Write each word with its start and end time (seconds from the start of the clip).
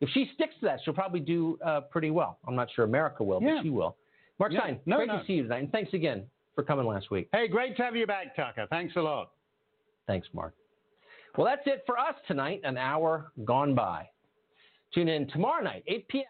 if 0.00 0.08
she 0.10 0.30
sticks 0.34 0.54
to 0.60 0.66
that, 0.66 0.80
she'll 0.84 0.94
probably 0.94 1.20
do 1.20 1.58
uh, 1.64 1.82
pretty 1.82 2.10
well. 2.10 2.38
I'm 2.46 2.54
not 2.56 2.68
sure 2.74 2.84
America 2.84 3.22
will, 3.24 3.40
Yeah. 3.42 3.56
but 3.56 3.62
she 3.62 3.70
will. 3.70 3.96
Mark 4.38 4.52
Yeah. 4.52 4.60
Stein, 4.60 4.80
No, 4.86 4.96
great 4.96 5.08
no. 5.08 5.18
to 5.20 5.24
see 5.26 5.34
you 5.34 5.42
tonight, 5.44 5.58
and 5.62 5.72
thanks 5.72 5.92
again 5.94 6.26
for 6.54 6.62
coming 6.64 6.86
last 6.86 7.10
week. 7.10 7.28
Hey, 7.32 7.48
great 7.48 7.76
to 7.76 7.82
have 7.84 7.94
you 7.96 8.06
back, 8.06 8.34
Tucker. 8.36 8.66
Thanks 8.70 8.94
a 8.96 9.00
lot. 9.02 9.30
Thanks, 10.06 10.28
Mark. 10.34 10.54
Well, 11.36 11.46
that's 11.46 11.66
it 11.66 11.82
for 11.86 11.98
us 11.98 12.14
tonight. 12.26 12.60
An 12.64 12.76
hour 12.76 13.32
gone 13.44 13.74
by. 13.74 14.08
Tune 14.94 15.08
in 15.08 15.26
tomorrow 15.28 15.62
night, 15.62 15.82
8 15.88 16.08
p.m. 16.08 16.24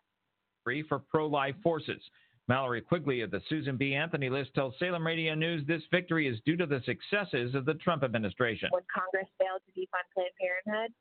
Free 0.62 0.82
for 0.82 0.98
pro-life 0.98 1.56
forces. 1.62 2.00
Mallory 2.48 2.80
Quigley 2.82 3.20
of 3.22 3.30
the 3.30 3.40
Susan 3.48 3.76
B. 3.76 3.94
Anthony 3.94 4.28
List 4.30 4.54
tells 4.54 4.74
Salem 4.78 5.06
Radio 5.06 5.34
News 5.34 5.66
this 5.66 5.82
victory 5.90 6.26
is 6.28 6.38
due 6.46 6.56
to 6.56 6.66
the 6.66 6.80
successes 6.84 7.54
of 7.54 7.64
the 7.64 7.74
Trump 7.74 8.02
administration. 8.02 8.68
when 8.70 8.82
Congress 8.94 9.28
failed 9.38 9.60
to 9.66 9.80
defund 9.80 10.04
Planned 10.14 10.30
Parenthood, 10.40 10.92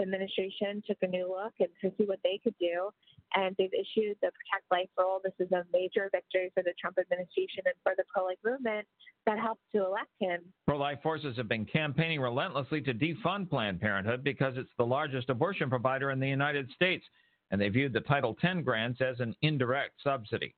the 0.00 0.04
administration 0.04 0.82
took 0.86 0.96
a 1.02 1.06
new 1.06 1.28
look 1.28 1.52
and 1.60 1.68
to 1.80 1.94
see 1.98 2.04
what 2.04 2.18
they 2.24 2.40
could 2.42 2.54
do, 2.58 2.90
and 3.34 3.54
they've 3.58 3.72
issued 3.72 4.16
the 4.22 4.30
Protect 4.32 4.64
Life 4.70 4.88
rule. 4.96 5.20
This 5.22 5.34
is 5.38 5.52
a 5.52 5.64
major 5.72 6.08
victory 6.12 6.50
for 6.54 6.62
the 6.62 6.72
Trump 6.80 6.98
administration 6.98 7.64
and 7.66 7.74
for 7.82 7.92
the 7.96 8.04
pro-life 8.12 8.38
movement 8.44 8.86
that 9.26 9.38
helped 9.38 9.62
to 9.74 9.84
elect 9.84 10.10
him. 10.18 10.40
Pro-life 10.66 11.02
forces 11.02 11.36
have 11.36 11.48
been 11.48 11.66
campaigning 11.66 12.20
relentlessly 12.20 12.80
to 12.82 12.94
defund 12.94 13.50
Planned 13.50 13.80
Parenthood 13.80 14.24
because 14.24 14.54
it's 14.56 14.70
the 14.78 14.86
largest 14.86 15.28
abortion 15.28 15.68
provider 15.68 16.10
in 16.10 16.20
the 16.20 16.28
United 16.28 16.70
States, 16.74 17.04
and 17.50 17.60
they 17.60 17.68
viewed 17.68 17.92
the 17.92 18.00
Title 18.00 18.36
X 18.42 18.60
grants 18.64 19.00
as 19.00 19.20
an 19.20 19.34
indirect 19.42 19.94
subsidy. 20.02 20.54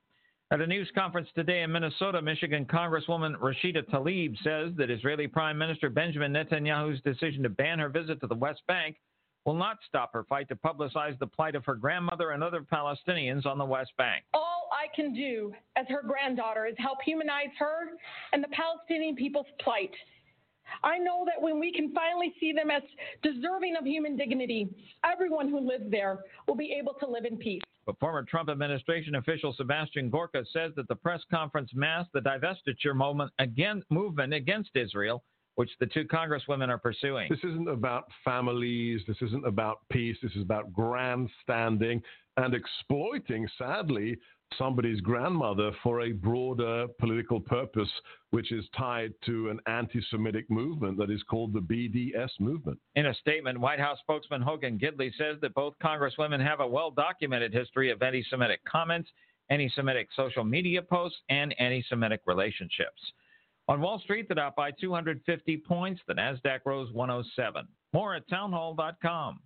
At 0.52 0.60
a 0.60 0.66
news 0.66 0.90
conference 0.94 1.28
today 1.34 1.62
in 1.62 1.72
Minnesota, 1.72 2.20
Michigan 2.20 2.66
Congresswoman 2.66 3.36
Rashida 3.40 3.82
Tlaib 3.88 4.36
says 4.44 4.76
that 4.76 4.90
Israeli 4.90 5.26
Prime 5.26 5.56
Minister 5.56 5.88
Benjamin 5.88 6.32
Netanyahu's 6.32 7.00
decision 7.00 7.42
to 7.42 7.48
ban 7.48 7.78
her 7.78 7.88
visit 7.88 8.20
to 8.20 8.26
the 8.26 8.34
West 8.34 8.60
Bank 8.68 8.98
will 9.44 9.54
not 9.54 9.78
stop 9.86 10.12
her 10.12 10.24
fight 10.24 10.48
to 10.48 10.56
publicize 10.56 11.18
the 11.18 11.26
plight 11.26 11.54
of 11.54 11.64
her 11.64 11.74
grandmother 11.74 12.30
and 12.30 12.42
other 12.42 12.60
Palestinians 12.60 13.46
on 13.46 13.58
the 13.58 13.64
West 13.64 13.92
Bank. 13.98 14.24
All 14.34 14.68
I 14.72 14.94
can 14.94 15.12
do 15.12 15.52
as 15.76 15.86
her 15.88 16.02
granddaughter 16.06 16.66
is 16.66 16.74
help 16.78 16.98
humanize 17.04 17.52
her 17.58 17.90
and 18.32 18.42
the 18.42 18.48
Palestinian 18.48 19.16
people's 19.16 19.46
plight. 19.60 19.90
I 20.82 20.98
know 20.98 21.24
that 21.26 21.40
when 21.42 21.58
we 21.58 21.72
can 21.72 21.92
finally 21.92 22.32
see 22.40 22.52
them 22.52 22.70
as 22.70 22.82
deserving 23.22 23.76
of 23.76 23.84
human 23.84 24.16
dignity, 24.16 24.68
everyone 25.04 25.48
who 25.48 25.60
lives 25.60 25.90
there 25.90 26.20
will 26.46 26.54
be 26.54 26.74
able 26.78 26.94
to 26.94 27.06
live 27.06 27.24
in 27.24 27.36
peace. 27.36 27.62
But 27.84 27.98
former 27.98 28.22
Trump 28.22 28.48
administration 28.48 29.16
official 29.16 29.52
Sebastian 29.54 30.08
Gorka 30.08 30.44
says 30.52 30.72
that 30.76 30.86
the 30.86 30.94
press 30.94 31.20
conference 31.30 31.70
masked 31.74 32.12
the 32.12 32.20
divestiture 32.20 32.94
moment 32.94 33.32
again, 33.40 33.82
movement 33.90 34.32
against 34.32 34.70
Israel, 34.76 35.24
which 35.56 35.70
the 35.80 35.86
two 35.86 36.04
congresswomen 36.04 36.68
are 36.68 36.78
pursuing. 36.78 37.28
This 37.28 37.44
isn't 37.44 37.68
about 37.68 38.08
families. 38.24 39.02
This 39.06 39.18
isn't 39.20 39.46
about 39.46 39.80
peace. 39.90 40.16
This 40.22 40.32
is 40.32 40.42
about 40.42 40.72
grandstanding 40.72 42.02
and 42.36 42.54
exploiting, 42.54 43.46
sadly, 43.58 44.16
somebody's 44.58 45.00
grandmother 45.00 45.72
for 45.82 46.02
a 46.02 46.12
broader 46.12 46.86
political 46.98 47.40
purpose, 47.40 47.88
which 48.30 48.52
is 48.52 48.64
tied 48.76 49.12
to 49.26 49.50
an 49.50 49.60
anti 49.66 50.00
Semitic 50.10 50.48
movement 50.50 50.98
that 50.98 51.10
is 51.10 51.22
called 51.24 51.52
the 51.52 51.60
BDS 51.60 52.30
movement. 52.40 52.78
In 52.94 53.06
a 53.06 53.14
statement, 53.14 53.60
White 53.60 53.80
House 53.80 53.98
spokesman 54.00 54.42
Hogan 54.42 54.78
Gidley 54.78 55.10
says 55.16 55.36
that 55.42 55.54
both 55.54 55.74
congresswomen 55.82 56.44
have 56.44 56.60
a 56.60 56.66
well 56.66 56.90
documented 56.90 57.52
history 57.52 57.90
of 57.90 58.02
anti 58.02 58.24
Semitic 58.30 58.60
comments, 58.64 59.10
anti 59.50 59.70
Semitic 59.74 60.08
social 60.16 60.44
media 60.44 60.82
posts, 60.82 61.18
and 61.28 61.54
anti 61.58 61.84
Semitic 61.88 62.22
relationships. 62.26 63.12
On 63.68 63.80
Wall 63.80 64.00
Street, 64.00 64.28
the 64.28 64.34
Dow 64.34 64.52
by 64.56 64.72
250 64.72 65.56
points, 65.58 66.00
the 66.08 66.14
NASDAQ 66.14 66.60
rose 66.66 66.92
107. 66.92 67.66
More 67.92 68.14
at 68.14 68.28
townhall.com. 68.28 69.40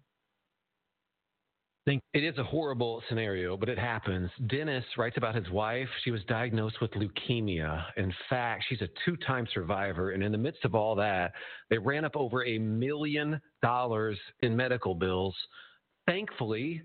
think 1.84 2.03
it 2.14 2.25
is 2.25 2.37
a 2.39 2.44
horrible 2.44 3.03
scenario, 3.09 3.56
but 3.56 3.69
it 3.69 3.78
happens. 3.78 4.31
Dennis 4.47 4.84
writes 4.97 5.19
about 5.19 5.34
his 5.34 5.48
wife. 5.50 5.89
She 6.03 6.11
was 6.11 6.22
diagnosed 6.25 6.81
with 6.81 6.91
leukemia. 6.92 7.84
In 7.97 8.12
fact, 8.31 8.64
she's 8.69 8.81
a 8.81 8.88
two 9.05 9.16
time 9.19 9.47
survivor. 9.53 10.12
And 10.12 10.22
in 10.22 10.32
the 10.32 10.38
midst 10.38 10.65
of 10.65 10.75
all 10.75 10.94
that, 10.97 11.32
they 11.69 11.78
ran 11.78 12.05
up 12.05 12.16
over 12.16 12.44
a 12.44 12.59
million 12.59 13.41
dollars 13.62 14.19
in 14.41 14.56
medical 14.56 14.94
bills. 14.94 15.37
Thankfully, 16.06 16.82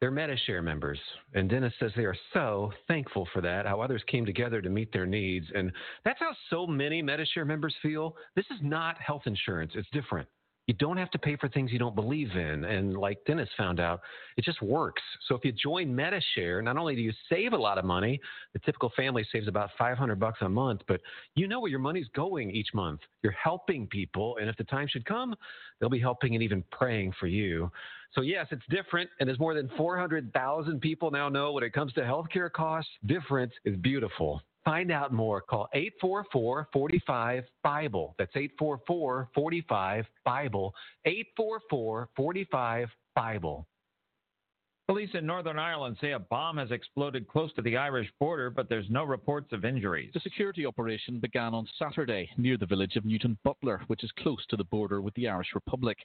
they're 0.00 0.10
Medi-Share 0.10 0.62
members. 0.62 0.98
And 1.34 1.48
Dennis 1.48 1.74
says 1.78 1.92
they 1.94 2.04
are 2.04 2.16
so 2.32 2.72
thankful 2.88 3.28
for 3.32 3.40
that, 3.42 3.66
how 3.66 3.80
others 3.80 4.02
came 4.06 4.24
together 4.24 4.62
to 4.62 4.70
meet 4.70 4.92
their 4.92 5.06
needs. 5.06 5.46
And 5.54 5.70
that's 6.04 6.18
how 6.20 6.34
so 6.48 6.66
many 6.66 7.02
Medi-Share 7.02 7.44
members 7.44 7.74
feel. 7.82 8.16
This 8.34 8.46
is 8.46 8.58
not 8.62 8.96
health 8.98 9.22
insurance, 9.26 9.72
it's 9.74 9.88
different. 9.92 10.28
You 10.70 10.76
don't 10.76 10.98
have 10.98 11.10
to 11.10 11.18
pay 11.18 11.34
for 11.34 11.48
things 11.48 11.72
you 11.72 11.80
don't 11.80 11.96
believe 11.96 12.30
in. 12.36 12.62
And 12.62 12.96
like 12.96 13.18
Dennis 13.26 13.48
found 13.58 13.80
out, 13.80 14.02
it 14.36 14.44
just 14.44 14.62
works. 14.62 15.02
So 15.26 15.34
if 15.34 15.44
you 15.44 15.50
join 15.50 15.92
Medi-Share, 15.92 16.62
not 16.62 16.76
only 16.76 16.94
do 16.94 17.00
you 17.00 17.12
save 17.28 17.54
a 17.54 17.56
lot 17.56 17.76
of 17.76 17.84
money, 17.84 18.20
the 18.52 18.60
typical 18.60 18.92
family 18.94 19.26
saves 19.32 19.48
about 19.48 19.70
500 19.76 20.20
bucks 20.20 20.38
a 20.42 20.48
month, 20.48 20.82
but 20.86 21.00
you 21.34 21.48
know 21.48 21.58
where 21.58 21.72
your 21.72 21.80
money's 21.80 22.06
going 22.14 22.52
each 22.52 22.68
month. 22.72 23.00
You're 23.24 23.32
helping 23.32 23.88
people. 23.88 24.36
And 24.40 24.48
if 24.48 24.56
the 24.58 24.62
time 24.62 24.86
should 24.86 25.04
come, 25.04 25.34
they'll 25.80 25.88
be 25.90 25.98
helping 25.98 26.36
and 26.36 26.42
even 26.44 26.62
praying 26.70 27.14
for 27.18 27.26
you. 27.26 27.68
So 28.14 28.20
yes, 28.20 28.46
it's 28.52 28.62
different. 28.70 29.10
And 29.18 29.28
as 29.28 29.40
more 29.40 29.54
than 29.54 29.68
400,000 29.76 30.80
people 30.80 31.10
now 31.10 31.28
know 31.28 31.50
when 31.50 31.64
it 31.64 31.72
comes 31.72 31.92
to 31.94 32.02
healthcare 32.02 32.48
costs, 32.48 32.92
different 33.06 33.50
is 33.64 33.74
beautiful. 33.74 34.40
Find 34.64 34.90
out 34.90 35.12
more. 35.12 35.40
Call 35.40 35.68
844 35.72 36.68
45 36.72 37.44
Bible. 37.62 38.14
That's 38.18 38.36
844 38.36 39.30
45 39.34 40.06
Bible. 40.24 40.74
844 41.06 42.08
45 42.14 42.88
Bible. 43.14 43.66
Police 44.90 45.10
in 45.14 45.24
Northern 45.24 45.56
Ireland 45.56 45.98
say 46.00 46.10
a 46.10 46.18
bomb 46.18 46.56
has 46.56 46.72
exploded 46.72 47.28
close 47.28 47.52
to 47.52 47.62
the 47.62 47.76
Irish 47.76 48.10
border, 48.18 48.50
but 48.50 48.68
there's 48.68 48.90
no 48.90 49.04
reports 49.04 49.52
of 49.52 49.64
injuries. 49.64 50.10
The 50.12 50.18
security 50.18 50.66
operation 50.66 51.20
began 51.20 51.54
on 51.54 51.68
Saturday 51.78 52.28
near 52.36 52.56
the 52.56 52.66
village 52.66 52.96
of 52.96 53.04
Newtownbutler, 53.04 53.82
which 53.86 54.02
is 54.02 54.10
close 54.18 54.44
to 54.48 54.56
the 54.56 54.64
border 54.64 55.00
with 55.00 55.14
the 55.14 55.28
Irish 55.28 55.54
Republic. 55.54 55.96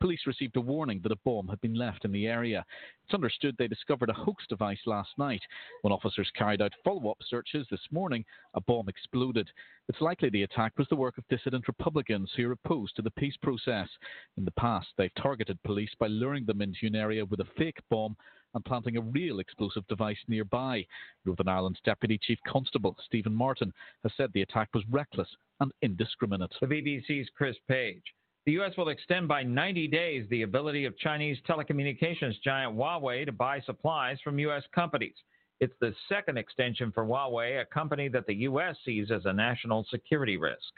Police 0.00 0.26
received 0.26 0.56
a 0.56 0.60
warning 0.60 0.98
that 1.04 1.12
a 1.12 1.20
bomb 1.24 1.46
had 1.46 1.60
been 1.60 1.74
left 1.74 2.04
in 2.04 2.10
the 2.10 2.26
area. 2.26 2.64
It's 3.04 3.14
understood 3.14 3.54
they 3.56 3.68
discovered 3.68 4.10
a 4.10 4.12
hoax 4.12 4.44
device 4.48 4.80
last 4.86 5.10
night. 5.18 5.42
When 5.82 5.92
officers 5.92 6.28
carried 6.36 6.62
out 6.62 6.72
follow 6.82 7.12
up 7.12 7.18
searches 7.30 7.68
this 7.70 7.86
morning, 7.92 8.24
a 8.54 8.60
bomb 8.60 8.88
exploded. 8.88 9.48
It's 9.88 10.00
likely 10.00 10.30
the 10.30 10.44
attack 10.44 10.72
was 10.78 10.86
the 10.88 10.96
work 10.96 11.18
of 11.18 11.28
dissident 11.28 11.66
Republicans 11.66 12.30
who 12.36 12.48
are 12.48 12.52
opposed 12.52 12.94
to 12.96 13.02
the 13.02 13.10
peace 13.10 13.36
process. 13.42 13.88
In 14.36 14.44
the 14.44 14.52
past, 14.52 14.88
they've 14.96 15.14
targeted 15.14 15.62
police 15.64 15.90
by 15.98 16.06
luring 16.06 16.46
them 16.46 16.62
into 16.62 16.86
an 16.86 16.94
area 16.94 17.24
with 17.24 17.40
a 17.40 17.48
fake 17.56 17.80
bomb 17.90 18.16
and 18.54 18.64
planting 18.64 18.96
a 18.96 19.00
real 19.00 19.40
explosive 19.40 19.86
device 19.88 20.18
nearby. 20.28 20.86
Northern 21.24 21.48
Ireland's 21.48 21.80
Deputy 21.84 22.18
Chief 22.18 22.38
Constable 22.46 22.96
Stephen 23.04 23.34
Martin 23.34 23.72
has 24.02 24.12
said 24.16 24.30
the 24.32 24.42
attack 24.42 24.68
was 24.72 24.84
reckless 24.90 25.28
and 25.60 25.72
indiscriminate. 25.82 26.54
The 26.60 26.66
BBC's 26.66 27.28
Chris 27.34 27.56
Page. 27.68 28.02
The 28.44 28.52
U.S. 28.52 28.76
will 28.76 28.88
extend 28.88 29.28
by 29.28 29.42
90 29.42 29.88
days 29.88 30.26
the 30.28 30.42
ability 30.42 30.84
of 30.84 30.98
Chinese 30.98 31.38
telecommunications 31.48 32.40
giant 32.42 32.76
Huawei 32.76 33.24
to 33.24 33.32
buy 33.32 33.60
supplies 33.60 34.18
from 34.22 34.38
U.S. 34.40 34.64
companies. 34.74 35.14
It's 35.62 35.72
the 35.80 35.94
second 36.08 36.38
extension 36.38 36.90
for 36.90 37.04
Huawei, 37.04 37.60
a 37.60 37.64
company 37.64 38.08
that 38.08 38.26
the 38.26 38.34
U.S. 38.34 38.74
sees 38.84 39.12
as 39.12 39.26
a 39.26 39.32
national 39.32 39.86
security 39.92 40.36
risk. 40.36 40.72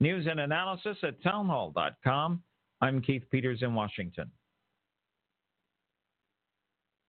News 0.00 0.26
and 0.26 0.40
analysis 0.40 0.96
at 1.02 1.22
townhall.com. 1.22 2.42
I'm 2.80 3.02
Keith 3.02 3.24
Peters 3.30 3.60
in 3.60 3.74
Washington. 3.74 4.30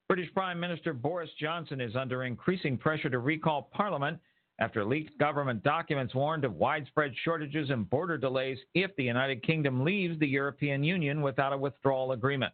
British 0.10 0.28
Prime 0.34 0.60
Minister 0.60 0.92
Boris 0.92 1.30
Johnson 1.40 1.80
is 1.80 1.96
under 1.96 2.26
increasing 2.26 2.78
pressure 2.78 3.10
to 3.10 3.20
recall 3.20 3.70
Parliament 3.72 4.20
after 4.60 4.84
leaked 4.84 5.18
government 5.18 5.64
documents 5.64 6.14
warned 6.14 6.44
of 6.44 6.56
widespread 6.56 7.14
shortages 7.24 7.70
and 7.70 7.90
border 7.90 8.18
delays 8.18 8.58
if 8.74 8.94
the 8.98 9.04
United 9.04 9.42
Kingdom 9.42 9.86
leaves 9.86 10.20
the 10.20 10.28
European 10.28 10.84
Union 10.84 11.22
without 11.22 11.54
a 11.54 11.58
withdrawal 11.58 12.12
agreement. 12.12 12.52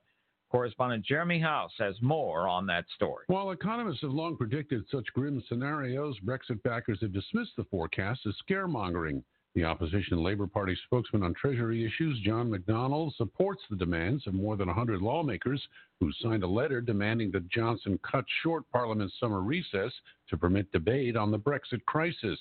Correspondent 0.52 1.06
Jeremy 1.06 1.40
House 1.40 1.72
has 1.80 1.96
more 2.02 2.50
on 2.50 2.66
that 2.66 2.84
story. 2.94 3.24
While 3.28 3.52
economists 3.52 4.02
have 4.02 4.12
long 4.12 4.36
predicted 4.36 4.84
such 4.92 5.06
grim 5.14 5.42
scenarios, 5.48 6.20
Brexit 6.26 6.62
backers 6.62 7.00
have 7.00 7.14
dismissed 7.14 7.56
the 7.56 7.64
forecast 7.64 8.20
as 8.28 8.36
scaremongering. 8.46 9.24
The 9.56 9.64
opposition 9.64 10.22
Labour 10.22 10.48
Party 10.48 10.78
spokesman 10.86 11.24
on 11.24 11.34
Treasury 11.36 11.86
issues, 11.86 12.20
John 12.26 12.50
McDonnell, 12.50 13.16
supports 13.16 13.62
the 13.70 13.78
demands 13.78 14.28
of 14.28 14.34
more 14.34 14.58
than 14.58 14.68
100 14.68 15.02
lawmakers 15.02 15.66
who 16.02 16.12
signed 16.22 16.44
a 16.44 16.48
letter 16.48 16.82
demanding 16.82 17.32
that 17.32 17.50
Johnson 17.50 17.98
cut 18.10 18.26
short 18.44 18.70
Parliament's 18.74 19.18
summer 19.22 19.42
recess 19.42 19.94
to 20.30 20.38
permit 20.38 20.70
debate 20.74 21.16
on 21.16 21.32
the 21.32 21.40
Brexit 21.40 21.84
crisis. 21.86 22.38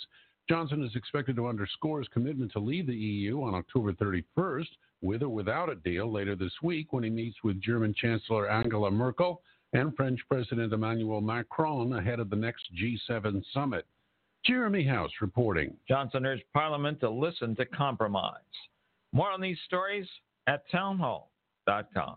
Johnson 0.49 0.83
is 0.83 0.97
expected 0.97 1.37
to 1.37 1.47
underscore 1.47 2.01
his 2.01 2.09
commitment 2.09 2.51
to 2.53 2.59
leave 2.59 2.89
the 2.89 2.95
EU 2.95 3.43
on 3.43 3.55
October 3.55 3.93
31st, 3.93 4.67
with 5.03 5.23
or 5.23 5.29
without 5.29 5.69
a 5.69 5.75
deal 5.77 6.11
later 6.11 6.37
this 6.37 6.53
week 6.63 6.93
when 6.93 7.05
he 7.05 7.11
meets 7.11 7.37
with 7.43 7.61
German 7.61 7.95
Chancellor 7.95 8.51
Angela 8.51 8.91
Merkel 8.91 9.43
and 9.73 9.95
French 9.97 10.21
President 10.29 10.73
Emmanuel 10.73 11.21
Macron 11.21 11.93
ahead 11.95 12.21
of 12.21 12.31
the 12.31 12.37
next 12.37 12.65
G7 12.75 13.43
summit. 13.53 13.87
Jeremy 14.45 14.85
House 14.85 15.11
reporting. 15.21 15.77
Johnson 15.87 16.25
urged 16.27 16.45
Parliament 16.53 17.01
to 17.01 17.11
listen 17.11 17.55
to 17.57 17.67
compromise. 17.67 18.41
More 19.13 19.31
on 19.31 19.41
these 19.41 19.59
stories 19.67 20.07
at 20.47 20.65
townhall.com. 20.71 22.17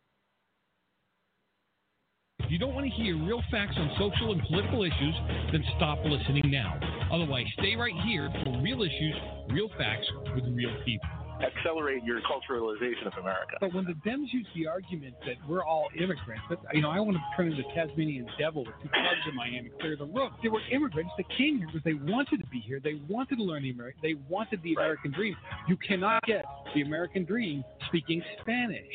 If 2.43 2.51
you 2.51 2.59
don't 2.59 2.73
want 2.73 2.85
to 2.85 2.91
hear 2.91 3.15
real 3.17 3.41
facts 3.49 3.75
on 3.77 3.91
social 3.97 4.33
and 4.33 4.41
political 4.43 4.83
issues, 4.83 5.15
then 5.51 5.63
stop 5.77 5.99
listening 6.03 6.51
now. 6.51 6.79
Otherwise, 7.11 7.45
stay 7.59 7.75
right 7.75 7.93
here 8.05 8.29
for 8.43 8.59
real 8.61 8.81
issues, 8.81 9.15
real 9.49 9.69
facts 9.77 10.05
with 10.35 10.43
real 10.53 10.75
people. 10.85 11.07
Accelerate 11.41 12.03
your 12.03 12.21
culturalization 12.21 13.07
of 13.07 13.13
America. 13.19 13.57
But 13.59 13.73
when 13.73 13.85
the 13.85 13.93
Dems 14.07 14.31
use 14.31 14.45
the 14.55 14.67
argument 14.67 15.15
that 15.25 15.37
we're 15.47 15.63
all 15.63 15.87
immigrants, 15.97 16.43
that, 16.49 16.59
you 16.73 16.81
know, 16.81 16.91
I 16.91 16.99
want 16.99 17.17
to 17.17 17.23
turn 17.35 17.51
into 17.51 17.63
the 17.63 17.69
Tasmanian 17.73 18.27
devil 18.37 18.63
with 18.63 18.75
two 18.83 18.89
clubs 18.89 19.25
in 19.27 19.35
Miami, 19.35 19.71
clear 19.79 19.95
the 19.95 20.05
road. 20.05 20.31
There 20.43 20.51
were 20.51 20.61
immigrants 20.71 21.11
that 21.17 21.25
came 21.37 21.57
here 21.57 21.67
because 21.67 21.83
they 21.83 21.93
wanted 21.93 22.41
to 22.41 22.47
be 22.47 22.59
here. 22.59 22.79
They 22.83 23.01
wanted 23.09 23.37
to 23.37 23.43
learn 23.43 23.63
the 23.63 23.71
American. 23.71 23.99
They 24.03 24.15
wanted 24.29 24.61
the 24.61 24.73
American 24.73 25.11
dream. 25.11 25.35
You 25.67 25.77
cannot 25.77 26.21
get 26.23 26.45
the 26.75 26.81
American 26.81 27.25
dream 27.25 27.63
speaking 27.87 28.21
Spanish 28.41 28.85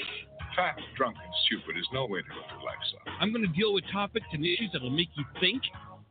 fat, 0.56 0.76
drunk, 0.96 1.16
and 1.22 1.32
stupid 1.46 1.78
is 1.78 1.86
no 1.92 2.06
way 2.06 2.20
to 2.22 2.28
live 2.34 2.48
your 2.50 2.64
life, 2.64 2.80
son. 2.90 3.14
I'm 3.20 3.30
going 3.32 3.46
to 3.46 3.52
deal 3.52 3.74
with 3.74 3.84
topics 3.92 4.26
and 4.32 4.44
issues 4.44 4.70
that'll 4.72 4.90
make 4.90 5.10
you 5.14 5.24
think, 5.38 5.62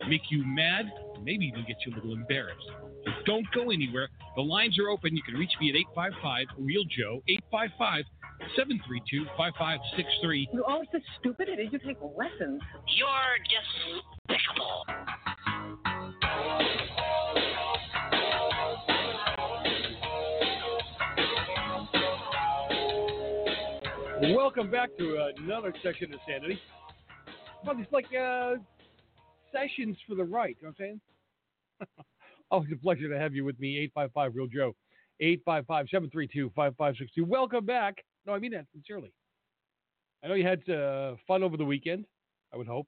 make 0.08 0.22
you 0.30 0.46
mad, 0.46 0.86
maybe 1.24 1.46
even 1.46 1.66
get 1.68 1.78
you 1.86 1.94
a 1.94 1.96
little 1.96 2.14
embarrassed. 2.14 2.70
So 3.06 3.12
don't 3.26 3.48
go 3.54 3.72
anywhere. 3.72 4.10
The 4.36 4.42
lines 4.42 4.78
are 4.80 4.90
open. 4.90 5.16
You 5.16 5.24
can 5.24 5.36
reach 5.36 5.52
me 5.60 5.70
at 5.70 5.76
855 5.76 6.48
Real 6.60 6.84
Joe, 6.86 7.22
855 7.28 8.06
732 8.56 9.26
5563. 9.38 10.50
You're 10.54 10.66
always 10.66 10.88
so 10.92 11.00
stupid. 11.20 11.48
Did 11.56 11.74
you 11.74 11.80
take 11.80 11.98
lessons? 12.02 12.62
You're 12.94 13.38
just 13.50 14.06
despicable. 14.30 14.86
Welcome 24.34 24.72
back 24.72 24.90
to 24.98 25.32
another 25.38 25.72
section 25.84 26.12
of 26.12 26.20
Sanity. 26.28 26.60
Well, 27.64 27.76
it's 27.78 27.92
like 27.92 28.08
uh, 28.20 28.56
sessions 29.52 29.98
for 30.08 30.16
the 30.16 30.24
right, 30.24 30.58
you 30.60 30.68
know 30.68 30.74
what 30.76 30.86
I'm 30.86 31.00
saying? 31.80 32.06
Always 32.52 32.72
a 32.74 32.76
pleasure 32.76 33.08
to 33.08 33.20
have 33.20 33.36
you 33.36 33.46
with 33.46 33.60
me, 33.60 33.78
855 33.78 34.36
Real 34.36 34.48
Joe, 34.48 34.76
855 35.20 35.86
732 35.92 36.52
5562. 36.56 37.24
Welcome 37.24 37.66
back. 37.66 38.04
No, 38.26 38.34
I 38.34 38.40
mean 38.40 38.52
that 38.54 38.66
sincerely. 38.74 39.14
I 40.24 40.28
know 40.28 40.34
you 40.34 40.48
had 40.48 40.68
uh, 40.70 41.16
fun 41.28 41.44
over 41.44 41.56
the 41.56 41.66
weekend, 41.66 42.06
I 42.52 42.58
would 42.58 42.68
hope. 42.68 42.88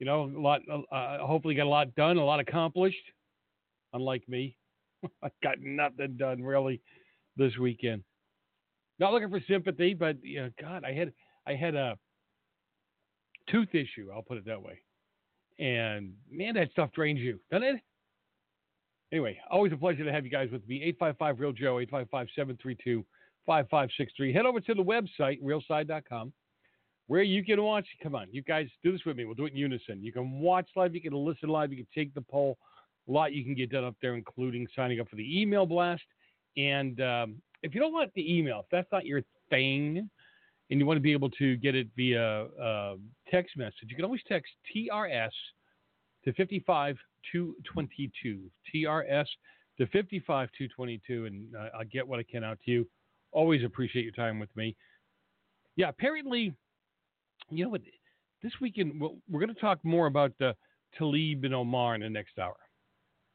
You 0.00 0.06
know, 0.06 0.24
a 0.24 0.40
lot, 0.40 0.62
uh, 0.68 1.18
hopefully, 1.18 1.54
got 1.54 1.66
a 1.66 1.68
lot 1.68 1.94
done, 1.94 2.16
a 2.16 2.24
lot 2.24 2.40
accomplished, 2.40 3.04
unlike 3.92 4.28
me. 4.28 4.56
I 5.22 5.28
got 5.44 5.60
nothing 5.60 6.16
done 6.16 6.42
really 6.42 6.80
this 7.36 7.56
weekend. 7.56 8.02
Not 8.98 9.12
looking 9.12 9.30
for 9.30 9.40
sympathy, 9.48 9.94
but 9.94 10.22
you 10.22 10.42
know, 10.42 10.50
God, 10.60 10.84
I 10.84 10.92
had 10.92 11.12
I 11.46 11.54
had 11.54 11.74
a 11.74 11.98
tooth 13.50 13.74
issue. 13.74 14.10
I'll 14.14 14.22
put 14.22 14.38
it 14.38 14.46
that 14.46 14.62
way. 14.62 14.80
And 15.58 16.14
man, 16.30 16.54
that 16.54 16.70
stuff 16.72 16.92
drains 16.92 17.20
you, 17.20 17.38
doesn't 17.50 17.66
it? 17.66 17.80
Anyway, 19.12 19.38
always 19.50 19.72
a 19.72 19.76
pleasure 19.76 20.04
to 20.04 20.12
have 20.12 20.24
you 20.24 20.30
guys 20.30 20.48
with 20.50 20.66
me. 20.66 20.76
855 20.82 21.40
Real 21.40 21.52
Joe, 21.52 21.78
855 21.80 22.28
732 22.34 23.04
5563. 23.46 24.32
Head 24.32 24.46
over 24.46 24.60
to 24.60 24.74
the 24.74 24.82
website, 24.82 25.42
realside.com, 25.42 26.32
where 27.08 27.22
you 27.22 27.44
can 27.44 27.62
watch. 27.62 27.86
Come 28.02 28.14
on, 28.14 28.28
you 28.30 28.42
guys 28.42 28.68
do 28.82 28.92
this 28.92 29.04
with 29.04 29.16
me. 29.16 29.24
We'll 29.24 29.34
do 29.34 29.46
it 29.46 29.52
in 29.52 29.58
unison. 29.58 30.02
You 30.02 30.12
can 30.12 30.40
watch 30.40 30.68
live, 30.76 30.94
you 30.94 31.02
can 31.02 31.12
listen 31.12 31.50
live, 31.50 31.72
you 31.72 31.76
can 31.76 31.86
take 31.94 32.14
the 32.14 32.22
poll. 32.22 32.56
A 33.08 33.12
lot 33.12 33.32
you 33.32 33.44
can 33.44 33.54
get 33.54 33.70
done 33.70 33.84
up 33.84 33.96
there, 34.00 34.14
including 34.14 34.66
signing 34.74 35.00
up 35.00 35.08
for 35.08 35.16
the 35.16 35.40
email 35.40 35.66
blast. 35.66 36.02
And 36.56 37.00
um, 37.00 37.42
if 37.62 37.74
you 37.74 37.80
don't 37.80 37.92
want 37.92 38.12
the 38.14 38.38
email, 38.38 38.60
if 38.60 38.66
that's 38.70 38.90
not 38.92 39.06
your 39.06 39.22
thing, 39.50 40.08
and 40.70 40.80
you 40.80 40.86
want 40.86 40.96
to 40.96 41.02
be 41.02 41.12
able 41.12 41.30
to 41.30 41.56
get 41.56 41.74
it 41.74 41.88
via 41.96 42.44
uh, 42.44 42.94
text 43.30 43.56
message, 43.56 43.88
you 43.88 43.96
can 43.96 44.04
always 44.04 44.22
text 44.26 44.52
TRS 44.74 45.30
to 46.24 46.32
55222. 46.32 48.50
TRS 48.74 49.26
to 49.78 49.86
55222, 49.86 51.26
and 51.26 51.54
uh, 51.54 51.68
I'll 51.78 51.84
get 51.84 52.06
what 52.06 52.18
I 52.18 52.22
can 52.22 52.44
out 52.44 52.58
to 52.64 52.70
you. 52.70 52.88
Always 53.32 53.64
appreciate 53.64 54.04
your 54.04 54.12
time 54.12 54.38
with 54.38 54.54
me. 54.56 54.76
Yeah, 55.76 55.88
apparently, 55.88 56.54
you 57.50 57.64
know 57.64 57.70
what? 57.70 57.82
This 58.42 58.52
weekend, 58.60 59.00
we're 59.00 59.40
going 59.40 59.54
to 59.54 59.60
talk 59.60 59.78
more 59.84 60.06
about 60.06 60.32
uh, 60.40 60.52
Tlaib 60.98 61.44
and 61.44 61.54
Omar 61.54 61.94
in 61.94 62.00
the 62.00 62.10
next 62.10 62.38
hour. 62.38 62.56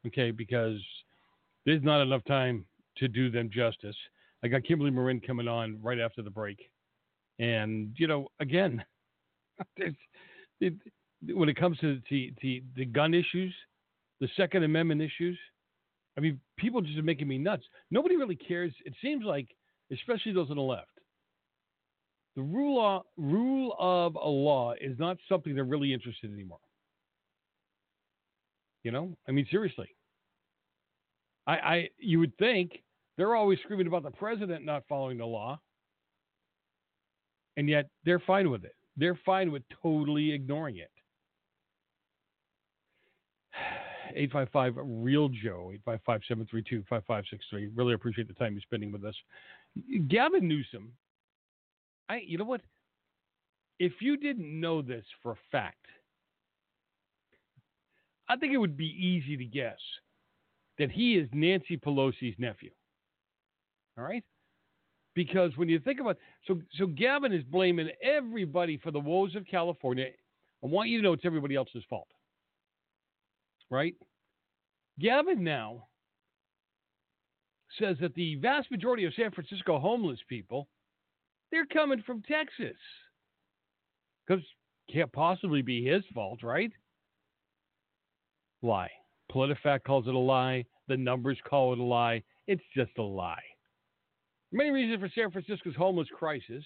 Okay, 0.06 0.32
because 0.32 0.80
there's 1.66 1.84
not 1.84 2.02
enough 2.02 2.24
time 2.26 2.66
to 2.98 3.08
do 3.08 3.30
them 3.30 3.50
justice. 3.54 3.96
I 4.44 4.48
got 4.48 4.64
Kimberly 4.64 4.92
Morin 4.92 5.20
coming 5.20 5.48
on 5.48 5.80
right 5.82 6.00
after 6.00 6.22
the 6.22 6.30
break. 6.30 6.70
And, 7.40 7.96
you 7.98 8.08
know, 8.08 8.28
again, 8.40 8.84
it, 9.78 10.74
when 11.22 11.50
it 11.50 11.58
comes 11.58 11.78
to 11.80 12.00
the, 12.10 12.34
the, 12.42 12.64
the 12.76 12.86
gun 12.86 13.14
issues, 13.14 13.54
the 14.20 14.28
Second 14.36 14.64
Amendment 14.64 15.02
issues, 15.02 15.38
I 16.18 16.22
mean, 16.22 16.40
people 16.58 16.82
just 16.82 16.98
are 16.98 17.04
making 17.04 17.28
me 17.28 17.38
nuts. 17.38 17.64
Nobody 17.92 18.16
really 18.16 18.36
cares. 18.36 18.74
It 18.86 18.94
seems 19.02 19.24
like, 19.24 19.48
especially 19.92 20.34
those 20.34 20.50
on 20.50 20.58
the 20.58 20.62
left, 20.62 20.90
the 22.36 22.42
rule 22.42 22.84
of, 22.84 23.04
rule 23.18 23.76
of 23.80 24.16
a 24.16 24.28
law 24.28 24.74
is 24.80 24.98
not 25.00 25.18
something 25.30 25.56
they're 25.56 25.64
really 25.64 25.94
interested 25.94 26.30
in 26.30 26.36
anymore. 26.36 26.60
You 28.84 28.92
know, 28.92 29.18
I 29.28 29.32
mean, 29.32 29.48
seriously. 29.50 29.90
I, 31.46 31.54
I 31.54 31.90
you 31.98 32.20
would 32.20 32.38
think 32.38 32.84
they're 33.18 33.36
always 33.36 33.60
screaming 33.64 33.88
about 33.88 34.04
the 34.04 34.12
president 34.12 34.64
not 34.64 34.84
following 34.88 35.18
the 35.18 35.26
law, 35.26 35.60
and 37.58 37.68
yet 37.68 37.90
they're 38.06 38.20
fine 38.20 38.50
with 38.50 38.64
it. 38.64 38.76
They're 38.96 39.20
fine 39.26 39.52
with 39.52 39.64
totally 39.82 40.32
ignoring 40.32 40.78
it. 40.78 40.92
855 44.16 44.76
Real 44.78 45.30
Joe, 45.30 45.72
855 45.74 46.22
732 46.28 46.84
5563. 46.90 47.70
Really 47.76 47.94
appreciate 47.94 48.28
the 48.28 48.34
time 48.36 48.54
you're 48.54 48.62
spending 48.62 48.92
with 48.92 49.04
us. 49.04 49.16
Gavin 50.08 50.48
Newsom, 50.48 50.94
I, 52.10 52.22
you 52.26 52.38
know 52.38 52.46
what? 52.46 52.62
If 53.80 53.94
you 54.00 54.18
didn't 54.18 54.60
know 54.60 54.82
this 54.82 55.06
for 55.22 55.34
a 55.34 55.38
fact, 55.52 55.86
I 58.30 58.36
think 58.38 58.54
it 58.54 58.58
would 58.58 58.78
be 58.78 58.88
easy 58.88 59.38
to 59.38 59.46
guess 59.46 59.78
that 60.80 60.92
he 60.92 61.16
is 61.16 61.30
Nancy 61.32 61.78
Pelosi's 61.78 62.36
nephew. 62.38 62.72
All 63.98 64.04
right? 64.04 64.24
Because 65.16 65.52
when 65.58 65.68
you 65.68 65.80
think 65.80 66.00
about 66.00 66.18
so 66.46 66.62
so 66.78 66.86
Gavin 66.86 67.34
is 67.34 67.44
blaming 67.44 67.90
everybody 68.04 68.78
for 68.78 68.92
the 68.92 69.00
woes 69.00 69.36
of 69.36 69.48
California. 69.48 70.08
I 70.64 70.68
want 70.68 70.90
you 70.90 70.98
to 70.98 71.04
know 71.04 71.14
it's 71.14 71.26
everybody 71.26 71.56
else's 71.56 71.84
fault. 71.90 72.08
Right? 73.70 73.96
Gavin 75.00 75.44
now 75.44 75.88
says 77.80 77.98
that 78.02 78.16
the 78.16 78.36
vast 78.36 78.72
majority 78.72 79.06
of 79.06 79.14
San 79.16 79.32
Francisco 79.32 79.80
homeless 79.80 80.20
people, 80.30 80.68
they're 81.52 81.66
coming 81.66 82.02
from 82.06 82.22
Texas. 82.22 82.78
Because 84.26 84.44
can't 84.92 85.12
possibly 85.12 85.62
be 85.62 85.84
his 85.84 86.04
fault, 86.14 86.44
right? 86.44 86.72
Lie. 88.62 88.92
PolitiFact 89.32 89.84
calls 89.84 90.08
it 90.08 90.14
a 90.14 90.18
lie. 90.18 90.66
The 90.88 90.98
numbers 90.98 91.38
call 91.48 91.74
it 91.74 91.80
a 91.80 91.84
lie. 91.84 92.24
It's 92.48 92.64
just 92.76 92.92
a 92.98 93.04
lie. 93.04 93.44
Many 94.52 94.70
reasons 94.70 95.02
for 95.02 95.10
San 95.14 95.32
Francisco's 95.32 95.76
homeless 95.76 96.08
crisis. 96.14 96.64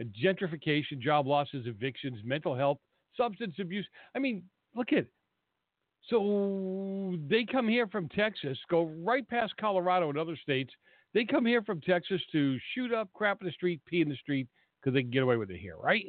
gentrification, 0.00 0.98
job 0.98 1.26
losses, 1.26 1.66
evictions, 1.66 2.18
mental 2.24 2.54
health, 2.54 2.78
substance 3.16 3.54
abuse. 3.60 3.86
I 4.14 4.18
mean, 4.18 4.42
look 4.74 4.92
at 4.92 4.98
it. 4.98 5.12
so 6.08 7.16
they 7.28 7.44
come 7.44 7.68
here 7.68 7.86
from 7.86 8.08
Texas, 8.08 8.58
go 8.68 8.84
right 9.04 9.26
past 9.28 9.56
Colorado 9.58 10.08
and 10.08 10.18
other 10.18 10.36
states. 10.36 10.72
They 11.14 11.24
come 11.24 11.46
here 11.46 11.62
from 11.62 11.80
Texas 11.80 12.20
to 12.32 12.58
shoot 12.74 12.92
up, 12.92 13.08
crap 13.12 13.40
in 13.40 13.46
the 13.46 13.52
street, 13.52 13.80
pee 13.86 14.00
in 14.00 14.08
the 14.08 14.16
street 14.16 14.48
because 14.80 14.94
they 14.94 15.02
can 15.02 15.10
get 15.10 15.22
away 15.22 15.36
with 15.36 15.50
it 15.50 15.60
here, 15.60 15.76
right? 15.76 16.06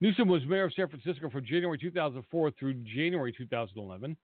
Newsom 0.00 0.28
was 0.28 0.44
mayor 0.46 0.64
of 0.64 0.72
San 0.74 0.88
Francisco 0.88 1.30
from 1.30 1.44
January 1.44 1.78
2004 1.78 2.50
through 2.58 2.74
January 2.74 3.32
2011. 3.32 4.16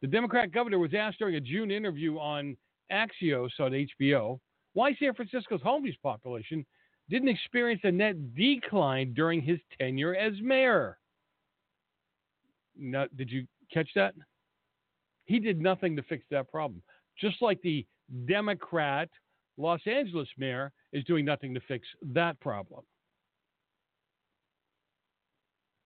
The 0.00 0.08
Democrat 0.08 0.52
governor 0.52 0.78
was 0.78 0.94
asked 0.94 1.18
during 1.18 1.34
a 1.34 1.40
June 1.40 1.70
interview 1.70 2.18
on 2.18 2.56
Axios 2.92 3.50
on 3.58 3.72
HBO 3.72 4.38
why 4.74 4.94
San 4.94 5.14
Francisco's 5.14 5.62
homeless 5.62 5.96
population 6.02 6.64
didn't 7.08 7.28
experience 7.28 7.80
a 7.84 7.90
net 7.90 8.34
decline 8.34 9.12
during 9.14 9.40
his 9.40 9.58
tenure 9.78 10.14
as 10.14 10.34
mayor. 10.40 10.98
Now, 12.76 13.06
did 13.16 13.30
you 13.30 13.46
catch 13.72 13.88
that? 13.96 14.14
He 15.24 15.40
did 15.40 15.60
nothing 15.60 15.96
to 15.96 16.02
fix 16.02 16.24
that 16.30 16.50
problem. 16.50 16.82
Just 17.20 17.42
like 17.42 17.60
the 17.62 17.84
Democrat 18.26 19.08
Los 19.56 19.80
Angeles 19.86 20.28
mayor 20.38 20.72
is 20.92 21.04
doing 21.04 21.24
nothing 21.24 21.54
to 21.54 21.60
fix 21.66 21.86
that 22.02 22.38
problem. 22.40 22.82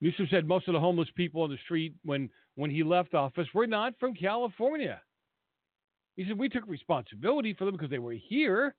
Newsom 0.02 0.26
said 0.32 0.48
most 0.48 0.66
of 0.66 0.74
the 0.74 0.80
homeless 0.80 1.08
people 1.14 1.42
on 1.42 1.50
the 1.50 1.56
street 1.64 1.94
when, 2.04 2.28
when 2.56 2.72
he 2.72 2.82
left 2.82 3.14
office 3.14 3.46
were 3.54 3.68
not 3.68 3.94
from 4.00 4.14
California. 4.14 5.00
He 6.16 6.26
said 6.26 6.36
we 6.36 6.48
took 6.48 6.66
responsibility 6.66 7.54
for 7.54 7.64
them 7.64 7.74
because 7.74 7.88
they 7.88 8.00
were 8.00 8.12
here. 8.12 8.74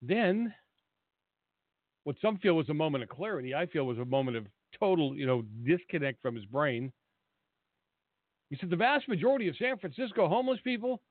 Then, 0.00 0.54
what 2.04 2.14
some 2.22 2.38
feel 2.38 2.54
was 2.54 2.68
a 2.68 2.74
moment 2.74 3.02
of 3.02 3.10
clarity, 3.10 3.52
I 3.52 3.66
feel 3.66 3.84
was 3.84 3.98
a 3.98 4.04
moment 4.04 4.36
of 4.36 4.46
total, 4.78 5.16
you 5.16 5.26
know, 5.26 5.42
disconnect 5.66 6.22
from 6.22 6.36
his 6.36 6.44
brain. 6.44 6.92
He 8.50 8.56
said 8.60 8.70
the 8.70 8.76
vast 8.76 9.08
majority 9.08 9.48
of 9.48 9.56
San 9.56 9.76
Francisco 9.76 10.28
homeless 10.28 10.60
people 10.62 11.02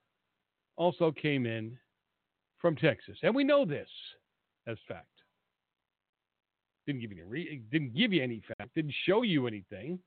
also 0.78 1.12
came 1.12 1.46
in 1.46 1.78
from 2.60 2.78
Texas, 2.78 3.18
and 3.24 3.36
we 3.36 3.44
know 3.44 3.66
this 3.66 3.90
as 4.68 4.78
fact. 4.88 5.08
Didn't 6.86 7.02
give 7.02 7.12
you 7.12 7.18
any 7.22 7.30
re- 7.30 7.62
didn't 7.72 7.96
give 7.96 8.12
you 8.12 8.22
any 8.22 8.42
fact. 8.58 8.74
Didn't 8.76 8.94
show 9.06 9.22
you 9.22 9.48
anything. 9.48 10.00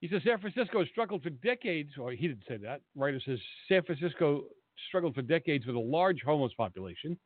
He 0.00 0.08
says 0.08 0.22
San 0.24 0.38
Francisco 0.38 0.84
struggled 0.84 1.22
for 1.22 1.30
decades, 1.30 1.90
or 1.98 2.12
he 2.12 2.28
didn't 2.28 2.44
say 2.46 2.56
that. 2.58 2.82
Writer 2.94 3.20
says 3.24 3.38
San 3.68 3.82
Francisco 3.82 4.44
struggled 4.88 5.14
for 5.14 5.22
decades 5.22 5.66
with 5.66 5.74
a 5.74 5.80
large 5.80 6.20
homeless 6.24 6.52
population, 6.56 7.18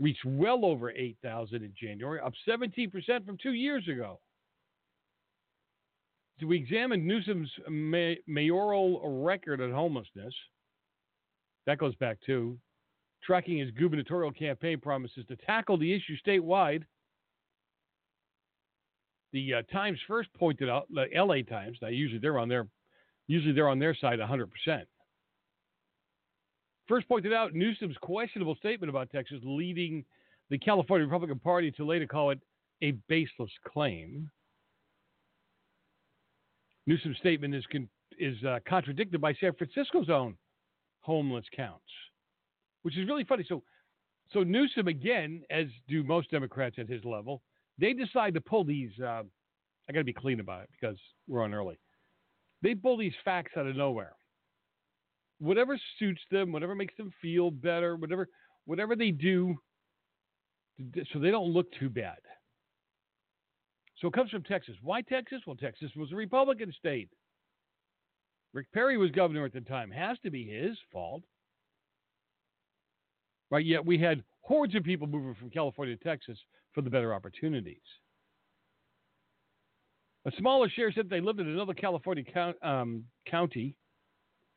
reached 0.00 0.24
well 0.24 0.64
over 0.64 0.90
8,000 0.90 1.62
in 1.62 1.72
January, 1.80 2.18
up 2.20 2.32
17% 2.48 2.90
from 3.24 3.36
two 3.40 3.52
years 3.52 3.86
ago. 3.86 4.18
So 6.40 6.46
we 6.46 6.56
examined 6.56 7.06
Newsom's 7.06 7.50
may- 7.68 8.18
mayoral 8.26 9.22
record 9.22 9.60
on 9.60 9.70
homelessness. 9.70 10.34
That 11.66 11.78
goes 11.78 11.94
back 11.96 12.18
to 12.26 12.58
tracking 13.22 13.58
his 13.58 13.70
gubernatorial 13.72 14.32
campaign 14.32 14.80
promises 14.80 15.24
to 15.28 15.36
tackle 15.36 15.78
the 15.78 15.92
issue 15.92 16.16
statewide. 16.26 16.82
The 19.32 19.54
uh, 19.54 19.62
Times 19.72 19.98
first 20.06 20.28
pointed 20.34 20.68
out, 20.68 20.86
the 20.90 21.06
LA 21.14 21.42
Times, 21.42 21.78
now 21.80 21.88
usually 21.88 22.18
they're 22.18 22.38
on 22.38 22.48
their, 22.48 22.66
usually 23.28 23.52
they're 23.52 23.68
on 23.68 23.78
their 23.78 23.94
side 23.94 24.18
100%. 24.18 24.48
First 26.88 27.08
pointed 27.08 27.32
out 27.32 27.54
Newsom's 27.54 27.96
questionable 28.02 28.56
statement 28.56 28.90
about 28.90 29.10
Texas 29.10 29.38
leading 29.42 30.04
the 30.50 30.58
California 30.58 31.06
Republican 31.06 31.38
Party 31.38 31.70
to 31.72 31.86
later 31.86 32.06
call 32.06 32.30
it 32.30 32.40
a 32.82 32.90
baseless 33.08 33.50
claim. 33.66 34.28
Newsom's 36.86 37.16
statement 37.18 37.54
is, 37.54 37.64
con- 37.70 37.88
is 38.18 38.36
uh, 38.44 38.58
contradicted 38.68 39.20
by 39.20 39.32
San 39.34 39.54
Francisco's 39.54 40.10
own 40.10 40.36
homeless 41.00 41.46
counts 41.56 41.80
which 42.82 42.96
is 42.96 43.08
really 43.08 43.24
funny. 43.24 43.44
So, 43.48 43.62
so 44.32 44.42
Newsom 44.42 44.88
again, 44.88 45.42
as 45.50 45.66
do 45.88 46.02
most 46.02 46.30
Democrats 46.30 46.76
at 46.78 46.88
his 46.88 47.04
level, 47.04 47.42
they 47.78 47.92
decide 47.92 48.34
to 48.34 48.40
pull 48.40 48.64
these. 48.64 48.90
Uh, 49.00 49.22
I 49.88 49.92
got 49.92 49.98
to 49.98 50.04
be 50.04 50.12
clean 50.12 50.40
about 50.40 50.62
it 50.62 50.70
because 50.78 50.98
we're 51.26 51.42
on 51.42 51.54
early. 51.54 51.78
They 52.62 52.74
pull 52.74 52.96
these 52.96 53.14
facts 53.24 53.52
out 53.56 53.66
of 53.66 53.76
nowhere. 53.76 54.12
Whatever 55.38 55.78
suits 55.98 56.20
them, 56.30 56.52
whatever 56.52 56.74
makes 56.74 56.96
them 56.96 57.12
feel 57.20 57.50
better, 57.50 57.96
whatever 57.96 58.28
whatever 58.64 58.94
they 58.94 59.10
do, 59.10 59.56
so 61.12 61.18
they 61.18 61.30
don't 61.30 61.52
look 61.52 61.66
too 61.78 61.90
bad. 61.90 62.18
So 63.98 64.08
it 64.08 64.14
comes 64.14 64.30
from 64.30 64.44
Texas. 64.44 64.74
Why 64.82 65.02
Texas? 65.02 65.42
Well, 65.46 65.56
Texas 65.56 65.90
was 65.96 66.12
a 66.12 66.16
Republican 66.16 66.72
state. 66.78 67.08
Rick 68.52 68.66
Perry 68.72 68.98
was 68.98 69.10
governor 69.10 69.44
at 69.44 69.52
the 69.52 69.60
time. 69.60 69.90
Has 69.90 70.18
to 70.24 70.30
be 70.30 70.44
his 70.44 70.76
fault 70.92 71.22
right? 73.52 73.64
Yet 73.64 73.84
we 73.84 73.98
had 73.98 74.24
hordes 74.40 74.74
of 74.74 74.82
people 74.82 75.06
moving 75.06 75.36
from 75.38 75.50
California 75.50 75.94
to 75.94 76.02
Texas 76.02 76.38
for 76.72 76.80
the 76.80 76.90
better 76.90 77.14
opportunities. 77.14 77.76
A 80.24 80.32
smaller 80.38 80.68
share 80.70 80.90
said 80.90 81.08
they 81.10 81.20
lived 81.20 81.38
in 81.38 81.48
another 81.48 81.74
California 81.74 82.24
count, 82.24 82.56
um, 82.62 83.04
county. 83.26 83.76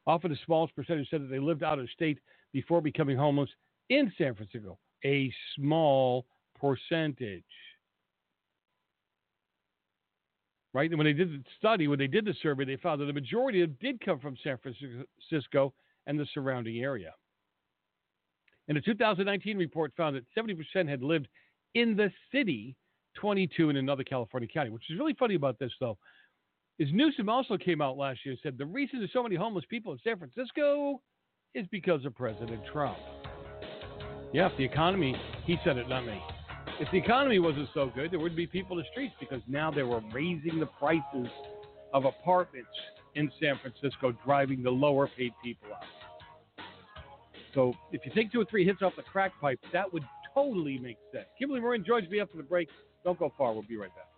Often 0.07 0.31
the 0.31 0.37
smallest 0.45 0.75
percentage 0.75 1.09
said 1.09 1.21
that 1.21 1.29
they 1.29 1.39
lived 1.39 1.61
out 1.61 1.77
of 1.77 1.89
state 1.89 2.19
before 2.53 2.81
becoming 2.81 3.17
homeless 3.17 3.49
in 3.89 4.11
San 4.17 4.33
Francisco. 4.33 4.79
A 5.03 5.31
small 5.55 6.25
percentage. 6.59 7.43
Right? 10.73 10.89
And 10.89 10.97
when 10.97 11.05
they 11.05 11.13
did 11.13 11.31
the 11.31 11.43
study, 11.57 11.87
when 11.87 11.99
they 11.99 12.07
did 12.07 12.25
the 12.25 12.35
survey, 12.41 12.63
they 12.63 12.77
found 12.77 13.01
that 13.01 13.05
the 13.05 13.13
majority 13.13 13.61
of 13.61 13.77
did 13.79 13.99
come 14.03 14.19
from 14.19 14.37
San 14.41 14.57
Francisco 14.57 15.73
and 16.07 16.17
the 16.17 16.27
surrounding 16.33 16.77
area. 16.77 17.13
And 18.67 18.77
a 18.77 18.81
2019 18.81 19.57
report 19.57 19.93
found 19.95 20.15
that 20.15 20.24
70% 20.38 20.89
had 20.89 21.03
lived 21.03 21.27
in 21.75 21.95
the 21.95 22.12
city, 22.31 22.75
22 23.15 23.69
in 23.69 23.77
another 23.77 24.03
California 24.03 24.50
county. 24.51 24.69
Which 24.69 24.89
is 24.89 24.98
really 24.98 25.15
funny 25.17 25.36
about 25.36 25.60
this, 25.60 25.72
though, 25.79 25.98
is 26.79 26.89
Newsom 26.91 27.29
also 27.29 27.57
came 27.57 27.81
out 27.81 27.98
last 27.98 28.19
year 28.25 28.34
and 28.34 28.39
said 28.41 28.57
the 28.57 28.65
reason 28.65 29.00
there's 29.00 29.13
so 29.13 29.24
many 29.24 29.36
homeless 29.36 29.65
people 29.69 29.93
in 29.93 30.00
San 30.03 30.17
Francisco 30.17 31.01
is 31.53 31.65
because 31.72 32.03
of 32.05 32.15
President 32.15 32.62
Trump. 32.72 32.98
Yeah, 34.34 34.48
if 34.51 34.57
the 34.57 34.65
economy, 34.65 35.15
he 35.45 35.57
said 35.63 35.77
it, 35.77 35.88
not 35.88 36.05
me. 36.05 36.22
If 36.79 36.91
the 36.91 36.98
economy 36.98 37.39
wasn't 37.39 37.69
so 37.74 37.91
good, 37.95 38.12
there 38.12 38.19
wouldn't 38.19 38.36
be 38.36 38.48
people 38.48 38.77
in 38.77 38.84
the 38.84 38.89
streets 38.91 39.13
because 39.19 39.41
now 39.48 39.72
they 39.72 39.84
were 39.84 40.01
raising 40.12 40.60
the 40.60 40.65
prices 40.65 41.27
of 41.93 42.03
apartments 42.03 42.67
in 43.13 43.31
San 43.39 43.57
Francisco, 43.62 44.13
driving 44.25 44.62
the 44.62 44.69
lower 44.69 45.07
paid 45.07 45.31
people 45.41 45.69
out. 45.74 45.84
So 47.55 47.74
if 47.91 48.05
you 48.05 48.12
take 48.13 48.31
two 48.31 48.41
or 48.41 48.45
three 48.45 48.65
hits 48.65 48.81
off 48.81 48.95
the 48.95 49.03
crack 49.03 49.31
pipe, 49.41 49.59
that 49.74 49.91
would 49.91 50.03
totally 50.33 50.77
make 50.77 50.97
sense. 51.12 51.25
Kimberly 51.39 51.62
Morin 51.62 51.83
joins 51.83 52.07
me 52.09 52.19
after 52.19 52.38
the 52.38 52.43
break. 52.43 52.69
Don't 53.03 53.17
go 53.17 53.31
far. 53.38 53.53
We'll 53.53 53.63
be 53.63 53.77
right 53.77 53.89
back. 53.95 54.14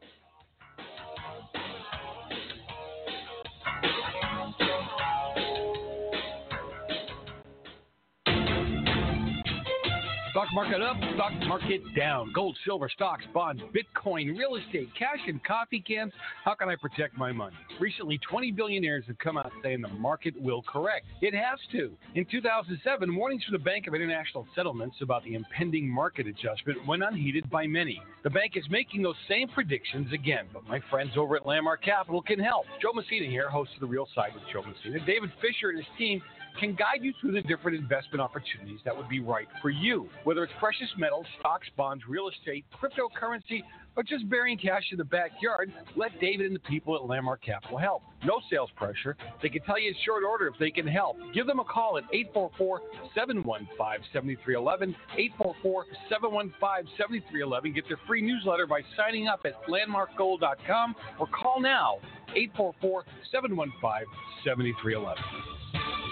Stock 10.38 10.54
market 10.54 10.84
up, 10.84 10.96
stock 11.16 11.32
market 11.48 11.82
down. 11.96 12.32
Gold, 12.32 12.56
silver, 12.64 12.88
stocks, 12.94 13.24
bonds, 13.34 13.60
Bitcoin, 13.74 14.38
real 14.38 14.56
estate, 14.56 14.88
cash, 14.94 15.18
and 15.26 15.44
coffee 15.44 15.80
cans. 15.80 16.14
How 16.46 16.54
can 16.54 16.70
I 16.70 16.76
protect 16.76 17.18
my 17.18 17.32
money? 17.32 17.56
Recently, 17.80 18.20
20 18.20 18.52
billionaires 18.52 19.04
have 19.08 19.18
come 19.18 19.36
out 19.36 19.52
saying 19.64 19.82
the 19.82 19.88
market 19.88 20.40
will 20.40 20.62
correct. 20.62 21.08
It 21.24 21.34
has 21.34 21.58
to. 21.72 21.98
In 22.14 22.24
2007, 22.30 23.16
warnings 23.16 23.46
from 23.46 23.54
the 23.54 23.64
Bank 23.64 23.88
of 23.88 23.96
International 23.96 24.46
Settlements 24.54 24.98
about 25.02 25.24
the 25.24 25.34
impending 25.34 25.90
market 25.90 26.28
adjustment 26.28 26.86
went 26.86 27.02
unheeded 27.02 27.50
by 27.50 27.66
many. 27.66 28.00
The 28.24 28.30
bank 28.30 28.52
is 28.58 28.66
making 28.70 29.02
those 29.02 29.16
same 29.28 29.48
predictions 29.48 30.14
again, 30.14 30.46
but 30.54 30.68
my 30.68 30.80
friends 30.92 31.14
over 31.18 31.36
at 31.36 31.48
Landmark 31.48 31.82
Capital 31.84 32.22
can 32.22 32.38
help. 32.38 32.68
Joe 32.80 32.94
Messina 32.94 33.26
here, 33.26 33.50
host 33.50 33.72
of 33.74 33.80
The 33.80 33.88
Real 33.88 34.08
Side 34.14 34.36
with 34.36 34.44
Joe 34.54 34.62
Messina. 34.62 35.04
David 35.04 35.32
Fisher 35.42 35.70
and 35.70 35.80
his 35.80 35.88
team 35.98 36.22
can 36.60 36.76
guide 36.76 37.02
you 37.02 37.14
through 37.20 37.32
the 37.32 37.42
different 37.42 37.78
investment 37.78 38.22
opportunities 38.22 38.80
that 38.86 38.96
would 38.96 39.10
be 39.10 39.20
right 39.20 39.48
for 39.62 39.70
you. 39.70 40.10
Whether 40.24 40.44
it's 40.44 40.54
precious 40.60 40.90
metals, 40.98 41.26
stocks, 41.40 41.68
bonds, 41.76 42.04
real 42.08 42.30
estate, 42.30 42.66
cryptocurrency, 42.74 43.62
or 43.96 44.04
just 44.04 44.30
burying 44.30 44.58
cash 44.58 44.84
in 44.92 44.98
the 44.98 45.04
backyard, 45.04 45.74
let 45.96 46.12
David 46.22 46.46
and 46.46 46.56
the 46.56 46.60
people 46.60 46.96
at 46.96 47.04
Landmark 47.06 47.44
Capital 47.44 47.78
help. 47.78 48.04
No 48.24 48.40
sales 48.50 48.70
pressure. 48.76 49.18
They 49.42 49.50
can 49.50 49.64
tell 49.64 49.80
you 49.80 49.90
in 49.90 49.96
short 50.06 50.24
order 50.24 50.48
if 50.48 50.54
they 50.60 50.70
can 50.70 50.86
help. 50.86 51.18
Give 51.34 51.48
them 51.48 51.60
a 51.60 51.64
call 51.64 51.98
at 51.98 52.04
844 52.14 52.82
715 53.16 54.06
7311. 54.14 54.96
844 55.18 55.86
715 56.10 56.94
7311. 56.96 57.74
Get 57.74 57.88
their 57.88 58.00
free 58.06 58.22
newsletter 58.22 58.68
by 58.68 58.82
signing 58.96 59.28
up 59.28 59.42
at 59.46 59.54
landmarkgold.com 59.68 60.96
or 61.20 61.28
call 61.28 61.60
now 61.60 61.98
844 62.36 63.04
715 63.32 64.06
7311. 64.46 66.07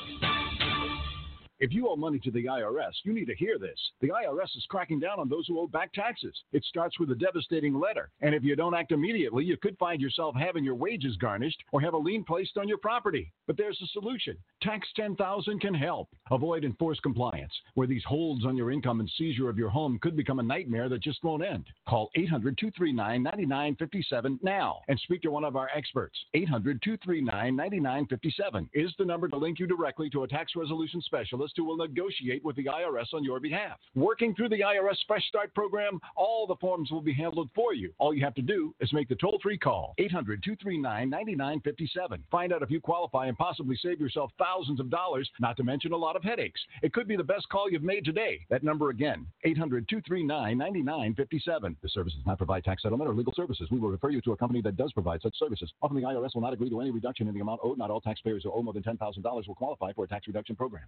If 1.59 1.71
you 1.71 1.88
owe 1.88 1.95
money 1.95 2.19
to 2.19 2.31
the 2.31 2.45
IRS, 2.45 2.91
you 3.03 3.13
need 3.13 3.27
to 3.27 3.35
hear 3.35 3.57
this. 3.57 3.79
The 4.01 4.09
IRS 4.09 4.57
is 4.57 4.65
cracking 4.67 5.00
down 5.00 5.21
on 5.21 5.29
those 5.29 5.47
who 5.47 5.57
owe 5.57 5.67
back 5.67 5.93
taxes. 5.93 6.35
It 6.51 6.65
starts 6.65 7.00
with 7.00 7.12
a 7.12 7.15
devastating 7.15 7.79
letter, 7.79 8.09
and 8.19 8.35
if 8.35 8.43
you 8.43 8.57
don't 8.57 8.75
act 8.75 8.91
immediately, 8.91 9.45
you 9.45 9.55
could 9.55 9.77
find 9.77 10.01
yourself 10.01 10.35
having 10.35 10.65
your 10.65 10.75
wages 10.75 11.15
garnished 11.15 11.63
or 11.71 11.79
have 11.79 11.93
a 11.93 11.97
lien 11.97 12.25
placed 12.25 12.57
on 12.57 12.67
your 12.67 12.77
property. 12.77 13.31
But 13.47 13.55
there's 13.55 13.81
a 13.81 13.88
solution. 13.88 14.35
Tax 14.62 14.85
10,000 14.97 15.62
can 15.62 15.74
help. 15.74 16.09
Avoid 16.29 16.65
enforced 16.65 17.01
compliance, 17.03 17.53
where 17.75 17.88
these 17.88 18.03
holds 18.03 18.45
on 18.45 18.57
your 18.57 18.69
income 18.69 19.00
and 19.00 19.09
seizure 19.17 19.47
of 19.47 19.57
your 19.57 19.69
home 19.69 19.97
could 20.01 20.17
become 20.17 20.39
a 20.39 20.43
nightmare 20.43 20.89
that 20.89 21.01
just 21.01 21.24
won't 21.24 21.45
end. 21.45 21.67
Call 21.88 22.09
800 22.15 22.57
239 22.57 23.24
9957 23.24 24.39
now 24.43 24.81
and 24.89 25.00
speak 25.00 25.21
to 25.21 25.31
one 25.31 25.45
of 25.45 25.55
our 25.55 25.69
experts. 25.74 26.17
800 26.33 26.81
239 26.81 27.55
9957 27.55 28.69
is 28.74 28.91
the 28.97 29.05
number 29.05 29.29
to 29.29 29.38
link 29.38 29.59
you 29.59 29.67
directly 29.67 30.09
to 30.09 30.24
a 30.24 30.27
tax 30.27 30.51
resolution 30.57 31.01
specialist 31.01 31.45
who 31.56 31.64
will 31.64 31.78
negotiate 31.78 32.44
with 32.44 32.56
the 32.56 32.66
IRS 32.66 33.14
on 33.14 33.24
your 33.24 33.40
behalf. 33.40 33.78
Working 33.96 34.34
through 34.36 34.50
the 34.50 34.62
IRS 34.62 34.98
Fresh 35.08 35.28
Start 35.28 35.54
program, 35.54 36.00
all 36.16 36.48
the 36.48 36.56
forms 36.56 36.92
will 36.92 37.02
be 37.02 37.14
handled 37.14 37.50
for 37.56 37.74
you. 37.74 37.94
All 37.98 38.14
you 38.14 38.24
have 38.24 38.36
to 38.36 38.42
do 38.42 38.74
is 38.80 38.92
make 38.94 39.10
the 39.10 39.16
toll 39.16 39.40
free 39.42 39.58
call 39.58 39.94
800 39.98 40.44
239 40.44 41.10
9957. 41.10 42.24
Find 42.32 42.54
out 42.54 42.62
if 42.62 42.72
you 42.72 42.80
qualify 42.80 43.28
and 43.28 43.38
possibly 43.38 43.78
save 43.82 44.00
yourself 44.00 44.32
thousands 44.38 44.80
of 44.80 44.90
dollars, 44.90 45.30
not 45.40 45.58
to 45.58 45.64
mention 45.64 45.92
a 45.92 45.98
lot 45.98 46.16
of 46.16 46.24
headaches. 46.24 46.62
It 46.82 46.94
could 46.94 47.08
be 47.08 47.16
the 47.16 47.24
best 47.24 47.48
call 47.50 47.70
you've 47.70 47.84
made 47.84 48.06
today. 48.06 48.46
That 48.50 48.64
number 48.64 48.90
again 48.90 49.25
800 49.44 49.88
239 49.88 50.58
9957. 50.58 51.78
The 51.82 51.90
service 51.90 52.14
does 52.14 52.25
not 52.25 52.38
provide 52.38 52.64
tax 52.64 52.84
settlement 52.84 53.10
or 53.10 53.14
legal 53.14 53.34
services. 53.36 53.70
We 53.72 53.80
will 53.80 53.90
refer 53.90 54.10
you 54.10 54.22
to 54.22 54.32
a 54.32 54.38
company 54.38 54.62
that 54.62 54.78
does 54.78 54.92
provide 54.94 55.22
such 55.22 55.38
services. 55.38 55.72
Often 55.82 55.98
the 55.98 56.04
IRS 56.04 56.34
will 56.34 56.42
not 56.42 56.54
agree 56.54 56.70
to 56.70 56.82
any 56.82 56.92
reduction 56.92 57.28
in 57.28 57.34
the 57.34 57.40
amount 57.42 57.62
owed. 57.64 57.78
Not 57.78 57.92
all 57.92 58.02
taxpayers 58.02 58.44
who 58.44 58.52
owe 58.52 58.62
more 58.62 58.74
than 58.74 58.84
$10,000 58.84 59.48
will 59.48 59.56
qualify 59.56 59.94
for 59.94 60.06
a 60.06 60.08
tax 60.08 60.28
reduction 60.28 60.56
program. 60.56 60.84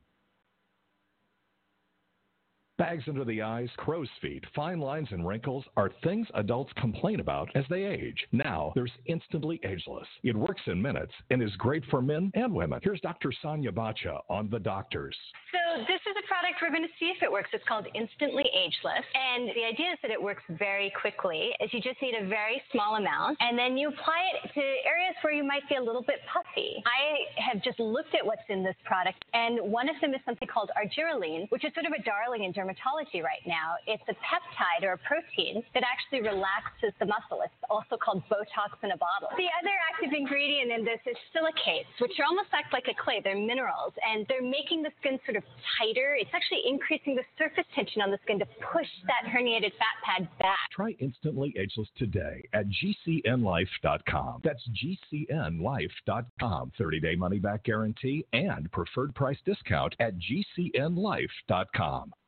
Bags 2.77 3.05
under 3.07 3.25
the 3.25 3.41
eyes, 3.41 3.69
crow's 3.77 4.09
feet, 4.21 4.43
fine 4.55 4.79
lines, 4.79 5.07
and 5.09 5.27
wrinkles 5.27 5.65
are 5.75 5.89
things 6.03 6.27
adults 6.35 6.71
complain 6.77 7.19
about 7.19 7.49
as 7.55 7.65
they 7.71 7.83
age. 7.83 8.27
Now, 8.31 8.71
there's 8.75 8.91
Instantly 9.07 9.59
Ageless. 9.63 10.07
It 10.21 10.35
works 10.35 10.61
in 10.67 10.79
minutes 10.79 11.11
and 11.31 11.41
is 11.41 11.55
great 11.55 11.83
for 11.89 12.03
men 12.03 12.31
and 12.35 12.53
women. 12.53 12.79
Here's 12.83 13.01
Dr. 13.01 13.33
Sonia 13.41 13.71
Batra 13.71 14.19
on 14.29 14.47
The 14.51 14.59
Doctors. 14.59 15.17
So 15.51 15.81
this 15.87 16.01
product 16.47 16.63
we're 16.63 16.71
going 16.71 16.87
to 16.87 16.95
see 16.99 17.11
if 17.11 17.19
it 17.19 17.31
works. 17.31 17.49
It's 17.51 17.63
called 17.67 17.87
Instantly 17.91 18.47
Ageless. 18.55 19.03
And 19.11 19.51
the 19.51 19.67
idea 19.67 19.91
is 19.91 19.99
that 19.99 20.11
it 20.11 20.21
works 20.21 20.43
very 20.55 20.93
quickly, 20.95 21.51
is 21.59 21.73
you 21.75 21.81
just 21.81 21.99
need 22.01 22.15
a 22.15 22.23
very 22.27 22.61
small 22.71 22.95
amount, 22.95 23.35
and 23.43 23.59
then 23.59 23.75
you 23.75 23.89
apply 23.89 24.31
it 24.31 24.55
to 24.55 24.63
areas 24.87 25.15
where 25.21 25.33
you 25.33 25.43
might 25.43 25.67
be 25.67 25.75
a 25.75 25.83
little 25.83 26.03
bit 26.03 26.23
puffy. 26.31 26.79
I 26.87 27.27
have 27.35 27.59
just 27.63 27.79
looked 27.79 28.15
at 28.15 28.23
what's 28.23 28.47
in 28.47 28.63
this 28.63 28.79
product, 28.87 29.25
and 29.33 29.59
one 29.59 29.89
of 29.91 29.99
them 29.99 30.15
is 30.15 30.23
something 30.23 30.47
called 30.47 30.71
argireline, 30.79 31.51
which 31.51 31.67
is 31.67 31.73
sort 31.75 31.83
of 31.83 31.91
a 31.91 32.01
darling 32.07 32.47
in 32.47 32.55
dermatology 32.55 33.19
right 33.19 33.43
now. 33.43 33.75
It's 33.83 34.07
a 34.07 34.15
peptide 34.23 34.87
or 34.87 34.95
a 34.95 35.01
protein 35.03 35.63
that 35.75 35.83
actually 35.83 36.23
relaxes 36.23 36.95
the 36.99 37.11
muscle. 37.11 37.43
It's 37.43 37.59
also 37.67 37.99
called 37.99 38.23
Botox 38.31 38.79
in 38.87 38.95
a 38.95 38.99
bottle. 38.99 39.35
The 39.35 39.51
other 39.59 39.75
active 39.91 40.15
ingredient 40.15 40.71
in 40.71 40.87
this 40.87 41.03
is 41.03 41.19
silicates, 41.35 41.91
which 41.99 42.15
almost 42.23 42.55
act 42.55 42.71
like 42.71 42.87
a 42.87 42.95
clay. 42.95 43.19
They're 43.19 43.35
minerals, 43.35 43.91
and 43.99 44.23
they're 44.31 44.45
making 44.45 44.87
the 44.87 44.95
skin 45.03 45.19
sort 45.27 45.35
of 45.35 45.43
tighter. 45.75 46.15
It's 46.15 46.31
actually 46.37 46.61
increasing 46.69 47.15
the 47.15 47.23
surface 47.37 47.65
tension 47.73 48.01
on 48.01 48.11
the 48.11 48.19
skin 48.23 48.37
to 48.39 48.45
push 48.71 48.87
that 49.07 49.29
herniated 49.31 49.71
fat 49.73 49.97
pad 50.03 50.29
back. 50.39 50.57
Try 50.71 50.95
Instantly 50.99 51.53
Ageless 51.57 51.89
today 51.97 52.43
at 52.53 52.65
gcnlife.com. 52.67 54.41
That's 54.43 54.63
gcnlife.com. 55.09 56.71
30 56.77 56.99
day 56.99 57.15
money 57.15 57.39
back 57.39 57.63
guarantee 57.63 58.25
and 58.33 58.71
preferred 58.71 59.15
price 59.15 59.39
discount 59.45 59.95
at 59.99 60.13
gcnlife.com. 60.17 62.13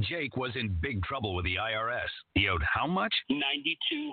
Jake 0.00 0.36
was 0.36 0.52
in 0.56 0.76
big 0.80 1.02
trouble 1.02 1.34
with 1.34 1.44
the 1.44 1.56
IRS. 1.56 2.10
He 2.34 2.48
owed 2.48 2.62
how 2.62 2.86
much? 2.86 3.14
Ninety-two 3.30 4.12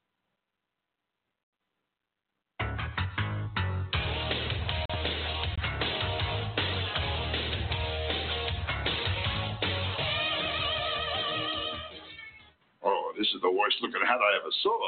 This 13.21 13.29
is 13.35 13.41
the 13.43 13.51
worst 13.51 13.75
looking 13.83 14.01
hat 14.01 14.17
I 14.17 14.37
ever 14.41 14.49
saw. 14.63 14.79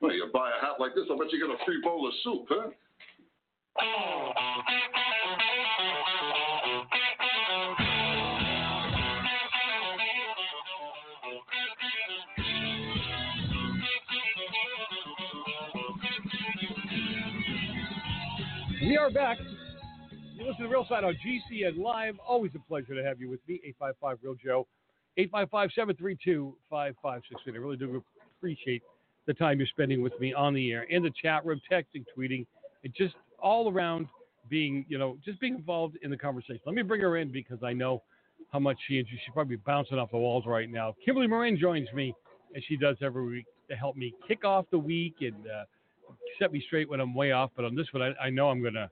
Well, 0.00 0.12
you 0.12 0.26
buy 0.32 0.50
a 0.50 0.60
hat 0.60 0.80
like 0.80 0.96
this, 0.96 1.04
I 1.08 1.16
bet 1.16 1.30
you 1.30 1.38
get 1.38 1.54
a 1.54 1.64
free 1.64 1.80
bowl 1.80 2.08
of 2.08 2.14
soup, 2.24 2.46
huh? 2.50 2.70
We 18.82 18.96
are 18.96 19.10
back. 19.10 19.38
You 20.34 20.46
listen 20.46 20.56
to 20.56 20.62
the 20.64 20.68
Real 20.68 20.84
Side 20.88 21.04
on 21.04 21.14
GCN 21.24 21.78
Live. 21.78 22.16
Always 22.26 22.50
a 22.56 22.58
pleasure 22.58 22.96
to 22.96 23.04
have 23.04 23.20
you 23.20 23.30
with 23.30 23.40
me, 23.46 23.60
855 23.64 24.18
Real 24.24 24.34
Joe, 24.44 24.66
855 25.16 25.70
732 25.74 26.56
5563. 26.70 27.52
I 27.52 27.56
really 27.56 27.76
do 27.76 28.02
appreciate 28.38 28.82
the 29.26 29.34
time 29.34 29.58
you're 29.58 29.68
spending 29.68 30.02
with 30.02 30.18
me 30.20 30.34
on 30.34 30.54
the 30.54 30.72
air, 30.72 30.84
in 30.84 31.02
the 31.02 31.12
chat 31.22 31.44
room, 31.44 31.60
texting, 31.70 32.04
tweeting, 32.16 32.46
and 32.84 32.92
just 32.96 33.14
all 33.38 33.70
around 33.70 34.06
being, 34.48 34.84
you 34.88 34.98
know, 34.98 35.16
just 35.24 35.38
being 35.40 35.54
involved 35.54 35.96
in 36.02 36.10
the 36.10 36.16
conversation. 36.16 36.60
Let 36.66 36.74
me 36.74 36.82
bring 36.82 37.00
her 37.00 37.16
in 37.18 37.30
because 37.30 37.62
I 37.62 37.72
know 37.72 38.02
how 38.52 38.58
much 38.58 38.76
she 38.88 38.98
enjoys. 38.98 39.12
She's 39.24 39.32
probably 39.32 39.56
bouncing 39.56 39.98
off 39.98 40.10
the 40.10 40.18
walls 40.18 40.44
right 40.46 40.68
now. 40.68 40.94
Kimberly 41.04 41.26
Morin 41.26 41.58
joins 41.58 41.88
me, 41.92 42.14
as 42.56 42.62
she 42.66 42.76
does 42.76 42.96
every 43.02 43.24
week, 43.24 43.46
to 43.70 43.76
help 43.76 43.96
me 43.96 44.14
kick 44.26 44.44
off 44.44 44.66
the 44.70 44.78
week 44.78 45.14
and 45.20 45.34
uh, 45.46 45.64
set 46.38 46.52
me 46.52 46.62
straight 46.66 46.88
when 46.88 47.00
I'm 47.00 47.14
way 47.14 47.32
off. 47.32 47.50
But 47.54 47.64
on 47.64 47.74
this 47.74 47.86
one, 47.92 48.02
I, 48.02 48.26
I 48.26 48.30
know 48.30 48.50
I'm 48.50 48.62
gonna, 48.62 48.90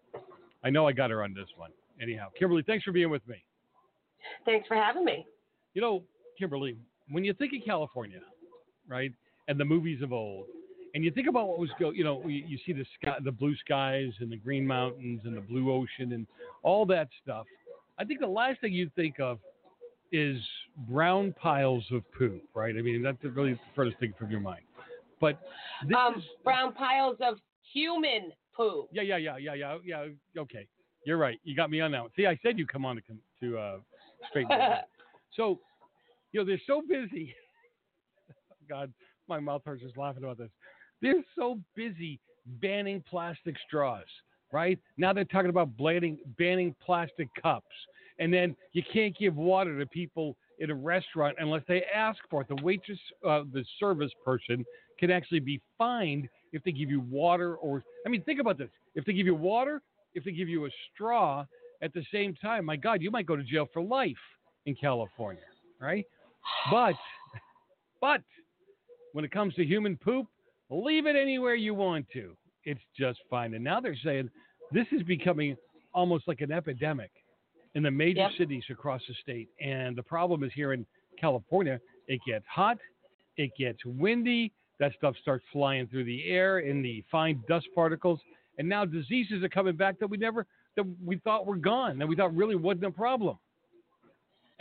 I 0.62 0.70
know 0.70 0.86
I 0.86 0.92
got 0.92 1.10
her 1.10 1.22
on 1.24 1.34
this 1.34 1.48
one. 1.56 1.70
Anyhow, 2.00 2.28
Kimberly, 2.38 2.62
thanks 2.66 2.84
for 2.84 2.92
being 2.92 3.10
with 3.10 3.26
me. 3.26 3.42
Thanks 4.44 4.68
for 4.68 4.76
having 4.76 5.04
me. 5.04 5.26
You 5.74 5.82
know, 5.82 6.02
Kimberly, 6.38 6.76
when 7.10 7.24
you 7.24 7.32
think 7.34 7.52
of 7.54 7.64
California, 7.64 8.20
right, 8.88 9.12
and 9.48 9.58
the 9.58 9.64
movies 9.64 10.02
of 10.02 10.12
old, 10.12 10.46
and 10.94 11.04
you 11.04 11.10
think 11.10 11.28
about 11.28 11.46
what 11.46 11.58
was 11.58 11.70
go, 11.78 11.90
you 11.90 12.02
know, 12.02 12.20
you, 12.26 12.44
you 12.46 12.58
see 12.66 12.72
the 12.72 12.84
sky, 13.00 13.16
the 13.24 13.30
blue 13.30 13.54
skies 13.56 14.12
and 14.20 14.30
the 14.30 14.36
green 14.36 14.66
mountains 14.66 15.20
and 15.24 15.36
the 15.36 15.40
blue 15.40 15.72
ocean 15.72 16.12
and 16.12 16.26
all 16.62 16.84
that 16.86 17.08
stuff. 17.22 17.46
I 17.98 18.04
think 18.04 18.20
the 18.20 18.26
last 18.26 18.60
thing 18.60 18.72
you 18.72 18.90
think 18.96 19.20
of 19.20 19.38
is 20.10 20.38
brown 20.88 21.32
piles 21.40 21.84
of 21.92 22.02
poop, 22.12 22.42
right? 22.54 22.74
I 22.76 22.82
mean, 22.82 23.02
that's 23.02 23.22
really 23.22 23.52
the 23.52 23.60
furthest 23.76 23.98
thing 24.00 24.12
from 24.18 24.30
your 24.30 24.40
mind. 24.40 24.62
But 25.20 25.38
this 25.86 25.96
Um, 25.96 26.16
is, 26.16 26.24
brown 26.42 26.72
piles 26.72 27.18
of 27.20 27.38
human 27.72 28.32
poo. 28.56 28.88
yeah, 28.90 29.02
yeah, 29.02 29.18
yeah, 29.18 29.36
yeah, 29.36 29.54
yeah, 29.54 29.78
yeah. 29.84 30.06
Okay, 30.36 30.66
you're 31.04 31.18
right. 31.18 31.38
You 31.44 31.54
got 31.54 31.70
me 31.70 31.80
on 31.80 31.92
that 31.92 32.02
one. 32.02 32.10
See, 32.16 32.26
I 32.26 32.36
said 32.42 32.58
you 32.58 32.66
come 32.66 32.84
on 32.84 32.96
to 32.96 33.02
to 33.42 33.58
uh, 33.58 33.78
straighten. 34.30 34.50
So, 35.36 35.60
you 36.32 36.40
know, 36.40 36.46
they're 36.46 36.60
so 36.66 36.82
busy. 36.86 37.34
God, 38.68 38.92
my 39.28 39.40
mouth 39.40 39.62
hurts 39.64 39.82
just 39.82 39.96
laughing 39.96 40.24
about 40.24 40.38
this. 40.38 40.50
They're 41.02 41.24
so 41.36 41.58
busy 41.74 42.20
banning 42.60 43.02
plastic 43.08 43.56
straws, 43.66 44.04
right? 44.52 44.78
Now 44.96 45.12
they're 45.12 45.24
talking 45.24 45.50
about 45.50 45.76
banning, 45.76 46.18
banning 46.38 46.74
plastic 46.84 47.28
cups. 47.40 47.66
And 48.18 48.32
then 48.32 48.54
you 48.72 48.82
can't 48.92 49.16
give 49.16 49.36
water 49.36 49.78
to 49.78 49.86
people 49.86 50.36
in 50.58 50.70
a 50.70 50.74
restaurant 50.74 51.36
unless 51.38 51.62
they 51.66 51.84
ask 51.94 52.18
for 52.28 52.42
it. 52.42 52.48
The 52.48 52.62
waitress, 52.62 52.98
uh, 53.26 53.44
the 53.52 53.64
service 53.78 54.12
person 54.24 54.64
can 54.98 55.10
actually 55.10 55.40
be 55.40 55.60
fined 55.78 56.28
if 56.52 56.62
they 56.64 56.72
give 56.72 56.90
you 56.90 57.00
water 57.00 57.56
or, 57.56 57.82
I 58.04 58.10
mean, 58.10 58.22
think 58.24 58.40
about 58.40 58.58
this. 58.58 58.68
If 58.94 59.06
they 59.06 59.14
give 59.14 59.26
you 59.26 59.34
water, 59.34 59.80
if 60.14 60.24
they 60.24 60.32
give 60.32 60.48
you 60.48 60.66
a 60.66 60.70
straw 60.92 61.46
at 61.80 61.94
the 61.94 62.04
same 62.12 62.34
time, 62.34 62.66
my 62.66 62.76
God, 62.76 63.00
you 63.00 63.10
might 63.10 63.24
go 63.24 63.36
to 63.36 63.42
jail 63.42 63.68
for 63.72 63.80
life 63.80 64.16
in 64.70 64.76
California, 64.76 65.42
right? 65.80 66.06
But, 66.70 66.94
but 68.00 68.22
when 69.12 69.24
it 69.24 69.30
comes 69.30 69.54
to 69.54 69.64
human 69.64 69.96
poop, 69.96 70.26
leave 70.70 71.06
it 71.06 71.16
anywhere 71.16 71.54
you 71.54 71.74
want 71.74 72.06
to. 72.12 72.36
It's 72.64 72.80
just 72.98 73.18
fine. 73.28 73.54
And 73.54 73.64
now 73.64 73.80
they're 73.80 73.96
saying 74.04 74.30
this 74.72 74.86
is 74.92 75.02
becoming 75.02 75.56
almost 75.92 76.28
like 76.28 76.40
an 76.40 76.52
epidemic 76.52 77.10
in 77.74 77.82
the 77.82 77.90
major 77.90 78.20
Yep. 78.20 78.30
cities 78.38 78.64
across 78.70 79.02
the 79.08 79.14
state. 79.14 79.48
And 79.60 79.96
the 79.96 80.02
problem 80.02 80.44
is 80.44 80.52
here 80.54 80.72
in 80.72 80.86
California, 81.20 81.80
it 82.06 82.20
gets 82.26 82.44
hot, 82.48 82.78
it 83.36 83.50
gets 83.58 83.84
windy, 83.84 84.52
that 84.78 84.92
stuff 84.96 85.14
starts 85.20 85.44
flying 85.52 85.86
through 85.88 86.04
the 86.04 86.24
air 86.30 86.60
in 86.60 86.82
the 86.82 87.04
fine 87.10 87.42
dust 87.48 87.66
particles. 87.74 88.20
And 88.58 88.68
now 88.68 88.84
diseases 88.84 89.42
are 89.42 89.48
coming 89.48 89.76
back 89.76 89.98
that 89.98 90.06
we 90.08 90.16
never 90.16 90.46
that 90.76 90.86
we 91.04 91.16
thought 91.18 91.46
were 91.46 91.56
gone, 91.56 91.98
that 91.98 92.06
we 92.06 92.14
thought 92.14 92.34
really 92.34 92.54
wasn't 92.54 92.84
a 92.84 92.90
problem. 92.90 93.36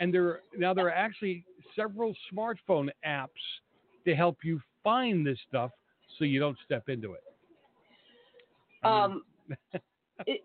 And 0.00 0.12
there 0.12 0.40
now 0.56 0.74
there 0.74 0.86
are 0.86 0.92
actually 0.92 1.44
several 1.76 2.14
smartphone 2.32 2.88
apps 3.06 3.28
to 4.06 4.14
help 4.14 4.38
you 4.42 4.60
find 4.82 5.26
this 5.26 5.38
stuff 5.48 5.70
so 6.18 6.24
you 6.24 6.40
don't 6.40 6.56
step 6.64 6.88
into 6.88 7.12
it. 7.12 7.22
Um, 8.82 9.22
it, 10.26 10.44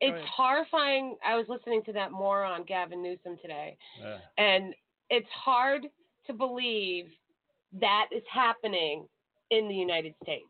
it's 0.00 0.28
horrifying. 0.36 1.16
I 1.24 1.36
was 1.36 1.46
listening 1.48 1.82
to 1.84 1.92
that 1.92 2.10
moron 2.10 2.64
Gavin 2.64 3.02
Newsom 3.02 3.38
today, 3.40 3.76
Uh, 4.04 4.18
and 4.38 4.74
it's 5.08 5.28
hard 5.30 5.86
to 6.26 6.32
believe 6.32 7.06
that 7.80 8.06
is 8.14 8.22
happening 8.32 9.06
in 9.50 9.68
the 9.68 9.74
United 9.74 10.14
States. 10.22 10.46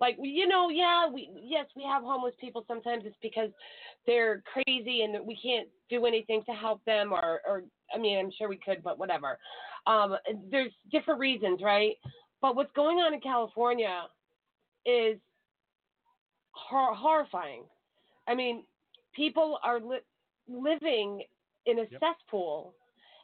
Like 0.00 0.16
you 0.20 0.46
know, 0.46 0.68
yeah, 0.70 1.08
we 1.08 1.30
yes 1.42 1.66
we 1.76 1.82
have 1.84 2.02
homeless 2.02 2.34
people. 2.40 2.64
Sometimes 2.68 3.04
it's 3.04 3.16
because 3.22 3.50
they're 4.06 4.42
crazy 4.52 5.02
and 5.02 5.26
we 5.26 5.36
can't 5.42 5.68
do 5.90 6.06
anything 6.06 6.42
to 6.46 6.52
help 6.52 6.84
them, 6.84 7.12
or 7.12 7.40
or 7.46 7.64
I 7.94 7.98
mean, 7.98 8.18
I'm 8.18 8.30
sure 8.36 8.48
we 8.48 8.58
could, 8.58 8.82
but 8.82 8.98
whatever. 8.98 9.38
Um, 9.86 10.16
there's 10.50 10.72
different 10.92 11.20
reasons, 11.20 11.60
right? 11.62 11.96
But 12.40 12.54
what's 12.54 12.72
going 12.72 12.98
on 12.98 13.14
in 13.14 13.20
California 13.20 14.04
is 14.86 15.18
hor- 16.52 16.94
horrifying. 16.94 17.62
I 18.28 18.34
mean, 18.34 18.64
people 19.14 19.58
are 19.64 19.80
li- 19.80 19.98
living 20.48 21.22
in 21.66 21.80
a 21.80 21.86
Yep. 21.90 22.00
cesspool, 22.00 22.74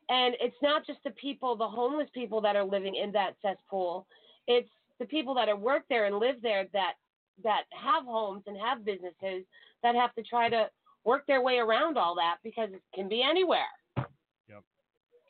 and 0.09 0.35
it's 0.41 0.57
not 0.63 0.87
just 0.87 1.03
the 1.05 1.11
people, 1.13 1.57
the 1.57 1.69
homeless 1.69 2.09
people 2.15 2.41
that 2.41 2.57
are 2.57 2.65
living 2.65 2.97
in 2.97 3.13
that 3.13 3.37
cesspool. 3.43 4.07
It's 4.47 4.69
the 4.99 5.07
people 5.07 5.35
that 5.35 5.49
are 5.49 5.57
work 5.57 5.83
there 5.89 6.07
and 6.07 6.19
live 6.19 6.37
there 6.43 6.67
that 6.73 6.95
that 7.43 7.63
have 7.73 8.05
homes 8.05 8.45
and 8.47 8.57
have 8.57 8.85
businesses 8.85 9.45
that 9.83 9.95
have 9.95 10.15
to 10.15 10.23
try 10.23 10.49
to 10.49 10.69
work 11.05 11.27
their 11.27 11.43
way 11.43 11.59
around 11.59 11.99
all 11.99 12.15
that 12.15 12.37
because 12.45 12.69
it 12.73 12.83
can 12.95 13.09
be 13.09 13.23
anywhere. 13.23 13.61
Yep. 13.97 14.63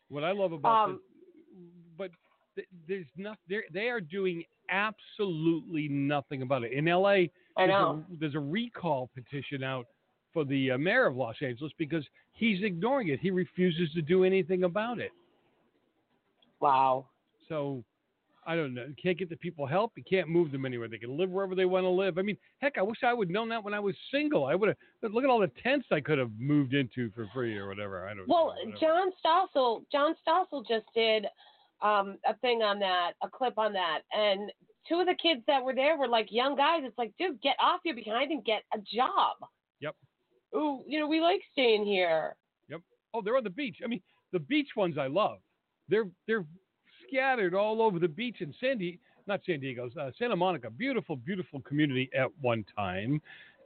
What 0.08 0.22
I 0.24 0.32
love 0.32 0.52
about 0.52 0.84
Um, 0.84 0.92
this, 0.92 1.00
but 1.96 2.10
th- 2.54 2.68
there's 2.86 3.06
not 3.16 3.38
they 3.48 3.62
they 3.72 3.88
are 3.88 4.00
doing 4.00 4.44
absolutely 4.70 5.88
nothing 5.88 6.42
about 6.42 6.64
it. 6.64 6.72
In 6.72 6.86
LA, 6.86 7.08
I 7.08 7.28
there's, 7.56 7.68
know. 7.70 8.04
A, 8.12 8.16
there's 8.18 8.34
a 8.34 8.40
recall 8.40 9.10
petition 9.14 9.62
out 9.62 9.86
for 10.32 10.44
the 10.44 10.72
uh, 10.72 10.78
mayor 10.78 11.06
of 11.06 11.16
Los 11.16 11.36
Angeles 11.40 11.72
because 11.78 12.04
he's 12.32 12.62
ignoring 12.62 13.08
it. 13.08 13.20
He 13.20 13.30
refuses 13.30 13.92
to 13.94 14.02
do 14.02 14.24
anything 14.24 14.64
about 14.64 14.98
it. 14.98 15.12
Wow. 16.60 17.06
So 17.48 17.84
I 18.46 18.56
don't 18.56 18.74
know. 18.74 18.84
You 18.84 18.94
can't 19.00 19.18
get 19.18 19.30
the 19.30 19.36
people 19.36 19.66
help. 19.66 19.92
You 19.96 20.04
can't 20.08 20.28
move 20.28 20.52
them 20.52 20.66
anywhere. 20.66 20.88
They 20.88 20.98
can 20.98 21.16
live 21.16 21.30
wherever 21.30 21.54
they 21.54 21.64
want 21.64 21.84
to 21.84 21.88
live. 21.88 22.18
I 22.18 22.22
mean, 22.22 22.36
heck, 22.58 22.78
I 22.78 22.82
wish 22.82 22.98
I 23.02 23.14
would 23.14 23.28
have 23.28 23.32
known 23.32 23.48
that 23.48 23.64
when 23.64 23.74
I 23.74 23.80
was 23.80 23.94
single. 24.10 24.46
I 24.46 24.54
would 24.54 24.68
have. 24.68 25.12
Look 25.12 25.24
at 25.24 25.30
all 25.30 25.40
the 25.40 25.50
tents 25.62 25.86
I 25.90 26.00
could 26.00 26.18
have 26.18 26.30
moved 26.38 26.74
into 26.74 27.10
for 27.12 27.28
free 27.32 27.56
or 27.56 27.68
whatever. 27.68 28.06
I 28.08 28.14
don't. 28.14 28.28
Well, 28.28 28.54
know. 28.64 28.74
John 28.80 29.10
Stossel, 29.24 29.84
John 29.90 30.14
Stossel 30.26 30.66
just 30.66 30.86
did 30.94 31.26
um, 31.82 32.18
a 32.26 32.34
thing 32.40 32.62
on 32.62 32.78
that, 32.80 33.12
a 33.22 33.28
clip 33.28 33.58
on 33.58 33.72
that, 33.72 34.00
and 34.12 34.50
two 34.88 35.00
of 35.00 35.06
the 35.06 35.14
kids 35.20 35.42
that 35.46 35.62
were 35.62 35.74
there 35.74 35.96
were 35.96 36.08
like 36.08 36.28
young 36.30 36.56
guys. 36.56 36.82
It's 36.84 36.98
like, 36.98 37.12
dude, 37.18 37.40
get 37.42 37.56
off 37.60 37.80
your 37.84 37.94
behind 37.94 38.30
and 38.30 38.44
get 38.44 38.62
a 38.74 38.78
job. 38.78 39.36
Yep. 39.80 39.94
Ooh, 40.56 40.82
you 40.86 41.00
know, 41.00 41.06
we 41.06 41.20
like 41.20 41.40
staying 41.52 41.84
here. 41.84 42.36
Yep. 42.68 42.80
Oh, 43.12 43.22
they're 43.22 43.36
on 43.36 43.44
the 43.44 43.50
beach. 43.50 43.78
I 43.84 43.88
mean, 43.88 44.02
the 44.32 44.40
beach 44.40 44.68
ones 44.76 44.98
I 44.98 45.06
love. 45.06 45.38
They're 45.88 46.08
they're 46.26 46.44
scattered 47.06 47.54
all 47.54 47.82
over 47.82 47.98
the 47.98 48.08
beach 48.08 48.36
in 48.40 48.54
San 48.60 48.78
Diego, 48.78 48.98
not 49.26 49.40
San 49.46 49.60
Diego, 49.60 49.90
uh, 50.00 50.10
Santa 50.18 50.36
Monica. 50.36 50.70
Beautiful, 50.70 51.16
beautiful 51.16 51.60
community 51.62 52.10
at 52.16 52.28
one 52.40 52.64
time. 52.76 53.20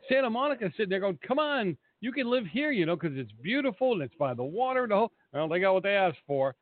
Santa 0.08 0.30
Monica 0.30 0.70
sitting 0.76 0.90
there 0.90 1.00
going, 1.00 1.18
"Come 1.26 1.38
on, 1.38 1.76
you 2.00 2.12
can 2.12 2.30
live 2.30 2.46
here, 2.46 2.70
you 2.70 2.86
know, 2.86 2.96
because 2.96 3.16
it's 3.16 3.32
beautiful 3.42 3.92
and 3.92 4.02
it's 4.02 4.14
by 4.14 4.34
the 4.34 4.44
water." 4.44 4.84
and 4.84 4.92
The 4.92 4.96
whole, 4.96 5.12
well, 5.32 5.48
they 5.48 5.60
got 5.60 5.74
what 5.74 5.82
they 5.82 5.96
asked 5.96 6.22
for, 6.26 6.54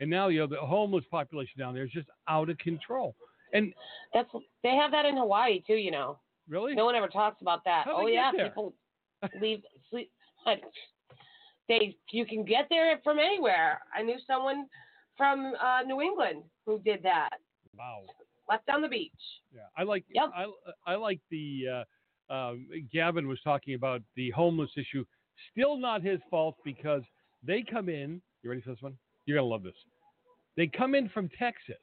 and 0.00 0.08
now 0.08 0.28
you 0.28 0.40
know 0.40 0.46
the 0.46 0.56
homeless 0.56 1.04
population 1.10 1.58
down 1.58 1.74
there 1.74 1.84
is 1.84 1.90
just 1.90 2.08
out 2.28 2.48
of 2.48 2.58
control. 2.58 3.14
And 3.52 3.72
That's 4.12 4.28
they 4.62 4.76
have 4.76 4.90
that 4.92 5.04
in 5.04 5.16
Hawaii 5.16 5.60
too. 5.66 5.74
You 5.74 5.90
know. 5.90 6.18
Really? 6.48 6.74
No 6.74 6.84
one 6.84 6.94
ever 6.94 7.08
talks 7.08 7.40
about 7.40 7.64
that. 7.64 7.84
How'd 7.86 8.04
oh 8.04 8.06
yeah, 8.06 8.30
people 8.30 8.74
leave 9.40 9.62
sleep. 9.90 10.10
They 11.66 11.96
you 12.10 12.26
can 12.26 12.44
get 12.44 12.66
there 12.68 13.00
from 13.02 13.18
anywhere. 13.18 13.80
I 13.94 14.02
knew 14.02 14.18
someone 14.26 14.66
from 15.16 15.52
uh, 15.62 15.82
New 15.86 16.00
England 16.00 16.42
who 16.66 16.78
did 16.80 17.02
that. 17.02 17.30
Wow. 17.78 18.02
Left 18.48 18.68
on 18.68 18.82
the 18.82 18.88
beach. 18.88 19.12
Yeah, 19.54 19.62
I 19.76 19.82
like 19.84 20.04
I 20.16 20.46
I 20.86 20.94
like 20.96 21.20
the 21.30 21.84
uh, 22.30 22.32
um, 22.34 22.68
Gavin 22.92 23.26
was 23.26 23.38
talking 23.42 23.74
about 23.74 24.02
the 24.16 24.30
homeless 24.30 24.70
issue. 24.76 25.04
Still 25.52 25.76
not 25.78 26.02
his 26.02 26.20
fault 26.30 26.56
because 26.64 27.02
they 27.42 27.62
come 27.68 27.88
in. 27.88 28.20
You 28.42 28.50
ready 28.50 28.60
for 28.62 28.70
this 28.70 28.82
one? 28.82 28.96
You're 29.26 29.38
gonna 29.38 29.48
love 29.48 29.62
this. 29.62 29.74
They 30.56 30.66
come 30.66 30.94
in 30.94 31.08
from 31.08 31.28
Texas. 31.38 31.76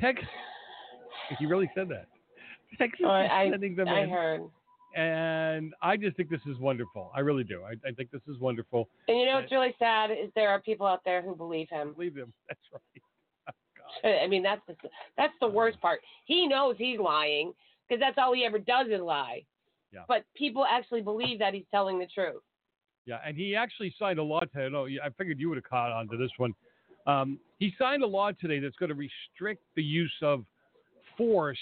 Texas. 0.00 0.28
He 1.38 1.46
really 1.46 1.70
said 1.74 1.88
that. 1.88 2.06
Texas 2.76 3.06
Oh, 3.08 3.20
is 3.22 3.30
I- 3.32 3.48
sending 3.50 3.74
them 3.76 3.88
I 3.88 4.00
in. 4.02 4.10
heard. 4.10 4.42
And 4.94 5.74
I 5.82 5.96
just 5.96 6.16
think 6.16 6.30
this 6.30 6.40
is 6.46 6.58
wonderful. 6.58 7.10
I 7.14 7.20
really 7.20 7.42
do. 7.42 7.62
I, 7.64 7.72
I 7.88 7.92
think 7.92 8.10
this 8.12 8.22
is 8.28 8.38
wonderful. 8.38 8.88
And 9.08 9.18
you 9.18 9.26
know 9.26 9.34
what's 9.34 9.50
really 9.50 9.74
sad 9.78 10.10
is 10.12 10.30
there 10.36 10.50
are 10.50 10.60
people 10.60 10.86
out 10.86 11.00
there 11.04 11.20
who 11.20 11.34
believe 11.34 11.68
him. 11.68 11.94
Believe 11.94 12.16
him. 12.16 12.32
That's 12.48 12.60
right. 12.72 12.80
I 14.22 14.26
mean 14.26 14.42
that's 14.42 14.62
the 14.66 14.74
that's 15.16 15.34
the 15.40 15.46
worst 15.46 15.80
part. 15.80 16.00
He 16.24 16.48
knows 16.48 16.74
he's 16.78 16.98
lying 16.98 17.52
because 17.86 18.00
that's 18.00 18.16
all 18.18 18.34
he 18.34 18.44
ever 18.44 18.58
does 18.58 18.86
is 18.90 19.00
lie. 19.00 19.44
Yeah. 19.92 20.00
But 20.08 20.24
people 20.34 20.64
actually 20.68 21.02
believe 21.02 21.38
that 21.38 21.54
he's 21.54 21.66
telling 21.70 21.98
the 21.98 22.08
truth. 22.12 22.42
Yeah, 23.06 23.18
and 23.24 23.36
he 23.36 23.54
actually 23.54 23.94
signed 23.98 24.18
a 24.18 24.22
law 24.22 24.40
today. 24.40 24.68
No, 24.70 24.86
I 24.86 25.10
figured 25.18 25.38
you 25.38 25.48
would 25.50 25.58
have 25.58 25.64
caught 25.64 25.92
on 25.92 26.08
to 26.08 26.16
this 26.16 26.30
one. 26.38 26.54
Um, 27.06 27.38
he 27.58 27.72
signed 27.78 28.02
a 28.02 28.06
law 28.06 28.32
today 28.32 28.58
that's 28.58 28.76
going 28.76 28.88
to 28.88 28.94
restrict 28.94 29.62
the 29.76 29.82
use 29.82 30.14
of 30.22 30.44
force 31.16 31.58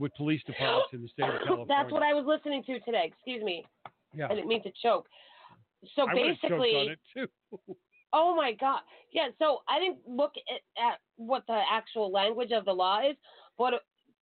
with 0.00 0.12
police 0.16 0.42
departments 0.46 0.88
in 0.92 1.02
the 1.02 1.08
state 1.08 1.28
of 1.28 1.46
California. 1.46 1.66
That's 1.68 1.92
what 1.92 2.02
I 2.02 2.12
was 2.14 2.24
listening 2.26 2.64
to 2.64 2.80
today. 2.80 3.12
Excuse 3.12 3.44
me. 3.44 3.64
Yeah. 4.14 4.26
I 4.28 4.34
didn't 4.34 4.48
mean 4.48 4.62
to 4.64 4.72
choke. 4.82 5.06
So 5.94 6.08
I 6.08 6.14
basically, 6.14 6.74
on 6.76 6.88
it 6.90 6.98
too. 7.14 7.28
Oh 8.12 8.34
my 8.34 8.52
god. 8.58 8.80
Yeah, 9.12 9.28
so 9.38 9.58
I 9.68 9.78
didn't 9.78 9.98
look 10.04 10.32
at, 10.52 10.82
at 10.82 10.98
what 11.16 11.44
the 11.46 11.60
actual 11.70 12.10
language 12.10 12.50
of 12.50 12.64
the 12.64 12.72
law 12.72 13.08
is, 13.08 13.14
but 13.56 13.74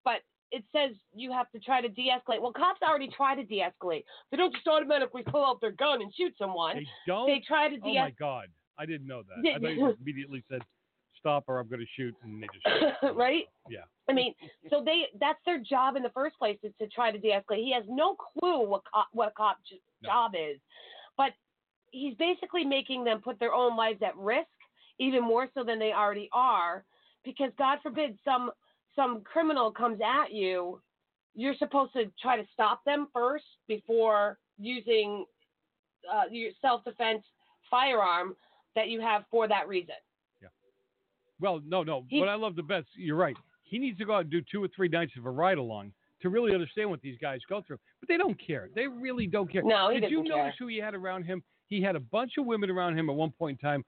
but 0.03 0.19
it 0.51 0.65
says 0.73 0.91
you 1.15 1.31
have 1.31 1.49
to 1.51 1.59
try 1.59 1.79
to 1.79 1.87
de-escalate. 1.87 2.41
Well, 2.41 2.51
cops 2.51 2.81
already 2.81 3.09
try 3.15 3.35
to 3.35 3.43
de-escalate. 3.43 4.03
They 4.29 4.37
don't 4.37 4.53
just 4.53 4.67
automatically 4.67 5.23
pull 5.23 5.45
out 5.45 5.61
their 5.61 5.71
gun 5.71 6.01
and 6.01 6.13
shoot 6.13 6.33
someone. 6.37 6.75
They 6.75 6.87
don't. 7.05 7.27
They 7.27 7.41
try 7.47 7.69
to 7.69 7.77
de-escalate. 7.77 7.97
Oh 7.97 8.03
my 8.03 8.13
God! 8.19 8.47
I 8.77 8.85
didn't 8.85 9.07
know 9.07 9.23
that. 9.23 9.55
I 9.55 9.57
thought 9.57 9.73
you 9.73 9.95
immediately 10.01 10.43
said, 10.49 10.61
"Stop, 11.19 11.45
or 11.47 11.59
I'm 11.59 11.67
going 11.67 11.79
to 11.79 11.87
shoot," 11.95 12.15
and 12.23 12.41
they 12.41 12.47
just 12.53 12.65
shoot. 13.01 13.15
right? 13.15 13.45
Yeah. 13.69 13.81
I 14.09 14.13
mean, 14.13 14.33
so 14.69 14.81
they 14.83 15.03
that's 15.19 15.39
their 15.45 15.59
job 15.59 15.95
in 15.95 16.03
the 16.03 16.09
first 16.09 16.37
place 16.37 16.57
is 16.63 16.73
to 16.79 16.87
try 16.87 17.11
to 17.11 17.17
de-escalate. 17.17 17.63
He 17.63 17.73
has 17.73 17.83
no 17.87 18.15
clue 18.15 18.65
what 18.65 18.83
cop, 18.91 19.07
what 19.11 19.29
a 19.29 19.31
cop's 19.31 19.67
j- 19.69 19.81
job 20.03 20.31
is, 20.33 20.57
but 21.17 21.31
he's 21.91 22.15
basically 22.15 22.63
making 22.63 23.03
them 23.03 23.21
put 23.21 23.39
their 23.39 23.53
own 23.53 23.75
lives 23.75 24.01
at 24.01 24.15
risk 24.17 24.47
even 24.99 25.23
more 25.23 25.47
so 25.53 25.63
than 25.63 25.77
they 25.77 25.91
already 25.91 26.29
are, 26.33 26.83
because 27.23 27.51
God 27.57 27.79
forbid 27.83 28.17
some 28.23 28.51
some 28.95 29.21
criminal 29.21 29.71
comes 29.71 29.99
at 30.03 30.33
you, 30.33 30.81
you're 31.35 31.55
supposed 31.59 31.93
to 31.93 32.05
try 32.19 32.35
to 32.35 32.47
stop 32.51 32.83
them 32.83 33.07
first 33.13 33.45
before 33.67 34.39
using 34.57 35.23
uh, 36.11 36.23
your 36.31 36.51
self-defense 36.61 37.23
firearm 37.69 38.35
that 38.75 38.89
you 38.89 38.99
have 38.99 39.23
for 39.29 39.47
that 39.47 39.67
reason. 39.67 39.95
Well, 41.39 41.61
no, 41.65 41.83
no. 41.83 42.05
what 42.11 42.29
I 42.29 42.35
love 42.35 42.55
the 42.55 42.63
best, 42.63 42.87
you're 42.95 43.15
right. 43.15 43.35
He 43.63 43.77
needs 43.77 43.97
to 43.99 44.05
go 44.05 44.15
out 44.15 44.21
and 44.21 44.31
do 44.31 44.41
two 44.41 44.63
or 44.63 44.67
three 44.75 44.87
nights 44.87 45.13
of 45.17 45.25
a 45.25 45.29
ride 45.29 45.57
along 45.57 45.91
to 46.21 46.29
really 46.29 46.53
understand 46.53 46.89
what 46.89 47.01
these 47.01 47.17
guys 47.21 47.39
go 47.47 47.61
through. 47.65 47.77
But 47.99 48.09
they 48.09 48.17
don't 48.17 48.37
care. 48.43 48.69
They 48.73 48.87
really 48.87 49.27
don't 49.27 49.51
care. 49.51 49.61
No, 49.63 49.91
he 49.91 49.99
Did 49.99 50.09
you 50.09 50.23
care. 50.23 50.37
notice 50.37 50.55
who 50.57 50.67
he 50.67 50.77
had 50.77 50.95
around 50.95 51.23
him? 51.23 51.43
He 51.67 51.81
had 51.81 51.95
a 51.95 51.99
bunch 51.99 52.33
of 52.37 52.45
women 52.45 52.69
around 52.69 52.97
him 52.97 53.09
at 53.09 53.15
one 53.15 53.31
point 53.31 53.59
in 53.61 53.69
time 53.69 53.83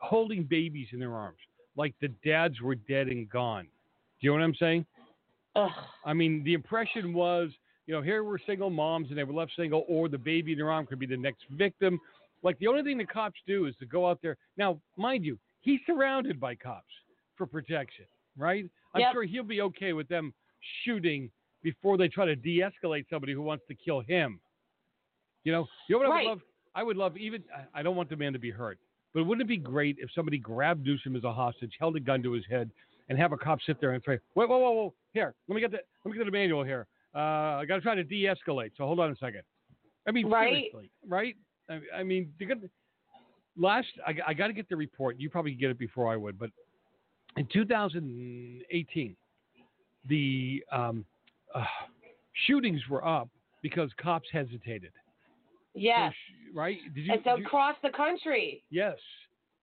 holding 0.00 0.44
babies 0.44 0.88
in 0.92 1.00
their 1.00 1.14
arms, 1.14 1.38
like 1.76 1.94
the 2.00 2.08
dads 2.24 2.60
were 2.60 2.74
dead 2.74 3.08
and 3.08 3.28
gone. 3.28 3.64
Do 3.64 3.68
you 4.20 4.30
know 4.30 4.38
what 4.38 4.44
I'm 4.44 4.54
saying? 4.54 4.86
I 6.04 6.14
mean, 6.14 6.42
the 6.44 6.54
impression 6.54 7.12
was, 7.12 7.50
you 7.86 7.94
know, 7.94 8.00
here 8.00 8.24
were 8.24 8.40
single 8.46 8.70
moms 8.70 9.08
and 9.10 9.18
they 9.18 9.24
were 9.24 9.34
left 9.34 9.52
single, 9.56 9.84
or 9.88 10.08
the 10.08 10.18
baby 10.18 10.52
in 10.52 10.58
their 10.58 10.70
arm 10.70 10.86
could 10.86 10.98
be 10.98 11.06
the 11.06 11.16
next 11.16 11.44
victim. 11.50 12.00
Like 12.42 12.58
the 12.58 12.68
only 12.68 12.82
thing 12.82 12.98
the 12.98 13.04
cops 13.04 13.40
do 13.46 13.66
is 13.66 13.74
to 13.80 13.86
go 13.86 14.08
out 14.08 14.20
there. 14.22 14.36
Now, 14.56 14.80
mind 14.96 15.24
you, 15.24 15.38
he's 15.62 15.80
surrounded 15.86 16.38
by 16.38 16.54
cops 16.54 16.92
for 17.36 17.46
protection, 17.46 18.04
right? 18.36 18.66
I'm 18.94 19.00
Yep. 19.00 19.12
sure 19.12 19.22
he'll 19.24 19.42
be 19.42 19.62
okay 19.62 19.92
with 19.94 20.06
them 20.08 20.34
shooting 20.84 21.30
before 21.62 21.96
they 21.96 22.08
try 22.08 22.26
to 22.26 22.36
de-escalate 22.36 23.08
somebody 23.08 23.32
who 23.32 23.42
wants 23.42 23.64
to 23.68 23.74
kill 23.74 24.00
him. 24.00 24.40
You 25.44 25.52
know, 25.52 25.66
you 25.88 25.94
know 25.98 26.08
what 26.08 26.12
I 26.12 26.22
would 26.22 26.28
love? 26.28 26.42
I 26.74 26.82
would 26.82 26.96
love 26.96 27.16
even. 27.16 27.42
I- 27.74 27.82
don't 27.82 27.96
want 27.96 28.08
the 28.10 28.16
man 28.16 28.32
to 28.32 28.38
be 28.38 28.50
hurt, 28.50 28.78
but 29.12 29.24
wouldn't 29.24 29.42
it 29.44 29.48
be 29.48 29.56
great 29.56 29.96
if 29.98 30.10
somebody 30.12 30.38
grabbed 30.38 30.84
Newsom 30.86 31.16
as 31.16 31.24
a 31.24 31.32
hostage, 31.32 31.74
held 31.78 31.96
a 31.96 32.00
gun 32.00 32.22
to 32.22 32.32
his 32.32 32.46
head, 32.46 32.70
and 33.08 33.18
have 33.18 33.32
a 33.32 33.36
cop 33.36 33.60
sit 33.62 33.80
there 33.80 33.92
and 33.92 34.02
say, 34.04 34.18
"Wait, 34.34 34.48
whoa, 34.48 34.58
whoa, 34.58 34.70
whoa! 34.70 34.94
Here, 35.12 35.34
let 35.48 35.54
me 35.54 35.60
get 35.60 35.70
the 35.72 35.82
let 36.04 36.12
me 36.12 36.16
get 36.18 36.24
the 36.24 36.30
manual 36.30 36.62
here. 36.64 36.86
Uh, 37.14 37.58
I 37.60 37.64
got 37.66 37.76
to 37.76 37.82
try 37.82 37.94
to 37.94 38.04
de-escalate. 38.04 38.74
So 38.76 38.86
hold 38.86 39.00
on 39.00 39.10
a 39.10 39.16
second. 39.16 39.42
I 40.06 40.12
mean, 40.12 40.28
Right. 40.28 40.54
seriously, 40.70 40.90
right? 41.06 41.36
I, 41.68 41.80
I 41.96 42.02
mean, 42.02 42.32
gonna- 42.38 42.70
last 43.56 43.88
I, 44.06 44.14
I 44.28 44.34
got 44.34 44.48
to 44.48 44.52
get 44.52 44.68
the 44.68 44.76
report. 44.76 45.18
You 45.18 45.30
probably 45.30 45.52
get 45.54 45.70
it 45.70 45.78
before 45.78 46.12
I 46.12 46.16
would, 46.16 46.38
but 46.38 46.50
in 47.36 47.46
2018, 47.52 49.16
the 50.08 50.64
um, 50.70 51.04
uh, 51.54 51.64
shootings 52.46 52.80
were 52.88 53.06
up 53.06 53.28
because 53.62 53.90
cops 54.00 54.28
hesitated. 54.32 54.92
Yes. 55.74 56.12
Right? 56.54 56.78
Did 56.94 57.06
you? 57.06 57.12
and 57.14 57.22
so 57.24 57.30
did 57.36 57.40
you- 57.40 57.46
across 57.46 57.76
the 57.82 57.90
country, 57.90 58.62
yes. 58.70 58.96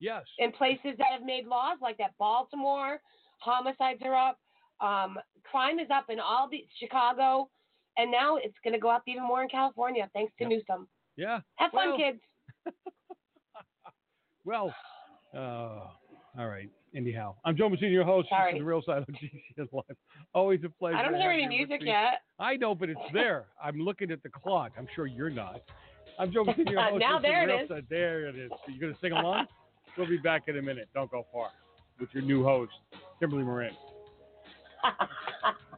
Yes. 0.01 0.23
in 0.37 0.53
places 0.53 0.95
that 0.97 1.07
have 1.11 1.23
made 1.23 1.45
laws 1.45 1.77
like 1.81 1.97
that, 1.97 2.11
Baltimore, 2.17 3.01
homicides 3.39 4.01
are 4.03 4.15
up, 4.15 4.39
um, 4.79 5.17
crime 5.43 5.77
is 5.77 5.87
up 5.93 6.05
in 6.09 6.21
all 6.21 6.47
the 6.49 6.65
Chicago, 6.79 7.49
and 7.97 8.09
now 8.09 8.37
it's 8.37 8.55
going 8.63 8.73
to 8.73 8.79
go 8.79 8.89
up 8.89 9.03
even 9.07 9.23
more 9.23 9.43
in 9.43 9.49
California 9.49 10.09
thanks 10.13 10.31
to 10.39 10.47
Newsom. 10.47 10.87
Yeah. 11.17 11.41
Have 11.55 11.71
fun, 11.71 11.89
Well, 11.89 11.97
kids. 11.97 12.19
Well, 14.49 14.73
uh, 15.35 15.39
all 16.39 16.47
right. 16.47 16.71
Anyhow, 16.95 17.35
I'm 17.45 17.55
Joe 17.55 17.69
Messina, 17.69 17.91
your 17.91 18.03
host 18.03 18.29
Sorry. 18.29 18.57
the 18.57 18.65
Real 18.65 18.81
Side 18.83 19.03
of 19.03 19.07
GCN 19.09 19.67
Live. 19.71 19.95
Always 20.33 20.59
a 20.65 20.69
pleasure. 20.69 20.97
I 20.97 21.03
don't 21.03 21.21
hear 21.21 21.29
any 21.29 21.47
music 21.47 21.81
yet. 21.83 22.21
I 22.39 22.55
know, 22.55 22.73
but 22.73 22.89
it's 22.89 22.99
there. 23.13 23.45
I'm 23.63 23.79
looking 23.79 24.09
at 24.09 24.23
the 24.23 24.29
clock. 24.29 24.71
I'm 24.75 24.87
sure 24.95 25.05
you're 25.05 25.29
not. 25.29 25.61
I'm 26.17 26.33
Joe 26.33 26.43
Messina, 26.45 26.71
your 26.71 26.81
host 26.89 26.99
Now 26.99 27.17
of 27.17 27.21
the 27.21 27.27
there 27.27 27.47
it 27.47 27.69
Side. 27.69 27.85
There 27.91 28.27
it 28.27 28.37
is. 28.37 28.49
You 28.67 28.81
going 28.81 28.91
to 28.91 28.99
sing 28.99 29.11
along? 29.11 29.45
we'll 29.95 30.07
be 30.09 30.17
back 30.17 30.45
in 30.47 30.57
a 30.57 30.61
minute. 30.63 30.89
Don't 30.95 31.11
go 31.11 31.27
far 31.31 31.49
with 31.99 32.09
your 32.11 32.23
new 32.23 32.43
host, 32.43 32.71
Kimberly 33.19 33.43
Morin. 33.43 33.73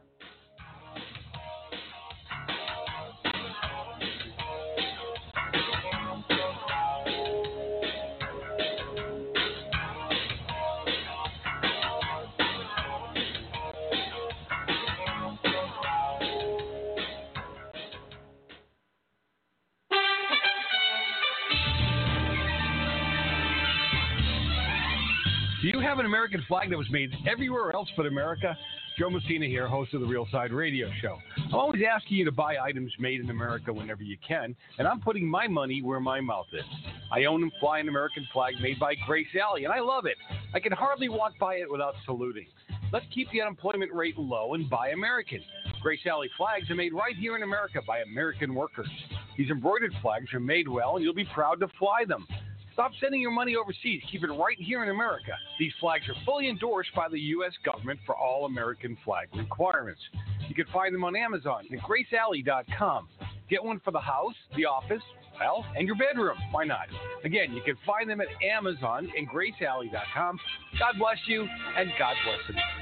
an 26.02 26.06
American 26.06 26.42
flag 26.48 26.68
that 26.70 26.76
was 26.76 26.90
made 26.90 27.14
everywhere 27.30 27.72
else 27.72 27.88
but 27.96 28.06
America? 28.06 28.58
Joe 28.98 29.08
Messina 29.08 29.46
here, 29.46 29.68
host 29.68 29.94
of 29.94 30.00
the 30.00 30.06
Real 30.06 30.26
Side 30.32 30.52
Radio 30.52 30.90
Show. 31.00 31.16
I'm 31.38 31.54
always 31.54 31.80
asking 31.88 32.16
you 32.16 32.24
to 32.24 32.32
buy 32.32 32.56
items 32.58 32.92
made 32.98 33.20
in 33.20 33.30
America 33.30 33.72
whenever 33.72 34.02
you 34.02 34.16
can, 34.26 34.56
and 34.78 34.88
I'm 34.88 35.00
putting 35.00 35.26
my 35.26 35.46
money 35.46 35.80
where 35.80 36.00
my 36.00 36.20
mouth 36.20 36.48
is. 36.52 36.64
I 37.12 37.26
own 37.26 37.44
and 37.44 37.52
fly 37.60 37.78
an 37.78 37.88
American 37.88 38.26
flag 38.32 38.54
made 38.60 38.80
by 38.80 38.96
Grace 39.06 39.28
Alley, 39.40 39.64
and 39.64 39.72
I 39.72 39.78
love 39.78 40.04
it. 40.06 40.16
I 40.52 40.58
can 40.58 40.72
hardly 40.72 41.08
walk 41.08 41.34
by 41.38 41.54
it 41.54 41.70
without 41.70 41.94
saluting. 42.04 42.48
Let's 42.92 43.06
keep 43.14 43.30
the 43.30 43.42
unemployment 43.42 43.92
rate 43.94 44.18
low 44.18 44.54
and 44.54 44.68
buy 44.68 44.88
American. 44.88 45.40
Grace 45.80 46.04
Alley 46.04 46.28
flags 46.36 46.68
are 46.68 46.74
made 46.74 46.92
right 46.92 47.16
here 47.16 47.36
in 47.36 47.44
America 47.44 47.80
by 47.86 48.00
American 48.00 48.56
workers. 48.56 48.90
These 49.38 49.50
embroidered 49.50 49.94
flags 50.02 50.34
are 50.34 50.40
made 50.40 50.66
well, 50.66 50.96
and 50.96 51.04
you'll 51.04 51.14
be 51.14 51.28
proud 51.32 51.60
to 51.60 51.68
fly 51.78 52.04
them. 52.04 52.26
Stop 52.72 52.92
sending 53.00 53.20
your 53.20 53.30
money 53.30 53.54
overseas. 53.56 54.02
Keep 54.10 54.24
it 54.24 54.32
right 54.32 54.56
here 54.58 54.82
in 54.82 54.90
America. 54.90 55.32
These 55.58 55.72
flags 55.80 56.08
are 56.08 56.14
fully 56.24 56.48
endorsed 56.48 56.90
by 56.94 57.08
the 57.08 57.20
U.S. 57.20 57.52
government 57.64 58.00
for 58.06 58.16
all 58.16 58.46
American 58.46 58.96
flag 59.04 59.28
requirements. 59.34 60.00
You 60.48 60.54
can 60.54 60.66
find 60.72 60.94
them 60.94 61.04
on 61.04 61.14
Amazon 61.16 61.66
and 61.70 61.80
GraceAlley.com. 61.82 63.08
Get 63.48 63.62
one 63.62 63.80
for 63.84 63.90
the 63.90 64.00
house, 64.00 64.34
the 64.56 64.64
office, 64.64 65.02
well, 65.38 65.64
and 65.76 65.86
your 65.86 65.96
bedroom. 65.96 66.36
Why 66.50 66.64
not? 66.64 66.86
Again, 67.24 67.52
you 67.52 67.62
can 67.62 67.76
find 67.84 68.08
them 68.08 68.20
at 68.20 68.28
Amazon 68.44 69.10
and 69.16 69.28
GraceAlley.com. 69.28 70.38
God 70.78 70.94
bless 70.98 71.18
you, 71.26 71.46
and 71.76 71.90
God 71.98 72.14
bless 72.24 72.48
America. 72.48 72.81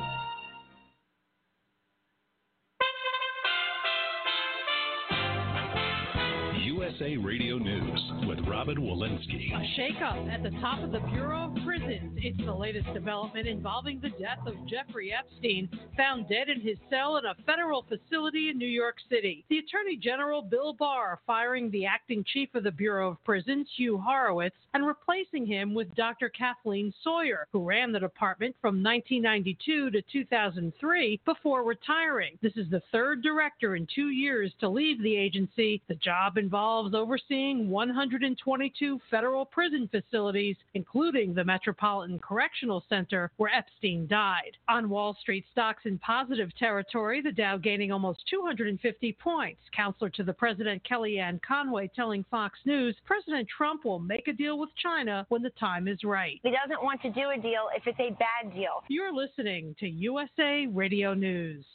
USA 6.91 7.17
Radio 7.17 7.57
News 7.57 8.11
with 8.27 8.39
Robin 8.47 8.77
Walensky. 8.77 9.53
A 9.53 9.79
shakeup 9.79 10.29
at 10.29 10.43
the 10.43 10.49
top 10.59 10.83
of 10.83 10.91
the 10.91 10.99
Bureau 10.99 11.45
of 11.45 11.63
Prisons. 11.63 12.17
It's 12.17 12.37
the 12.45 12.53
latest 12.53 12.91
development 12.93 13.47
involving 13.47 14.01
the 14.01 14.09
death 14.09 14.39
of 14.45 14.55
Jeffrey 14.67 15.13
Epstein, 15.13 15.69
found 15.95 16.27
dead 16.27 16.49
in 16.49 16.59
his 16.59 16.77
cell 16.89 17.17
in 17.17 17.25
a 17.25 17.35
federal 17.45 17.83
facility 17.83 18.49
in 18.49 18.57
New 18.57 18.67
York 18.67 18.95
City. 19.09 19.45
The 19.49 19.59
Attorney 19.59 19.95
General 19.95 20.41
Bill 20.41 20.73
Barr 20.73 21.19
firing 21.25 21.71
the 21.71 21.85
acting 21.85 22.25
chief 22.33 22.49
of 22.55 22.63
the 22.63 22.71
Bureau 22.71 23.11
of 23.11 23.23
Prisons, 23.23 23.67
Hugh 23.77 23.97
Hurwitz, 23.97 24.51
and 24.73 24.85
replacing 24.85 25.45
him 25.45 25.73
with 25.73 25.93
Dr. 25.95 26.29
Kathleen 26.29 26.93
Sawyer, 27.03 27.47
who 27.53 27.63
ran 27.63 27.91
the 27.91 27.99
department 27.99 28.55
from 28.59 28.83
1992 28.83 29.91
to 29.91 30.01
2003 30.11 31.21
before 31.25 31.63
retiring. 31.63 32.37
This 32.41 32.57
is 32.57 32.69
the 32.69 32.81
third 32.91 33.21
director 33.21 33.75
in 33.75 33.87
two 33.93 34.09
years 34.09 34.51
to 34.59 34.67
leave 34.67 35.01
the 35.01 35.15
agency. 35.15 35.81
The 35.87 35.95
job 35.95 36.37
involves 36.37 36.80
overseeing 36.93 37.69
122 37.69 38.99
federal 39.09 39.45
prison 39.45 39.87
facilities, 39.91 40.55
including 40.73 41.33
the 41.33 41.43
Metropolitan 41.43 42.19
Correctional 42.19 42.83
Center, 42.89 43.31
where 43.37 43.53
Epstein 43.53 44.07
died. 44.07 44.57
On 44.67 44.89
Wall 44.89 45.15
Street, 45.21 45.45
stocks 45.51 45.83
in 45.85 45.99
positive 45.99 46.49
territory, 46.57 47.21
the 47.21 47.31
Dow 47.31 47.57
gaining 47.57 47.91
almost 47.91 48.23
250 48.29 49.13
points. 49.13 49.61
Counselor 49.75 50.09
to 50.09 50.23
the 50.23 50.33
president, 50.33 50.81
Kellyanne 50.83 51.41
Conway, 51.41 51.89
telling 51.95 52.25
Fox 52.31 52.59
News 52.65 52.95
President 53.05 53.47
Trump 53.47 53.85
will 53.85 53.99
make 53.99 54.27
a 54.27 54.33
deal 54.33 54.57
with 54.57 54.69
China 54.81 55.25
when 55.29 55.41
the 55.41 55.51
time 55.51 55.87
is 55.87 56.03
right. 56.03 56.39
He 56.43 56.51
doesn't 56.51 56.83
want 56.83 57.01
to 57.03 57.11
do 57.11 57.29
a 57.29 57.37
deal 57.37 57.69
if 57.75 57.85
it's 57.85 57.99
a 57.99 58.11
bad 58.11 58.53
deal. 58.53 58.83
You're 58.89 59.13
listening 59.13 59.75
to 59.79 59.87
USA 59.87 60.67
Radio 60.67 61.13
News. 61.13 61.65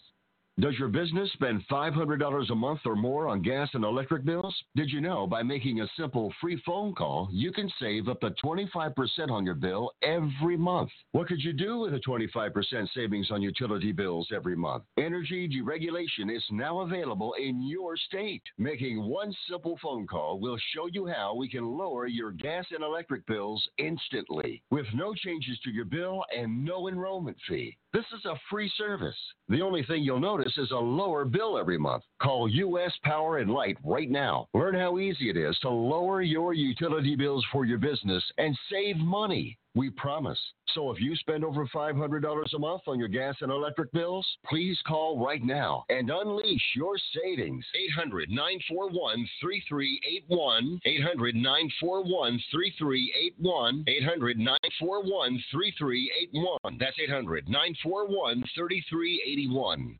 Does 0.58 0.78
your 0.78 0.88
business 0.88 1.30
spend 1.34 1.62
$500 1.70 2.50
a 2.50 2.54
month 2.54 2.80
or 2.86 2.96
more 2.96 3.28
on 3.28 3.42
gas 3.42 3.68
and 3.74 3.84
electric 3.84 4.24
bills? 4.24 4.56
Did 4.74 4.88
you 4.88 5.02
know 5.02 5.26
by 5.26 5.42
making 5.42 5.82
a 5.82 5.88
simple 5.98 6.32
free 6.40 6.58
phone 6.64 6.94
call, 6.94 7.28
you 7.30 7.52
can 7.52 7.70
save 7.78 8.08
up 8.08 8.20
to 8.20 8.30
25% 8.42 9.30
on 9.30 9.44
your 9.44 9.54
bill 9.54 9.90
every 10.02 10.56
month? 10.56 10.88
What 11.12 11.28
could 11.28 11.42
you 11.42 11.52
do 11.52 11.80
with 11.80 11.92
a 11.92 11.98
25% 11.98 12.88
savings 12.94 13.30
on 13.30 13.42
utility 13.42 13.92
bills 13.92 14.28
every 14.34 14.56
month? 14.56 14.84
Energy 14.96 15.46
deregulation 15.46 16.34
is 16.34 16.42
now 16.50 16.80
available 16.80 17.34
in 17.34 17.60
your 17.60 17.94
state. 17.98 18.42
Making 18.56 19.06
one 19.06 19.34
simple 19.50 19.78
phone 19.82 20.06
call 20.06 20.40
will 20.40 20.56
show 20.74 20.86
you 20.86 21.06
how 21.06 21.34
we 21.34 21.50
can 21.50 21.66
lower 21.66 22.06
your 22.06 22.32
gas 22.32 22.64
and 22.70 22.82
electric 22.82 23.26
bills 23.26 23.62
instantly 23.76 24.62
with 24.70 24.86
no 24.94 25.12
changes 25.12 25.60
to 25.64 25.70
your 25.70 25.84
bill 25.84 26.24
and 26.34 26.64
no 26.64 26.88
enrollment 26.88 27.36
fee. 27.46 27.76
This 27.96 28.04
is 28.12 28.26
a 28.26 28.38
free 28.50 28.70
service. 28.76 29.16
The 29.48 29.62
only 29.62 29.82
thing 29.82 30.02
you'll 30.02 30.20
notice 30.20 30.52
is 30.58 30.70
a 30.70 30.76
lower 30.76 31.24
bill 31.24 31.56
every 31.56 31.78
month. 31.78 32.02
Call 32.20 32.46
US 32.46 32.92
Power 33.04 33.38
and 33.38 33.50
Light 33.50 33.78
right 33.82 34.10
now. 34.10 34.48
Learn 34.52 34.74
how 34.74 34.98
easy 34.98 35.30
it 35.30 35.38
is 35.38 35.58
to 35.60 35.70
lower 35.70 36.20
your 36.20 36.52
utility 36.52 37.16
bills 37.16 37.42
for 37.50 37.64
your 37.64 37.78
business 37.78 38.22
and 38.36 38.54
save 38.70 38.98
money. 38.98 39.58
We 39.76 39.90
promise. 39.90 40.38
So 40.72 40.90
if 40.90 41.02
you 41.02 41.14
spend 41.16 41.44
over 41.44 41.66
$500 41.66 42.54
a 42.54 42.58
month 42.58 42.82
on 42.86 42.98
your 42.98 43.08
gas 43.08 43.36
and 43.42 43.52
electric 43.52 43.92
bills, 43.92 44.26
please 44.46 44.78
call 44.86 45.22
right 45.22 45.44
now 45.44 45.84
and 45.90 46.08
unleash 46.08 46.62
your 46.74 46.96
savings. 47.14 47.62
800 47.94 48.30
941 48.30 49.28
3381. 49.38 50.80
800 50.86 51.34
941 51.34 52.42
3381. 52.50 53.84
800 53.86 54.38
941 54.38 55.44
3381. 55.52 56.78
That's 56.78 56.98
800 56.98 57.46
941 57.46 58.44
3381. 58.54 59.98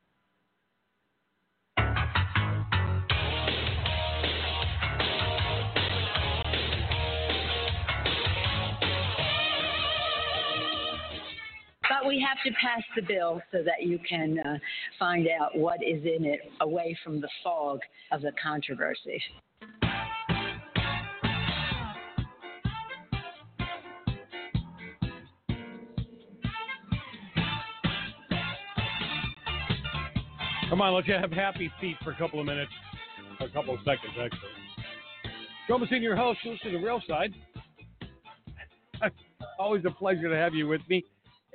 But 11.99 12.09
we 12.09 12.21
have 12.27 12.37
to 12.45 12.51
pass 12.61 12.83
the 12.95 13.03
bill 13.03 13.41
so 13.51 13.63
that 13.63 13.87
you 13.87 13.99
can 14.09 14.39
uh, 14.39 14.59
find 14.99 15.27
out 15.29 15.57
what 15.57 15.83
is 15.83 16.03
in 16.05 16.27
it 16.27 16.41
away 16.61 16.97
from 17.03 17.21
the 17.21 17.29
fog 17.43 17.79
of 18.13 18.23
the 18.23 18.33
controversy. 18.43 19.23
Come 30.69 30.83
on, 30.83 30.95
let's 30.95 31.07
have 31.07 31.31
happy 31.31 31.73
feet 31.81 31.97
for 32.05 32.11
a 32.11 32.17
couple 32.17 32.41
of 32.41 32.47
minutes, 32.47 32.73
a 33.41 33.49
couple 33.49 33.75
of 33.75 33.81
seconds, 33.81 34.13
actually. 34.21 34.51
Joe 35.69 35.79
Messina, 35.79 36.01
your 36.01 36.17
host, 36.17 36.41
listen 36.45 36.73
to 36.73 36.79
the 36.79 36.85
real 36.85 37.01
side. 37.09 37.33
Always 39.59 39.85
a 39.87 39.91
pleasure 39.91 40.29
to 40.29 40.37
have 40.37 40.53
you 40.53 40.69
with 40.69 40.83
me. 40.91 41.05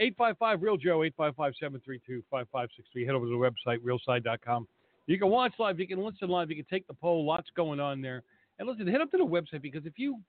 855 0.01 0.61
Real 0.63 0.77
Joe, 0.77 1.03
855 1.03 1.53
732 1.59 2.23
5563. 2.31 3.05
Head 3.05 3.15
over 3.15 3.25
to 3.25 3.31
the 3.31 3.37
website, 3.37 3.79
realside.com. 3.85 4.67
You 5.05 5.19
can 5.19 5.29
watch 5.29 5.53
live, 5.59 5.79
you 5.79 5.87
can 5.87 6.03
listen 6.03 6.27
live, 6.27 6.49
you 6.49 6.55
can 6.55 6.65
take 6.65 6.87
the 6.87 6.93
poll. 6.93 7.25
Lots 7.25 7.47
going 7.55 7.79
on 7.79 8.01
there. 8.01 8.23
And 8.57 8.67
listen, 8.67 8.87
head 8.87 9.01
up 9.01 9.11
to 9.11 9.17
the 9.17 9.25
website 9.25 9.61
because 9.61 9.85
if 9.85 9.93
you 9.97 10.19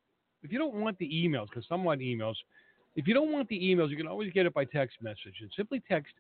if 0.43 0.53
you 0.53 0.59
don't 0.59 0.75
want 0.75 0.99
the 0.99 1.09
emails, 1.09 1.47
because 1.49 1.65
some 1.69 1.85
want 1.85 2.01
emails, 2.01 2.35
if 2.97 3.07
you 3.07 3.15
don't 3.15 3.33
want 3.33 3.49
the 3.49 3.59
emails, 3.59 3.91
you 3.91 3.97
can 3.97 4.07
always 4.07 4.33
get 4.33 4.45
it 4.45 4.53
by 4.53 4.65
text 4.65 4.97
message. 5.01 5.37
And 5.41 5.51
simply 5.57 5.83
text 5.89 6.13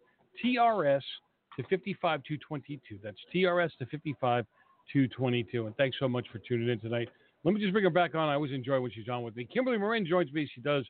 TRS 0.43 1.03
to 1.57 1.63
55222. 1.63 3.01
That's 3.03 3.17
TRS 3.35 3.71
to 3.79 3.87
55222. 3.87 5.67
And 5.67 5.77
thanks 5.77 5.97
so 6.01 6.09
much 6.09 6.27
for 6.33 6.39
tuning 6.39 6.69
in 6.69 6.81
tonight. 6.81 7.09
Let 7.45 7.55
me 7.55 7.61
just 7.61 7.73
bring 7.73 7.85
her 7.85 7.91
back 7.91 8.15
on. 8.15 8.29
I 8.29 8.35
always 8.35 8.53
enjoy 8.53 8.81
when 8.81 8.93
she's 8.93 9.09
on 9.09 9.23
with 9.23 9.37
me. 9.37 9.47
Kimberly 9.53 9.77
Morin 9.77 10.07
joins 10.07 10.33
me. 10.33 10.49
She 10.55 10.61
does 10.61 10.87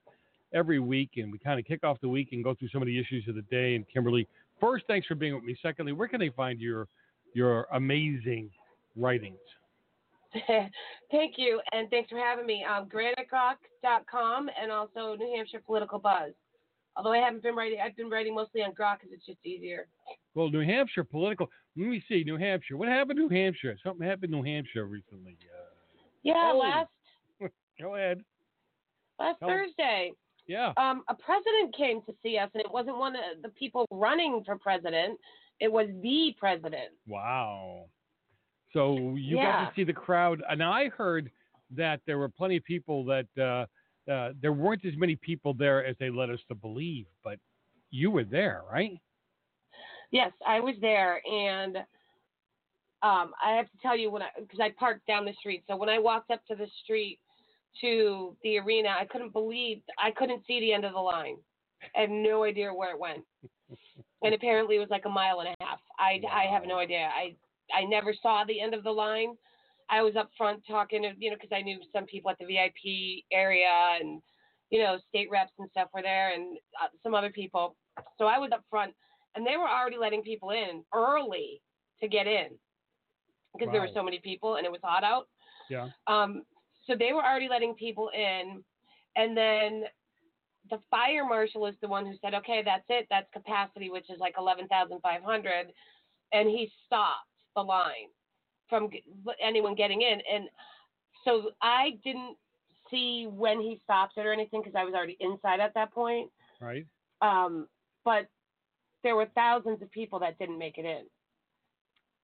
every 0.55 0.79
week, 0.79 1.11
and 1.17 1.31
we 1.33 1.39
kind 1.39 1.59
of 1.59 1.67
kick 1.67 1.85
off 1.85 1.99
the 2.01 2.09
week 2.09 2.29
and 2.33 2.43
go 2.45 2.55
through 2.55 2.69
some 2.69 2.83
of 2.83 2.87
the 2.87 2.99
issues 2.99 3.27
of 3.29 3.35
the 3.35 3.43
day. 3.43 3.75
And 3.75 3.85
Kimberly, 3.89 4.27
first, 4.61 4.85
thanks 4.87 5.07
for 5.07 5.15
being 5.15 5.35
with 5.35 5.45
me. 5.45 5.57
Secondly, 5.63 5.93
where 5.93 6.09
can 6.09 6.21
they 6.21 6.31
find 6.31 6.61
your 6.61 6.89
your 7.35 7.67
amazing 7.73 8.51
writings? 8.97 9.39
Thank 11.11 11.35
you, 11.37 11.61
and 11.73 11.91
thanks 11.91 12.09
for 12.09 12.17
having 12.19 12.47
me. 12.47 12.65
Um, 12.65 12.89
GraniteGrok.com 12.89 14.49
and 14.61 14.73
also 14.73 15.15
New 15.17 15.35
Hampshire 15.37 15.61
Political 15.65 15.99
Buzz. 15.99 16.33
Although 16.97 17.13
I 17.13 17.19
haven't 17.19 17.43
been 17.43 17.55
writing, 17.55 17.79
I've 17.85 17.97
been 17.97 18.11
writing 18.11 18.35
mostly 18.35 18.63
on 18.63 18.73
Grok 18.73 19.01
because 19.01 19.13
it's 19.13 19.25
just 19.27 19.39
easier. 19.45 19.87
Well, 20.35 20.51
New 20.51 20.61
Hampshire 20.65 21.05
political. 21.05 21.49
Let 21.77 21.89
me 21.89 22.03
see, 22.09 22.23
New 22.25 22.37
Hampshire. 22.37 22.77
What 22.77 22.89
happened 22.89 23.19
to 23.19 23.29
New 23.29 23.35
Hampshire? 23.35 23.77
Something 23.85 24.07
happened 24.07 24.33
in 24.35 24.41
New 24.41 24.43
Hampshire 24.43 24.85
recently. 24.87 25.37
Uh, 25.43 25.65
Yeah, 26.23 26.51
Oh. 26.55 26.59
last 26.59 26.91
go 27.81 27.95
ahead. 27.97 28.23
last 29.19 29.39
Tell- 29.41 29.49
Thursday. 29.49 30.13
Yeah. 30.53 30.75
Um, 30.77 31.03
a 31.09 31.15
president 31.15 31.75
came 31.75 32.03
to 32.03 32.13
see 32.23 32.37
us, 32.37 32.51
and 32.53 32.61
it 32.61 32.71
wasn't 32.71 32.99
one 32.99 33.17
of 33.17 33.41
the 33.43 33.49
people 33.49 33.87
running 33.91 34.43
for 34.45 34.59
president. 34.59 35.19
It 35.61 35.73
was 35.73 35.87
the 36.03 36.35
president. 36.39 36.91
Wow. 37.07 37.87
So 38.75 39.15
you 39.17 39.37
got 39.37 39.71
to 39.71 39.73
see 39.75 39.85
the 39.85 39.95
crowd. 39.95 40.43
And 40.47 40.63
I 40.63 40.91
heard 40.91 41.31
that 41.75 42.01
there 42.07 42.19
were 42.19 42.29
plenty 42.29 42.59
of 42.59 42.65
people 42.65 43.03
that 43.07 43.27
uh, 43.39 44.11
uh, 44.11 44.33
there 44.43 44.53
weren't 44.53 44.85
as 44.85 44.93
many 44.95 45.17
people 45.17 45.55
there 45.55 45.87
as 45.87 45.97
they 45.99 46.11
led 46.11 46.29
us 46.29 46.41
to 46.49 46.55
believe, 46.55 47.07
but 47.25 47.39
you 47.91 48.11
were 48.11 48.25
there, 48.25 48.61
right? 48.71 48.93
Yes, 50.11 50.33
I 50.47 50.61
was 50.61 50.75
there, 50.83 51.23
and 51.27 51.79
um, 53.03 53.33
I 53.43 53.57
have 53.57 53.71
to 53.71 53.79
tell 53.81 53.97
you 53.97 54.11
when 54.11 54.21
I 54.21 54.29
because 54.39 54.61
I 54.61 54.71
parked 54.79 55.07
down 55.07 55.25
the 55.25 55.33
street. 55.41 55.65
So 55.67 55.77
when 55.77 55.89
I 55.89 55.99
walked 55.99 56.31
up 56.31 56.45
to 56.49 56.55
the 56.55 56.67
street 56.85 57.21
to 57.81 58.37
the 58.43 58.59
arena, 58.59 58.91
I 58.99 59.07
couldn't 59.07 59.33
believe 59.33 59.83
I 59.99 60.11
couldn't 60.11 60.45
see 60.47 60.61
the 60.61 60.73
end 60.73 60.85
of 60.85 60.93
the 60.93 61.01
line. 61.01 61.37
I 61.97 62.03
had 62.03 62.11
no 62.11 62.45
idea 62.45 62.73
where 62.73 62.93
it 62.93 63.01
went, 63.01 63.25
and 64.23 64.35
apparently 64.35 64.77
it 64.77 64.81
was 64.81 64.91
like 64.91 65.05
a 65.07 65.11
mile 65.11 65.41
and 65.41 65.49
a 65.49 65.65
half. 65.65 65.79
I 65.99 66.21
I 66.31 66.53
have 66.53 66.65
no 66.67 66.79
idea. 66.79 67.09
I 67.15 67.35
I 67.75 67.85
never 67.85 68.15
saw 68.23 68.45
the 68.45 68.61
end 68.61 68.75
of 68.75 68.85
the 68.85 68.91
line. 68.91 69.35
I 69.91 70.03
was 70.03 70.17
up 70.17 70.31
front 70.37 70.63
talking 70.69 71.03
to 71.03 71.13
you 71.19 71.31
know 71.31 71.37
because 71.37 71.55
I 71.55 71.63
knew 71.63 71.79
some 71.93 72.07
people 72.07 72.31
at 72.31 72.39
the 72.39 72.47
VIP 72.47 73.25
area 73.33 73.99
and 74.01 74.23
you 74.71 74.83
know 74.83 74.99
state 75.09 75.29
reps 75.31 75.53
and 75.59 75.69
stuff 75.71 75.89
were 75.93 76.03
there 76.03 76.33
and 76.35 76.57
uh, 76.83 76.89
some 77.03 77.15
other 77.15 77.31
people. 77.31 77.77
So 78.19 78.27
I 78.27 78.39
was 78.39 78.51
up 78.53 78.65
front 78.71 78.95
and 79.35 79.47
they 79.47 79.57
were 79.57 79.69
already 79.69 79.97
letting 79.99 80.23
people 80.23 80.51
in 80.51 80.83
early 80.95 81.61
to 82.01 82.09
get 82.09 82.27
in 82.27 82.49
because 83.53 83.71
there 83.73 83.81
were 83.81 83.89
so 83.95 84.03
many 84.03 84.19
people 84.19 84.57
and 84.57 84.67
it 84.67 84.73
was 84.73 84.81
hot 84.83 85.05
out. 85.05 85.29
Yeah. 85.69 85.89
Um, 86.07 86.43
so 86.87 86.95
they 86.99 87.13
were 87.13 87.25
already 87.25 87.49
letting 87.49 87.75
people 87.75 88.11
in, 88.15 88.63
and 89.17 89.37
then 89.37 89.85
the 90.71 90.79
fire 90.91 91.25
marshal 91.25 91.67
is 91.67 91.75
the 91.83 91.89
one 91.89 92.07
who 92.07 92.15
said, 92.21 92.35
"Okay, 92.35 92.63
that's 92.65 92.85
it. 92.89 93.07
That's 93.11 93.29
capacity, 93.33 93.91
which 93.91 94.11
is 94.11 94.19
like 94.19 94.35
eleven 94.39 94.69
thousand 94.69 95.01
five 95.01 95.23
hundred, 95.23 95.73
and 96.33 96.49
he 96.49 96.71
stopped 96.87 97.27
the 97.55 97.63
line 97.63 98.09
from 98.69 98.89
anyone 99.41 99.75
getting 99.75 100.03
in. 100.03 100.21
And 100.33 100.49
so 101.25 101.51
I 101.61 101.99
didn't 102.05 102.37
see 102.91 103.27
when 103.31 103.61
he 103.61 103.81
stopped 103.85 104.17
it 104.17 104.27
or 104.27 104.33
anything 104.33 104.63
because 104.63 104.75
I 104.75 104.85
was 104.85 104.95
already 104.95 105.17
inside 105.21 105.61
at 105.61 105.75
that 105.75 105.93
point. 105.93 106.31
Right. 106.61 106.87
Um, 107.21 107.69
but 108.05 108.29
there 109.03 109.17
were 109.17 109.27
thousands 109.35 109.83
of 109.83 109.91
people 109.91 110.19
that 110.21 110.39
didn't 110.39 110.59
make 110.59 110.79
it 110.79 110.85
in 110.85 111.03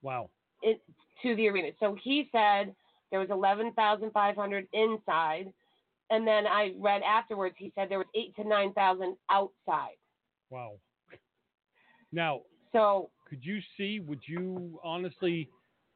Wow. 0.02 0.30
it, 0.62 0.80
to 1.22 1.34
the 1.36 1.48
arena. 1.48 1.70
So 1.80 1.96
he 2.02 2.28
said 2.32 2.74
there 3.11 3.20
was 3.20 3.30
11,500 3.30 4.66
inside, 4.72 5.52
and 6.11 6.26
then 6.26 6.46
I 6.46 6.72
read 6.78 7.02
afterwards 7.02 7.54
he 7.59 7.72
said 7.74 7.88
there 7.88 7.98
was 7.98 8.06
eight 8.14 8.34
to 8.36 8.44
nine 8.44 8.72
thousand 8.72 9.16
outside. 9.30 9.96
Wow. 10.50 10.72
Now, 12.12 12.40
So 12.72 13.11
could 13.28 13.44
you 13.44 13.61
see? 13.76 14.00
Would 14.00 14.20
you 14.26 14.80
honestly 14.82 15.48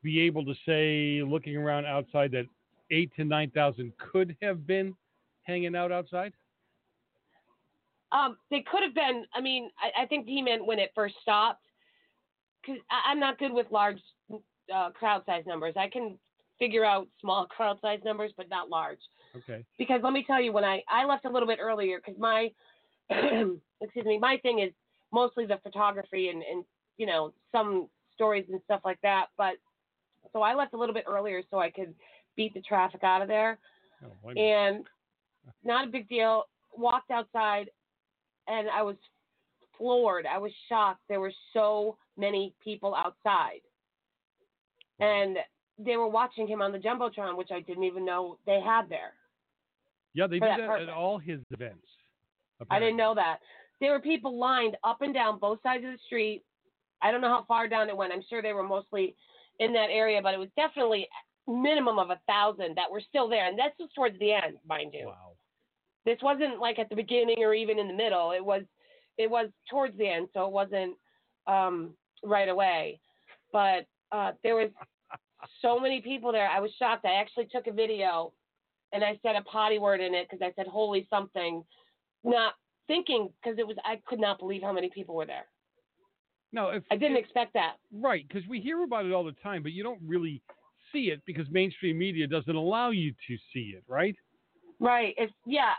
be 0.03 0.21
able 0.21 0.45
to 0.45 0.55
say, 0.67 1.23
looking 1.23 1.57
around 1.57 1.87
outside, 1.87 2.33
that 2.33 2.45
eight 2.91 3.11
to 3.17 3.25
nine 3.25 3.51
thousand 3.51 3.93
could 3.99 4.37
have 4.43 4.67
been 4.67 4.95
hanging 5.45 5.75
out 5.75 5.91
outside? 5.93 6.33
um, 8.13 8.37
they 8.51 8.61
could 8.71 8.83
have 8.83 8.95
been. 8.95 9.25
I 9.35 9.41
mean, 9.41 9.71
I, 9.81 10.03
I 10.03 10.07
think 10.07 10.27
he 10.27 10.43
meant 10.43 10.67
when 10.67 10.79
it 10.79 10.91
first 10.95 11.15
stopped, 11.23 11.65
because 12.61 12.81
I'm 12.91 13.19
not 13.19 13.39
good 13.39 13.53
with 13.53 13.67
large 13.71 13.99
uh, 14.75 14.91
crowd 14.91 15.23
size 15.25 15.45
numbers. 15.47 15.75
I 15.79 15.89
can 15.89 16.19
figure 16.63 16.85
out 16.85 17.09
small 17.21 17.47
crowd 17.47 17.77
size 17.83 17.99
numbers, 18.05 18.31
but 18.37 18.49
not 18.49 18.71
large. 18.71 19.01
Okay. 19.35 19.65
because 19.79 20.01
let 20.05 20.13
me 20.13 20.23
tell 20.27 20.43
you 20.43 20.53
when 20.53 20.63
i 20.65 20.83
i 20.91 21.07
left 21.07 21.25
a 21.25 21.29
little 21.31 21.49
bit 21.49 21.59
earlier 21.59 21.99
because 22.05 22.21
my 22.21 22.51
excuse 23.11 24.05
me 24.05 24.19
my 24.19 24.37
thing 24.43 24.59
is 24.59 24.71
mostly 25.11 25.47
the 25.47 25.59
photography 25.63 26.29
and 26.29 26.43
and 26.43 26.65
you 26.99 27.07
know 27.07 27.33
some 27.51 27.89
stories 28.13 28.45
and 28.51 28.61
stuff 28.65 28.83
like 28.85 29.01
that 29.03 29.29
but 29.39 29.55
so 30.35 30.43
i 30.43 30.55
left 30.55 30.75
a 30.75 30.77
little 30.77 30.95
bit 30.95 31.05
earlier 31.09 31.43
so 31.51 31.59
i 31.59 31.71
could 31.71 31.95
beat 32.37 32.53
the 32.53 32.61
traffic 32.61 33.03
out 33.03 33.23
of 33.23 33.29
there 33.29 33.59
Oh, 34.05 34.31
and 34.31 34.85
not 35.65 35.89
a 35.89 35.91
big 35.91 36.07
deal 36.11 36.45
walked 36.77 37.11
outside 37.11 37.71
and 38.49 38.69
i 38.69 38.83
was 38.83 38.97
floored 39.79 40.27
i 40.27 40.37
was 40.37 40.53
shocked 40.69 41.01
there 41.09 41.21
were 41.21 41.33
so 41.55 41.97
many 42.19 42.55
people 42.63 42.95
outside 42.95 43.63
and 45.01 45.39
they 45.79 45.97
were 45.97 46.09
watching 46.09 46.47
him 46.47 46.61
on 46.63 46.73
the 46.73 46.79
jumbotron 46.79 47.37
which 47.37 47.51
i 47.53 47.61
didn't 47.61 47.85
even 47.85 48.05
know 48.05 48.39
they 48.47 48.61
had 48.61 48.89
there 48.89 49.13
Yeah, 50.15 50.27
they 50.27 50.39
did 50.39 50.43
that 50.43 50.59
that 50.59 50.83
at 50.83 50.89
all 50.89 51.19
his 51.19 51.41
events. 51.51 51.87
I 52.71 52.79
didn't 52.79 52.97
know 52.97 53.15
that. 53.15 53.39
There 53.81 53.93
were 53.93 54.01
people 54.01 54.39
lined 54.39 54.77
up 54.85 55.03
and 55.03 55.13
down 55.13 55.39
both 55.39 55.59
sides 55.63 55.85
of 55.85 55.91
the 55.91 55.99
street. 56.07 56.45
I 57.03 57.11
don't 57.11 57.21
know 57.21 57.29
how 57.29 57.45
far 57.49 57.67
down 57.67 57.89
it 57.89 57.97
went. 57.97 58.13
I'm 58.13 58.23
sure 58.29 58.43
they 58.43 58.53
were 58.53 58.63
mostly 58.63 59.17
in 59.59 59.73
that 59.73 59.89
area, 59.91 60.21
but 60.23 60.35
it 60.35 60.39
was 60.39 60.49
definitely 60.55 61.09
minimum 61.49 61.99
of 61.99 62.11
a 62.11 62.21
thousand 62.29 62.77
that 62.77 62.91
were 62.91 63.01
still 63.09 63.29
there, 63.29 63.47
and 63.49 63.59
this 63.59 63.73
was 63.81 63.91
towards 63.95 64.19
the 64.21 64.33
end, 64.33 64.59
mind 64.69 64.93
you. 64.95 65.07
Wow. 65.07 65.33
This 66.05 66.19
wasn't 66.23 66.61
like 66.61 66.79
at 66.79 66.89
the 66.89 66.97
beginning 66.97 67.39
or 67.39 67.55
even 67.55 67.79
in 67.79 67.89
the 67.89 67.95
middle. 67.95 68.33
It 68.33 68.45
was, 68.45 68.63
it 69.19 69.31
was 69.31 69.49
towards 69.71 69.97
the 69.99 70.09
end, 70.09 70.29
so 70.35 70.47
it 70.47 70.53
wasn't 70.53 70.95
um, 71.47 71.95
right 72.23 72.49
away. 72.49 73.01
But 73.53 73.87
uh, 74.13 74.33
there 74.43 74.55
was 74.55 74.71
so 75.61 75.79
many 75.79 76.01
people 76.01 76.33
there. 76.33 76.49
I 76.49 76.61
was 76.61 76.71
shocked. 76.79 77.05
I 77.05 77.15
actually 77.15 77.47
took 77.47 77.67
a 77.67 77.73
video 77.73 78.33
and 78.93 79.03
I 79.05 79.19
said 79.23 79.37
a 79.37 79.43
potty 79.43 79.79
word 79.79 80.01
in 80.01 80.15
it 80.15 80.29
because 80.31 80.43
I 80.45 80.53
said 80.55 80.67
holy 80.67 81.07
something, 81.11 81.65
not 82.25 82.55
thinking 82.89 83.31
because 83.43 83.59
it 83.59 83.67
was 83.67 83.77
I 83.85 84.01
could 84.07 84.21
not 84.21 84.39
believe 84.39 84.63
how 84.63 84.73
many 84.73 84.91
people 84.91 85.15
were 85.15 85.27
there. 85.27 85.47
No, 86.53 86.69
if 86.69 86.85
I 86.91 86.97
didn't 86.97 87.17
if- 87.17 87.25
expect 87.25 87.55
that. 87.55 87.77
Right, 87.93 88.27
because 88.29 88.47
we 88.49 88.61
hear 88.61 88.83
about 88.85 89.07
it 89.07 89.13
all 89.13 89.25
the 89.25 89.33
time, 89.43 89.63
but 89.63 89.73
you 89.73 89.83
don't 89.83 90.01
really 90.07 90.43
see 90.93 91.05
it 91.11 91.23
because 91.25 91.47
mainstream 91.51 91.99
media 91.99 92.27
doesn't 92.27 92.55
allow 92.55 92.91
you 92.91 93.13
to 93.29 93.37
see 93.53 93.73
it, 93.77 93.83
right? 93.89 94.15
Right. 94.79 95.15
It's 95.17 95.33
yeah. 95.47 95.73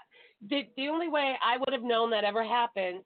The 0.50 0.64
the 0.76 0.90
only 0.90 1.10
way 1.10 1.36
I 1.44 1.58
would 1.58 1.72
have 1.72 1.84
known 1.84 2.10
that 2.12 2.24
ever 2.24 2.44
happened 2.44 3.04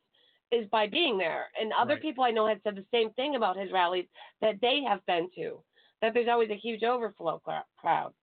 is 0.51 0.66
by 0.70 0.88
being 0.88 1.18
there. 1.18 1.47
And 1.60 1.74
other 1.74 1.95
Right. 1.95 2.01
people 2.01 2.24
I 2.24 2.32
know 2.32 2.47
had 2.47 2.62
said 2.64 2.76
the 2.76 2.86
same 2.89 3.12
thing 3.14 3.36
about 3.36 3.58
his 3.58 3.72
rallies 3.74 4.08
that 4.41 4.62
they 4.62 4.82
have 4.88 5.05
been 5.05 5.30
to. 5.36 5.62
That 6.02 6.14
there's 6.14 6.28
always 6.30 6.50
a 6.50 6.56
huge 6.56 6.84
overflow 6.84 7.41
crowd. 7.78 8.14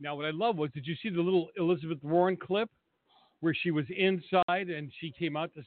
Now, 0.00 0.16
what 0.16 0.24
I 0.24 0.30
love 0.30 0.56
was, 0.56 0.70
did 0.72 0.86
you 0.86 0.96
see 1.02 1.10
the 1.10 1.20
little 1.20 1.50
Elizabeth 1.56 2.02
Warren 2.02 2.36
clip 2.36 2.70
where 3.40 3.54
she 3.54 3.70
was 3.70 3.84
inside 3.94 4.70
and 4.70 4.90
she 5.00 5.10
came 5.10 5.36
out 5.36 5.50
to 5.54 5.62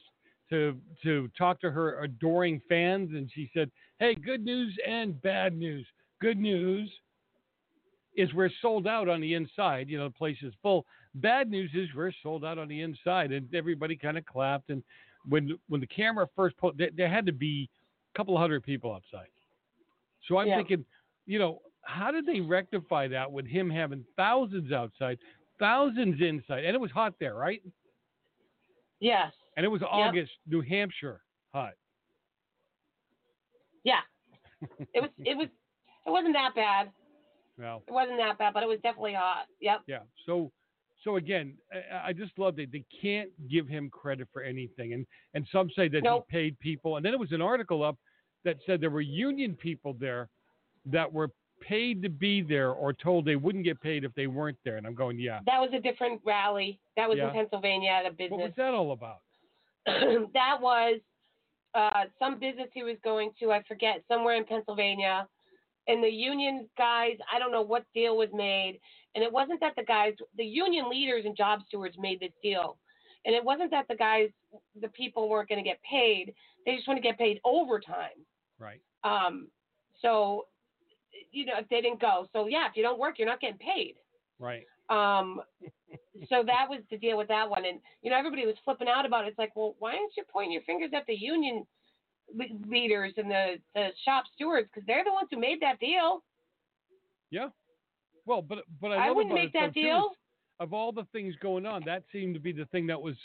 to 0.50 0.78
to 1.02 1.30
talk 1.38 1.60
to 1.60 1.70
her 1.70 2.02
adoring 2.02 2.60
fans 2.68 3.10
and 3.12 3.30
she 3.32 3.50
said, 3.54 3.70
"Hey, 3.98 4.14
good 4.14 4.44
news 4.44 4.76
and 4.86 5.20
bad 5.22 5.56
news. 5.56 5.86
Good 6.20 6.38
news 6.38 6.90
is 8.16 8.32
we're 8.34 8.50
sold 8.60 8.86
out 8.86 9.08
on 9.08 9.20
the 9.20 9.34
inside. 9.34 9.88
You 9.88 9.98
know, 9.98 10.08
the 10.08 10.14
place 10.14 10.36
is 10.42 10.52
full. 10.62 10.86
Bad 11.16 11.50
news 11.50 11.70
is 11.74 11.88
we're 11.94 12.12
sold 12.22 12.44
out 12.44 12.58
on 12.58 12.68
the 12.68 12.80
inside." 12.82 13.32
And 13.32 13.52
everybody 13.54 13.96
kind 13.96 14.18
of 14.18 14.26
clapped. 14.26 14.70
And 14.70 14.82
when 15.28 15.56
when 15.68 15.80
the 15.80 15.86
camera 15.86 16.28
first 16.34 16.56
put, 16.56 16.76
there, 16.76 16.90
there 16.94 17.08
had 17.08 17.26
to 17.26 17.32
be 17.32 17.70
a 18.12 18.18
couple 18.18 18.36
of 18.36 18.40
hundred 18.40 18.62
people 18.64 18.92
outside. 18.92 19.28
So 20.28 20.38
I'm 20.38 20.48
Yeah. 20.48 20.56
thinking, 20.56 20.84
you 21.26 21.38
know, 21.38 21.60
how 21.82 22.10
did 22.10 22.26
they 22.26 22.40
rectify 22.40 23.08
that 23.08 23.30
with 23.30 23.46
him 23.46 23.68
having 23.70 24.04
thousands 24.16 24.72
outside, 24.72 25.18
thousands 25.58 26.20
inside, 26.20 26.64
and 26.64 26.74
it 26.74 26.80
was 26.80 26.90
hot 26.90 27.14
there, 27.20 27.34
right? 27.34 27.62
Yes. 29.00 29.32
And 29.56 29.64
it 29.64 29.68
was 29.68 29.82
Yep. 29.82 29.90
August, 29.90 30.32
New 30.46 30.60
Hampshire 30.62 31.20
hot. 31.52 31.74
Yeah. 33.84 34.00
It 34.94 35.00
was 35.02 35.10
it 35.18 35.36
was 35.36 35.48
it 36.06 36.10
wasn't 36.10 36.34
that 36.34 36.54
bad. 36.54 36.90
Well, 37.58 37.82
It 37.86 37.92
wasn't 37.92 38.18
that 38.18 38.38
bad, 38.38 38.54
but 38.54 38.62
it 38.62 38.68
was 38.68 38.78
definitely 38.82 39.14
hot. 39.14 39.46
Yep. 39.60 39.82
yeah. 39.86 40.00
So, 40.26 40.50
so 41.02 41.16
again, 41.16 41.54
I, 41.72 42.08
I 42.08 42.12
just 42.12 42.36
love 42.38 42.56
that 42.56 42.72
they 42.72 42.84
can't 43.00 43.30
give 43.48 43.68
him 43.68 43.90
credit 43.90 44.28
for 44.32 44.42
anything, 44.42 44.92
and 44.94 45.06
and 45.34 45.46
some 45.52 45.70
say 45.76 45.88
that 45.88 46.02
Nope. 46.02 46.26
he 46.28 46.36
paid 46.36 46.58
people, 46.60 46.96
and 46.96 47.04
then 47.04 47.12
it 47.12 47.20
was 47.20 47.32
an 47.32 47.42
article 47.42 47.82
up 47.84 47.96
that 48.44 48.56
said 48.66 48.80
there 48.80 48.90
were 48.90 49.00
union 49.00 49.54
people 49.54 49.94
there 50.00 50.28
that 50.86 51.12
were 51.12 51.30
paid 51.60 52.02
to 52.02 52.08
be 52.08 52.42
there 52.42 52.72
or 52.72 52.92
told 52.92 53.24
they 53.24 53.36
wouldn't 53.36 53.64
get 53.64 53.80
paid 53.80 54.04
if 54.04 54.14
they 54.14 54.26
weren't 54.26 54.58
there, 54.64 54.76
and 54.76 54.86
I'm 54.86 54.94
going, 54.94 55.18
yeah. 55.18 55.40
That 55.46 55.60
was 55.60 55.70
a 55.74 55.80
different 55.80 56.20
rally. 56.24 56.78
That 56.96 57.08
was 57.08 57.18
Yeah. 57.18 57.28
in 57.28 57.34
Pennsylvania 57.34 57.90
at 57.90 58.06
a 58.06 58.10
business. 58.10 58.32
What 58.32 58.40
was 58.42 58.54
that 58.56 58.74
all 58.74 58.92
about? 58.92 59.20
that 59.86 60.60
was 60.60 61.00
uh, 61.74 62.04
some 62.18 62.38
business 62.38 62.68
he 62.72 62.82
was 62.82 62.96
going 63.02 63.32
to, 63.40 63.52
I 63.52 63.62
forget, 63.64 64.02
somewhere 64.08 64.36
in 64.36 64.44
Pennsylvania. 64.44 65.26
And 65.86 66.02
the 66.02 66.08
union 66.08 66.68
guys, 66.78 67.16
I 67.32 67.38
don't 67.38 67.52
know 67.52 67.62
what 67.62 67.84
deal 67.94 68.16
was 68.16 68.30
made. 68.32 68.80
And 69.14 69.22
it 69.22 69.30
wasn't 69.30 69.60
that 69.60 69.74
the 69.76 69.84
guys, 69.84 70.14
the 70.36 70.44
union 70.44 70.88
leaders 70.88 71.24
and 71.26 71.36
job 71.36 71.60
stewards 71.68 71.96
made 71.98 72.20
this 72.20 72.32
deal. 72.42 72.78
And 73.26 73.34
it 73.34 73.44
wasn't 73.44 73.70
that 73.70 73.86
the 73.88 73.94
guys, 73.94 74.30
the 74.80 74.88
people 74.88 75.28
weren't 75.28 75.48
going 75.48 75.62
to 75.62 75.68
get 75.68 75.80
paid. 75.88 76.34
They 76.64 76.76
just 76.76 76.88
want 76.88 76.98
to 76.98 77.02
get 77.02 77.18
paid 77.18 77.40
overtime. 77.44 78.24
Right. 78.58 78.80
Um, 79.02 79.48
so, 80.00 80.46
you 81.34 81.46
know, 81.46 81.54
if 81.58 81.68
they 81.68 81.80
didn't 81.80 82.00
go. 82.00 82.26
So, 82.32 82.46
yeah, 82.46 82.66
if 82.68 82.76
you 82.76 82.82
don't 82.82 82.98
work, 82.98 83.18
you're 83.18 83.28
not 83.28 83.40
getting 83.40 83.58
paid. 83.58 83.94
Right. 84.38 84.64
Um, 84.88 85.40
so 86.28 86.42
that 86.46 86.66
was 86.68 86.80
the 86.90 86.98
deal 86.98 87.16
with 87.16 87.28
that 87.28 87.48
one, 87.48 87.64
and 87.64 87.80
you 88.02 88.10
know 88.10 88.18
everybody 88.18 88.46
was 88.46 88.56
flipping 88.64 88.88
out 88.88 89.06
about 89.06 89.24
it. 89.24 89.28
It's 89.28 89.38
like, 89.38 89.52
well, 89.54 89.74
why 89.78 89.90
aren't 89.90 90.16
you 90.16 90.24
pointing 90.30 90.52
your 90.52 90.62
fingers 90.62 90.90
at 90.94 91.06
the 91.06 91.14
union 91.14 91.66
leaders 92.68 93.12
and 93.16 93.30
the 93.30 93.54
the 93.74 93.88
shop 94.04 94.24
stewards 94.34 94.68
because 94.72 94.86
they're 94.86 95.04
the 95.04 95.12
ones 95.12 95.28
who 95.30 95.38
made 95.38 95.60
that 95.60 95.80
deal? 95.80 96.22
Yeah. 97.30 97.48
Well, 98.26 98.42
but 98.42 98.58
but 98.80 98.92
I, 98.92 99.08
I 99.08 99.10
wouldn't 99.10 99.34
make 99.34 99.52
that 99.52 99.74
deal. 99.74 100.10
Of 100.60 100.72
all 100.72 100.92
the 100.92 101.06
things 101.12 101.34
going 101.42 101.66
on, 101.66 101.82
that 101.86 102.04
seemed 102.12 102.34
to 102.34 102.40
be 102.40 102.52
the 102.52 102.66
thing 102.66 102.86
that 102.86 103.00
was 103.00 103.16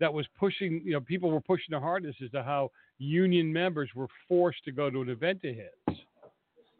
that 0.00 0.12
was 0.12 0.26
pushing. 0.38 0.80
You 0.84 0.92
know, 0.92 1.00
people 1.00 1.30
were 1.30 1.40
pushing 1.40 1.70
the 1.70 1.80
hardest 1.80 2.22
as 2.22 2.30
to 2.30 2.42
how 2.42 2.70
union 2.98 3.52
members 3.52 3.90
were 3.94 4.08
forced 4.28 4.64
to 4.64 4.72
go 4.72 4.90
to 4.90 5.02
an 5.02 5.08
event 5.08 5.40
of 5.44 5.54
his. 5.56 5.98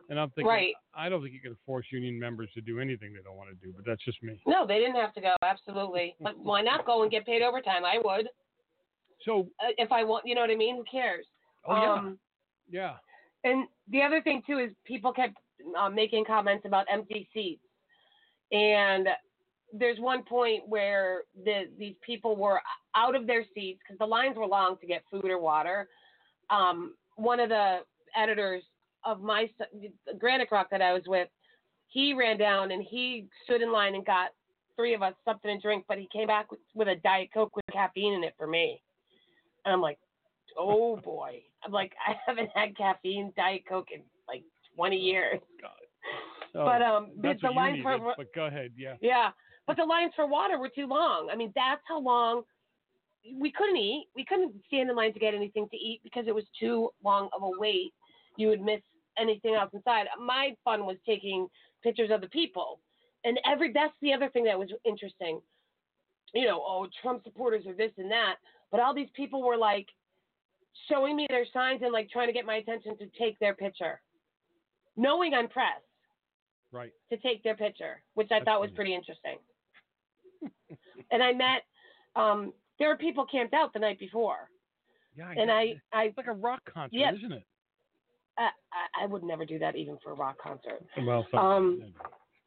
And 0.09 0.19
I'm 0.19 0.31
thinking, 0.31 0.47
Right. 0.49 0.75
I 0.95 1.09
don't 1.09 1.21
think 1.23 1.35
you 1.35 1.41
can 1.41 1.57
force 1.67 1.87
union 1.93 2.19
members 2.19 2.49
to 2.55 2.61
do 2.61 2.81
anything 2.81 3.13
they 3.13 3.21
don't 3.23 3.37
want 3.37 3.51
to 3.51 3.67
do, 3.67 3.73
but 3.77 3.85
that's 3.85 4.03
just 4.05 4.23
me. 4.23 4.41
No, 4.47 4.67
they 4.67 4.79
didn't 4.79 4.97
have 4.97 5.13
to 5.15 5.21
go. 5.21 5.35
Absolutely, 5.43 6.17
but 6.21 6.39
why 6.39 6.63
not 6.63 6.87
go 6.87 7.03
and 7.03 7.11
get 7.11 7.27
paid 7.27 7.43
overtime? 7.43 7.85
I 7.85 7.99
would. 8.03 8.29
So 9.25 9.49
uh, 9.61 9.73
if 9.77 9.93
I 9.93 10.05
want, 10.05 10.27
you 10.27 10.35
know 10.35 10.41
what 10.41 10.51
I 10.51 10.57
mean? 10.57 10.77
Who 10.77 10.85
cares? 10.91 11.27
Oh, 11.67 11.77
yeah. 11.77 11.93
Um, 11.95 12.19
Yeah. 12.71 12.95
And 13.45 13.69
the 13.89 14.03
other 14.03 14.21
thing 14.23 14.43
too 14.47 14.59
is 14.59 14.71
people 14.85 15.13
kept 15.13 15.35
uh, 15.79 15.89
making 15.91 16.25
comments 16.25 16.65
about 16.67 16.87
empty 16.91 17.29
seats, 17.33 17.63
and 18.51 19.09
there's 19.73 19.99
one 20.01 20.25
point 20.25 20.63
where 20.67 21.23
the 21.45 21.65
these 21.79 21.95
people 22.05 22.35
were 22.37 22.61
out 22.97 23.15
of 23.15 23.27
their 23.27 23.45
seats 23.55 23.81
because 23.85 23.99
the 23.99 24.07
lines 24.07 24.37
were 24.37 24.47
long 24.47 24.77
to 24.81 24.87
get 24.87 25.03
food 25.11 25.27
or 25.27 25.39
water. 25.39 25.87
Um, 26.51 26.95
one 27.17 27.39
of 27.41 27.49
the 27.51 27.81
editors 28.17 28.63
of 29.05 29.23
my 29.23 29.49
Granite 30.19 30.51
Grok 30.51 30.67
that 30.71 30.83
I 30.83 30.93
was 30.93 31.03
with, 31.07 31.29
he 31.89 32.13
ran 32.15 32.39
down 32.39 32.71
and 32.73 32.83
he 32.83 33.27
stood 33.45 33.63
in 33.63 33.73
line 33.73 33.95
and 33.95 34.05
got 34.05 34.31
three 34.77 34.95
of 34.95 35.03
us 35.03 35.15
something 35.25 35.57
to 35.57 35.61
drink, 35.61 35.85
but 35.89 35.99
he 35.99 36.09
came 36.13 36.27
back 36.27 36.51
with, 36.51 36.61
with 36.75 36.89
a 36.89 36.97
diet 36.97 37.31
coke 37.33 37.55
with 37.57 37.65
caffeine 37.73 38.13
in 38.15 38.25
it 38.25 38.35
for 38.39 38.47
me, 38.47 38.81
and 39.65 39.73
I'm 39.73 39.81
like, 39.81 39.99
oh 40.57 40.97
boy. 41.05 41.43
I'm 41.65 41.73
like, 41.73 41.93
I 42.07 42.15
haven't 42.27 42.51
had 42.55 42.77
caffeine 42.77 43.33
diet 43.37 43.63
coke 43.69 43.89
in 43.93 44.03
like 44.29 44.45
20 44.77 44.97
years. 44.97 45.41
So 46.55 46.65
But, 46.65 46.81
um, 46.81 47.11
the- 47.21 47.35
the 47.43 47.51
lines 47.51 47.83
for- 47.83 48.15
but 48.17 48.33
go 48.35 48.47
ahead. 48.47 48.73
Yeah. 48.75 48.95
Yeah, 49.03 49.33
but 49.67 49.77
the 49.77 49.85
lines 49.85 50.13
for 50.17 50.27
water 50.27 50.59
were 50.59 50.71
too 50.71 50.87
long. 50.87 51.29
I 51.31 51.37
mean, 51.37 51.53
that's 51.55 51.83
how 51.87 52.01
long 52.01 52.43
we 53.37 53.53
couldn't 53.53 53.77
eat. 53.77 54.07
We 54.17 54.25
couldn't 54.25 54.55
stand 54.67 54.89
in 54.89 54.97
line 54.97 55.13
to 55.13 55.19
get 55.21 55.35
anything 55.35 55.69
to 55.69 55.77
eat 55.77 56.01
because 56.03 56.25
it 56.27 56.35
was 56.35 56.45
too 56.59 56.89
long 57.05 57.29
of 57.37 57.43
a 57.43 57.51
wait. 57.59 57.93
You 58.39 58.49
would 58.49 58.63
miss 58.63 58.81
anything 59.19 59.55
else 59.55 59.71
inside. 59.75 60.07
My 60.19 60.55
fun 60.65 60.87
was 60.87 60.97
taking 61.05 61.49
pictures 61.83 62.11
of 62.11 62.21
the 62.23 62.29
people, 62.29 62.81
and 63.25 63.39
every 63.45 63.73
that's 63.73 63.93
the 64.01 64.15
other 64.15 64.31
thing 64.31 64.45
that 64.45 64.59
was 64.59 64.73
interesting. 64.87 65.41
You 66.33 66.47
know, 66.47 66.63
oh, 66.65 66.87
Trump 67.03 67.25
supporters 67.25 67.67
are 67.67 67.75
this 67.75 67.93
and 67.99 68.11
that, 68.11 68.37
but 68.71 68.81
all 68.81 68.95
these 68.95 69.11
people 69.15 69.43
were 69.43 69.57
like 69.57 69.87
showing 70.89 71.17
me 71.17 71.27
their 71.29 71.45
signs 71.53 71.83
and 71.83 71.93
like 71.93 72.09
trying 72.11 72.29
to 72.29 72.33
get 72.33 72.47
my 72.47 72.57
attention 72.57 72.97
to 72.99 73.07
take 73.19 73.39
their 73.41 73.55
picture, 73.55 74.01
knowing 74.97 75.35
I'm 75.35 75.49
press 75.49 75.81
Right. 76.71 76.93
to 77.11 77.17
take 77.17 77.43
their 77.43 77.57
picture, 77.57 78.03
which 78.15 78.29
I 78.31 78.39
That's 78.39 78.45
thought 78.45 78.61
was 78.61 78.69
funny. 78.69 78.77
pretty 78.77 78.95
interesting. 78.95 79.39
and 81.11 81.23
I 81.23 81.33
met, 81.33 81.63
um, 82.15 82.53
there 82.79 82.89
were 82.89 82.97
people 82.97 83.27
camped 83.27 83.55
out 83.55 83.73
the 83.73 83.79
night 83.81 83.99
before, 83.99 84.51
Yeah. 85.17 85.33
and 85.37 85.51
I, 85.51 85.81
I 85.93 86.05
it's 86.05 86.17
like 86.17 86.27
a 86.29 86.33
rock 86.33 86.61
concert, 86.73 87.15
isn't 87.17 87.33
it? 87.33 87.43
I, 88.39 89.05
I, 89.05 89.07
would 89.07 89.23
never 89.23 89.45
do 89.45 89.59
that 89.59 89.77
even 89.77 89.99
for 90.03 90.13
a 90.13 90.15
rock 90.15 90.37
concert. 90.41 90.85
Well, 91.05 91.27
Um, 91.33 91.83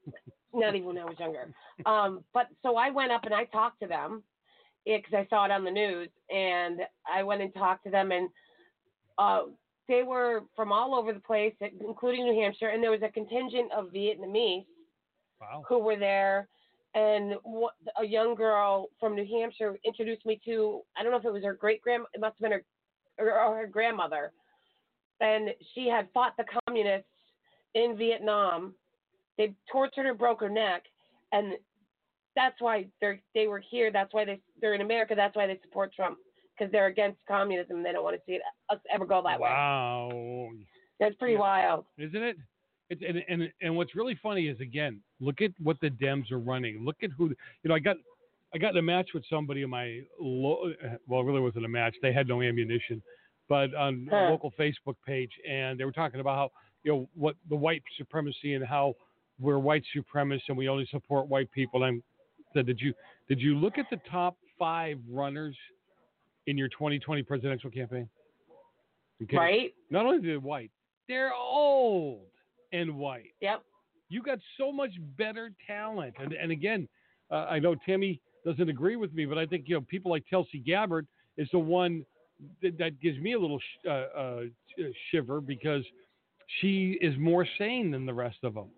not 0.54 0.76
even 0.76 0.88
when 0.88 0.98
I 0.98 1.06
was 1.06 1.20
younger. 1.20 1.54
Um, 1.86 2.24
but 2.34 2.48
so 2.64 2.78
I 2.78 2.90
went 2.90 3.12
up 3.12 3.26
and 3.26 3.34
I 3.34 3.46
talked 3.46 3.82
to 3.82 3.88
them 3.88 4.24
because 4.86 5.14
I 5.14 5.28
saw 5.30 5.46
it 5.46 5.52
on 5.52 5.64
the 5.64 5.72
news, 5.72 6.10
and 6.34 6.80
I 7.12 7.24
went 7.24 7.42
and 7.42 7.54
talked 7.54 7.84
to 7.84 7.92
them, 7.92 8.12
and 8.12 8.30
uh, 9.18 9.42
they 9.88 10.04
were 10.04 10.44
from 10.56 10.72
all 10.72 10.96
over 10.96 11.14
the 11.14 11.20
place, 11.20 11.54
including 11.62 12.26
New 12.26 12.42
Hampshire, 12.42 12.70
and 12.70 12.82
there 12.82 12.92
was 12.92 13.02
a 13.04 13.10
contingent 13.10 13.72
of 13.72 13.92
Vietnamese 13.92 14.66
Wow. 15.40 15.64
who 15.68 15.80
were 15.80 15.98
there. 15.98 16.48
And 16.94 17.36
what, 17.44 17.74
a 18.00 18.06
young 18.06 18.36
girl 18.36 18.90
from 19.00 19.16
New 19.16 19.26
Hampshire 19.26 19.78
introduced 19.86 20.26
me 20.26 20.40
to, 20.46 20.82
I 20.96 21.04
don't 21.04 21.12
know 21.12 21.18
if 21.18 21.26
it 21.26 21.34
was 21.34 21.44
her 21.44 21.54
great 21.54 21.82
grand, 21.82 22.04
it 22.14 22.20
must 22.22 22.36
have 22.40 22.50
been 22.50 22.60
her, 23.18 23.32
or 23.32 23.58
her 23.58 23.68
grandmother. 23.68 24.34
And 25.22 25.50
she 25.74 25.88
had 25.88 26.08
fought 26.14 26.34
the 26.38 26.46
communists 26.68 27.08
in 27.76 27.96
Vietnam. 27.98 28.74
They 29.38 29.54
tortured 29.72 30.06
her, 30.06 30.14
broke 30.14 30.42
her 30.42 30.50
neck, 30.50 30.84
and 31.32 31.54
that's 32.36 32.56
why 32.60 32.88
they're 33.00 33.22
they 33.34 33.48
were 33.48 33.60
here. 33.70 33.92
That's 33.92 34.14
why 34.14 34.26
they 34.26 34.42
they're 34.60 34.74
in 34.74 34.82
America. 34.82 35.14
That's 35.16 35.36
why 35.36 35.48
they 35.48 35.60
support 35.64 35.94
Trump 35.94 36.18
because 36.58 36.72
they're 36.72 36.88
against 36.88 37.18
communism. 37.28 37.84
They 37.84 37.92
don't 37.92 38.04
want 38.04 38.16
to 38.16 38.22
see 38.26 38.34
it, 38.34 38.42
us 38.70 38.80
ever 38.94 39.06
go 39.06 39.22
that 39.26 39.40
way. 39.40 39.50
Wow. 39.50 40.50
That's 41.00 41.16
pretty 41.16 41.38
wild. 41.38 41.86
Isn't 41.98 42.22
it? 42.22 42.38
It's, 42.90 43.02
and, 43.08 43.24
and 43.28 43.52
and 43.62 43.76
what's 43.76 43.96
really 43.96 44.20
funny 44.22 44.48
is 44.48 44.60
again, 44.60 45.02
look 45.20 45.42
at 45.42 45.52
what 45.62 45.78
the 45.82 45.90
Dems 45.90 46.32
are 46.32 46.40
running. 46.40 46.86
Look 46.86 46.98
at 47.04 47.10
who 47.18 47.30
you 47.30 47.36
know. 47.70 47.74
I 47.74 47.80
got 47.80 47.96
I 48.54 48.58
got 48.58 48.72
in 48.72 48.78
a 48.78 48.82
match 48.82 49.10
with 49.14 49.24
somebody 49.30 49.62
in 49.64 49.70
my 49.70 50.02
lo- 50.20 50.74
well, 51.08 51.22
it 51.22 51.24
really 51.24 51.40
wasn't 51.40 51.66
a 51.66 51.70
match. 51.70 51.96
They 52.02 52.12
had 52.12 52.28
no 52.28 52.42
ammunition, 52.42 53.02
but 53.52 53.76
on 53.76 54.08
a 54.10 54.30
local 54.30 54.54
Facebook 54.58 54.96
page, 55.06 55.32
and 55.46 55.78
they 55.78 55.84
were 55.84 55.92
talking 55.92 56.22
about 56.22 56.38
how 56.38 56.52
you 56.84 56.92
know 56.94 57.10
what 57.16 57.36
the 57.50 57.56
white 57.56 57.84
supremacy 57.98 58.54
and 58.54 58.66
how 58.66 58.94
we're 59.42 59.60
white 59.60 59.84
supremacists 59.94 60.44
and 60.48 60.58
we 60.58 60.70
only 60.70 60.88
support 60.90 61.28
white 61.28 61.52
people. 61.52 61.84
And 61.84 62.02
I 62.40 62.44
said, 62.54 62.66
did 62.66 62.80
you 62.80 62.94
did 63.28 63.42
you 63.42 63.58
look 63.58 63.78
at 63.78 63.88
the 63.92 64.00
top 64.10 64.38
five 64.58 65.00
runners 65.10 65.58
in 66.48 66.58
your 66.58 66.70
2020 66.70 67.24
presidential 67.24 67.70
campaign? 67.70 68.08
Okay. 69.22 69.36
Right. 69.36 69.74
Not 69.90 70.06
only 70.06 70.26
they're 70.26 70.40
white, 70.40 70.72
they're 71.10 71.34
old 71.34 72.28
and 72.72 72.96
white. 72.96 73.34
Yep. 73.42 73.64
You 74.08 74.24
got 74.24 74.40
so 74.58 74.72
much 74.72 74.92
better 75.18 75.52
talent. 75.68 76.14
And 76.22 76.32
and 76.32 76.54
again, 76.54 76.88
uh, 77.30 77.48
I 77.50 77.60
know 77.60 77.76
Timmy 77.86 78.22
doesn't 78.46 78.70
agree 78.70 78.96
with 78.96 79.14
me, 79.14 79.26
but 79.26 79.38
I 79.38 79.46
think 79.46 79.66
you 79.68 79.76
know 79.76 79.82
people 79.82 80.10
like 80.10 80.24
Tulsi 80.30 80.60
Gabbard 80.60 81.06
is 81.36 81.50
the 81.52 81.60
one 81.60 82.06
that, 82.62 82.78
that 82.78 83.00
gives 83.02 83.20
me 83.20 83.34
a 83.34 83.40
little 83.40 83.60
sh- 83.60 83.88
uh, 83.88 83.90
uh, 83.90 84.42
shiver 85.12 85.42
because 85.42 85.84
she 86.60 86.98
is 87.02 87.18
more 87.18 87.48
sane 87.58 87.92
than 87.92 88.06
the 88.06 88.14
rest 88.14 88.38
of 88.44 88.54
them. 88.54 88.70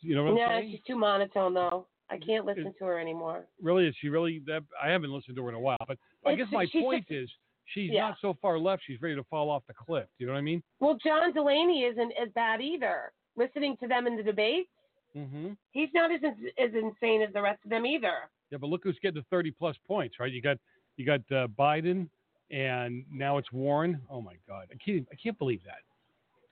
You 0.00 0.14
know 0.14 0.24
what 0.24 0.30
I'm 0.32 0.36
Yeah, 0.36 0.60
saying? 0.60 0.70
she's 0.72 0.80
too 0.86 0.96
monotone 0.96 1.54
though. 1.54 1.86
I 2.10 2.18
can't 2.18 2.44
listen 2.44 2.74
to 2.78 2.84
her 2.84 2.98
anymore. 2.98 3.46
Really, 3.62 3.86
is 3.86 3.94
she 4.00 4.08
really? 4.08 4.42
That, 4.46 4.62
I 4.82 4.90
haven't 4.90 5.10
listened 5.10 5.36
to 5.36 5.42
her 5.44 5.48
in 5.48 5.54
a 5.54 5.60
while, 5.60 5.78
but 5.88 5.96
I 6.26 6.34
guess 6.34 6.46
my 6.52 6.66
point 6.72 7.06
is 7.08 7.30
she's 7.72 7.90
yeah. 7.90 8.08
not 8.08 8.16
so 8.20 8.36
far 8.42 8.58
left. 8.58 8.82
She's 8.86 9.00
ready 9.00 9.14
to 9.14 9.24
fall 9.24 9.48
off 9.48 9.62
the 9.66 9.74
cliff. 9.74 10.04
Do 10.18 10.24
you 10.24 10.26
know 10.26 10.34
what 10.34 10.38
I 10.38 10.42
mean? 10.42 10.62
Well, 10.80 10.98
John 11.02 11.32
Delaney 11.32 11.84
isn't 11.84 12.12
as 12.22 12.28
bad 12.34 12.60
either. 12.60 13.12
Listening 13.36 13.76
to 13.82 13.88
them 13.88 14.06
in 14.06 14.16
the 14.16 14.22
debates, 14.22 14.68
Mm-hmm. 15.16 15.50
he's 15.70 15.88
not 15.94 16.10
as 16.12 16.20
as 16.58 16.70
insane 16.74 17.22
as 17.22 17.32
the 17.32 17.40
rest 17.40 17.60
of 17.64 17.70
them 17.70 17.86
either. 17.86 18.28
Yeah, 18.50 18.58
but 18.58 18.68
look 18.68 18.80
who's 18.82 18.98
getting 19.00 19.20
the 19.20 19.26
30 19.30 19.52
plus 19.52 19.76
points, 19.86 20.16
right? 20.18 20.32
You 20.32 20.42
got 20.42 20.58
you 20.96 21.06
got 21.06 21.20
uh, 21.30 21.46
Biden, 21.56 22.08
and 22.50 23.04
now 23.12 23.38
it's 23.38 23.50
Warren. 23.52 24.00
Oh 24.10 24.20
my 24.20 24.34
God, 24.48 24.66
I 24.72 24.76
can't 24.84 25.06
I 25.12 25.16
can't 25.22 25.38
believe 25.38 25.60
that. 25.64 25.82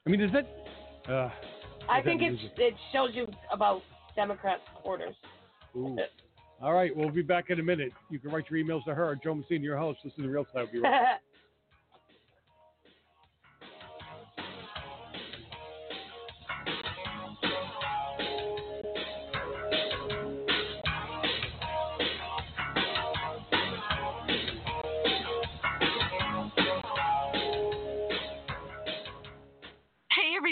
I 0.06 0.10
mean, 0.10 0.20
is 0.20 0.32
that? 0.32 0.46
Uh, 1.08 1.30
I 1.88 1.98
is 1.98 2.04
that 2.04 2.04
think 2.04 2.22
it's 2.22 2.42
it 2.56 2.74
shows 2.92 3.10
you 3.12 3.26
about 3.52 3.82
Democrats' 4.14 4.62
supporters. 4.74 5.14
Ooh. 5.76 5.96
All 6.62 6.74
right, 6.74 6.94
we'll 6.96 7.10
be 7.10 7.22
back 7.22 7.50
in 7.50 7.58
a 7.58 7.62
minute. 7.62 7.92
You 8.08 8.20
can 8.20 8.30
write 8.30 8.44
your 8.48 8.64
emails 8.64 8.84
to 8.84 8.94
her, 8.94 9.18
Joe 9.22 9.34
Messina, 9.34 9.64
your 9.64 9.76
host. 9.76 9.98
This 10.04 10.12
is 10.12 10.22
the 10.22 10.28
Real 10.28 10.46
Side. 10.52 10.68
We'll 10.72 10.82
be 10.82 10.88
right 10.88 11.18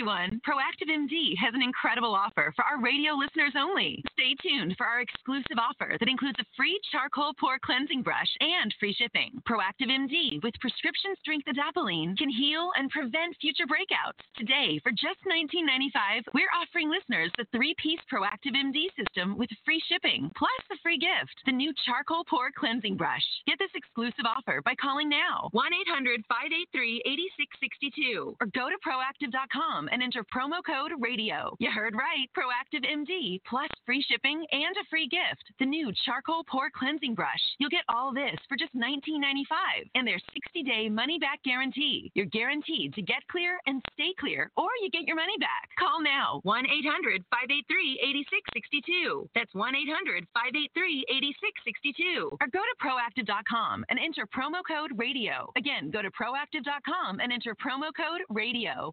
everyone, 0.00 0.40
Proactiv 0.48 0.88
MD 0.88 1.36
has 1.36 1.52
an 1.52 1.60
incredible 1.60 2.16
offer 2.16 2.56
for 2.56 2.64
our 2.64 2.80
radio 2.80 3.12
listeners 3.12 3.52
only. 3.52 4.00
Stay 4.16 4.32
tuned 4.40 4.72
for 4.80 4.88
our 4.88 5.04
exclusive 5.04 5.60
offer 5.60 6.00
that 6.00 6.08
includes 6.08 6.40
a 6.40 6.48
free 6.56 6.80
charcoal 6.90 7.36
pore 7.36 7.60
cleansing 7.60 8.00
brush 8.00 8.32
and 8.40 8.72
free 8.80 8.96
shipping. 8.96 9.36
Proactiv 9.44 9.92
MD 9.92 10.40
with 10.40 10.56
prescription 10.56 11.12
strength 11.20 11.44
adapalene 11.52 12.16
can 12.16 12.32
heal 12.32 12.72
and 12.80 12.88
prevent 12.88 13.36
future 13.44 13.68
breakouts. 13.68 14.16
Today, 14.40 14.80
for 14.80 14.88
just 14.88 15.20
$19.95, 15.28 16.32
we're 16.32 16.48
offering 16.56 16.88
listeners 16.88 17.28
the 17.36 17.44
three-piece 17.52 18.00
Proactiv 18.08 18.56
MD 18.56 18.88
system 18.96 19.36
with 19.36 19.52
free 19.68 19.84
shipping 19.84 20.32
plus 20.32 20.64
a 20.72 20.80
free 20.80 20.96
gift, 20.96 21.36
the 21.44 21.52
new 21.52 21.76
charcoal 21.84 22.24
pore 22.24 22.48
cleansing 22.56 22.96
brush. 22.96 23.28
Get 23.44 23.60
this 23.60 23.76
exclusive 23.76 24.24
offer 24.24 24.64
by 24.64 24.72
calling 24.80 25.12
now 25.12 25.52
1-800-583-8662 25.52 28.40
or 28.40 28.48
go 28.56 28.72
to 28.72 28.80
proactiv.com 28.80 29.89
and 29.90 30.02
enter 30.02 30.24
promo 30.24 30.62
code 30.64 30.92
radio. 30.98 31.54
You 31.58 31.70
heard 31.70 31.94
right, 31.94 32.26
Proactiv 32.36 32.84
MD 32.84 33.40
plus 33.48 33.68
free 33.86 34.04
shipping 34.08 34.44
and 34.52 34.76
a 34.76 34.84
free 34.88 35.08
gift, 35.08 35.44
the 35.58 35.66
new 35.66 35.92
charcoal 36.04 36.44
pore 36.44 36.70
cleansing 36.70 37.14
brush. 37.14 37.40
You'll 37.58 37.70
get 37.70 37.84
all 37.88 38.12
this 38.14 38.36
for 38.48 38.56
just 38.56 38.74
$19.95 38.74 39.90
and 39.94 40.06
their 40.06 40.20
60-day 40.32 40.88
money-back 40.88 41.42
guarantee. 41.44 42.10
You're 42.14 42.26
guaranteed 42.26 42.94
to 42.94 43.02
get 43.02 43.26
clear 43.30 43.58
and 43.66 43.82
stay 43.94 44.14
clear, 44.18 44.50
or 44.56 44.68
you 44.82 44.90
get 44.90 45.06
your 45.06 45.16
money 45.16 45.36
back. 45.38 45.68
Call 45.78 46.00
now 46.02 46.40
1-800-583-8662. 46.46 49.28
That's 49.34 49.52
1-800-583-8662. 49.54 52.32
Or 52.32 52.46
go 52.52 52.60
to 52.60 52.74
proactiv.com 52.80 53.84
and 53.88 53.98
enter 53.98 54.26
promo 54.26 54.62
code 54.66 54.92
radio. 54.96 55.50
Again, 55.56 55.90
go 55.90 56.02
to 56.02 56.10
proactiv.com 56.10 57.20
and 57.20 57.32
enter 57.32 57.54
promo 57.54 57.92
code 57.96 58.22
radio. 58.28 58.92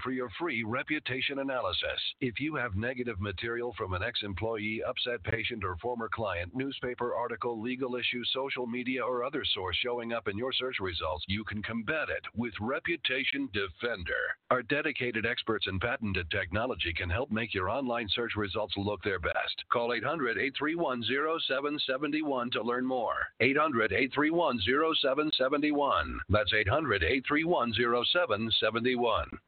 For 0.03 0.11
your 0.11 0.29
free 0.39 0.63
reputation 0.63 1.39
analysis. 1.39 1.99
If 2.19 2.39
you 2.39 2.55
have 2.55 2.75
negative 2.75 3.19
material 3.19 3.73
from 3.77 3.93
an 3.93 4.03
ex 4.03 4.19
employee, 4.23 4.81
upset 4.87 5.23
patient, 5.23 5.63
or 5.63 5.77
former 5.77 6.09
client, 6.09 6.51
newspaper 6.55 7.13
article, 7.13 7.61
legal 7.61 7.95
issue, 7.95 8.23
social 8.33 8.67
media, 8.67 9.03
or 9.03 9.23
other 9.23 9.43
source 9.53 9.75
showing 9.77 10.13
up 10.13 10.27
in 10.27 10.37
your 10.37 10.53
search 10.53 10.79
results, 10.79 11.25
you 11.27 11.43
can 11.43 11.61
combat 11.61 12.09
it 12.09 12.25
with 12.35 12.53
Reputation 12.59 13.49
Defender. 13.53 14.13
Our 14.49 14.63
dedicated 14.63 15.25
experts 15.25 15.67
in 15.67 15.79
patented 15.79 16.29
technology 16.31 16.93
can 16.93 17.09
help 17.09 17.31
make 17.31 17.53
your 17.53 17.69
online 17.69 18.07
search 18.09 18.35
results 18.35 18.73
look 18.77 19.03
their 19.03 19.19
best. 19.19 19.63
Call 19.71 19.93
800 19.93 20.37
831 20.37 21.03
0771 21.03 22.51
to 22.51 22.61
learn 22.61 22.85
more. 22.85 23.15
800 23.39 23.91
831 23.91 24.59
0771. 24.59 26.19
That's 26.29 26.53
800 26.53 27.03
831 27.03 27.73
0771. 27.73 29.39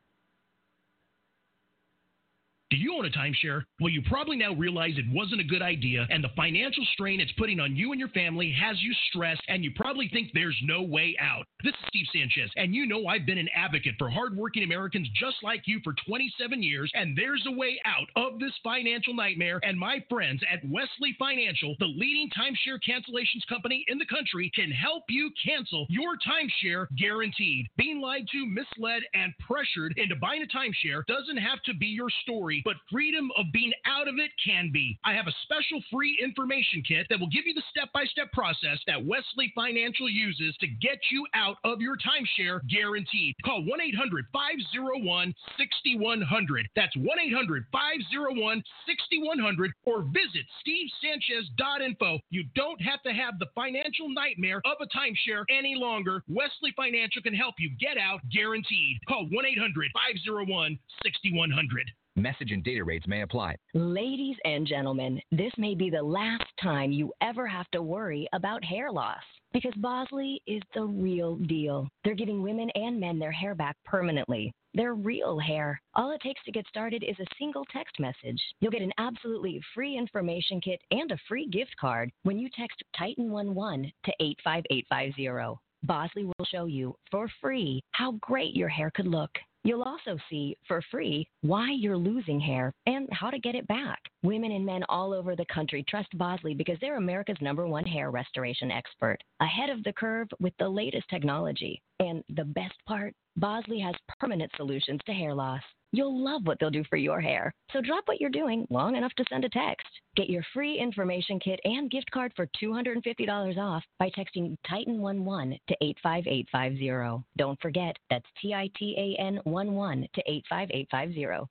Do 2.73 2.79
you 2.79 2.95
own 2.97 3.05
a 3.05 3.09
timeshare? 3.11 3.65
Well, 3.79 3.91
you 3.91 4.01
probably 4.01 4.35
now 4.35 4.55
realize 4.55 4.93
it 4.97 5.05
wasn't 5.11 5.41
a 5.41 5.43
good 5.43 5.61
idea, 5.61 6.07
and 6.09 6.23
the 6.23 6.31
financial 6.35 6.83
strain 6.93 7.21
it's 7.21 7.31
putting 7.33 7.59
on 7.59 7.75
you 7.75 7.91
and 7.91 7.99
your 7.99 8.09
family 8.09 8.51
has 8.59 8.81
you 8.81 8.91
stressed, 9.09 9.43
and 9.47 9.63
you 9.63 9.69
probably 9.75 10.09
think 10.11 10.31
there's 10.33 10.57
no 10.63 10.81
way 10.81 11.15
out. 11.19 11.45
This 11.63 11.75
is 11.75 11.85
Steve 11.89 12.07
Sanchez, 12.11 12.49
and 12.55 12.73
you 12.73 12.87
know 12.87 13.05
I've 13.05 13.27
been 13.27 13.37
an 13.37 13.49
advocate 13.55 13.93
for 13.99 14.09
hardworking 14.09 14.63
Americans 14.63 15.07
just 15.13 15.35
like 15.43 15.61
you 15.67 15.81
for 15.83 15.93
27 16.07 16.63
years, 16.63 16.91
and 16.95 17.15
there's 17.15 17.43
a 17.45 17.51
way 17.51 17.79
out 17.85 18.07
of 18.15 18.39
this 18.39 18.53
financial 18.63 19.13
nightmare. 19.13 19.59
And 19.61 19.77
my 19.77 20.03
friends 20.09 20.41
at 20.51 20.67
Wesley 20.67 21.15
Financial, 21.19 21.75
the 21.77 21.85
leading 21.85 22.31
timeshare 22.31 22.79
cancellations 22.81 23.45
company 23.47 23.85
in 23.87 23.99
the 23.99 24.07
country, 24.07 24.51
can 24.55 24.71
help 24.71 25.03
you 25.09 25.29
cancel 25.45 25.85
your 25.89 26.15
timeshare 26.27 26.87
guaranteed. 26.97 27.67
Being 27.77 28.01
lied 28.01 28.25
to, 28.31 28.47
misled, 28.47 29.03
and 29.13 29.31
pressured 29.45 29.93
into 29.97 30.15
buying 30.15 30.41
a 30.41 30.47
timeshare 30.47 31.05
doesn't 31.05 31.37
have 31.37 31.61
to 31.65 31.75
be 31.75 31.85
your 31.85 32.09
story 32.23 32.62
but 32.63 32.75
freedom 32.91 33.31
of 33.37 33.45
being 33.53 33.73
out 33.85 34.07
of 34.07 34.15
it 34.17 34.31
can 34.43 34.71
be. 34.71 34.97
I 35.03 35.13
have 35.13 35.27
a 35.27 35.35
special 35.43 35.83
free 35.91 36.17
information 36.21 36.83
kit 36.87 37.07
that 37.09 37.19
will 37.19 37.29
give 37.29 37.45
you 37.45 37.53
the 37.53 37.63
step 37.69 37.89
by 37.93 38.05
step 38.05 38.31
process 38.31 38.79
that 38.87 39.03
Wesley 39.03 39.51
Financial 39.55 40.09
uses 40.09 40.55
to 40.59 40.67
get 40.67 40.99
you 41.11 41.25
out 41.33 41.57
of 41.63 41.81
your 41.81 41.97
timeshare 41.97 42.61
guaranteed. 42.69 43.35
Call 43.45 43.63
1 43.65 43.81
800 43.81 44.25
501 44.33 45.33
6100. 45.57 46.67
That's 46.75 46.95
1 46.95 47.07
800 47.07 47.65
501 47.71 48.63
6100 48.85 49.71
or 49.85 50.03
visit 50.03 50.45
stevesanchez.info. 50.61 52.19
You 52.29 52.43
don't 52.55 52.81
have 52.81 53.01
to 53.03 53.11
have 53.11 53.39
the 53.39 53.47
financial 53.55 54.09
nightmare 54.09 54.61
of 54.65 54.77
a 54.81 54.87
timeshare 54.87 55.43
any 55.49 55.75
longer. 55.75 56.23
Wesley 56.27 56.73
Financial 56.75 57.21
can 57.21 57.33
help 57.33 57.55
you 57.59 57.69
get 57.79 57.97
out 57.97 58.21
guaranteed. 58.31 58.97
Call 59.07 59.27
1 59.29 59.45
800 59.45 59.91
501 59.93 60.79
6100. 61.03 61.91
Message 62.15 62.51
and 62.51 62.63
data 62.63 62.83
rates 62.83 63.07
may 63.07 63.23
apply. 63.23 63.55
Ladies 63.73 64.35
and 64.45 64.67
gentlemen, 64.67 65.19
this 65.31 65.51
may 65.57 65.73
be 65.73 65.89
the 65.89 66.03
last 66.03 66.45
time 66.61 66.91
you 66.91 67.11
ever 67.21 67.47
have 67.47 67.65
to 67.71 67.81
worry 67.81 68.27
about 68.33 68.63
hair 68.63 68.91
loss. 68.91 69.23
Because 69.51 69.73
Bosley 69.77 70.39
is 70.45 70.61
the 70.75 70.83
real 70.83 71.37
deal. 71.37 71.87
They're 72.03 72.13
giving 72.13 72.43
women 72.43 72.69
and 72.75 72.99
men 72.99 73.17
their 73.17 73.31
hair 73.31 73.55
back 73.55 73.77
permanently. 73.83 74.51
Their 74.75 74.93
real 74.93 75.39
hair. 75.39 75.81
All 75.95 76.11
it 76.11 76.21
takes 76.21 76.43
to 76.43 76.51
get 76.51 76.67
started 76.67 77.03
is 77.03 77.19
a 77.19 77.35
single 77.39 77.65
text 77.73 77.99
message. 77.99 78.41
You'll 78.59 78.71
get 78.71 78.83
an 78.83 78.93
absolutely 78.99 79.59
free 79.73 79.97
information 79.97 80.61
kit 80.61 80.81
and 80.91 81.11
a 81.11 81.19
free 81.27 81.47
gift 81.47 81.75
card 81.81 82.11
when 82.23 82.37
you 82.37 82.47
text 82.55 82.83
Titan11 82.95 83.91
to 84.05 84.13
85850. 84.19 85.59
Bosley 85.83 86.25
will 86.25 86.45
show 86.45 86.65
you 86.65 86.95
for 87.09 87.27
free 87.41 87.81
how 87.91 88.13
great 88.21 88.55
your 88.55 88.69
hair 88.69 88.91
could 88.91 89.07
look. 89.07 89.31
You'll 89.65 89.83
also 89.83 90.17
see 90.29 90.57
for 90.67 90.81
free 90.91 91.27
why 91.41 91.71
you're 91.71 91.97
losing 91.97 92.39
hair 92.39 92.73
and 92.85 93.07
how 93.11 93.29
to 93.29 93.39
get 93.39 93.55
it 93.55 93.65
back. 93.67 94.01
Women 94.21 94.51
and 94.51 94.65
men 94.65 94.83
all 94.89 95.13
over 95.13 95.35
the 95.35 95.45
country 95.45 95.85
trust 95.87 96.09
Bosley 96.17 96.53
because 96.53 96.77
they're 96.81 96.97
America's 96.97 97.37
number 97.39 97.65
one 97.65 97.85
hair 97.85 98.11
restoration 98.11 98.71
expert, 98.71 99.19
ahead 99.39 99.69
of 99.69 99.83
the 99.83 99.93
curve 99.93 100.27
with 100.41 100.53
the 100.59 100.67
latest 100.67 101.07
technology. 101.09 101.81
And 101.99 102.23
the 102.35 102.43
best 102.43 102.75
part 102.85 103.13
Bosley 103.37 103.79
has 103.79 103.95
permanent 104.19 104.51
solutions 104.57 104.99
to 105.05 105.13
hair 105.13 105.33
loss. 105.33 105.61
You'll 105.95 106.23
love 106.23 106.41
what 106.45 106.57
they'll 106.59 106.71
do 106.71 106.83
for 106.89 106.97
your 106.97 107.21
hair. 107.21 107.53
So 107.71 107.79
drop 107.79 108.07
what 108.07 108.19
you're 108.19 108.31
doing 108.31 108.65
long 108.71 108.95
enough 108.95 109.13
to 109.17 109.25
send 109.29 109.45
a 109.45 109.49
text. 109.49 109.85
Get 110.15 110.27
your 110.27 110.43
free 110.51 110.79
information 110.79 111.39
kit 111.39 111.59
and 111.65 111.89
gift 111.91 112.09
card 112.09 112.33
for 112.35 112.47
$250 112.61 113.57
off 113.57 113.83
by 113.99 114.09
texting 114.09 114.57
Titan11 114.67 115.59
to 115.67 115.75
85850. 115.81 117.23
Don't 117.37 117.61
forget, 117.61 117.95
that's 118.09 118.25
T 118.41 118.55
I 118.55 118.71
T 118.75 118.95
A 118.97 119.21
N 119.21 119.39
11 119.45 120.07
to 120.15 120.23
85850. 120.25 121.47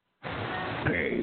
Hey, 0.89 1.22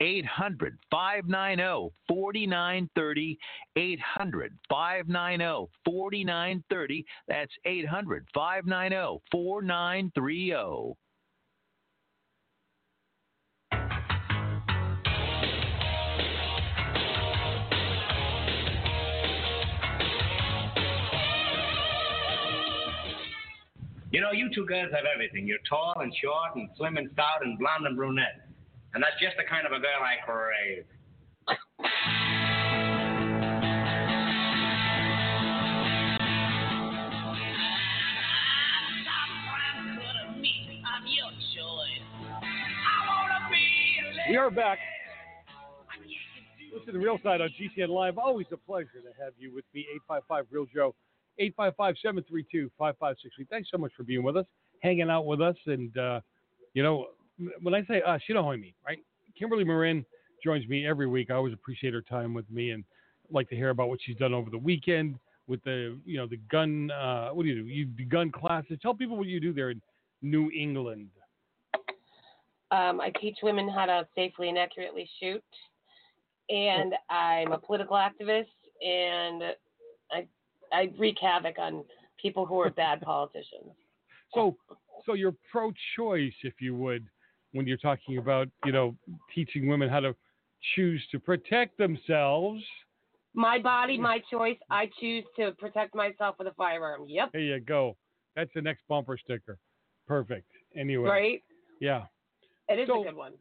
800 0.00 0.78
590 0.90 1.94
4930. 2.08 3.38
800 3.76 4.58
590 4.68 5.70
4930. 5.84 7.04
That's 7.28 7.52
800 7.64 8.26
590 8.34 9.22
4930. 9.30 10.96
You 24.12 24.22
know, 24.22 24.32
you 24.32 24.48
two 24.54 24.64
girls 24.64 24.90
have 24.94 25.04
everything. 25.04 25.46
You're 25.46 25.58
tall 25.68 25.94
and 26.00 26.10
short 26.22 26.54
and 26.54 26.70
slim 26.78 26.96
and 26.96 27.10
stout 27.12 27.44
and 27.44 27.58
blonde 27.58 27.86
and 27.86 27.96
brunette. 27.96 28.45
And 28.96 29.04
that's 29.04 29.20
just 29.20 29.36
the 29.36 29.44
kind 29.44 29.66
of 29.66 29.72
a 29.72 29.78
girl 29.78 30.00
I 30.00 30.24
crave. 30.24 30.84
We 44.30 44.36
are 44.38 44.50
back. 44.50 44.78
Listen 46.72 46.86
to 46.86 46.92
the 46.92 46.98
Real 46.98 47.18
Side 47.22 47.42
on 47.42 47.50
GCN 47.50 47.90
Live. 47.90 48.16
Always 48.16 48.46
a 48.50 48.56
pleasure 48.56 48.88
to 48.94 49.22
have 49.22 49.34
you 49.38 49.54
with 49.54 49.66
me, 49.74 49.80
855 50.08 50.46
Real 50.50 50.64
Joe, 50.74 50.94
855 51.38 51.96
732 52.00 52.70
5563. 52.78 53.46
Thanks 53.50 53.68
so 53.70 53.76
much 53.76 53.92
for 53.94 54.04
being 54.04 54.22
with 54.22 54.38
us, 54.38 54.46
hanging 54.80 55.10
out 55.10 55.26
with 55.26 55.42
us. 55.42 55.56
And, 55.66 55.94
uh, 55.98 56.20
you 56.72 56.82
know, 56.82 57.08
when 57.62 57.74
I 57.74 57.84
say 57.86 58.02
us, 58.02 58.20
you 58.28 58.34
know 58.34 58.42
who 58.42 58.52
I 58.52 58.56
mean, 58.56 58.74
right? 58.86 58.98
Kimberly 59.38 59.64
Morin 59.64 60.04
joins 60.42 60.66
me 60.68 60.86
every 60.86 61.06
week. 61.06 61.30
I 61.30 61.34
always 61.34 61.54
appreciate 61.54 61.94
her 61.94 62.02
time 62.02 62.34
with 62.34 62.50
me 62.50 62.70
and 62.70 62.84
like 63.30 63.48
to 63.50 63.56
hear 63.56 63.70
about 63.70 63.88
what 63.88 63.98
she's 64.04 64.16
done 64.16 64.32
over 64.32 64.50
the 64.50 64.58
weekend 64.58 65.18
with 65.46 65.62
the, 65.64 65.98
you 66.04 66.16
know, 66.16 66.26
the 66.26 66.38
gun. 66.50 66.90
Uh, 66.90 67.30
what 67.30 67.42
do 67.42 67.48
you 67.48 67.62
do? 67.62 67.68
You 67.68 67.84
do 67.86 68.04
gun 68.04 68.30
classes. 68.30 68.78
Tell 68.80 68.94
people 68.94 69.16
what 69.16 69.26
you 69.26 69.40
do 69.40 69.52
there 69.52 69.70
in 69.70 69.80
New 70.22 70.50
England. 70.50 71.08
Um, 72.70 73.00
I 73.00 73.12
teach 73.20 73.38
women 73.42 73.68
how 73.68 73.86
to 73.86 74.06
safely 74.14 74.48
and 74.48 74.58
accurately 74.58 75.08
shoot, 75.20 75.44
and 76.50 76.94
I'm 77.08 77.52
a 77.52 77.58
political 77.58 77.96
activist, 77.96 78.46
and 78.82 79.42
I 80.10 80.26
I 80.72 80.90
wreak 80.98 81.16
havoc 81.20 81.58
on 81.58 81.84
people 82.20 82.44
who 82.44 82.60
are 82.60 82.70
bad 82.70 83.00
politicians. 83.02 83.70
So, 84.34 84.56
so 85.04 85.14
you're 85.14 85.34
pro-choice, 85.50 86.34
if 86.42 86.54
you 86.60 86.74
would, 86.74 87.06
when 87.52 87.66
you're 87.66 87.76
talking 87.76 88.18
about, 88.18 88.48
you 88.64 88.72
know, 88.72 88.94
teaching 89.34 89.68
women 89.68 89.88
how 89.88 90.00
to 90.00 90.14
choose 90.74 91.02
to 91.10 91.18
protect 91.18 91.78
themselves. 91.78 92.62
My 93.34 93.58
body, 93.58 93.98
my 93.98 94.20
choice. 94.30 94.56
I 94.70 94.90
choose 94.98 95.24
to 95.38 95.52
protect 95.52 95.94
myself 95.94 96.36
with 96.38 96.48
a 96.48 96.54
firearm. 96.54 97.04
Yep. 97.08 97.30
There 97.32 97.40
you 97.42 97.60
go. 97.60 97.96
That's 98.34 98.50
the 98.54 98.62
next 98.62 98.82
bumper 98.88 99.18
sticker. 99.18 99.58
Perfect. 100.06 100.46
Anyway. 100.76 101.08
Right? 101.08 101.42
Yeah. 101.80 102.04
It 102.68 102.78
is 102.78 102.88
So- 102.88 103.02
a 103.02 103.04
good 103.06 103.16
one. 103.16 103.32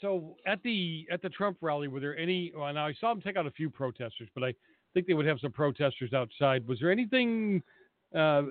So 0.00 0.36
at 0.46 0.60
the 0.64 1.06
at 1.12 1.22
the 1.22 1.28
Trump 1.28 1.58
rally, 1.60 1.86
were 1.86 2.00
there 2.00 2.16
any? 2.18 2.52
Well, 2.54 2.72
now 2.74 2.86
I 2.88 2.92
saw 2.94 3.12
him 3.12 3.20
take 3.20 3.36
out 3.36 3.46
a 3.46 3.52
few 3.52 3.70
protesters, 3.70 4.28
but 4.34 4.42
I 4.42 4.52
think 4.94 5.06
they 5.06 5.14
would 5.14 5.26
have 5.26 5.38
some 5.38 5.52
protesters 5.52 6.12
outside. 6.12 6.66
Was 6.66 6.80
there 6.80 6.90
anything 6.90 7.62
uh, 8.14 8.42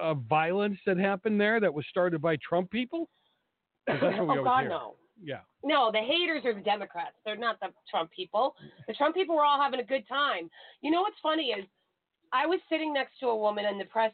uh, 0.00 0.14
violence 0.14 0.78
that 0.86 0.98
happened 0.98 1.40
there 1.40 1.58
that 1.58 1.72
was 1.74 1.84
started 1.90 2.22
by 2.22 2.36
Trump 2.36 2.70
people? 2.70 3.00
'Cause 3.00 3.06
that's 3.06 3.08
what 3.08 3.10
we 3.60 3.71
oh 3.88 4.44
God, 4.44 4.60
hear. 4.60 4.68
no. 4.68 4.94
Yeah. 5.22 5.40
No, 5.62 5.90
the 5.92 6.00
haters 6.00 6.44
are 6.44 6.54
the 6.54 6.60
Democrats. 6.60 7.14
They're 7.24 7.36
not 7.36 7.60
the 7.60 7.68
Trump 7.90 8.10
people. 8.10 8.54
The 8.88 8.94
Trump 8.94 9.14
people 9.14 9.36
were 9.36 9.44
all 9.44 9.60
having 9.60 9.80
a 9.80 9.84
good 9.84 10.06
time. 10.08 10.50
You 10.82 10.90
know 10.90 11.02
what's 11.02 11.16
funny 11.22 11.50
is 11.50 11.64
I 12.32 12.46
was 12.46 12.58
sitting 12.68 12.92
next 12.92 13.18
to 13.20 13.26
a 13.26 13.36
woman 13.36 13.64
in 13.64 13.78
the 13.78 13.84
press 13.84 14.12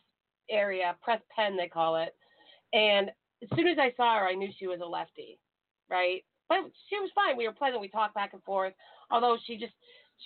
area, 0.50 0.96
press 1.02 1.20
pen 1.34 1.56
they 1.56 1.68
call 1.68 1.96
it, 1.96 2.14
and 2.72 3.10
as 3.42 3.48
soon 3.56 3.68
as 3.68 3.78
I 3.78 3.92
saw 3.96 4.18
her, 4.18 4.26
I 4.26 4.34
knew 4.34 4.48
she 4.58 4.66
was 4.66 4.80
a 4.82 4.86
lefty, 4.86 5.38
right? 5.88 6.24
But 6.48 6.58
she 6.88 6.98
was 6.98 7.10
fine. 7.14 7.36
We 7.36 7.46
were 7.46 7.54
pleasant. 7.54 7.80
We 7.80 7.88
talked 7.88 8.14
back 8.14 8.32
and 8.32 8.42
forth. 8.42 8.72
Although 9.10 9.38
she 9.46 9.56
just 9.56 9.72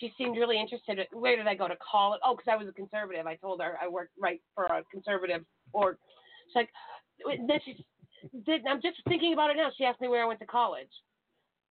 she 0.01 0.13
seemed 0.17 0.37
really 0.37 0.59
interested. 0.59 0.99
Where 1.13 1.37
did 1.37 1.47
I 1.47 1.55
go 1.55 1.69
to 1.69 1.77
college? 1.77 2.21
Oh, 2.25 2.35
because 2.35 2.51
I 2.51 2.57
was 2.57 2.69
a 2.69 2.73
conservative. 2.73 3.27
I 3.27 3.37
told 3.37 3.61
her 3.61 3.77
I 3.81 3.89
worked 3.89 4.13
right 4.19 4.41
for 4.55 4.65
a 4.65 4.83
conservative 4.91 5.45
org. 5.73 5.97
She's 6.49 6.57
like, 6.57 6.69
then 7.47 7.61
she 7.65 7.85
did. 8.45 8.63
I'm 8.69 8.81
just 8.81 8.97
thinking 9.09 9.33
about 9.33 9.51
it 9.51 9.57
now. 9.57 9.71
She 9.77 9.85
asked 9.85 10.01
me 10.01 10.09
where 10.09 10.23
I 10.23 10.27
went 10.27 10.41
to 10.41 10.47
college, 10.47 10.91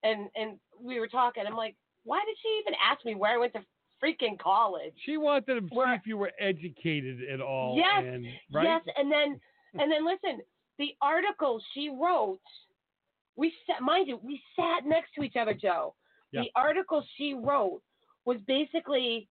and 0.04 0.30
and 0.36 0.58
we 0.80 1.00
were 1.00 1.08
talking. 1.08 1.44
I'm 1.48 1.56
like, 1.56 1.76
why 2.04 2.22
did 2.26 2.36
she 2.42 2.60
even 2.62 2.74
ask 2.84 3.04
me 3.06 3.16
where 3.16 3.34
I 3.34 3.38
went 3.38 3.54
to 3.54 3.62
freaking 4.04 4.40
college? 4.40 4.94
She 5.06 5.18
wanted 5.18 5.46
to 5.48 5.68
see 5.70 5.76
if 5.76 6.06
you 6.06 6.18
were 6.18 6.32
educated 6.40 7.20
at 7.32 7.42
all. 7.42 7.76
Yes, 7.78 8.04
and, 8.06 8.26
right? 8.52 8.64
yes, 8.64 8.82
and 8.98 9.12
then 9.12 9.40
and 9.82 9.92
then 9.92 10.06
listen, 10.06 10.42
the 10.80 10.96
article 11.02 11.62
she 11.74 11.90
wrote, 11.90 12.40
we 13.36 13.54
sat, 13.68 13.82
mind 13.82 14.08
you, 14.08 14.20
we 14.24 14.42
sat 14.56 14.86
next 14.86 15.12
to 15.18 15.24
each 15.24 15.36
other, 15.40 15.54
Joe. 15.54 15.96
Yeah. 16.32 16.42
The 16.42 16.52
article 16.56 17.04
she 17.18 17.34
wrote 17.34 17.82
was 18.26 18.38
basically 18.48 19.28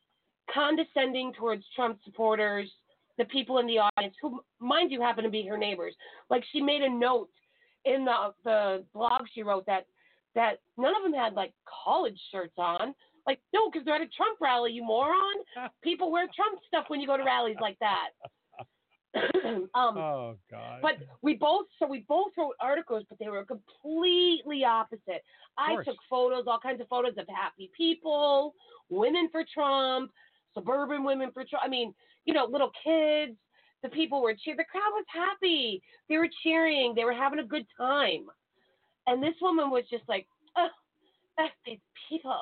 condescending 0.53 1.33
towards 1.33 1.65
Trump 1.75 1.99
supporters, 2.05 2.71
the 3.21 3.27
people 3.27 3.59
in 3.59 3.67
the 3.67 3.79
audience, 3.79 4.15
who, 4.23 4.41
mind 4.61 4.91
you, 4.91 5.03
happen 5.03 5.25
to 5.25 5.31
be 5.31 5.47
her 5.47 5.59
neighbors. 5.59 5.95
Like 6.31 6.43
she 6.53 6.61
made 6.63 6.81
a 6.81 6.89
note 6.89 7.29
in 7.85 8.05
the 8.05 8.33
the 8.45 8.85
blog 8.95 9.23
she 9.35 9.43
wrote 9.43 9.67
that 9.67 9.87
that 10.35 10.61
none 10.79 10.95
of 10.97 11.03
them 11.03 11.13
had 11.13 11.35
like 11.35 11.53
college 11.85 12.19
shirts 12.33 12.55
on. 12.57 12.95
Like 13.27 13.39
no, 13.53 13.71
because 13.71 13.85
they're 13.85 13.97
at 13.97 14.01
a 14.01 14.09
Trump 14.17 14.39
rally, 14.41 14.73
you 14.73 14.83
moron. 14.83 15.37
People 15.83 16.11
wear 16.11 16.27
Trump 16.35 16.59
stuff 16.67 16.87
when 16.89 16.99
you 16.99 17.07
go 17.07 17.19
to 17.19 17.25
rallies 17.25 17.59
like 17.61 17.79
that. 17.81 18.09
um, 19.45 19.69
oh 19.75 20.37
God. 20.51 20.79
but 20.81 20.93
we 21.21 21.35
both 21.35 21.67
so 21.79 21.87
we 21.87 22.07
both 22.09 22.33
wrote 22.39 22.55
articles, 22.59 23.05
but 23.11 23.19
they 23.19 23.29
were 23.29 23.45
completely 23.45 24.65
opposite. 24.65 25.23
I 25.59 25.77
took 25.85 25.97
photos, 26.09 26.45
all 26.47 26.61
kinds 26.61 26.81
of 26.81 26.89
photos 26.89 27.13
of 27.19 27.27
happy 27.29 27.71
people, 27.77 28.55
women 28.89 29.29
for 29.31 29.45
Trump, 29.53 30.11
suburban 30.55 31.05
women 31.05 31.31
for 31.35 31.45
Trump. 31.45 31.65
I 31.65 31.69
mean, 31.69 31.93
you 32.25 32.35
know, 32.35 32.47
little 32.47 32.71
kids. 32.85 33.37
The 33.83 33.89
people 33.89 34.21
were 34.23 34.35
cheering. 34.35 34.59
The 34.59 34.65
crowd 34.65 34.91
was 34.93 35.07
happy. 35.09 35.83
They 36.09 36.19
were 36.19 36.29
cheering. 36.43 36.93
They 36.95 37.05
were 37.05 37.15
having 37.15 37.39
a 37.39 37.45
good 37.45 37.65
time. 37.79 38.27
And 39.07 39.23
this 39.23 39.35
woman 39.41 39.71
was 39.71 39.85
just 39.91 40.05
like, 40.09 40.27
oh, 40.57 40.69
that's 41.39 41.55
these 41.65 41.79
people. 42.09 42.37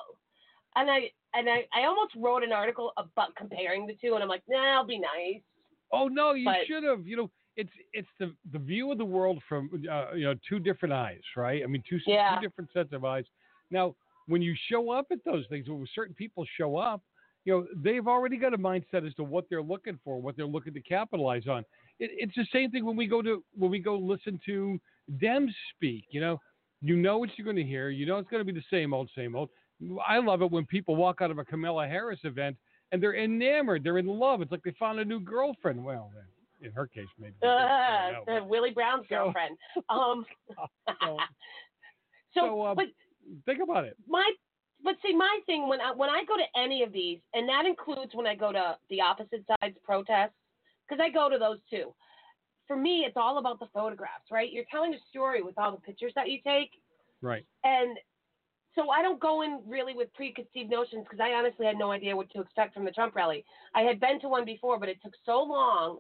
And 0.76 0.90
I 0.90 1.10
and 1.34 1.48
I, 1.48 1.66
I 1.72 1.84
almost 1.86 2.12
wrote 2.16 2.42
an 2.42 2.52
article 2.52 2.92
about 2.96 3.36
comparing 3.36 3.86
the 3.86 3.94
two, 4.00 4.14
and 4.14 4.22
I'm 4.22 4.28
like, 4.28 4.42
nah, 4.48 4.74
I'll 4.78 4.86
be 4.86 4.98
nice. 4.98 5.40
Oh 5.92 6.08
no, 6.08 6.32
you 6.32 6.44
But- 6.44 6.66
should 6.66 6.82
have. 6.84 7.06
You 7.06 7.16
know, 7.16 7.30
it's 7.56 7.70
it's 7.92 8.08
the 8.18 8.34
the 8.52 8.58
view 8.58 8.90
of 8.90 8.98
the 8.98 9.04
world 9.04 9.40
from 9.48 9.70
uh, 9.90 10.14
you 10.14 10.24
know 10.24 10.34
two 10.48 10.58
different 10.58 10.92
eyes, 10.92 11.20
right? 11.36 11.62
I 11.62 11.66
mean, 11.66 11.82
two 11.88 11.98
Yeah. 12.06 12.34
two 12.36 12.46
different 12.46 12.70
sets 12.72 12.92
of 12.92 13.04
eyes. 13.04 13.24
Now, 13.70 13.94
when 14.26 14.42
you 14.42 14.54
show 14.70 14.90
up 14.90 15.06
at 15.12 15.18
those 15.24 15.44
things, 15.48 15.68
when 15.68 15.86
certain 15.94 16.14
people 16.14 16.44
show 16.56 16.76
up, 16.76 17.00
you 17.48 17.54
know, 17.54 17.66
they've 17.82 18.06
already 18.06 18.36
got 18.36 18.52
a 18.52 18.58
mindset 18.58 19.06
as 19.06 19.14
to 19.14 19.24
what 19.24 19.46
they're 19.48 19.62
looking 19.62 19.98
for, 20.04 20.20
what 20.20 20.36
they're 20.36 20.44
looking 20.44 20.74
to 20.74 20.82
capitalize 20.82 21.48
on. 21.48 21.60
It, 21.98 22.10
it's 22.12 22.34
the 22.36 22.46
same 22.52 22.70
thing 22.70 22.84
when 22.84 22.94
we 22.94 23.06
go 23.06 23.22
to 23.22 23.42
when 23.56 23.70
we 23.70 23.78
go 23.78 23.96
listen 23.96 24.38
to 24.44 24.78
Dems 25.16 25.54
speak. 25.74 26.04
You 26.10 26.20
know, 26.20 26.38
you 26.82 26.94
know 26.94 27.16
what 27.16 27.30
you're 27.38 27.46
going 27.46 27.56
to 27.56 27.62
hear. 27.64 27.88
You 27.88 28.04
know 28.04 28.18
it's 28.18 28.28
going 28.28 28.44
to 28.46 28.52
be 28.52 28.58
the 28.58 28.66
same 28.70 28.92
old, 28.92 29.08
same 29.16 29.34
old. 29.34 29.48
I 30.06 30.18
love 30.18 30.42
it 30.42 30.50
when 30.50 30.66
people 30.66 30.94
walk 30.94 31.22
out 31.22 31.30
of 31.30 31.38
a 31.38 31.44
Kamala 31.44 31.86
Harris 31.86 32.20
event 32.24 32.54
and 32.92 33.02
they're 33.02 33.16
enamored, 33.16 33.82
they're 33.82 33.96
in 33.96 34.06
love. 34.06 34.42
It's 34.42 34.52
like 34.52 34.62
they 34.62 34.74
found 34.78 35.00
a 35.00 35.04
new 35.06 35.20
girlfriend. 35.20 35.82
Well, 35.82 36.10
in 36.60 36.70
her 36.72 36.86
case, 36.86 37.06
maybe. 37.18 37.34
Uh, 37.42 38.10
the 38.26 38.44
Willie 38.44 38.72
Brown's 38.72 39.06
girlfriend. 39.08 39.56
Um, 39.88 40.26
so, 41.02 41.16
So, 42.34 42.66
um, 42.66 42.76
but 42.76 42.88
Think 43.46 43.60
about 43.62 43.84
it. 43.84 43.96
my, 44.06 44.30
but 44.82 44.96
see, 45.04 45.14
my 45.14 45.40
thing 45.46 45.68
when 45.68 45.80
I 45.80 45.92
when 45.92 46.10
I 46.10 46.24
go 46.24 46.36
to 46.36 46.60
any 46.60 46.82
of 46.82 46.92
these, 46.92 47.18
and 47.34 47.48
that 47.48 47.66
includes 47.66 48.14
when 48.14 48.26
I 48.26 48.34
go 48.34 48.52
to 48.52 48.76
the 48.90 49.00
opposite 49.00 49.44
side's 49.60 49.76
protests, 49.84 50.34
because 50.88 51.02
I 51.02 51.10
go 51.10 51.28
to 51.28 51.38
those 51.38 51.58
too. 51.70 51.94
For 52.66 52.76
me, 52.76 53.04
it's 53.06 53.16
all 53.16 53.38
about 53.38 53.60
the 53.60 53.68
photographs, 53.72 54.30
right? 54.30 54.52
You're 54.52 54.64
telling 54.70 54.92
a 54.94 54.98
story 55.10 55.42
with 55.42 55.58
all 55.58 55.72
the 55.72 55.80
pictures 55.80 56.12
that 56.14 56.28
you 56.30 56.38
take, 56.44 56.70
Right. 57.22 57.44
and 57.64 57.98
so 58.74 58.90
I 58.90 59.02
don't 59.02 59.18
go 59.18 59.42
in 59.42 59.60
really 59.66 59.94
with 59.94 60.12
preconceived 60.14 60.70
notions 60.70 61.04
because 61.04 61.20
I 61.20 61.30
honestly 61.30 61.66
had 61.66 61.76
no 61.76 61.90
idea 61.90 62.14
what 62.14 62.30
to 62.30 62.40
expect 62.40 62.74
from 62.74 62.84
the 62.84 62.92
Trump 62.92 63.14
rally. 63.16 63.44
I 63.74 63.80
had 63.82 63.98
been 63.98 64.20
to 64.20 64.28
one 64.28 64.44
before, 64.44 64.78
but 64.78 64.88
it 64.88 64.98
took 65.02 65.14
so 65.26 65.42
long 65.42 65.98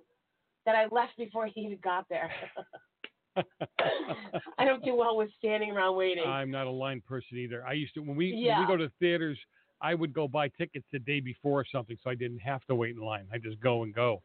that 0.64 0.76
I 0.76 0.86
left 0.94 1.16
before 1.16 1.46
he 1.46 1.62
even 1.62 1.78
got 1.82 2.06
there. 2.08 2.30
I 4.58 4.64
don't 4.64 4.84
do 4.84 4.94
well 4.94 5.16
with 5.16 5.30
standing 5.38 5.70
around 5.70 5.96
waiting. 5.96 6.24
I'm 6.26 6.50
not 6.50 6.66
a 6.66 6.70
line 6.70 7.02
person 7.06 7.38
either. 7.38 7.64
I 7.66 7.72
used 7.72 7.94
to 7.94 8.00
when 8.00 8.16
we 8.16 8.32
when 8.46 8.60
we 8.60 8.66
go 8.66 8.76
to 8.76 8.90
theaters, 8.98 9.38
I 9.80 9.94
would 9.94 10.12
go 10.12 10.26
buy 10.28 10.48
tickets 10.48 10.86
the 10.92 10.98
day 10.98 11.20
before 11.20 11.60
or 11.60 11.64
something, 11.70 11.96
so 12.02 12.10
I 12.10 12.14
didn't 12.14 12.40
have 12.40 12.64
to 12.66 12.74
wait 12.74 12.96
in 12.96 13.02
line. 13.02 13.26
I 13.32 13.38
just 13.38 13.60
go 13.60 13.82
and 13.84 13.94
go. 13.94 14.22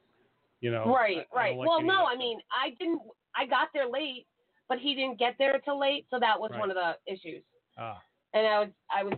You 0.62 0.72
know. 0.72 0.86
right, 0.86 1.18
I- 1.34 1.36
I 1.36 1.38
right. 1.38 1.50
don't 1.50 1.58
like 1.60 1.68
well, 1.68 1.82
no, 1.82 2.06
I 2.06 2.16
mean, 2.16 2.40
I 2.52 2.70
didn't. 2.80 3.02
I 3.36 3.46
got 3.46 3.68
there 3.74 3.90
late, 3.90 4.26
but 4.70 4.78
he 4.80 4.96
didn't 4.96 5.20
get 5.20 5.36
there 5.38 5.60
till 5.60 5.80
late, 5.80 6.06
so 6.10 6.20
that 6.20 6.40
was 6.40 6.52
Right. 6.52 6.60
one 6.60 6.70
of 6.72 6.76
the 6.78 6.96
issues. 7.12 7.44
Ah. 7.78 8.00
And 8.34 8.48
I 8.48 8.60
was, 8.62 8.70
I 8.96 9.04
was, 9.04 9.14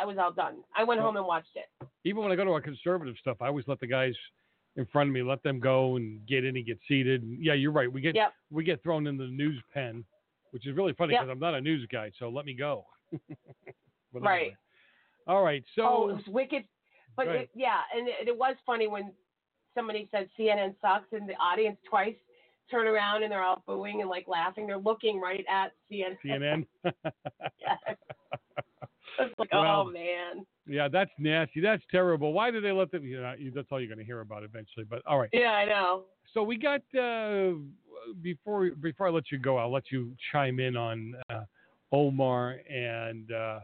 I 0.00 0.04
was 0.04 0.16
all 0.18 0.32
done. 0.32 0.56
I 0.76 0.84
went 0.84 0.98
Well- 0.98 1.08
home 1.08 1.16
and 1.16 1.26
watched 1.26 1.54
it. 1.56 1.86
Even 2.04 2.22
when 2.22 2.32
I 2.32 2.36
go 2.36 2.44
to 2.44 2.50
our 2.50 2.60
conservative 2.60 3.14
stuff, 3.20 3.38
I 3.40 3.46
always 3.46 3.66
let 3.68 3.80
the 3.80 3.86
guys 3.86 4.14
in 4.76 4.86
front 4.86 5.08
of 5.10 5.14
me 5.14 5.22
let 5.22 5.42
them 5.42 5.60
go 5.60 5.96
and 5.96 6.26
get 6.26 6.44
in 6.44 6.56
and 6.56 6.66
get 6.66 6.78
seated. 6.88 7.22
And 7.22 7.42
yeah, 7.42 7.54
you're 7.54 7.72
right. 7.72 7.92
We 7.92 8.00
get 8.00 8.14
Yep. 8.14 8.32
we 8.50 8.64
get 8.64 8.82
thrown 8.82 9.06
in 9.06 9.16
the 9.16 9.26
news 9.26 9.62
pen, 9.72 10.04
which 10.50 10.66
is 10.66 10.76
really 10.76 10.92
funny 10.94 11.12
Yep. 11.12 11.22
because 11.22 11.32
I'm 11.32 11.38
not 11.40 11.54
a 11.54 11.60
news 11.60 11.86
guy. 11.90 12.10
So 12.18 12.28
let 12.28 12.44
me 12.44 12.54
go. 12.54 12.86
Right. 14.14 14.40
anyway. 14.40 14.56
All 15.26 15.42
right. 15.42 15.64
So 15.74 15.82
oh, 15.88 16.08
it 16.10 16.14
was 16.16 16.26
wicked. 16.28 16.64
But 17.16 17.28
it, 17.28 17.50
yeah, 17.54 17.80
and 17.96 18.08
it, 18.08 18.28
it 18.28 18.36
was 18.36 18.56
funny 18.66 18.86
when 18.86 19.12
somebody 19.74 20.08
said 20.10 20.28
CNN 20.38 20.74
sucks, 20.82 21.12
and 21.12 21.26
the 21.28 21.34
audience 21.34 21.78
twice 21.88 22.14
turn 22.70 22.86
around 22.86 23.22
and 23.22 23.30
they're 23.30 23.42
all 23.42 23.62
booing 23.66 24.00
and 24.00 24.10
like 24.10 24.26
laughing. 24.28 24.66
They're 24.66 24.78
looking 24.78 25.20
right 25.20 25.44
at 25.50 25.72
CNN. 25.90 26.16
CNN. 26.24 26.66
yes. 26.84 27.96
It's 29.18 29.38
like, 29.38 29.52
Well, 29.52 29.86
oh 29.86 29.90
man. 29.90 30.44
Yeah, 30.66 30.88
that's 30.88 31.10
nasty. 31.18 31.60
That's 31.60 31.82
terrible. 31.90 32.32
Why 32.32 32.50
do 32.50 32.60
they 32.60 32.72
let 32.72 32.90
them? 32.92 33.04
You 33.04 33.20
know, 33.20 33.34
that's 33.54 33.66
all 33.70 33.80
you're 33.80 33.88
going 33.88 33.98
to 33.98 34.04
hear 34.04 34.20
about 34.20 34.44
eventually. 34.44 34.84
But 34.88 35.02
all 35.06 35.18
right. 35.18 35.28
Yeah, 35.32 35.50
I 35.52 35.64
know. 35.64 36.04
So 36.34 36.42
we 36.42 36.56
got 36.56 36.82
uh, 36.98 37.54
before 38.22 38.70
before 38.70 39.08
I 39.08 39.10
let 39.10 39.30
you 39.30 39.38
go, 39.38 39.56
I'll 39.56 39.72
let 39.72 39.90
you 39.90 40.14
chime 40.30 40.60
in 40.60 40.76
on 40.76 41.14
uh, 41.30 41.40
Omar 41.90 42.56
and 42.70 43.30
uh, 43.32 43.60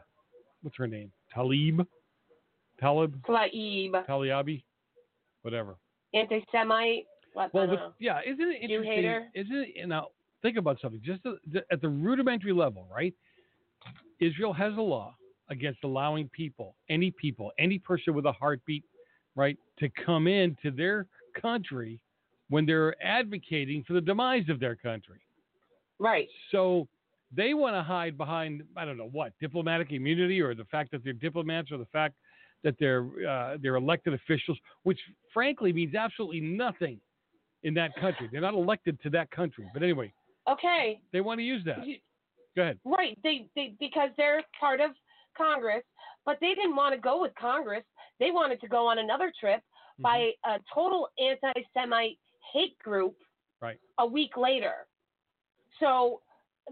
what's 0.63 0.77
her 0.77 0.87
name? 0.87 1.13
Talib, 1.33 1.87
Talib, 2.81 3.25
Talib, 3.27 3.95
Taliabi, 4.09 4.63
whatever. 5.43 5.77
anti-Semite. 6.15 7.07
What, 7.35 7.55
Well, 7.55 7.67
but, 7.69 7.95
yeah, 8.01 8.21
isn't 8.27 8.41
it 8.41 8.63
interesting? 8.63 8.93
hater. 8.93 9.29
Isn't 9.35 9.55
it? 9.57 9.69
You 9.77 9.87
know, 9.87 10.09
think 10.43 10.57
about 10.57 10.79
something. 10.81 11.01
Just 11.05 11.21
at 11.71 11.81
the 11.81 11.89
rudimentary 11.89 12.53
level, 12.53 12.89
right? 12.93 13.15
Israel 14.21 14.53
has 14.53 14.73
a 14.77 14.81
law 14.81 15.15
against 15.51 15.83
allowing 15.85 16.29
people, 16.29 16.75
any 16.89 17.11
people, 17.11 17.53
any 17.59 17.79
person 17.79 18.15
with 18.15 18.27
a 18.27 18.33
heartbeat, 18.33 18.85
right, 19.35 19.57
to 19.79 19.89
come 20.05 20.27
into 20.27 20.71
their 20.71 21.07
country 21.41 22.01
when 22.51 22.67
they're 22.67 22.95
advocating 23.05 23.85
for 23.87 23.93
the 23.95 24.01
demise 24.01 24.49
of 24.49 24.59
their 24.61 24.75
country. 24.77 25.21
Right. 25.99 26.29
So 26.51 26.89
they 27.35 27.55
want 27.55 27.75
to 27.77 27.83
hide 27.83 28.17
behind 28.17 28.63
I 28.77 28.85
don't 28.85 28.97
know 28.97 29.09
what 29.13 29.33
diplomatic 29.41 29.93
immunity 29.93 30.41
or 30.41 30.55
the 30.55 30.65
fact 30.67 30.91
that 30.93 31.05
they're 31.05 31.13
diplomats 31.13 31.71
or 31.71 31.79
the 31.79 31.87
fact 31.87 32.15
that 32.65 32.75
they're 32.81 33.07
uh, 33.29 33.57
they're 33.63 33.77
elected 33.77 34.15
officials, 34.15 34.59
which 34.85 34.99
frankly 35.33 35.73
means 35.73 35.95
absolutely 35.95 36.41
nothing 36.41 37.01
in 37.65 37.75
that 37.75 37.95
country. 38.01 38.29
They're 38.31 38.41
not 38.41 38.55
elected 38.55 39.01
to 39.03 39.11
that 39.11 39.31
country. 39.31 39.69
But 39.75 39.83
anyway, 39.83 40.13
Okay. 40.49 41.01
they 41.13 41.21
want 41.21 41.39
to 41.41 41.45
use 41.45 41.63
that. 41.67 41.87
You- 41.87 41.99
Go 42.57 42.63
ahead. 42.63 42.79
Right. 42.85 43.17
They, 43.23 43.47
they 43.55 43.75
because 43.79 44.11
they're 44.17 44.43
part 44.59 44.81
of 44.81 44.93
Congress, 45.39 45.85
but 46.27 46.37
they 46.41 46.55
didn't 46.55 46.77
want 46.77 46.95
to 46.95 47.01
go 47.01 47.23
with 47.23 47.33
Congress. 47.41 47.85
They 48.21 48.31
wanted 48.31 48.61
to 48.61 48.69
go 48.69 48.87
on 48.87 48.99
another 48.99 49.33
trip 49.41 49.63
by 50.01 50.19
Mm-hmm. 50.19 50.51
a 50.53 50.59
total 50.75 51.09
anti-Semite 51.19 52.19
hate 52.53 52.79
group 52.81 53.17
Right. 53.61 53.79
a 53.99 54.07
week 54.07 54.37
later. 54.37 54.87
so, 55.81 56.21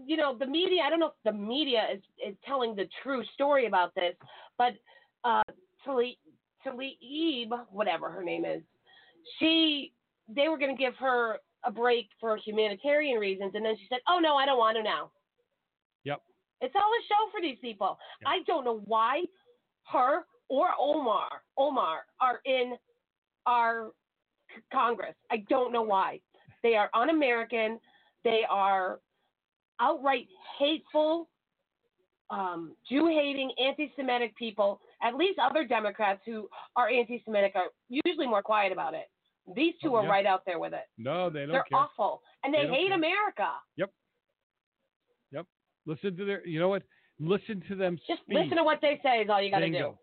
you 0.05 0.15
know, 0.15 0.37
the 0.37 0.45
media, 0.45 0.83
I 0.85 0.89
don't 0.89 0.99
know 0.99 1.07
if 1.07 1.13
the 1.25 1.31
media 1.31 1.87
is, 1.93 2.01
is 2.25 2.35
telling 2.45 2.75
the 2.75 2.87
true 3.03 3.23
story 3.33 3.65
about 3.65 3.93
this, 3.95 4.15
but 4.57 4.73
uh, 5.23 5.41
Tlaib, 5.85 6.17
Tlaib, 6.65 7.49
whatever 7.71 8.09
her 8.09 8.23
name 8.23 8.45
is, 8.45 8.61
she, 9.39 9.93
they 10.29 10.47
were 10.49 10.57
going 10.57 10.75
to 10.75 10.81
give 10.81 10.95
her 10.97 11.39
a 11.65 11.71
break 11.71 12.09
for 12.19 12.37
humanitarian 12.37 13.19
reasons, 13.19 13.53
and 13.55 13.65
then 13.65 13.75
she 13.77 13.87
said, 13.89 13.99
oh, 14.07 14.19
no, 14.19 14.35
I 14.35 14.45
don't 14.45 14.57
want 14.59 14.77
to 14.77 14.83
now. 14.83 15.11
Yep. 16.61 16.69
It's 16.69 16.75
all 16.75 16.81
a 16.91 17.03
show 17.07 17.31
for 17.31 17.41
these 17.41 17.57
people. 17.61 17.97
I 18.25 18.39
don't 18.47 18.65
know 18.65 18.81
why 18.85 19.23
her 19.91 20.21
or 20.49 20.69
Omar 20.79 21.27
Omar 21.57 21.99
are 22.21 22.39
in 22.45 22.75
our 23.45 23.91
c- 24.55 24.61
Congress. 24.71 25.15
I 25.31 25.37
don't 25.49 25.71
know 25.73 25.81
why. 25.83 26.19
They 26.63 26.75
are 26.75 26.89
un-American. 26.93 27.79
They 28.23 28.41
are 28.49 28.99
outright 29.79 30.27
hateful, 30.57 31.29
um, 32.29 32.75
Jew-hating, 32.89 33.51
anti-Semitic 33.63 34.35
people. 34.35 34.81
At 35.03 35.15
least 35.15 35.39
other 35.39 35.63
Democrats 35.65 36.21
who 36.25 36.49
are 36.75 36.89
anti-Semitic 36.89 37.53
are 37.55 37.67
usually 37.89 38.27
more 38.27 38.41
quiet 38.41 38.71
about 38.71 38.93
it. 38.93 39.05
These 39.55 39.75
two 39.81 39.93
Oh, 39.93 39.97
are 39.99 40.03
yeah. 40.03 40.09
right 40.09 40.25
out 40.25 40.43
there 40.45 40.59
with 40.59 40.73
it. 40.73 40.83
No, 40.97 41.29
they 41.29 41.41
don't 41.41 41.51
They're 41.51 41.63
care. 41.63 41.79
awful, 41.79 42.21
and 42.43 42.53
they, 42.53 42.65
They 42.65 42.73
hate 42.73 42.87
care. 42.87 42.97
America. 42.97 43.49
Yep. 43.77 43.91
Listen 45.87 46.15
to 46.17 46.25
their. 46.25 46.45
You 46.45 46.59
know 46.59 46.69
what? 46.69 46.83
Listen 47.19 47.63
to 47.69 47.75
them. 47.75 47.97
Just 48.07 48.21
speak. 48.21 48.37
listen 48.37 48.57
to 48.57 48.63
what 48.63 48.79
they 48.81 48.99
say 49.01 49.21
is 49.21 49.29
all 49.29 49.41
you 49.41 49.49
got 49.49 49.59
to 49.59 49.69
do. 49.69 49.95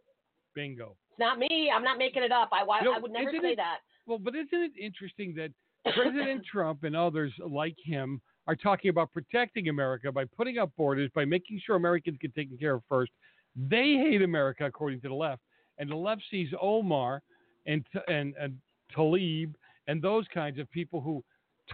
Bingo. 0.55 0.97
It's 1.11 1.18
not 1.20 1.39
me. 1.39 1.70
I'm 1.72 1.85
not 1.85 1.99
making 1.99 2.24
it 2.24 2.32
up. 2.32 2.49
I, 2.53 2.62
I, 2.62 2.78
You 2.80 2.85
know, 2.87 2.95
I 2.97 2.99
would 2.99 3.12
never 3.12 3.30
say 3.30 3.53
it- 3.53 3.57
that. 3.57 3.78
Well, 4.07 4.18
but 4.18 4.35
isn't 4.35 4.49
it 4.53 4.72
interesting 4.80 5.35
that 5.37 5.51
President 5.95 6.45
Trump 6.51 6.85
and 6.85 6.97
others 6.97 7.32
like 7.39 7.76
him 7.82 8.20
are 8.47 8.57
talking 8.57 8.89
about 8.91 9.12
protecting 9.12 9.68
America 9.68 10.11
by 10.11 10.24
putting 10.37 10.59
up 10.59 10.70
borders, 10.76 11.11
by 11.14 11.24
making 11.24 11.61
sure 11.64 11.76
Americans 11.76 12.18
get 12.20 12.35
taken 12.35 12.59
care 12.59 12.74
of 12.74 12.82
first? 12.89 13.12
They 13.57 13.93
hate 13.95 14.22
America, 14.22 14.64
according 14.66 15.01
to 15.03 15.09
the 15.09 15.14
left, 15.14 15.43
and 15.78 15.89
the 15.89 15.97
left 15.97 16.22
sees 16.30 16.49
Omar 16.61 17.22
and 17.66 17.85
and 18.09 18.35
and 18.41 18.59
Talib 18.95 19.55
and 19.87 20.03
those 20.03 20.26
kinds 20.32 20.59
of 20.59 20.70
people 20.70 21.01
who 21.01 21.22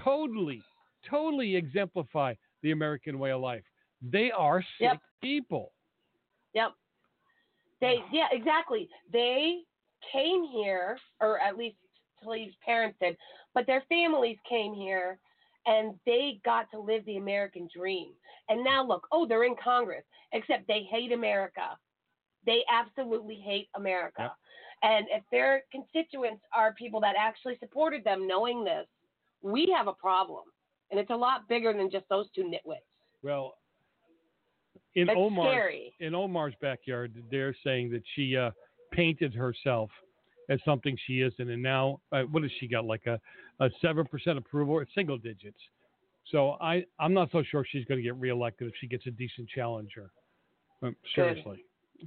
totally, 0.04 0.62
totally 1.08 1.56
exemplify 1.56 2.34
the 2.62 2.72
American 2.72 3.18
way 3.18 3.30
of 3.30 3.40
life. 3.40 3.64
They 4.02 4.30
are 4.30 4.62
sick 4.62 4.92
Yep. 4.92 5.02
people. 5.20 5.72
Yep. 6.54 6.72
They 7.80 8.04
yeah, 8.12 8.28
exactly. 8.32 8.88
They 9.12 9.62
came 10.12 10.44
here, 10.44 10.98
or 11.20 11.38
at 11.40 11.56
least 11.56 11.76
Talib's 12.22 12.54
parents 12.64 12.98
did, 13.00 13.16
but 13.54 13.66
their 13.66 13.82
families 13.88 14.36
came 14.48 14.74
here 14.74 15.18
and 15.66 15.98
they 16.06 16.40
got 16.44 16.70
to 16.70 16.78
live 16.80 17.04
the 17.04 17.16
American 17.16 17.68
dream. 17.74 18.12
And 18.48 18.64
now 18.64 18.84
look, 18.86 19.06
oh, 19.12 19.26
they're 19.26 19.44
in 19.44 19.56
Congress, 19.62 20.04
except 20.32 20.66
they 20.66 20.82
hate 20.90 21.12
America. 21.12 21.78
They 22.46 22.64
absolutely 22.70 23.36
hate 23.36 23.68
America. 23.74 24.32
And 24.82 25.06
if 25.10 25.22
their 25.30 25.62
constituents 25.70 26.42
are 26.54 26.72
people 26.72 27.00
that 27.00 27.14
actually 27.18 27.58
supported 27.58 28.02
them 28.02 28.26
knowing 28.26 28.64
this, 28.64 28.86
we 29.42 29.72
have 29.76 29.88
a 29.88 29.92
problem. 29.92 30.44
And 30.90 30.98
it's 30.98 31.10
a 31.10 31.16
lot 31.16 31.48
bigger 31.48 31.72
than 31.72 31.90
just 31.90 32.06
those 32.08 32.26
two 32.34 32.42
nitwits. 32.44 32.78
Well, 33.22 33.54
in 34.94 35.06
That's 35.06 35.16
Omar's 35.18 35.52
scary. 35.52 35.94
in 36.00 36.14
Omar's 36.14 36.54
backyard, 36.60 37.12
they're 37.30 37.54
saying 37.64 37.90
that 37.92 38.02
she 38.14 38.36
uh, 38.36 38.50
painted 38.92 39.34
herself 39.34 39.90
as 40.48 40.58
something 40.64 40.96
she 41.06 41.20
isn't, 41.20 41.48
and 41.50 41.62
now 41.62 42.00
uh, 42.12 42.22
what 42.22 42.42
has 42.42 42.50
she 42.58 42.66
got? 42.66 42.84
Like 42.84 43.06
a 43.06 43.20
seven 43.80 44.04
percent 44.06 44.36
approval, 44.38 44.74
or 44.74 44.86
single 44.94 45.16
digits. 45.18 45.58
So 46.32 46.56
I 46.60 46.84
I'm 46.98 47.14
not 47.14 47.30
so 47.30 47.42
sure 47.42 47.64
she's 47.70 47.84
going 47.84 47.98
to 47.98 48.02
get 48.02 48.16
reelected 48.16 48.68
if 48.68 48.74
she 48.80 48.86
gets 48.86 49.06
a 49.06 49.10
decent 49.10 49.48
challenger. 49.48 50.10
Um, 50.82 50.96
seriously. 51.14 51.64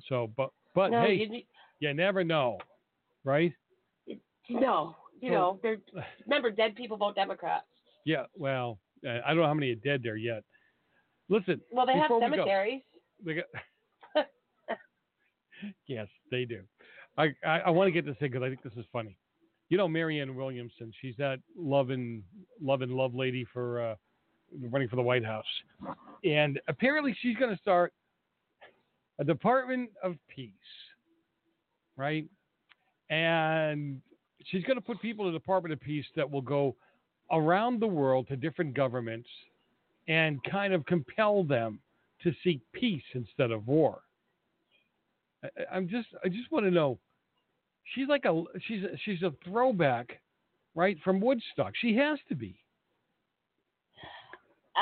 So, 0.09 0.29
but 0.36 0.49
but 0.75 0.89
No, 0.91 1.01
hey, 1.03 1.13
you- 1.29 1.43
you 1.79 1.93
never 1.93 2.23
know, 2.23 2.57
right? 3.23 3.53
No, 4.49 4.95
you 5.21 5.29
So- 5.29 5.59
know, 5.63 5.77
remember 6.25 6.51
dead 6.51 6.75
people 6.75 6.97
vote 6.97 7.15
Democrat. 7.15 7.63
Yeah. 8.05 8.25
Well, 8.36 8.79
I 9.07 9.27
don't 9.29 9.38
know 9.38 9.45
how 9.45 9.53
many 9.53 9.71
are 9.71 9.75
dead 9.75 10.01
there 10.03 10.17
yet. 10.17 10.43
Listen. 11.30 11.61
Well, 11.71 11.86
they 11.86 11.93
have 11.93 12.03
before 12.03 12.19
we 12.19 12.38
go- 12.38 12.43
cemeteries. 12.43 12.82
They 13.26 13.34
got, 13.36 13.45
yes, 15.88 16.07
they 16.32 16.45
do. 16.45 16.61
I, 17.17 17.34
I, 17.45 17.59
I 17.59 17.69
want 17.69 17.88
to 17.88 17.91
get 17.91 18.05
this 18.05 18.15
in 18.19 18.28
because 18.28 18.43
I 18.43 18.49
think 18.49 18.63
this 18.63 18.74
is 18.78 18.86
funny. 18.91 19.17
You 19.69 19.78
know, 19.78 19.88
Marianne 19.88 20.36
Williamson, 20.36 20.91
she's 21.01 21.15
that 21.17 21.39
loving, 21.57 22.24
loving 22.61 22.61
love 22.61 22.82
and 22.82 22.91
love 22.91 23.15
lady 23.15 23.45
for 23.53 23.82
uh, 23.82 23.95
running 24.69 24.88
for 24.88 24.97
the 24.97 25.01
White 25.01 25.26
House. 25.26 25.45
And 26.24 26.59
apparently 26.67 27.15
she's 27.21 27.36
going 27.38 27.55
to 27.55 27.61
start 27.61 27.93
a 29.19 29.24
Department 29.24 29.89
of 30.03 30.15
Peace, 30.28 30.51
right? 31.95 32.26
And 33.09 34.01
she's 34.45 34.63
going 34.63 34.78
to 34.78 34.82
put 34.82 35.01
people 35.01 35.28
in 35.28 35.34
the 35.34 35.39
Department 35.39 35.74
of 35.74 35.80
Peace 35.80 36.05
that 36.15 36.30
will 36.30 36.41
go 36.41 36.76
around 37.32 37.80
the 37.80 37.88
world 37.88 38.28
to 38.28 38.36
different 38.36 38.74
governments 38.74 39.30
and 40.08 40.43
kind 40.43 40.74
of 40.74 40.86
compel 40.86 41.43
them 41.43 41.80
to 42.24 42.32
seek 42.43 42.62
peace 42.74 43.04
instead 43.14 43.51
of 43.51 43.68
war. 43.68 44.01
I, 45.43 45.47
I'm 45.72 45.88
just, 45.88 46.08
I 46.24 46.30
just 46.30 46.51
want 46.51 46.66
to 46.66 46.72
know. 46.72 46.99
She's 47.95 48.08
like 48.08 48.26
a, 48.26 48.43
she's, 48.68 48.84
a, 48.84 48.97
she's 49.04 49.22
a 49.24 49.34
throwback, 49.43 50.22
right 50.76 50.97
from 51.04 51.20
Woodstock. 51.20 51.74
She 51.80 51.95
has 51.97 52.18
to 52.30 52.36
be. 52.36 52.56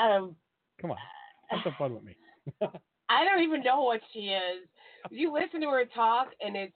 Um, 0.00 0.36
Come 0.80 0.92
on, 0.92 0.96
have 1.48 1.60
some 1.64 1.74
fun 1.78 1.94
with 1.94 2.04
me. 2.04 2.16
I 3.08 3.24
don't 3.24 3.42
even 3.42 3.62
know 3.62 3.82
what 3.82 4.00
she 4.12 4.20
is. 4.20 4.66
You 5.10 5.32
listen 5.32 5.60
to 5.60 5.68
her 5.68 5.84
talk, 5.94 6.28
and 6.40 6.56
it's 6.56 6.72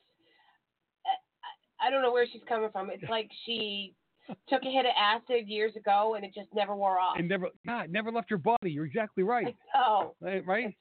I, 1.81 1.87
I 1.87 1.91
don't 1.91 2.03
know 2.03 2.13
where 2.13 2.27
she's 2.31 2.43
coming 2.49 2.69
from. 2.71 2.91
It's 2.91 3.09
like 3.09 3.31
she 3.45 3.95
took 4.49 4.63
a 4.63 4.71
hit 4.71 4.87
of 4.87 4.93
acid 4.99 5.49
years 5.49 5.77
ago, 5.77 6.15
and 6.15 6.25
it 6.25 6.33
just 6.35 6.49
never 6.55 6.75
wore 6.75 6.99
off. 6.99 7.17
and 7.19 7.29
never, 7.29 7.49
God, 7.67 7.91
never 7.91 8.11
left 8.11 8.31
your 8.31 8.39
body. 8.39 8.71
You're 8.71 8.87
exactly 8.87 9.23
right. 9.23 9.55
Oh, 9.75 10.15
Right? 10.21 10.45
right? 10.47 10.77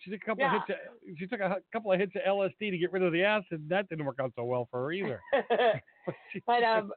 She 0.00 0.10
took 0.10 0.20
a 0.22 0.26
couple 0.26 0.42
Yeah. 0.44 0.56
of 0.56 0.62
hits. 0.66 0.78
Of, 0.78 1.18
she 1.18 1.26
took 1.26 1.40
a 1.40 1.56
couple 1.72 1.90
of 1.92 1.98
hits 1.98 2.12
of 2.16 2.22
LSD 2.22 2.70
to 2.70 2.76
get 2.78 2.92
rid 2.92 3.02
of 3.02 3.12
the 3.12 3.22
acid. 3.24 3.66
That 3.68 3.88
didn't 3.88 4.04
work 4.04 4.18
out 4.20 4.32
so 4.36 4.44
well 4.44 4.68
for 4.70 4.80
her 4.84 4.92
either. 4.92 5.20
but 6.46 6.62
um, 6.62 6.92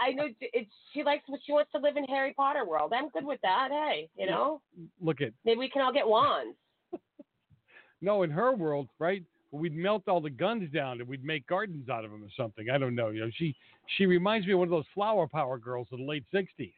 I 0.00 0.12
know 0.12 0.28
it's 0.40 0.70
she 0.94 1.02
likes 1.02 1.24
what 1.28 1.40
she 1.44 1.52
wants 1.52 1.70
to 1.72 1.78
live 1.78 1.96
in 1.98 2.04
Harry 2.04 2.32
Potter 2.34 2.64
world. 2.64 2.92
I'm 2.94 3.10
good 3.10 3.24
with 3.26 3.40
that. 3.42 3.68
Hey, 3.70 4.08
you 4.16 4.26
know, 4.26 4.62
Look 5.00 5.20
at 5.20 5.32
maybe 5.44 5.58
we 5.58 5.68
can 5.68 5.82
all 5.82 5.92
get 5.92 6.08
wands. 6.08 6.56
no, 8.00 8.22
in 8.22 8.30
her 8.30 8.54
world, 8.54 8.88
right? 8.98 9.22
We'd 9.52 9.74
melt 9.74 10.08
all 10.08 10.20
the 10.20 10.30
guns 10.30 10.70
down 10.72 11.00
and 11.00 11.08
we'd 11.08 11.24
make 11.24 11.46
gardens 11.46 11.88
out 11.88 12.04
of 12.04 12.10
them 12.10 12.22
or 12.22 12.28
something. 12.36 12.68
I 12.70 12.78
don't 12.78 12.94
know. 12.94 13.08
You 13.10 13.20
know, 13.20 13.30
she 13.36 13.54
she 13.96 14.06
reminds 14.06 14.46
me 14.46 14.52
of 14.52 14.58
one 14.58 14.68
of 14.68 14.72
those 14.72 14.84
flower 14.94 15.26
power 15.26 15.58
girls 15.58 15.88
of 15.92 15.98
the 15.98 16.04
late 16.04 16.24
'60s. 16.34 16.72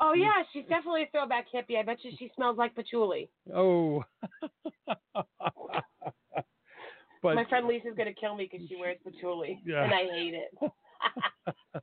Oh 0.00 0.12
yeah, 0.12 0.42
she's 0.52 0.64
definitely 0.68 1.04
a 1.04 1.06
throwback 1.10 1.46
hippie. 1.54 1.78
I 1.78 1.82
bet 1.82 1.98
you 2.02 2.10
she 2.18 2.30
smells 2.36 2.58
like 2.58 2.74
patchouli. 2.74 3.30
Oh. 3.54 4.04
but 7.22 7.34
My 7.34 7.44
friend 7.48 7.66
Lisa's 7.66 7.94
gonna 7.96 8.12
kill 8.12 8.36
me 8.36 8.48
because 8.50 8.68
she 8.68 8.76
wears 8.76 8.98
patchouli, 9.04 9.60
Yeah. 9.64 9.84
and 9.84 9.94
I 9.94 10.04
hate 10.04 10.34
it. 10.34 11.82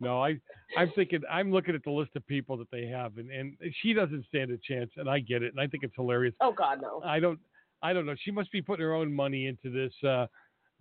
no, 0.00 0.22
I 0.22 0.38
I'm 0.76 0.90
thinking 0.94 1.22
I'm 1.30 1.52
looking 1.52 1.74
at 1.74 1.84
the 1.84 1.90
list 1.90 2.10
of 2.16 2.26
people 2.26 2.56
that 2.58 2.70
they 2.70 2.86
have, 2.86 3.16
and 3.18 3.30
and 3.30 3.56
she 3.82 3.94
doesn't 3.94 4.26
stand 4.26 4.50
a 4.50 4.58
chance, 4.58 4.90
and 4.96 5.08
I 5.08 5.20
get 5.20 5.42
it, 5.42 5.52
and 5.52 5.60
I 5.60 5.66
think 5.66 5.84
it's 5.84 5.94
hilarious. 5.96 6.34
Oh 6.40 6.52
God, 6.52 6.82
no. 6.82 7.00
I 7.04 7.18
don't 7.18 7.38
I 7.84 7.92
don't 7.92 8.06
know. 8.06 8.14
She 8.24 8.30
must 8.30 8.50
be 8.50 8.62
putting 8.62 8.84
her 8.84 8.94
own 8.94 9.12
money 9.14 9.46
into 9.46 9.70
this. 9.70 9.92
Uh, 10.02 10.26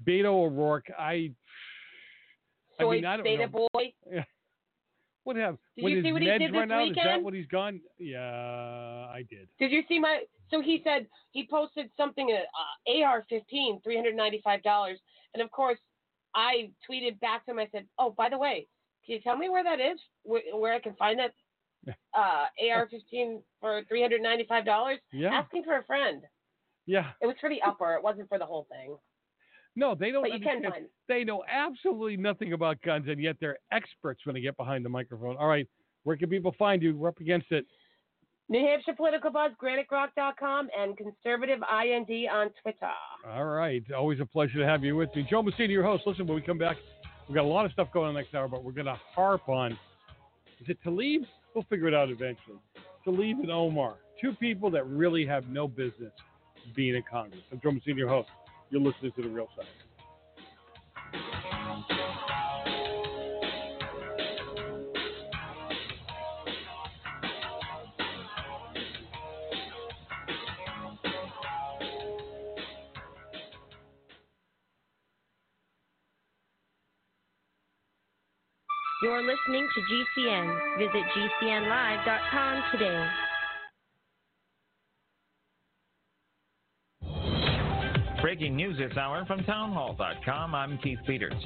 Beto 0.07 0.45
O'Rourke, 0.45 0.87
I. 0.97 1.31
I 2.79 2.83
Soy 2.83 2.91
mean, 2.95 3.05
I 3.05 3.17
don't 3.17 3.23
Beta 3.25 3.45
know. 3.45 3.67
boy. 3.73 3.93
Yeah. 4.11 4.23
What 5.25 5.35
have 5.35 5.57
Did 5.75 5.83
when 5.83 5.93
you 5.93 6.03
see 6.03 6.11
what 6.11 6.21
he 6.21 6.27
did 6.27 6.41
this 6.41 6.51
run 6.51 6.71
out? 6.71 6.87
Is 6.87 6.95
that 6.95 7.03
weekend? 7.05 7.23
what 7.23 7.33
he's 7.33 7.47
gone? 7.47 7.79
Yeah, 7.99 8.19
I 8.19 9.23
did. 9.29 9.47
Did 9.59 9.71
you 9.71 9.83
see 9.87 9.99
my? 9.99 10.23
So 10.49 10.61
he 10.61 10.81
said 10.83 11.07
he 11.31 11.47
posted 11.49 11.89
something 11.95 12.35
uh, 12.35 13.05
AR-15, 13.05 13.83
three 13.83 13.95
hundred 13.95 14.15
ninety-five 14.15 14.63
dollars, 14.63 14.99
and 15.33 15.41
of 15.43 15.51
course, 15.51 15.79
I 16.35 16.71
tweeted 16.89 17.19
back 17.19 17.45
to 17.45 17.51
him. 17.51 17.59
I 17.59 17.67
said, 17.71 17.85
"Oh, 17.99 18.11
by 18.17 18.27
the 18.29 18.37
way, 18.37 18.67
can 19.05 19.15
you 19.15 19.21
tell 19.21 19.37
me 19.37 19.49
where 19.49 19.63
that 19.63 19.79
is? 19.79 19.99
Where, 20.23 20.41
where 20.53 20.73
I 20.73 20.79
can 20.79 20.95
find 20.95 21.19
that 21.19 21.31
uh, 22.17 22.45
AR-15 22.69 23.41
for 23.61 23.81
three 23.87 24.01
hundred 24.01 24.21
ninety-five 24.21 24.65
dollars?" 24.65 24.99
Yeah. 25.13 25.29
Asking 25.33 25.63
for 25.63 25.77
a 25.77 25.83
friend. 25.85 26.23
Yeah. 26.85 27.11
It 27.21 27.27
was 27.27 27.35
for 27.39 27.49
the 27.49 27.61
upper. 27.61 27.93
It 27.95 28.03
wasn't 28.03 28.29
for 28.29 28.37
the 28.37 28.45
whole 28.45 28.67
thing. 28.69 28.97
No, 29.75 29.95
they 29.95 30.11
don't. 30.11 30.23
But 30.23 30.33
you 30.33 30.39
can 30.39 30.61
find- 30.61 30.87
They 31.07 31.23
know 31.23 31.43
absolutely 31.49 32.17
nothing 32.17 32.53
about 32.53 32.81
guns, 32.81 33.07
and 33.07 33.19
yet 33.19 33.37
they're 33.39 33.57
experts 33.71 34.25
when 34.25 34.35
they 34.35 34.41
get 34.41 34.55
behind 34.57 34.85
the 34.85 34.89
microphone. 34.89 35.35
All 35.37 35.47
right, 35.47 35.67
where 36.03 36.15
can 36.15 36.29
people 36.29 36.53
find 36.59 36.81
you? 36.83 36.95
We're 36.95 37.09
up 37.09 37.19
against 37.19 37.51
it. 37.51 37.65
New 38.49 38.59
Hampshire 38.59 38.93
Political 38.93 39.31
Buzz, 39.31 39.51
GraniteGrok.com, 39.59 40.69
and 40.77 40.95
Conservative 40.97 41.59
IND 41.63 42.27
on 42.29 42.49
Twitter. 42.61 42.91
All 43.27 43.45
right, 43.45 43.81
always 43.93 44.19
a 44.19 44.25
pleasure 44.25 44.59
to 44.59 44.65
have 44.65 44.83
you 44.83 44.95
with 44.95 45.15
me, 45.15 45.25
Joe 45.27 45.41
Messina, 45.41 45.71
your 45.71 45.83
host. 45.83 46.03
Listen, 46.05 46.27
when 46.27 46.35
we 46.35 46.41
come 46.41 46.57
back, 46.57 46.77
we've 47.27 47.35
got 47.35 47.45
a 47.45 47.47
lot 47.47 47.65
of 47.65 47.71
stuff 47.71 47.87
going 47.93 48.09
on 48.09 48.13
next 48.15 48.35
hour, 48.35 48.47
but 48.47 48.63
we're 48.63 48.73
going 48.73 48.85
to 48.85 48.99
harp 49.15 49.47
on. 49.47 49.71
Is 50.59 50.67
it 50.67 50.77
Talib? 50.83 51.23
We'll 51.55 51.63
figure 51.69 51.87
it 51.87 51.93
out 51.93 52.09
eventually. 52.09 52.57
Tlaib 53.07 53.39
and 53.39 53.49
Omar, 53.49 53.95
two 54.19 54.33
people 54.33 54.69
that 54.71 54.85
really 54.87 55.25
have 55.25 55.47
no 55.49 55.67
business 55.67 56.11
being 56.75 56.95
in 56.95 57.03
Congress. 57.09 57.41
I'm 57.51 57.59
Joe 57.61 57.71
Senior 57.85 58.07
host. 58.07 58.29
You're 58.69 58.81
listening 58.81 59.11
to 59.15 59.21
The 59.21 59.29
Real 59.29 59.47
Side. 59.55 59.65
You're 79.03 79.21
listening 79.21 79.67
to 79.67 79.81
GCN. 79.81 80.77
Visit 80.77 81.03
GCNlive.com 81.13 82.63
today. 82.71 83.05
Breaking 88.33 88.55
news 88.55 88.79
this 88.79 88.97
hour 88.97 89.25
from 89.27 89.43
townhall.com. 89.43 90.55
I'm 90.55 90.79
Keith 90.79 90.97
Peters. 91.05 91.39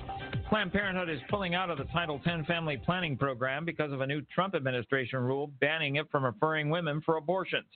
Planned 0.47 0.71
Parenthood 0.71 1.09
is 1.09 1.19
pulling 1.29 1.53
out 1.53 1.69
of 1.69 1.77
the 1.77 1.83
Title 1.83 2.21
X 2.25 2.47
family 2.47 2.77
planning 2.77 3.17
program 3.17 3.65
because 3.65 3.91
of 3.91 3.99
a 3.99 4.07
new 4.07 4.21
Trump 4.33 4.55
administration 4.55 5.19
rule 5.19 5.51
banning 5.59 5.97
it 5.97 6.09
from 6.09 6.23
referring 6.23 6.69
women 6.69 7.01
for 7.05 7.17
abortions. 7.17 7.67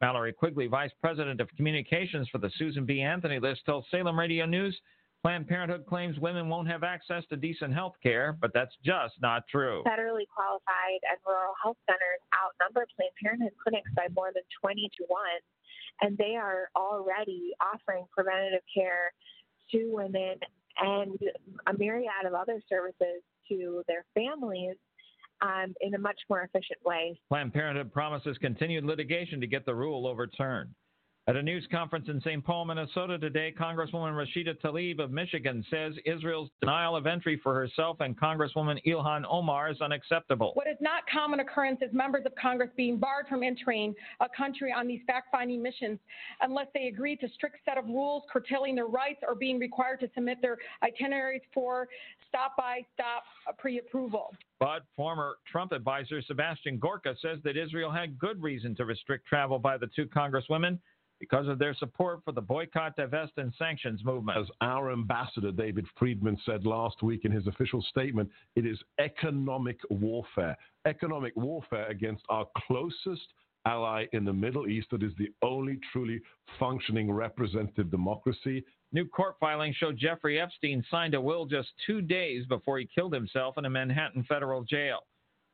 Mallory 0.00 0.32
Quigley, 0.32 0.66
Vice 0.66 0.90
President 1.00 1.40
of 1.40 1.48
Communications 1.56 2.28
for 2.30 2.38
the 2.38 2.50
Susan 2.58 2.84
B. 2.84 3.00
Anthony 3.00 3.38
list, 3.38 3.60
tells 3.64 3.84
Salem 3.92 4.18
Radio 4.18 4.44
News 4.44 4.76
Planned 5.22 5.48
Parenthood 5.48 5.84
claims 5.86 6.16
women 6.18 6.48
won't 6.48 6.68
have 6.68 6.84
access 6.84 7.24
to 7.26 7.36
decent 7.36 7.74
health 7.74 7.94
care, 8.02 8.36
but 8.40 8.52
that's 8.54 8.74
just 8.84 9.14
not 9.20 9.42
true. 9.50 9.82
Federally 9.86 10.30
qualified 10.30 11.02
and 11.10 11.18
rural 11.26 11.54
health 11.62 11.76
centers 11.90 12.22
outnumber 12.30 12.86
Planned 12.94 13.14
Parenthood 13.22 13.52
clinics 13.62 13.90
by 13.96 14.06
more 14.14 14.30
than 14.32 14.44
20 14.62 14.90
to 14.98 15.04
1 15.06 15.20
and 16.00 16.16
they 16.18 16.36
are 16.36 16.68
already 16.76 17.52
offering 17.60 18.04
preventative 18.10 18.62
care 18.74 19.12
to 19.70 19.88
women 19.90 20.36
and 20.80 21.18
a 21.66 21.76
myriad 21.76 22.26
of 22.26 22.34
other 22.34 22.62
services 22.68 23.22
to 23.48 23.82
their 23.88 24.04
families 24.14 24.76
um, 25.40 25.74
in 25.80 25.94
a 25.94 25.98
much 25.98 26.18
more 26.28 26.42
efficient 26.42 26.78
way. 26.84 27.18
Planned 27.28 27.52
Parenthood 27.52 27.92
promises 27.92 28.36
continued 28.38 28.84
litigation 28.84 29.40
to 29.40 29.46
get 29.46 29.66
the 29.66 29.74
rule 29.74 30.06
overturned. 30.06 30.70
At 31.28 31.36
a 31.36 31.42
news 31.42 31.68
conference 31.70 32.08
in 32.08 32.22
St. 32.22 32.42
Paul, 32.42 32.64
Minnesota 32.64 33.18
today, 33.18 33.52
Congresswoman 33.54 34.14
Rashida 34.14 34.58
Tlaib 34.62 34.98
of 34.98 35.10
Michigan 35.10 35.62
says 35.70 35.92
Israel's 36.06 36.48
denial 36.62 36.96
of 36.96 37.06
entry 37.06 37.38
for 37.42 37.54
herself 37.54 37.98
and 38.00 38.18
Congresswoman 38.18 38.82
Ilhan 38.86 39.24
Omar 39.28 39.70
is 39.70 39.78
unacceptable. 39.82 40.52
What 40.54 40.66
is 40.66 40.78
not 40.80 41.02
common 41.12 41.40
occurrence 41.40 41.80
is 41.82 41.92
members 41.92 42.24
of 42.24 42.32
Congress 42.40 42.70
being 42.78 42.96
barred 42.96 43.26
from 43.28 43.42
entering 43.42 43.94
a 44.20 44.26
country 44.34 44.72
on 44.72 44.88
these 44.88 45.02
fact-finding 45.06 45.62
missions 45.62 45.98
unless 46.40 46.68
they 46.72 46.86
agree 46.86 47.14
to 47.16 47.28
strict 47.34 47.58
set 47.66 47.76
of 47.76 47.84
rules 47.84 48.22
curtailing 48.32 48.74
their 48.74 48.86
rights 48.86 49.20
or 49.28 49.34
being 49.34 49.58
required 49.58 50.00
to 50.00 50.08
submit 50.14 50.38
their 50.40 50.56
itineraries 50.82 51.42
for 51.52 51.88
stop-by 52.26 52.80
stop 52.94 53.24
pre-approval. 53.58 54.34
But 54.60 54.84
former 54.96 55.34
Trump 55.52 55.72
advisor 55.72 56.22
Sebastian 56.22 56.78
Gorka 56.78 57.16
says 57.20 57.38
that 57.44 57.58
Israel 57.58 57.90
had 57.90 58.18
good 58.18 58.42
reason 58.42 58.74
to 58.76 58.86
restrict 58.86 59.26
travel 59.26 59.58
by 59.58 59.76
the 59.76 59.88
two 59.94 60.06
congresswomen 60.06 60.78
because 61.20 61.48
of 61.48 61.58
their 61.58 61.74
support 61.74 62.20
for 62.24 62.32
the 62.32 62.40
boycott, 62.40 62.96
divest, 62.96 63.32
and 63.36 63.52
sanctions 63.58 64.04
movement. 64.04 64.38
As 64.38 64.46
our 64.60 64.92
ambassador 64.92 65.52
David 65.52 65.86
Friedman 65.98 66.38
said 66.46 66.64
last 66.64 67.02
week 67.02 67.24
in 67.24 67.32
his 67.32 67.46
official 67.46 67.82
statement, 67.90 68.30
it 68.56 68.64
is 68.64 68.78
economic 68.98 69.78
warfare. 69.90 70.56
Economic 70.86 71.34
warfare 71.36 71.88
against 71.88 72.22
our 72.28 72.46
closest 72.66 73.22
ally 73.66 74.06
in 74.12 74.24
the 74.24 74.32
Middle 74.32 74.68
East 74.68 74.88
that 74.90 75.02
is 75.02 75.12
the 75.18 75.30
only 75.42 75.78
truly 75.92 76.20
functioning 76.58 77.10
representative 77.10 77.90
democracy. 77.90 78.64
New 78.92 79.06
court 79.06 79.36
filings 79.38 79.76
show 79.76 79.92
Jeffrey 79.92 80.40
Epstein 80.40 80.82
signed 80.90 81.14
a 81.14 81.20
will 81.20 81.44
just 81.44 81.68
two 81.86 82.00
days 82.00 82.46
before 82.46 82.78
he 82.78 82.88
killed 82.94 83.12
himself 83.12 83.58
in 83.58 83.66
a 83.66 83.70
Manhattan 83.70 84.24
federal 84.24 84.62
jail. 84.62 85.00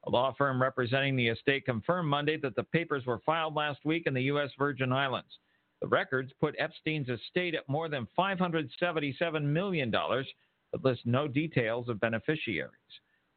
A 0.07 0.11
law 0.11 0.35
firm 0.37 0.61
representing 0.61 1.17
the 1.17 1.29
estate 1.29 1.65
confirmed 1.65 2.09
Monday 2.09 2.37
that 2.37 2.55
the 2.55 2.63
papers 2.63 3.07
were 3.07 3.21
filed 3.25 3.55
last 3.55 3.85
week 3.85 4.07
in 4.07 4.15
the 4.15 4.23
U.S. 4.25 4.51
Virgin 4.59 4.93
Islands. 4.93 5.39
The 5.83 5.89
records 5.89 6.33
put 6.41 6.55
Epstein's 6.59 7.09
estate 7.09 7.55
at 7.55 7.69
more 7.69 7.89
than 7.89 8.09
$577 8.19 9.43
million, 9.43 9.91
but 9.91 10.85
list 10.85 11.03
no 11.05 11.29
details 11.29 11.89
of 11.89 12.01
beneficiaries. 12.01 12.71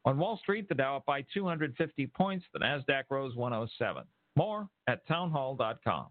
On 0.06 0.18
Wall 0.18 0.38
Street, 0.38 0.70
the 0.70 0.76
Dow 0.76 0.98
up 0.98 1.06
by 1.06 1.26
250 1.34 2.08
points, 2.08 2.46
the 2.54 2.60
NASDAQ 2.60 3.04
rose 3.10 3.36
107. 3.36 4.04
More 4.38 4.70
at 4.88 5.06
townhall.com. 5.08 6.08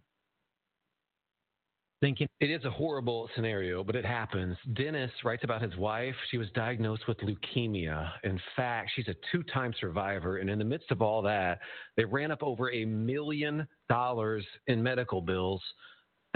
Thinking 2.02 2.28
it 2.40 2.50
is 2.50 2.62
a 2.66 2.70
horrible 2.70 3.30
scenario, 3.34 3.82
but 3.82 3.96
it 3.96 4.04
happens. 4.04 4.58
Dennis 4.74 5.10
writes 5.24 5.44
about 5.44 5.62
his 5.62 5.74
wife. 5.76 6.14
She 6.30 6.36
was 6.36 6.48
diagnosed 6.54 7.08
with 7.08 7.16
leukemia. 7.20 8.10
In 8.22 8.38
fact, 8.54 8.90
she's 8.94 9.08
a 9.08 9.14
two 9.32 9.42
time 9.44 9.72
survivor. 9.80 10.36
And 10.36 10.50
in 10.50 10.58
the 10.58 10.64
midst 10.64 10.90
of 10.90 11.00
all 11.00 11.22
that, 11.22 11.60
they 11.96 12.04
ran 12.04 12.30
up 12.30 12.42
over 12.42 12.70
a 12.70 12.84
million 12.84 13.66
dollars 13.88 14.44
in 14.66 14.82
medical 14.82 15.22
bills 15.22 15.62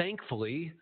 thankfully, 0.00 0.72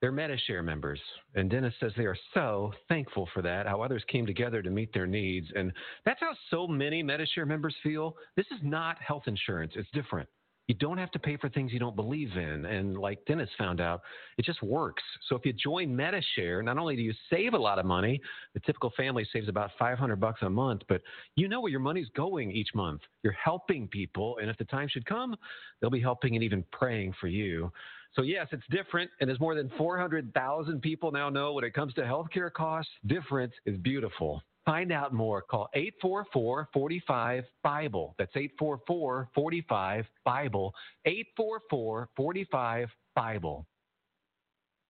they're 0.00 0.10
Medi-Share 0.10 0.62
members. 0.62 1.00
And 1.34 1.48
Dennis 1.48 1.72
says 1.78 1.92
they 1.96 2.06
are 2.06 2.18
so 2.34 2.72
thankful 2.88 3.28
for 3.32 3.40
that, 3.42 3.66
how 3.66 3.80
others 3.80 4.02
came 4.08 4.26
together 4.26 4.62
to 4.62 4.70
meet 4.70 4.92
their 4.92 5.06
needs. 5.06 5.46
And 5.54 5.72
that's 6.04 6.20
how 6.20 6.32
so 6.50 6.66
many 6.66 7.02
Medi-Share 7.02 7.46
members 7.46 7.74
feel. 7.82 8.16
This 8.36 8.46
is 8.50 8.58
not 8.62 9.00
health 9.00 9.22
insurance, 9.26 9.72
it's 9.76 9.88
different. 9.92 10.28
You 10.66 10.74
don't 10.74 10.96
have 10.96 11.10
to 11.10 11.18
pay 11.18 11.36
for 11.36 11.50
things 11.50 11.72
you 11.72 11.78
don't 11.78 11.94
believe 11.94 12.30
in. 12.36 12.64
And 12.64 12.96
like 12.96 13.22
Dennis 13.26 13.50
found 13.58 13.82
out, 13.82 14.00
it 14.38 14.46
just 14.46 14.62
works. 14.62 15.02
So 15.28 15.36
if 15.36 15.44
you 15.44 15.52
join 15.52 15.94
Medi-Share, 15.94 16.62
not 16.62 16.78
only 16.78 16.96
do 16.96 17.02
you 17.02 17.12
save 17.28 17.52
a 17.52 17.58
lot 17.58 17.78
of 17.78 17.84
money, 17.84 18.18
the 18.54 18.60
typical 18.60 18.90
family 18.96 19.28
saves 19.30 19.48
about 19.48 19.72
500 19.78 20.16
bucks 20.16 20.40
a 20.40 20.48
month, 20.48 20.80
but 20.88 21.02
you 21.36 21.48
know 21.48 21.60
where 21.60 21.70
your 21.70 21.80
money's 21.80 22.08
going 22.16 22.50
each 22.50 22.70
month. 22.74 23.02
You're 23.22 23.34
helping 23.34 23.88
people. 23.88 24.38
And 24.40 24.48
if 24.48 24.56
the 24.56 24.64
time 24.64 24.88
should 24.88 25.04
come, 25.04 25.36
they'll 25.80 25.90
be 25.90 26.00
helping 26.00 26.34
and 26.34 26.42
even 26.42 26.64
praying 26.72 27.14
for 27.20 27.28
you. 27.28 27.70
So, 28.14 28.22
yes, 28.22 28.46
it's 28.52 28.66
different. 28.70 29.10
And 29.20 29.30
as 29.30 29.40
more 29.40 29.54
than 29.54 29.70
400,000 29.76 30.80
people 30.80 31.10
now 31.10 31.28
know 31.28 31.52
when 31.52 31.64
it 31.64 31.74
comes 31.74 31.94
to 31.94 32.02
healthcare 32.02 32.52
costs, 32.52 32.92
different 33.06 33.52
is 33.66 33.76
beautiful. 33.78 34.42
Find 34.64 34.92
out 34.92 35.12
more. 35.12 35.42
Call 35.42 35.68
844 35.74 36.68
45 36.72 37.44
Bible. 37.62 38.14
That's 38.18 38.34
844 38.34 39.28
45 39.34 40.06
Bible. 40.24 40.74
844 41.04 42.08
45 42.16 42.88
Bible. 43.14 43.66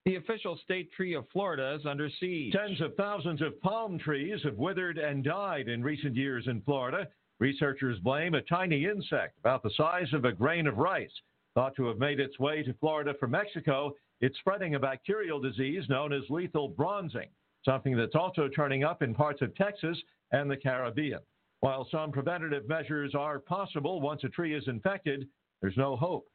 The 0.05 0.17
official 0.17 0.59
state 0.63 0.93
tree 0.93 1.15
of 1.15 1.25
Florida 1.33 1.75
is 1.81 1.87
under 1.87 2.11
siege. 2.21 2.53
Tens 2.53 2.81
of 2.83 2.95
thousands 2.95 3.41
of 3.41 3.61
palm 3.63 3.99
trees 3.99 4.39
have 4.45 4.57
withered 4.57 4.99
and 4.99 5.25
died 5.25 5.69
in 5.69 5.83
recent 5.83 6.15
years 6.15 6.47
in 6.47 6.61
Florida. 6.61 7.09
Researchers 7.41 7.99
blame 8.01 8.35
a 8.35 8.43
tiny 8.43 8.85
insect 8.85 9.39
about 9.39 9.63
the 9.63 9.71
size 9.77 10.13
of 10.13 10.27
a 10.27 10.33
grain 10.33 10.67
of 10.67 10.77
rice 10.77 11.11
Thought 11.55 11.77
to 11.77 11.87
have 11.87 11.99
made 11.99 12.19
its 12.19 12.39
way 12.39 12.63
to 12.63 12.75
Florida 12.75 13.15
from 13.19 13.31
Mexico, 13.31 13.95
it's 14.21 14.39
spreading 14.39 14.75
a 14.75 14.81
bacterial 14.81 15.41
disease 15.41 15.85
known 15.89 16.13
as 16.13 16.23
lethal 16.29 16.69
bronzing, 16.69 17.29
something 17.65 17.97
that's 17.97 18.17
also 18.17 18.49
turning 18.49 18.83
up 18.83 19.03
in 19.03 19.15
parts 19.15 19.41
of 19.41 19.55
Texas 19.55 19.97
and 20.33 20.51
the 20.51 20.57
Caribbean. 20.57 21.21
While 21.61 21.89
some 21.91 22.13
preventative 22.13 22.69
measures 22.69 23.15
are 23.15 23.39
possible 23.39 24.01
once 24.01 24.25
a 24.25 24.29
tree 24.29 24.55
is 24.55 24.67
infected, 24.67 25.29
there's 25.63 25.77
no 25.77 25.97
hope. 25.97 26.27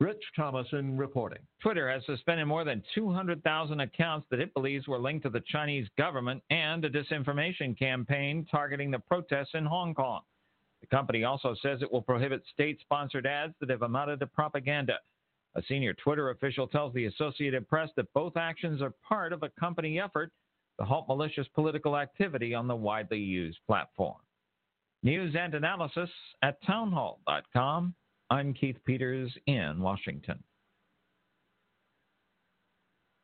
Rich 0.00 0.22
Thomason 0.36 0.96
reporting. 0.96 1.40
Twitter 1.60 1.90
has 1.90 2.04
suspended 2.06 2.46
more 2.46 2.64
than 2.64 2.84
200,000 2.94 3.80
accounts 3.80 4.26
that 4.30 4.40
it 4.40 4.54
believes 4.54 4.86
were 4.86 4.98
linked 4.98 5.24
to 5.24 5.30
the 5.30 5.42
Chinese 5.48 5.88
government 5.96 6.42
and 6.50 6.84
a 6.84 6.90
disinformation 6.90 7.76
campaign 7.76 8.46
targeting 8.48 8.90
the 8.90 8.98
protests 9.00 9.54
in 9.54 9.64
Hong 9.64 9.94
Kong. 9.94 10.20
The 10.80 10.86
company 10.86 11.24
also 11.24 11.54
says 11.60 11.82
it 11.82 11.92
will 11.92 12.02
prohibit 12.02 12.42
state 12.52 12.80
sponsored 12.80 13.26
ads 13.26 13.54
that 13.60 13.70
have 13.70 13.82
amounted 13.82 14.20
to 14.20 14.26
propaganda. 14.26 14.98
A 15.54 15.62
senior 15.62 15.94
Twitter 15.94 16.30
official 16.30 16.68
tells 16.68 16.94
the 16.94 17.06
Associated 17.06 17.68
Press 17.68 17.90
that 17.96 18.12
both 18.12 18.36
actions 18.36 18.80
are 18.80 18.94
part 19.06 19.32
of 19.32 19.42
a 19.42 19.50
company 19.58 19.98
effort 19.98 20.30
to 20.78 20.86
halt 20.86 21.08
malicious 21.08 21.48
political 21.54 21.96
activity 21.96 22.54
on 22.54 22.68
the 22.68 22.76
widely 22.76 23.18
used 23.18 23.58
platform. 23.66 24.18
News 25.02 25.34
and 25.38 25.54
analysis 25.54 26.10
at 26.42 26.62
townhall.com. 26.64 27.94
I'm 28.30 28.52
Keith 28.52 28.76
Peters 28.84 29.32
in 29.46 29.80
Washington. 29.80 30.42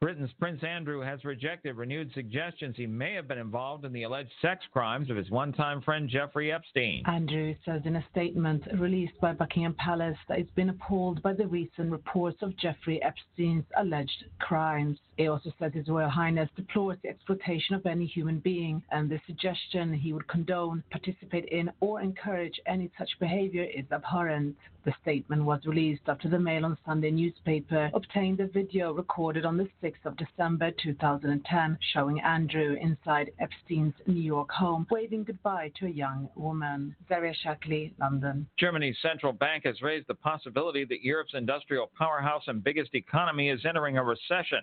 Britain's 0.05 0.34
Prince 0.38 0.62
Andrew 0.62 1.00
has 1.00 1.24
rejected 1.24 1.78
renewed 1.78 2.12
suggestions 2.12 2.76
he 2.76 2.86
may 2.86 3.14
have 3.14 3.26
been 3.26 3.38
involved 3.38 3.86
in 3.86 3.92
the 3.94 4.02
alleged 4.02 4.32
sex 4.42 4.62
crimes 4.70 5.09
of 5.09 5.16
his 5.16 5.30
one 5.30 5.50
time 5.50 5.80
friend 5.80 6.11
Jeffrey 6.11 6.52
Epstein. 6.52 7.02
Andrew 7.07 7.55
says 7.64 7.80
in 7.86 7.96
a 7.96 8.05
statement 8.11 8.64
released 8.78 9.18
by 9.22 9.32
Buckingham 9.32 9.72
Palace 9.78 10.18
that 10.28 10.36
he's 10.36 10.46
been 10.55 10.68
appalled 10.68 11.22
by 11.22 11.32
the 11.32 11.46
recent 11.46 11.90
reports 11.90 12.36
of 12.42 12.55
Jeffrey 12.59 13.02
Epstein's 13.02 13.64
alleged 13.78 14.26
crimes. 14.40 14.98
He 15.16 15.28
also 15.28 15.50
said 15.59 15.72
His 15.72 15.88
Royal 15.88 16.11
Highness 16.11 16.50
deplores 16.55 16.98
the 17.02 17.09
exploitation 17.09 17.74
of 17.74 17.86
any 17.86 18.05
human 18.05 18.40
being 18.40 18.82
and 18.90 19.09
the 19.09 19.22
suggestion 19.26 19.94
he 19.94 20.12
would 20.12 20.28
condone, 20.28 20.84
participate 20.90 21.46
in, 21.46 21.70
or 21.80 22.02
encourage 22.02 22.61
any 22.66 22.90
such 22.98 23.09
behavior 23.20 23.64
is 23.64 23.86
abhorrent. 23.90 24.55
The 24.85 24.95
statement 25.01 25.45
was 25.45 25.64
released 25.64 26.03
after 26.09 26.28
the 26.28 26.39
Mail 26.39 26.66
on 26.66 26.76
Sunday 26.85 27.11
newspaper 27.11 27.91
obtained 27.95 28.39
a 28.41 28.47
video 28.47 28.93
recorded 28.93 29.47
on 29.47 29.57
the 29.57 29.70
6th 29.82 30.05
of 30.05 30.14
December 30.18 30.72
2010 30.72 31.78
showing 31.95 32.20
Andrew 32.20 32.76
inside 32.78 33.30
Epstein's 33.39 33.95
New 34.07 34.20
York 34.20 34.51
home 34.51 34.87
waving 34.91 35.24
goodbye 35.24 35.72
to 35.76 35.87
a 35.87 35.91
young 35.91 36.28
woman. 36.35 36.95
Zaria 37.09 37.32
Shackley, 37.32 37.95
London. 37.99 38.47
Germany's 38.59 38.99
central 39.01 39.32
bank 39.32 39.64
has 39.64 39.80
raised 39.80 40.07
the 40.07 40.14
possibility 40.16 40.85
that 40.85 41.03
Europe's 41.03 41.32
industrial 41.32 41.91
powerhouse 41.97 42.45
and 42.47 42.62
biggest 42.62 42.95
economy 42.95 43.49
is 43.49 43.64
entering 43.64 43.97
a 43.97 44.05
recession. 44.05 44.61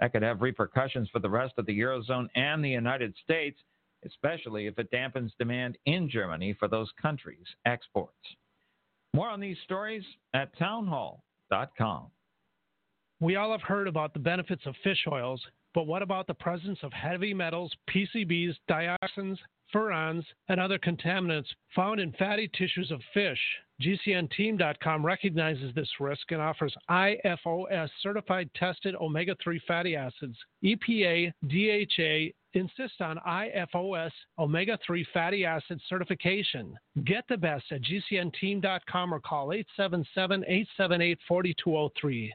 That 0.00 0.12
could 0.12 0.22
have 0.22 0.42
repercussions 0.42 1.08
for 1.08 1.20
the 1.20 1.30
rest 1.30 1.54
of 1.56 1.64
the 1.64 1.80
Eurozone 1.80 2.28
and 2.34 2.62
the 2.62 2.68
United 2.68 3.14
States, 3.24 3.58
especially 4.04 4.66
if 4.66 4.78
it 4.78 4.90
dampens 4.90 5.30
demand 5.38 5.78
in 5.86 6.10
Germany 6.10 6.52
for 6.58 6.68
those 6.68 6.92
countries' 7.00 7.56
exports. 7.64 8.36
More 9.16 9.30
on 9.30 9.40
these 9.40 9.56
stories 9.64 10.04
at 10.34 10.50
townhall.com. 10.58 12.08
We 13.18 13.36
all 13.36 13.50
have 13.50 13.62
heard 13.62 13.88
about 13.88 14.12
the 14.12 14.20
benefits 14.20 14.60
of 14.66 14.74
fish 14.84 15.06
oils, 15.10 15.40
but 15.72 15.86
what 15.86 16.02
about 16.02 16.26
the 16.26 16.34
presence 16.34 16.78
of 16.82 16.92
heavy 16.92 17.32
metals, 17.32 17.72
PCBs, 17.88 18.56
dioxins, 18.68 19.38
furans, 19.74 20.22
and 20.50 20.60
other 20.60 20.78
contaminants 20.78 21.46
found 21.74 21.98
in 21.98 22.12
fatty 22.18 22.50
tissues 22.58 22.90
of 22.90 23.00
fish? 23.14 23.40
GCNteam.com 23.80 25.06
recognizes 25.06 25.74
this 25.74 25.88
risk 25.98 26.30
and 26.32 26.42
offers 26.42 26.74
IFOS 26.90 27.88
certified 28.02 28.50
tested 28.54 28.94
omega 28.96 29.34
3 29.42 29.58
fatty 29.66 29.96
acids. 29.96 30.36
EPA, 30.62 31.32
DHA, 31.48 32.34
insist 32.56 33.00
on 33.00 33.18
IFOS 33.26 34.10
omega 34.38 34.78
3 34.86 35.06
fatty 35.12 35.44
acid 35.44 35.80
certification. 35.88 36.76
Get 37.04 37.24
the 37.28 37.36
best 37.36 37.64
at 37.70 37.82
GCNteam.com 37.82 39.14
or 39.14 39.20
call 39.20 39.52
877 39.52 40.44
878 40.46 41.18
4203. 41.28 42.34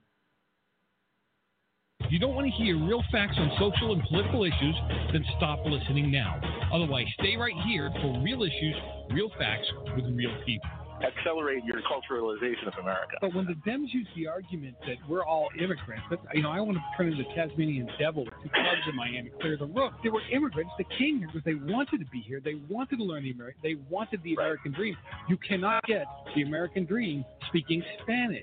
If 2.11 2.15
you 2.15 2.19
don't 2.19 2.35
want 2.35 2.45
to 2.45 2.51
hear 2.61 2.75
real 2.75 3.01
facts 3.09 3.35
on 3.37 3.49
social 3.57 3.93
and 3.93 4.03
political 4.03 4.43
issues, 4.43 4.75
then 5.13 5.23
stop 5.37 5.59
listening 5.65 6.11
now. 6.11 6.41
Otherwise, 6.73 7.05
stay 7.17 7.37
right 7.37 7.55
here 7.65 7.89
for 8.01 8.19
real 8.21 8.43
issues, 8.43 8.75
real 9.11 9.29
facts 9.39 9.65
with 9.95 10.03
real 10.13 10.35
people. 10.45 10.67
Accelerate 11.03 11.63
your 11.63 11.81
culturalization 11.81 12.67
of 12.67 12.73
America. 12.79 13.17
But 13.21 13.33
when 13.33 13.45
the 13.45 13.55
Dems 13.69 13.93
use 13.93 14.07
the 14.15 14.27
argument 14.27 14.75
that 14.87 14.97
we're 15.07 15.25
all 15.25 15.49
immigrants, 15.57 16.03
that, 16.09 16.19
you 16.33 16.43
know, 16.43 16.51
I 16.51 16.59
want 16.61 16.77
to 16.77 16.83
turn 16.97 17.11
into 17.11 17.23
the 17.23 17.29
Tasmanian 17.35 17.89
devil 17.99 18.25
with 18.25 18.33
two 18.43 18.49
clubs 18.49 18.81
in 18.89 18.95
Miami, 18.95 19.31
clear 19.41 19.57
the 19.57 19.65
roof. 19.65 19.93
They 20.03 20.09
were 20.09 20.21
immigrants 20.31 20.71
that 20.77 20.89
came 20.97 21.19
here 21.19 21.29
because 21.33 21.45
they 21.45 21.55
wanted 21.55 21.99
to 21.99 22.05
be 22.11 22.21
here. 22.21 22.41
They 22.43 22.55
wanted 22.69 22.97
to 22.97 23.03
learn 23.03 23.23
the 23.23 23.31
American. 23.31 23.59
They 23.63 23.75
wanted 23.89 24.21
the 24.23 24.33
American 24.33 24.71
dream. 24.73 24.95
You 25.29 25.37
cannot 25.37 25.83
get 25.85 26.05
the 26.35 26.43
American 26.43 26.85
dream 26.85 27.25
speaking 27.47 27.83
Spanish. 28.03 28.41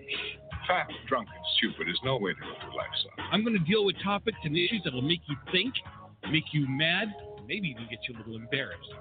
Fat, 0.67 0.89
drunk, 1.09 1.29
and 1.35 1.45
stupid 1.57 1.89
is 1.89 1.99
no 2.05 2.19
way 2.19 2.35
to 2.35 2.47
live 2.47 2.57
your 2.63 2.75
life, 2.75 2.93
son. 3.03 3.27
I'm 3.33 3.43
going 3.43 3.59
to 3.59 3.65
deal 3.65 3.85
with 3.87 3.97
topics 4.05 4.39
and 4.45 4.55
issues 4.57 4.83
that 4.85 4.93
will 4.93 5.03
make 5.03 5.21
you 5.27 5.37
think, 5.51 5.73
make 6.31 6.45
you 6.53 6.67
mad, 6.69 7.09
maybe 7.49 7.69
even 7.69 7.89
get 7.91 7.99
you 8.09 8.15
a 8.15 8.19
little 8.19 8.37
embarrassed. 8.37 8.93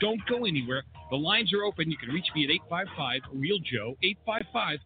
Don't 0.00 0.20
go 0.28 0.46
anywhere. 0.46 0.82
The 1.10 1.16
lines 1.16 1.52
are 1.52 1.64
open. 1.64 1.90
You 1.90 1.98
can 1.98 2.08
reach 2.08 2.26
me 2.34 2.44
at 2.44 2.50
855 2.50 3.20
Real 3.34 3.58
Joe, 3.58 3.94
855 4.02 4.80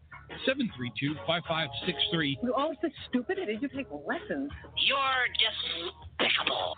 732 0.45 1.15
5563. 1.25 2.39
You're 2.43 2.53
all 2.53 2.75
so 2.81 2.89
stupid. 3.09 3.37
Did 3.45 3.61
you 3.61 3.69
take 3.69 3.87
lessons? 3.89 4.51
You're 4.83 5.25
despicable. 6.19 6.75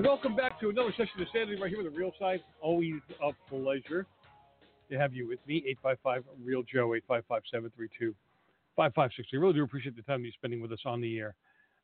Welcome 0.00 0.34
back 0.34 0.58
to 0.60 0.70
another 0.70 0.90
session 0.92 1.20
of 1.20 1.26
Sanity 1.34 1.60
right 1.60 1.68
here 1.68 1.82
with 1.82 1.92
the 1.92 1.98
Real 1.98 2.12
Side. 2.18 2.40
Always 2.62 2.94
a 3.22 3.32
pleasure 3.50 4.06
to 4.90 4.98
have 4.98 5.12
you 5.12 5.28
with 5.28 5.38
me. 5.46 5.56
855 5.68 6.24
Real 6.42 6.62
Joe, 6.62 6.94
855 6.94 7.42
732 7.50 8.14
5563. 8.74 9.38
Really 9.38 9.52
do 9.52 9.62
appreciate 9.62 9.94
the 9.94 10.02
time 10.02 10.22
you're 10.22 10.32
spending 10.32 10.62
with 10.62 10.72
us 10.72 10.78
on 10.86 11.02
the 11.02 11.18
air, 11.18 11.34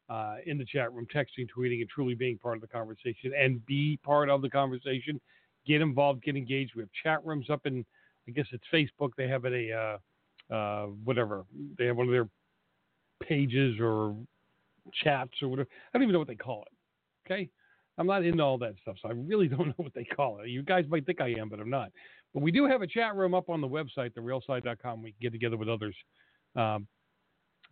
uh, 0.09 0.37
in 0.47 0.57
the 0.57 0.65
chat 0.65 0.91
room, 0.95 1.07
texting, 1.15 1.47
tweeting, 1.55 1.81
and 1.83 1.89
truly 1.91 2.15
being 2.15 2.39
part 2.39 2.57
of 2.57 2.63
the 2.63 2.67
conversation. 2.67 3.33
And 3.39 3.65
be 3.67 3.99
part 4.03 4.31
of 4.31 4.41
the 4.41 4.49
conversation. 4.49 5.21
Get 5.67 5.83
involved, 5.83 6.23
get 6.23 6.35
engaged. 6.35 6.77
We 6.77 6.83
have 6.83 6.91
chat 7.03 7.23
rooms 7.27 7.51
up 7.51 7.67
in, 7.67 7.85
I 8.27 8.31
guess 8.31 8.47
it's 8.53 8.65
Facebook. 8.73 9.11
They 9.19 9.29
have 9.29 9.45
a, 9.45 9.99
uh, 10.51 10.55
uh, 10.55 10.87
whatever. 11.05 11.45
They 11.77 11.85
have 11.85 11.97
one 11.99 12.07
of 12.07 12.13
their 12.13 12.29
pages 13.23 13.77
or 13.79 14.17
chats 15.05 15.43
or 15.43 15.49
whatever. 15.49 15.69
I 15.93 15.99
don't 15.99 16.05
even 16.05 16.15
know 16.15 16.21
what 16.21 16.29
they 16.29 16.37
call 16.37 16.63
it. 16.63 17.31
Okay. 17.31 17.51
I'm 17.99 18.07
not 18.07 18.25
into 18.25 18.43
all 18.43 18.59
that 18.59 18.75
stuff, 18.81 18.97
so 19.03 19.09
I 19.09 19.13
really 19.13 19.49
don't 19.49 19.69
know 19.69 19.75
what 19.77 19.95
they 19.95 20.05
call 20.05 20.41
it. 20.41 20.49
You 20.49 20.63
guys 20.63 20.85
might 20.89 21.05
think 21.05 21.21
I 21.21 21.29
am, 21.39 21.49
but 21.49 21.61
I'm 21.61 21.71
not. 21.71 21.91
But 22.33 22.43
we 22.43 22.53
do 22.53 22.67
have 22.67 22.83
a 22.83 22.87
chat 22.87 23.17
room 23.17 23.35
up 23.35 23.49
on 23.51 23.61
the 23.61 23.69
website, 23.69 24.13
therealside.com. 24.15 25.03
We 25.03 25.13
can 25.13 25.19
get 25.21 25.33
together 25.33 25.57
with 25.57 25.69
others 25.69 25.97
um, 26.57 26.87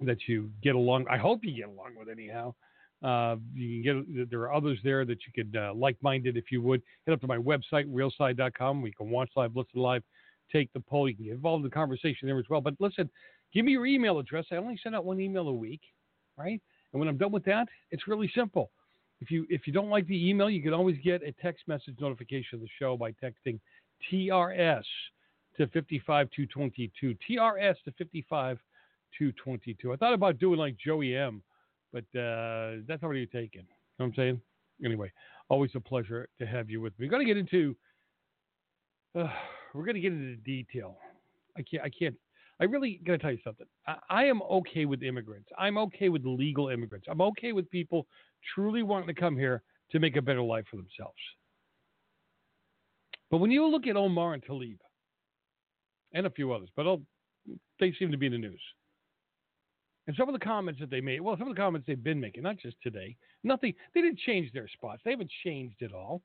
that 0.01 0.19
you 0.27 0.51
get 0.63 0.75
along. 0.75 1.07
I 1.09 1.17
hope 1.17 1.41
you 1.45 1.55
get 1.55 1.69
along 1.69 1.95
with 1.99 2.09
anyhow. 2.09 2.55
Uh, 3.03 3.37
you 3.55 3.83
can 3.83 4.07
get 4.17 4.31
there 4.31 4.41
are 4.41 4.55
others 4.55 4.79
there 4.83 5.05
that 5.05 5.19
you 5.27 5.33
could 5.35 5.55
uh, 5.57 5.73
like-minded 5.75 6.37
if 6.37 6.51
you 6.51 6.63
would 6.63 6.83
head 7.07 7.13
up 7.13 7.21
to 7.21 7.27
my 7.27 7.37
website 7.37 7.87
realside.com. 7.87 8.81
We 8.81 8.93
can 8.93 9.11
watch 9.11 9.31
live, 9.37 9.55
listen 9.55 9.81
live, 9.81 10.03
take 10.51 10.73
the 10.73 10.81
poll. 10.81 11.09
You 11.09 11.15
can 11.15 11.27
get 11.27 11.35
involved 11.35 11.63
in 11.63 11.71
the 11.71 11.75
conversation 11.75 12.27
there 12.27 12.39
as 12.39 12.47
well. 12.49 12.63
But 12.63 12.75
listen, 12.81 13.11
give 13.53 13.67
me 13.67 13.73
your 13.73 13.87
email 13.87 14.19
address. 14.19 14.47
I 14.51 14.57
only 14.57 14.79
send 14.83 14.95
out 14.95 15.05
one 15.05 15.21
email 15.21 15.49
a 15.49 15.53
week, 15.53 15.83
right? 16.39 16.61
And 16.93 17.01
when 17.01 17.09
I'm 17.09 17.19
done 17.19 17.33
with 17.33 17.45
that, 17.45 17.69
it's 17.91 18.09
really 18.09 18.31
simple. 18.35 18.71
If 19.21 19.31
you 19.31 19.47
if 19.49 19.67
you 19.67 19.73
don't 19.73 19.89
like 19.89 20.07
the 20.07 20.29
email, 20.29 20.51
you 20.51 20.63
can 20.63 20.75
always 20.75 20.97
get 21.03 21.23
a 21.23 21.33
text 21.33 21.67
message 21.67 21.97
notification 22.01 22.57
of 22.57 22.61
the 22.61 22.69
show 22.79 22.97
by 22.97 23.13
texting 23.13 23.59
TRS 24.13 24.85
to 25.57 25.67
55222. 25.67 27.17
TRS 27.29 27.77
to 27.85 27.93
55222. 27.93 29.93
I 29.93 29.97
thought 29.97 30.13
about 30.13 30.39
doing 30.39 30.59
like 30.59 30.77
Joey 30.77 31.17
M, 31.17 31.43
but 31.93 32.05
uh, 32.19 32.83
that's 32.87 33.03
already 33.03 33.27
taken. 33.27 33.63
You 33.63 33.67
know 33.99 34.05
what 34.05 34.07
I'm 34.07 34.15
saying? 34.17 34.41
Anyway, 34.85 35.11
always 35.49 35.71
a 35.75 35.81
pleasure 35.81 36.29
to 36.39 36.47
have 36.47 36.69
you 36.69 36.83
with 36.83 36.93
me. 36.99 37.07
We're 37.07 37.11
going 37.11 37.27
to 37.27 37.35
get 37.35 37.39
into 37.39 37.75
uh, 39.19 39.29
we're 39.73 39.85
going 39.85 39.95
to 39.95 40.01
get 40.01 40.13
into 40.13 40.37
detail. 40.37 40.99
I 41.57 41.63
can't 41.63 41.83
I 41.83 41.89
can't 41.89 42.15
I 42.61 42.65
really 42.65 43.01
got 43.05 43.13
to 43.13 43.19
tell 43.19 43.33
you 43.33 43.39
something. 43.45 43.67
I, 43.87 43.97
I, 44.09 44.25
am 44.25 44.41
okay 44.43 44.87
with 44.87 45.03
immigrants. 45.03 45.49
I'm 45.59 45.77
okay 45.79 46.09
with 46.09 46.25
legal 46.25 46.69
immigrants. 46.69 47.07
I'm 47.11 47.21
okay 47.21 47.53
with 47.53 47.71
people 47.71 48.07
truly 48.55 48.83
wanting 48.83 49.09
to 49.09 49.21
come 49.21 49.37
here 49.37 49.63
to 49.91 49.99
make 49.99 50.17
a 50.17 50.23
better 50.23 50.43
life 50.43 50.65
for 50.71 50.77
themselves. 50.77 51.19
But 53.31 53.39
when 53.39 53.51
you 53.51 53.67
look 53.67 53.87
at 53.87 53.97
Omar 53.97 54.35
and 54.35 54.45
Tlaib, 54.45 54.79
and 56.15 56.27
a 56.27 56.31
few 56.31 56.53
others, 56.53 56.71
but 56.75 56.87
I'll, 56.87 57.03
they 57.79 57.93
seem 57.99 58.11
to 58.11 58.17
be 58.17 58.27
in 58.27 58.33
the 58.33 58.39
news. 58.39 58.61
And 60.07 60.17
some 60.17 60.29
of 60.29 60.33
the 60.33 60.45
comments 60.45 60.81
that 60.81 60.89
they 60.89 61.01
made, 61.01 61.21
well, 61.21 61.37
some 61.37 61.49
of 61.49 61.55
the 61.55 61.61
comments 61.61 61.87
they've 61.87 62.03
been 62.03 62.21
making, 62.21 62.45
not 62.45 62.59
just 62.59 62.77
today, 62.83 63.17
nothing, 63.43 63.75
they 63.93 64.01
didn't 64.01 64.21
change 64.21 64.53
their 64.53 64.69
spots. 64.69 65.03
They 65.05 65.11
haven't 65.11 65.31
changed 65.45 65.83
at 65.83 65.93
all. 65.93 66.23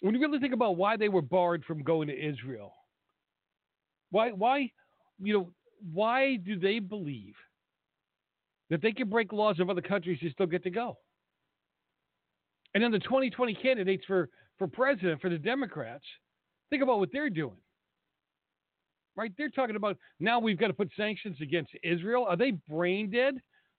When 0.00 0.14
you 0.14 0.20
really 0.20 0.38
think 0.38 0.54
about 0.54 0.76
why 0.76 0.96
they 0.96 1.08
were 1.08 1.22
barred 1.22 1.64
from 1.64 1.82
going 1.82 2.08
to 2.08 2.14
Israel, 2.14 2.72
why, 4.10 4.30
why, 4.30 4.70
you 5.18 5.32
know, 5.32 5.50
why 5.92 6.36
do 6.36 6.58
they 6.58 6.78
believe 6.78 7.34
that 8.70 8.80
they 8.80 8.92
can 8.92 9.08
break 9.08 9.32
laws 9.32 9.60
of 9.60 9.70
other 9.70 9.82
countries 9.82 10.18
and 10.22 10.30
still 10.32 10.46
get 10.46 10.62
to 10.64 10.70
go? 10.70 10.96
And 12.74 12.82
then 12.82 12.90
the 12.90 12.98
2020 12.98 13.54
candidates 13.54 14.04
for, 14.06 14.28
for 14.58 14.66
president 14.66 15.20
for 15.20 15.30
the 15.30 15.38
Democrats, 15.38 16.04
think 16.70 16.82
about 16.82 16.98
what 16.98 17.10
they're 17.12 17.30
doing. 17.30 17.56
Right? 19.16 19.32
They're 19.38 19.48
talking 19.48 19.76
about 19.76 19.96
now 20.18 20.40
we've 20.40 20.58
got 20.58 20.68
to 20.68 20.72
put 20.72 20.90
sanctions 20.96 21.36
against 21.40 21.70
Israel. 21.84 22.24
Are 22.28 22.36
they 22.36 22.52
brain 22.68 23.10
dead? 23.10 23.36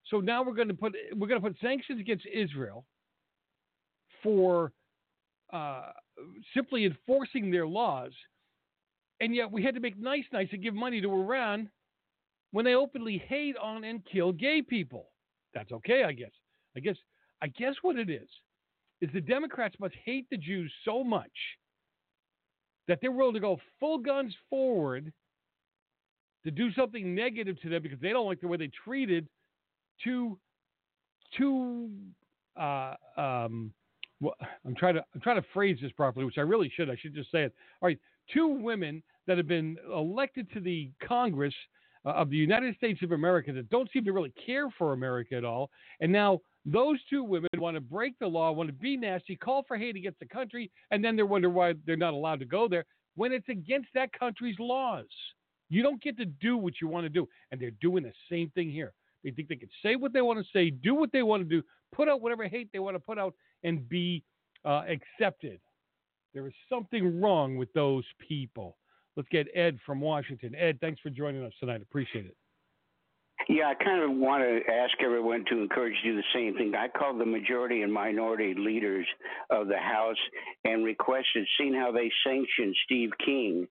So 0.09 0.21
now 0.21 0.43
we're 0.43 0.53
going 0.53 0.69
to 0.69 0.73
put 0.73 0.95
we're 1.13 1.27
going 1.27 1.41
to 1.41 1.45
put 1.45 1.57
sanctions 1.59 1.99
against 1.99 2.25
Israel 2.31 2.85
for 4.23 4.71
uh, 5.51 5.91
simply 6.53 6.85
enforcing 6.85 7.51
their 7.51 7.67
laws 7.67 8.11
and 9.19 9.35
yet 9.35 9.51
we 9.51 9.63
had 9.63 9.75
to 9.75 9.81
make 9.81 9.97
nice 9.97 10.25
nice 10.31 10.49
and 10.51 10.63
give 10.63 10.73
money 10.73 11.01
to 11.01 11.11
Iran 11.11 11.69
when 12.51 12.65
they 12.65 12.75
openly 12.75 13.21
hate 13.27 13.57
on 13.57 13.83
and 13.83 14.05
kill 14.05 14.31
gay 14.31 14.61
people. 14.61 15.07
That's 15.53 15.71
okay, 15.71 16.03
I 16.03 16.13
guess. 16.13 16.31
I 16.75 16.79
guess 16.79 16.97
I 17.41 17.47
guess 17.47 17.75
what 17.81 17.97
it 17.97 18.09
is 18.09 18.29
is 19.01 19.09
the 19.13 19.21
Democrats 19.21 19.75
must 19.79 19.95
hate 20.03 20.27
the 20.29 20.37
Jews 20.37 20.71
so 20.83 21.03
much 21.03 21.31
that 22.87 22.99
they're 23.01 23.11
willing 23.11 23.33
to 23.33 23.39
go 23.39 23.59
full 23.79 23.97
guns 23.97 24.33
forward 24.49 25.11
to 26.43 26.51
do 26.51 26.71
something 26.73 27.15
negative 27.15 27.59
to 27.61 27.69
them 27.69 27.81
because 27.81 27.99
they 27.99 28.09
don't 28.09 28.27
like 28.27 28.39
the 28.39 28.47
way 28.47 28.57
they 28.57 28.69
treated 28.85 29.27
two 30.03 30.37
two 31.37 31.89
uh, 32.57 32.95
um, 33.17 33.73
well, 34.21 34.35
I'm 34.65 34.75
trying 34.75 34.95
to 34.95 35.03
I'm 35.13 35.21
trying 35.21 35.41
to 35.41 35.47
phrase 35.53 35.77
this 35.81 35.91
properly, 35.91 36.25
which 36.25 36.37
I 36.37 36.41
really 36.41 36.71
should. 36.75 36.89
I 36.89 36.95
should 36.95 37.13
just 37.13 37.31
say 37.31 37.43
it. 37.43 37.53
All 37.81 37.87
right, 37.87 37.99
two 38.33 38.47
women 38.47 39.03
that 39.27 39.37
have 39.37 39.47
been 39.47 39.77
elected 39.93 40.51
to 40.53 40.59
the 40.59 40.91
Congress 41.05 41.53
uh, 42.05 42.09
of 42.09 42.29
the 42.29 42.35
United 42.35 42.75
States 42.75 43.01
of 43.01 43.11
America 43.11 43.51
that 43.51 43.69
don't 43.69 43.89
seem 43.91 44.05
to 44.05 44.13
really 44.13 44.33
care 44.45 44.69
for 44.77 44.93
America 44.93 45.35
at 45.35 45.45
all, 45.45 45.69
and 45.99 46.11
now 46.11 46.39
those 46.65 46.97
two 47.09 47.23
women 47.23 47.49
want 47.57 47.75
to 47.75 47.81
break 47.81 48.17
the 48.19 48.27
law, 48.27 48.51
want 48.51 48.67
to 48.69 48.73
be 48.73 48.97
nasty, 48.97 49.35
call 49.35 49.63
for 49.67 49.77
hate 49.77 49.95
against 49.95 50.19
the 50.19 50.25
country, 50.25 50.71
and 50.91 51.03
then 51.03 51.15
they 51.15 51.23
wonder 51.23 51.49
why 51.49 51.73
they're 51.85 51.95
not 51.95 52.13
allowed 52.13 52.39
to 52.39 52.45
go 52.45 52.67
there 52.67 52.85
when 53.15 53.31
it's 53.31 53.49
against 53.49 53.89
that 53.93 54.11
country's 54.17 54.57
laws. 54.59 55.05
You 55.69 55.83
don't 55.83 56.01
get 56.01 56.17
to 56.17 56.25
do 56.25 56.57
what 56.57 56.75
you 56.81 56.87
want 56.87 57.05
to 57.05 57.09
do, 57.09 57.27
and 57.51 57.59
they're 57.59 57.71
doing 57.81 58.03
the 58.03 58.13
same 58.29 58.49
thing 58.51 58.69
here. 58.69 58.93
They 59.23 59.31
think 59.31 59.47
they 59.47 59.55
can 59.55 59.69
say 59.81 59.95
what 59.95 60.13
they 60.13 60.21
want 60.21 60.39
to 60.39 60.45
say, 60.53 60.69
do 60.69 60.93
what 60.93 61.11
they 61.11 61.23
want 61.23 61.43
to 61.43 61.49
do, 61.49 61.63
put 61.91 62.07
out 62.07 62.21
whatever 62.21 62.47
hate 62.47 62.69
they 62.71 62.79
want 62.79 62.95
to 62.95 62.99
put 62.99 63.17
out, 63.17 63.33
and 63.63 63.87
be 63.89 64.23
uh, 64.63 64.83
accepted. 64.87 65.59
There 66.35 66.47
is 66.47 66.53
something 66.69 67.21
wrong 67.21 67.55
with 67.55 67.71
those 67.73 68.03
people. 68.27 68.75
Let's 69.15 69.29
get 69.29 69.47
Ed 69.55 69.79
from 69.85 70.01
Washington. 70.01 70.53
Ed, 70.53 70.79
thanks 70.81 70.99
for 70.99 71.09
joining 71.09 71.43
us 71.43 71.53
tonight. 71.61 71.81
Appreciate 71.81 72.25
it. 72.25 72.35
Yeah, 73.47 73.69
I 73.69 73.83
kind 73.83 74.03
of 74.03 74.17
want 74.17 74.43
to 74.43 74.59
ask 74.71 74.93
everyone 75.03 75.45
to 75.49 75.61
encourage 75.61 75.93
you 76.03 76.11
to 76.11 76.17
do 76.17 76.21
the 76.21 76.37
same 76.37 76.57
thing. 76.57 76.73
I 76.75 76.87
called 76.89 77.21
the 77.21 77.25
majority 77.25 77.83
and 77.83 77.93
minority 77.93 78.53
leaders 78.57 79.05
of 79.49 79.67
the 79.67 79.77
House 79.77 80.17
and 80.65 80.83
requested, 80.83 81.47
seeing 81.57 81.73
how 81.73 81.91
they 81.91 82.11
sanctioned 82.25 82.75
Steve 82.85 83.11
King 83.25 83.67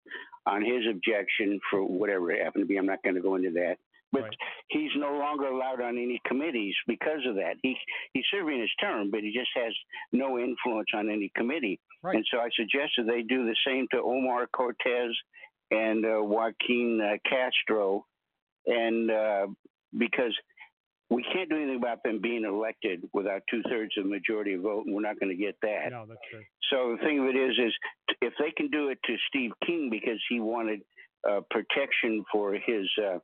on 0.47 0.63
his 0.63 0.85
objection 0.89 1.61
for 1.71 1.85
whatever 1.85 2.31
it 2.31 2.43
happened 2.43 2.63
to 2.63 2.67
be. 2.67 2.77
I'm 2.79 2.87
not 2.87 3.03
going 3.03 3.17
to 3.17 3.23
go 3.23 3.35
into 3.35 3.51
that. 3.53 3.77
But 4.15 4.23
right. 4.23 4.37
he's 4.69 4.93
no 4.97 5.19
longer 5.19 5.49
allowed 5.49 5.81
on 5.81 5.99
any 5.99 6.21
committees 6.25 6.75
because 6.87 7.27
of 7.29 7.35
that. 7.35 7.57
He 7.63 7.77
he's 8.13 8.25
serving 8.31 8.61
his 8.61 8.71
term, 8.81 9.11
but 9.11 9.21
he 9.21 9.35
just 9.37 9.51
has 9.57 9.73
no 10.13 10.39
influence 10.39 10.89
on 10.95 11.11
any 11.11 11.33
committee. 11.37 11.81
Right. 12.01 12.15
And 12.15 12.25
so 12.31 12.39
I 12.39 12.49
suggested 12.55 13.09
they 13.09 13.23
do 13.23 13.45
the 13.45 13.57
same 13.67 13.89
to 13.91 13.99
Omar 13.99 14.47
Cortez 14.47 15.11
and 15.73 16.07
uh, 16.07 16.23
Joaquin 16.23 17.01
uh, 17.03 17.17
Castro, 17.29 18.07
and 18.67 19.11
uh, 19.11 19.47
because 19.99 20.33
we 21.11 21.25
can't 21.33 21.51
do 21.51 21.57
anything 21.57 21.77
about 21.77 22.05
them 22.05 22.21
being 22.23 22.45
elected 22.45 23.03
without 23.13 23.43
two 23.51 23.63
thirds 23.69 23.93
of 23.99 24.05
the 24.05 24.11
majority 24.11 24.55
vote, 24.55 24.87
and 24.87 24.95
we're 24.95 25.03
not 25.03 25.19
going 25.19 25.37
to 25.37 25.43
get 25.43 25.57
that. 25.63 25.91
No, 25.91 26.05
that's 26.09 26.21
true. 26.31 26.45
So 26.71 26.97
the 26.97 27.05
thing 27.05 27.19
of 27.19 27.27
it 27.27 27.37
is, 27.37 27.59
is 27.59 27.73
if 28.23 28.33
they 28.39 28.53
can 28.57 28.71
do 28.71 28.91
it 28.91 28.99
to 29.07 29.17
Steve 29.29 29.51
King 29.67 29.89
because 29.91 30.23
he 30.29 30.39
wanted 30.39 30.83
uh, 31.29 31.41
protection 31.51 32.25
for 32.33 32.55
his 32.55 32.87
uh, 33.03 33.19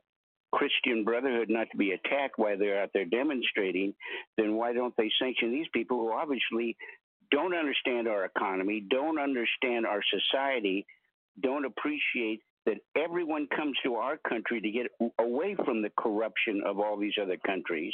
Christian 0.53 1.03
Brotherhood 1.03 1.49
not 1.49 1.67
to 1.71 1.77
be 1.77 1.91
attacked 1.91 2.37
while 2.37 2.57
they're 2.57 2.81
out 2.81 2.91
there 2.93 3.05
demonstrating, 3.05 3.93
then 4.37 4.55
why 4.55 4.73
don't 4.73 4.93
they 4.97 5.09
sanction 5.19 5.51
these 5.51 5.67
people 5.73 5.97
who 5.97 6.11
obviously 6.11 6.75
don't 7.31 7.55
understand 7.55 8.07
our 8.07 8.25
economy, 8.25 8.83
don't 8.89 9.19
understand 9.19 9.85
our 9.85 10.01
society, 10.11 10.85
don't 11.41 11.65
appreciate 11.65 12.41
that 12.65 12.77
everyone 12.95 13.47
comes 13.55 13.75
to 13.83 13.95
our 13.95 14.17
country 14.17 14.61
to 14.61 14.69
get 14.69 14.87
away 15.19 15.55
from 15.65 15.81
the 15.81 15.91
corruption 15.97 16.61
of 16.65 16.79
all 16.79 16.97
these 16.97 17.13
other 17.21 17.37
countries. 17.45 17.93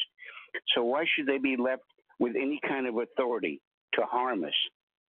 So 0.75 0.83
why 0.83 1.05
should 1.15 1.27
they 1.27 1.37
be 1.37 1.55
left 1.57 1.83
with 2.19 2.35
any 2.35 2.59
kind 2.67 2.87
of 2.87 2.97
authority 2.97 3.61
to 3.93 4.01
harm 4.01 4.43
us? 4.43 4.51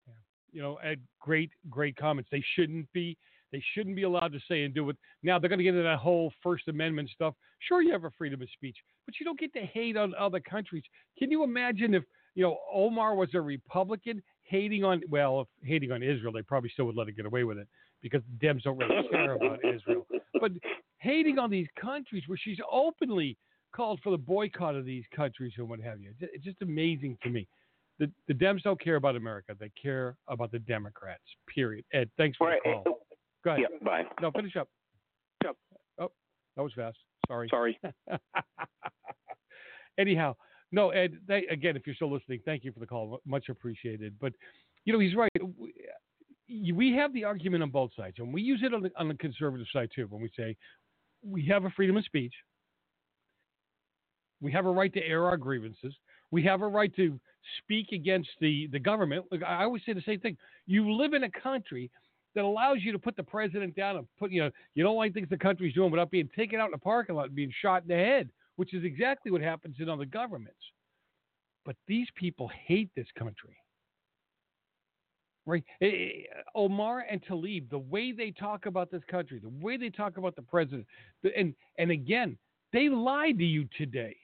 Yeah. 0.06 0.12
You 0.52 0.62
know, 0.62 0.74
Ed, 0.76 1.00
great, 1.20 1.50
great 1.70 1.96
comments. 1.96 2.28
They 2.30 2.44
shouldn't 2.54 2.92
be. 2.92 3.16
They 3.52 3.62
shouldn't 3.74 3.96
be 3.96 4.02
allowed 4.02 4.32
to 4.32 4.40
say 4.48 4.64
and 4.64 4.74
do 4.74 4.90
it. 4.90 4.96
Now 5.22 5.38
they're 5.38 5.48
going 5.48 5.58
to 5.58 5.64
get 5.64 5.74
into 5.74 5.82
that 5.82 5.98
whole 5.98 6.32
First 6.42 6.68
Amendment 6.68 7.10
stuff. 7.10 7.34
Sure, 7.60 7.82
you 7.82 7.92
have 7.92 8.04
a 8.04 8.10
freedom 8.18 8.42
of 8.42 8.48
speech, 8.52 8.76
but 9.06 9.14
you 9.18 9.24
don't 9.24 9.38
get 9.38 9.52
to 9.54 9.60
hate 9.60 9.96
on 9.96 10.14
other 10.18 10.40
countries. 10.40 10.82
Can 11.18 11.30
you 11.30 11.44
imagine 11.44 11.94
if 11.94 12.04
you 12.34 12.42
know 12.42 12.58
Omar 12.72 13.14
was 13.14 13.30
a 13.34 13.40
Republican 13.40 14.22
hating 14.42 14.84
on 14.84 15.02
well, 15.08 15.42
if 15.42 15.48
hating 15.62 15.92
on 15.92 16.02
Israel, 16.02 16.32
they 16.32 16.42
probably 16.42 16.70
still 16.70 16.86
would 16.86 16.96
let 16.96 17.08
it 17.08 17.16
get 17.16 17.26
away 17.26 17.44
with 17.44 17.58
it 17.58 17.68
because 18.02 18.22
the 18.30 18.46
Dems 18.46 18.62
don't 18.62 18.76
really 18.76 19.08
care 19.10 19.34
about 19.34 19.60
Israel. 19.64 20.06
But 20.40 20.52
hating 20.98 21.38
on 21.38 21.50
these 21.50 21.68
countries 21.80 22.24
where 22.26 22.38
she's 22.38 22.58
openly 22.70 23.36
called 23.74 24.00
for 24.02 24.10
the 24.10 24.18
boycott 24.18 24.74
of 24.74 24.84
these 24.84 25.04
countries 25.14 25.52
and 25.58 25.68
what 25.68 25.80
have 25.80 26.00
you. 26.00 26.12
It's 26.20 26.44
just 26.44 26.62
amazing 26.62 27.18
to 27.22 27.30
me. 27.30 27.46
The, 27.98 28.10
the 28.28 28.34
Dems 28.34 28.62
don't 28.62 28.80
care 28.80 28.96
about 28.96 29.16
America. 29.16 29.54
They 29.58 29.70
care 29.80 30.16
about 30.28 30.52
the 30.52 30.58
Democrats, 30.58 31.22
period. 31.52 31.84
Ed, 31.92 32.10
thanks 32.16 32.36
for 32.36 32.48
right. 32.48 32.60
the 32.64 32.72
call. 32.72 32.98
Go 33.46 33.52
ahead. 33.52 33.66
Yeah, 33.70 33.78
bye. 33.84 34.02
No, 34.20 34.32
finish 34.32 34.56
up. 34.56 34.68
Yep. 35.44 35.54
Oh, 36.00 36.10
that 36.56 36.62
was 36.62 36.72
fast. 36.74 36.96
Sorry. 37.28 37.48
Sorry. 37.48 37.78
Anyhow, 39.98 40.34
no, 40.72 40.90
Ed, 40.90 41.18
they, 41.28 41.46
again, 41.48 41.76
if 41.76 41.86
you're 41.86 41.94
still 41.94 42.12
listening, 42.12 42.40
thank 42.44 42.64
you 42.64 42.72
for 42.72 42.80
the 42.80 42.86
call. 42.86 43.20
Much 43.24 43.48
appreciated. 43.48 44.16
But, 44.20 44.32
you 44.84 44.92
know, 44.92 44.98
he's 44.98 45.14
right. 45.14 45.30
We 46.48 46.92
have 46.94 47.12
the 47.12 47.22
argument 47.22 47.62
on 47.62 47.70
both 47.70 47.92
sides, 47.96 48.16
and 48.18 48.34
we 48.34 48.42
use 48.42 48.62
it 48.64 48.74
on 48.74 48.82
the, 48.82 48.90
on 48.98 49.06
the 49.06 49.14
conservative 49.14 49.68
side 49.72 49.90
too 49.94 50.08
when 50.10 50.20
we 50.20 50.30
say 50.36 50.56
we 51.24 51.46
have 51.46 51.66
a 51.66 51.70
freedom 51.70 51.96
of 51.96 52.04
speech. 52.04 52.34
We 54.40 54.50
have 54.50 54.66
a 54.66 54.70
right 54.70 54.92
to 54.92 55.06
air 55.06 55.24
our 55.24 55.36
grievances. 55.36 55.94
We 56.32 56.42
have 56.42 56.62
a 56.62 56.68
right 56.68 56.94
to 56.96 57.20
speak 57.58 57.92
against 57.92 58.30
the, 58.40 58.68
the 58.72 58.80
government. 58.80 59.24
I 59.46 59.62
always 59.62 59.82
say 59.86 59.92
the 59.92 60.02
same 60.04 60.18
thing. 60.18 60.36
You 60.66 60.92
live 60.92 61.14
in 61.14 61.22
a 61.22 61.30
country 61.30 61.92
that 62.36 62.44
allows 62.44 62.78
you 62.82 62.92
to 62.92 62.98
put 62.98 63.16
the 63.16 63.22
president 63.22 63.74
down 63.74 63.96
and 63.96 64.06
put, 64.18 64.30
you 64.30 64.42
know, 64.42 64.50
you 64.74 64.84
don't 64.84 64.96
like 64.96 65.14
things 65.14 65.26
the 65.30 65.38
country's 65.38 65.74
doing 65.74 65.90
without 65.90 66.10
being 66.10 66.28
taken 66.36 66.60
out 66.60 66.66
in 66.66 66.70
the 66.70 66.78
parking 66.78 67.16
lot 67.16 67.26
and 67.26 67.34
being 67.34 67.52
shot 67.62 67.82
in 67.82 67.88
the 67.88 67.94
head, 67.94 68.28
which 68.56 68.74
is 68.74 68.84
exactly 68.84 69.32
what 69.32 69.40
happens 69.40 69.76
in 69.80 69.88
other 69.88 70.04
governments. 70.04 70.60
But 71.64 71.76
these 71.88 72.06
people 72.14 72.50
hate 72.66 72.90
this 72.94 73.06
country. 73.18 73.56
Right? 75.46 75.64
Eh, 75.80 75.86
eh, 75.86 76.10
Omar 76.54 77.06
and 77.10 77.24
Tlaib, 77.24 77.70
the 77.70 77.78
way 77.78 78.12
they 78.12 78.32
talk 78.32 78.66
about 78.66 78.90
this 78.90 79.02
country, 79.10 79.38
the 79.38 79.64
way 79.64 79.78
they 79.78 79.90
talk 79.90 80.18
about 80.18 80.36
the 80.36 80.42
president, 80.42 80.86
and 81.36 81.54
and 81.78 81.90
again, 81.90 82.36
they 82.72 82.88
lied 82.90 83.38
to 83.38 83.44
you 83.44 83.66
today. 83.78 84.16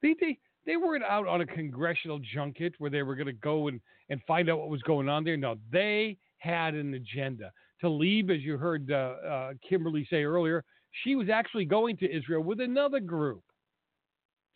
They 0.00 0.14
they 0.18 0.38
they 0.64 0.76
weren't 0.76 1.04
out 1.04 1.26
on 1.26 1.40
a 1.40 1.46
congressional 1.46 2.20
junket 2.20 2.74
where 2.78 2.90
they 2.90 3.02
were 3.02 3.16
going 3.16 3.26
to 3.26 3.32
go 3.32 3.68
and, 3.68 3.80
and 4.08 4.20
find 4.26 4.48
out 4.48 4.60
what 4.60 4.68
was 4.68 4.82
going 4.82 5.08
on 5.08 5.24
there. 5.24 5.36
No, 5.36 5.56
they 5.72 6.16
had 6.40 6.74
an 6.74 6.94
agenda. 6.94 7.52
Tlaib, 7.82 8.34
as 8.34 8.42
you 8.42 8.58
heard 8.58 8.90
uh, 8.90 9.14
uh, 9.26 9.52
Kimberly 9.66 10.06
say 10.10 10.24
earlier, 10.24 10.64
she 11.04 11.14
was 11.14 11.28
actually 11.28 11.64
going 11.64 11.96
to 11.98 12.14
Israel 12.14 12.42
with 12.42 12.60
another 12.60 13.00
group 13.00 13.42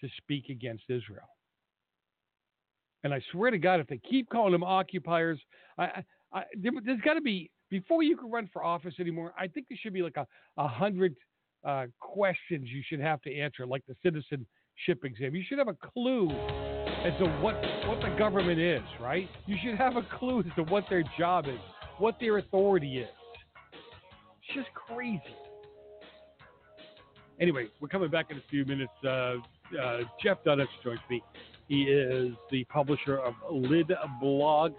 to 0.00 0.08
speak 0.18 0.48
against 0.50 0.84
Israel. 0.88 1.28
And 3.04 3.12
I 3.12 3.20
swear 3.32 3.50
to 3.50 3.58
God, 3.58 3.80
if 3.80 3.86
they 3.86 3.98
keep 3.98 4.28
calling 4.30 4.52
them 4.52 4.64
occupiers, 4.64 5.38
I, 5.78 6.02
I, 6.32 6.44
there, 6.58 6.72
has 6.86 7.00
got 7.04 7.14
to 7.14 7.20
be 7.20 7.50
before 7.70 8.02
you 8.02 8.16
can 8.16 8.30
run 8.30 8.48
for 8.52 8.64
office 8.64 8.94
anymore. 8.98 9.32
I 9.38 9.46
think 9.46 9.66
there 9.68 9.78
should 9.80 9.92
be 9.92 10.02
like 10.02 10.16
a, 10.16 10.26
a 10.56 10.66
hundred 10.66 11.14
uh, 11.64 11.86
questions 12.00 12.68
you 12.70 12.82
should 12.86 13.00
have 13.00 13.20
to 13.22 13.34
answer, 13.34 13.66
like 13.66 13.82
the 13.86 13.96
citizenship 14.02 15.04
exam. 15.04 15.34
You 15.34 15.44
should 15.46 15.58
have 15.58 15.68
a 15.68 15.74
clue 15.74 16.30
as 16.30 17.12
to 17.18 17.26
what 17.40 17.54
what 17.86 18.00
the 18.00 18.14
government 18.18 18.58
is, 18.58 18.82
right? 19.00 19.28
You 19.46 19.56
should 19.62 19.76
have 19.76 19.96
a 19.96 20.06
clue 20.18 20.40
as 20.40 20.54
to 20.56 20.62
what 20.64 20.84
their 20.88 21.04
job 21.18 21.46
is 21.46 21.60
what 21.98 22.16
their 22.20 22.38
authority 22.38 22.98
is. 22.98 23.08
It's 23.72 24.54
just 24.54 24.68
crazy. 24.74 25.22
Anyway, 27.40 27.66
we're 27.80 27.88
coming 27.88 28.10
back 28.10 28.30
in 28.30 28.36
a 28.36 28.42
few 28.50 28.64
minutes. 28.64 28.92
Uh, 29.04 29.08
uh, 29.08 30.00
Jeff 30.22 30.38
Dunetz 30.44 30.66
joins 30.82 31.00
me. 31.10 31.22
He 31.68 31.84
is 31.84 32.32
the 32.50 32.64
publisher 32.64 33.18
of 33.18 33.34
Lid 33.50 33.90
Blog. 34.20 34.72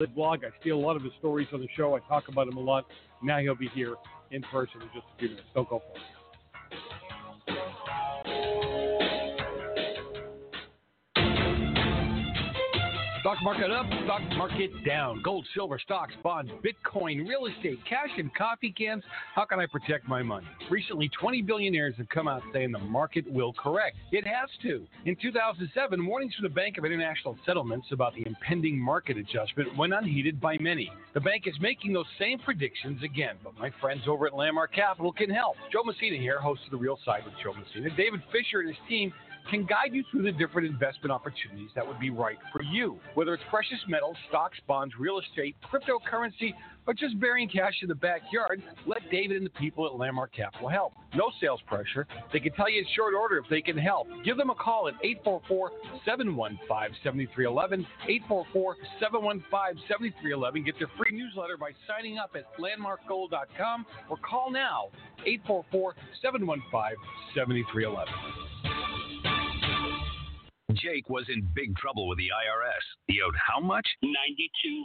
Lid 0.00 0.14
Blog. 0.14 0.40
I 0.44 0.48
steal 0.60 0.76
a 0.76 0.80
lot 0.80 0.96
of 0.96 1.02
his 1.02 1.12
stories 1.18 1.48
on 1.52 1.60
the 1.60 1.68
show. 1.76 1.94
I 1.94 2.00
talk 2.00 2.28
about 2.28 2.48
him 2.48 2.56
a 2.56 2.60
lot. 2.60 2.84
Now 3.22 3.38
he'll 3.38 3.54
be 3.54 3.68
here 3.74 3.94
in 4.30 4.42
person 4.42 4.82
in 4.82 4.88
just 4.94 5.06
a 5.14 5.18
few 5.18 5.28
minutes. 5.30 5.46
Don't 5.54 5.68
go 5.68 5.78
for 5.78 6.00
Stock 13.34 13.42
market 13.42 13.70
up, 13.72 13.86
stock 14.04 14.22
market 14.36 14.70
down. 14.84 15.20
Gold, 15.22 15.44
silver, 15.54 15.76
stocks, 15.78 16.12
bonds, 16.22 16.52
Bitcoin, 16.62 17.26
real 17.26 17.46
estate, 17.46 17.80
cash, 17.88 18.10
and 18.16 18.32
coffee 18.32 18.70
cans. 18.70 19.02
How 19.34 19.44
can 19.44 19.58
I 19.58 19.66
protect 19.66 20.06
my 20.06 20.22
money? 20.22 20.46
Recently, 20.70 21.10
20 21.20 21.42
billionaires 21.42 21.94
have 21.96 22.08
come 22.10 22.28
out 22.28 22.42
saying 22.52 22.70
the 22.70 22.78
market 22.78 23.28
will 23.28 23.52
correct. 23.52 23.96
It 24.12 24.24
has 24.24 24.48
to. 24.62 24.86
In 25.04 25.16
2007, 25.20 26.06
warnings 26.06 26.34
from 26.34 26.44
the 26.44 26.54
Bank 26.54 26.78
of 26.78 26.84
International 26.84 27.36
Settlements 27.44 27.88
about 27.90 28.14
the 28.14 28.24
impending 28.24 28.78
market 28.78 29.16
adjustment 29.16 29.76
went 29.76 29.94
unheeded 29.94 30.40
by 30.40 30.56
many. 30.58 30.92
The 31.14 31.20
bank 31.20 31.44
is 31.46 31.54
making 31.60 31.92
those 31.92 32.06
same 32.20 32.38
predictions 32.38 33.02
again, 33.02 33.34
but 33.42 33.58
my 33.58 33.70
friends 33.80 34.02
over 34.06 34.28
at 34.28 34.34
Landmark 34.34 34.72
Capital 34.72 35.12
can 35.12 35.30
help. 35.30 35.56
Joe 35.72 35.82
Messina 35.82 36.18
here, 36.18 36.38
host 36.38 36.60
of 36.66 36.70
The 36.70 36.76
Real 36.76 37.00
Side 37.04 37.24
with 37.24 37.34
Joe 37.42 37.52
Messina. 37.52 37.94
David 37.96 38.22
Fisher 38.30 38.60
and 38.60 38.68
his 38.68 38.78
team 38.88 39.12
can 39.50 39.64
guide 39.64 39.92
you 39.92 40.04
through 40.10 40.22
the 40.22 40.32
different 40.32 40.68
investment 40.68 41.12
opportunities 41.12 41.70
that 41.74 41.86
would 41.86 42.00
be 42.00 42.10
right 42.10 42.38
for 42.52 42.62
you. 42.62 42.98
Whether 43.14 43.34
it's 43.34 43.42
precious 43.50 43.78
metals, 43.88 44.16
stocks, 44.28 44.58
bonds, 44.66 44.94
real 44.98 45.18
estate, 45.18 45.56
cryptocurrency, 45.72 46.54
or 46.86 46.94
just 46.94 47.18
burying 47.18 47.48
cash 47.48 47.74
in 47.82 47.88
the 47.88 47.94
backyard, 47.94 48.62
let 48.86 48.98
David 49.10 49.38
and 49.38 49.46
the 49.46 49.50
people 49.50 49.86
at 49.86 49.94
Landmark 49.94 50.34
Capital 50.34 50.68
help. 50.68 50.94
No 51.14 51.30
sales 51.40 51.60
pressure. 51.66 52.06
They 52.32 52.40
can 52.40 52.52
tell 52.52 52.68
you 52.68 52.80
in 52.80 52.86
short 52.94 53.14
order 53.14 53.38
if 53.38 53.44
they 53.48 53.62
can 53.62 53.78
help. 53.78 54.06
Give 54.24 54.36
them 54.36 54.50
a 54.50 54.54
call 54.54 54.88
at 54.88 54.94
844 55.02 55.70
715 56.04 56.96
7311. 57.02 57.86
844 58.06 58.76
715 59.00 59.82
7311. 59.88 60.64
Get 60.64 60.78
their 60.78 60.90
free 60.98 61.16
newsletter 61.16 61.56
by 61.56 61.70
signing 61.88 62.18
up 62.18 62.36
at 62.36 62.44
landmarkgold.com 62.58 63.86
or 64.10 64.16
call 64.18 64.50
now 64.50 64.88
844 65.24 65.94
715 66.20 66.96
7311. 67.34 69.33
Jake 70.72 71.08
was 71.10 71.26
in 71.28 71.48
big 71.54 71.76
trouble 71.76 72.08
with 72.08 72.18
the 72.18 72.28
IRS. 72.28 72.84
He 73.06 73.20
owed 73.20 73.34
how 73.36 73.60
much? 73.60 73.86
Ninety-two. 74.02 74.84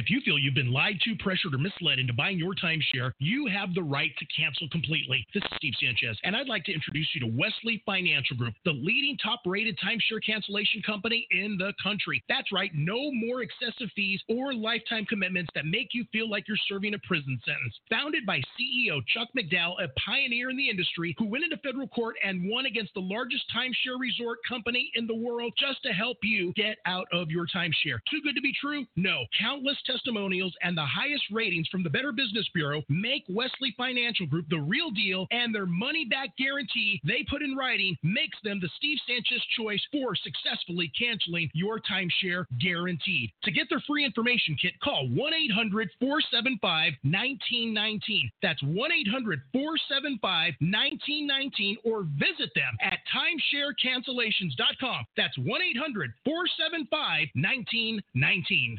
If 0.00 0.08
you 0.08 0.22
feel 0.22 0.38
you've 0.38 0.54
been 0.54 0.72
lied 0.72 0.98
to, 1.04 1.14
pressured, 1.16 1.52
or 1.52 1.58
misled 1.58 1.98
into 1.98 2.14
buying 2.14 2.38
your 2.38 2.54
timeshare, 2.54 3.12
you 3.18 3.46
have 3.48 3.74
the 3.74 3.82
right 3.82 4.10
to 4.18 4.24
cancel 4.34 4.66
completely. 4.70 5.26
This 5.34 5.42
is 5.42 5.56
Steve 5.56 5.74
Sanchez, 5.78 6.16
and 6.24 6.34
I'd 6.34 6.48
like 6.48 6.64
to 6.64 6.72
introduce 6.72 7.06
you 7.12 7.20
to 7.20 7.26
Wesley 7.26 7.82
Financial 7.84 8.34
Group, 8.34 8.54
the 8.64 8.72
leading 8.72 9.18
top 9.22 9.42
rated 9.44 9.78
timeshare 9.78 10.24
cancellation 10.24 10.80
company 10.80 11.26
in 11.32 11.58
the 11.58 11.74
country. 11.82 12.24
That's 12.30 12.50
right, 12.50 12.70
no 12.72 13.12
more 13.12 13.42
excessive 13.42 13.90
fees 13.94 14.22
or 14.30 14.54
lifetime 14.54 15.04
commitments 15.04 15.50
that 15.54 15.66
make 15.66 15.88
you 15.92 16.06
feel 16.12 16.30
like 16.30 16.48
you're 16.48 16.56
serving 16.66 16.94
a 16.94 16.98
prison 17.00 17.38
sentence. 17.44 17.78
Founded 17.90 18.24
by 18.24 18.40
CEO 18.56 19.04
Chuck 19.12 19.28
McDowell, 19.36 19.84
a 19.84 19.88
pioneer 20.00 20.48
in 20.48 20.56
the 20.56 20.70
industry 20.70 21.14
who 21.18 21.28
went 21.28 21.44
into 21.44 21.58
federal 21.58 21.88
court 21.88 22.16
and 22.24 22.48
won 22.48 22.64
against 22.64 22.94
the 22.94 23.00
largest 23.00 23.44
timeshare 23.54 24.00
resort 24.00 24.38
company 24.48 24.90
in 24.94 25.06
the 25.06 25.14
world 25.14 25.52
just 25.58 25.82
to 25.82 25.92
help 25.92 26.16
you 26.22 26.54
get 26.56 26.78
out 26.86 27.06
of 27.12 27.30
your 27.30 27.44
timeshare. 27.54 28.00
Too 28.10 28.22
good 28.24 28.34
to 28.34 28.40
be 28.40 28.54
true? 28.58 28.86
No. 28.96 29.26
Countless 29.38 29.76
testimonials 29.90 30.54
and 30.62 30.76
the 30.76 30.84
highest 30.84 31.24
ratings 31.32 31.66
from 31.68 31.82
the 31.82 31.90
Better 31.90 32.12
Business 32.12 32.46
Bureau 32.54 32.82
make 32.88 33.24
Wesley 33.28 33.74
Financial 33.76 34.26
Group 34.26 34.46
the 34.48 34.60
real 34.60 34.90
deal, 34.90 35.26
and 35.30 35.54
their 35.54 35.66
money 35.66 36.04
back 36.04 36.36
guarantee 36.36 37.00
they 37.04 37.24
put 37.28 37.42
in 37.42 37.56
writing 37.56 37.96
makes 38.02 38.38
them 38.44 38.60
the 38.60 38.70
Steve 38.76 38.98
Sanchez 39.06 39.42
choice 39.56 39.82
for 39.92 40.14
successfully 40.14 40.92
canceling 40.98 41.50
your 41.54 41.80
timeshare 41.80 42.44
guaranteed. 42.60 43.30
To 43.44 43.50
get 43.50 43.68
their 43.68 43.82
free 43.86 44.04
information 44.04 44.56
kit, 44.60 44.74
call 44.82 45.08
1 45.08 45.34
800 45.34 45.90
475 46.00 46.92
1919. 47.02 48.30
That's 48.42 48.62
1 48.62 48.92
800 48.92 49.42
475 49.52 50.54
1919 50.60 51.76
or 51.84 52.02
visit 52.14 52.50
them 52.54 52.74
at 52.82 52.98
timesharecancellations.com. 53.10 55.04
That's 55.16 55.36
1 55.38 55.62
800 55.62 56.12
475 56.24 57.28
1919. 57.34 58.78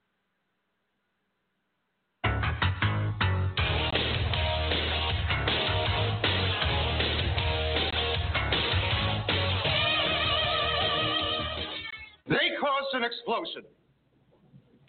An 12.93 13.03
explosion. 13.03 13.63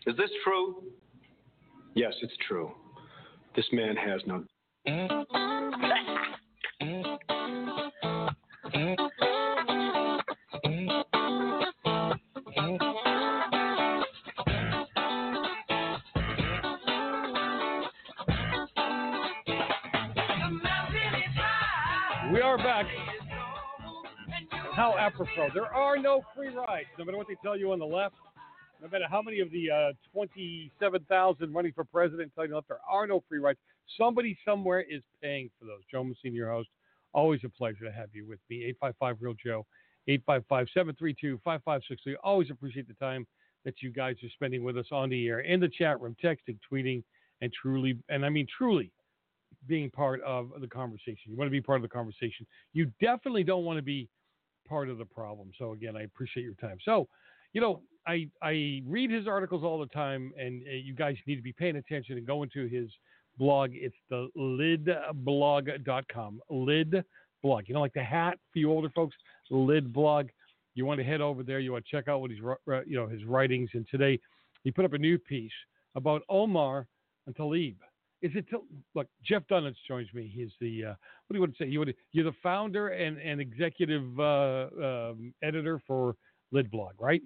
Is 0.06 0.16
this 0.16 0.30
true? 0.44 0.82
Yes, 1.94 2.12
it's 2.22 2.32
true. 2.48 2.72
This 3.54 3.66
man 3.72 3.96
has 3.96 4.20
no. 4.26 4.44
We 22.32 22.40
are 22.40 22.56
back. 22.56 22.86
How 24.82 24.98
apropos. 24.98 25.48
There 25.54 25.72
are 25.72 25.96
no 25.96 26.22
free 26.34 26.48
rides, 26.48 26.88
no 26.98 27.04
matter 27.04 27.16
what 27.16 27.28
they 27.28 27.36
tell 27.40 27.56
you 27.56 27.70
on 27.70 27.78
the 27.78 27.86
left, 27.86 28.16
no 28.80 28.88
matter 28.88 29.04
how 29.08 29.22
many 29.22 29.38
of 29.38 29.48
the 29.52 29.70
uh, 29.70 29.92
27,000 30.12 31.54
running 31.54 31.72
for 31.72 31.84
president 31.84 32.32
tell 32.34 32.44
you 32.48 32.56
left, 32.56 32.66
there 32.66 32.80
are 32.90 33.06
no 33.06 33.22
free 33.28 33.38
rides. 33.38 33.60
Somebody 33.96 34.36
somewhere 34.44 34.80
is 34.80 35.00
paying 35.22 35.50
for 35.56 35.66
those. 35.66 35.82
Joe 35.88 36.02
Messina, 36.02 36.34
your 36.34 36.50
host. 36.50 36.68
Always 37.14 37.42
a 37.44 37.48
pleasure 37.48 37.84
to 37.84 37.92
have 37.92 38.08
you 38.12 38.26
with 38.26 38.40
me. 38.50 38.64
855 38.64 39.16
Real 39.20 39.34
Joe, 39.34 39.64
855 40.08 40.66
732 40.74 41.38
5563. 41.44 42.16
Always 42.24 42.50
appreciate 42.50 42.88
the 42.88 42.94
time 42.94 43.24
that 43.64 43.82
you 43.82 43.92
guys 43.92 44.16
are 44.24 44.30
spending 44.34 44.64
with 44.64 44.76
us 44.76 44.86
on 44.90 45.10
the 45.10 45.28
air, 45.28 45.42
in 45.42 45.60
the 45.60 45.68
chat 45.68 46.00
room, 46.00 46.16
texting, 46.20 46.58
tweeting, 46.68 47.04
and 47.40 47.52
truly, 47.52 48.00
and 48.08 48.26
I 48.26 48.30
mean 48.30 48.48
truly, 48.58 48.90
being 49.68 49.90
part 49.90 50.20
of 50.22 50.50
the 50.60 50.66
conversation. 50.66 51.30
You 51.30 51.36
want 51.36 51.46
to 51.46 51.52
be 51.52 51.60
part 51.60 51.76
of 51.76 51.82
the 51.82 51.88
conversation. 51.88 52.48
You 52.72 52.90
definitely 53.00 53.44
don't 53.44 53.64
want 53.64 53.76
to 53.76 53.82
be 53.84 54.08
part 54.72 54.88
of 54.88 54.96
the 54.96 55.04
problem. 55.04 55.50
So 55.58 55.72
again, 55.72 55.96
I 55.96 56.04
appreciate 56.04 56.44
your 56.44 56.54
time. 56.54 56.78
So, 56.82 57.06
you 57.52 57.60
know, 57.60 57.82
I 58.06 58.26
I 58.40 58.80
read 58.86 59.10
his 59.10 59.26
articles 59.26 59.62
all 59.62 59.78
the 59.78 59.84
time, 59.86 60.32
and 60.38 60.62
uh, 60.66 60.70
you 60.72 60.94
guys 60.94 61.16
need 61.26 61.36
to 61.36 61.42
be 61.42 61.52
paying 61.52 61.76
attention 61.76 62.16
and 62.16 62.26
going 62.26 62.48
to 62.54 62.66
his 62.66 62.88
blog. 63.36 63.72
It's 63.74 63.94
the 64.08 64.28
lidblog.com. 64.34 66.40
Lid 66.48 67.04
blog. 67.42 67.64
You 67.66 67.74
know, 67.74 67.82
like 67.82 67.92
the 67.92 68.02
hat 68.02 68.38
for 68.50 68.60
you 68.60 68.70
older 68.70 68.88
folks. 68.94 69.14
Lid 69.50 69.92
blog. 69.92 70.28
You 70.74 70.86
want 70.86 71.00
to 71.00 71.04
head 71.04 71.20
over 71.20 71.42
there. 71.42 71.60
You 71.60 71.72
want 71.72 71.84
to 71.84 71.90
check 71.94 72.08
out 72.08 72.22
what 72.22 72.30
he's 72.30 72.40
you 72.86 72.96
know 72.96 73.08
his 73.08 73.26
writings. 73.26 73.68
And 73.74 73.86
today, 73.90 74.18
he 74.64 74.70
put 74.70 74.86
up 74.86 74.94
a 74.94 74.98
new 74.98 75.18
piece 75.18 75.52
about 75.94 76.22
Omar 76.30 76.86
and 77.26 77.36
Tlaib. 77.36 77.76
Is 78.22 78.30
it 78.34 78.48
Tal- 78.48 78.66
look? 78.94 79.08
Jeff 79.24 79.42
Dunetz 79.50 79.74
joins 79.86 80.08
me. 80.14 80.30
He's 80.32 80.50
the 80.60 80.84
uh, 80.84 80.88
what 80.90 80.98
do 81.30 81.34
you 81.34 81.40
want 81.40 81.56
to 81.56 81.64
say? 81.64 81.68
You 81.68 81.80
would 81.80 81.94
you're 82.12 82.24
the 82.24 82.36
founder 82.42 82.88
and, 82.88 83.18
and 83.18 83.40
executive 83.40 84.18
uh, 84.18 84.68
um, 84.82 85.34
editor 85.42 85.80
for 85.86 86.14
Lid 86.52 86.70
Blog, 86.70 86.92
right? 87.00 87.22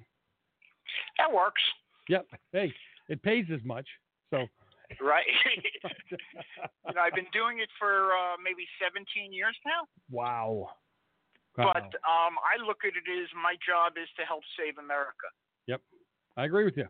That 1.19 1.33
works. 1.33 1.63
Yep. 2.09 2.27
Hey, 2.53 2.73
it 3.09 3.23
pays 3.23 3.47
as 3.53 3.61
much. 3.65 3.87
So 4.31 4.47
Right. 5.01 5.27
you 5.83 6.95
know, 6.95 7.01
I've 7.01 7.15
been 7.15 7.31
doing 7.33 7.59
it 7.59 7.69
for 7.79 8.13
uh, 8.15 8.39
maybe 8.43 8.63
17 8.79 9.33
years 9.33 9.57
now. 9.67 9.83
wow. 10.11 10.69
But 11.57 11.89
um, 12.05 12.37
I 12.45 12.61
look 12.61 12.85
at 12.85 12.93
it 12.93 13.09
as 13.09 13.29
my 13.33 13.57
job 13.65 13.97
is 13.97 14.09
to 14.21 14.27
help 14.29 14.45
save 14.61 14.77
America. 14.77 15.33
Yep, 15.67 15.81
I 16.37 16.45
agree 16.45 16.65
with 16.65 16.77
you. 16.77 16.87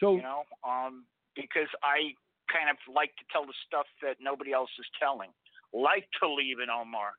So 0.00 0.16
you 0.16 0.22
know, 0.22 0.42
um, 0.66 1.06
because 1.36 1.70
I 1.86 2.10
kind 2.52 2.68
of 2.68 2.76
like 2.84 3.16
to 3.16 3.24
tell 3.32 3.48
the 3.48 3.56
stuff 3.64 3.88
that 4.04 4.20
nobody 4.20 4.52
else 4.52 4.70
is 4.76 4.86
telling, 5.00 5.32
like 5.72 6.04
Tlaib 6.20 6.60
and 6.60 6.68
Omar. 6.68 7.16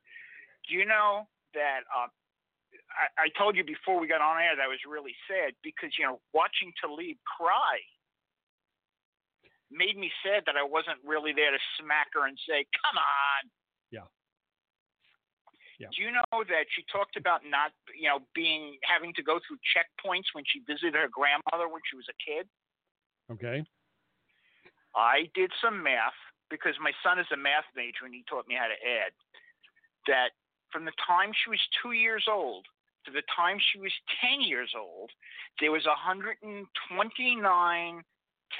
Do 0.70 0.78
you 0.78 0.86
know 0.86 1.26
that? 1.52 1.82
Uh, 1.90 2.08
I, 2.94 3.26
I 3.26 3.28
told 3.34 3.58
you 3.58 3.66
before 3.66 3.98
we 3.98 4.06
got 4.06 4.22
on 4.22 4.38
air 4.38 4.54
that 4.54 4.62
I 4.62 4.70
was 4.70 4.82
really 4.86 5.14
sad 5.26 5.58
because 5.66 5.90
you 5.98 6.06
know 6.06 6.22
watching 6.32 6.70
Tlaib 6.78 7.18
cry 7.26 7.82
made 9.74 9.98
me 9.98 10.10
sad 10.22 10.46
that 10.46 10.54
I 10.54 10.62
wasn't 10.62 11.02
really 11.02 11.34
there 11.34 11.50
to 11.50 11.62
smack 11.76 12.14
her 12.14 12.26
and 12.30 12.38
say, 12.46 12.62
"Come 12.86 12.96
on." 12.96 13.42
Yeah. 13.90 14.06
Yeah. 15.78 15.90
Do 15.90 16.06
you 16.06 16.14
know 16.14 16.46
that 16.46 16.70
she 16.70 16.86
talked 16.86 17.18
about 17.18 17.42
not, 17.42 17.74
you 17.98 18.06
know, 18.06 18.22
being 18.30 18.78
having 18.86 19.10
to 19.18 19.22
go 19.26 19.42
through 19.42 19.58
checkpoints 19.74 20.30
when 20.30 20.46
she 20.46 20.62
visited 20.62 20.94
her 20.94 21.10
grandmother 21.10 21.66
when 21.66 21.82
she 21.90 21.98
was 21.98 22.06
a 22.06 22.16
kid? 22.22 22.46
okay. 23.30 23.64
I 24.96 25.28
did 25.34 25.50
some 25.62 25.82
math 25.82 26.14
because 26.50 26.74
my 26.80 26.92
son 27.02 27.18
is 27.18 27.26
a 27.32 27.36
math 27.36 27.64
major 27.74 28.04
and 28.04 28.14
he 28.14 28.22
taught 28.28 28.46
me 28.46 28.54
how 28.54 28.68
to 28.68 28.78
add. 28.78 29.10
That 30.06 30.30
from 30.70 30.84
the 30.84 30.92
time 31.06 31.32
she 31.32 31.48
was 31.50 31.60
two 31.82 31.92
years 31.92 32.26
old 32.30 32.66
to 33.06 33.12
the 33.12 33.22
time 33.34 33.58
she 33.72 33.78
was 33.78 33.92
10 34.20 34.40
years 34.40 34.74
old, 34.76 35.10
there 35.60 35.72
was 35.72 35.86
129 35.86 38.04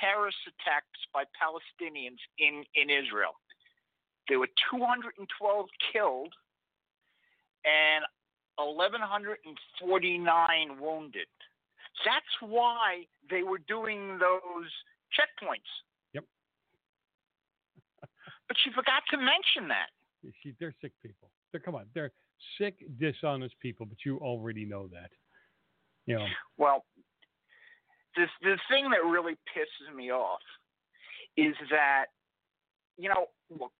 terrorist 0.00 0.38
attacks 0.46 1.00
by 1.12 1.24
Palestinians 1.32 2.20
in, 2.38 2.64
in 2.74 2.88
Israel. 2.90 3.34
There 4.28 4.38
were 4.38 4.48
212 4.70 5.66
killed 5.92 6.32
and 7.64 8.04
1,149 8.56 10.80
wounded. 10.80 11.26
That's 12.04 12.40
why 12.40 13.06
they 13.30 13.42
were 13.42 13.58
doing 13.58 14.18
those 14.18 14.70
checkpoints. 15.14 15.70
But 18.48 18.56
she 18.62 18.70
forgot 18.70 19.02
to 19.10 19.16
mention 19.16 19.68
that. 19.68 19.88
She, 20.42 20.54
they're 20.60 20.74
sick 20.80 20.92
people. 21.02 21.30
They're 21.52 21.60
come 21.60 21.74
on. 21.74 21.86
They're 21.94 22.12
sick, 22.58 22.84
dishonest 22.98 23.54
people. 23.60 23.86
But 23.86 23.98
you 24.04 24.18
already 24.18 24.64
know 24.64 24.88
that. 24.88 25.10
You 26.06 26.16
know. 26.16 26.26
Well, 26.58 26.84
the 28.16 28.26
the 28.42 28.58
thing 28.70 28.90
that 28.90 29.04
really 29.04 29.34
pisses 29.56 29.94
me 29.94 30.12
off 30.12 30.40
is 31.36 31.54
that, 31.70 32.06
you 32.96 33.08
know, 33.08 33.26
look, 33.50 33.72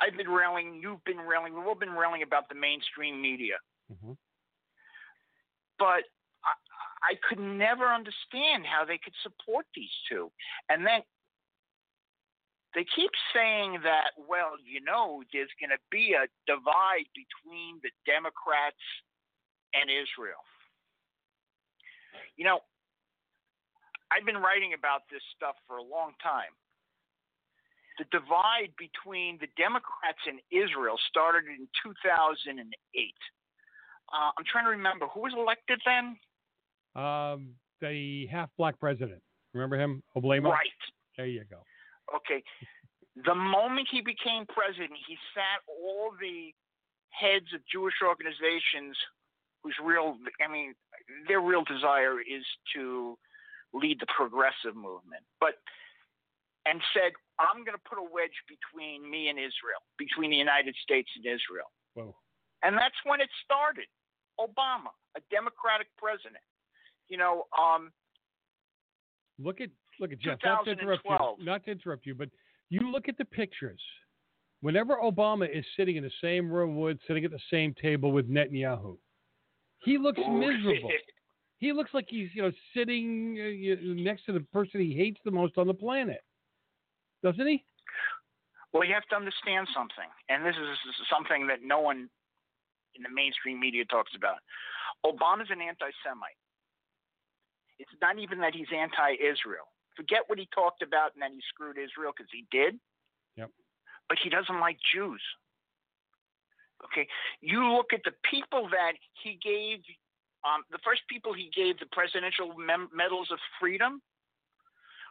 I've 0.00 0.16
been 0.16 0.28
railing, 0.28 0.80
you've 0.80 1.02
been 1.04 1.18
railing, 1.18 1.54
we've 1.54 1.66
all 1.66 1.74
been 1.74 1.90
railing 1.90 2.22
about 2.22 2.48
the 2.48 2.54
mainstream 2.54 3.20
media, 3.20 3.56
Mhm. 3.92 4.16
but 5.78 6.04
I, 6.44 6.54
I 7.02 7.14
could 7.28 7.40
never 7.40 7.86
understand 7.86 8.64
how 8.64 8.84
they 8.84 8.96
could 8.96 9.14
support 9.22 9.66
these 9.74 9.90
two. 10.08 10.30
And 10.68 10.86
then 10.86 11.02
they 12.74 12.86
keep 12.94 13.10
saying 13.34 13.80
that, 13.82 14.14
well, 14.16 14.54
you 14.62 14.80
know, 14.80 15.22
there's 15.32 15.50
going 15.58 15.74
to 15.74 15.82
be 15.90 16.14
a 16.14 16.30
divide 16.46 17.10
between 17.18 17.82
the 17.82 17.90
Democrats 18.06 18.78
and 19.74 19.90
Israel. 19.90 20.42
You 22.36 22.44
know, 22.44 22.60
I've 24.10 24.26
been 24.26 24.38
writing 24.38 24.74
about 24.74 25.02
this 25.10 25.22
stuff 25.34 25.58
for 25.66 25.78
a 25.78 25.82
long 25.82 26.14
time. 26.22 26.54
The 27.98 28.06
divide 28.10 28.72
between 28.78 29.38
the 29.42 29.50
Democrats 29.58 30.22
and 30.26 30.38
Israel 30.50 30.96
started 31.10 31.50
in 31.50 31.68
2008. 31.82 32.64
Uh, 34.10 34.30
I'm 34.38 34.44
trying 34.50 34.64
to 34.64 34.70
remember 34.70 35.06
who 35.06 35.20
was 35.20 35.34
elected 35.36 35.82
then. 35.84 36.16
Um, 36.94 37.54
the 37.80 38.26
half 38.26 38.50
black 38.56 38.78
president. 38.78 39.22
Remember 39.54 39.76
him? 39.76 40.02
Oblamo? 40.16 40.50
Right. 40.50 40.80
There 41.16 41.26
you 41.26 41.44
go. 41.50 41.58
Okay. 42.14 42.42
The 43.24 43.34
moment 43.34 43.88
he 43.90 44.00
became 44.00 44.46
president, 44.46 44.94
he 45.06 45.16
sat 45.34 45.60
all 45.68 46.12
the 46.20 46.54
heads 47.10 47.52
of 47.54 47.60
Jewish 47.70 47.98
organizations 48.06 48.96
whose 49.62 49.74
real, 49.82 50.16
I 50.40 50.50
mean, 50.50 50.74
their 51.28 51.40
real 51.40 51.64
desire 51.64 52.20
is 52.20 52.44
to 52.74 53.18
lead 53.74 54.00
the 54.00 54.06
progressive 54.08 54.74
movement, 54.74 55.22
but, 55.38 55.60
and 56.66 56.80
said, 56.94 57.12
I'm 57.38 57.64
going 57.64 57.76
to 57.76 57.86
put 57.88 57.98
a 57.98 58.06
wedge 58.06 58.36
between 58.48 59.08
me 59.08 59.28
and 59.28 59.38
Israel, 59.38 59.84
between 59.98 60.30
the 60.30 60.36
United 60.36 60.74
States 60.82 61.10
and 61.16 61.26
Israel. 61.26 61.68
Whoa. 61.94 62.14
And 62.62 62.76
that's 62.76 62.96
when 63.04 63.20
it 63.20 63.28
started. 63.44 63.88
Obama, 64.38 64.92
a 65.16 65.20
Democratic 65.30 65.88
president. 65.98 66.44
You 67.08 67.18
know, 67.18 67.44
um, 67.52 67.92
Look 69.38 69.60
at 69.60 69.70
look 70.00 70.12
at 70.12 70.20
Jeff. 70.20 70.38
Not 70.44 70.64
to 70.64 70.72
interrupt 70.72 71.04
you. 71.04 71.44
Not 71.44 71.64
to 71.64 71.70
interrupt 71.70 72.06
you, 72.06 72.14
but 72.14 72.28
you 72.68 72.90
look 72.90 73.08
at 73.08 73.18
the 73.18 73.24
pictures. 73.24 73.80
Whenever 74.62 74.96
Obama 74.96 75.48
is 75.50 75.64
sitting 75.76 75.96
in 75.96 76.04
the 76.04 76.10
same 76.22 76.50
room 76.50 76.78
with, 76.78 76.98
sitting 77.06 77.24
at 77.24 77.30
the 77.30 77.40
same 77.50 77.74
table 77.80 78.12
with 78.12 78.28
Netanyahu, 78.28 78.96
he 79.84 79.98
looks 79.98 80.20
miserable. 80.28 80.90
He 81.60 81.74
looks 81.74 81.92
like 81.92 82.06
he's 82.08 82.30
you 82.32 82.40
know 82.40 82.52
sitting 82.74 83.36
uh, 83.36 83.76
next 84.02 84.24
to 84.24 84.32
the 84.32 84.40
person 84.40 84.80
he 84.80 84.94
hates 84.94 85.20
the 85.26 85.30
most 85.30 85.58
on 85.58 85.66
the 85.66 85.74
planet, 85.74 86.24
doesn't 87.22 87.46
he? 87.46 87.62
Well, 88.72 88.82
you 88.82 88.94
have 88.94 89.04
to 89.10 89.16
understand 89.16 89.68
something, 89.74 90.08
and 90.30 90.40
this 90.40 90.56
is 90.56 90.68
this 90.86 90.96
is 90.96 91.06
something 91.12 91.46
that 91.48 91.60
no 91.62 91.80
one 91.80 92.08
in 92.96 93.02
the 93.02 93.12
mainstream 93.12 93.60
media 93.60 93.84
talks 93.84 94.12
about. 94.16 94.40
Obama's 95.04 95.52
an 95.52 95.60
anti-Semite. 95.60 96.40
It's 97.78 97.92
not 98.00 98.18
even 98.18 98.40
that 98.40 98.54
he's 98.54 98.68
anti-Israel. 98.72 99.68
Forget 100.00 100.24
what 100.28 100.38
he 100.38 100.48
talked 100.54 100.80
about 100.82 101.12
and 101.12 101.20
then 101.20 101.32
he 101.36 101.42
screwed 101.52 101.76
Israel 101.76 102.12
because 102.16 102.32
he 102.32 102.46
did. 102.50 102.80
Yep. 103.36 103.50
But 104.08 104.16
he 104.22 104.30
doesn't 104.30 104.58
like 104.60 104.78
Jews. 104.80 105.20
Okay, 106.86 107.06
you 107.42 107.60
look 107.76 107.92
at 107.92 108.00
the 108.08 108.16
people 108.24 108.68
that 108.70 108.92
he 109.22 109.38
gave 109.44 109.84
Um, 110.42 110.64
the 110.70 110.78
first 110.78 111.02
people 111.06 111.34
he 111.34 111.50
gave 111.54 111.78
the 111.78 111.90
Presidential 111.92 112.56
Mem- 112.56 112.88
Medals 112.94 113.28
of 113.30 113.38
Freedom 113.60 114.00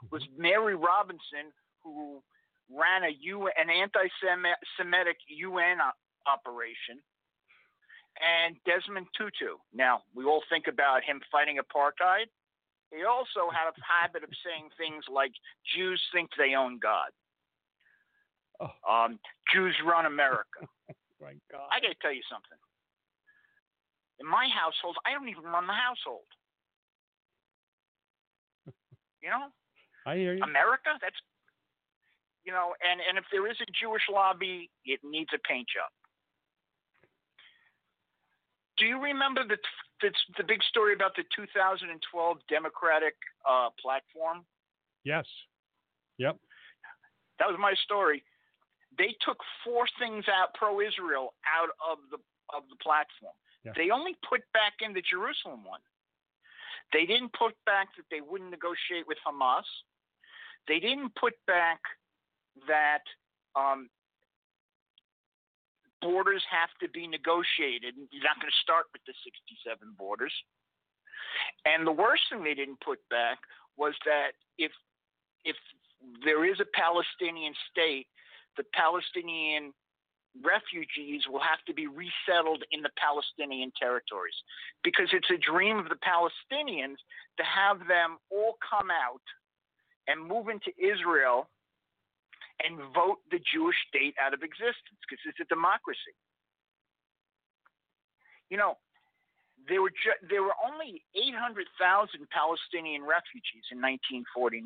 was 0.10 0.24
Mary 0.36 0.74
Robinson, 0.74 1.54
who 1.84 2.24
ran 2.68 3.04
a 3.04 3.10
U- 3.10 3.48
an 3.62 3.70
anti-Semitic 3.70 5.18
UN 5.28 5.78
o- 5.82 5.92
operation, 6.26 6.98
and 8.20 8.58
Desmond 8.64 9.06
Tutu. 9.16 9.58
Now 9.72 10.02
we 10.16 10.26
all 10.26 10.42
think 10.50 10.66
about 10.68 11.04
him 11.04 11.22
fighting 11.32 11.60
apartheid. 11.60 12.26
He 12.92 13.06
also 13.06 13.54
had 13.54 13.70
a 13.70 13.76
habit 13.86 14.24
of 14.24 14.30
saying 14.42 14.70
things 14.78 15.06
like 15.06 15.32
Jews 15.76 16.02
think 16.14 16.30
they 16.38 16.56
own 16.58 16.80
God. 16.82 17.14
Um, 18.60 19.20
Jews 19.54 19.76
run 19.86 20.06
America. 20.06 20.66
My 21.22 21.38
God. 21.52 21.70
I 21.72 21.80
got 21.80 21.94
to 21.94 22.00
tell 22.02 22.14
you 22.14 22.26
something. 22.32 22.58
In 24.20 24.28
my 24.28 24.52
household, 24.52 24.98
I 25.08 25.16
don't 25.16 25.30
even 25.30 25.44
run 25.44 25.68
the 25.68 25.74
household. 25.74 26.28
You 29.20 29.28
know, 29.28 29.52
I 30.08 30.16
hear 30.16 30.32
you. 30.32 30.44
America. 30.44 30.96
That's 31.04 31.20
you 32.48 32.56
know, 32.56 32.72
and 32.80 33.04
and 33.04 33.20
if 33.20 33.28
there 33.36 33.52
is 33.52 33.60
a 33.60 33.68
Jewish 33.76 34.08
lobby, 34.08 34.72
it 34.88 35.04
needs 35.04 35.28
a 35.36 35.40
paint 35.44 35.68
job. 35.68 35.92
Do 38.80 38.86
you 38.86 39.00
remember 39.00 39.44
the 39.46 39.58
the, 40.02 40.12
the 40.38 40.44
big 40.48 40.64
story 40.64 40.94
about 40.94 41.12
the 41.16 41.24
2012 41.36 41.92
Democratic 42.48 43.16
uh, 43.44 43.68
platform? 43.76 44.46
Yes. 45.04 45.26
Yep. 46.18 46.38
That 47.40 47.48
was 47.48 47.58
my 47.60 47.74
story. 47.84 48.24
They 48.98 49.16
took 49.20 49.38
four 49.64 49.86
things 50.00 50.26
out 50.32 50.54
pro-Israel 50.56 51.36
out 51.44 51.72
of 51.84 52.00
the 52.12 52.18
of 52.56 52.64
the 52.70 52.80
platform. 52.82 53.36
Yeah. 53.64 53.74
They 53.76 53.92
only 53.92 54.16
put 54.28 54.42
back 54.54 54.80
in 54.82 54.94
the 54.94 55.04
Jerusalem 55.04 55.64
one. 55.64 55.84
They 56.92 57.06
didn't 57.06 57.34
put 57.38 57.54
back 57.66 57.90
that 57.98 58.08
they 58.10 58.22
wouldn't 58.22 58.50
negotiate 58.50 59.06
with 59.06 59.20
Hamas. 59.22 59.68
They 60.68 60.80
didn't 60.80 61.14
put 61.16 61.34
back 61.46 61.80
that 62.68 63.04
um, 63.56 63.90
borders 66.02 66.44
have 66.50 66.70
to 66.82 66.88
be 66.90 67.08
negotiated. 67.08 67.96
You're 68.12 68.24
not 68.24 68.40
going 68.40 68.52
to 68.52 68.64
start 68.64 68.88
with 68.94 69.04
the 69.06 69.14
67 69.24 69.96
borders. 69.98 70.34
And 71.66 71.86
the 71.86 71.92
worst 71.92 72.24
thing 72.30 72.44
they 72.44 72.56
didn't 72.56 72.82
put 72.82 73.00
back 73.10 73.40
was 73.78 73.94
that 74.06 74.36
if 74.58 74.72
if 75.46 75.56
there 76.24 76.44
is 76.46 76.60
a 76.60 76.68
Palestinian 76.74 77.54
state, 77.72 78.08
the 78.58 78.64
Palestinian 78.74 79.74
refugees 80.44 81.24
will 81.28 81.42
have 81.42 81.64
to 81.66 81.74
be 81.74 81.88
resettled 81.88 82.64
in 82.72 82.82
the 82.82 82.94
Palestinian 82.98 83.72
territories 83.80 84.36
because 84.84 85.10
it's 85.12 85.30
a 85.32 85.38
dream 85.38 85.80
of 85.80 85.90
the 85.90 86.00
Palestinians 86.00 87.02
to 87.38 87.44
have 87.44 87.80
them 87.88 88.18
all 88.30 88.58
come 88.62 88.90
out 88.92 89.26
and 90.08 90.22
move 90.22 90.48
into 90.48 90.72
Israel 90.78 91.50
and 92.66 92.78
vote 92.94 93.20
the 93.32 93.40
Jewish 93.40 93.76
state 93.88 94.16
out 94.20 94.34
of 94.34 94.44
existence 94.44 95.00
because 95.08 95.24
it's 95.26 95.40
a 95.40 95.48
democracy. 95.48 96.16
You 98.50 98.58
know, 98.58 98.78
there 99.68 99.82
were 99.82 99.92
ju- 99.92 100.22
there 100.28 100.44
were 100.44 100.56
only 100.64 101.04
800,000 101.16 102.30
Palestinian 102.30 103.04
refugees 103.04 103.66
in 103.72 103.80
1949, 103.80 104.66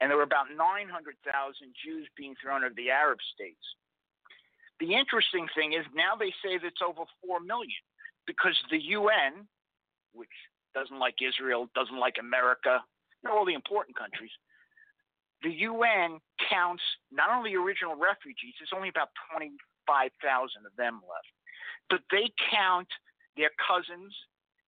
and 0.00 0.10
there 0.10 0.16
were 0.16 0.26
about 0.26 0.50
900,000 0.50 1.74
Jews 1.76 2.08
being 2.16 2.34
thrown 2.42 2.64
out 2.64 2.72
of 2.72 2.76
the 2.76 2.90
Arab 2.90 3.18
states. 3.34 3.62
The 4.80 4.94
interesting 4.96 5.46
thing 5.54 5.74
is 5.74 5.84
now 5.94 6.16
they 6.16 6.32
say 6.42 6.56
that 6.56 6.66
it's 6.66 6.82
over 6.82 7.04
4 7.26 7.40
million 7.40 7.84
because 8.26 8.56
the 8.70 8.80
UN, 8.96 9.46
which 10.12 10.32
doesn't 10.74 10.98
like 10.98 11.16
Israel, 11.20 11.68
doesn't 11.74 11.98
like 11.98 12.16
America, 12.18 12.82
they're 13.22 13.32
all 13.32 13.44
the 13.44 13.54
important 13.54 13.96
countries. 13.96 14.32
The 15.42 15.50
UN 15.68 16.20
counts 16.50 16.82
not 17.10 17.30
only 17.30 17.54
original 17.54 17.96
refugees, 17.96 18.54
there's 18.60 18.76
only 18.76 18.88
about 18.88 19.08
25,000 19.32 20.12
of 20.66 20.74
them 20.76 21.00
left, 21.08 21.32
but 21.88 22.00
they 22.10 22.28
count 22.52 22.88
their 23.36 23.50
cousins, 23.56 24.12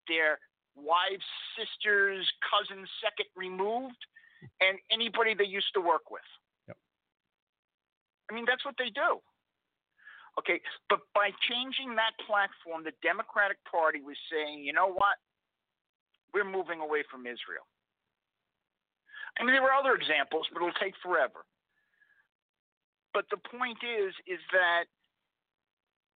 their 0.09 0.41
wives, 0.75 1.25
sisters, 1.55 2.25
cousins, 2.41 2.89
second 3.05 3.29
removed, 3.37 4.01
and 4.61 4.79
anybody 4.91 5.35
they 5.37 5.45
used 5.45 5.69
to 5.75 5.81
work 5.81 6.11
with. 6.11 6.25
Yep. 6.69 6.77
I 8.31 8.35
mean, 8.35 8.45
that's 8.49 8.65
what 8.65 8.75
they 8.79 8.89
do. 8.89 9.21
Okay, 10.41 10.65
but 10.89 11.01
by 11.13 11.29
changing 11.45 11.95
that 12.01 12.17
platform, 12.25 12.85
the 12.85 12.97
Democratic 13.05 13.61
Party 13.69 14.01
was 14.01 14.17
saying, 14.33 14.65
you 14.65 14.73
know 14.73 14.89
what? 14.89 15.21
We're 16.33 16.49
moving 16.49 16.81
away 16.81 17.05
from 17.11 17.29
Israel. 17.29 17.69
I 19.39 19.45
mean, 19.45 19.55
there 19.55 19.63
were 19.63 19.73
other 19.73 19.95
examples, 19.95 20.47
but 20.53 20.61
it'll 20.61 20.81
take 20.81 20.95
forever. 21.03 21.45
But 23.15 23.25
the 23.31 23.37
point 23.37 23.79
is, 23.85 24.13
is 24.27 24.41
that 24.53 24.85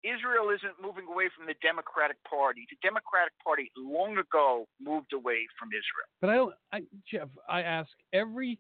Israel 0.03 0.49
isn't 0.49 0.81
moving 0.81 1.06
away 1.07 1.30
from 1.35 1.48
the 1.48 1.56
Democratic 1.61 2.18
Party. 2.30 2.65
The 2.69 2.77
Democratic 2.88 3.34
Party 3.44 3.72
long 3.77 4.18
ago 4.18 4.65
moved 4.81 5.14
away 5.14 5.48
from 5.57 5.69
Israel. 5.69 6.10
But 6.22 6.30
I 6.30 6.35
don't, 6.35 6.53
I, 6.72 6.81
Jeff. 7.10 7.30
I 7.49 7.61
ask 7.61 7.90
every 8.11 8.60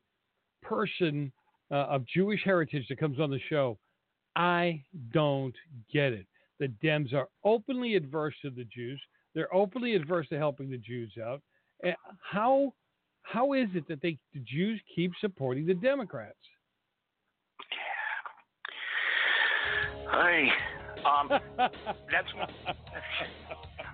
person 0.61 1.31
uh, 1.69 1.75
of 1.75 2.05
Jewish 2.07 2.41
heritage 2.43 2.87
that 2.89 2.97
comes 2.97 3.19
on 3.19 3.29
the 3.29 3.41
show. 3.49 3.77
I 4.35 4.83
don't 5.11 5.55
get 5.91 6.13
it. 6.13 6.25
The 6.59 6.69
Dems 6.83 7.13
are 7.13 7.27
openly 7.43 7.95
adverse 7.95 8.35
to 8.41 8.49
the 8.49 8.63
Jews. 8.65 9.01
They're 9.35 9.53
openly 9.53 9.95
adverse 9.95 10.27
to 10.29 10.37
helping 10.37 10.69
the 10.69 10.77
Jews 10.77 11.13
out. 11.23 11.41
How 12.21 12.73
how 13.23 13.53
is 13.53 13.67
it 13.73 13.87
that 13.87 14.01
they 14.01 14.17
the 14.33 14.39
Jews 14.41 14.79
keep 14.95 15.11
supporting 15.19 15.65
the 15.65 15.73
Democrats? 15.73 16.37
Hey, 20.11 20.49
um, 21.05 21.29
that's 21.57 22.27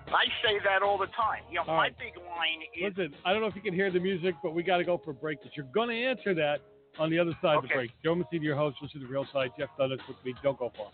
I 0.07 0.25
say 0.43 0.59
that 0.65 0.81
all 0.81 0.97
the 0.97 1.05
time. 1.07 1.43
You 1.49 1.57
know, 1.57 1.61
All 1.67 1.77
my 1.77 1.83
right. 1.83 1.97
big 1.97 2.17
line 2.17 2.61
is 2.75 2.97
Listen, 2.97 3.15
I 3.25 3.31
don't 3.31 3.41
know 3.41 3.47
if 3.47 3.55
you 3.55 3.61
can 3.61 3.73
hear 3.73 3.91
the 3.91 3.99
music, 3.99 4.35
but 4.43 4.53
we 4.53 4.63
got 4.63 4.77
to 4.77 4.83
go 4.83 4.99
for 5.03 5.11
a 5.11 5.13
break. 5.13 5.39
But 5.43 5.55
you're 5.55 5.67
going 5.73 5.89
to 5.89 5.95
answer 5.95 6.33
that 6.35 6.61
on 6.97 7.09
the 7.09 7.19
other 7.19 7.37
side 7.41 7.57
of 7.57 7.61
the 7.63 7.67
Okay. 7.67 7.75
break. 7.75 7.91
Joe 8.03 8.15
Messina, 8.15 8.43
your 8.43 8.55
host, 8.55 8.77
listen 8.81 8.99
to 9.01 9.07
the 9.07 9.11
real 9.11 9.25
side. 9.31 9.51
Jeff 9.57 9.69
Dunetz 9.79 10.05
with 10.07 10.17
me. 10.25 10.33
Don't 10.43 10.57
go 10.57 10.71
far. 10.75 10.87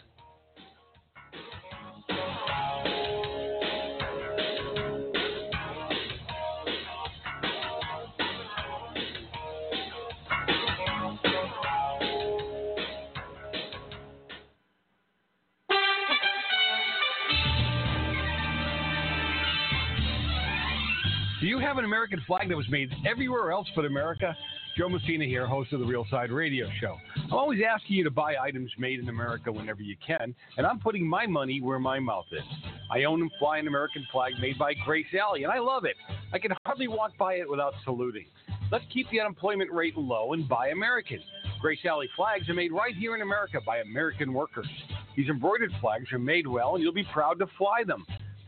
Have 21.65 21.77
an 21.79 21.85
American 21.85 22.21
flag 22.27 22.47
that 22.47 22.55
was 22.55 22.69
made 22.69 22.93
everywhere 23.07 23.51
else 23.51 23.67
but 23.75 23.85
America? 23.85 24.37
Joe 24.77 24.87
Messina 24.87 25.25
here, 25.25 25.47
host 25.47 25.73
of 25.73 25.79
the 25.79 25.85
Real 25.85 26.05
Side 26.11 26.31
Radio 26.31 26.67
Show. 26.79 26.97
I'm 27.15 27.33
always 27.33 27.59
asking 27.67 27.95
you 27.95 28.03
to 28.03 28.11
buy 28.11 28.35
items 28.39 28.71
made 28.77 28.99
in 28.99 29.09
America 29.09 29.51
whenever 29.51 29.81
you 29.81 29.95
can, 30.05 30.35
and 30.57 30.67
I'm 30.67 30.79
putting 30.79 31.07
my 31.07 31.25
money 31.25 31.61
where 31.61 31.79
my 31.79 31.99
mouth 31.99 32.27
is. 32.31 32.43
I 32.91 33.05
own 33.05 33.21
and 33.23 33.31
fly 33.39 33.57
an 33.57 33.67
American 33.67 34.05
flag 34.11 34.33
made 34.39 34.59
by 34.59 34.75
Grace 34.85 35.07
Alley, 35.19 35.43
and 35.43 35.51
I 35.51 35.57
love 35.57 35.85
it. 35.85 35.95
I 36.31 36.37
can 36.37 36.51
hardly 36.65 36.87
walk 36.87 37.17
by 37.17 37.35
it 37.35 37.49
without 37.49 37.73
saluting. 37.83 38.27
Let's 38.71 38.85
keep 38.93 39.09
the 39.09 39.19
unemployment 39.19 39.71
rate 39.71 39.97
low 39.97 40.33
and 40.33 40.47
buy 40.47 40.67
American. 40.67 41.19
Grace 41.61 41.83
Alley 41.83 42.09
flags 42.15 42.47
are 42.47 42.53
made 42.53 42.73
right 42.73 42.95
here 42.95 43.15
in 43.15 43.23
America 43.23 43.57
by 43.65 43.77
American 43.79 44.33
workers. 44.33 44.69
These 45.17 45.29
embroidered 45.29 45.71
flags 45.81 46.11
are 46.13 46.19
made 46.19 46.45
well, 46.45 46.75
and 46.75 46.83
you'll 46.83 46.93
be 46.93 47.07
proud 47.11 47.39
to 47.39 47.47
fly 47.57 47.83
them. 47.83 48.05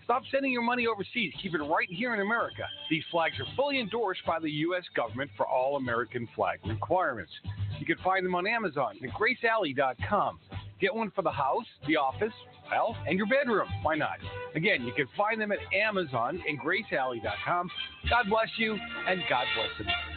Stop 0.07 0.23
sending 0.31 0.53
your 0.53 0.61
money 0.61 0.87
overseas. 0.87 1.33
Keep 1.43 1.55
it 1.55 1.57
right 1.57 1.89
here 1.89 2.13
in 2.13 2.21
America. 2.21 2.63
These 2.89 3.03
flags 3.11 3.35
are 3.41 3.55
fully 3.57 3.81
endorsed 3.81 4.21
by 4.25 4.39
the 4.39 4.49
U.S. 4.49 4.85
government 4.95 5.29
for 5.35 5.45
all 5.45 5.75
American 5.75 6.29
flag 6.33 6.59
requirements. 6.65 7.33
You 7.77 7.85
can 7.85 7.97
find 8.01 8.25
them 8.25 8.33
on 8.33 8.47
Amazon 8.47 8.97
and 9.01 9.11
GraceAlley.com. 9.11 10.39
Get 10.79 10.95
one 10.95 11.11
for 11.11 11.23
the 11.23 11.31
house, 11.31 11.65
the 11.87 11.97
office, 11.97 12.31
well, 12.71 12.95
and 13.05 13.17
your 13.17 13.27
bedroom. 13.27 13.67
Why 13.81 13.95
not? 13.95 14.19
Again, 14.55 14.85
you 14.85 14.93
can 14.93 15.07
find 15.17 15.41
them 15.41 15.51
at 15.51 15.59
Amazon 15.73 16.41
and 16.47 16.57
GraceAlley.com. 16.57 17.69
God 18.09 18.25
bless 18.29 18.49
you, 18.55 18.77
and 19.09 19.21
God 19.29 19.45
bless 19.57 19.77
them. 19.77 20.16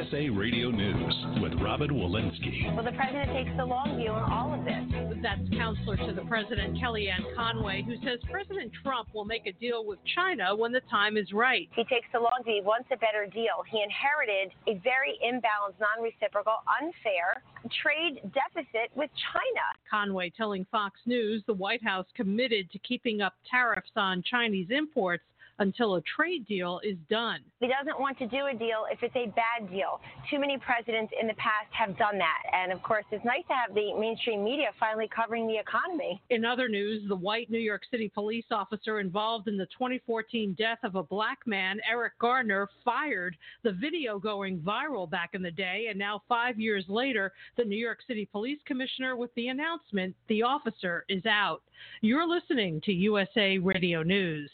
USA 0.00 0.30
Radio 0.30 0.70
News 0.70 1.14
with 1.42 1.52
Robin 1.60 1.90
Walensky. 1.90 2.74
Well, 2.74 2.84
the 2.84 2.92
president 2.92 3.32
takes 3.34 3.50
the 3.58 3.66
long 3.66 3.98
view 3.98 4.08
on 4.08 4.32
all 4.32 4.54
of 4.54 4.64
this. 4.64 5.20
That's 5.22 5.44
counselor 5.50 5.98
to 5.98 6.14
the 6.14 6.24
president, 6.24 6.78
Kellyanne 6.78 7.36
Conway, 7.36 7.82
who 7.82 7.96
says 7.96 8.18
President 8.30 8.72
Trump 8.82 9.08
will 9.12 9.26
make 9.26 9.46
a 9.46 9.52
deal 9.52 9.84
with 9.84 9.98
China 10.14 10.56
when 10.56 10.72
the 10.72 10.80
time 10.90 11.18
is 11.18 11.30
right. 11.34 11.68
He 11.76 11.84
takes 11.84 12.06
the 12.14 12.18
long 12.18 12.40
view. 12.44 12.54
He 12.54 12.60
wants 12.62 12.88
a 12.90 12.96
better 12.96 13.26
deal. 13.26 13.60
He 13.70 13.84
inherited 13.84 14.56
a 14.66 14.80
very 14.82 15.20
imbalanced, 15.22 15.76
non 15.78 16.02
reciprocal, 16.02 16.54
unfair 16.80 17.42
trade 17.82 18.22
deficit 18.32 18.88
with 18.94 19.10
China. 19.34 19.66
Conway 19.90 20.32
telling 20.34 20.64
Fox 20.72 20.98
News 21.04 21.42
the 21.46 21.52
White 21.52 21.84
House 21.84 22.06
committed 22.16 22.72
to 22.72 22.78
keeping 22.78 23.20
up 23.20 23.34
tariffs 23.50 23.92
on 23.96 24.22
Chinese 24.22 24.68
imports 24.70 25.24
until 25.60 25.94
a 25.96 26.02
trade 26.16 26.46
deal 26.46 26.80
is 26.82 26.96
done. 27.08 27.40
He 27.60 27.68
doesn't 27.68 28.00
want 28.00 28.18
to 28.18 28.26
do 28.26 28.46
a 28.46 28.54
deal 28.54 28.86
if 28.90 29.02
it's 29.02 29.14
a 29.14 29.26
bad 29.36 29.70
deal. 29.70 30.00
Too 30.30 30.40
many 30.40 30.58
presidents 30.58 31.12
in 31.20 31.26
the 31.26 31.34
past 31.34 31.68
have 31.70 31.96
done 31.96 32.18
that. 32.18 32.42
And 32.52 32.72
of 32.72 32.82
course, 32.82 33.04
it's 33.12 33.24
nice 33.24 33.44
to 33.48 33.54
have 33.54 33.74
the 33.74 33.92
mainstream 33.98 34.42
media 34.42 34.68
finally 34.80 35.08
covering 35.14 35.46
the 35.46 35.58
economy. 35.58 36.20
In 36.30 36.44
other 36.44 36.68
news, 36.68 37.02
the 37.08 37.16
white 37.16 37.50
New 37.50 37.58
York 37.58 37.82
City 37.90 38.08
police 38.08 38.46
officer 38.50 39.00
involved 39.00 39.48
in 39.48 39.58
the 39.58 39.66
2014 39.66 40.54
death 40.58 40.78
of 40.82 40.94
a 40.94 41.02
black 41.02 41.38
man, 41.46 41.78
Eric 41.88 42.18
Garner, 42.18 42.68
fired. 42.84 43.36
The 43.62 43.72
video 43.72 44.18
going 44.18 44.60
viral 44.60 45.08
back 45.08 45.30
in 45.34 45.42
the 45.42 45.50
day, 45.50 45.86
and 45.90 45.98
now 45.98 46.22
five 46.26 46.58
years 46.58 46.86
later, 46.88 47.32
the 47.58 47.64
New 47.64 47.76
York 47.76 47.98
City 48.08 48.26
Police 48.32 48.58
Commissioner 48.64 49.14
with 49.14 49.34
the 49.34 49.48
announcement 49.48 50.16
the 50.28 50.42
officer 50.42 51.04
is 51.10 51.26
out. 51.26 51.62
You're 52.00 52.26
listening 52.26 52.80
to 52.82 52.92
USA 52.92 53.58
Radio 53.58 54.02
News. 54.02 54.50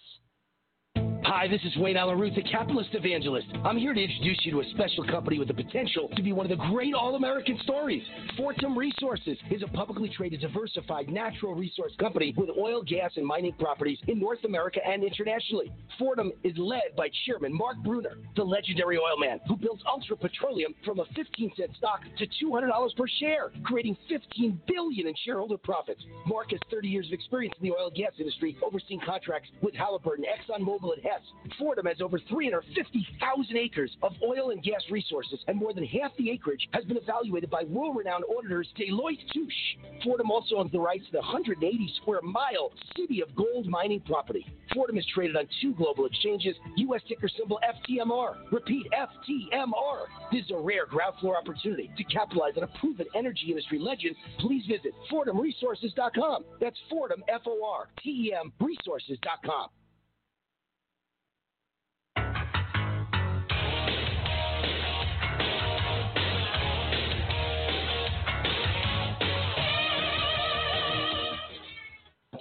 Hi, 1.29 1.49
this 1.49 1.61
is 1.65 1.77
Wayne 1.79 1.97
Allen 1.97 2.21
Ruth, 2.21 2.37
the 2.37 2.43
capitalist 2.43 2.91
evangelist. 2.93 3.49
I'm 3.65 3.77
here 3.77 3.93
to 3.93 4.01
introduce 4.01 4.39
you 4.45 4.53
to 4.53 4.61
a 4.61 4.71
special 4.71 5.05
company 5.09 5.41
with 5.41 5.49
the 5.49 5.55
potential 5.55 6.09
to 6.15 6.23
be 6.23 6.33
one 6.33 6.47
of 6.47 6.57
the 6.57 6.65
great 6.71 6.95
all 6.95 7.17
American 7.17 7.59
stories. 7.65 8.05
Fortem 8.37 8.79
Resources 8.79 9.37
is 9.51 9.61
a 9.65 9.67
publicly 9.67 10.09
traded, 10.17 10.41
diversified 10.41 11.09
natural 11.09 11.53
resource 11.53 11.91
company 11.99 12.33
with 12.37 12.51
oil, 12.57 12.81
gas, 12.81 13.11
and 13.17 13.27
mining 13.27 13.55
properties 13.55 13.99
in 14.07 14.21
North 14.21 14.45
America 14.45 14.79
and 14.87 15.03
internationally. 15.03 15.73
Fortem 15.99 16.31
is 16.45 16.57
led 16.57 16.95
by 16.97 17.09
Chairman 17.27 17.53
Mark 17.53 17.79
Bruner, 17.83 18.19
the 18.37 18.45
legendary 18.45 18.97
oil 18.97 19.19
man 19.19 19.41
who 19.49 19.57
built 19.57 19.81
Ultra 19.85 20.17
Petroleum 20.17 20.77
from 20.85 21.01
a 21.01 21.07
15 21.17 21.51
cent 21.57 21.73
stock 21.77 22.03
to 22.19 22.27
$200 22.45 22.97
per 22.97 23.07
share, 23.19 23.51
creating 23.65 23.97
15 24.09 24.61
billion 24.69 25.09
in 25.09 25.15
shareholder 25.25 25.59
profits. 25.59 26.03
Mark 26.25 26.53
has 26.53 26.61
30 26.71 26.87
years 26.87 27.07
of 27.07 27.15
experience 27.15 27.55
in 27.61 27.69
the 27.69 27.75
oil 27.75 27.89
and 27.89 27.97
gas 27.97 28.13
industry, 28.17 28.57
overseeing 28.65 29.01
contracts 29.05 29.49
with 29.61 29.75
Halliburton, 29.75 30.25
ExxonMobil, 30.25 30.95
and 30.95 31.03
Hess. 31.03 31.16
Fortem 31.59 31.87
has 31.87 32.01
over 32.01 32.19
350,000 32.19 33.57
acres 33.57 33.97
of 34.03 34.13
oil 34.23 34.51
and 34.51 34.63
gas 34.63 34.83
resources, 34.91 35.39
and 35.49 35.57
more 35.57 35.73
than 35.73 35.85
half 35.85 36.17
the 36.17 36.31
acreage 36.31 36.69
has 36.73 36.85
been 36.85 36.97
evaluated 36.97 37.51
by 37.51 37.65
world-renowned 37.65 38.25
auditors 38.37 38.69
Deloitte 38.79 39.21
Touche. 39.33 40.03
Fortem 40.05 40.31
also 40.31 40.57
owns 40.57 40.73
the 40.73 40.81
rights 40.81 41.07
to 41.07 41.13
the 41.13 41.19
180 41.19 41.93
square 42.01 42.21
mile 42.23 42.73
city 42.97 43.23
of 43.23 43.35
gold 43.35 43.67
mining 43.67 44.01
property. 44.01 44.47
Fortem 44.75 44.99
is 44.99 45.07
traded 45.15 45.37
on 45.37 45.49
two 45.63 45.73
global 45.75 46.07
exchanges, 46.07 46.57
U.S. 46.77 47.01
ticker 47.09 47.29
symbol 47.29 47.59
FTMR. 47.65 48.37
Repeat, 48.53 48.87
FTMR. 48.93 50.07
This 50.31 50.45
is 50.45 50.51
a 50.51 50.59
rare 50.59 50.87
ground 50.87 51.15
floor 51.21 51.37
opportunity 51.39 51.91
to 51.97 52.05
capitalize 52.05 52.55
on 52.57 52.65
a 52.65 52.79
proven 52.79 53.07
energy 53.15 53.47
industry 53.49 53.79
legend. 53.79 54.17
Please 54.39 54.65
visit 54.67 54.93
FortemResources.com. 55.11 56.45
That's 56.61 56.77
Fortem, 56.91 57.23
F-O-R-T-E-M, 57.29 58.53
resources.com. 58.61 59.69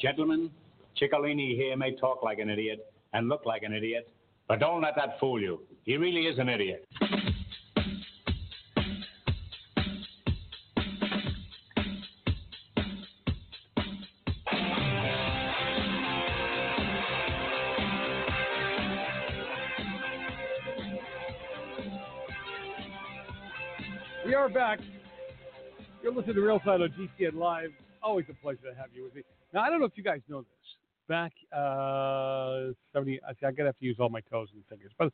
Gentlemen, 0.06 0.52
Chicolini 0.96 1.56
here 1.56 1.76
may 1.76 1.96
talk 1.96 2.22
like 2.22 2.38
an 2.38 2.48
idiot 2.48 2.94
and 3.14 3.28
look 3.28 3.44
like 3.44 3.64
an 3.64 3.74
idiot, 3.74 4.08
but 4.48 4.60
don't 4.60 4.80
let 4.84 4.96
that 4.98 5.20
fool 5.20 5.42
you. 5.42 5.62
He 5.84 5.98
really 5.98 6.28
is 6.28 6.38
an 6.38 6.48
idiot. 6.48 6.88
We 24.24 24.36
are 24.36 24.50
back. 24.50 24.78
You're 26.04 26.14
listening 26.14 26.36
to 26.36 26.42
Real 26.42 26.62
Side 26.64 26.82
on 26.82 26.90
GCN 26.90 27.34
Live. 27.34 27.72
Always 28.04 28.26
a 28.30 28.36
pleasure 28.36 28.70
to 28.72 28.76
have 28.80 28.90
you 28.94 29.04
with 29.06 29.16
me. 29.16 29.24
Now, 29.56 29.62
I 29.62 29.70
don't 29.70 29.80
know 29.80 29.86
if 29.86 29.94
you 29.96 30.04
guys 30.04 30.20
know 30.28 30.42
this. 30.42 30.48
Back 31.08 31.32
uh, 31.54 32.74
70, 32.92 33.22
I 33.24 33.30
I'm 33.30 33.36
going 33.42 33.56
to 33.58 33.66
have 33.66 33.78
to 33.78 33.86
use 33.86 33.96
all 34.00 34.10
my 34.10 34.20
toes 34.30 34.50
and 34.54 34.64
fingers, 34.68 34.92
but 35.00 35.14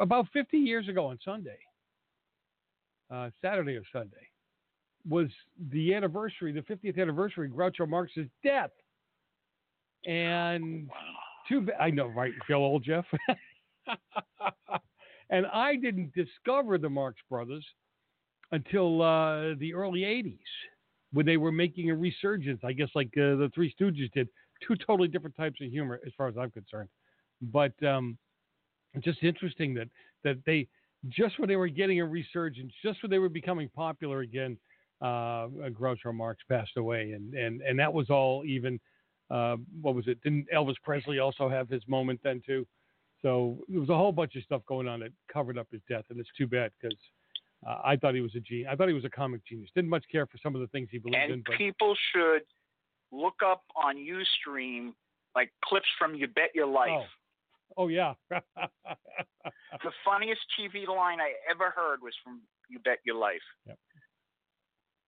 about 0.00 0.26
50 0.32 0.58
years 0.58 0.88
ago 0.88 1.06
on 1.06 1.18
Sunday, 1.24 1.58
uh, 3.10 3.30
Saturday 3.40 3.76
or 3.76 3.84
Sunday, 3.92 4.28
was 5.08 5.28
the 5.70 5.94
anniversary, 5.94 6.52
the 6.52 6.62
50th 6.62 7.00
anniversary 7.00 7.46
of 7.46 7.52
Groucho 7.52 7.88
Marx's 7.88 8.26
death. 8.42 8.70
And 10.04 10.90
too 11.48 11.60
bad, 11.60 11.76
I 11.78 11.90
know, 11.90 12.06
right? 12.06 12.32
Feel 12.46 12.56
old, 12.56 12.82
Jeff? 12.82 13.04
and 15.30 15.46
I 15.46 15.76
didn't 15.76 16.12
discover 16.12 16.78
the 16.78 16.90
Marx 16.90 17.18
Brothers 17.30 17.64
until 18.50 19.02
uh, 19.02 19.54
the 19.58 19.74
early 19.74 20.00
80s 20.00 20.38
when 21.16 21.24
they 21.24 21.38
were 21.38 21.50
making 21.50 21.88
a 21.88 21.94
resurgence, 21.94 22.60
I 22.62 22.72
guess 22.72 22.90
like 22.94 23.08
uh, 23.16 23.40
the 23.40 23.50
Three 23.54 23.74
Stooges 23.80 24.12
did. 24.12 24.28
Two 24.66 24.76
totally 24.76 25.08
different 25.08 25.34
types 25.34 25.58
of 25.62 25.70
humor, 25.70 25.98
as 26.06 26.12
far 26.14 26.28
as 26.28 26.36
I'm 26.38 26.50
concerned. 26.50 26.90
But 27.40 27.72
um, 27.82 28.18
just 29.00 29.22
interesting 29.22 29.72
that 29.74 29.88
that 30.24 30.36
they 30.44 30.68
just 31.08 31.38
when 31.38 31.48
they 31.48 31.56
were 31.56 31.68
getting 31.68 32.00
a 32.00 32.04
resurgence, 32.04 32.70
just 32.82 33.02
when 33.02 33.10
they 33.10 33.18
were 33.18 33.30
becoming 33.30 33.70
popular 33.74 34.20
again, 34.20 34.58
uh, 35.00 35.48
Groucho 35.72 36.14
Marx 36.14 36.42
passed 36.50 36.76
away, 36.76 37.12
and 37.12 37.32
and 37.32 37.62
and 37.62 37.78
that 37.78 37.92
was 37.92 38.10
all 38.10 38.44
even. 38.44 38.78
Uh, 39.28 39.56
what 39.80 39.94
was 39.94 40.06
it? 40.06 40.22
Didn't 40.22 40.46
Elvis 40.54 40.76
Presley 40.84 41.18
also 41.18 41.48
have 41.48 41.68
his 41.68 41.82
moment 41.88 42.20
then 42.22 42.42
too? 42.46 42.66
So 43.22 43.58
there 43.68 43.80
was 43.80 43.88
a 43.88 43.96
whole 43.96 44.12
bunch 44.12 44.36
of 44.36 44.42
stuff 44.44 44.62
going 44.68 44.86
on 44.86 45.00
that 45.00 45.12
covered 45.32 45.58
up 45.58 45.66
his 45.72 45.80
death, 45.88 46.04
and 46.10 46.20
it's 46.20 46.28
too 46.38 46.46
bad 46.46 46.70
because 46.80 46.96
uh, 47.66 47.78
I 47.84 47.96
thought 47.96 48.14
he 48.14 48.20
was 48.20 48.34
a 48.36 48.40
genius. 48.40 48.68
I 48.70 48.76
thought 48.76 48.88
he 48.88 48.94
was 48.94 49.04
a 49.04 49.10
comic 49.10 49.44
genius. 49.46 49.70
Didn't 49.74 49.90
much 49.90 50.04
care 50.10 50.26
for 50.26 50.38
some 50.42 50.54
of 50.54 50.60
the 50.60 50.68
things 50.68 50.88
he 50.90 50.98
believed 50.98 51.16
and 51.16 51.32
in. 51.32 51.42
But 51.44 51.56
people 51.56 51.94
should 52.12 52.42
look 53.12 53.36
up 53.44 53.62
on 53.74 53.96
UStream 53.96 54.92
like 55.34 55.50
clips 55.64 55.88
from 55.98 56.14
You 56.14 56.28
Bet 56.28 56.50
Your 56.54 56.66
Life. 56.66 56.90
Oh, 56.90 57.04
oh 57.84 57.88
yeah. 57.88 58.14
the 58.30 59.92
funniest 60.04 60.40
TV 60.58 60.86
line 60.86 61.18
I 61.20 61.32
ever 61.50 61.70
heard 61.70 62.00
was 62.02 62.14
from 62.22 62.40
You 62.68 62.78
Bet 62.78 62.98
Your 63.04 63.16
Life. 63.16 63.40
Yep. 63.66 63.78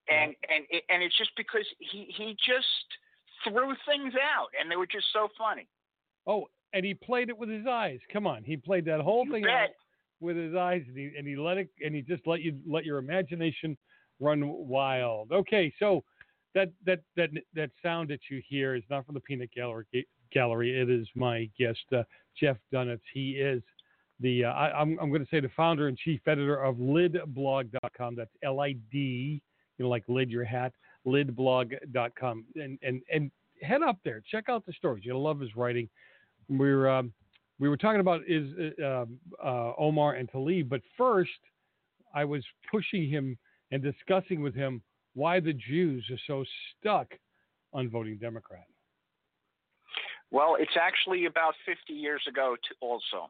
And 0.09 0.35
and 0.49 0.65
it, 0.69 0.83
and 0.89 1.03
it's 1.03 1.17
just 1.17 1.31
because 1.37 1.65
he 1.77 2.11
he 2.17 2.35
just 2.45 2.65
threw 3.43 3.73
things 3.87 4.13
out, 4.15 4.47
and 4.59 4.69
they 4.69 4.75
were 4.75 4.87
just 4.87 5.05
so 5.13 5.27
funny. 5.37 5.67
oh, 6.25 6.47
and 6.73 6.83
he 6.83 6.93
played 6.93 7.29
it 7.29 7.37
with 7.37 7.49
his 7.49 7.65
eyes. 7.67 7.99
Come 8.11 8.27
on, 8.27 8.43
he 8.43 8.57
played 8.57 8.85
that 8.85 9.01
whole 9.01 9.25
You 9.25 9.33
thing 9.33 9.43
bet. 9.43 9.51
out 9.51 9.69
with 10.19 10.37
his 10.37 10.55
eyes, 10.55 10.83
and 10.87 10.97
he 10.97 11.11
and 11.17 11.27
he 11.27 11.35
let 11.35 11.57
it, 11.57 11.69
and 11.83 11.95
he 11.95 12.01
just 12.01 12.25
let 12.27 12.41
you 12.41 12.57
let 12.67 12.85
your 12.85 12.97
imagination 12.97 13.77
run 14.19 14.43
wild. 14.45 15.31
Okay, 15.31 15.73
so 15.79 16.03
that 16.55 16.71
that 16.85 17.01
that 17.15 17.29
that 17.53 17.71
sound 17.83 18.09
that 18.09 18.19
you 18.29 18.41
hear 18.47 18.75
is 18.75 18.83
not 18.89 19.05
from 19.05 19.15
the 19.15 19.21
Peanut 19.21 19.51
Gallery. 19.53 19.85
Gallery. 20.31 20.79
It 20.79 20.89
is 20.89 21.07
my 21.15 21.49
guest, 21.57 21.79
uh, 21.95 22.03
Jeff 22.39 22.57
Dunetz. 22.73 23.01
He 23.13 23.31
is 23.31 23.63
the 24.19 24.45
uh, 24.45 24.51
I, 24.51 24.81
am 24.81 24.91
I'm, 24.91 24.99
I'm 25.01 25.09
going 25.09 25.23
to 25.23 25.29
say 25.29 25.39
the 25.39 25.49
founder 25.55 25.87
and 25.87 25.97
chief 25.97 26.21
editor 26.27 26.63
of 26.63 26.75
lidblog.com. 26.75 28.15
That's 28.15 28.31
L-I-D, 28.43 29.41
you 29.77 29.83
know, 29.83 29.89
like 29.89 30.03
lid 30.07 30.29
your 30.29 30.43
hat, 30.43 30.73
lidblog.com, 31.07 32.45
and 32.55 32.77
and 32.81 33.01
and 33.11 33.31
head 33.61 33.81
up 33.81 33.97
there, 34.03 34.21
check 34.29 34.49
out 34.49 34.65
the 34.65 34.73
stories. 34.73 35.03
You'll 35.05 35.23
love 35.23 35.39
his 35.39 35.55
writing. 35.55 35.89
We're 36.47 36.87
um, 36.89 37.13
we 37.59 37.67
were 37.67 37.77
talking 37.77 37.99
about 37.99 38.21
is 38.27 38.47
uh, 38.81 39.05
uh, 39.43 39.73
Omar 39.77 40.13
and 40.13 40.31
Tlaib, 40.31 40.69
but 40.69 40.81
first 40.97 41.29
I 42.15 42.25
was 42.25 42.43
pushing 42.71 43.09
him 43.09 43.37
and 43.71 43.83
discussing 43.83 44.41
with 44.41 44.55
him 44.55 44.81
why 45.13 45.39
the 45.39 45.53
Jews 45.53 46.05
are 46.09 46.19
so 46.25 46.45
stuck 46.79 47.07
on 47.73 47.89
voting 47.89 48.17
Democrat. 48.17 48.65
Well, 50.31 50.55
it's 50.59 50.77
actually 50.79 51.25
about 51.25 51.55
50 51.65 51.93
years 51.93 52.21
ago, 52.27 52.55
also, 52.81 53.29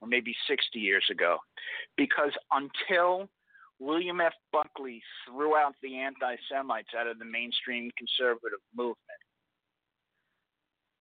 or 0.00 0.08
maybe 0.08 0.34
60 0.48 0.78
years 0.78 1.04
ago, 1.10 1.38
because 1.96 2.32
until 2.50 3.28
William 3.78 4.20
F. 4.20 4.32
Buckley 4.52 5.02
threw 5.26 5.56
out 5.56 5.74
the 5.82 5.96
anti 5.96 6.36
Semites 6.50 6.88
out 6.98 7.06
of 7.06 7.18
the 7.18 7.24
mainstream 7.24 7.90
conservative 7.96 8.60
movement, 8.74 9.20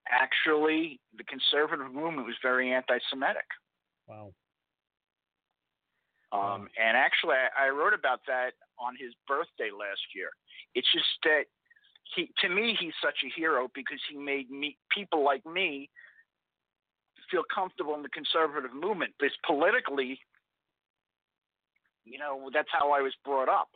actually, 0.10 1.00
the 1.18 1.24
conservative 1.24 1.94
movement 1.94 2.28
was 2.28 2.36
very 2.42 2.72
anti 2.72 2.98
Semitic. 3.10 3.48
Wow. 4.08 4.34
Um, 6.32 6.68
and 6.78 6.96
actually, 6.96 7.36
I, 7.36 7.68
I 7.68 7.70
wrote 7.70 7.94
about 7.94 8.22
that 8.28 8.54
on 8.80 8.94
his 9.00 9.14
birthday 9.28 9.74
last 9.74 10.02
year. 10.14 10.30
It's 10.76 10.88
just 10.94 11.10
that 11.24 11.46
he, 12.16 12.30
to 12.42 12.50
me, 12.50 12.78
he's 12.80 12.94
such 13.04 13.18
a 13.26 13.34
hero 13.34 13.70
because 13.74 14.00
he 14.10 14.18
made 14.18 14.50
me 14.52 14.78
people 14.92 15.24
like 15.24 15.46
me 15.46 15.90
feel 17.32 17.44
comfortable 17.54 17.96
in 17.96 18.04
the 18.04 18.10
conservative 18.10 18.74
movement. 18.74 19.14
Because 19.20 19.36
politically, 19.46 20.20
you 22.06 22.18
know, 22.18 22.50
that's 22.54 22.70
how 22.72 22.92
I 22.92 23.02
was 23.02 23.14
brought 23.26 23.50
up. 23.50 23.70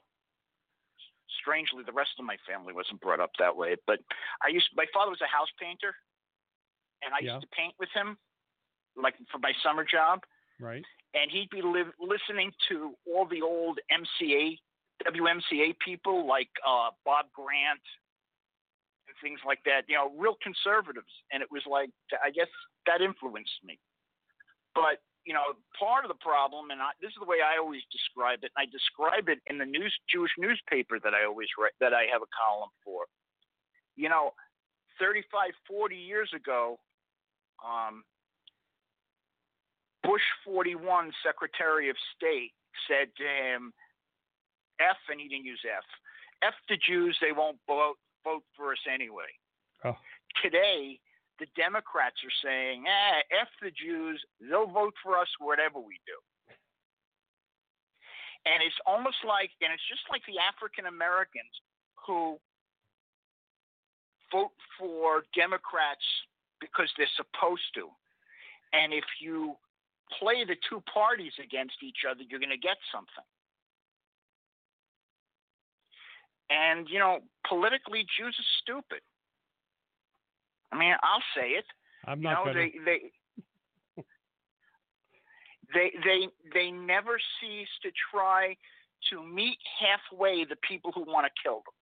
Strangely, 1.41 1.83
the 1.85 1.91
rest 1.91 2.11
of 2.19 2.25
my 2.25 2.37
family 2.47 2.73
wasn't 2.73 3.01
brought 3.01 3.19
up 3.19 3.31
that 3.39 3.55
way. 3.55 3.75
But 3.87 3.99
I 4.45 4.49
used 4.49 4.69
my 4.75 4.85
father 4.93 5.09
was 5.09 5.21
a 5.21 5.29
house 5.29 5.49
painter, 5.59 5.95
and 7.05 7.13
I 7.13 7.19
Yeah. 7.19 7.33
used 7.35 7.49
to 7.49 7.55
paint 7.55 7.75
with 7.79 7.89
him, 7.93 8.17
like 8.95 9.15
for 9.31 9.39
my 9.39 9.53
summer 9.63 9.83
job 9.83 10.23
Right. 10.59 10.85
and 11.13 11.31
he'd 11.31 11.49
be 11.49 11.61
li- 11.61 11.91
listening 11.99 12.53
to 12.69 12.97
all 13.07 13.25
the 13.25 13.41
old 13.41 13.79
MCA, 13.91 14.59
WMCA 15.05 15.73
people 15.79 16.25
like 16.25 16.49
uh, 16.65 16.91
Bob 17.03 17.31
Grant 17.33 17.81
and 19.07 19.15
things 19.21 19.39
like 19.45 19.63
that. 19.65 19.83
You 19.87 19.95
know, 19.95 20.09
real 20.17 20.35
conservatives, 20.41 21.11
and 21.31 21.41
it 21.43 21.51
was 21.51 21.65
like 21.65 21.89
I 22.23 22.29
guess 22.31 22.47
that 22.85 23.01
influenced 23.01 23.63
me. 23.63 23.79
But 24.75 25.01
you 25.25 25.33
know, 25.33 25.55
part 25.79 26.03
of 26.03 26.09
the 26.09 26.19
problem, 26.19 26.71
and 26.71 26.81
I, 26.81 26.91
this 26.99 27.09
is 27.09 27.15
the 27.19 27.25
way 27.25 27.37
I 27.41 27.57
always 27.57 27.81
describe 27.91 28.43
it. 28.43 28.51
And 28.55 28.67
I 28.67 28.69
describe 28.69 29.29
it 29.29 29.39
in 29.47 29.57
the 29.57 29.65
news 29.65 29.93
Jewish 30.09 30.31
newspaper 30.37 30.99
that 30.99 31.13
I 31.13 31.23
always 31.23 31.47
write, 31.57 31.71
that 31.79 31.93
I 31.93 32.03
have 32.11 32.21
a 32.21 32.27
column 32.35 32.71
for. 32.83 33.05
You 33.95 34.09
know, 34.09 34.33
35, 34.99 35.53
40 35.67 35.95
years 35.95 36.29
ago, 36.35 36.77
um, 37.63 38.03
Bush 40.03 40.23
41 40.45 41.11
Secretary 41.25 41.89
of 41.89 41.95
State 42.15 42.51
said 42.87 43.07
to 43.17 43.23
him, 43.23 43.73
F, 44.79 44.99
and 45.09 45.19
he 45.19 45.27
didn't 45.27 45.45
use 45.45 45.61
F. 45.63 45.83
F 46.43 46.53
the 46.67 46.77
Jews, 46.77 47.15
they 47.21 47.31
won't 47.31 47.57
vote, 47.67 47.95
vote 48.23 48.43
for 48.55 48.71
us 48.71 48.83
anyway. 48.91 49.31
Oh. 49.85 49.95
Today, 50.43 50.99
the 51.39 51.47
Democrats 51.55 52.19
are 52.23 52.37
saying, 52.43 52.83
eh, 52.83 53.19
F 53.41 53.47
the 53.61 53.71
Jews, 53.71 54.19
they'll 54.41 54.67
vote 54.67 54.93
for 55.01 55.17
us 55.17 55.29
whatever 55.39 55.79
we 55.79 55.99
do. 56.05 56.19
And 58.45 58.59
it's 58.59 58.75
almost 58.85 59.23
like, 59.23 59.55
and 59.63 59.71
it's 59.71 59.87
just 59.87 60.03
like 60.11 60.21
the 60.27 60.35
African 60.35 60.85
Americans 60.91 61.55
who 61.95 62.35
vote 64.31 64.51
for 64.75 65.23
Democrats 65.31 66.03
because 66.63 66.89
they're 66.97 67.11
supposed 67.19 67.67
to. 67.75 67.89
And 68.71 68.93
if 68.93 69.05
you 69.21 69.55
play 70.19 70.45
the 70.45 70.55
two 70.69 70.81
parties 70.91 71.33
against 71.43 71.75
each 71.83 72.07
other, 72.09 72.21
you're 72.27 72.39
going 72.39 72.49
to 72.49 72.57
get 72.57 72.77
something. 72.91 73.27
And, 76.49 76.87
you 76.89 76.99
know, 76.99 77.19
politically, 77.47 78.05
Jews 78.17 78.35
are 78.37 78.51
stupid. 78.61 79.01
I 80.71 80.77
mean, 80.77 80.93
I'll 81.03 81.23
say 81.35 81.49
it. 81.51 81.65
I'm 82.05 82.19
You 82.19 82.29
not 82.29 82.45
know, 82.45 82.53
gonna. 82.53 82.65
they, 82.65 82.73
they, 82.85 84.03
they, 85.73 85.91
they, 86.03 86.27
they 86.53 86.71
never 86.71 87.17
cease 87.39 87.69
to 87.83 87.91
try 88.11 88.55
to 89.09 89.23
meet 89.23 89.57
halfway 89.79 90.45
the 90.45 90.57
people 90.67 90.91
who 90.93 91.03
want 91.05 91.25
to 91.25 91.31
kill 91.41 91.63
them. 91.65 91.73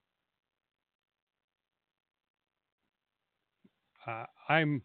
Uh, 4.08 4.26
I'm 4.50 4.82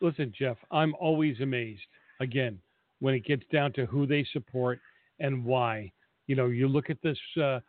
listen, 0.00 0.32
Jeff. 0.36 0.56
I'm 0.70 0.94
always 1.00 1.40
amazed. 1.40 1.82
Again, 2.20 2.58
when 3.00 3.14
it 3.14 3.24
gets 3.24 3.42
down 3.52 3.72
to 3.72 3.86
who 3.86 4.06
they 4.06 4.24
support 4.32 4.78
and 5.18 5.44
why. 5.44 5.90
You 6.26 6.36
know, 6.36 6.46
you 6.46 6.68
look 6.68 6.88
at 6.90 6.98
this 7.02 7.18
uh, 7.36 7.60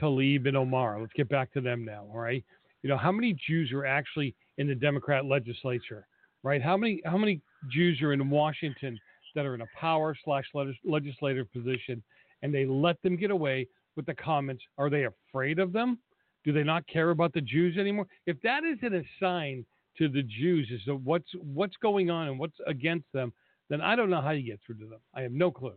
Tlaib 0.00 0.48
and 0.48 0.56
Omar. 0.56 1.00
Let's 1.00 1.12
get 1.12 1.28
back 1.28 1.52
to 1.52 1.60
them 1.60 1.84
now. 1.84 2.06
All 2.12 2.18
right. 2.18 2.44
You 2.82 2.88
know, 2.88 2.96
how 2.96 3.12
many 3.12 3.36
Jews 3.46 3.72
are 3.72 3.84
actually 3.84 4.34
in 4.58 4.66
the 4.66 4.74
Democrat 4.74 5.26
legislature? 5.26 6.06
Right. 6.42 6.62
How 6.62 6.76
many 6.76 7.02
how 7.04 7.18
many 7.18 7.40
Jews 7.70 8.00
are 8.00 8.12
in 8.12 8.30
Washington 8.30 8.98
that 9.34 9.46
are 9.46 9.54
in 9.54 9.60
a 9.60 9.68
power 9.78 10.16
slash 10.24 10.44
legislative 10.84 11.52
position, 11.52 12.02
and 12.42 12.52
they 12.52 12.64
let 12.64 13.00
them 13.02 13.16
get 13.16 13.30
away 13.30 13.68
with 13.96 14.06
the 14.06 14.14
comments? 14.14 14.62
Are 14.78 14.88
they 14.88 15.06
afraid 15.06 15.58
of 15.58 15.72
them? 15.72 15.98
Do 16.44 16.52
they 16.52 16.64
not 16.64 16.86
care 16.86 17.10
about 17.10 17.34
the 17.34 17.42
Jews 17.42 17.76
anymore? 17.76 18.06
If 18.26 18.40
that 18.42 18.64
isn't 18.64 18.94
a 18.94 19.04
sign 19.20 19.66
to 20.00 20.08
the 20.08 20.22
Jews 20.22 20.70
as 20.74 20.82
to 20.84 20.96
what's 20.96 21.30
what's 21.34 21.76
going 21.76 22.10
on 22.10 22.28
and 22.28 22.38
what's 22.38 22.56
against 22.66 23.06
them, 23.12 23.32
then 23.68 23.80
I 23.80 23.94
don't 23.94 24.10
know 24.10 24.20
how 24.20 24.30
you 24.30 24.42
get 24.42 24.60
through 24.64 24.76
to 24.76 24.86
them. 24.86 25.00
I 25.14 25.20
have 25.22 25.32
no 25.32 25.50
clue. 25.50 25.76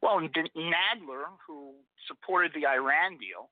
Well, 0.00 0.20
Nadler, 0.20 1.26
who 1.46 1.72
supported 2.06 2.52
the 2.54 2.66
Iran 2.66 3.18
deal, 3.18 3.50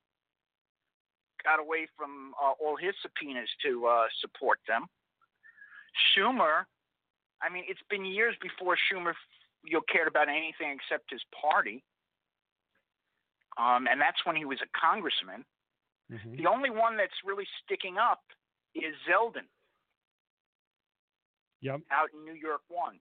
got 1.43 1.59
away 1.59 1.87
from 1.97 2.33
uh, 2.41 2.53
all 2.63 2.77
his 2.77 2.93
subpoenas 3.01 3.49
to 3.65 3.85
uh, 3.85 4.03
support 4.21 4.59
them. 4.67 4.85
Schumer, 6.15 6.63
I 7.41 7.51
mean, 7.51 7.63
it's 7.67 7.83
been 7.89 8.05
years 8.05 8.35
before 8.41 8.77
Schumer 8.77 9.13
you 9.65 9.73
know, 9.73 9.81
cared 9.91 10.07
about 10.07 10.29
anything 10.29 10.71
except 10.71 11.11
his 11.11 11.21
party, 11.39 11.83
um, 13.57 13.87
and 13.87 13.99
that's 13.99 14.25
when 14.25 14.35
he 14.35 14.45
was 14.45 14.59
a 14.63 14.69
congressman. 14.79 15.43
The 16.37 16.45
only 16.47 16.69
one 16.69 16.95
that's 16.97 17.13
really 17.25 17.47
sticking 17.63 17.97
up 17.97 18.21
is 18.75 18.95
Zeldin 19.09 19.47
Yep. 21.61 21.81
out 21.91 22.09
in 22.13 22.25
New 22.25 22.33
York 22.33 22.61
One. 22.67 22.99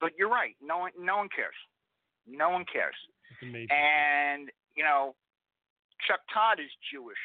But 0.00 0.12
you're 0.18 0.28
right. 0.30 0.56
No 0.62 0.78
one, 0.78 0.92
no 0.98 1.16
one 1.18 1.28
cares. 1.34 1.54
No 2.26 2.50
one 2.50 2.64
cares. 2.70 2.94
Amazing. 3.42 3.68
And 3.70 4.50
you 4.76 4.84
know, 4.84 5.14
Chuck 6.06 6.20
Todd 6.32 6.60
is 6.60 6.70
Jewish 6.92 7.20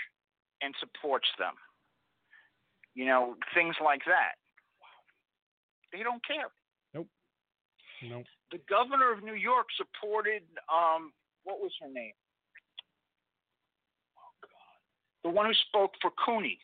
and 0.61 0.73
supports 0.79 1.27
them. 1.37 1.53
You 2.93 3.05
know, 3.05 3.35
things 3.53 3.75
like 3.83 4.01
that. 4.05 4.35
They 5.93 6.03
don't 6.03 6.25
care. 6.25 6.47
Nope. 6.93 7.07
Nope. 8.03 8.25
The 8.51 8.59
governor 8.69 9.11
of 9.13 9.23
New 9.23 9.35
York 9.35 9.67
supported 9.77 10.43
um, 10.71 11.11
what 11.43 11.59
was 11.59 11.71
her 11.81 11.87
name? 11.91 12.13
The 15.23 15.29
one 15.29 15.45
who 15.45 15.53
spoke 15.69 15.91
for 16.01 16.11
CUNY 16.25 16.59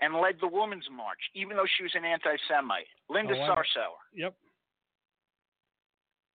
and 0.00 0.14
led 0.14 0.36
the 0.40 0.48
Women's 0.48 0.88
March, 0.90 1.20
even 1.34 1.56
though 1.56 1.66
she 1.76 1.82
was 1.82 1.92
an 1.94 2.04
anti-Semite, 2.04 2.86
Linda 3.08 3.34
Oh, 3.36 3.42
I- 3.42 3.48
Sarsour. 3.48 3.96
Yep. 4.14 4.34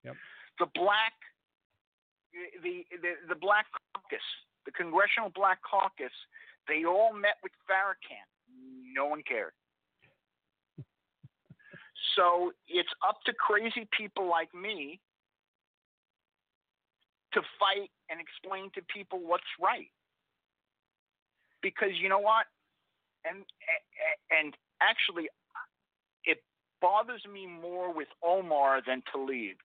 Yep. 0.03 0.15
the 0.59 0.65
black 0.73 1.13
the, 2.63 2.85
the 3.01 3.11
the 3.30 3.35
black 3.35 3.65
caucus 3.93 4.23
the 4.65 4.72
congressional 4.72 5.30
black 5.35 5.59
caucus 5.61 6.13
they 6.68 6.85
all 6.85 7.13
met 7.13 7.35
with 7.43 7.51
farrakhan 7.69 8.26
no 8.95 9.05
one 9.05 9.22
cared 9.27 9.53
so 12.15 12.51
it's 12.68 12.89
up 13.07 13.18
to 13.26 13.34
crazy 13.34 13.88
people 13.95 14.27
like 14.30 14.53
me 14.55 14.99
to 17.34 17.41
fight 17.59 17.89
and 18.09 18.19
explain 18.19 18.72
to 18.76 18.81
people 18.93 19.19
what's 19.19 19.43
right 19.61 19.91
because 21.61 21.89
you 22.01 22.09
know 22.09 22.19
what 22.19 22.45
and 23.25 23.45
and 24.31 24.55
actually 24.81 25.29
it 26.25 26.39
bothers 26.81 27.23
me 27.31 27.45
more 27.47 27.93
with 27.93 28.07
Omar 28.23 28.81
than 28.85 29.01
Tlaib 29.13 29.55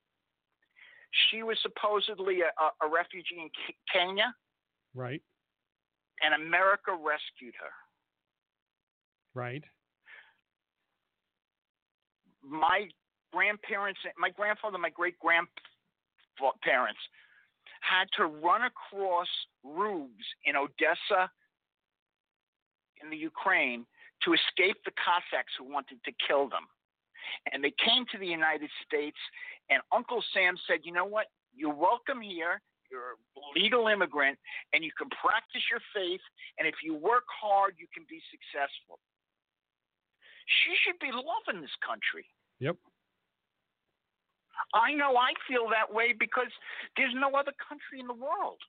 She 1.31 1.43
was 1.43 1.59
supposedly 1.63 2.41
a, 2.43 2.51
a, 2.63 2.87
a 2.87 2.93
refugee 2.93 3.41
in 3.41 3.51
Kenya, 3.93 4.35
Right. 4.95 5.23
and 6.23 6.35
America 6.35 6.93
rescued 6.93 7.55
her. 7.61 7.73
Right. 9.35 9.65
my 12.43 12.89
grandparents, 13.33 14.01
my 14.19 14.31
grandfather, 14.31 14.79
my 14.79 14.91
great 14.91 15.17
grandparents 15.19 17.01
had 17.81 18.07
to 18.17 18.27
run 18.27 18.63
across 18.63 19.29
roofs 19.65 20.25
in 20.45 20.57
Odessa, 20.57 21.31
in 23.03 23.11
the 23.11 23.17
Ukraine, 23.17 23.87
to 24.25 24.33
escape 24.33 24.77
the 24.85 24.93
Cossacks 24.97 25.53
who 25.59 25.65
wanted 25.65 26.03
to 26.05 26.13
kill 26.27 26.49
them. 26.49 26.67
And 27.53 27.63
they 27.63 27.75
came 27.83 28.07
to 28.13 28.19
the 28.19 28.27
United 28.27 28.71
States, 28.87 29.19
and 29.69 29.83
Uncle 29.93 30.23
Sam 30.33 30.57
said, 30.67 30.81
You 30.85 30.93
know 30.93 31.05
what? 31.05 31.27
You're 31.55 31.75
welcome 31.75 32.21
here. 32.21 32.63
You're 32.91 33.19
a 33.19 33.43
legal 33.59 33.89
immigrant, 33.89 34.39
and 34.73 34.85
you 34.85 34.95
can 34.95 35.11
practice 35.11 35.63
your 35.71 35.83
faith. 35.91 36.23
And 36.59 36.69
if 36.69 36.77
you 36.85 36.95
work 36.95 37.27
hard, 37.27 37.75
you 37.79 37.87
can 37.93 38.07
be 38.09 38.23
successful. 38.31 39.03
She 40.47 40.79
should 40.79 40.99
be 41.03 41.11
loving 41.11 41.61
this 41.61 41.75
country. 41.83 42.31
Yep. 42.63 42.79
I 44.75 44.95
know 44.95 45.19
I 45.19 45.35
feel 45.49 45.69
that 45.75 45.93
way 45.93 46.15
because 46.15 46.51
there's 46.97 47.15
no 47.15 47.35
other 47.35 47.53
country 47.59 47.99
in 47.99 48.07
the 48.07 48.15
world 48.17 48.63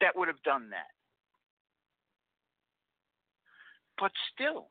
that 0.00 0.14
would 0.14 0.28
have 0.28 0.42
done 0.42 0.70
that. 0.70 0.93
But 4.04 4.12
still, 4.34 4.66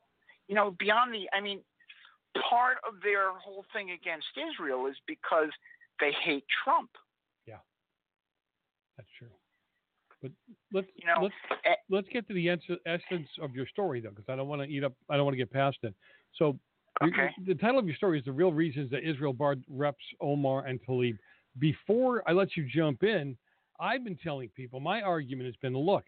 you 0.46 0.54
know, 0.54 0.76
beyond 0.78 1.12
the, 1.12 1.28
I 1.36 1.40
mean, 1.40 1.58
part 2.48 2.76
of 2.86 3.02
their 3.02 3.36
whole 3.36 3.64
thing 3.72 3.90
against 3.90 4.28
Israel 4.36 4.86
is 4.86 4.94
because 5.08 5.48
they 5.98 6.12
hate 6.22 6.44
Trump. 6.62 6.90
Yeah, 7.48 7.56
that's 8.96 9.08
true. 9.18 9.26
But 10.22 10.30
let's 10.72 10.86
You 10.94 11.08
know, 11.08 11.20
let's 11.20 11.34
eh, 11.64 11.74
let's 11.90 12.06
get 12.12 12.28
to 12.28 12.34
the 12.34 12.48
essence 12.48 13.28
of 13.42 13.56
your 13.56 13.66
story 13.66 14.00
though, 14.00 14.10
because 14.10 14.28
I 14.28 14.36
don't 14.36 14.46
want 14.46 14.62
to 14.62 14.68
eat 14.68 14.84
up. 14.84 14.92
I 15.10 15.16
don't 15.16 15.24
want 15.24 15.34
to 15.34 15.38
get 15.38 15.52
past 15.52 15.78
it. 15.82 15.94
So, 16.38 16.56
Okay. 17.02 17.30
the 17.44 17.56
title 17.56 17.80
of 17.80 17.86
your 17.88 17.96
story 17.96 18.20
is 18.20 18.24
the 18.24 18.30
real 18.30 18.52
reasons 18.52 18.88
that 18.92 19.02
Israel 19.02 19.32
barred 19.32 19.64
reps 19.68 20.04
Omar 20.20 20.66
and 20.66 20.78
Tlaib. 20.86 21.18
Before 21.58 22.22
I 22.28 22.32
let 22.32 22.56
you 22.56 22.68
jump 22.72 23.02
in, 23.02 23.36
I've 23.80 24.04
been 24.04 24.16
telling 24.16 24.48
people 24.50 24.78
my 24.78 25.02
argument 25.02 25.46
has 25.46 25.56
been: 25.56 25.76
look, 25.76 26.04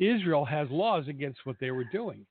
Israel 0.00 0.44
has 0.44 0.68
laws 0.70 1.06
against 1.06 1.38
what 1.44 1.54
they 1.60 1.70
were 1.70 1.84
doing. 1.84 2.26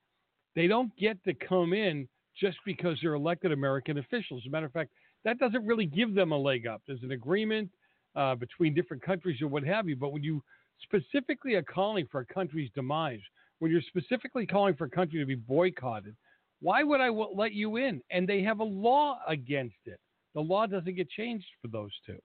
They 0.57 0.65
don't 0.65 0.91
get 0.97 1.23
to 1.25 1.35
come 1.35 1.71
in 1.71 2.07
just 2.35 2.57
because 2.65 2.97
they're 2.99 3.13
elected 3.13 3.51
American 3.51 3.99
officials. 3.99 4.41
As 4.43 4.47
a 4.47 4.49
matter 4.49 4.65
of 4.65 4.71
fact, 4.71 4.89
that 5.23 5.38
doesn't 5.38 5.63
really 5.67 5.85
give 5.85 6.15
them 6.15 6.31
a 6.31 6.38
leg 6.38 6.65
up. 6.65 6.81
There's 6.88 7.03
an 7.03 7.11
agreement 7.11 7.69
uh, 8.15 8.34
between 8.34 8.73
different 8.73 9.03
countries 9.03 9.39
or 9.39 9.49
what 9.49 9.63
have 9.63 9.88
you. 9.88 9.95
But 9.95 10.13
when 10.13 10.23
you 10.23 10.41
specifically 10.81 11.53
are 11.53 11.61
calling 11.61 12.07
for 12.11 12.21
a 12.21 12.25
country's 12.25 12.71
demise, 12.73 13.19
when 13.59 13.69
you're 13.69 13.84
specifically 13.84 14.47
calling 14.47 14.73
for 14.73 14.85
a 14.85 14.89
country 14.89 15.19
to 15.19 15.27
be 15.27 15.35
boycotted, 15.35 16.15
why 16.59 16.81
would 16.81 17.01
I 17.01 17.07
w- 17.07 17.35
let 17.35 17.53
you 17.53 17.77
in? 17.77 18.01
And 18.09 18.27
they 18.27 18.41
have 18.41 18.59
a 18.59 18.63
law 18.63 19.19
against 19.27 19.77
it. 19.85 19.99
The 20.34 20.41
law 20.41 20.65
doesn't 20.65 20.95
get 20.95 21.07
changed 21.11 21.45
for 21.61 21.67
those 21.67 21.91
two. 22.03 22.17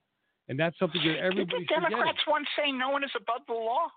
And 0.48 0.58
that's 0.58 0.78
something 0.78 1.02
that 1.04 1.18
everybody. 1.18 1.66
Did 1.66 1.68
the. 1.68 1.90
Democrats 1.90 2.20
once 2.26 2.46
say 2.56 2.72
no 2.72 2.88
one 2.88 3.04
is 3.04 3.10
above 3.14 3.42
the 3.46 3.52
law? 3.52 3.88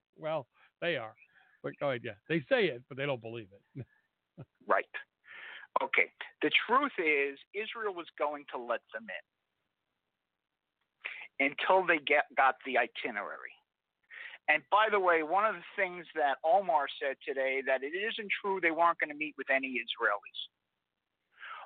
well, 0.18 0.48
they 0.80 0.96
are. 0.96 1.14
But 1.62 1.72
go 1.80 1.90
ahead, 1.90 2.02
yeah. 2.04 2.18
They 2.28 2.40
say 2.48 2.66
it, 2.66 2.82
but 2.88 2.96
they 2.96 3.06
don't 3.06 3.22
believe 3.22 3.48
it. 3.52 3.86
Right. 4.68 4.84
Okay. 5.82 6.12
The 6.42 6.50
truth 6.68 6.92
is, 7.00 7.38
Israel 7.56 7.94
was 7.94 8.06
going 8.18 8.44
to 8.54 8.60
let 8.60 8.84
them 8.92 9.06
in 9.08 9.24
until 11.50 11.86
they 11.86 11.98
get, 12.04 12.28
got 12.36 12.56
the 12.66 12.76
itinerary. 12.76 13.56
And 14.48 14.62
by 14.70 14.88
the 14.90 15.00
way, 15.00 15.22
one 15.22 15.44
of 15.44 15.56
the 15.56 15.68
things 15.76 16.06
that 16.16 16.36
Omar 16.44 16.86
said 17.00 17.16
today 17.24 17.60
that 17.66 17.82
it 17.82 17.92
isn't 17.92 18.28
true 18.40 18.60
they 18.60 18.70
weren't 18.72 18.98
going 19.00 19.12
to 19.12 19.16
meet 19.16 19.34
with 19.36 19.50
any 19.52 19.76
Israelis. 19.76 20.40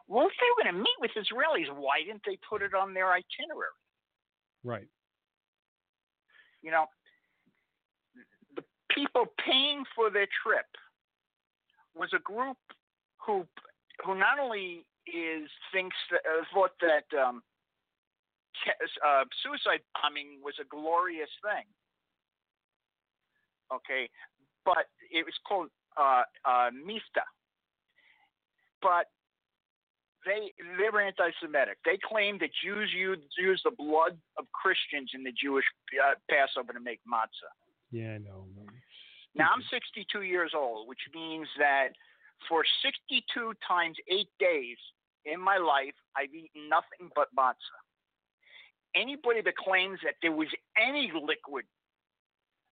Well, 0.09 0.27
if 0.27 0.35
they 0.39 0.51
were 0.51 0.66
going 0.66 0.74
to 0.74 0.82
meet 0.82 0.98
with 0.98 1.14
Israelis, 1.14 1.70
why 1.70 2.02
didn't 2.06 2.23
they 2.27 2.39
put 2.43 2.62
it 2.62 2.74
on 2.74 2.93
their 2.93 3.14
itinerary? 3.14 3.78
Right. 4.64 4.89
You 6.60 6.70
know, 6.70 6.86
people 9.02 9.26
paying 9.44 9.84
for 9.94 10.10
their 10.10 10.28
trip 10.42 10.66
was 11.94 12.10
a 12.14 12.20
group 12.20 12.56
who 13.24 13.46
who 14.04 14.14
not 14.18 14.38
only 14.40 14.84
is 15.06 15.48
thinks 15.72 15.96
that, 16.10 16.22
uh, 16.24 16.44
thought 16.54 16.72
that 16.80 17.06
um, 17.18 17.42
uh, 19.04 19.24
suicide 19.42 19.82
bombing 19.94 20.38
was 20.42 20.54
a 20.60 20.66
glorious 20.68 21.30
thing. 21.42 21.66
Okay, 23.72 24.08
but 24.64 24.86
it 25.10 25.24
was 25.24 25.34
called 25.46 25.68
uh, 25.96 26.22
uh, 26.44 26.70
Miftah. 26.70 27.28
But 28.80 29.06
they 30.26 30.52
they 30.78 30.88
were 30.92 31.00
anti-Semitic. 31.00 31.78
They 31.84 31.98
claimed 32.02 32.40
that 32.40 32.50
Jews 32.62 32.90
used, 32.94 33.22
used 33.38 33.62
the 33.64 33.74
blood 33.76 34.18
of 34.38 34.46
Christians 34.52 35.10
in 35.14 35.22
the 35.22 35.32
Jewish 35.32 35.64
uh, 35.98 36.14
Passover 36.30 36.72
to 36.72 36.80
make 36.80 37.00
matzah. 37.06 37.52
Yeah, 37.90 38.14
I 38.14 38.18
know. 38.18 38.46
Now 39.34 39.48
I'm 39.54 39.62
62 39.70 40.22
years 40.22 40.52
old, 40.54 40.88
which 40.88 41.00
means 41.14 41.48
that 41.59 41.88
for 42.48 42.64
62 42.82 43.54
times 43.66 43.96
eight 44.09 44.28
days 44.38 44.76
in 45.24 45.40
my 45.40 45.56
life, 45.56 45.94
I've 46.16 46.34
eaten 46.34 46.68
nothing 46.68 47.10
but 47.14 47.28
matzah. 47.36 47.80
Anybody 48.94 49.40
that 49.40 49.56
claims 49.56 49.98
that 50.04 50.14
there 50.20 50.32
was 50.32 50.48
any 50.76 51.10
liquid 51.14 51.64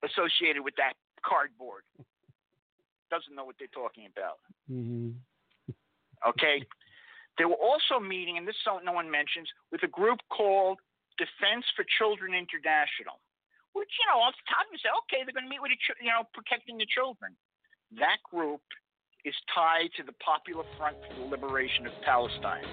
associated 0.05 0.63
with 0.63 0.75
that 0.77 0.95
cardboard 1.25 1.83
doesn't 3.11 3.35
know 3.35 3.45
what 3.45 3.57
they're 3.59 3.73
talking 3.73 4.07
about. 4.07 4.39
Mm-hmm. 4.71 5.11
Okay. 6.21 6.61
They 7.39 7.47
were 7.47 7.57
also 7.57 7.97
meeting, 7.99 8.37
and 8.37 8.47
this 8.47 8.53
is 8.53 8.61
something 8.63 8.85
no 8.85 8.93
one 8.93 9.11
mentions, 9.11 9.49
with 9.73 9.83
a 9.83 9.89
group 9.89 10.21
called 10.29 10.77
Defense 11.17 11.65
for 11.75 11.83
Children 11.97 12.37
International, 12.37 13.17
which 13.73 13.91
you 13.99 14.07
know 14.11 14.21
off 14.23 14.35
the 14.35 14.47
top 14.51 14.67
you 14.71 14.79
say, 14.83 14.91
okay, 15.07 15.23
they're 15.23 15.37
going 15.37 15.47
to 15.47 15.53
meet 15.53 15.63
with 15.63 15.73
the, 15.73 15.81
you 16.03 16.11
know 16.11 16.27
protecting 16.35 16.79
the 16.79 16.89
children. 16.91 17.35
That 17.99 18.23
group 18.27 18.63
is 19.25 19.35
tied 19.55 19.91
to 19.99 20.03
the 20.03 20.17
Popular 20.23 20.65
Front 20.79 20.97
for 21.05 21.15
the 21.19 21.27
Liberation 21.29 21.87
of 21.87 21.93
Palestine, 22.05 22.65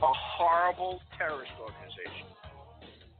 a 0.00 0.12
horrible 0.36 1.00
terrorist 1.16 1.52
organization. 1.58 2.26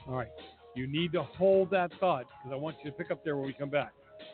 All 0.07 0.15
right. 0.15 0.33
You 0.77 0.87
need 0.87 1.13
to 1.13 1.23
hold 1.23 1.71
that 1.71 1.91
thought 1.99 2.27
because 2.29 2.53
I 2.53 2.57
want 2.57 2.77
you 2.85 2.91
to 2.91 2.97
pick 2.97 3.11
up 3.11 3.25
there 3.25 3.37
when 3.37 3.47
we 3.47 3.53
come 3.53 3.71
back. 3.71 3.93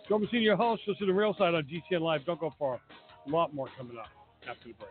Joe 0.09 0.19
Messina, 0.19 0.43
your 0.43 0.57
host, 0.57 0.83
listen 0.87 1.07
to 1.07 1.13
the 1.13 1.19
real 1.19 1.35
side 1.39 1.55
on 1.55 1.65
GCN 1.65 2.01
Live. 2.01 2.27
Don't 2.27 2.39
go 2.39 2.53
far. 2.59 2.81
A 3.27 3.31
lot 3.31 3.55
more 3.55 3.69
coming 3.79 3.97
up 3.97 4.09
after 4.47 4.69
the 4.69 4.75
break. 4.75 4.91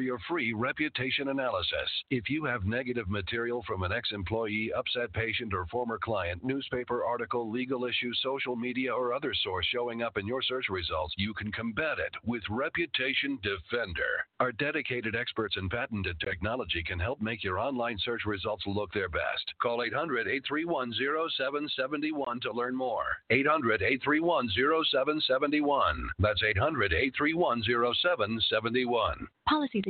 for 0.00 0.04
your 0.04 0.18
free 0.30 0.54
reputation 0.54 1.28
analysis. 1.28 1.90
If 2.08 2.30
you 2.30 2.46
have 2.46 2.64
negative 2.64 3.10
material 3.10 3.62
from 3.66 3.82
an 3.82 3.92
ex 3.92 4.12
employee, 4.12 4.72
upset 4.74 5.12
patient, 5.12 5.52
or 5.52 5.66
former 5.66 5.98
client, 5.98 6.42
newspaper 6.42 7.04
article, 7.04 7.50
legal 7.50 7.84
issue, 7.84 8.14
social 8.22 8.56
media, 8.56 8.94
or 8.94 9.12
other 9.12 9.34
source 9.44 9.66
showing 9.66 10.00
up 10.00 10.16
in 10.16 10.26
your 10.26 10.40
search 10.40 10.70
results, 10.70 11.12
you 11.18 11.34
can 11.34 11.52
combat 11.52 11.98
it 11.98 12.14
with 12.24 12.42
Reputation 12.48 13.38
Defender. 13.42 14.24
Our 14.40 14.52
dedicated 14.52 15.14
experts 15.14 15.56
in 15.58 15.68
patented 15.68 16.18
technology 16.18 16.82
can 16.82 16.98
help 16.98 17.20
make 17.20 17.44
your 17.44 17.58
online 17.58 17.98
search 18.02 18.22
results 18.24 18.64
look 18.66 18.90
their 18.94 19.10
best. 19.10 19.52
Call 19.60 19.82
800 19.82 20.28
831 20.28 20.94
0771 20.94 22.40
to 22.40 22.52
learn 22.52 22.74
more. 22.74 23.04
800 23.28 23.82
831 23.82 24.48
0771. 24.56 26.08
That's 26.18 26.42
800 26.42 26.94
831 26.94 27.62
0771. 27.64 29.28
Policies 29.50 29.89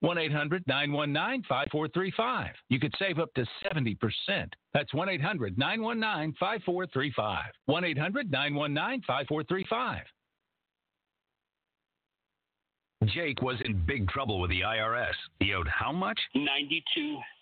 1 0.00 0.18
800 0.18 0.64
919 0.66 1.42
5435. 1.48 2.54
You 2.68 2.78
could 2.78 2.94
save 2.98 3.18
up 3.18 3.32
to 3.34 3.44
70%. 3.64 3.96
That's 4.72 4.94
1 4.94 5.08
800 5.08 5.58
919 5.58 6.34
5435. 6.38 7.44
1 7.66 7.84
800 7.84 8.30
919 8.30 9.00
5435. 9.06 10.02
Jake 13.06 13.40
was 13.42 13.56
in 13.64 13.80
big 13.86 14.08
trouble 14.08 14.40
with 14.40 14.50
the 14.50 14.60
IRS. 14.60 15.14
He 15.38 15.54
owed 15.54 15.68
how 15.68 15.92
much? 15.92 16.18
Ninety-two 16.34 17.18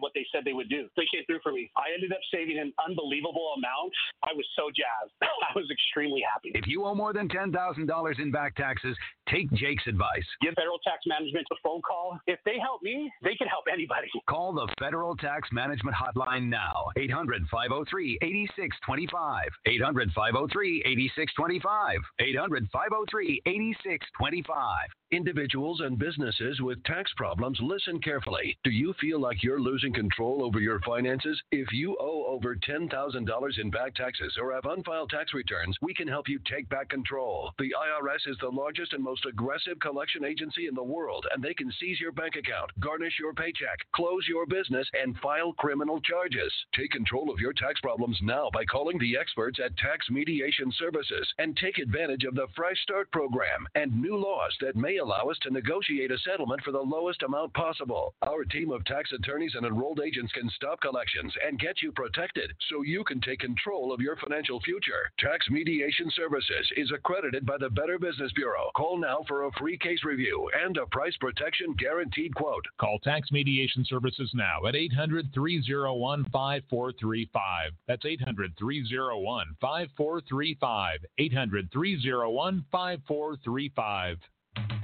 what 0.00 0.12
they 0.14 0.26
said 0.32 0.44
they 0.44 0.52
would 0.52 0.68
do. 0.68 0.88
They 0.96 1.06
came 1.12 1.24
through 1.26 1.40
for 1.42 1.52
me. 1.52 1.70
I 1.76 1.92
ended 1.94 2.12
up 2.12 2.20
saving 2.32 2.58
an 2.58 2.72
unbelievable 2.84 3.54
amount. 3.56 3.92
I 4.22 4.32
was 4.34 4.46
so 4.56 4.70
jazzed. 4.74 5.14
I 5.22 5.52
was 5.54 5.70
extremely 5.70 6.22
happy. 6.22 6.52
If 6.54 6.66
you 6.66 6.84
owe 6.84 6.94
more 6.94 7.12
than 7.12 7.28
$10,000 7.28 8.20
in 8.20 8.30
back 8.30 8.56
taxes, 8.56 8.96
take 9.30 9.50
Jake's 9.52 9.86
advice. 9.86 10.24
Give 10.42 10.54
federal 10.54 10.78
tax 10.78 11.04
management 11.06 11.46
a 11.52 11.56
phone 11.62 11.80
call. 11.82 12.18
If 12.26 12.38
they 12.44 12.58
help 12.58 12.82
me, 12.82 13.10
they 13.22 13.34
can 13.34 13.48
help 13.48 13.64
anybody. 13.72 14.08
Call 14.28 14.52
the 14.52 14.68
Federal 14.78 15.16
Tax 15.16 15.48
Management 15.52 15.96
Hotline 15.96 16.48
now. 16.48 16.86
800 16.96 17.42
503 17.50 18.18
8625. 18.22 19.48
800 19.66 20.12
503 20.12 20.82
8625. 20.86 21.98
800 22.20 22.68
503 22.72 23.42
8625. 23.46 24.88
Individuals 25.12 25.80
and 25.80 25.98
businesses 25.98 26.60
with 26.60 26.82
tax 26.84 27.10
problems, 27.16 27.58
listen 27.60 28.00
carefully. 28.00 28.56
Do 28.62 28.70
you 28.70 28.94
feel 29.00 29.20
like 29.20 29.42
you're 29.42 29.60
losing 29.60 29.92
control 29.92 30.44
over 30.44 30.60
your 30.60 30.78
finances? 30.86 31.40
If 31.50 31.72
you 31.72 31.96
owe 32.00 32.26
over 32.28 32.54
$10,000 32.54 33.58
in 33.58 33.70
back 33.70 33.94
taxes 33.96 34.38
or 34.40 34.52
have 34.52 34.66
unfiled 34.66 35.10
tax 35.10 35.34
returns, 35.34 35.76
we 35.82 35.94
can 35.94 36.06
help 36.06 36.28
you 36.28 36.38
take 36.48 36.68
back 36.68 36.90
control. 36.90 37.50
The 37.58 37.74
IRS 37.74 38.30
is 38.30 38.36
the 38.40 38.48
largest 38.48 38.92
and 38.92 39.02
most 39.02 39.19
aggressive 39.26 39.78
collection 39.80 40.24
agency 40.24 40.66
in 40.66 40.74
the 40.74 40.82
world, 40.82 41.26
and 41.32 41.42
they 41.42 41.54
can 41.54 41.70
seize 41.72 42.00
your 42.00 42.12
bank 42.12 42.36
account, 42.36 42.70
garnish 42.80 43.18
your 43.18 43.32
paycheck, 43.32 43.78
close 43.92 44.26
your 44.28 44.46
business, 44.46 44.88
and 44.94 45.16
file 45.18 45.52
criminal 45.54 46.00
charges. 46.00 46.52
Take 46.74 46.90
control 46.90 47.30
of 47.30 47.40
your 47.40 47.52
tax 47.52 47.80
problems 47.80 48.18
now 48.22 48.50
by 48.52 48.64
calling 48.64 48.98
the 48.98 49.16
experts 49.16 49.58
at 49.64 49.76
Tax 49.76 50.08
Mediation 50.10 50.70
Services 50.78 51.26
and 51.38 51.56
take 51.56 51.78
advantage 51.78 52.24
of 52.24 52.34
the 52.34 52.46
Fresh 52.54 52.80
Start 52.82 53.10
program 53.10 53.66
and 53.74 54.00
new 54.00 54.16
laws 54.16 54.56
that 54.60 54.76
may 54.76 54.96
allow 54.98 55.24
us 55.30 55.38
to 55.42 55.50
negotiate 55.50 56.10
a 56.10 56.18
settlement 56.18 56.62
for 56.62 56.72
the 56.72 56.78
lowest 56.78 57.22
amount 57.22 57.52
possible. 57.54 58.14
Our 58.22 58.44
team 58.44 58.70
of 58.70 58.84
tax 58.84 59.10
attorneys 59.12 59.54
and 59.54 59.66
enrolled 59.66 60.00
agents 60.00 60.32
can 60.32 60.48
stop 60.50 60.80
collections 60.80 61.34
and 61.46 61.58
get 61.58 61.82
you 61.82 61.92
protected 61.92 62.52
so 62.68 62.82
you 62.82 63.04
can 63.04 63.20
take 63.20 63.40
control 63.40 63.92
of 63.92 64.00
your 64.00 64.16
financial 64.16 64.60
future. 64.60 65.10
Tax 65.18 65.48
Mediation 65.50 66.10
Services 66.14 66.70
is 66.76 66.92
accredited 66.92 67.44
by 67.44 67.56
the 67.58 67.70
Better 67.70 67.98
Business 67.98 68.32
Bureau. 68.32 68.70
Call 68.76 68.98
now 68.98 69.09
for 69.26 69.44
a 69.44 69.52
free 69.52 69.76
case 69.76 70.04
review 70.04 70.48
and 70.64 70.76
a 70.76 70.86
price 70.86 71.16
protection 71.20 71.74
guaranteed 71.78 72.34
quote. 72.34 72.64
Call 72.78 72.98
Tax 73.00 73.32
Mediation 73.32 73.84
Services 73.84 74.30
now 74.34 74.66
at 74.66 74.76
800 74.76 75.32
301 75.34 76.24
5435. 76.24 77.72
That's 77.86 78.04
800 78.04 78.52
301 78.58 79.56
5435. 79.60 80.98
800 81.18 81.72
301 81.72 82.64
5435. 82.70 84.79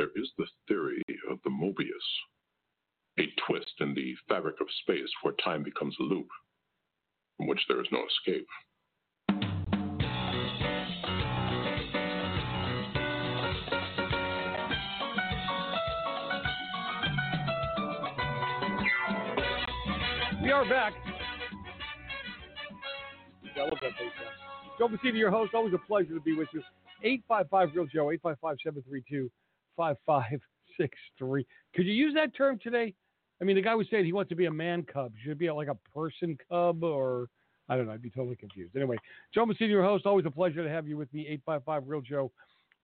There 0.00 0.08
is 0.16 0.30
the 0.38 0.46
theory 0.66 1.02
of 1.30 1.40
the 1.44 1.50
Mobius, 1.50 1.84
a 3.18 3.24
twist 3.46 3.74
in 3.80 3.92
the 3.92 4.14
fabric 4.30 4.58
of 4.58 4.66
space 4.80 5.10
where 5.20 5.34
time 5.44 5.62
becomes 5.62 5.94
a 6.00 6.02
loop 6.02 6.26
from 7.36 7.48
which 7.48 7.60
there 7.68 7.82
is 7.82 7.86
no 7.92 8.02
escape. 8.06 8.46
We 20.42 20.50
are 20.50 20.66
back. 20.66 20.94
Yeah, 23.54 23.64
I 23.64 23.64
love 23.64 23.78
that 23.82 23.92
bass. 23.98 24.12
Joe 24.78 24.88
Messina, 24.88 25.18
your 25.18 25.30
host. 25.30 25.52
Always 25.52 25.74
a 25.74 25.78
pleasure 25.86 26.14
to 26.14 26.20
be 26.20 26.34
with 26.34 26.48
you. 26.54 26.62
855 27.02 27.74
Real 27.74 27.84
Joe, 27.84 28.10
855 28.12 28.56
732 28.64 29.30
5563. 29.80 31.46
Could 31.74 31.86
you 31.86 31.92
use 31.92 32.14
that 32.14 32.36
term 32.36 32.58
today? 32.62 32.94
I 33.40 33.44
mean, 33.44 33.56
the 33.56 33.62
guy 33.62 33.74
was 33.74 33.86
saying 33.90 34.04
he 34.04 34.12
wants 34.12 34.28
to 34.28 34.34
be 34.34 34.44
a 34.46 34.50
man 34.50 34.82
cub. 34.82 35.12
Should 35.24 35.38
be 35.38 35.50
like 35.50 35.68
a 35.68 35.78
person 35.94 36.36
cub 36.50 36.84
or 36.84 37.28
I 37.70 37.76
don't 37.76 37.86
know. 37.86 37.92
I'd 37.92 38.02
be 38.02 38.10
totally 38.10 38.36
confused. 38.36 38.76
Anyway, 38.76 38.98
Joe 39.32 39.46
Messina, 39.46 39.70
your 39.70 39.84
host. 39.84 40.04
Always 40.04 40.26
a 40.26 40.30
pleasure 40.30 40.62
to 40.62 40.68
have 40.68 40.86
you 40.86 40.98
with 40.98 41.12
me. 41.14 41.22
855 41.22 41.84
Real 41.86 42.00
Joe, 42.02 42.30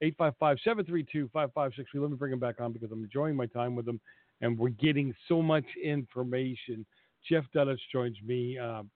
855 0.01 0.59
732 0.65 1.29
5563. 1.33 2.01
Let 2.01 2.11
me 2.11 2.17
bring 2.17 2.33
him 2.33 2.39
back 2.39 2.61
on 2.61 2.73
because 2.73 2.91
I'm 2.91 3.05
enjoying 3.05 3.37
my 3.37 3.47
time 3.47 3.75
with 3.75 3.87
him 3.87 4.01
and 4.41 4.59
we're 4.59 4.71
getting 4.71 5.15
so 5.29 5.43
much 5.43 5.65
information. 5.83 6.87
Jeff 7.29 7.45
Dunetz 7.55 7.79
joins 7.93 8.17
me. 8.25 8.59
Um, 8.59 8.91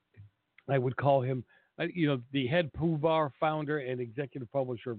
I 0.69 0.79
would 0.79 0.97
call 0.97 1.21
him, 1.21 1.45
uh, 1.81 1.87
you 1.93 2.07
know, 2.07 2.21
the 2.33 2.47
head 2.47 2.71
Poovar 2.79 3.31
founder 3.41 3.79
and 3.79 4.01
executive 4.01 4.51
publisher 4.53 4.93
of 4.93 4.99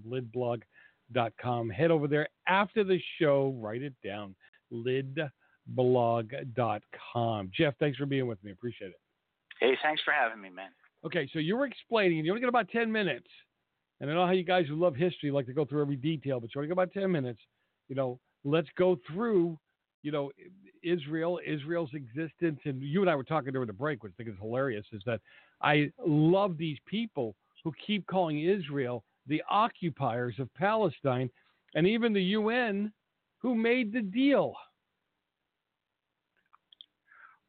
lidblog.com. 1.12 1.70
Head 1.70 1.92
over 1.92 2.08
there 2.08 2.28
after 2.48 2.84
the 2.84 3.00
show, 3.20 3.56
write 3.60 3.82
it 3.82 3.94
down, 4.04 4.36
lidblog.com. 4.74 5.32
Jeff, 7.56 7.74
thanks 7.80 7.98
for 7.98 8.06
being 8.06 8.28
with 8.28 8.44
me. 8.44 8.52
Appreciate 8.52 8.90
it. 8.90 9.00
Hey, 9.60 9.78
thanks 9.84 10.02
for 10.04 10.12
having 10.14 10.42
me, 10.42 10.50
man. 10.50 10.70
Okay, 11.06 11.30
so 11.34 11.40
you 11.40 11.58
were 11.58 11.66
explaining, 11.66 12.20
and 12.20 12.26
you 12.26 12.32
only 12.32 12.42
got 12.42 12.50
about 12.50 12.70
10 12.70 12.92
minutes. 12.92 13.28
And 14.00 14.10
I 14.10 14.14
know 14.14 14.26
how 14.26 14.32
you 14.32 14.44
guys 14.44 14.66
who 14.68 14.76
love 14.76 14.96
history 14.96 15.30
like 15.32 15.46
to 15.46 15.54
go 15.54 15.66
through 15.66 15.82
every 15.82 15.96
detail, 15.96 16.40
but 16.40 16.50
you 16.54 16.60
only 16.60 16.68
got 16.68 16.74
about 16.74 16.92
10 16.94 17.12
minutes. 17.12 17.40
You 17.88 17.96
know, 17.96 18.20
let's 18.44 18.70
go 18.78 18.98
through, 19.08 19.60
you 20.02 20.12
know, 20.12 20.32
Israel, 20.82 21.40
Israel's 21.46 21.92
existence. 21.94 22.60
And 22.66 22.82
you 22.82 23.02
and 23.02 23.10
I 23.10 23.16
were 23.16 23.24
talking 23.24 23.54
during 23.54 23.68
the 23.68 23.74
break, 23.74 24.02
which 24.04 24.14
I 24.14 24.24
think 24.24 24.30
is 24.30 24.40
hilarious, 24.42 24.86
is 24.92 25.04
that 25.06 25.22
I 25.62 25.92
love 26.04 26.58
these 26.58 26.80
people 26.88 27.36
who 27.64 27.72
keep 27.86 28.08
calling 28.08 28.44
Israel 28.44 29.04
the 29.28 29.42
occupiers 29.50 30.36
of 30.40 30.54
Palestine 30.54 31.30
and 31.76 31.88
even 31.88 32.14
the 32.14 32.24
UN 32.24 32.92
who 33.40 33.56
made 33.56 33.94
the 33.94 34.02
deal. 34.02 34.54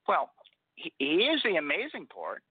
Well, 0.08 0.30
here's 0.98 1.42
the 1.44 1.56
amazing 1.56 2.06
part. 2.12 2.42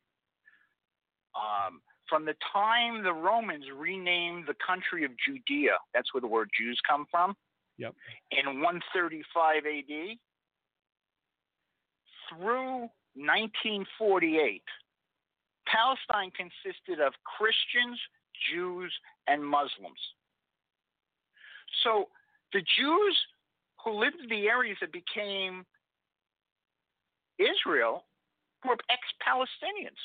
Um, 1.35 1.81
from 2.09 2.25
the 2.25 2.35
time 2.51 3.03
the 3.03 3.13
Romans 3.13 3.65
renamed 3.75 4.45
the 4.47 4.55
country 4.65 5.05
of 5.05 5.11
Judea, 5.25 5.77
that's 5.93 6.13
where 6.13 6.21
the 6.21 6.27
word 6.27 6.49
Jews 6.57 6.79
come 6.87 7.05
from. 7.09 7.35
Yep. 7.77 7.95
In 8.31 8.61
135 8.61 9.63
AD 9.65 10.17
through 12.29 12.89
1948, 13.15 14.61
Palestine 15.67 16.31
consisted 16.35 16.99
of 16.99 17.13
Christians, 17.23 17.99
Jews, 18.49 18.91
and 19.27 19.45
Muslims. 19.45 19.99
So 21.83 22.09
the 22.53 22.61
Jews 22.61 23.17
who 23.83 23.99
lived 23.99 24.17
in 24.21 24.29
the 24.29 24.47
areas 24.47 24.77
that 24.81 24.91
became 24.91 25.65
Israel 27.39 28.05
were 28.65 28.77
ex 28.89 29.01
Palestinians. 29.25 29.97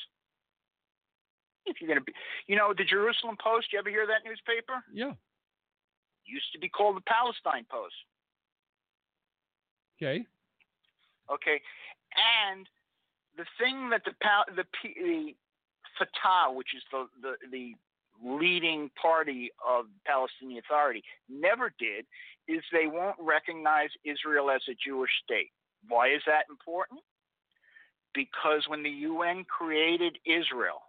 If 1.65 1.81
you're 1.81 1.87
going 1.87 1.99
to 1.99 2.05
be, 2.05 2.13
you 2.47 2.55
know, 2.55 2.73
the 2.75 2.85
Jerusalem 2.85 3.35
Post, 3.43 3.67
you 3.73 3.79
ever 3.79 3.89
hear 3.89 4.07
that 4.07 4.23
newspaper? 4.25 4.83
Yeah. 4.93 5.11
Used 6.25 6.51
to 6.53 6.59
be 6.59 6.69
called 6.69 6.95
the 6.95 7.01
Palestine 7.01 7.65
Post. 7.69 7.93
Okay. 9.97 10.25
Okay. 11.31 11.61
And 12.15 12.67
the 13.35 13.45
thing 13.59 13.89
that 13.89 14.01
the 14.05 14.13
the, 14.55 14.63
the 14.83 15.35
Fatah, 15.99 16.53
which 16.53 16.73
is 16.75 16.83
the, 16.91 17.07
the, 17.21 17.33
the 17.51 17.73
leading 18.23 18.89
party 19.01 19.51
of 19.67 19.85
Palestinian 20.05 20.61
Authority, 20.65 21.03
never 21.29 21.73
did, 21.79 22.05
is 22.47 22.63
they 22.71 22.87
won't 22.87 23.17
recognize 23.19 23.89
Israel 24.05 24.49
as 24.49 24.61
a 24.69 24.75
Jewish 24.83 25.11
state. 25.23 25.51
Why 25.87 26.09
is 26.09 26.21
that 26.25 26.45
important? 26.49 27.01
Because 28.13 28.63
when 28.67 28.83
the 28.83 28.89
UN 28.89 29.45
created 29.45 30.17
Israel 30.25 30.81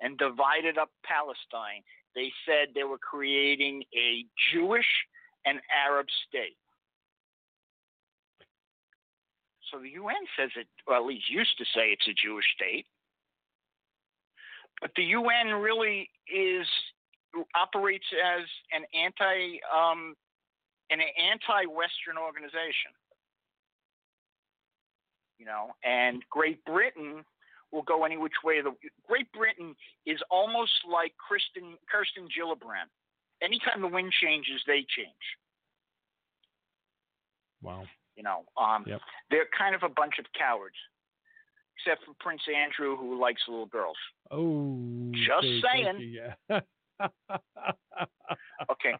and 0.00 0.18
divided 0.18 0.76
up 0.78 0.90
Palestine, 1.04 1.82
they 2.14 2.30
said 2.44 2.74
they 2.74 2.84
were 2.84 2.98
creating 2.98 3.84
a 3.94 4.24
Jewish 4.52 4.86
and 5.46 5.60
Arab 5.72 6.06
state. 6.28 6.56
So 9.70 9.78
the 9.78 9.90
UN 9.90 10.24
says 10.36 10.50
it, 10.56 10.66
or 10.86 10.96
at 10.96 11.04
least 11.04 11.30
used 11.30 11.56
to 11.58 11.64
say 11.64 11.92
it's 11.92 12.08
a 12.08 12.14
Jewish 12.14 12.46
state. 12.54 12.86
But 14.80 14.90
the 14.96 15.02
UN 15.04 15.54
really 15.60 16.08
is 16.32 16.66
operates 17.54 18.06
as 18.12 18.44
an 18.72 18.84
anti 18.94 19.58
um, 19.74 20.14
an 20.90 21.00
anti-Western 21.00 22.16
organization. 22.16 22.92
You 25.38 25.46
know, 25.46 25.70
and 25.84 26.22
Great 26.30 26.64
Britain 26.64 27.24
will 27.70 27.82
go 27.82 28.04
any 28.04 28.16
which 28.16 28.40
way. 28.42 28.60
The 28.60 28.74
Great 29.06 29.30
Britain 29.32 29.74
is 30.06 30.18
almost 30.30 30.72
like 30.90 31.12
Kirsten 31.18 31.76
Kirsten 31.90 32.26
Gillibrand. 32.26 32.90
Anytime 33.42 33.82
the 33.82 33.88
wind 33.88 34.12
changes, 34.20 34.60
they 34.66 34.84
change. 34.88 35.26
Wow. 37.62 37.84
You 38.16 38.24
know, 38.24 38.42
um, 38.60 38.84
yep. 38.86 39.00
they're 39.30 39.46
kind 39.56 39.76
of 39.76 39.84
a 39.84 39.88
bunch 39.88 40.18
of 40.18 40.26
cowards, 40.36 40.74
except 41.78 42.04
for 42.04 42.12
Prince 42.20 42.42
Andrew, 42.48 42.96
who 42.96 43.20
likes 43.20 43.42
little 43.48 43.66
girls. 43.66 43.96
Oh, 44.30 45.10
just 45.12 45.46
okay, 45.46 45.60
saying. 45.62 46.12
Yeah. 46.12 46.34
okay. 48.70 48.94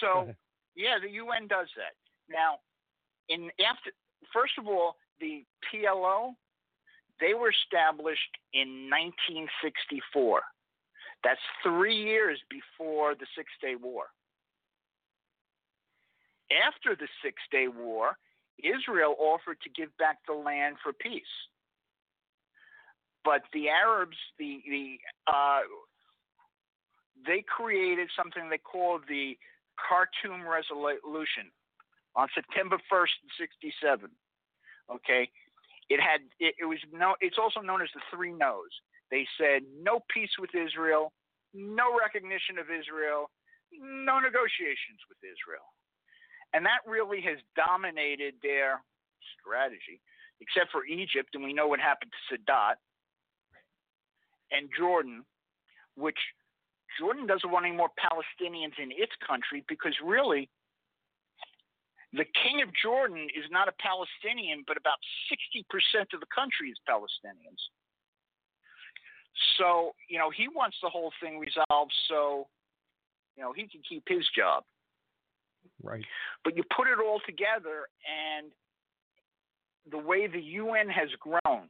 So, 0.00 0.34
yeah, 0.74 0.98
the 1.00 1.10
UN 1.10 1.46
does 1.46 1.68
that. 1.76 1.94
Now, 2.28 2.56
in 3.28 3.50
after 3.64 3.90
first 4.32 4.52
of 4.58 4.66
all, 4.66 4.96
the 5.20 5.44
PLO 5.72 6.34
they 7.20 7.34
were 7.34 7.50
established 7.50 8.36
in 8.52 8.90
1964. 8.90 10.42
That's 11.24 11.40
three 11.62 11.96
years 11.96 12.38
before 12.50 13.14
the 13.14 13.26
Six 13.36 13.48
Day 13.60 13.74
War. 13.74 14.04
After 16.52 16.94
the 16.94 17.08
Six 17.24 17.40
Day 17.50 17.68
War, 17.68 18.16
Israel 18.62 19.16
offered 19.18 19.58
to 19.62 19.70
give 19.70 19.96
back 19.98 20.18
the 20.28 20.34
land 20.34 20.76
for 20.82 20.92
peace. 20.92 21.22
But 23.26 23.42
the 23.52 23.68
Arabs, 23.68 24.16
the, 24.38 24.62
the 24.70 25.02
uh, 25.26 25.66
they 27.26 27.42
created 27.42 28.06
something 28.14 28.48
they 28.48 28.62
called 28.62 29.02
the 29.08 29.36
Khartoum 29.74 30.46
Resolution 30.46 31.50
on 32.14 32.28
September 32.38 32.78
1st, 32.86 33.18
67. 33.34 34.10
Okay, 34.94 35.28
it 35.90 35.98
had 35.98 36.22
it, 36.38 36.54
it 36.62 36.66
was 36.70 36.78
no. 36.94 37.18
It's 37.20 37.34
also 37.42 37.58
known 37.58 37.82
as 37.82 37.90
the 37.98 38.00
three 38.14 38.30
no's. 38.30 38.70
They 39.10 39.26
said 39.34 39.66
no 39.82 40.06
peace 40.06 40.38
with 40.38 40.54
Israel, 40.54 41.10
no 41.52 41.98
recognition 41.98 42.62
of 42.62 42.70
Israel, 42.70 43.34
no 43.74 44.22
negotiations 44.22 45.02
with 45.10 45.18
Israel, 45.26 45.66
and 46.54 46.62
that 46.62 46.86
really 46.86 47.18
has 47.26 47.42
dominated 47.58 48.38
their 48.46 48.86
strategy, 49.34 49.98
except 50.38 50.70
for 50.70 50.86
Egypt, 50.86 51.34
and 51.34 51.42
we 51.42 51.50
know 51.50 51.66
what 51.66 51.82
happened 51.82 52.14
to 52.14 52.22
Sadat 52.30 52.78
and 54.50 54.68
Jordan, 54.78 55.24
which 55.96 56.18
Jordan 56.98 57.26
doesn't 57.26 57.50
want 57.50 57.66
any 57.66 57.76
more 57.76 57.90
Palestinians 57.98 58.78
in 58.82 58.90
its 58.92 59.12
country 59.26 59.64
because 59.68 59.94
really 60.04 60.48
the 62.12 62.24
king 62.42 62.62
of 62.62 62.68
Jordan 62.80 63.28
is 63.34 63.44
not 63.50 63.68
a 63.68 63.72
Palestinian, 63.80 64.64
but 64.66 64.76
about 64.76 64.98
60% 65.28 65.62
of 66.14 66.20
the 66.20 66.26
country 66.34 66.70
is 66.70 66.78
Palestinians. 66.88 67.60
So, 69.58 69.92
you 70.08 70.18
know, 70.18 70.30
he 70.30 70.48
wants 70.48 70.76
the 70.82 70.88
whole 70.88 71.12
thing 71.20 71.38
resolved 71.38 71.92
so, 72.08 72.46
you 73.36 73.42
know, 73.42 73.52
he 73.52 73.68
can 73.68 73.82
keep 73.86 74.04
his 74.08 74.24
job. 74.34 74.64
Right. 75.82 76.04
But 76.44 76.56
you 76.56 76.62
put 76.74 76.88
it 76.88 76.98
all 77.04 77.20
together, 77.26 77.88
and 78.06 78.50
the 79.90 79.98
way 79.98 80.26
the 80.26 80.40
UN 80.40 80.88
has 80.88 81.08
grown, 81.20 81.68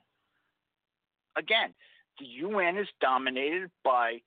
again, 1.36 1.74
the 2.18 2.26
UN 2.26 2.76
is 2.76 2.88
dominated 3.00 3.70
by 3.84 4.18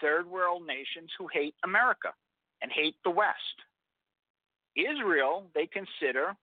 third 0.00 0.26
world 0.28 0.62
nations 0.66 1.10
who 1.18 1.28
hate 1.32 1.54
America 1.64 2.12
and 2.62 2.70
hate 2.72 2.96
the 3.04 3.10
West. 3.10 3.36
Israel, 4.76 5.46
they 5.54 5.66
consider 5.66 6.36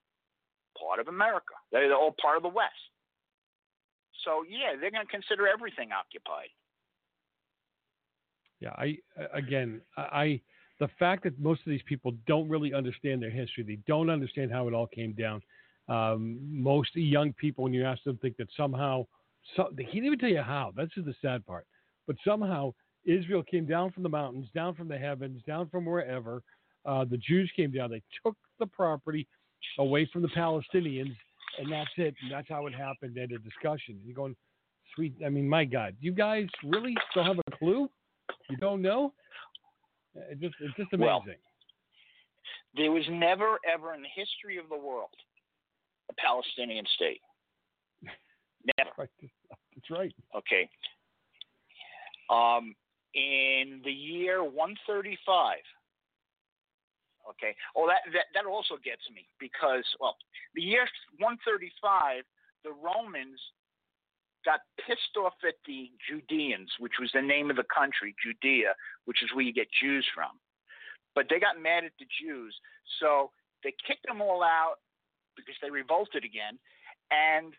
part 0.79 0.99
of 0.99 1.07
America. 1.07 1.53
They're 1.71 1.93
all 1.93 2.15
part 2.21 2.37
of 2.37 2.43
the 2.43 2.49
West. 2.49 2.73
So 4.25 4.43
yeah, 4.47 4.79
they're 4.79 4.91
going 4.91 5.05
to 5.05 5.11
consider 5.11 5.47
everything 5.47 5.89
occupied. 5.91 6.49
Yeah, 8.59 8.71
I 8.77 8.97
again, 9.33 9.81
I 9.97 10.39
the 10.79 10.87
fact 10.97 11.23
that 11.23 11.37
most 11.39 11.59
of 11.65 11.69
these 11.69 11.81
people 11.85 12.13
don't 12.25 12.47
really 12.47 12.73
understand 12.73 13.21
their 13.21 13.29
history, 13.29 13.63
they 13.63 13.79
don't 13.87 14.09
understand 14.09 14.51
how 14.51 14.67
it 14.67 14.73
all 14.73 14.87
came 14.87 15.13
down. 15.13 15.41
Um, 15.89 16.39
most 16.49 16.95
young 16.95 17.33
people, 17.33 17.65
when 17.65 17.73
you 17.73 17.85
ask 17.85 18.03
them, 18.03 18.17
think 18.17 18.37
that 18.37 18.47
somehow, 18.55 19.05
so, 19.55 19.69
they 19.75 19.83
can't 19.83 20.05
even 20.05 20.19
tell 20.19 20.29
you 20.29 20.41
how. 20.41 20.71
That's 20.75 20.93
just 20.93 21.05
the 21.05 21.15
sad 21.21 21.45
part. 21.45 21.65
But 22.07 22.15
somehow 22.25 22.73
Israel 23.05 23.43
came 23.43 23.65
down 23.65 23.91
from 23.91 24.03
the 24.03 24.09
mountains, 24.09 24.47
down 24.53 24.75
from 24.75 24.87
the 24.87 24.97
heavens, 24.97 25.41
down 25.45 25.69
from 25.69 25.85
wherever, 25.85 26.41
uh, 26.85 27.05
the 27.05 27.17
Jews 27.17 27.51
came 27.55 27.71
down. 27.71 27.91
They 27.91 28.01
took 28.25 28.35
the 28.59 28.65
property 28.65 29.27
away 29.79 30.09
from 30.11 30.21
the 30.21 30.27
Palestinians, 30.29 31.15
and 31.59 31.71
that's 31.71 31.89
it. 31.97 32.13
And 32.21 32.31
that's 32.31 32.49
how 32.49 32.67
it 32.67 32.73
happened. 32.73 33.17
At 33.17 33.31
a 33.31 33.37
discussion. 33.37 33.99
You're 34.03 34.15
going, 34.15 34.35
sweet. 34.95 35.13
I 35.25 35.29
mean, 35.29 35.47
my 35.47 35.65
God, 35.65 35.95
you 35.99 36.11
guys 36.11 36.47
really 36.63 36.95
don't 37.15 37.25
have 37.25 37.39
a 37.39 37.57
clue? 37.57 37.89
You 38.49 38.57
don't 38.57 38.81
know? 38.81 39.13
It 40.15 40.39
just, 40.39 40.55
it's 40.59 40.75
just 40.75 40.93
amazing. 40.93 41.07
Well, 41.07 41.23
there 42.75 42.91
was 42.91 43.03
never, 43.09 43.59
ever 43.71 43.93
in 43.93 44.01
the 44.01 44.07
history 44.13 44.57
of 44.57 44.67
the 44.69 44.77
world 44.77 45.09
a 46.09 46.13
Palestinian 46.15 46.85
state. 46.95 47.21
Never. 48.77 49.09
That's 49.75 49.89
right. 49.89 50.13
Okay. 50.35 50.69
Um, 52.29 52.75
in 53.13 53.81
the 53.83 53.91
year 53.91 54.43
135. 54.43 55.57
Okay. 57.29 57.55
Oh, 57.75 57.87
that, 57.87 58.03
that 58.11 58.27
that 58.33 58.45
also 58.45 58.75
gets 58.83 59.03
me 59.13 59.27
because 59.39 59.85
well, 59.99 60.17
the 60.55 60.61
year 60.61 60.87
135, 61.19 62.23
the 62.63 62.71
Romans 62.71 63.39
got 64.43 64.59
pissed 64.75 65.15
off 65.15 65.39
at 65.47 65.55
the 65.65 65.89
Judeans, 66.03 66.69
which 66.79 66.99
was 66.99 67.09
the 67.13 67.21
name 67.21 67.49
of 67.49 67.55
the 67.55 67.67
country, 67.73 68.13
Judea, 68.19 68.75
which 69.05 69.23
is 69.23 69.29
where 69.33 69.43
you 69.43 69.53
get 69.53 69.67
Jews 69.71 70.05
from. 70.13 70.35
But 71.15 71.27
they 71.29 71.39
got 71.39 71.61
mad 71.61 71.85
at 71.85 71.95
the 71.99 72.07
Jews, 72.11 72.53
so 72.99 73.31
they 73.63 73.73
kicked 73.87 74.05
them 74.05 74.21
all 74.21 74.43
out 74.43 74.83
because 75.37 75.55
they 75.61 75.71
revolted 75.71 76.25
again, 76.25 76.59
and 77.09 77.53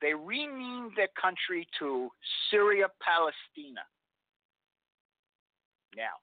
they 0.00 0.12
renamed 0.12 0.92
their 0.96 1.08
country 1.20 1.66
to 1.78 2.10
Syria 2.50 2.86
Palestina. 3.00 3.82
Now, 5.96 6.20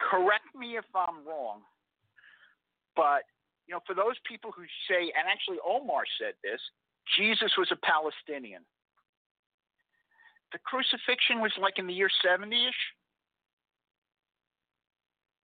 correct 0.00 0.54
me 0.56 0.76
if 0.76 0.86
I'm 0.94 1.26
wrong, 1.26 1.60
but 2.96 3.28
you 3.66 3.74
know, 3.74 3.80
for 3.86 3.94
those 3.94 4.16
people 4.24 4.50
who 4.50 4.64
say, 4.88 5.12
and 5.12 5.28
actually 5.28 5.58
Omar 5.60 6.04
said 6.18 6.32
this, 6.42 6.60
Jesus 7.16 7.52
was 7.58 7.68
a 7.70 7.76
Palestinian. 7.84 8.64
The 10.52 10.58
crucifixion 10.64 11.44
was 11.44 11.52
like 11.60 11.78
in 11.78 11.86
the 11.86 11.92
year 11.92 12.08
70 12.24 12.48
ish. 12.48 12.82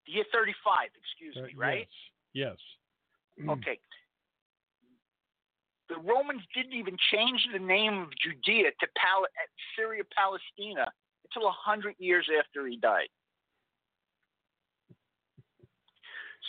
The 0.07 0.13
year 0.13 0.25
35, 0.33 0.89
excuse 0.97 1.37
me, 1.37 1.53
uh, 1.53 1.61
right? 1.61 1.89
Yes. 2.33 2.57
yes. 3.39 3.45
Mm. 3.45 3.53
Okay. 3.53 3.79
The 5.89 5.97
Romans 5.97 6.43
didn't 6.55 6.73
even 6.73 6.97
change 7.13 7.47
the 7.53 7.59
name 7.59 7.99
of 8.01 8.09
Judea 8.23 8.71
to 8.81 8.87
Pal- 8.97 9.29
Syria 9.77 10.03
Palestina 10.17 10.91
until 11.25 11.51
hundred 11.51 11.95
years 11.99 12.27
after 12.39 12.67
he 12.67 12.77
died. 12.77 13.09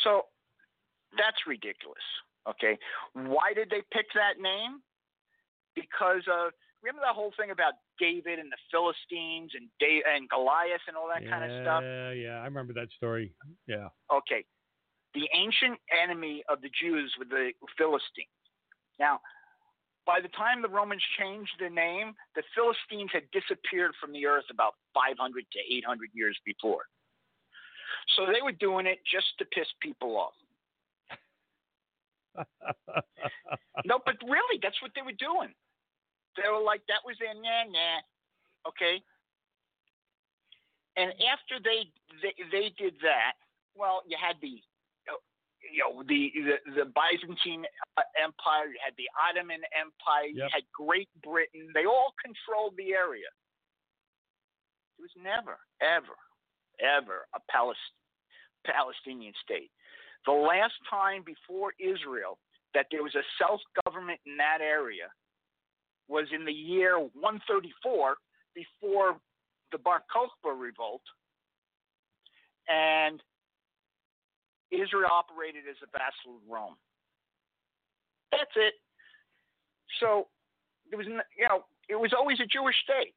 So 0.03 0.23
that's 1.17 1.37
ridiculous. 1.47 2.03
Okay. 2.47 2.77
Why 3.13 3.53
did 3.53 3.69
they 3.69 3.81
pick 3.91 4.05
that 4.13 4.39
name? 4.39 4.81
Because 5.75 6.23
of 6.31 6.53
remember 6.83 7.01
that 7.03 7.15
whole 7.15 7.33
thing 7.35 7.51
about 7.51 7.73
David 7.99 8.39
and 8.39 8.51
the 8.51 8.61
Philistines 8.71 9.51
and 9.55 9.67
Dave 9.79 10.03
and 10.05 10.29
Goliath 10.29 10.85
and 10.87 10.95
all 10.95 11.09
that 11.09 11.23
yeah, 11.23 11.29
kind 11.29 11.43
of 11.43 11.51
stuff? 11.63 11.83
Yeah, 11.83 12.11
yeah, 12.11 12.37
I 12.39 12.45
remember 12.45 12.73
that 12.73 12.87
story. 12.95 13.33
Yeah. 13.67 13.89
Okay. 14.13 14.45
The 15.15 15.27
ancient 15.33 15.79
enemy 15.89 16.43
of 16.47 16.61
the 16.61 16.69
Jews 16.69 17.11
were 17.17 17.25
the 17.25 17.51
Philistines. 17.77 18.29
Now, 18.99 19.19
by 20.05 20.21
the 20.21 20.29
time 20.29 20.61
the 20.61 20.69
Romans 20.69 21.03
changed 21.17 21.51
the 21.59 21.69
name, 21.69 22.13
the 22.35 22.43
Philistines 22.53 23.09
had 23.11 23.23
disappeared 23.31 23.91
from 23.99 24.13
the 24.13 24.25
earth 24.25 24.45
about 24.51 24.75
500 24.93 25.17
to 25.17 25.59
800 25.59 26.09
years 26.13 26.37
before. 26.45 26.85
So 28.15 28.25
they 28.25 28.41
were 28.41 28.51
doing 28.51 28.85
it 28.85 28.99
just 29.09 29.25
to 29.39 29.45
piss 29.45 29.67
people 29.81 30.15
off. 30.17 30.37
no, 33.85 33.99
but 34.05 34.15
really, 34.23 34.59
that's 34.61 34.79
what 34.81 34.91
they 34.93 35.01
were 35.01 35.17
doing. 35.17 35.53
They 36.37 36.49
were 36.51 36.61
like, 36.61 36.81
that 36.87 37.01
was 37.05 37.15
their 37.19 37.33
nah 37.33 37.63
nah. 37.71 37.99
Okay. 38.67 39.01
And 40.97 41.11
after 41.27 41.59
they, 41.63 41.89
they 42.21 42.35
they 42.51 42.71
did 42.77 42.95
that, 43.01 43.33
well, 43.75 44.03
you 44.07 44.17
had 44.19 44.35
the 44.41 44.61
you 45.71 45.83
know 45.83 46.03
the 46.03 46.31
the, 46.35 46.57
the 46.83 46.85
Byzantine 46.91 47.65
uh, 47.97 48.07
Empire, 48.21 48.69
you 48.69 48.79
had 48.83 48.93
the 48.97 49.09
Ottoman 49.15 49.61
Empire, 49.73 50.29
you 50.29 50.45
had 50.51 50.63
Great 50.73 51.09
Britain. 51.23 51.69
They 51.73 51.85
all 51.85 52.13
controlled 52.21 52.75
the 52.77 52.93
area. 52.93 53.29
It 54.97 55.01
was 55.01 55.15
never, 55.19 55.59
ever, 55.81 56.15
ever 56.79 57.27
a 57.35 57.39
Palis- 57.51 57.95
Palestinian 58.65 59.33
state. 59.43 59.71
The 60.25 60.31
last 60.31 60.73
time 60.89 61.23
before 61.25 61.73
Israel 61.79 62.39
that 62.73 62.87
there 62.91 63.03
was 63.03 63.15
a 63.15 63.25
self 63.37 63.61
government 63.85 64.19
in 64.25 64.37
that 64.37 64.59
area 64.61 65.07
was 66.07 66.27
in 66.33 66.45
the 66.45 66.53
year 66.53 66.99
134 66.99 68.15
before 68.53 69.17
the 69.71 69.77
Bar 69.77 70.03
Kokhba 70.13 70.53
revolt. 70.53 71.01
And 72.67 73.21
Israel 74.81 75.09
operated 75.11 75.63
as 75.69 75.75
a 75.83 75.87
vassal 75.91 76.37
of 76.37 76.43
Rome. 76.49 76.75
That's 78.31 78.51
it. 78.55 78.73
So 79.99 80.27
there 80.89 80.97
was, 80.97 81.07
you 81.07 81.47
know, 81.47 81.65
it 81.89 81.95
was 81.95 82.11
always 82.17 82.39
a 82.39 82.45
Jewish 82.45 82.75
state, 82.83 83.13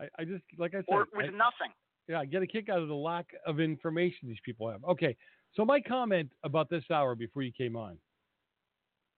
I, 0.00 0.08
I 0.18 0.24
just 0.24 0.42
like 0.58 0.74
I 0.74 0.78
said. 0.78 0.84
or 0.88 1.02
it 1.02 1.08
was 1.14 1.26
I- 1.28 1.36
nothing. 1.36 1.72
Yeah, 2.08 2.20
I 2.20 2.24
get 2.24 2.40
a 2.42 2.46
kick 2.46 2.70
out 2.70 2.78
of 2.78 2.88
the 2.88 2.94
lack 2.94 3.26
of 3.46 3.60
information 3.60 4.28
these 4.28 4.40
people 4.42 4.70
have. 4.70 4.82
Okay, 4.84 5.14
so 5.54 5.62
my 5.64 5.78
comment 5.78 6.30
about 6.42 6.70
this 6.70 6.84
hour 6.90 7.14
before 7.14 7.42
you 7.42 7.52
came 7.52 7.76
on 7.76 7.98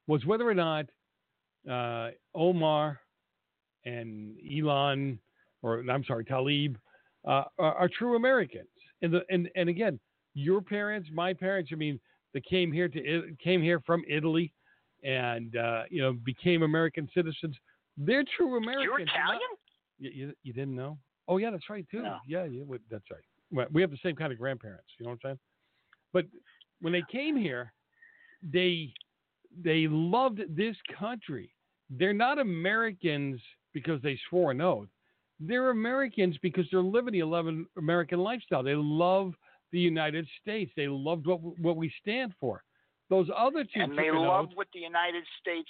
was 0.09 0.27
whether 0.27 0.49
or 0.49 0.55
not 0.55 0.87
uh, 1.71 2.11
Omar 2.35 2.99
and 3.85 4.35
Elon, 4.41 5.21
or 5.63 5.85
I'm 5.89 6.03
sorry, 6.05 6.25
Tlaib, 6.25 6.75
uh, 7.25 7.45
are, 7.61 7.75
are 7.75 7.89
true 7.89 8.17
Americans. 8.17 8.67
And 9.03 9.15
the 9.15 9.21
and 9.31 9.49
and 9.55 9.69
again, 9.69 10.01
your 10.41 10.61
parents, 10.61 11.09
my 11.13 11.33
parents. 11.33 11.71
I 11.73 11.77
mean, 11.77 12.01
they 12.33 12.41
came 12.41 12.73
here 12.73 12.89
to 12.89 13.37
came 13.43 13.63
here 13.63 13.81
from 13.81 14.03
Italy, 14.09 14.53
and 15.03 15.57
uh, 15.57 15.83
you 15.91 16.03
know 16.03 16.13
became 16.13 16.63
American 16.63 17.09
citizens. 17.15 17.57
They're 17.97 18.25
true 18.37 18.57
Americans. 18.57 18.85
You're 18.85 19.01
Italian? 19.01 19.41
you, 19.99 20.11
you, 20.11 20.33
you 20.43 20.53
didn't 20.53 20.75
know? 20.75 20.99
Oh 21.29 21.37
yeah, 21.37 21.51
that's 21.51 21.69
right 21.69 21.87
too. 21.91 22.03
No. 22.03 22.19
Yeah, 22.27 22.45
yeah, 22.45 22.63
that's 22.91 23.11
right. 23.11 23.21
Well, 23.53 23.67
We 23.73 23.83
have 23.83 23.91
the 23.91 23.99
same 24.03 24.17
kind 24.17 24.33
of 24.33 24.39
grandparents. 24.39 24.89
You 24.99 25.05
know 25.05 25.11
what 25.11 25.21
I'm 25.25 25.31
saying? 25.31 25.39
But 26.13 26.27
when 26.81 26.93
they 26.93 27.03
came 27.11 27.37
here, 27.37 27.73
they 28.43 28.93
they 29.63 29.87
loved 29.89 30.41
this 30.57 30.77
country. 30.99 31.53
They're 31.91 32.15
not 32.15 32.39
Americans 32.39 33.41
because 33.73 34.01
they 34.03 34.19
swore 34.29 34.53
an 34.53 34.61
oath. 34.61 34.89
They're 35.41 35.71
Americans 35.71 36.37
because 36.43 36.67
they're 36.71 36.83
living 36.83 37.13
the 37.13 37.21
11 37.21 37.67
American 37.79 38.21
lifestyle. 38.21 38.63
They 38.63 38.75
love 38.75 39.33
the 39.73 39.79
United 39.79 40.27
States. 40.41 40.73
They 40.77 40.89
loved 40.89 41.27
what 41.27 41.41
what 41.59 41.77
we 41.77 41.93
stand 42.01 42.35
for. 42.41 42.63
Those 43.09 43.29
other 43.37 43.65
two 43.65 43.81
and 43.81 43.99
they 43.99 44.09
an 44.09 44.17
love 44.17 44.51
what 44.55 44.69
the 44.73 44.81
United 44.81 45.25
States, 45.41 45.69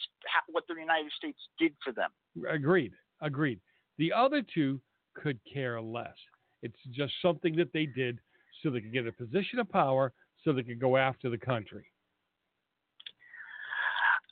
what 0.51 0.65
the 0.69 0.75
United 0.75 1.11
States 1.17 1.39
did 1.59 1.73
for 1.83 1.93
them. 1.93 2.11
Agreed. 2.49 2.93
Agreed. 3.23 3.61
The 3.99 4.13
other 4.13 4.43
two 4.43 4.81
could 5.15 5.39
care 5.51 5.81
less. 5.81 6.15
It's 6.63 6.79
just 6.91 7.13
something 7.23 7.57
that 7.57 7.73
they 7.73 7.87
did 7.87 8.19
so 8.63 8.71
they 8.71 8.81
could 8.81 8.93
get 8.93 9.07
a 9.07 9.13
position 9.13 9.59
of 9.59 9.71
power, 9.71 10.13
so 10.45 10.53
they 10.53 10.63
could 10.63 10.81
go 10.81 10.99
after 10.99 11.31
the 11.31 11.39
country. 11.39 11.87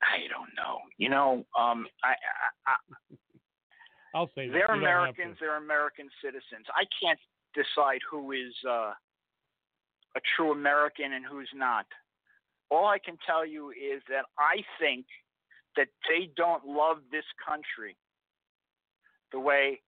I 0.02 0.28
don't 0.28 0.50
know. 0.56 0.78
You 0.98 1.08
know, 1.08 1.46
um, 1.58 1.86
I, 2.04 2.10
I, 2.10 2.72
I 2.72 3.16
I'll 4.14 4.30
say 4.34 4.48
that. 4.48 4.52
they're 4.52 4.74
Americans. 4.76 5.36
They're 5.40 5.56
American 5.56 6.08
citizens. 6.22 6.66
I 6.74 6.84
can't 7.02 7.18
decide 7.54 8.00
who 8.10 8.32
is 8.32 8.54
uh, 8.68 8.92
a 10.18 10.20
true 10.36 10.52
American 10.52 11.12
and 11.12 11.24
who's 11.24 11.50
not. 11.54 11.86
All 12.70 12.86
I 12.86 12.98
can 12.98 13.16
tell 13.24 13.46
you 13.46 13.70
is 13.70 14.02
that 14.10 14.26
I 14.38 14.62
think 14.78 15.06
that 15.76 15.88
they 16.08 16.28
don't 16.36 16.66
love 16.66 16.98
this 17.10 17.24
country 17.46 17.96
the 19.32 19.40
way 19.40 19.80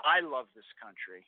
I 0.00 0.20
love 0.20 0.46
this 0.54 0.68
country, 0.80 1.26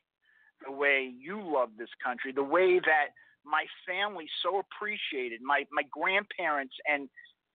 the 0.64 0.72
way 0.72 1.10
you 1.12 1.40
love 1.40 1.70
this 1.78 1.92
country, 2.02 2.32
the 2.32 2.44
way 2.44 2.78
that 2.80 3.12
my 3.44 3.64
family 3.88 4.26
so 4.42 4.60
appreciated 4.60 5.40
my 5.42 5.64
my 5.72 5.82
grandparents 5.90 6.74
and 6.86 7.08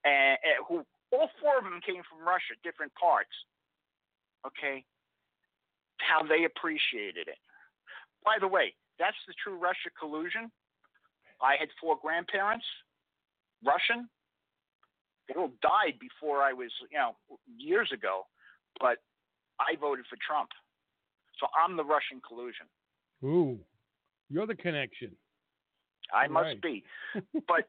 and, 0.04 0.38
and 0.44 0.56
who 0.68 0.86
all 1.12 1.30
four 1.42 1.58
of 1.58 1.64
them 1.64 1.80
came 1.86 2.02
from 2.10 2.28
Russia, 2.28 2.58
different 2.64 2.92
parts. 2.96 3.34
Okay, 4.46 4.84
how 5.98 6.22
they 6.22 6.46
appreciated 6.46 7.28
it. 7.28 7.40
By 8.24 8.38
the 8.40 8.48
way, 8.48 8.74
that's 9.00 9.18
the 9.28 9.34
true 9.42 9.58
Russia 9.58 9.90
collusion. 9.98 10.52
I 11.42 11.56
had 11.60 11.70
four 11.80 11.98
grandparents, 12.02 12.66
Russian. 13.64 14.10
They 15.28 15.36
all 15.36 15.52
died 15.62 15.98
before 16.00 16.42
I 16.42 16.54
was, 16.54 16.72
you 16.92 16.98
know, 16.98 17.16
years 17.58 17.92
ago, 17.92 18.28
but 18.80 18.98
I 19.60 19.76
voted 19.80 20.06
for 20.10 20.18
Trump. 20.26 20.50
So 21.40 21.48
I'm 21.58 21.76
the 21.76 21.84
Russian 21.84 22.22
collusion. 22.26 22.68
Ooh, 23.24 23.60
you're 24.30 24.48
the 24.48 24.56
connection. 24.56 25.12
I 26.14 26.28
must 26.28 26.46
Right. 26.46 26.62
be. 26.62 26.84
But 27.48 27.68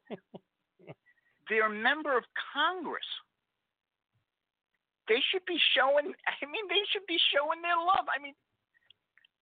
they're 1.48 1.66
a 1.66 1.70
member 1.70 2.16
of 2.16 2.24
Congress. 2.52 3.06
They 5.08 5.22
should 5.30 5.46
be 5.46 5.58
showing, 5.74 6.12
I 6.26 6.46
mean, 6.46 6.66
they 6.68 6.82
should 6.90 7.06
be 7.06 7.18
showing 7.32 7.62
their 7.62 7.78
love. 7.78 8.10
I 8.10 8.18
mean, 8.20 8.34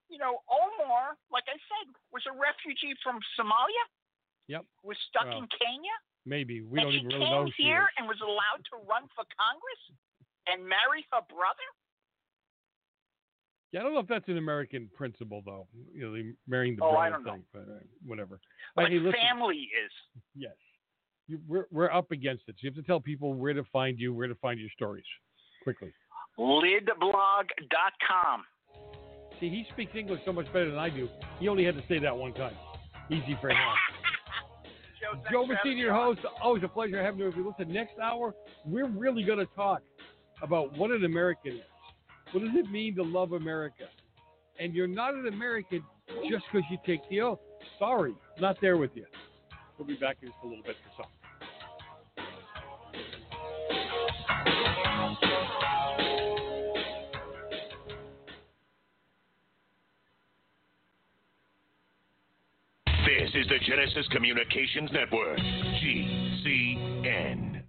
you 0.09 0.17
know, 0.21 0.45
Omar, 0.45 1.17
like 1.33 1.49
I 1.49 1.57
said, 1.57 1.89
was 2.13 2.21
a 2.29 2.33
refugee 2.37 2.93
from 3.01 3.17
Somalia, 3.33 3.85
Yep. 4.47 4.65
was 4.83 4.97
stuck 5.09 5.25
Wow. 5.25 5.37
in 5.39 5.47
Kenya. 5.49 5.91
Maybe 6.25 6.61
we 6.61 6.79
and 6.79 6.85
don't 6.85 6.91
she 6.93 6.97
even 6.99 7.07
really 7.09 7.25
came 7.25 7.31
know. 7.45 7.51
she 7.55 7.63
here 7.63 7.81
is. 7.83 7.89
and 7.97 8.07
was 8.07 8.19
allowed 8.21 8.63
to 8.71 8.77
run 8.89 9.07
for 9.15 9.23
Congress 9.37 9.81
and 10.47 10.65
marry 10.67 11.05
her 11.11 11.21
brother. 11.29 11.67
Yeah, 13.71 13.81
I 13.81 13.83
don't 13.83 13.93
know 13.93 13.99
if 13.99 14.07
that's 14.07 14.27
an 14.29 14.37
American 14.37 14.89
principle 14.95 15.41
though. 15.45 15.67
You 15.93 16.05
know, 16.05 16.13
the 16.13 16.33
marrying 16.47 16.75
the 16.77 16.83
Oh, 16.83 16.95
I 16.95 17.09
don't 17.09 17.23
know. 17.23 17.39
but 17.53 17.63
uh, 17.69 17.79
whatever. 18.05 18.39
But 18.75 18.89
hey, 18.89 18.99
listen, 18.99 19.19
family 19.21 19.69
is. 19.85 19.91
Yes, 20.35 20.55
you, 21.27 21.39
we're 21.47 21.65
we're 21.71 21.91
up 21.91 22.11
against 22.11 22.43
it. 22.47 22.55
So 22.57 22.61
you 22.63 22.69
have 22.71 22.75
to 22.77 22.83
tell 22.87 22.99
people 22.99 23.33
where 23.33 23.53
to 23.53 23.63
find 23.73 23.99
you, 23.99 24.13
where 24.13 24.27
to 24.27 24.35
find 24.35 24.59
your 24.59 24.69
stories, 24.69 25.05
quickly. 25.63 25.91
Lidblog.com. 26.39 28.43
See, 29.39 29.49
he 29.49 29.65
speaks 29.73 29.91
English 29.95 30.21
so 30.25 30.31
much 30.31 30.45
better 30.53 30.69
than 30.69 30.79
I 30.79 30.89
do. 30.89 31.09
He 31.39 31.49
only 31.49 31.65
had 31.65 31.75
to 31.75 31.83
say 31.89 31.99
that 31.99 32.15
one 32.15 32.33
time. 32.33 32.55
Easy 33.11 33.37
for 33.41 33.49
him. 33.49 33.57
Joe 35.31 35.45
Messina, 35.45 35.75
your 35.75 35.93
host. 35.93 36.19
Always 36.41 36.63
a 36.63 36.67
pleasure 36.67 37.01
having 37.01 37.19
you 37.19 37.25
with 37.27 37.35
you. 37.35 37.47
Listen, 37.47 37.73
next 37.73 37.99
hour, 37.99 38.33
we're 38.65 38.87
really 38.87 39.23
going 39.23 39.39
to 39.39 39.47
talk 39.55 39.81
about 40.41 40.77
what 40.77 40.91
an 40.91 41.05
American 41.05 41.53
is. 41.53 41.61
What 42.31 42.43
does 42.43 42.53
it 42.55 42.69
mean 42.71 42.95
to 42.95 43.03
love 43.03 43.31
America? 43.33 43.85
And 44.59 44.73
you're 44.73 44.87
not 44.87 45.13
an 45.13 45.27
American 45.27 45.83
just 46.29 46.45
because 46.51 46.65
you 46.69 46.77
take 46.85 47.07
the 47.09 47.21
oath. 47.21 47.39
Sorry, 47.79 48.13
not 48.39 48.57
there 48.61 48.77
with 48.77 48.91
you. 48.95 49.05
We'll 49.77 49.87
be 49.87 49.95
back 49.95 50.17
in 50.21 50.29
just 50.29 50.39
a 50.43 50.47
little 50.47 50.63
bit 50.63 50.75
for 50.83 51.03
some. 51.03 51.14
Is 63.35 63.45
the 63.47 63.59
Genesis 63.67 64.07
Communications 64.11 64.89
Network, 64.93 65.37
GCN. 65.83 67.61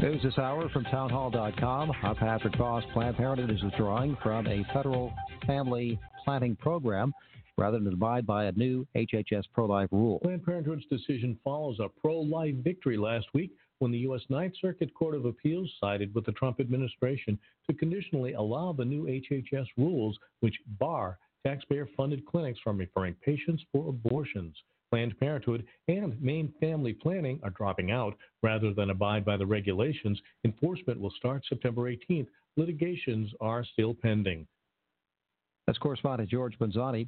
News 0.00 0.22
this 0.22 0.38
hour 0.38 0.68
from 0.68 0.84
townhall.com. 0.84 1.92
I'm 2.04 2.14
Patrick 2.14 2.56
Voss. 2.56 2.84
Planned 2.92 3.16
Parenthood 3.16 3.50
is 3.50 3.60
withdrawing 3.62 4.16
from 4.22 4.46
a 4.46 4.64
federal 4.72 5.12
family 5.48 5.98
planning 6.24 6.54
program 6.54 7.12
rather 7.58 7.80
than 7.80 7.92
abide 7.92 8.24
by 8.24 8.44
a 8.44 8.52
new 8.52 8.86
HHS 8.94 9.42
pro 9.52 9.66
life 9.66 9.88
rule. 9.90 10.20
Planned 10.20 10.44
Parenthood's 10.44 10.86
decision 10.86 11.36
follows 11.42 11.80
a 11.80 11.88
pro 12.00 12.20
life 12.20 12.54
victory 12.62 12.96
last 12.96 13.26
week 13.34 13.50
when 13.80 13.90
the 13.90 13.98
U.S. 13.98 14.20
Ninth 14.28 14.54
Circuit 14.60 14.94
Court 14.94 15.14
of 15.14 15.24
Appeals 15.24 15.70
sided 15.80 16.14
with 16.14 16.24
the 16.24 16.32
Trump 16.32 16.60
administration 16.60 17.38
to 17.68 17.76
conditionally 17.76 18.34
allow 18.34 18.72
the 18.72 18.84
new 18.84 19.04
HHS 19.04 19.66
rules, 19.76 20.16
which 20.40 20.54
bar 20.78 21.18
taxpayer 21.44 21.88
funded 21.96 22.24
clinics 22.26 22.60
from 22.62 22.78
referring 22.78 23.14
patients 23.24 23.62
for 23.72 23.88
abortions. 23.88 24.54
Planned 24.90 25.18
Parenthood 25.18 25.64
and 25.88 26.20
Maine 26.20 26.52
Family 26.60 26.92
Planning 26.92 27.40
are 27.42 27.50
dropping 27.50 27.90
out 27.90 28.16
rather 28.42 28.74
than 28.74 28.90
abide 28.90 29.24
by 29.24 29.36
the 29.36 29.46
regulations. 29.46 30.20
Enforcement 30.44 31.00
will 31.00 31.12
start 31.16 31.42
September 31.48 31.90
18th. 31.90 32.26
Litigations 32.56 33.32
are 33.40 33.64
still 33.64 33.94
pending. 33.94 34.46
That's 35.66 35.78
correspondent 35.78 36.28
George 36.28 36.58
Manzani. 36.58 37.06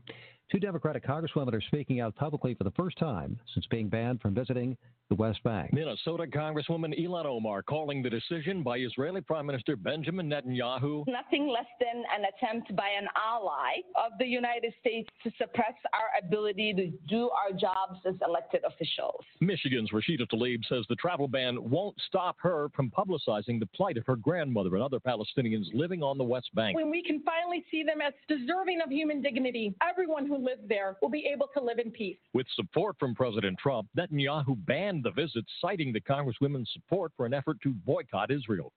Two 0.51 0.59
Democratic 0.59 1.07
congresswomen 1.07 1.55
are 1.55 1.63
speaking 1.63 2.01
out 2.01 2.15
publicly 2.17 2.55
for 2.55 2.65
the 2.65 2.71
first 2.73 2.99
time 2.99 3.39
since 3.55 3.67
being 3.67 3.89
banned 3.89 4.21
from 4.21 4.35
visiting 4.35 4.77
the 5.09 5.15
West 5.17 5.43
Bank. 5.43 5.73
Minnesota 5.75 6.25
Congresswoman 6.25 6.99
Ilhan 6.99 7.27
Omar 7.27 7.63
calling 7.63 8.03
the 8.03 8.09
decision 8.09 8.63
by 8.63 8.79
Israeli 8.79 9.21
Prime 9.21 9.45
Minister 9.45 9.77
Benjamin 9.77 10.29
Netanyahu 10.29 11.05
Nothing 11.07 11.49
less 11.49 11.67
than 11.81 12.03
an 12.17 12.25
attempt 12.25 12.75
by 12.75 12.89
an 12.99 13.09
ally 13.15 13.83
of 13.95 14.13
the 14.19 14.25
United 14.25 14.73
States 14.81 15.09
to 15.23 15.31
suppress 15.37 15.75
our 15.93 16.27
ability 16.27 16.73
to 16.75 16.91
do 17.09 17.29
our 17.31 17.53
jobs 17.53 18.01
as 18.07 18.15
elected 18.27 18.63
officials. 18.65 19.23
Michigan's 19.41 19.91
Rashida 19.91 20.27
Tlaib 20.33 20.65
says 20.67 20.87
the 20.89 20.97
travel 20.97 21.29
ban 21.29 21.59
won't 21.71 21.97
stop 22.07 22.37
her 22.41 22.69
from 22.75 22.91
publicizing 22.91 23.61
the 23.61 23.69
plight 23.75 23.99
of 23.99 24.07
her 24.07 24.17
grandmother 24.17 24.75
and 24.75 24.83
other 24.83 25.01
Palestinians 25.01 25.67
living 25.75 26.03
on 26.03 26.17
the 26.17 26.25
West 26.25 26.55
Bank. 26.55 26.77
When 26.77 26.91
we 26.91 27.03
can 27.03 27.23
finally 27.23 27.65
see 27.71 27.83
them 27.83 28.01
as 28.01 28.15
deserving 28.29 28.81
of 28.83 28.91
human 28.91 29.21
dignity, 29.21 29.75
everyone 29.87 30.27
who 30.33 30.45
lives 30.45 30.63
there 30.69 30.97
will 31.03 31.11
be 31.11 31.29
able 31.33 31.49
to 31.55 31.63
live 31.63 31.79
in 31.79 31.91
peace. 31.91 32.17
With 32.33 32.47
support 32.57 32.97
from 32.99 33.15
President 33.15 33.59
Trump, 33.59 33.89
Netanyahu 33.97 34.57
banned 34.67 35.05
the 35.05 35.11
visit, 35.11 35.45
citing 35.61 35.93
the 35.93 36.01
Congresswomen's 36.01 36.71
support 36.73 37.13
for 37.17 37.27
an 37.27 37.35
effort 37.35 37.59
to 37.63 37.75
boycott 37.85 38.31
Israel. 38.31 38.73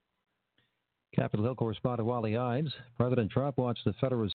Capitol 1.14 1.46
Hill 1.46 1.54
correspondent 1.54 2.06
Wally 2.06 2.32
Hindes. 2.32 2.72
President 2.98 3.30
Trump 3.30 3.56
wants 3.56 3.80
the 3.84 3.94
Federal 3.94 4.22
Reserve 4.22 4.34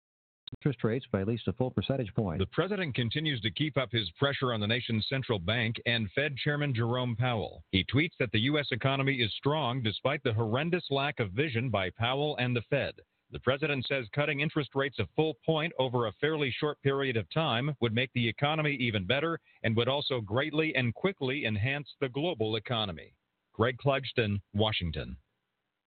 interest 0.58 0.84
rates 0.84 1.06
by 1.12 1.22
at 1.22 1.28
least 1.28 1.48
a 1.48 1.54
full 1.54 1.72
percentage 1.72 2.14
point. 2.14 2.40
The 2.40 2.46
president 2.48 2.94
continues 2.94 3.40
to 3.42 3.52
keep 3.52 3.78
up 3.78 3.90
his 3.92 4.10
pressure 4.20 4.52
on 4.52 4.60
the 4.60 4.68
nation's 4.68 5.08
central 5.08 5.40
bank 5.40 5.78
and 5.86 6.10
Fed 6.14 6.36
Chairman 6.36 6.74
Jerome 6.74 7.16
Powell. 7.16 7.64
He 7.72 7.86
tweets 7.86 8.18
that 8.20 8.32
the 8.34 8.40
U.S. 8.42 8.68
economy 8.72 9.16
is 9.16 9.32
strong 9.38 9.82
despite 9.82 10.22
the 10.24 10.34
horrendous 10.34 10.84
lack 10.90 11.20
of 11.20 11.32
vision 11.32 11.70
by 11.70 11.90
Powell 11.92 12.36
and 12.38 12.54
the 12.56 12.64
Fed. 12.70 12.96
The 13.32 13.40
president 13.40 13.86
says 13.88 14.08
cutting 14.14 14.42
interest 14.42 14.76
rates 14.76 15.00
a 15.00 15.08
full 15.16 15.36
point 15.46 15.72
over 15.80 16.08
a 16.08 16.12
fairly 16.14 16.52
short 16.52 16.82
period 16.82 17.16
of 17.16 17.30
time 17.30 17.74
would 17.80 17.94
make 17.94 18.12
the 18.14 18.28
economy 18.28 18.74
even 18.74 19.06
better 19.06 19.40
and 19.64 19.76
would 19.76 19.88
also 19.88 20.20
greatly 20.20 20.76
and 20.76 20.94
quickly 20.94 21.46
enhance 21.46 21.96
the 22.02 22.10
global 22.10 22.58
economy. 22.58 23.14
Greg 23.54 23.78
Clugston, 23.78 24.42
Washington. 24.54 25.16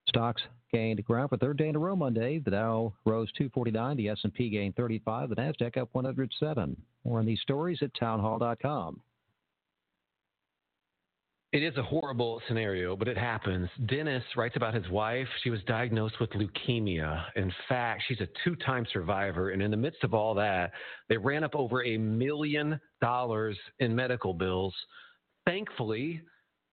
Stocks 0.09 0.43
gained 0.73 1.05
ground 1.05 1.31
for 1.31 1.37
third 1.37 1.57
day 1.59 1.69
in 1.69 1.77
a 1.77 1.79
row 1.79 1.97
Monday. 1.97 2.39
The 2.39 2.51
Dow 2.51 2.95
rose 3.05 3.31
249, 3.33 3.97
the 3.97 4.09
S&P 4.11 4.51
gained 4.51 4.77
35, 4.77 5.31
the 5.31 5.37
Nasdaq 5.37 5.77
up 5.77 5.89
107. 5.93 6.77
More 7.05 7.19
on 7.19 7.27
these 7.27 7.41
stories 7.41 7.83
at 7.83 7.95
townhall.com. 7.95 9.01
It 11.55 11.63
is 11.63 11.77
a 11.77 11.85
horrible 11.85 12.43
scenario, 12.49 12.97
but 12.97 13.07
it 13.07 13.17
happens. 13.17 13.69
Dennis 13.87 14.25
writes 14.37 14.57
about 14.57 14.75
his 14.75 14.89
wife. 14.89 15.29
She 15.45 15.51
was 15.51 15.61
diagnosed 15.69 16.17
with 16.19 16.31
leukemia. 16.31 17.27
In 17.37 17.53
fact, 17.69 18.03
she's 18.09 18.21
a 18.21 18.27
two 18.43 18.57
time 18.57 18.85
survivor. 18.93 19.51
And 19.51 19.63
in 19.63 19.71
the 19.71 19.77
midst 19.77 20.03
of 20.03 20.15
all 20.15 20.35
that, 20.35 20.73
they 21.09 21.17
ran 21.17 21.45
up 21.45 21.55
over 21.55 21.85
a 21.85 21.97
million 21.97 22.81
dollars 23.01 23.57
in 23.79 23.95
medical 23.95 24.35
bills. 24.35 24.75
Thankfully, 25.47 26.21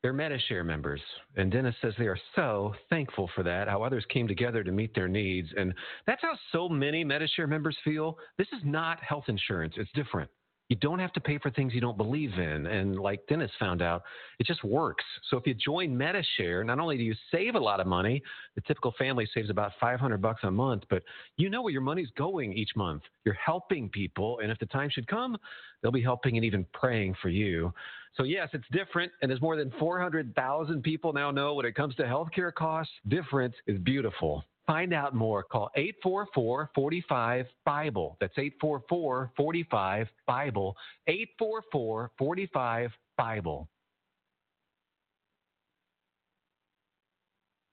they're 0.02 0.14
Medi-Share 0.14 0.64
members. 0.64 1.02
And 1.36 1.52
Dennis 1.52 1.76
says 1.80 1.94
they 2.00 2.08
are 2.08 2.20
so 2.36 2.74
thankful 2.90 3.30
for 3.36 3.44
that, 3.44 3.68
how 3.68 3.84
others 3.84 4.04
came 4.10 4.28
together 4.28 4.64
to 4.64 4.72
meet 4.72 4.96
their 4.96 5.08
needs. 5.08 5.50
And 5.56 5.76
that's 6.08 6.24
how 6.24 6.34
so 6.52 6.68
many 6.68 7.04
Medi-Share 7.04 7.46
members 7.46 7.78
feel. 7.84 8.18
This 8.40 8.48
is 8.48 8.64
not 8.66 9.00
health 9.04 9.26
insurance, 9.28 9.76
it's 9.78 9.92
different. 9.94 10.32
You 10.72 10.78
don't 10.78 11.00
have 11.00 11.12
to 11.12 11.20
pay 11.20 11.38
for 11.38 11.52
things 11.52 11.74
you 11.74 11.82
don't 11.82 11.98
believe 11.98 12.32
in. 12.40 12.66
And 12.66 12.98
like 12.98 13.28
Dennis 13.28 13.52
found 13.60 13.82
out, 13.82 14.04
it 14.40 14.48
just 14.48 14.64
works. 14.64 15.04
So 15.30 15.36
if 15.36 15.46
you 15.46 15.54
join 15.54 15.98
Medi-Share, 15.98 16.64
not 16.64 16.80
only 16.80 16.96
do 16.96 17.04
you 17.04 17.14
save 17.30 17.56
a 17.56 17.60
lot 17.60 17.82
of 17.82 17.88
money, 17.88 18.24
the 18.56 18.62
typical 18.62 18.94
family 18.98 19.28
saves 19.34 19.50
about 19.50 19.74
500 19.82 20.22
bucks 20.22 20.46
a 20.46 20.50
month, 20.50 20.84
but 20.90 21.04
you 21.36 21.50
know 21.50 21.62
where 21.62 21.74
your 21.74 21.82
money's 21.82 22.08
going 22.16 22.54
each 22.54 22.70
month. 22.78 23.02
You're 23.26 23.34
helping 23.34 23.90
people. 23.90 24.40
And 24.42 24.50
if 24.50 24.60
the 24.60 24.66
time 24.68 24.90
should 24.90 25.08
come, 25.08 25.36
they'll 25.82 25.92
be 25.92 26.02
helping 26.02 26.38
and 26.38 26.46
even 26.46 26.66
praying 26.74 27.18
for 27.22 27.28
you. 27.28 27.74
So 28.16 28.24
yes, 28.24 28.48
it's 28.54 28.64
different. 28.72 29.12
And 29.22 29.30
as 29.30 29.42
more 29.42 29.58
than 29.58 29.74
400,000 29.78 30.84
people 30.84 31.12
now 31.12 31.32
know 31.32 31.54
when 31.54 31.66
it 31.66 31.76
comes 31.76 31.96
to 31.96 32.04
healthcare 32.04 32.54
costs, 32.54 32.94
different 33.10 33.54
is 33.68 33.78
beautiful. 33.80 34.46
Find 34.68 34.94
out 34.94 35.16
more. 35.16 35.44
Call 35.44 35.70
844 35.76 36.70
45 36.74 37.46
Bible. 37.66 38.18
That's 38.20 38.38
844 38.38 39.32
45 39.36 40.08
Bible. 40.28 40.76
844 41.08 42.12
45 42.18 42.92
Bible. 43.18 43.68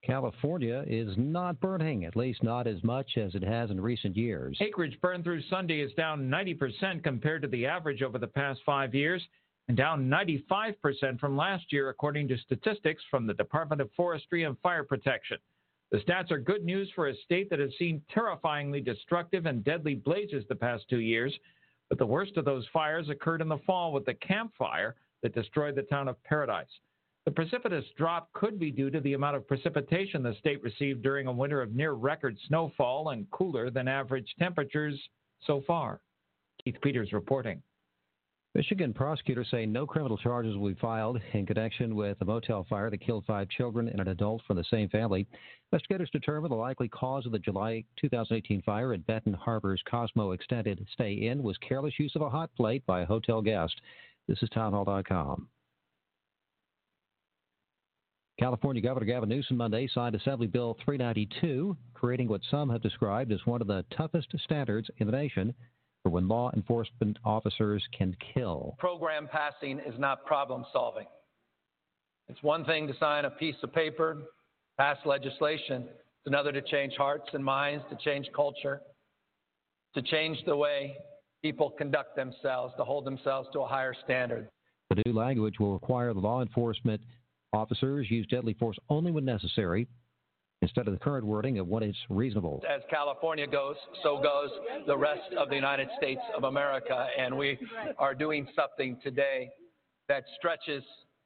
California 0.08 0.84
is 0.86 1.12
not 1.18 1.60
burning, 1.60 2.06
at 2.06 2.16
least 2.16 2.42
not 2.42 2.66
as 2.66 2.82
much 2.82 3.18
as 3.18 3.34
it 3.34 3.42
has 3.42 3.70
in 3.70 3.78
recent 3.78 4.16
years. 4.16 4.56
Acreage 4.58 4.98
burned 5.02 5.22
through 5.22 5.42
Sunday 5.50 5.80
is 5.80 5.92
down 5.98 6.30
90% 6.30 7.04
compared 7.04 7.42
to 7.42 7.48
the 7.48 7.66
average 7.66 8.00
over 8.00 8.18
the 8.18 8.26
past 8.26 8.60
five 8.64 8.94
years 8.94 9.22
and 9.68 9.76
down 9.76 10.08
95% 10.08 11.20
from 11.20 11.36
last 11.36 11.70
year, 11.70 11.90
according 11.90 12.26
to 12.28 12.38
statistics 12.38 13.02
from 13.10 13.26
the 13.26 13.34
Department 13.34 13.82
of 13.82 13.90
Forestry 13.94 14.44
and 14.44 14.58
Fire 14.60 14.82
Protection. 14.82 15.36
The 15.90 15.98
stats 15.98 16.30
are 16.30 16.38
good 16.38 16.64
news 16.64 16.90
for 16.94 17.08
a 17.08 17.16
state 17.16 17.48
that 17.50 17.60
has 17.60 17.70
seen 17.78 18.02
terrifyingly 18.12 18.80
destructive 18.80 19.46
and 19.46 19.64
deadly 19.64 19.94
blazes 19.94 20.44
the 20.48 20.54
past 20.54 20.84
two 20.90 21.00
years, 21.00 21.34
but 21.88 21.98
the 21.98 22.06
worst 22.06 22.36
of 22.36 22.44
those 22.44 22.66
fires 22.72 23.08
occurred 23.08 23.40
in 23.40 23.48
the 23.48 23.58
fall 23.66 23.92
with 23.92 24.04
the 24.04 24.14
Camp 24.14 24.52
Fire 24.58 24.96
that 25.22 25.34
destroyed 25.34 25.74
the 25.74 25.82
town 25.82 26.08
of 26.08 26.22
Paradise. 26.24 26.68
The 27.24 27.30
precipitous 27.32 27.84
drop 27.96 28.32
could 28.32 28.58
be 28.58 28.70
due 28.70 28.90
to 28.90 29.00
the 29.00 29.14
amount 29.14 29.36
of 29.36 29.48
precipitation 29.48 30.22
the 30.22 30.34
state 30.38 30.62
received 30.62 31.02
during 31.02 31.26
a 31.26 31.32
winter 31.32 31.60
of 31.62 31.74
near 31.74 31.92
record 31.92 32.38
snowfall 32.46 33.10
and 33.10 33.30
cooler 33.30 33.70
than 33.70 33.88
average 33.88 34.34
temperatures 34.38 34.98
so 35.46 35.62
far. 35.66 36.00
Keith 36.62 36.76
Peters 36.82 37.12
reporting. 37.12 37.62
Michigan 38.54 38.94
prosecutors 38.94 39.48
say 39.50 39.66
no 39.66 39.86
criminal 39.86 40.16
charges 40.16 40.56
will 40.56 40.70
be 40.70 40.80
filed 40.80 41.20
in 41.34 41.44
connection 41.44 41.94
with 41.94 42.18
the 42.18 42.24
motel 42.24 42.64
fire 42.68 42.90
that 42.90 43.00
killed 43.00 43.24
five 43.26 43.48
children 43.50 43.88
and 43.88 44.00
an 44.00 44.08
adult 44.08 44.42
from 44.46 44.56
the 44.56 44.64
same 44.64 44.88
family. 44.88 45.26
Investigators 45.70 46.10
determined 46.10 46.50
the 46.50 46.56
likely 46.56 46.88
cause 46.88 47.26
of 47.26 47.32
the 47.32 47.38
July 47.38 47.84
2018 48.00 48.62
fire 48.62 48.94
at 48.94 49.06
Benton 49.06 49.34
Harbor's 49.34 49.82
Cosmo 49.88 50.32
Extended 50.32 50.84
Stay 50.92 51.12
Inn 51.12 51.42
was 51.42 51.58
careless 51.58 51.98
use 51.98 52.16
of 52.16 52.22
a 52.22 52.30
hot 52.30 52.50
plate 52.56 52.84
by 52.86 53.02
a 53.02 53.06
hotel 53.06 53.42
guest. 53.42 53.78
This 54.26 54.42
is 54.42 54.48
townhall.com. 54.50 55.48
California 58.38 58.80
Governor 58.80 59.06
Gavin 59.06 59.28
Newsom 59.28 59.56
Monday 59.56 59.88
signed 59.92 60.14
Assembly 60.14 60.46
Bill 60.46 60.76
392, 60.84 61.76
creating 61.92 62.28
what 62.28 62.40
some 62.50 62.70
have 62.70 62.80
described 62.80 63.32
as 63.32 63.44
one 63.44 63.60
of 63.60 63.66
the 63.66 63.84
toughest 63.94 64.32
standards 64.44 64.88
in 64.98 65.06
the 65.06 65.12
nation 65.12 65.52
when 66.04 66.28
law 66.28 66.50
enforcement 66.54 67.18
officers 67.24 67.82
can 67.96 68.16
kill. 68.34 68.76
Program 68.78 69.28
passing 69.30 69.78
is 69.80 69.98
not 69.98 70.24
problem 70.24 70.64
solving. 70.72 71.06
It's 72.28 72.42
one 72.42 72.64
thing 72.64 72.86
to 72.86 72.94
sign 72.98 73.24
a 73.24 73.30
piece 73.30 73.56
of 73.62 73.72
paper, 73.72 74.18
pass 74.78 74.98
legislation. 75.04 75.84
It's 75.88 76.26
another 76.26 76.52
to 76.52 76.62
change 76.62 76.94
hearts 76.96 77.28
and 77.32 77.44
minds, 77.44 77.84
to 77.90 77.96
change 78.04 78.26
culture, 78.34 78.82
to 79.94 80.02
change 80.02 80.38
the 80.46 80.56
way 80.56 80.96
people 81.42 81.70
conduct 81.70 82.16
themselves, 82.16 82.74
to 82.76 82.84
hold 82.84 83.04
themselves 83.04 83.48
to 83.52 83.60
a 83.60 83.66
higher 83.66 83.94
standard. 84.04 84.48
The 84.90 85.02
new 85.06 85.12
language 85.12 85.58
will 85.58 85.72
require 85.72 86.12
the 86.12 86.20
law 86.20 86.42
enforcement 86.42 87.00
officers 87.52 88.10
use 88.10 88.26
deadly 88.26 88.54
force 88.54 88.76
only 88.90 89.10
when 89.10 89.24
necessary 89.24 89.88
instead 90.62 90.86
of 90.88 90.92
the 90.92 90.98
current 90.98 91.24
wording 91.24 91.58
of 91.58 91.68
what 91.68 91.82
is 91.82 91.94
reasonable. 92.08 92.62
As 92.68 92.82
California 92.90 93.46
goes, 93.46 93.76
so 94.02 94.20
goes 94.20 94.50
the 94.86 94.96
rest 94.96 95.32
of 95.38 95.48
the 95.48 95.54
United 95.54 95.88
States 95.96 96.20
of 96.36 96.44
America. 96.44 97.06
And 97.16 97.36
we 97.36 97.58
are 97.98 98.14
doing 98.14 98.46
something 98.56 98.98
today 99.02 99.50
that 100.08 100.24
stretches 100.36 100.82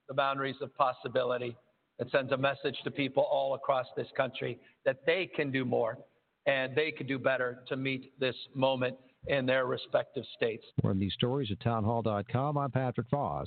the 0.08 0.14
boundaries 0.14 0.56
of 0.60 0.74
possibility, 0.76 1.56
that 1.98 2.10
sends 2.10 2.32
a 2.32 2.36
message 2.36 2.76
to 2.84 2.90
people 2.90 3.22
all 3.22 3.54
across 3.54 3.86
this 3.96 4.08
country 4.16 4.58
that 4.84 4.98
they 5.06 5.30
can 5.34 5.50
do 5.50 5.64
more 5.64 5.98
and 6.46 6.74
they 6.74 6.90
can 6.90 7.06
do 7.06 7.18
better 7.18 7.62
to 7.68 7.76
meet 7.76 8.18
this 8.18 8.34
moment 8.54 8.96
in 9.28 9.46
their 9.46 9.66
respective 9.66 10.24
states. 10.34 10.64
On 10.82 10.98
these 10.98 11.12
stories 11.14 11.48
at 11.52 11.60
townhall.com. 11.60 12.58
I'm 12.58 12.70
Patrick 12.70 13.08
Foss. 13.08 13.46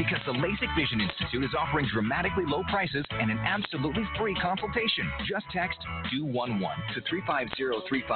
because 0.00 0.24
the 0.24 0.32
LASIK 0.32 0.72
Vision 0.80 1.04
Institute 1.04 1.44
is 1.44 1.52
offering 1.52 1.86
dramatically 1.92 2.44
low 2.48 2.64
prices 2.72 3.04
and 3.10 3.30
an 3.30 3.36
absolutely 3.44 4.00
free 4.16 4.34
consultation. 4.40 5.04
Just 5.28 5.44
text 5.52 5.76
211 6.08 6.56
to 6.96 7.04
350350. 7.04 8.08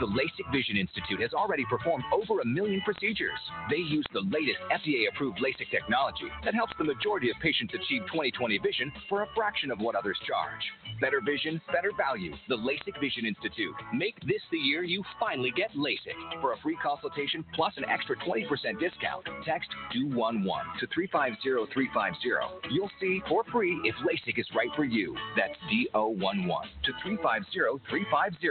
The 0.00 0.08
LASIK 0.08 0.48
Vision 0.48 0.80
Institute 0.80 1.20
has 1.20 1.36
already 1.36 1.68
performed 1.68 2.04
over 2.16 2.40
a 2.40 2.46
million 2.48 2.80
procedures. 2.80 3.36
They 3.68 3.84
use 3.84 4.06
the 4.16 4.24
latest 4.32 4.56
FDA 4.72 5.04
approved 5.12 5.36
LASIK 5.44 5.68
technology 5.68 6.32
that 6.48 6.54
helps 6.56 6.72
the 6.78 6.88
majority 6.88 7.28
of 7.28 7.36
patients 7.44 7.76
achieve 7.76 8.08
20/20 8.08 8.56
vision 8.62 8.90
for 9.10 9.20
a 9.20 9.28
fraction 9.36 9.70
of 9.70 9.84
what 9.84 9.94
others 9.94 10.16
charge. 10.24 10.64
Better 10.98 11.20
vision, 11.20 11.60
better 11.68 11.92
value. 11.92 12.32
The 12.48 12.56
LASIK 12.56 12.96
Vision 13.04 13.26
Institute. 13.26 13.76
Make 13.92 14.16
this 14.24 14.40
the 14.50 14.56
year 14.56 14.82
you 14.82 15.04
finally 15.20 15.52
get 15.52 15.76
LASIK. 15.76 16.40
For 16.40 16.54
a 16.54 16.58
free 16.64 16.78
consultation 16.82 17.44
plus 17.52 17.76
an 17.76 17.84
extra 17.84 18.16
20% 18.16 18.48
discount, 18.80 19.28
text 19.44 19.68
211 19.92 20.40
to 20.80 20.86
350350. 20.88 21.01
350350. 21.08 22.68
You'll 22.70 22.90
see 23.00 23.22
for 23.28 23.44
free 23.50 23.78
if 23.84 23.94
LASIK 23.96 24.38
is 24.38 24.46
right 24.54 24.70
for 24.76 24.84
you. 24.84 25.16
That's 25.36 25.54
D011 25.70 26.62
to 26.84 26.92
350350. 27.02 28.48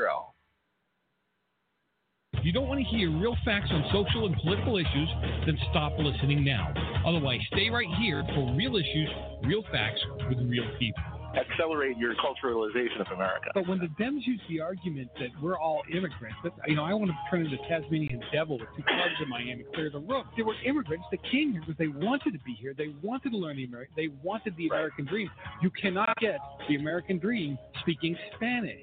If 2.34 2.46
you 2.46 2.54
don't 2.54 2.68
want 2.68 2.80
to 2.80 2.86
hear 2.86 3.12
real 3.12 3.36
facts 3.46 3.70
on 3.72 3.84
social 3.92 4.26
and 4.26 4.36
political 4.38 4.78
issues, 4.78 5.10
then 5.46 5.58
stop 5.70 5.94
listening 6.00 6.44
now. 6.44 6.74
Otherwise, 7.06 7.42
stay 7.54 7.70
right 7.70 7.90
here 8.00 8.24
for 8.34 8.56
real 8.56 8.78
issues, 8.78 9.10
real 9.44 9.64
facts 9.72 10.00
with 10.30 10.40
real 10.50 10.66
people 10.80 11.21
accelerate 11.36 11.98
your 11.98 12.14
culturalization 12.16 13.00
of 13.02 13.08
America. 13.14 13.52
But 13.54 13.68
when 13.68 13.80
the 13.80 13.88
Dems 14.02 14.26
use 14.26 14.42
the 14.50 14.62
argument 14.62 15.10
that 15.20 15.30
we're 15.42 15.58
all 15.58 15.82
immigrants, 15.92 16.38
that, 16.44 16.54
you 16.68 16.76
know, 16.76 16.84
I 16.84 16.94
want 16.94 17.12
to 17.12 17.18
turn 17.30 17.46
into 17.46 17.58
Tasmanian 17.70 18.22
devil 18.34 18.60
with 18.60 18.68
two 18.76 18.84
clubs 18.84 19.16
in 19.22 19.30
Miami, 19.30 19.66
clear 19.74 19.90
the 19.90 20.00
room. 20.00 20.26
They 20.36 20.44
were 20.44 20.56
immigrants 20.66 21.06
that 21.12 21.22
came 21.32 21.52
here 21.52 21.62
because 21.62 21.78
they 21.78 21.88
wanted 21.88 22.32
to 22.34 22.40
be 22.40 22.54
here. 22.54 22.74
They 22.78 22.94
wanted 23.02 23.32
to 23.32 23.38
learn 23.38 23.58
the 23.58 23.66
American. 23.66 23.94
They 23.96 24.10
wanted 24.24 24.56
the 24.58 24.68
American 24.68 25.06
dream. 25.06 25.30
You 25.62 25.70
cannot 25.70 26.16
get 26.20 26.40
the 26.68 26.76
American 26.76 27.18
dream 27.20 27.58
speaking 27.82 28.16
Spanish. 28.36 28.80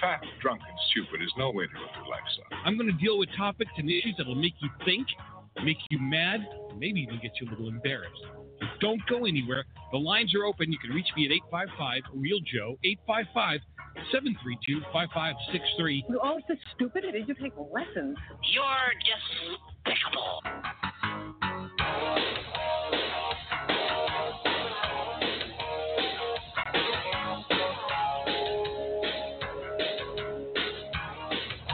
Fat, 0.00 0.20
drunk, 0.40 0.60
and 0.68 0.78
stupid 0.90 1.22
is 1.22 1.32
no 1.36 1.50
way 1.50 1.66
to 1.66 1.72
live 1.72 1.90
your 1.96 2.06
lifestyle. 2.06 2.58
I'm 2.64 2.76
going 2.76 2.86
to 2.86 3.04
deal 3.04 3.18
with 3.18 3.28
topics 3.36 3.70
and 3.76 3.90
issues 3.90 4.14
that 4.18 4.26
will 4.26 4.36
make 4.36 4.54
you 4.60 4.68
think, 4.84 5.06
make 5.64 5.78
you 5.90 5.98
mad, 5.98 6.40
maybe 6.78 7.00
even 7.00 7.18
get 7.20 7.32
you 7.40 7.48
a 7.48 7.50
little 7.50 7.68
embarrassed. 7.68 8.22
Don't 8.80 9.00
go 9.08 9.26
anywhere. 9.26 9.64
The 9.92 9.98
lines 9.98 10.34
are 10.34 10.44
open. 10.44 10.70
You 10.70 10.78
can 10.78 10.90
reach 10.90 11.08
me 11.16 11.26
at 11.26 11.32
855 11.32 12.02
Real 12.14 12.38
Joe, 12.40 12.78
855 12.84 13.60
732 14.12 14.80
5563. 14.92 16.04
You're 16.08 16.20
all 16.20 16.38
so 16.46 16.54
stupid. 16.74 17.04
I 17.06 17.10
did 17.12 17.28
you 17.28 17.34
take 17.34 17.52
lessons? 17.56 18.16
You're 18.52 18.92
despicable. 19.02 20.42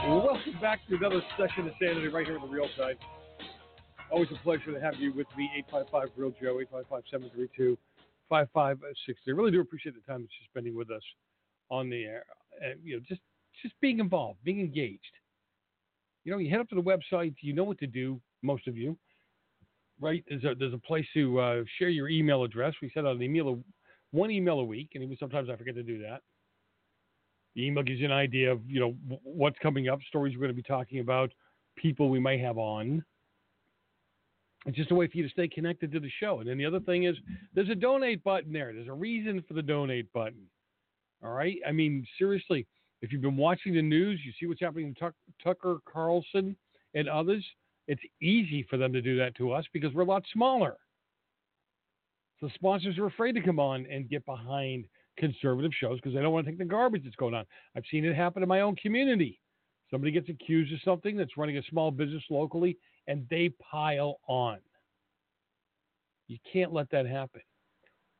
Welcome 0.07 0.61
back 0.61 0.79
to 0.87 0.95
another 0.95 1.21
session 1.37 1.67
of 1.67 1.73
Sanity 1.81 2.07
right 2.07 2.25
here 2.25 2.37
on 2.37 2.47
the 2.47 2.53
Real 2.53 2.69
Side. 2.77 2.97
Always 4.11 4.29
a 4.31 4.43
pleasure 4.43 4.71
to 4.71 4.79
have 4.79 4.95
you 4.95 5.11
with 5.13 5.27
me, 5.35 5.49
855 5.57 6.09
Real 6.15 6.31
Joe, 6.41 6.59
855 6.61 7.03
732 7.11 7.77
5560. 8.29 9.21
I 9.27 9.31
really 9.31 9.51
do 9.51 9.61
appreciate 9.61 9.95
the 9.95 10.11
time 10.11 10.21
that 10.21 10.29
you're 10.39 10.49
spending 10.49 10.75
with 10.75 10.89
us 10.91 11.01
on 11.69 11.89
the 11.89 12.05
air. 12.05 12.25
And, 12.61 12.79
you 12.83 12.95
know, 12.95 13.01
just, 13.07 13.21
just 13.61 13.73
being 13.81 13.99
involved, 13.99 14.39
being 14.43 14.59
engaged. 14.59 15.01
You 16.23 16.31
know, 16.31 16.37
you 16.37 16.49
head 16.49 16.59
up 16.59 16.69
to 16.69 16.75
the 16.75 16.81
website, 16.81 17.35
you 17.41 17.53
know 17.53 17.63
what 17.63 17.77
to 17.79 17.87
do, 17.87 18.21
most 18.41 18.67
of 18.67 18.77
you, 18.77 18.97
right? 19.99 20.23
There's 20.27 20.43
a, 20.43 20.55
there's 20.55 20.73
a 20.73 20.79
place 20.79 21.05
to 21.13 21.39
uh, 21.39 21.63
share 21.77 21.89
your 21.89 22.09
email 22.09 22.43
address. 22.43 22.73
We 22.81 22.91
send 22.93 23.07
out 23.07 23.15
an 23.15 23.21
email, 23.21 23.59
one 24.11 24.31
email 24.31 24.59
a 24.59 24.63
week, 24.63 24.89
and 24.95 25.03
even 25.03 25.17
sometimes 25.17 25.49
I 25.49 25.55
forget 25.55 25.75
to 25.75 25.83
do 25.83 25.99
that. 26.03 26.21
The 27.55 27.65
email 27.65 27.83
gives 27.83 27.99
you 27.99 28.05
an 28.05 28.11
idea 28.11 28.51
of, 28.51 28.61
you 28.67 28.79
know, 28.79 28.95
what's 29.23 29.57
coming 29.59 29.87
up, 29.87 29.99
stories 30.07 30.35
we're 30.35 30.41
going 30.41 30.55
to 30.55 30.55
be 30.55 30.63
talking 30.63 30.99
about, 30.99 31.31
people 31.75 32.09
we 32.09 32.19
might 32.19 32.41
have 32.41 32.57
on. 32.57 33.03
It's 34.65 34.77
just 34.77 34.91
a 34.91 34.95
way 34.95 35.07
for 35.07 35.17
you 35.17 35.23
to 35.23 35.29
stay 35.29 35.47
connected 35.47 35.91
to 35.91 35.99
the 35.99 36.09
show. 36.19 36.39
And 36.39 36.49
then 36.49 36.57
the 36.57 36.65
other 36.65 36.79
thing 36.79 37.03
is 37.03 37.15
there's 37.53 37.69
a 37.69 37.75
donate 37.75 38.23
button 38.23 38.51
there. 38.51 38.73
There's 38.73 38.87
a 38.87 38.93
reason 38.93 39.43
for 39.47 39.53
the 39.53 39.61
donate 39.61 40.11
button. 40.11 40.47
All 41.23 41.31
right. 41.31 41.57
I 41.67 41.71
mean, 41.71 42.05
seriously, 42.17 42.65
if 43.01 43.11
you've 43.11 43.21
been 43.21 43.37
watching 43.37 43.75
the 43.75 43.81
news, 43.81 44.19
you 44.25 44.31
see 44.39 44.47
what's 44.47 44.61
happening 44.61 44.93
to 44.93 44.99
Tuck- 44.99 45.13
Tucker 45.43 45.79
Carlson 45.91 46.55
and 46.95 47.07
others. 47.07 47.45
It's 47.87 48.01
easy 48.21 48.65
for 48.69 48.77
them 48.77 48.91
to 48.93 49.01
do 49.01 49.17
that 49.17 49.35
to 49.35 49.51
us 49.51 49.65
because 49.71 49.93
we're 49.93 50.01
a 50.01 50.05
lot 50.05 50.23
smaller. 50.33 50.77
So 52.39 52.49
sponsors 52.55 52.97
are 52.97 53.05
afraid 53.05 53.33
to 53.33 53.41
come 53.41 53.59
on 53.59 53.85
and 53.89 54.09
get 54.09 54.25
behind 54.25 54.87
conservative 55.17 55.71
shows 55.79 55.99
because 55.99 56.13
they 56.13 56.21
don't 56.21 56.33
want 56.33 56.45
to 56.45 56.51
take 56.51 56.59
the 56.59 56.65
garbage 56.65 57.03
that's 57.03 57.15
going 57.15 57.33
on. 57.33 57.45
I've 57.75 57.83
seen 57.89 58.03
it 58.03 58.15
happen 58.15 58.43
in 58.43 58.49
my 58.49 58.61
own 58.61 58.75
community. 58.75 59.39
Somebody 59.91 60.11
gets 60.11 60.29
accused 60.29 60.73
of 60.73 60.79
something 60.83 61.15
that's 61.15 61.37
running 61.37 61.57
a 61.57 61.63
small 61.69 61.91
business 61.91 62.23
locally 62.29 62.77
and 63.07 63.25
they 63.29 63.49
pile 63.71 64.19
on. 64.27 64.59
You 66.27 66.37
can't 66.51 66.73
let 66.73 66.89
that 66.91 67.05
happen. 67.05 67.41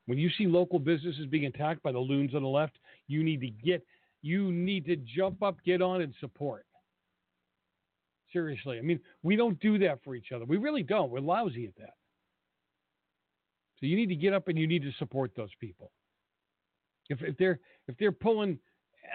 When 0.06 0.18
you 0.18 0.30
see 0.38 0.46
local 0.46 0.78
businesses 0.78 1.26
being 1.26 1.46
attacked 1.46 1.82
by 1.82 1.92
the 1.92 2.00
loons 2.00 2.36
on 2.36 2.44
the 2.44 2.48
left, 2.48 2.78
you 3.08 3.24
need 3.24 3.42
to 3.42 3.50
get 3.50 3.84
you 4.22 4.52
need 4.52 4.86
to 4.86 4.96
jump 4.96 5.44
up, 5.44 5.58
get 5.64 5.82
on 5.82 6.02
and 6.02 6.14
support. 6.20 6.66
Seriously. 8.34 8.80
I 8.80 8.82
mean, 8.82 9.00
we 9.22 9.36
don't 9.36 9.60
do 9.60 9.78
that 9.80 10.04
for 10.04 10.16
each 10.16 10.32
other. 10.34 10.46
We 10.46 10.58
really 10.58 10.84
don't. 10.84 11.12
We're 11.12 11.20
lousy 11.20 11.66
at 11.66 11.76
that. 11.78 11.94
So 13.80 13.86
you 13.86 13.96
need 13.96 14.10
to 14.10 14.16
get 14.16 14.34
up 14.34 14.48
and 14.48 14.58
you 14.58 14.68
need 14.68 14.82
to 14.82 14.92
support 14.98 15.32
those 15.36 15.52
people. 15.60 15.92
If, 17.10 17.22
if 17.22 17.38
they're 17.38 17.60
if 17.88 17.96
they're 17.98 18.12
pulling 18.12 18.58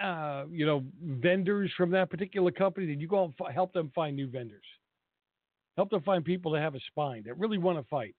uh, 0.01 0.45
you 0.49 0.65
know 0.65 0.85
vendors 1.01 1.71
from 1.75 1.91
that 1.91 2.09
particular 2.09 2.51
company, 2.51 2.87
then 2.87 2.99
you 2.99 3.07
go 3.07 3.19
out 3.19 3.25
and 3.25 3.33
f- 3.47 3.53
help 3.53 3.73
them 3.73 3.91
find 3.93 4.15
new 4.15 4.27
vendors. 4.27 4.63
Help 5.77 5.89
them 5.89 6.01
find 6.01 6.25
people 6.25 6.51
that 6.51 6.61
have 6.61 6.75
a 6.75 6.79
spine 6.87 7.23
that 7.25 7.37
really 7.37 7.57
want 7.57 7.77
to 7.77 7.83
fight. 7.85 8.15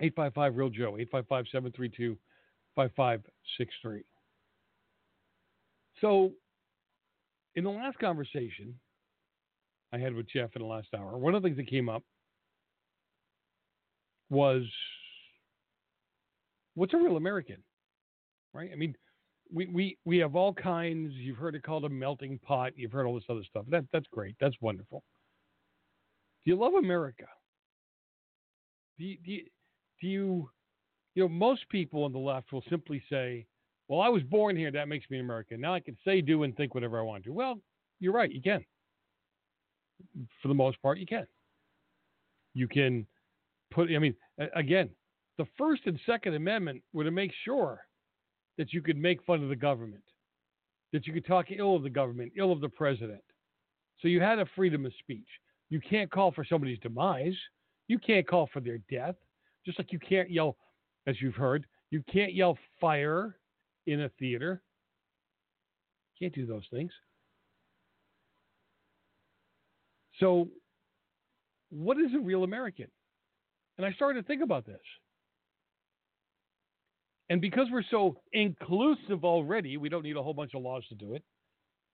855 0.00 0.56
Real 0.56 0.70
Joe, 0.70 0.96
855 0.98 1.44
732 1.52 2.18
5563. 2.74 4.02
So, 6.00 6.32
in 7.54 7.64
the 7.64 7.70
last 7.70 7.98
conversation 7.98 8.74
I 9.92 9.98
had 9.98 10.14
with 10.14 10.26
Jeff 10.28 10.50
in 10.56 10.62
the 10.62 10.68
last 10.68 10.88
hour, 10.96 11.16
one 11.18 11.34
of 11.34 11.42
the 11.42 11.46
things 11.46 11.58
that 11.58 11.68
came 11.68 11.88
up 11.88 12.02
was 14.30 14.64
what's 16.74 16.94
a 16.94 16.96
real 16.96 17.16
American? 17.16 17.58
Right? 18.54 18.70
I 18.72 18.76
mean, 18.76 18.96
we, 19.52 19.66
we, 19.66 19.98
we 20.04 20.18
have 20.18 20.34
all 20.34 20.52
kinds. 20.52 21.12
You've 21.14 21.36
heard 21.36 21.54
it 21.54 21.62
called 21.62 21.84
a 21.84 21.88
melting 21.88 22.38
pot. 22.38 22.72
You've 22.76 22.92
heard 22.92 23.06
all 23.06 23.14
this 23.14 23.24
other 23.28 23.44
stuff. 23.44 23.64
That, 23.68 23.84
that's 23.92 24.06
great. 24.10 24.34
That's 24.40 24.56
wonderful. 24.60 25.02
Do 26.44 26.50
you 26.50 26.56
love 26.56 26.74
America? 26.74 27.26
Do 28.98 29.04
you, 29.04 29.16
do 29.24 29.30
you, 29.30 29.44
do 30.00 30.06
you, 30.08 30.50
you 31.14 31.22
know, 31.22 31.28
most 31.28 31.68
people 31.68 32.04
on 32.04 32.12
the 32.12 32.18
left 32.18 32.52
will 32.52 32.64
simply 32.70 33.02
say, 33.10 33.46
well, 33.88 34.00
I 34.00 34.08
was 34.08 34.22
born 34.22 34.56
here. 34.56 34.70
That 34.70 34.88
makes 34.88 35.08
me 35.10 35.20
American. 35.20 35.60
Now 35.60 35.74
I 35.74 35.80
can 35.80 35.96
say, 36.04 36.20
do, 36.20 36.44
and 36.44 36.56
think 36.56 36.74
whatever 36.74 36.98
I 36.98 37.02
want 37.02 37.24
to. 37.24 37.32
Well, 37.32 37.60
you're 38.00 38.12
right. 38.12 38.32
You 38.32 38.40
can. 38.40 38.64
For 40.40 40.48
the 40.48 40.54
most 40.54 40.80
part, 40.82 40.98
you 40.98 41.06
can. 41.06 41.26
You 42.54 42.66
can 42.68 43.06
put, 43.70 43.90
I 43.94 43.98
mean, 43.98 44.14
again, 44.54 44.90
the 45.38 45.46
First 45.58 45.82
and 45.86 45.98
Second 46.06 46.34
Amendment 46.34 46.82
were 46.92 47.04
to 47.04 47.10
make 47.10 47.32
sure 47.44 47.80
that 48.58 48.72
you 48.72 48.82
could 48.82 48.96
make 48.96 49.24
fun 49.24 49.42
of 49.42 49.48
the 49.48 49.56
government, 49.56 50.02
that 50.92 51.06
you 51.06 51.12
could 51.12 51.26
talk 51.26 51.46
ill 51.50 51.76
of 51.76 51.82
the 51.82 51.90
government, 51.90 52.32
ill 52.36 52.52
of 52.52 52.60
the 52.60 52.68
president. 52.68 53.22
So 54.00 54.08
you 54.08 54.20
had 54.20 54.38
a 54.38 54.46
freedom 54.54 54.84
of 54.84 54.92
speech. 54.98 55.28
You 55.70 55.80
can't 55.80 56.10
call 56.10 56.32
for 56.32 56.44
somebody's 56.44 56.78
demise. 56.80 57.36
You 57.88 57.98
can't 57.98 58.26
call 58.26 58.48
for 58.52 58.60
their 58.60 58.78
death. 58.90 59.14
Just 59.64 59.78
like 59.78 59.92
you 59.92 59.98
can't 59.98 60.30
yell, 60.30 60.56
as 61.06 61.20
you've 61.20 61.34
heard, 61.34 61.66
you 61.90 62.02
can't 62.12 62.34
yell 62.34 62.58
fire 62.80 63.38
in 63.86 64.02
a 64.02 64.08
theater. 64.18 64.62
You 66.18 66.26
Can't 66.26 66.34
do 66.34 66.46
those 66.46 66.66
things. 66.70 66.92
So, 70.20 70.48
what 71.70 71.98
is 71.98 72.14
a 72.14 72.18
real 72.20 72.44
American? 72.44 72.88
And 73.78 73.86
I 73.86 73.92
started 73.92 74.20
to 74.20 74.26
think 74.26 74.42
about 74.42 74.66
this. 74.66 74.80
And 77.32 77.40
because 77.40 77.66
we're 77.72 77.82
so 77.90 78.18
inclusive 78.34 79.24
already, 79.24 79.78
we 79.78 79.88
don't 79.88 80.02
need 80.02 80.18
a 80.18 80.22
whole 80.22 80.34
bunch 80.34 80.52
of 80.54 80.60
laws 80.60 80.84
to 80.90 80.94
do 80.94 81.14
it. 81.14 81.22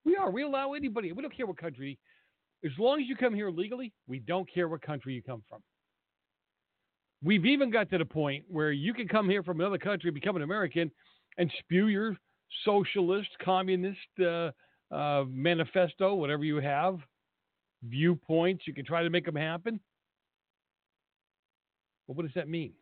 We 0.04 0.16
are. 0.16 0.32
We 0.32 0.42
allow 0.42 0.72
anybody. 0.72 1.12
We 1.12 1.22
don't 1.22 1.32
care 1.34 1.46
what 1.46 1.58
country. 1.58 1.96
As 2.64 2.72
long 2.76 3.00
as 3.00 3.06
you 3.06 3.14
come 3.14 3.34
here 3.34 3.48
legally, 3.48 3.92
we 4.08 4.18
don't 4.18 4.52
care 4.52 4.66
what 4.66 4.82
country 4.82 5.14
you 5.14 5.22
come 5.22 5.44
from. 5.48 5.60
We've 7.22 7.46
even 7.46 7.70
got 7.70 7.88
to 7.90 7.98
the 7.98 8.04
point 8.04 8.46
where 8.48 8.72
you 8.72 8.92
can 8.92 9.06
come 9.06 9.30
here 9.30 9.44
from 9.44 9.60
another 9.60 9.78
country, 9.78 10.10
become 10.10 10.34
an 10.34 10.42
American, 10.42 10.90
and 11.36 11.52
spew 11.60 11.86
your 11.86 12.16
socialist, 12.64 13.30
communist 13.40 14.00
uh, 14.20 14.50
uh, 14.90 15.22
manifesto, 15.28 16.16
whatever 16.16 16.42
you 16.42 16.56
have, 16.56 16.98
viewpoints. 17.84 18.66
You 18.66 18.74
can 18.74 18.84
try 18.84 19.04
to 19.04 19.10
make 19.10 19.24
them 19.24 19.36
happen. 19.36 19.78
But 22.08 22.16
what 22.16 22.26
does 22.26 22.34
that 22.34 22.48
mean? 22.48 22.72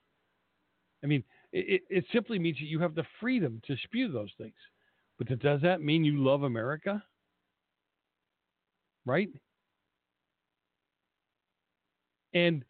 I 1.05 1.07
mean, 1.07 1.23
it, 1.57 1.83
it 1.89 2.05
simply 2.13 2.39
means 2.39 2.59
that 2.59 2.67
you 2.67 2.81
have 2.81 2.95
the 2.95 3.07
freedom 3.21 3.63
to 3.67 3.77
spew 3.85 4.11
those 4.11 4.33
things. 4.37 4.55
But 5.19 5.39
does 5.39 5.63
that 5.63 5.81
mean 5.81 6.05
you 6.05 6.23
love 6.23 6.43
America? 6.43 7.03
Right? 9.07 9.31
And 12.35 12.65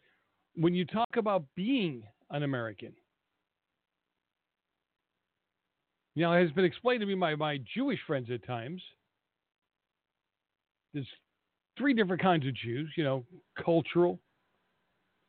when 0.55 0.73
you 0.73 0.85
talk 0.85 1.17
about 1.17 1.43
being 1.55 2.03
an 2.29 2.43
American, 2.43 2.93
you 6.15 6.23
know, 6.23 6.31
it 6.31 6.41
has 6.41 6.51
been 6.51 6.63
explained 6.63 7.01
to 7.01 7.05
me 7.05 7.15
by 7.15 7.35
my 7.35 7.59
Jewish 7.75 7.99
friends 8.07 8.29
at 8.31 8.45
times. 8.47 8.81
There's 10.93 11.07
three 11.77 11.93
different 11.93 12.21
kinds 12.21 12.47
of 12.47 12.55
Jews, 12.55 12.89
you 12.95 13.03
know, 13.03 13.25
cultural, 13.63 14.19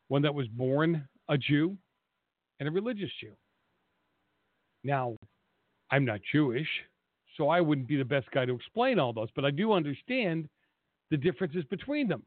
one 0.07 0.21
that 0.21 0.33
was 0.33 0.47
born 0.47 1.07
a 1.27 1.37
Jew, 1.37 1.77
and 2.59 2.69
a 2.69 2.71
religious 2.71 3.11
Jew. 3.19 3.33
Now, 4.83 5.17
I'm 5.91 6.05
not 6.05 6.19
Jewish, 6.31 6.67
so 7.37 7.49
I 7.49 7.61
wouldn't 7.61 7.87
be 7.87 7.97
the 7.97 8.05
best 8.05 8.29
guy 8.31 8.45
to 8.45 8.53
explain 8.53 8.99
all 8.99 9.13
those, 9.13 9.29
but 9.35 9.45
I 9.45 9.51
do 9.51 9.73
understand 9.73 10.47
the 11.09 11.17
differences 11.17 11.63
between 11.69 12.07
them. 12.07 12.23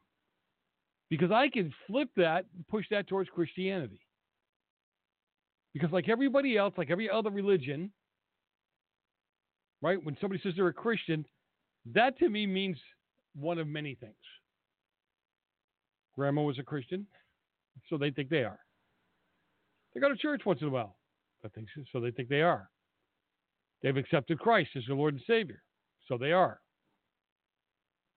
Because 1.11 1.31
I 1.31 1.49
can 1.49 1.73
flip 1.87 2.09
that 2.17 2.47
push 2.71 2.87
that 2.91 3.07
towards 3.07 3.29
Christianity. 3.31 4.01
Because, 5.75 5.91
like 5.91 6.09
everybody 6.09 6.57
else, 6.57 6.75
like 6.77 6.91
every 6.91 7.09
other 7.11 7.31
religion, 7.31 7.93
right, 9.81 10.03
when 10.03 10.17
somebody 10.21 10.41
says 10.43 10.55
they're 10.57 10.69
a 10.69 10.73
Christian, 10.73 11.25
that 11.95 12.19
to 12.19 12.29
me 12.29 12.47
means 12.47 12.79
one 13.35 13.59
of 13.59 13.67
many 13.67 13.95
things. 13.95 14.15
Grandma 16.15 16.43
was 16.43 16.59
a 16.59 16.63
Christian, 16.63 17.07
so 17.89 17.97
they 17.97 18.11
think 18.11 18.29
they 18.29 18.45
are. 18.45 18.59
They 19.95 20.01
go 20.01 20.09
to 20.09 20.17
church 20.17 20.43
once 20.45 20.61
in 20.61 20.69
a 20.69 20.71
while, 20.71 20.97
so 21.93 22.01
they 22.01 22.11
think 22.11 22.29
they 22.29 22.43
are. 22.43 22.69
They've 23.83 23.97
accepted 23.97 24.39
Christ 24.39 24.71
as 24.77 24.85
their 24.87 24.97
Lord 24.97 25.15
and 25.15 25.23
Savior, 25.27 25.63
so 26.07 26.17
they 26.17 26.33
are. 26.33 26.61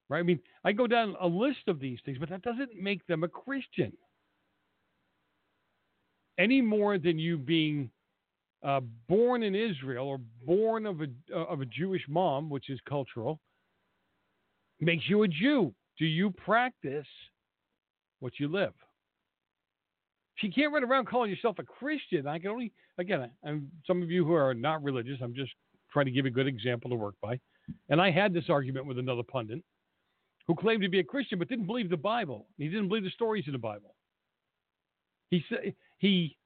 Right? 0.10 0.20
I 0.20 0.24
mean, 0.24 0.40
I 0.64 0.72
go 0.72 0.86
down 0.86 1.16
a 1.20 1.28
list 1.28 1.68
of 1.68 1.80
these 1.80 2.00
things, 2.06 2.20
but 2.20 2.30
that 2.30 2.44
doesn't 2.44 2.76
make 2.80 3.06
them 3.08 3.24
a 3.24 3.28
Christian 3.28 3.92
any 6.38 6.62
more 6.62 6.98
than 6.98 7.18
you 7.18 7.38
being 7.38 7.90
uh, 8.64 8.82
born 9.08 9.44
in 9.44 9.56
Israel 9.56 10.08
or 10.08 10.20
born 10.46 10.86
of 10.86 11.02
a 11.02 11.08
uh, 11.34 11.46
of 11.46 11.62
a 11.62 11.66
Jewish 11.66 12.04
mom, 12.08 12.50
which 12.50 12.70
is 12.70 12.80
cultural, 12.88 13.40
makes 14.80 15.08
you 15.08 15.24
a 15.24 15.28
Jew. 15.28 15.74
Do 15.98 16.06
you 16.06 16.32
practice 16.32 17.08
what 18.20 18.34
you 18.40 18.48
live? 18.48 18.74
You 20.42 20.52
can't 20.52 20.74
run 20.74 20.84
around 20.84 21.08
calling 21.08 21.30
yourself 21.30 21.60
a 21.60 21.64
Christian, 21.64 22.28
I 22.28 22.40
can 22.40 22.50
only 22.50 22.72
again, 22.98 23.30
I'm 23.46 23.70
some 23.88 24.02
of 24.02 24.12
you 24.12 24.26
who 24.26 24.34
are 24.34 24.54
not 24.54 24.84
religious. 24.84 25.20
I'm 25.22 25.34
just 25.34 25.52
trying 25.92 26.06
to 26.06 26.12
give 26.12 26.26
a 26.26 26.30
good 26.30 26.48
example 26.48 26.90
to 26.90 26.96
work 26.96 27.16
by. 27.22 27.40
And 27.90 28.02
I 28.02 28.12
had 28.12 28.34
this 28.34 28.50
argument 28.50 28.86
with 28.86 29.00
another 29.00 29.24
pundit 29.24 29.64
who 30.48 30.56
claimed 30.56 30.84
to 30.84 30.90
be 30.90 31.00
a 31.00 31.04
Christian 31.04 31.40
but 31.40 31.48
didn't 31.48 31.66
believe 31.66 31.90
the 31.90 31.98
Bible. 31.98 32.48
He 32.58 32.68
didn't 32.68 32.90
believe 32.90 33.04
the 33.04 33.10
stories 33.10 33.46
in 33.48 33.54
the 33.54 33.58
Bible. 33.60 33.96
He 35.32 35.44
said 35.50 35.74
he 35.98 36.38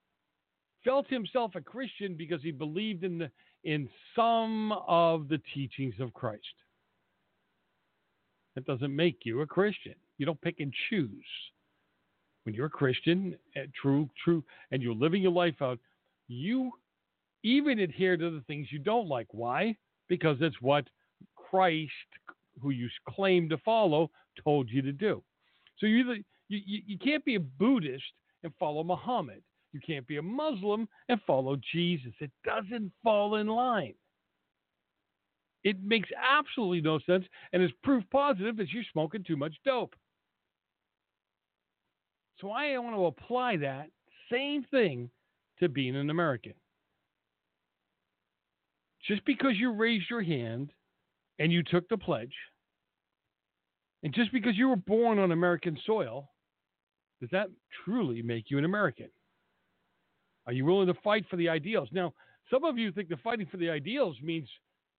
felt 0.85 1.07
himself 1.07 1.55
a 1.55 1.61
Christian 1.61 2.15
because 2.15 2.41
he 2.41 2.51
believed 2.51 3.03
in 3.03 3.17
the 3.17 3.31
in 3.63 3.89
some 4.15 4.71
of 4.87 5.27
the 5.27 5.41
teachings 5.53 5.95
of 5.99 6.13
Christ. 6.13 6.43
That 8.55 8.65
doesn't 8.65 8.95
make 8.95 9.19
you 9.23 9.41
a 9.41 9.47
Christian. 9.47 9.95
You 10.17 10.25
don't 10.25 10.41
pick 10.41 10.59
and 10.59 10.73
choose. 10.89 11.25
When 12.49 12.55
you're 12.55 12.65
a 12.65 12.71
Christian, 12.71 13.37
eh, 13.55 13.67
true, 13.79 14.09
true, 14.23 14.43
and 14.71 14.81
you're 14.81 14.95
living 14.95 15.21
your 15.21 15.31
life 15.31 15.61
out, 15.61 15.77
you 16.27 16.71
even 17.43 17.77
adhere 17.77 18.17
to 18.17 18.31
the 18.31 18.41
things 18.47 18.69
you 18.71 18.79
don't 18.79 19.07
like. 19.07 19.27
Why? 19.29 19.77
Because 20.07 20.37
it's 20.41 20.59
what 20.59 20.87
Christ, 21.35 21.91
who 22.59 22.71
you 22.71 22.89
claim 23.07 23.49
to 23.49 23.59
follow, 23.59 24.09
told 24.43 24.67
you 24.67 24.81
to 24.81 24.91
do. 24.91 25.21
So 25.77 25.85
you 25.85 26.23
you, 26.47 26.59
you, 26.65 26.81
you 26.87 26.97
can't 26.97 27.23
be 27.23 27.35
a 27.35 27.39
Buddhist 27.39 28.03
and 28.41 28.51
follow 28.59 28.83
Muhammad. 28.83 29.43
You 29.71 29.79
can't 29.79 30.07
be 30.07 30.17
a 30.17 30.23
Muslim 30.23 30.89
and 31.07 31.21
follow 31.27 31.55
Jesus. 31.71 32.13
It 32.19 32.31
doesn't 32.43 32.91
fall 33.03 33.35
in 33.35 33.45
line. 33.45 33.93
It 35.63 35.83
makes 35.83 36.09
absolutely 36.19 36.81
no 36.81 36.97
sense 37.05 37.25
and 37.53 37.61
is 37.61 37.69
proof 37.83 38.03
positive 38.11 38.57
that 38.57 38.71
you're 38.71 38.81
smoking 38.91 39.23
too 39.23 39.37
much 39.37 39.53
dope. 39.63 39.93
So 42.39 42.51
I 42.51 42.77
want 42.77 42.95
to 42.95 43.05
apply 43.05 43.57
that 43.57 43.89
same 44.31 44.63
thing 44.71 45.09
to 45.59 45.67
being 45.67 45.95
an 45.95 46.09
American. 46.09 46.53
Just 49.05 49.25
because 49.25 49.53
you 49.55 49.73
raised 49.73 50.09
your 50.09 50.21
hand 50.21 50.71
and 51.39 51.51
you 51.51 51.63
took 51.63 51.87
the 51.89 51.97
pledge, 51.97 52.33
and 54.03 54.13
just 54.13 54.31
because 54.31 54.55
you 54.55 54.69
were 54.69 54.77
born 54.77 55.19
on 55.19 55.31
American 55.31 55.77
soil, 55.85 56.29
does 57.19 57.29
that 57.31 57.49
truly 57.83 58.21
make 58.21 58.45
you 58.49 58.57
an 58.57 58.65
American? 58.65 59.09
Are 60.47 60.53
you 60.53 60.63
willing 60.63 60.87
to 60.87 60.93
fight 61.03 61.25
for 61.29 61.35
the 61.35 61.49
ideals? 61.49 61.89
Now, 61.91 62.13
some 62.49 62.63
of 62.63 62.77
you 62.77 62.91
think 62.91 63.09
the 63.09 63.17
fighting 63.17 63.47
for 63.51 63.57
the 63.57 63.69
ideals 63.69 64.15
means 64.23 64.47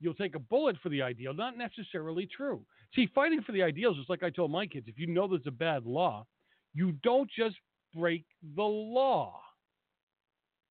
you'll 0.00 0.14
take 0.14 0.34
a 0.34 0.40
bullet 0.40 0.76
for 0.82 0.90
the 0.90 1.02
ideal. 1.02 1.32
Not 1.32 1.56
necessarily 1.56 2.26
true. 2.26 2.60
See, 2.94 3.08
fighting 3.14 3.42
for 3.42 3.52
the 3.52 3.62
ideals 3.62 3.96
is 3.98 4.06
like 4.08 4.22
I 4.22 4.30
told 4.30 4.50
my 4.50 4.66
kids 4.66 4.86
if 4.88 4.98
you 4.98 5.06
know 5.06 5.26
there's 5.26 5.46
a 5.46 5.50
bad 5.50 5.86
law, 5.86 6.26
you 6.74 6.92
don't 7.02 7.30
just 7.30 7.56
break 7.94 8.24
the 8.56 8.62
law. 8.62 9.40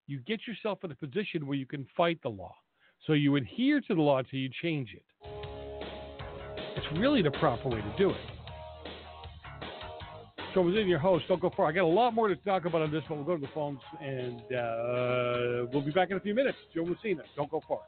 You 0.08 0.20
get 0.26 0.40
yourself 0.48 0.80
in 0.84 0.92
a 0.92 0.96
position 0.96 1.46
where 1.46 1.58
you 1.58 1.66
can 1.66 1.86
fight 1.96 2.20
the 2.24 2.30
law. 2.30 2.56
So 3.06 3.14
you 3.14 3.36
adhere 3.36 3.82
to 3.82 3.96
the 3.96 4.02
law 4.02 4.18
until 4.18 4.40
you 4.40 4.50
change 4.62 4.94
it. 4.94 5.04
It's 6.76 7.00
really 7.00 7.22
the 7.22 7.32
proper 7.32 7.70
way 7.70 7.82
to 7.82 7.94
do 7.98 8.10
it. 8.10 8.18
Joe 10.54 10.64
Messina, 10.64 10.88
your 10.88 11.00
host. 11.00 11.26
Don't 11.28 11.40
go 11.40 11.52
far. 11.56 11.68
I 11.68 11.72
got 11.72 11.84
a 11.84 11.86
lot 11.86 12.16
more 12.16 12.28
to 12.28 12.36
talk 12.38 12.66
about 12.66 12.82
on 12.82 12.92
this, 12.92 13.04
but 13.08 13.16
we'll 13.16 13.26
go 13.26 13.36
to 13.36 13.42
the 13.42 13.52
phones 13.54 13.80
and 14.02 14.42
uh, 14.52 15.70
we'll 15.72 15.84
be 15.86 15.92
back 15.92 16.10
in 16.10 16.18
a 16.18 16.20
few 16.20 16.34
minutes. 16.34 16.58
Joe 16.74 16.86
Messina, 16.86 17.22
don't 17.36 17.52
go 17.52 17.62
far. 17.68 17.82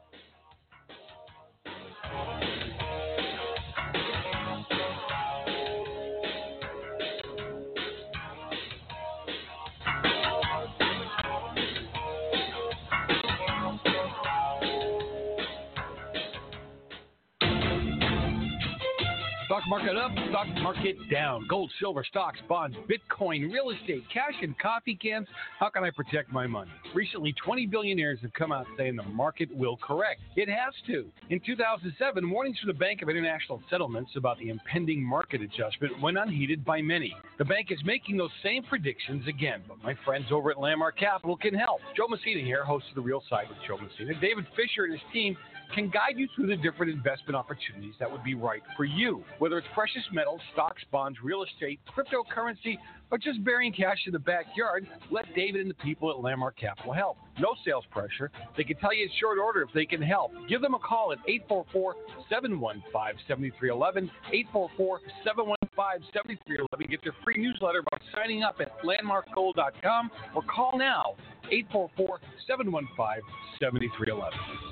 Market 19.72 19.96
up, 19.96 20.12
stock 20.28 20.46
market 20.60 20.96
down. 21.10 21.46
Gold, 21.48 21.72
silver, 21.80 22.04
stocks, 22.04 22.38
bonds, 22.46 22.76
Bitcoin, 22.86 23.50
real 23.50 23.70
estate, 23.70 24.02
cash, 24.12 24.34
and 24.42 24.58
coffee 24.58 24.94
cans. 24.94 25.26
How 25.58 25.70
can 25.70 25.82
I 25.82 25.88
protect 25.88 26.30
my 26.30 26.46
money? 26.46 26.70
Recently, 26.94 27.34
20 27.42 27.64
billionaires 27.68 28.18
have 28.20 28.34
come 28.34 28.52
out 28.52 28.66
saying 28.76 28.96
the 28.96 29.02
market 29.04 29.48
will 29.56 29.78
correct. 29.78 30.20
It 30.36 30.50
has 30.50 30.74
to. 30.88 31.10
In 31.30 31.40
2007, 31.40 32.30
warnings 32.30 32.58
from 32.58 32.66
the 32.66 32.74
Bank 32.74 33.00
of 33.00 33.08
International 33.08 33.62
Settlements 33.70 34.10
about 34.14 34.38
the 34.38 34.50
impending 34.50 35.02
market 35.02 35.40
adjustment 35.40 35.98
went 36.02 36.18
unheeded 36.18 36.66
by 36.66 36.82
many. 36.82 37.16
The 37.38 37.46
bank 37.46 37.68
is 37.70 37.78
making 37.82 38.18
those 38.18 38.30
same 38.42 38.64
predictions 38.64 39.26
again, 39.26 39.62
but 39.66 39.82
my 39.82 39.96
friends 40.04 40.26
over 40.30 40.50
at 40.50 40.60
Landmark 40.60 40.98
Capital 40.98 41.34
can 41.34 41.54
help. 41.54 41.80
Joe 41.96 42.08
Messina 42.08 42.42
here, 42.42 42.62
host 42.62 42.84
of 42.90 42.96
The 42.96 43.00
Real 43.00 43.22
Side 43.30 43.48
with 43.48 43.56
Joe 43.66 43.78
Messina. 43.78 44.20
David 44.20 44.46
Fisher 44.54 44.84
and 44.84 44.92
his 44.92 45.02
team 45.14 45.34
can 45.72 45.88
guide 45.88 46.16
you 46.16 46.28
through 46.34 46.46
the 46.46 46.56
different 46.56 46.92
investment 46.92 47.36
opportunities 47.36 47.94
that 47.98 48.10
would 48.10 48.22
be 48.22 48.34
right 48.34 48.62
for 48.76 48.84
you. 48.84 49.24
Whether 49.38 49.58
it's 49.58 49.66
precious 49.74 50.02
metals, 50.12 50.40
stocks, 50.52 50.82
bonds, 50.90 51.18
real 51.22 51.42
estate, 51.42 51.80
cryptocurrency, 51.96 52.76
or 53.10 53.18
just 53.18 53.44
burying 53.44 53.72
cash 53.72 53.98
in 54.06 54.12
the 54.12 54.18
backyard, 54.18 54.86
let 55.10 55.26
David 55.34 55.60
and 55.60 55.70
the 55.70 55.74
people 55.74 56.10
at 56.10 56.20
Landmark 56.20 56.58
Capital 56.58 56.92
help. 56.92 57.18
No 57.38 57.54
sales 57.64 57.84
pressure. 57.90 58.30
They 58.56 58.64
can 58.64 58.76
tell 58.76 58.94
you 58.94 59.04
in 59.04 59.10
short 59.20 59.38
order 59.38 59.62
if 59.62 59.68
they 59.74 59.84
can 59.84 60.00
help. 60.00 60.32
Give 60.48 60.60
them 60.60 60.74
a 60.74 60.78
call 60.78 61.12
at 61.12 61.18
844 61.26 61.94
715 62.28 63.20
7311. 63.28 64.10
844 64.32 65.00
715 65.24 66.08
7311. 66.12 66.90
Get 66.90 67.02
their 67.04 67.16
free 67.24 67.36
newsletter 67.36 67.82
by 67.90 67.98
signing 68.14 68.42
up 68.42 68.56
at 68.60 68.72
landmarkgold.com 68.82 70.10
or 70.34 70.42
call 70.42 70.78
now 70.78 71.16
844 71.50 72.20
715 72.46 73.20
7311. 73.60 74.71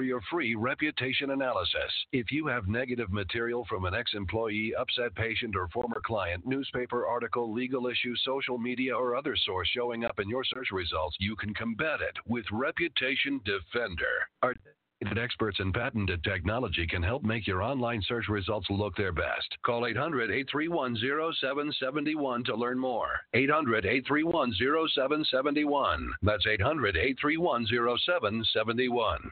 for 0.01 0.05
your 0.05 0.21
free 0.31 0.55
reputation 0.55 1.29
analysis. 1.29 1.91
If 2.11 2.31
you 2.31 2.47
have 2.47 2.67
negative 2.67 3.11
material 3.11 3.67
from 3.69 3.85
an 3.85 3.93
ex 3.93 4.15
employee, 4.15 4.73
upset 4.73 5.13
patient, 5.13 5.55
or 5.55 5.67
former 5.67 6.01
client, 6.03 6.43
newspaper 6.43 7.05
article, 7.05 7.53
legal 7.53 7.85
issue, 7.85 8.15
social 8.25 8.57
media, 8.57 8.97
or 8.97 9.15
other 9.15 9.35
source 9.45 9.69
showing 9.75 10.03
up 10.03 10.19
in 10.19 10.27
your 10.27 10.43
search 10.43 10.69
results, 10.71 11.15
you 11.19 11.35
can 11.35 11.53
combat 11.53 12.01
it 12.01 12.17
with 12.25 12.45
Reputation 12.51 13.39
Defender. 13.45 14.25
Our 14.41 14.55
experts 15.19 15.59
in 15.59 15.71
patented 15.71 16.23
technology 16.23 16.87
can 16.87 17.03
help 17.03 17.23
make 17.23 17.45
your 17.45 17.61
online 17.61 18.01
search 18.07 18.27
results 18.27 18.71
look 18.71 18.95
their 18.95 19.11
best. 19.11 19.55
Call 19.63 19.85
800 19.85 20.31
831 20.31 20.95
0771 20.95 22.43
to 22.45 22.55
learn 22.55 22.79
more. 22.79 23.19
800 23.35 23.85
831 23.85 24.51
0771. 24.57 26.11
That's 26.23 26.47
800 26.47 26.97
831 26.97 27.67
0771. 27.67 29.31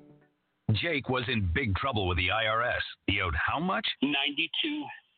Jake 0.75 1.09
was 1.09 1.23
in 1.27 1.49
big 1.53 1.75
trouble 1.75 2.07
with 2.07 2.17
the 2.17 2.29
IRS. 2.29 2.81
He 3.07 3.21
owed 3.21 3.35
how 3.35 3.59
much? 3.59 3.85
Ninety-two. 4.01 4.83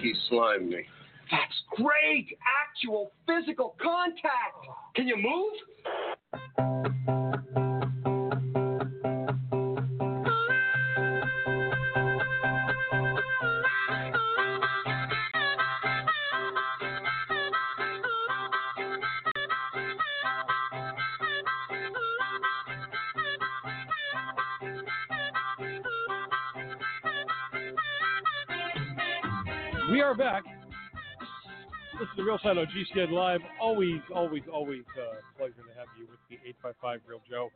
He 0.00 0.14
slimed 0.28 0.68
me. 0.68 0.84
That's 1.30 1.62
great! 1.76 2.36
Actual 2.68 3.12
physical 3.26 3.76
contact! 3.80 4.66
Can 4.94 5.06
you 5.06 5.16
move? 5.16 5.52
Are 30.10 30.14
back. 30.14 30.42
This 31.92 32.02
is 32.02 32.16
the 32.16 32.24
Real 32.24 32.38
Side 32.42 32.58
on 32.58 32.66
GCN 32.66 33.12
Live. 33.12 33.40
Always, 33.60 34.00
always, 34.12 34.42
always 34.52 34.82
uh, 34.98 35.20
pleasure 35.38 35.54
to 35.54 35.78
have 35.78 35.86
you 35.96 36.08
with 36.10 36.18
me. 36.28 36.38
855 36.46 37.00
Real 37.06 37.20
Joe. 37.30 37.48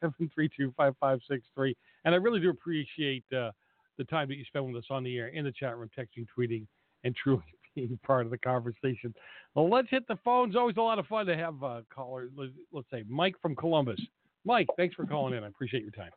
855-732-5563. 0.00 1.74
And 2.04 2.14
I 2.14 2.18
really 2.18 2.38
do 2.38 2.50
appreciate 2.50 3.24
uh, 3.32 3.50
the 3.98 4.04
time 4.04 4.28
that 4.28 4.36
you 4.36 4.44
spend 4.44 4.66
with 4.66 4.76
us 4.76 4.84
on 4.88 5.02
the 5.02 5.18
air, 5.18 5.26
in 5.28 5.44
the 5.44 5.50
chat 5.50 5.76
room, 5.76 5.90
texting, 5.98 6.26
tweeting, 6.38 6.64
and 7.02 7.16
truly 7.22 7.42
being 7.74 7.98
part 8.06 8.24
of 8.24 8.30
the 8.30 8.38
conversation. 8.38 9.12
Well, 9.56 9.68
let's 9.68 9.90
hit 9.90 10.06
the 10.06 10.18
phones. 10.24 10.54
Always 10.54 10.76
a 10.76 10.80
lot 10.80 11.00
of 11.00 11.06
fun 11.06 11.26
to 11.26 11.36
have 11.36 11.60
uh, 11.64 11.80
callers. 11.92 12.30
Let's 12.72 12.88
say 12.92 13.02
Mike 13.08 13.34
from 13.42 13.56
Columbus. 13.56 14.00
Mike, 14.44 14.68
thanks 14.76 14.94
for 14.94 15.06
calling 15.06 15.34
in. 15.34 15.42
I 15.42 15.48
appreciate 15.48 15.82
your 15.82 15.90
time. 15.90 16.12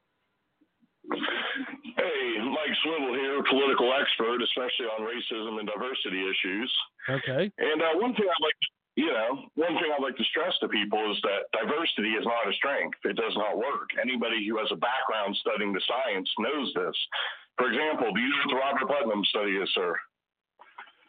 Hey, 1.98 2.38
Mike 2.46 2.78
Swivel 2.86 3.18
here, 3.18 3.42
political 3.50 3.90
expert, 3.98 4.38
especially 4.46 4.86
on 4.94 5.02
racism 5.02 5.58
and 5.58 5.66
diversity 5.66 6.22
issues. 6.22 6.70
Okay. 7.10 7.50
And 7.58 7.82
uh, 7.82 7.98
one 7.98 8.14
thing 8.14 8.30
I'd 8.30 8.46
like, 8.46 8.60
to, 8.62 8.70
you 9.02 9.10
know, 9.10 9.50
one 9.58 9.74
thing 9.82 9.90
I'd 9.90 10.06
like 10.06 10.18
to 10.18 10.30
stress 10.30 10.54
to 10.62 10.70
people 10.70 11.02
is 11.12 11.18
that 11.26 11.50
diversity 11.58 12.14
is 12.14 12.26
not 12.26 12.46
a 12.46 12.54
strength. 12.54 13.02
It 13.04 13.18
does 13.18 13.34
not 13.34 13.58
work. 13.58 13.90
Anybody 13.98 14.46
who 14.46 14.62
has 14.62 14.70
a 14.72 14.78
background 14.78 15.36
studying 15.42 15.74
the 15.74 15.82
science 15.90 16.30
knows 16.38 16.70
this. 16.78 16.98
For 17.58 17.66
example, 17.66 18.14
do 18.14 18.22
you 18.22 18.30
know 18.30 18.46
what 18.46 18.50
the 18.54 18.62
Robert 18.62 18.88
Putnam 18.94 19.26
study 19.26 19.58
is, 19.58 19.70
sir? 19.74 19.98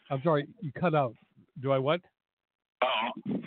I'm 0.08 0.22
sorry, 0.24 0.48
you 0.60 0.72
cut 0.72 0.94
out. 0.94 1.14
Do 1.60 1.72
I 1.72 1.78
what? 1.78 2.00
Um, 2.80 3.44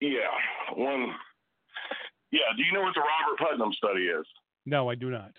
yeah, 0.00 0.30
one. 0.76 1.10
Yeah, 2.30 2.46
do 2.56 2.62
you 2.62 2.72
know 2.72 2.82
what 2.82 2.94
the 2.94 3.02
Robert 3.02 3.38
Putnam 3.42 3.72
study 3.72 4.06
is? 4.06 4.26
No, 4.66 4.88
I 4.88 4.94
do 4.94 5.10
not. 5.10 5.32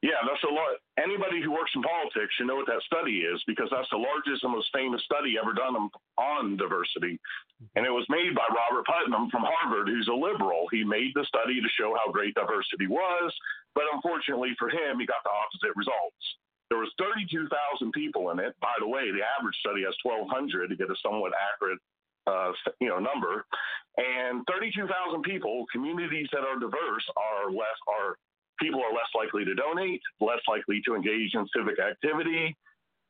Yeah, 0.00 0.16
that's 0.24 0.40
a 0.48 0.52
lot. 0.52 0.80
Anybody 0.96 1.44
who 1.44 1.52
works 1.52 1.76
in 1.76 1.84
politics 1.84 2.32
should 2.32 2.48
know 2.48 2.56
what 2.56 2.70
that 2.72 2.80
study 2.88 3.20
is 3.20 3.36
because 3.44 3.68
that's 3.68 3.88
the 3.92 4.00
largest 4.00 4.40
and 4.40 4.56
most 4.56 4.72
famous 4.72 5.04
study 5.04 5.36
ever 5.36 5.52
done 5.52 5.76
on, 6.16 6.56
diversity. 6.56 7.20
And 7.76 7.84
it 7.84 7.92
was 7.92 8.08
made 8.08 8.32
by 8.32 8.48
Robert 8.48 8.88
Putnam 8.88 9.28
from 9.28 9.44
Harvard, 9.44 9.92
who's 9.92 10.08
a 10.08 10.16
liberal. 10.16 10.72
He 10.72 10.88
made 10.88 11.12
the 11.12 11.28
study 11.28 11.60
to 11.60 11.76
show 11.76 11.92
how 12.00 12.08
great 12.08 12.32
diversity 12.32 12.88
was, 12.88 13.28
but 13.76 13.84
unfortunately 13.92 14.56
for 14.56 14.72
him, 14.72 14.96
he 14.96 15.04
got 15.04 15.20
the 15.20 15.36
opposite 15.36 15.76
results. 15.76 16.24
There 16.72 16.80
was 16.80 16.88
32,000 16.96 17.92
people 17.92 18.32
in 18.32 18.40
it. 18.40 18.56
By 18.64 18.72
the 18.80 18.88
way, 18.88 19.12
the 19.12 19.20
average 19.20 19.58
study 19.60 19.84
has 19.84 19.92
1,200 20.00 20.72
to 20.72 20.76
get 20.80 20.88
a 20.88 20.96
somewhat 21.04 21.36
accurate 21.36 21.80
uh, 22.26 22.52
you 22.80 22.88
know 22.88 22.98
number 22.98 23.44
and 23.96 24.44
32,000 24.46 25.22
people 25.22 25.64
communities 25.72 26.28
that 26.32 26.44
are 26.44 26.58
diverse 26.60 27.04
are 27.16 27.50
less 27.50 27.80
are 27.88 28.16
people 28.60 28.80
are 28.80 28.92
less 28.92 29.10
likely 29.14 29.44
to 29.44 29.54
donate 29.54 30.00
less 30.20 30.40
likely 30.48 30.80
to 30.86 30.94
engage 30.94 31.34
in 31.34 31.46
civic 31.56 31.78
activity. 31.80 32.56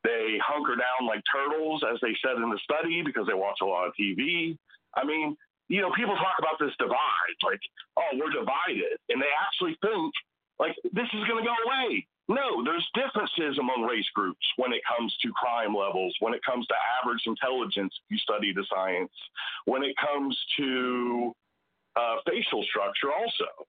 They 0.03 0.39
hunker 0.41 0.75
down 0.75 1.07
like 1.07 1.21
turtles 1.29 1.83
as 1.85 1.99
they 2.01 2.15
said 2.25 2.41
in 2.41 2.49
the 2.49 2.59
study 2.63 3.01
because 3.01 3.27
they 3.27 3.37
watch 3.37 3.59
a 3.61 3.65
lot 3.65 3.87
of 3.87 3.93
TV 3.99 4.57
I 4.95 5.05
mean 5.05 5.35
you 5.69 5.81
know 5.81 5.91
people 5.95 6.15
talk 6.15 6.35
about 6.39 6.59
this 6.59 6.75
divide 6.79 7.37
like 7.43 7.61
oh 7.97 8.11
we're 8.17 8.31
divided. 8.31 8.97
And 9.09 9.21
they 9.21 9.33
actually 9.35 9.77
think 9.81 10.13
like 10.59 10.75
this 10.93 11.09
is 11.13 11.27
going 11.27 11.43
to 11.43 11.47
go 11.49 11.57
away. 11.65 12.05
No, 12.29 12.63
there's 12.63 12.87
differences 12.93 13.57
among 13.59 13.83
race 13.83 14.07
groups 14.13 14.45
when 14.55 14.71
it 14.71 14.81
comes 14.87 15.13
to 15.21 15.33
crime 15.33 15.75
levels, 15.75 16.15
when 16.21 16.33
it 16.33 16.39
comes 16.45 16.65
to 16.67 16.75
average 17.01 17.23
intelligence, 17.25 17.91
if 17.91 18.11
you 18.11 18.17
study 18.19 18.53
the 18.53 18.63
science, 18.71 19.11
when 19.65 19.83
it 19.83 19.95
comes 19.97 20.37
to 20.57 21.33
uh, 21.97 22.17
facial 22.25 22.63
structure, 22.63 23.11
also. 23.11 23.67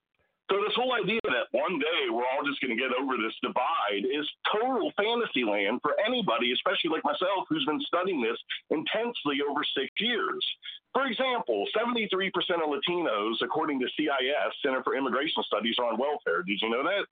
So, 0.53 0.61
this 0.61 0.77
whole 0.77 0.93
idea 0.93 1.25
that 1.25 1.49
one 1.57 1.81
day 1.81 2.13
we're 2.13 2.29
all 2.29 2.45
just 2.45 2.61
going 2.61 2.77
to 2.77 2.81
get 2.81 2.93
over 2.93 3.17
this 3.17 3.33
divide 3.41 4.05
is 4.05 4.29
total 4.53 4.93
fantasy 5.01 5.49
land 5.49 5.81
for 5.81 5.97
anybody, 6.05 6.53
especially 6.53 6.93
like 6.93 7.01
myself, 7.09 7.49
who's 7.49 7.65
been 7.65 7.81
studying 7.89 8.21
this 8.21 8.37
intensely 8.69 9.41
over 9.41 9.65
six 9.73 9.89
years. 9.97 10.45
For 10.93 11.09
example, 11.09 11.65
73% 11.73 12.29
of 12.61 12.69
Latinos, 12.69 13.41
according 13.41 13.81
to 13.81 13.89
CIS, 13.97 14.53
Center 14.61 14.85
for 14.85 14.93
Immigration 14.93 15.41
Studies, 15.49 15.77
are 15.81 15.89
on 15.89 15.97
welfare. 15.97 16.45
Did 16.45 16.61
you 16.61 16.69
know 16.69 16.85
that? 16.85 17.09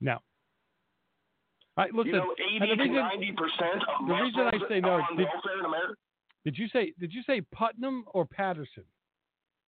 No. 0.00 0.16
I, 1.76 1.92
listen, 1.92 2.06
you 2.08 2.24
know, 2.24 2.32
80 2.56 2.88
to 2.88 2.88
90 2.88 3.32
percent 3.36 3.84
of 3.84 4.08
the 4.08 4.14
reason 4.16 4.40
I 4.48 4.56
say 4.72 4.80
no 4.80 4.96
are 4.96 5.00
is 5.00 5.06
on 5.12 5.16
did, 5.18 5.28
welfare 5.28 5.58
in 5.60 5.64
America. 5.64 6.00
did 6.44 6.56
you 6.56 6.68
say 6.68 6.92
did 7.00 7.12
you 7.12 7.22
say 7.22 7.40
Putnam 7.52 8.04
or 8.12 8.24
Patterson 8.24 8.84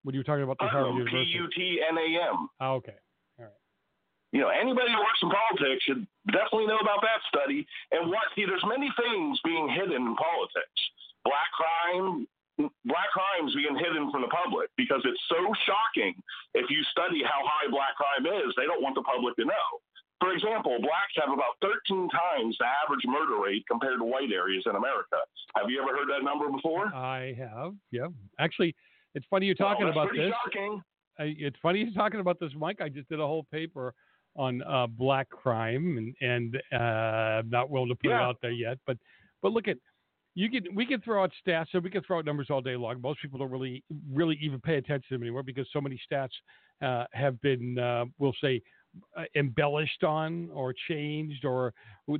when 0.04 0.14
you 0.14 0.20
were 0.20 0.28
talking 0.28 0.44
about 0.44 0.60
the 0.60 0.68
Harvard 0.68 1.08
Putnam, 1.08 1.08
University? 1.08 1.34
U 1.34 1.48
T 1.50 1.80
N 1.80 1.96
A 1.96 2.08
M. 2.30 2.48
Oh, 2.60 2.78
okay. 2.84 2.96
All 3.40 3.48
right. 3.48 3.60
You 4.32 4.40
know, 4.44 4.52
anybody 4.52 4.92
who 4.92 5.00
works 5.00 5.20
in 5.24 5.32
politics 5.32 5.82
should 5.84 6.06
definitely 6.28 6.68
know 6.68 6.78
about 6.78 7.00
that 7.00 7.24
study. 7.26 7.66
And 7.90 8.12
what? 8.12 8.28
See, 8.36 8.44
there's 8.44 8.64
many 8.68 8.92
things 9.00 9.40
being 9.42 9.66
hidden 9.72 10.04
in 10.04 10.14
politics. 10.14 10.80
Black 11.24 11.48
crime, 11.56 12.28
black 12.84 13.10
crimes 13.16 13.56
being 13.56 13.74
hidden 13.80 14.12
from 14.12 14.22
the 14.22 14.28
public 14.28 14.68
because 14.76 15.00
it's 15.08 15.24
so 15.32 15.40
shocking. 15.64 16.14
If 16.52 16.68
you 16.68 16.84
study 16.92 17.24
how 17.24 17.40
high 17.42 17.72
black 17.72 17.96
crime 17.96 18.28
is, 18.28 18.52
they 18.60 18.68
don't 18.68 18.84
want 18.84 18.94
the 18.94 19.02
public 19.02 19.34
to 19.40 19.48
know. 19.48 19.68
For 20.20 20.32
example, 20.32 20.78
blacks 20.78 21.16
have 21.16 21.32
about 21.32 21.56
13 21.60 22.08
times 22.08 22.56
the 22.60 22.68
average 22.84 23.04
murder 23.04 23.42
rate 23.42 23.64
compared 23.68 23.98
to 23.98 24.04
white 24.04 24.32
areas 24.32 24.62
in 24.64 24.76
America. 24.76 25.18
Have 25.56 25.68
you 25.68 25.82
ever 25.82 25.96
heard 25.96 26.08
that 26.08 26.24
number 26.24 26.48
before? 26.48 26.86
I 26.94 27.34
have. 27.36 27.74
Yeah. 27.90 28.08
Actually, 28.38 28.74
it's 29.14 29.26
funny 29.30 29.46
you're 29.46 29.54
talking 29.54 29.86
that's 29.86 29.96
about 29.96 30.10
this. 30.14 30.32
shocking. 30.44 30.82
I, 31.18 31.34
it's 31.38 31.56
funny 31.62 31.80
you're 31.80 31.92
talking 31.92 32.20
about 32.20 32.40
this, 32.40 32.50
Mike. 32.56 32.80
I 32.80 32.88
just 32.88 33.08
did 33.08 33.20
a 33.20 33.26
whole 33.26 33.44
paper 33.44 33.94
on 34.36 34.62
uh, 34.62 34.86
black 34.86 35.30
crime, 35.30 35.96
and 35.98 36.14
and 36.20 36.60
uh, 36.72 37.38
I'm 37.38 37.50
not 37.50 37.70
willing 37.70 37.88
to 37.88 37.94
put 37.94 38.10
it 38.10 38.14
out 38.14 38.36
there 38.42 38.50
yet. 38.50 38.78
But 38.86 38.98
but 39.42 39.52
look 39.52 39.68
at 39.68 39.76
you 40.34 40.50
can 40.50 40.74
we 40.74 40.86
can 40.86 41.00
throw 41.00 41.22
out 41.22 41.30
stats, 41.46 41.66
so 41.70 41.78
we 41.78 41.90
can 41.90 42.02
throw 42.02 42.18
out 42.18 42.24
numbers 42.24 42.48
all 42.50 42.60
day 42.60 42.76
long. 42.76 43.00
Most 43.00 43.22
people 43.22 43.38
don't 43.38 43.50
really 43.50 43.84
really 44.12 44.38
even 44.42 44.60
pay 44.60 44.76
attention 44.76 45.04
to 45.08 45.14
them 45.14 45.22
anymore 45.22 45.44
because 45.44 45.66
so 45.72 45.80
many 45.80 46.00
stats 46.10 46.30
uh, 46.82 47.04
have 47.12 47.40
been, 47.40 47.78
uh, 47.78 48.04
we'll 48.18 48.34
say, 48.40 48.60
uh, 49.16 49.24
embellished 49.36 50.04
on 50.04 50.50
or 50.52 50.74
changed, 50.88 51.44
or 51.44 51.72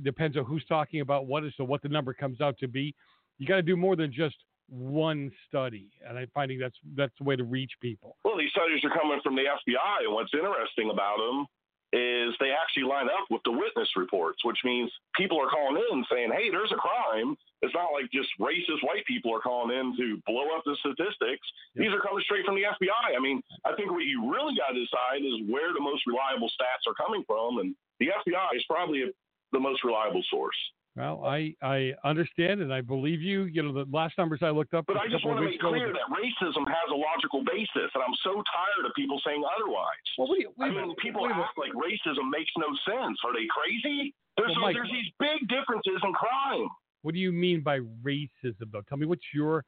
depends 0.03 0.37
on 0.37 0.45
who's 0.45 0.65
talking 0.65 1.01
about 1.01 1.25
what 1.25 1.43
is 1.43 1.49
as 1.49 1.55
to 1.55 1.65
what 1.65 1.81
the 1.81 1.89
number 1.89 2.13
comes 2.13 2.41
out 2.41 2.57
to 2.59 2.67
be. 2.67 2.93
You 3.37 3.47
got 3.47 3.55
to 3.55 3.61
do 3.61 3.75
more 3.75 3.95
than 3.95 4.11
just 4.13 4.35
one 4.69 5.31
study, 5.47 5.91
and 6.07 6.17
I'm 6.17 6.29
finding 6.33 6.59
that's 6.59 6.77
that's 6.95 7.13
the 7.17 7.23
way 7.23 7.35
to 7.35 7.43
reach 7.43 7.71
people. 7.81 8.17
Well, 8.23 8.37
these 8.37 8.51
studies 8.51 8.83
are 8.83 8.89
coming 8.89 9.19
from 9.23 9.35
the 9.35 9.43
FBI, 9.43 10.05
and 10.05 10.13
what's 10.13 10.33
interesting 10.33 10.89
about 10.91 11.17
them 11.17 11.45
is 11.93 12.35
they 12.43 12.51
actually 12.51 12.83
line 12.83 13.07
up 13.07 13.29
with 13.29 13.39
the 13.45 13.51
witness 13.51 13.87
reports, 13.95 14.43
which 14.43 14.57
means 14.65 14.91
people 15.15 15.39
are 15.39 15.47
calling 15.47 15.81
in 15.91 16.03
saying, 16.11 16.31
"Hey, 16.33 16.49
there's 16.49 16.71
a 16.71 16.81
crime." 16.81 17.37
It's 17.61 17.73
not 17.73 17.93
like 17.93 18.11
just 18.11 18.29
racist 18.39 18.83
white 18.83 19.05
people 19.05 19.33
are 19.33 19.39
calling 19.39 19.75
in 19.75 19.95
to 19.97 20.21
blow 20.25 20.49
up 20.55 20.63
the 20.65 20.75
statistics. 20.81 21.47
These 21.75 21.93
are 21.93 22.01
coming 22.01 22.23
straight 22.23 22.45
from 22.45 22.55
the 22.55 22.65
FBI. 22.65 23.15
I 23.15 23.19
mean, 23.19 23.41
I 23.63 23.73
think 23.75 23.91
what 23.91 24.03
you 24.03 24.29
really 24.29 24.55
got 24.57 24.73
to 24.73 24.79
decide 24.79 25.23
is 25.23 25.49
where 25.49 25.73
the 25.73 25.79
most 25.79 26.05
reliable 26.05 26.49
stats 26.49 26.85
are 26.89 26.95
coming 26.95 27.23
from, 27.25 27.59
and 27.59 27.75
the 27.99 28.11
FBI 28.11 28.55
is 28.55 28.65
probably 28.65 29.13
the 29.51 29.59
most 29.59 29.83
reliable 29.83 30.23
source. 30.29 30.57
Well, 30.95 31.25
I 31.25 31.53
I 31.61 31.91
understand 32.05 32.61
and 32.61 32.73
I 32.73 32.79
believe 32.79 33.21
you. 33.21 33.43
You 33.51 33.63
know, 33.63 33.73
the 33.73 33.85
last 33.91 34.17
numbers 34.17 34.39
I 34.41 34.49
looked 34.51 34.73
up. 34.73 34.85
But 34.87 34.95
I 34.95 35.07
just 35.11 35.25
want 35.25 35.39
to 35.39 35.45
make 35.45 35.59
clear 35.59 35.91
that 35.91 36.07
racism 36.07 36.63
has 36.63 36.87
a 36.89 36.95
logical 36.95 37.43
basis, 37.43 37.91
and 37.93 37.99
I'm 38.01 38.15
so 38.23 38.31
tired 38.31 38.85
of 38.87 38.95
people 38.95 39.19
saying 39.25 39.43
otherwise. 39.43 40.05
Well, 40.17 40.29
what 40.29 40.35
do 40.39 40.41
you, 40.47 40.51
I 40.61 40.69
mean, 40.71 40.95
people 41.03 41.23
wait 41.23 41.33
act 41.35 41.57
like 41.59 41.73
racism 41.75 42.31
makes 42.31 42.51
no 42.57 42.71
sense. 42.87 43.19
Are 43.27 43.33
they 43.33 43.43
crazy? 43.51 44.15
There's, 44.37 44.51
Well, 44.55 44.71
Mike- 44.71 44.75
there's 44.75 44.91
these 44.91 45.11
big 45.19 45.47
differences 45.49 45.99
in 46.01 46.13
crime. 46.13 46.67
What 47.03 47.13
do 47.13 47.19
you 47.19 47.31
mean 47.31 47.61
by 47.61 47.79
racism, 48.01 48.71
though? 48.71 48.81
Tell 48.87 48.97
me 48.97 49.05
what's 49.05 49.25
your 49.33 49.63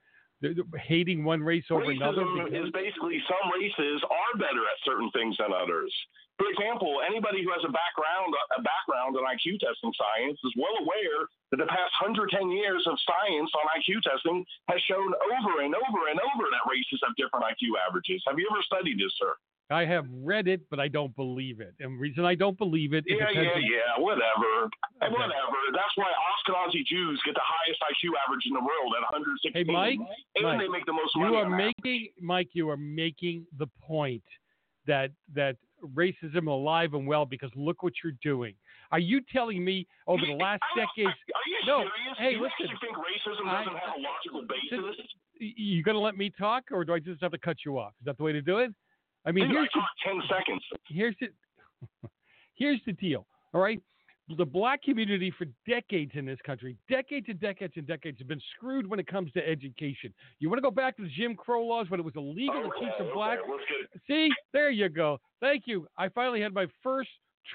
hating 0.80 1.24
one 1.24 1.42
race 1.42 1.66
over 1.70 1.90
another? 1.92 2.24
Racism 2.24 2.46
because- 2.46 2.68
is 2.68 2.72
basically 2.72 3.24
some 3.28 3.52
races 3.52 4.04
are 4.04 4.38
better 4.38 4.62
at 4.62 4.78
certain 4.84 5.10
things 5.12 5.38
than 5.38 5.54
others. 5.54 5.94
For 6.38 6.46
example, 6.54 7.02
anybody 7.02 7.42
who 7.42 7.52
has 7.52 7.64
a 7.66 7.74
background 7.74 8.36
a 8.58 8.62
background 8.62 9.18
in 9.18 9.26
IQ 9.26 9.58
testing 9.60 9.92
science 9.98 10.38
is 10.44 10.54
well 10.56 10.78
aware 10.82 11.26
that 11.50 11.58
the 11.58 11.66
past 11.66 11.92
110 12.00 12.52
years 12.52 12.86
of 12.86 12.98
science 13.02 13.50
on 13.58 13.66
IQ 13.74 14.02
testing 14.04 14.46
has 14.70 14.82
shown 14.84 15.14
over 15.34 15.62
and 15.62 15.74
over 15.74 16.08
and 16.10 16.20
over 16.22 16.46
that 16.52 16.70
races 16.70 17.02
have 17.02 17.16
different 17.18 17.46
IQ 17.46 17.74
averages. 17.88 18.22
Have 18.28 18.38
you 18.38 18.48
ever 18.52 18.62
studied 18.62 19.00
this, 19.00 19.14
sir? 19.18 19.34
I 19.70 19.84
have 19.86 20.06
read 20.24 20.48
it, 20.48 20.62
but 20.70 20.80
I 20.80 20.88
don't 20.88 21.14
believe 21.16 21.60
it. 21.60 21.74
And 21.82 21.98
the 21.98 22.00
reason 22.00 22.24
I 22.24 22.36
don't 22.36 22.58
believe 22.58 22.94
it, 22.94 23.04
it 23.06 23.18
Yeah, 23.20 23.30
yeah, 23.34 23.50
on- 23.52 23.62
yeah, 23.64 23.98
whatever. 24.00 24.70
Whatever. 25.02 25.58
That's 25.74 25.96
why 25.96 26.06
Ashkenazi 26.08 26.86
Jews 26.86 27.22
get 27.26 27.36
the 27.36 27.42
highest 27.44 27.82
IQ 27.82 28.12
average 28.26 28.46
in 28.46 28.54
the 28.54 28.62
world 28.62 28.94
at 28.96 29.02
116. 29.12 29.52
Hey, 29.54 29.64
Mike, 29.72 30.00
and 30.36 30.44
Mike, 30.46 30.60
they 30.60 30.68
make 30.70 30.86
the 30.86 30.94
most 30.94 31.12
you 31.16 31.36
are 31.36 31.50
making, 31.50 32.10
Mike, 32.22 32.50
you 32.54 32.70
are 32.70 32.78
making 32.78 33.46
the 33.58 33.68
point 33.82 34.24
that 34.86 35.12
that 35.36 35.58
racism 35.84 36.44
is 36.44 36.48
alive 36.48 36.94
and 36.94 37.06
well 37.06 37.26
because 37.26 37.52
look 37.56 37.84
what 37.84 37.94
you're 38.04 38.14
doing. 38.24 38.56
Are 38.94 39.00
you 39.00 39.20
telling 39.34 39.64
me 39.66 39.86
over 40.08 40.26
the 40.26 40.32
last 40.34 40.62
decades? 40.78 41.10
Are 41.36 41.46
you 41.46 41.58
no, 41.68 41.80
serious? 41.80 42.18
hey, 42.18 42.30
Do 42.32 42.36
you 42.38 42.42
listen. 42.44 42.78
think 42.80 42.96
racism 42.96 43.52
doesn't 43.52 43.78
have 43.78 43.96
a 43.98 44.02
logical 44.02 44.48
basis? 44.48 44.96
You 45.40 45.84
going 45.84 45.96
to 45.96 46.00
let 46.02 46.18
me 46.18 46.32
talk, 46.40 46.64
or 46.72 46.86
do 46.86 46.94
I 46.94 47.00
just 47.00 47.22
have 47.22 47.32
to 47.34 47.38
cut 47.38 47.58
you 47.66 47.78
off? 47.78 47.92
Is 48.00 48.06
that 48.06 48.18
the 48.18 48.24
way 48.24 48.32
to 48.32 48.42
do 48.42 48.60
it? 48.60 48.72
I 49.28 49.32
mean, 49.32 49.50
Dude, 49.50 49.58
I 49.58 49.60
here's 49.60 49.70
the, 49.74 49.82
10 50.06 50.22
seconds. 50.30 50.62
here's 50.88 51.16
the 51.20 51.28
here's 52.56 52.80
the 52.86 52.94
deal. 52.94 53.28
All 53.54 53.62
right, 53.62 53.82
the 54.38 54.46
black 54.46 54.82
community 54.84 55.34
for 55.38 55.46
decades 55.68 56.12
in 56.16 56.26
this 56.26 56.40
country, 56.46 56.78
decades 56.90 57.28
and 57.30 57.40
decades 57.40 57.74
and 57.76 57.86
decades, 57.86 58.20
have 58.20 58.28
been 58.28 58.42
screwed 58.56 58.88
when 58.88 59.00
it 59.00 59.08
comes 59.08 59.32
to 59.34 59.48
education. 59.48 60.14
You 60.40 60.50
want 60.50 60.58
to 60.60 60.62
go 60.62 60.72
back 60.72 60.96
to 60.98 61.04
the 61.04 61.10
Jim 61.10 61.36
Crow 61.36 61.66
laws 61.66 61.90
when 61.90 62.00
it 62.00 62.04
was 62.04 62.14
illegal 62.16 62.64
to 62.64 62.70
teach 62.80 62.94
the 62.98 63.06
oh, 63.06 63.14
black? 63.14 63.40
Okay, 63.40 63.50
let's 63.50 64.06
See, 64.08 64.30
there 64.54 64.70
you 64.70 64.90
go. 64.90 65.20
Thank 65.42 65.64
you. 65.66 65.88
I 65.98 66.10
finally 66.10 66.42
had 66.42 66.54
my 66.54 66.68
first 66.82 67.10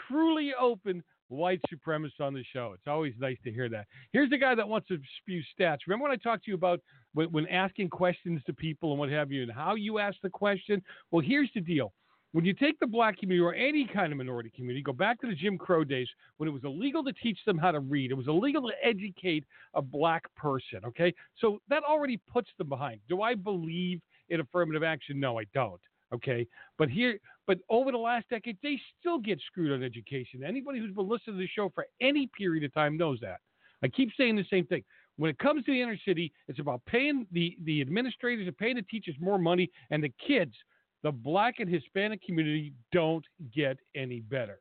truly 0.08 0.52
open 0.58 1.02
white 1.32 1.60
supremacist 1.72 2.20
on 2.20 2.34
the 2.34 2.44
show. 2.52 2.72
It's 2.74 2.86
always 2.86 3.14
nice 3.18 3.38
to 3.44 3.52
hear 3.52 3.68
that. 3.70 3.86
Here's 4.12 4.30
the 4.30 4.38
guy 4.38 4.54
that 4.54 4.68
wants 4.68 4.88
to 4.88 4.98
spew 5.18 5.42
stats. 5.58 5.78
Remember 5.86 6.04
when 6.04 6.12
I 6.12 6.16
talked 6.16 6.44
to 6.44 6.50
you 6.50 6.54
about 6.54 6.80
when 7.14 7.46
asking 7.48 7.88
questions 7.90 8.40
to 8.46 8.52
people 8.52 8.90
and 8.90 8.98
what 8.98 9.10
have 9.10 9.30
you, 9.32 9.42
and 9.42 9.52
how 9.52 9.74
you 9.74 9.98
ask 9.98 10.16
the 10.22 10.30
question? 10.30 10.82
Well, 11.10 11.24
here's 11.24 11.50
the 11.54 11.60
deal. 11.60 11.92
When 12.32 12.46
you 12.46 12.54
take 12.54 12.80
the 12.80 12.86
black 12.86 13.18
community 13.18 13.44
or 13.44 13.54
any 13.54 13.86
kind 13.86 14.10
of 14.10 14.16
minority 14.16 14.50
community, 14.56 14.82
go 14.82 14.94
back 14.94 15.20
to 15.20 15.26
the 15.26 15.34
Jim 15.34 15.58
Crow 15.58 15.84
days 15.84 16.08
when 16.38 16.48
it 16.48 16.52
was 16.52 16.64
illegal 16.64 17.04
to 17.04 17.12
teach 17.12 17.38
them 17.44 17.58
how 17.58 17.70
to 17.70 17.80
read. 17.80 18.10
It 18.10 18.14
was 18.14 18.26
illegal 18.26 18.62
to 18.68 18.74
educate 18.82 19.44
a 19.74 19.82
black 19.82 20.22
person. 20.34 20.80
Okay, 20.86 21.12
so 21.38 21.60
that 21.68 21.82
already 21.82 22.18
puts 22.32 22.48
them 22.56 22.70
behind. 22.70 23.00
Do 23.06 23.20
I 23.20 23.34
believe 23.34 24.00
in 24.30 24.40
affirmative 24.40 24.82
action? 24.82 25.20
No, 25.20 25.38
I 25.38 25.44
don't. 25.52 25.80
Okay, 26.14 26.46
but 26.78 26.90
here, 26.90 27.18
but 27.46 27.58
over 27.70 27.90
the 27.90 27.98
last 27.98 28.28
decade, 28.28 28.58
they 28.62 28.78
still 29.00 29.18
get 29.18 29.40
screwed 29.46 29.72
on 29.72 29.82
education. 29.82 30.44
Anybody 30.44 30.78
who's 30.78 30.94
been 30.94 31.08
listening 31.08 31.36
to 31.36 31.42
the 31.42 31.48
show 31.48 31.70
for 31.74 31.86
any 32.00 32.28
period 32.36 32.64
of 32.64 32.74
time 32.74 32.96
knows 32.98 33.18
that. 33.20 33.38
I 33.82 33.88
keep 33.88 34.10
saying 34.16 34.36
the 34.36 34.44
same 34.50 34.66
thing. 34.66 34.84
When 35.16 35.30
it 35.30 35.38
comes 35.38 35.64
to 35.64 35.72
the 35.72 35.80
inner 35.80 35.98
city, 36.06 36.32
it's 36.48 36.58
about 36.58 36.84
paying 36.86 37.26
the 37.32 37.56
the 37.64 37.80
administrators 37.80 38.46
and 38.46 38.56
paying 38.56 38.76
the 38.76 38.82
teachers 38.82 39.14
more 39.20 39.38
money, 39.38 39.70
and 39.90 40.02
the 40.02 40.12
kids, 40.26 40.54
the 41.02 41.12
black 41.12 41.56
and 41.58 41.68
Hispanic 41.68 42.22
community, 42.22 42.72
don't 42.92 43.24
get 43.54 43.78
any 43.94 44.20
better. 44.20 44.60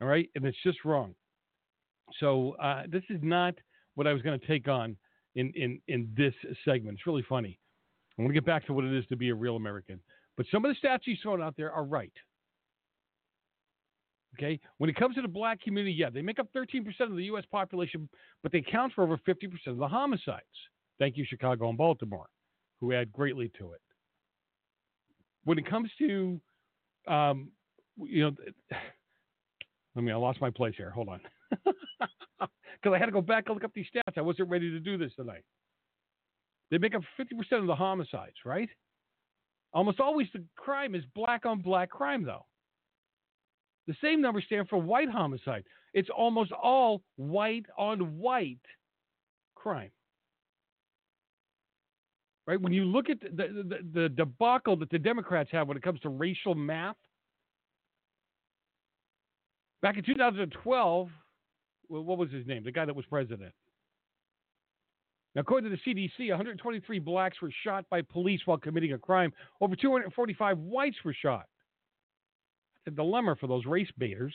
All 0.00 0.08
right, 0.08 0.28
and 0.34 0.44
it's 0.44 0.62
just 0.62 0.84
wrong. 0.84 1.14
So 2.20 2.56
uh, 2.62 2.82
this 2.88 3.02
is 3.08 3.20
not 3.22 3.54
what 3.94 4.06
I 4.06 4.12
was 4.12 4.22
going 4.22 4.38
to 4.38 4.46
take 4.46 4.68
on 4.68 4.96
in, 5.34 5.52
in 5.54 5.80
in 5.88 6.12
this 6.16 6.34
segment. 6.64 6.98
It's 6.98 7.06
really 7.06 7.24
funny. 7.28 7.58
I 8.18 8.22
want 8.22 8.30
to 8.30 8.34
get 8.34 8.46
back 8.46 8.66
to 8.66 8.72
what 8.72 8.84
it 8.84 8.96
is 8.96 9.06
to 9.06 9.16
be 9.16 9.30
a 9.30 9.34
real 9.34 9.56
American. 9.56 9.98
But 10.36 10.46
some 10.50 10.64
of 10.64 10.74
the 10.74 10.86
stats 10.86 11.00
he's 11.04 11.18
thrown 11.20 11.42
out 11.42 11.54
there 11.56 11.72
are 11.72 11.84
right. 11.84 12.12
Okay? 14.36 14.58
When 14.78 14.90
it 14.90 14.96
comes 14.96 15.14
to 15.14 15.22
the 15.22 15.28
black 15.28 15.60
community, 15.60 15.94
yeah, 15.94 16.10
they 16.10 16.22
make 16.22 16.38
up 16.38 16.48
13% 16.56 16.84
of 17.00 17.16
the 17.16 17.24
U.S. 17.24 17.44
population, 17.50 18.08
but 18.42 18.50
they 18.50 18.58
account 18.58 18.92
for 18.94 19.04
over 19.04 19.16
50% 19.16 19.44
of 19.66 19.76
the 19.76 19.86
homicides. 19.88 20.42
Thank 20.98 21.16
you, 21.16 21.24
Chicago 21.28 21.68
and 21.68 21.78
Baltimore, 21.78 22.26
who 22.80 22.92
add 22.92 23.12
greatly 23.12 23.50
to 23.58 23.72
it. 23.72 23.80
When 25.44 25.58
it 25.58 25.68
comes 25.68 25.90
to, 25.98 26.40
um, 27.06 27.50
you 27.98 28.24
know, 28.24 28.32
I 29.96 30.00
mean, 30.00 30.14
I 30.14 30.18
lost 30.18 30.40
my 30.40 30.50
place 30.50 30.74
here. 30.76 30.90
Hold 30.90 31.08
on. 31.08 31.20
Because 32.84 32.96
I 32.96 32.98
had 32.98 33.06
to 33.06 33.12
go 33.12 33.22
back 33.22 33.44
and 33.46 33.54
look 33.54 33.64
up 33.64 33.72
these 33.72 33.86
stats. 33.86 34.18
I 34.18 34.20
wasn't 34.20 34.50
ready 34.50 34.70
to 34.70 34.78
do 34.78 34.98
this 34.98 35.14
tonight. 35.16 35.42
They 36.70 36.76
make 36.76 36.94
up 36.94 37.00
50% 37.18 37.60
of 37.60 37.66
the 37.66 37.74
homicides, 37.74 38.34
right? 38.44 38.68
Almost 39.74 39.98
always 39.98 40.28
the 40.32 40.44
crime 40.56 40.94
is 40.94 41.02
black 41.14 41.44
on 41.44 41.60
black 41.60 41.90
crime, 41.90 42.24
though. 42.24 42.46
The 43.86 43.96
same 44.00 44.22
numbers 44.22 44.44
stand 44.46 44.68
for 44.68 44.78
white 44.78 45.10
homicide. 45.10 45.64
It's 45.92 46.08
almost 46.16 46.52
all 46.52 47.02
white 47.16 47.66
on 47.76 48.18
white 48.18 48.58
crime. 49.54 49.90
Right? 52.46 52.60
When 52.60 52.72
you 52.72 52.84
look 52.84 53.10
at 53.10 53.20
the, 53.20 53.28
the, 53.32 54.00
the 54.00 54.08
debacle 54.10 54.76
that 54.76 54.90
the 54.90 54.98
Democrats 54.98 55.50
have 55.52 55.66
when 55.66 55.76
it 55.76 55.82
comes 55.82 56.00
to 56.00 56.08
racial 56.08 56.54
math, 56.54 56.96
back 59.82 59.96
in 59.96 60.04
2012, 60.04 61.08
well, 61.88 62.02
what 62.02 62.18
was 62.18 62.30
his 62.30 62.46
name? 62.46 62.64
The 62.64 62.72
guy 62.72 62.84
that 62.84 62.94
was 62.94 63.06
president. 63.06 63.52
Now, 65.34 65.40
according 65.40 65.70
to 65.70 65.76
the 65.76 65.94
CDC, 65.94 66.28
123 66.28 66.98
blacks 67.00 67.42
were 67.42 67.50
shot 67.64 67.84
by 67.90 68.02
police 68.02 68.40
while 68.44 68.58
committing 68.58 68.92
a 68.92 68.98
crime. 68.98 69.32
Over 69.60 69.74
245 69.74 70.58
whites 70.58 70.96
were 71.04 71.14
shot. 71.14 71.46
That's 72.84 72.94
a 72.94 72.96
dilemma 72.96 73.36
for 73.40 73.48
those 73.48 73.66
race 73.66 73.90
baiters. 73.98 74.34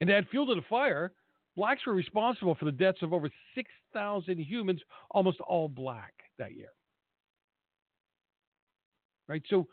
And 0.00 0.08
to 0.08 0.14
add 0.14 0.28
fuel 0.30 0.46
to 0.46 0.54
the 0.54 0.66
fire, 0.68 1.12
blacks 1.54 1.82
were 1.86 1.92
responsible 1.94 2.54
for 2.54 2.64
the 2.64 2.72
deaths 2.72 3.02
of 3.02 3.12
over 3.12 3.28
6,000 3.54 4.38
humans, 4.38 4.80
almost 5.10 5.40
all 5.40 5.68
black 5.68 6.14
that 6.38 6.54
year. 6.54 6.72
Right? 9.28 9.42
So 9.48 9.66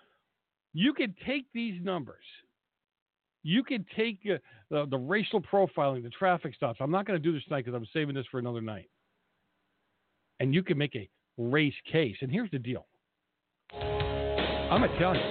you 0.74 0.94
can 0.94 1.16
take 1.26 1.46
these 1.54 1.82
numbers. 1.82 2.24
You 3.44 3.64
can 3.64 3.86
take 3.96 4.20
uh, 4.32 4.38
the, 4.70 4.86
the 4.88 4.98
racial 4.98 5.42
profiling, 5.42 6.04
the 6.04 6.10
traffic 6.10 6.54
stops. 6.54 6.80
I'm 6.82 6.92
not 6.92 7.06
going 7.06 7.22
to 7.22 7.24
do 7.24 7.34
this 7.34 7.44
tonight 7.46 7.66
because 7.66 7.76
I'm 7.76 7.88
saving 7.92 8.14
this 8.14 8.26
for 8.30 8.40
another 8.40 8.62
night. 8.62 8.90
And 10.42 10.56
you 10.56 10.64
can 10.64 10.76
make 10.76 10.96
a 10.96 11.08
race 11.38 11.76
case. 11.92 12.16
And 12.22 12.32
here's 12.32 12.50
the 12.50 12.58
deal 12.58 12.88
I'm 13.72 14.82
going 14.82 14.92
to 14.92 14.98
tell 14.98 15.14
you. 15.14 15.22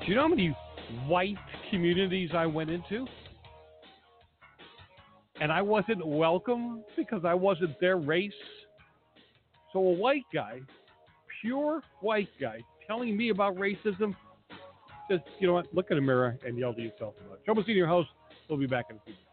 Do 0.00 0.06
you 0.06 0.14
know 0.14 0.22
how 0.22 0.28
many 0.28 0.56
white 1.06 1.36
communities 1.70 2.30
I 2.34 2.46
went 2.46 2.70
into? 2.70 3.06
And 5.42 5.52
I 5.52 5.60
wasn't 5.60 6.06
welcome 6.06 6.84
because 6.96 7.26
I 7.26 7.34
wasn't 7.34 7.78
their 7.78 7.98
race. 7.98 8.32
So 9.74 9.80
a 9.80 9.92
white 9.92 10.24
guy, 10.32 10.62
pure 11.42 11.82
white 12.00 12.30
guy, 12.40 12.60
telling 12.86 13.14
me 13.14 13.28
about 13.28 13.56
racism, 13.56 14.16
just, 15.10 15.24
you 15.38 15.48
know 15.48 15.52
what, 15.52 15.66
look 15.74 15.88
in 15.90 15.98
the 15.98 16.02
mirror 16.02 16.38
and 16.46 16.58
yell 16.58 16.72
to 16.72 16.80
yourself. 16.80 17.12
Trouble 17.44 17.62
Senior 17.66 17.86
host, 17.86 18.08
we'll 18.48 18.58
be 18.58 18.66
back 18.66 18.86
in 18.88 18.96
a 18.96 19.00
few 19.04 19.12
minutes. 19.12 19.25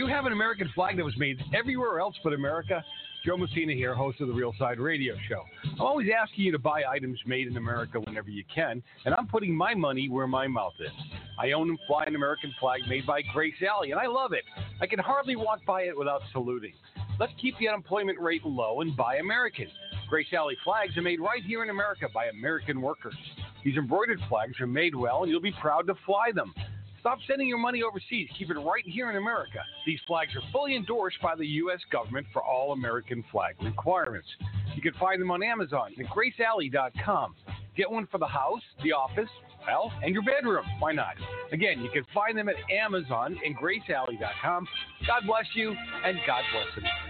You 0.00 0.06
have 0.06 0.24
an 0.24 0.32
American 0.32 0.66
flag 0.74 0.96
that 0.96 1.04
was 1.04 1.14
made 1.18 1.38
everywhere 1.54 2.00
else 2.00 2.14
but 2.24 2.32
America? 2.32 2.82
Joe 3.22 3.36
Messina 3.36 3.74
here, 3.74 3.94
host 3.94 4.18
of 4.22 4.28
the 4.28 4.32
Real 4.32 4.54
Side 4.58 4.80
Radio 4.80 5.14
Show. 5.28 5.42
I'm 5.74 5.80
always 5.82 6.08
asking 6.08 6.44
you 6.44 6.52
to 6.52 6.58
buy 6.58 6.84
items 6.90 7.18
made 7.26 7.46
in 7.46 7.58
America 7.58 8.00
whenever 8.00 8.30
you 8.30 8.42
can, 8.52 8.82
and 9.04 9.14
I'm 9.14 9.26
putting 9.26 9.54
my 9.54 9.74
money 9.74 10.08
where 10.08 10.26
my 10.26 10.48
mouth 10.48 10.72
is. 10.80 10.90
I 11.38 11.52
own 11.52 11.68
and 11.68 11.78
fly 11.86 12.04
an 12.04 12.14
American 12.14 12.50
flag 12.58 12.80
made 12.88 13.06
by 13.06 13.20
Grace 13.34 13.56
Alley, 13.60 13.90
and 13.90 14.00
I 14.00 14.06
love 14.06 14.32
it. 14.32 14.44
I 14.80 14.86
can 14.86 14.98
hardly 14.98 15.36
walk 15.36 15.66
by 15.66 15.82
it 15.82 15.98
without 15.98 16.22
saluting. 16.32 16.72
Let's 17.18 17.34
keep 17.38 17.58
the 17.58 17.68
unemployment 17.68 18.18
rate 18.18 18.46
low 18.46 18.80
and 18.80 18.96
buy 18.96 19.16
American. 19.16 19.66
Grace 20.08 20.32
Alley 20.32 20.56
flags 20.64 20.96
are 20.96 21.02
made 21.02 21.20
right 21.20 21.44
here 21.44 21.62
in 21.62 21.68
America 21.68 22.06
by 22.14 22.28
American 22.28 22.80
workers. 22.80 23.16
These 23.62 23.76
embroidered 23.76 24.22
flags 24.30 24.58
are 24.60 24.66
made 24.66 24.94
well, 24.94 25.24
and 25.24 25.30
you'll 25.30 25.42
be 25.42 25.54
proud 25.60 25.86
to 25.88 25.94
fly 26.06 26.32
them. 26.34 26.54
Stop 27.00 27.18
sending 27.26 27.48
your 27.48 27.58
money 27.58 27.82
overseas. 27.82 28.28
Keep 28.38 28.50
it 28.50 28.58
right 28.58 28.84
here 28.84 29.10
in 29.10 29.16
America. 29.16 29.60
These 29.86 30.00
flags 30.06 30.36
are 30.36 30.42
fully 30.52 30.76
endorsed 30.76 31.16
by 31.22 31.34
the 31.34 31.46
U.S. 31.46 31.80
government 31.90 32.26
for 32.32 32.42
all 32.42 32.72
American 32.72 33.24
flag 33.32 33.54
requirements. 33.62 34.28
You 34.74 34.82
can 34.82 34.92
find 35.00 35.20
them 35.20 35.30
on 35.30 35.42
Amazon 35.42 35.94
and 35.96 36.06
GraceAlley.com. 36.08 37.34
Get 37.76 37.90
one 37.90 38.06
for 38.06 38.18
the 38.18 38.26
house, 38.26 38.62
the 38.82 38.92
office, 38.92 39.28
well, 39.66 39.92
and 40.02 40.12
your 40.12 40.22
bedroom. 40.22 40.64
Why 40.78 40.92
not? 40.92 41.14
Again, 41.52 41.80
you 41.80 41.90
can 41.90 42.04
find 42.12 42.36
them 42.36 42.48
at 42.48 42.56
Amazon 42.70 43.38
and 43.44 43.56
GraceAlley.com. 43.56 44.68
God 45.06 45.22
bless 45.26 45.46
you, 45.54 45.74
and 46.04 46.18
God 46.26 46.42
bless 46.52 46.76
America. 46.76 47.09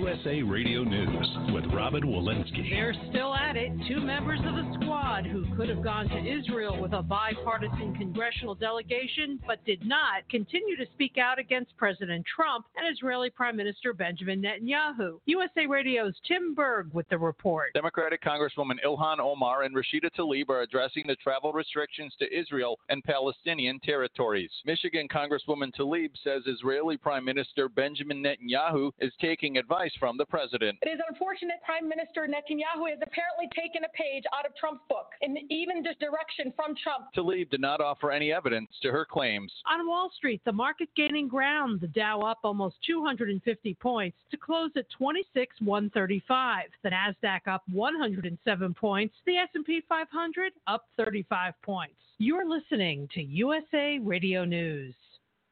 USA 0.00 0.40
Radio 0.40 0.82
News 0.82 1.28
with 1.52 1.66
Robin 1.74 2.02
Walensky. 2.04 2.70
They're 2.70 2.94
still 3.10 3.34
at 3.34 3.58
it. 3.58 3.70
Two 3.86 4.00
members 4.00 4.38
of 4.38 4.54
the 4.54 4.78
squad 4.80 5.26
who 5.26 5.44
could 5.56 5.68
have 5.68 5.84
gone 5.84 6.08
to 6.08 6.16
Israel 6.16 6.80
with 6.80 6.94
a 6.94 7.02
bipartisan 7.02 7.94
congressional 7.96 8.54
delegation 8.54 9.38
but 9.46 9.62
did 9.66 9.84
not 9.84 10.26
continue 10.30 10.74
to 10.78 10.86
speak 10.94 11.18
out 11.18 11.38
against 11.38 11.76
President 11.76 12.24
Trump 12.34 12.64
and 12.76 12.90
Israeli 12.90 13.28
Prime 13.28 13.54
Minister 13.54 13.92
Benjamin 13.92 14.40
Netanyahu. 14.40 15.18
USA 15.26 15.66
Radio's 15.66 16.14
Tim 16.26 16.54
Berg 16.54 16.88
with 16.94 17.06
the 17.10 17.18
report. 17.18 17.74
Democratic 17.74 18.22
Congresswoman 18.22 18.82
Ilhan 18.82 19.18
Omar 19.18 19.64
and 19.64 19.76
Rashida 19.76 20.08
Tlaib 20.18 20.48
are 20.48 20.62
addressing 20.62 21.04
the 21.06 21.16
travel 21.16 21.52
restrictions 21.52 22.14
to 22.18 22.34
Israel 22.34 22.78
and 22.88 23.04
Palestinian 23.04 23.78
territories. 23.80 24.50
Michigan 24.64 25.08
Congresswoman 25.08 25.74
Tlaib 25.78 26.12
says 26.24 26.40
Israeli 26.46 26.96
Prime 26.96 27.24
Minister 27.26 27.68
Benjamin 27.68 28.24
Netanyahu 28.24 28.92
is 28.98 29.12
taking 29.20 29.58
advice 29.58 29.89
from 29.98 30.16
the 30.16 30.26
president. 30.26 30.78
It 30.82 30.88
is 30.88 31.00
unfortunate 31.08 31.56
Prime 31.64 31.88
Minister 31.88 32.26
Netanyahu 32.28 32.90
has 32.90 32.98
apparently 33.02 33.48
taken 33.54 33.84
a 33.84 33.88
page 33.96 34.24
out 34.36 34.46
of 34.46 34.54
Trump's 34.56 34.82
book, 34.88 35.08
and 35.22 35.38
even 35.50 35.82
this 35.82 35.96
direction 36.00 36.52
from 36.54 36.74
Trump. 36.82 37.06
Tlaib 37.16 37.50
did 37.50 37.60
not 37.60 37.80
offer 37.80 38.10
any 38.10 38.32
evidence 38.32 38.70
to 38.82 38.90
her 38.90 39.04
claims. 39.04 39.52
On 39.66 39.86
Wall 39.86 40.10
Street, 40.16 40.40
the 40.44 40.52
market 40.52 40.88
gaining 40.96 41.28
ground, 41.28 41.80
the 41.80 41.88
Dow 41.88 42.20
up 42.20 42.38
almost 42.44 42.76
250 42.86 43.74
points 43.74 44.16
to 44.30 44.36
close 44.36 44.70
at 44.76 44.86
26,135. 44.96 46.64
The 46.82 46.90
Nasdaq 46.90 47.46
up 47.46 47.62
107 47.72 48.74
points, 48.74 49.14
the 49.26 49.36
S&P 49.36 49.82
500 49.88 50.52
up 50.66 50.84
35 50.96 51.54
points. 51.62 51.94
You're 52.18 52.48
listening 52.48 53.08
to 53.14 53.22
USA 53.22 53.98
Radio 53.98 54.44
News. 54.44 54.94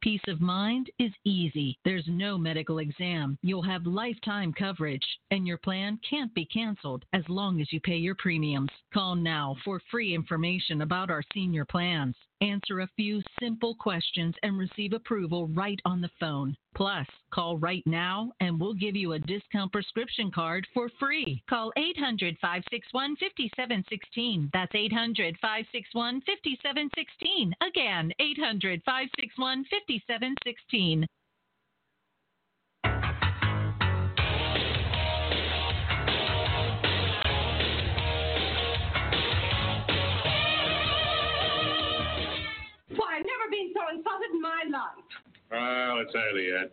Peace 0.00 0.22
of 0.28 0.40
mind 0.40 0.88
is 1.00 1.12
easy. 1.24 1.76
There's 1.84 2.06
no 2.06 2.38
medical 2.38 2.78
exam. 2.78 3.36
You'll 3.42 3.62
have 3.62 3.84
lifetime 3.84 4.52
coverage, 4.52 5.04
and 5.32 5.44
your 5.44 5.58
plan 5.58 5.98
can't 6.08 6.32
be 6.34 6.44
canceled 6.46 7.04
as 7.12 7.28
long 7.28 7.60
as 7.60 7.72
you 7.72 7.80
pay 7.80 7.96
your 7.96 8.14
premiums. 8.14 8.70
Call 8.94 9.16
now 9.16 9.56
for 9.64 9.80
free 9.90 10.14
information 10.14 10.82
about 10.82 11.10
our 11.10 11.24
senior 11.34 11.64
plans. 11.64 12.14
Answer 12.40 12.80
a 12.80 12.90
few 12.96 13.20
simple 13.40 13.74
questions 13.74 14.34
and 14.42 14.56
receive 14.56 14.92
approval 14.92 15.48
right 15.48 15.80
on 15.84 16.00
the 16.00 16.10
phone. 16.20 16.56
Plus, 16.74 17.06
call 17.32 17.58
right 17.58 17.82
now 17.86 18.32
and 18.40 18.60
we'll 18.60 18.74
give 18.74 18.94
you 18.94 19.14
a 19.14 19.18
discount 19.18 19.72
prescription 19.72 20.30
card 20.30 20.66
for 20.72 20.88
free. 21.00 21.42
Call 21.48 21.72
800 21.76 22.38
561 22.40 23.16
5716. 23.16 24.50
That's 24.52 24.74
800 24.74 25.36
561 25.40 26.20
5716. 26.20 27.54
Again, 27.60 28.12
800 28.20 28.82
561 28.84 29.64
5716. 29.64 31.06
Why, 42.98 43.18
I've 43.18 43.24
never 43.24 43.48
been 43.48 43.72
so 43.72 43.80
insulted 43.96 44.30
in 44.34 44.42
my 44.42 44.64
life. 44.72 45.04
Well, 45.52 46.00
it's 46.00 46.12
early 46.16 46.48
yet. 46.48 46.72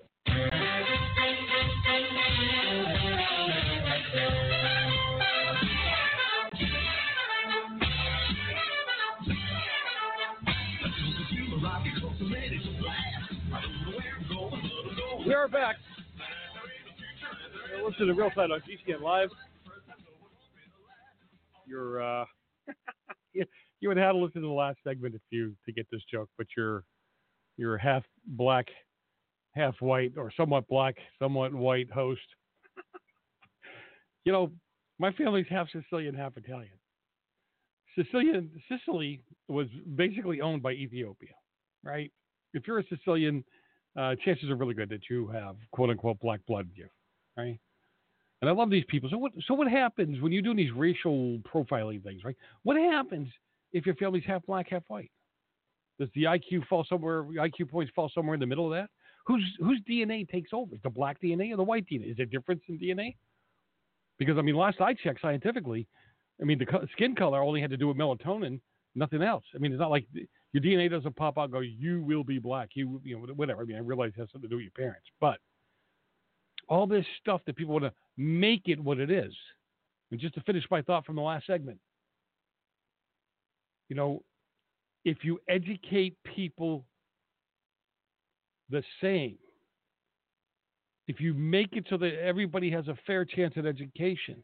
We 15.26 15.34
are 15.34 15.48
back. 15.48 15.76
You're 17.70 17.88
listening 17.88 18.08
to 18.08 18.14
Real 18.16 18.32
Side 18.36 18.50
on 18.50 18.62
GCN 18.62 19.02
Live. 19.02 19.30
You're 21.68 22.02
uh, 22.02 22.26
you, 23.86 23.90
would 23.90 23.98
have 23.98 24.14
to 24.14 24.18
listen 24.18 24.42
to 24.42 24.48
the 24.48 24.54
last 24.54 24.80
segment 24.84 25.14
if 25.14 25.22
you 25.30 25.56
to 25.66 25.72
get 25.72 25.86
this 25.92 26.02
joke, 26.12 26.30
but 26.38 26.48
you're 26.58 26.84
you're 27.58 27.78
half 27.78 28.04
black, 28.26 28.66
half 29.54 29.76
white, 29.80 30.14
or 30.18 30.32
somewhat 30.36 30.68
black, 30.68 30.96
somewhat 31.20 31.54
white 31.54 31.90
host. 31.92 32.20
you 34.26 34.32
know, 34.32 34.52
my 35.00 35.12
family's 35.14 35.46
half 35.50 35.68
Sicilian, 35.72 36.16
half 36.16 36.36
Italian. 36.36 36.74
Sicilian 37.98 38.50
Sicily 38.68 39.22
was 39.48 39.68
basically 39.96 40.42
owned 40.42 40.62
by 40.62 40.72
Ethiopia, 40.72 41.34
right? 41.84 42.12
If 42.54 42.68
you're 42.68 42.80
a 42.80 42.84
Sicilian, 42.88 43.44
uh, 43.98 44.16
chances 44.26 44.50
are 44.50 44.56
really 44.56 44.74
good 44.74 44.90
that 44.90 45.10
you 45.10 45.28
have 45.28 45.56
quote 45.72 45.92
unquote 45.92 46.20
black 46.20 46.42
blood 46.48 46.68
in 46.72 46.76
you, 46.76 46.88
right? 47.38 47.60
And 48.42 48.50
I 48.50 48.54
love 48.54 48.70
these 48.70 48.84
people. 48.90 49.10
So 49.10 49.18
what? 49.18 49.32
So 49.48 49.54
what 49.54 49.70
happens 49.70 50.20
when 50.22 50.32
you're 50.32 50.42
doing 50.42 50.58
these 50.58 50.74
racial 50.74 51.40
profiling 51.54 52.04
things, 52.04 52.24
right? 52.24 52.36
What 52.64 52.78
happens 52.78 53.30
if 53.74 53.86
your 53.86 53.96
family's 53.96 54.24
half 54.26 54.46
black, 54.46 54.70
half 54.70 54.84
white? 54.88 55.12
Does 56.00 56.10
the 56.14 56.24
IQ 56.24 56.68
fall 56.68 56.86
somewhere? 56.88 57.24
IQ 57.24 57.70
points 57.70 57.92
fall 57.96 58.12
somewhere 58.14 58.34
in 58.34 58.40
the 58.40 58.46
middle 58.46 58.66
of 58.66 58.78
that? 58.78 58.90
Whose 59.26 59.44
whose 59.60 59.82
DNA 59.90 60.30
takes 60.30 60.52
over? 60.54 60.76
The 60.84 60.90
black 60.90 61.22
DNA 61.22 61.54
or 61.54 61.58
the 61.58 61.64
white 61.64 61.86
DNA? 61.92 62.12
Is 62.12 62.18
there 62.18 62.26
a 62.26 62.30
difference 62.30 62.62
in 62.68 62.78
DNA? 62.78 63.16
Because 64.18 64.38
I 64.38 64.42
mean, 64.42 64.56
last 64.56 64.82
I 64.82 64.94
checked, 64.94 65.22
scientifically, 65.22 65.88
I 66.42 66.46
mean, 66.46 66.60
the 66.60 66.88
skin 66.94 67.16
color 67.16 67.42
only 67.42 67.62
had 67.62 67.70
to 67.70 67.78
do 67.78 67.88
with 67.88 67.98
melatonin, 67.98 68.60
nothing 68.94 69.22
else. 69.22 69.44
I 69.54 69.58
mean, 69.58 69.72
it's 69.72 69.80
not 69.80 69.90
like 69.90 70.06
your 70.54 70.64
DNA 70.64 70.90
doesn't 70.90 71.16
pop 71.16 71.38
out 71.38 71.46
and 71.46 71.54
go, 71.54 71.60
you 71.60 72.02
will 72.02 72.24
be 72.24 72.40
black. 72.40 72.70
You, 72.74 73.02
you 73.04 73.16
know, 73.18 73.34
whatever. 73.34 73.62
I 73.62 73.66
mean, 73.66 73.78
I 73.78 73.82
realize 73.82 74.12
it 74.16 74.20
has 74.20 74.30
something 74.32 74.50
to 74.50 74.54
do 74.54 74.56
with 74.58 74.64
your 74.64 74.72
parents, 74.72 75.08
but 75.20 75.40
all 76.68 76.88
this 76.88 77.06
stuff 77.20 77.42
that 77.46 77.56
people 77.56 77.74
want 77.74 77.86
to 77.86 77.94
make 78.18 78.64
it 78.68 78.80
what 78.80 79.00
it 79.00 79.12
is. 79.12 79.34
And 80.12 80.20
just 80.20 80.36
to 80.36 80.42
finish 80.42 80.64
my 80.70 80.82
thought 80.82 81.06
from 81.06 81.16
the 81.16 81.22
last 81.22 81.48
segment, 81.48 81.80
you 83.90 83.96
know, 83.96 84.24
if 85.04 85.20
you 85.24 85.40
educate 85.48 86.18
people 86.24 86.86
the 88.70 88.84
same, 89.02 89.38
if 91.08 91.22
you 91.22 91.34
make 91.34 91.74
it 91.74 91.86
so 91.90 91.98
that 91.98 92.20
everybody 92.20 92.72
has 92.72 92.88
a 92.88 92.98
fair 93.06 93.26
chance 93.26 93.54
at 93.58 93.66
education, 93.66 94.42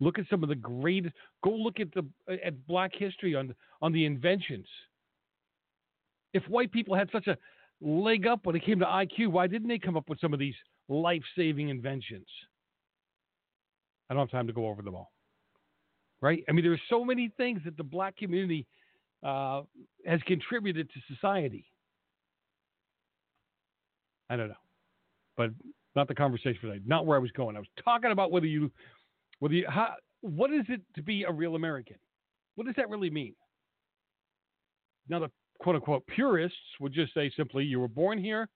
look 0.00 0.18
at 0.18 0.26
some 0.28 0.42
of 0.42 0.50
the 0.50 0.54
greatest. 0.54 1.14
Go 1.42 1.50
look 1.50 1.80
at 1.80 1.88
the 1.94 2.04
at 2.44 2.66
Black 2.66 2.92
history 2.94 3.34
on 3.34 3.54
on 3.80 3.92
the 3.92 4.04
inventions. 4.04 4.66
If 6.34 6.42
white 6.48 6.72
people 6.72 6.94
had 6.94 7.08
such 7.10 7.26
a 7.26 7.38
leg 7.80 8.26
up 8.26 8.44
when 8.44 8.56
it 8.56 8.64
came 8.64 8.78
to 8.80 8.84
IQ, 8.84 9.28
why 9.28 9.46
didn't 9.46 9.68
they 9.68 9.78
come 9.78 9.96
up 9.96 10.08
with 10.08 10.20
some 10.20 10.32
of 10.32 10.38
these 10.38 10.54
life 10.88 11.22
saving 11.36 11.70
inventions? 11.70 12.26
I 14.10 14.14
don't 14.14 14.28
have 14.28 14.30
time 14.30 14.46
to 14.46 14.52
go 14.52 14.66
over 14.68 14.82
them 14.82 14.94
all. 14.94 15.10
Right? 16.22 16.44
I 16.48 16.52
mean, 16.52 16.64
there 16.64 16.72
are 16.72 16.80
so 16.88 17.04
many 17.04 17.32
things 17.36 17.60
that 17.64 17.76
the 17.76 17.82
black 17.82 18.16
community 18.16 18.66
uh, 19.22 19.62
has 20.06 20.20
contributed 20.26 20.88
to 20.88 21.14
society. 21.14 21.66
I 24.30 24.36
don't 24.36 24.48
know, 24.48 24.54
but 25.36 25.50
not 25.94 26.08
the 26.08 26.14
conversation 26.14 26.58
for 26.60 26.68
today. 26.68 26.82
Not 26.86 27.04
where 27.06 27.18
I 27.18 27.20
was 27.20 27.32
going. 27.32 27.56
I 27.56 27.58
was 27.58 27.68
talking 27.84 28.12
about 28.12 28.30
whether 28.30 28.46
you, 28.46 28.70
whether 29.40 29.54
you, 29.54 29.66
how, 29.68 29.94
what 30.20 30.52
is 30.52 30.64
it 30.68 30.80
to 30.94 31.02
be 31.02 31.24
a 31.24 31.30
real 31.32 31.56
American? 31.56 31.96
What 32.54 32.66
does 32.66 32.76
that 32.76 32.88
really 32.88 33.10
mean? 33.10 33.34
Now, 35.08 35.18
the 35.18 35.30
quote 35.58 35.74
unquote 35.74 36.06
purists 36.06 36.56
would 36.80 36.92
just 36.92 37.12
say 37.14 37.30
simply, 37.36 37.64
you 37.64 37.80
were 37.80 37.88
born 37.88 38.16
here, 38.16 38.48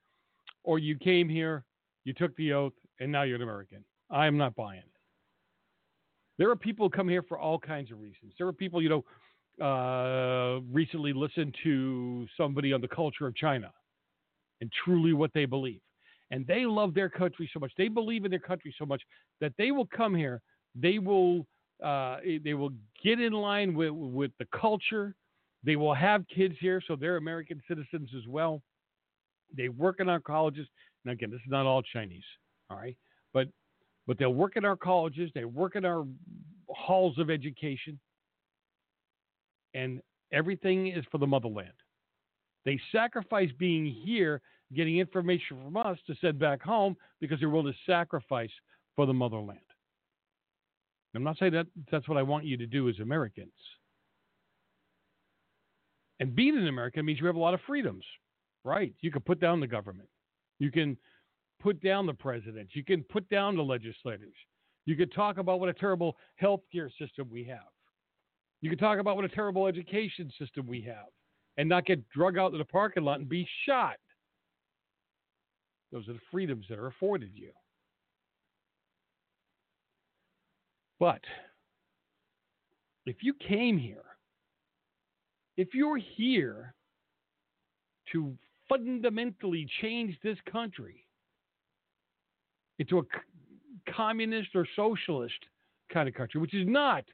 or 0.63 0.79
you 0.79 0.97
came 0.97 1.29
here, 1.29 1.65
you 2.05 2.15
took 2.15 2.35
the 2.37 2.53
oath, 2.53 2.73
and 3.01 3.11
now 3.11 3.23
you're 3.25 3.37
an 3.37 3.43
American. 3.43 3.85
I 4.09 4.27
am 4.27 4.39
not 4.39 4.55
buying 4.55 4.79
it. 4.79 4.96
There 6.39 6.51
are 6.51 6.57
people 6.57 6.87
who 6.87 6.91
come 6.91 7.09
here 7.09 7.23
for 7.23 7.39
all 7.39 7.59
kinds 7.59 7.91
of 7.91 8.01
reasons. 8.01 8.35
There 8.39 8.47
are 8.47 8.53
people, 8.53 8.83
you 8.83 8.89
know, 8.89 9.05
uh, 9.65 10.61
recently 10.71 11.13
listened 11.13 11.57
to 11.63 12.27
somebody 12.37 12.73
on 12.73 12.81
the 12.81 12.89
culture 12.89 13.27
of 13.27 13.35
China 13.35 13.73
and 14.61 14.71
truly 14.85 15.13
what 15.13 15.31
they 15.35 15.47
believe. 15.47 15.81
And 16.31 16.47
they 16.47 16.67
love 16.67 16.93
their 16.93 17.09
country 17.09 17.49
so 17.53 17.61
much. 17.61 17.73
They 17.79 17.89
believe 17.89 18.25
in 18.25 18.31
their 18.31 18.41
country 18.41 18.75
so 18.79 18.85
much 18.85 19.03
that 19.41 19.53
they 19.57 19.71
will 19.71 19.87
come 19.87 20.15
here. 20.15 20.43
They 20.75 20.99
will 20.99 21.47
uh, 21.83 22.19
they 22.43 22.55
will 22.55 22.73
get 23.05 23.21
in 23.21 23.33
line 23.33 23.75
with 23.75 23.91
with 23.93 24.33
the 24.39 24.47
culture. 24.59 25.15
They 25.63 25.77
will 25.77 25.95
have 25.95 26.25
kids 26.35 26.55
here, 26.61 26.83
so 26.87 26.97
they're 26.97 27.17
American 27.17 27.63
citizens 27.69 28.11
as 28.17 28.27
well. 28.29 28.63
They 29.57 29.69
work 29.69 30.01
in 30.01 30.09
our 30.09 30.21
colleges. 30.21 30.67
And 31.05 31.13
again, 31.13 31.31
this 31.31 31.41
is 31.41 31.51
not 31.51 31.67
all 31.67 31.83
Chinese, 31.83 32.25
all 32.71 32.77
right, 32.77 32.97
but 33.33 33.49
but 34.07 34.19
they'll 34.19 34.35
work 34.35 34.57
in 34.57 34.65
our 34.65 34.77
colleges. 34.77 35.31
They 35.35 35.45
work 35.45 35.77
in 35.77 35.85
our 35.85 36.07
halls 36.69 37.19
of 37.19 37.31
education, 37.31 37.99
and 39.75 40.01
everything 40.33 40.89
is 40.89 41.05
for 41.11 41.19
the 41.19 41.27
motherland. 41.27 41.73
They 42.65 42.81
sacrifice 42.91 43.51
being 43.59 43.87
here, 43.87 44.41
getting 44.75 44.99
information 44.99 45.59
from 45.63 45.77
us 45.77 45.99
to 46.07 46.15
send 46.21 46.39
back 46.39 46.63
home 46.63 46.97
because 47.21 47.39
they're 47.41 47.51
willing 47.51 47.73
to 47.73 47.79
sacrifice 47.91 48.51
for 48.97 49.07
the 49.07 49.15
motherland. 49.15 49.61
I'm 51.15 51.25
not 51.25 51.39
saying 51.39 51.53
that 51.53 51.67
that's 51.91 52.09
what 52.09 52.19
I 52.19 52.23
want 52.23 52.45
you 52.45 52.59
to 52.59 52.67
do 52.67 52.89
as 52.91 52.99
Americans. 52.99 53.53
And 56.21 56.35
being 56.35 56.57
an 56.57 56.69
American 56.69 57.07
means 57.07 57.21
you 57.21 57.27
have 57.27 57.37
a 57.37 57.41
lot 57.41 57.55
of 57.55 57.61
freedoms, 57.67 58.05
right? 58.65 58.95
You 59.01 59.11
can 59.11 59.23
put 59.23 59.41
down 59.41 59.61
the 59.61 59.67
government. 59.67 60.09
You 60.59 60.71
can 60.71 60.97
put 61.61 61.83
down 61.83 62.07
the 62.07 62.15
president. 62.15 62.71
You 62.73 62.85
can 62.85 63.03
put 63.05 63.29
down 63.29 63.57
the 63.57 63.63
legislators. 63.63 64.35
You 64.85 64.97
can 64.97 65.11
talk 65.11 65.39
about 65.39 65.61
what 65.61 65.69
a 65.69 65.75
terrible 65.75 66.17
health 66.37 66.61
care 66.73 66.91
system 66.99 67.29
we 67.31 67.45
have. 67.45 67.69
You 68.61 68.71
can 68.71 68.79
talk 68.79 68.99
about 68.99 69.17
what 69.17 69.25
a 69.25 69.29
terrible 69.29 69.67
education 69.67 70.31
system 70.39 70.67
we 70.67 70.81
have 70.83 71.07
and 71.57 71.69
not 71.69 71.87
get 71.87 72.09
drug 72.11 72.39
out 72.39 72.53
to 72.53 72.59
the 72.59 72.65
parking 72.65 73.05
lot 73.05 73.19
and 73.19 73.29
be 73.29 73.47
shot. 73.65 73.97
Those 75.93 76.09
are 76.09 76.15
the 76.15 76.21
freedoms 76.31 76.67
that 76.69 76.79
are 76.79 76.89
afforded 76.89 77.31
you. 77.35 77.51
But 80.99 81.21
if 83.05 83.17
you 83.23 83.35
came 83.35 83.79
here, 83.79 84.05
if 85.57 85.75
you're 85.75 85.99
here 85.99 86.75
to 88.13 88.37
fundamentally 88.69 89.67
change 89.81 90.19
this 90.23 90.39
country 90.51 91.06
into 92.79 92.99
a 92.99 93.03
communist 93.93 94.51
or 94.55 94.67
socialist 94.77 95.35
kind 95.93 96.09
of 96.09 96.15
country, 96.15 96.41
which 96.41 96.55
is 96.55 96.67
not 96.67 97.05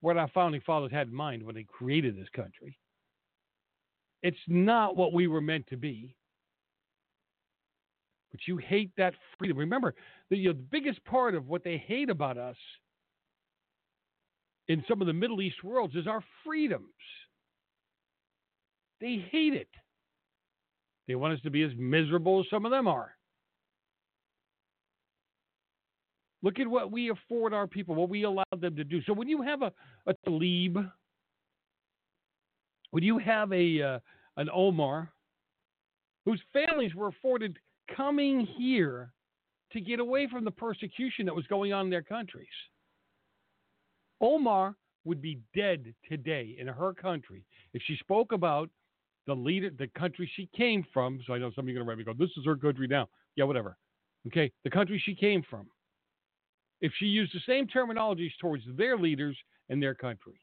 what 0.00 0.16
our 0.16 0.28
founding 0.28 0.60
fathers 0.64 0.92
had 0.92 1.08
in 1.08 1.14
mind 1.14 1.42
when 1.42 1.54
they 1.54 1.64
created 1.64 2.16
this 2.16 2.28
country. 2.34 2.78
It's 4.22 4.36
not 4.46 4.96
what 4.96 5.12
we 5.12 5.26
were 5.26 5.40
meant 5.40 5.66
to 5.68 5.76
be. 5.76 6.14
But 8.30 8.40
you 8.46 8.56
hate 8.58 8.90
that 8.96 9.14
freedom. 9.38 9.56
Remember, 9.56 9.94
the, 10.30 10.36
you 10.36 10.48
know, 10.48 10.52
the 10.52 10.66
biggest 10.70 11.04
part 11.04 11.34
of 11.34 11.48
what 11.48 11.64
they 11.64 11.78
hate 11.78 12.10
about 12.10 12.36
us 12.36 12.56
in 14.68 14.84
some 14.86 15.00
of 15.00 15.06
the 15.06 15.12
Middle 15.12 15.40
East 15.40 15.64
worlds 15.64 15.96
is 15.96 16.06
our 16.06 16.22
freedoms. 16.44 16.84
They 19.00 19.24
hate 19.30 19.54
it. 19.54 19.68
They 21.06 21.14
want 21.14 21.34
us 21.34 21.40
to 21.42 21.50
be 21.50 21.62
as 21.62 21.72
miserable 21.78 22.40
as 22.40 22.46
some 22.50 22.66
of 22.66 22.70
them 22.70 22.86
are. 22.86 23.12
Look 26.42 26.60
at 26.60 26.68
what 26.68 26.92
we 26.92 27.10
afford 27.10 27.52
our 27.52 27.66
people, 27.66 27.94
what 27.94 28.08
we 28.08 28.22
allow 28.22 28.44
them 28.56 28.76
to 28.76 28.84
do. 28.84 29.02
So 29.02 29.12
when 29.12 29.28
you 29.28 29.42
have 29.42 29.62
a, 29.62 29.72
a 30.06 30.14
Tlaib, 30.26 30.90
when 32.90 33.02
you 33.02 33.18
have 33.18 33.52
a 33.52 33.82
uh, 33.82 33.98
an 34.36 34.48
Omar, 34.54 35.10
whose 36.24 36.40
families 36.52 36.94
were 36.94 37.08
afforded 37.08 37.58
coming 37.94 38.46
here 38.56 39.12
to 39.72 39.80
get 39.80 39.98
away 39.98 40.28
from 40.30 40.44
the 40.44 40.50
persecution 40.50 41.26
that 41.26 41.34
was 41.34 41.46
going 41.46 41.72
on 41.72 41.86
in 41.86 41.90
their 41.90 42.02
countries, 42.02 42.46
Omar 44.20 44.76
would 45.04 45.20
be 45.20 45.40
dead 45.56 45.92
today 46.08 46.56
in 46.58 46.68
her 46.68 46.94
country 46.94 47.44
if 47.74 47.82
she 47.84 47.96
spoke 47.96 48.32
about 48.32 48.70
the 49.26 49.34
leader, 49.34 49.70
the 49.76 49.88
country 49.88 50.30
she 50.36 50.48
came 50.56 50.86
from. 50.94 51.20
So 51.26 51.34
I 51.34 51.38
know 51.38 51.50
some 51.54 51.64
of 51.64 51.68
you 51.68 51.74
are 51.74 51.84
going 51.84 51.86
to 51.86 51.90
write 51.90 51.98
me 51.98 52.04
go, 52.04 52.14
"This 52.16 52.36
is 52.36 52.46
her 52.46 52.56
country 52.56 52.86
now." 52.86 53.08
Yeah, 53.34 53.44
whatever. 53.44 53.76
Okay, 54.28 54.52
the 54.62 54.70
country 54.70 55.02
she 55.04 55.16
came 55.16 55.42
from 55.50 55.66
if 56.80 56.92
she 56.98 57.06
used 57.06 57.34
the 57.34 57.40
same 57.46 57.66
terminologies 57.66 58.32
towards 58.40 58.64
their 58.76 58.96
leaders 58.96 59.36
and 59.68 59.82
their 59.82 59.94
country. 59.94 60.40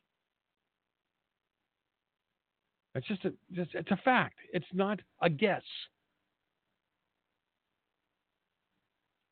That's 2.94 3.08
just 3.08 3.26
a, 3.26 3.34
just, 3.52 3.72
it's 3.74 3.92
a 3.92 3.98
fact. 3.98 4.36
It's 4.54 4.66
not 4.74 5.00
a 5.22 5.30
guess. 5.30 5.64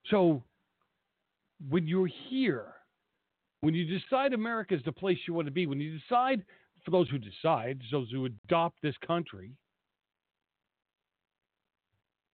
So 0.09 0.43
when 1.69 1.88
you're 1.88 2.09
here, 2.30 2.73
when 3.61 3.73
you 3.73 3.85
decide 3.85 4.33
America 4.33 4.75
is 4.75 4.82
the 4.83 4.91
place 4.91 5.17
you 5.25 5.33
want 5.33 5.48
to 5.48 5.51
be, 5.51 5.65
when 5.65 5.80
you 5.80 5.98
decide, 5.98 6.43
for 6.83 6.91
those 6.91 7.09
who 7.09 7.17
decide, 7.17 7.80
those 7.90 8.11
who 8.11 8.25
adopt 8.25 8.82
this 8.82 8.95
country, 9.07 9.51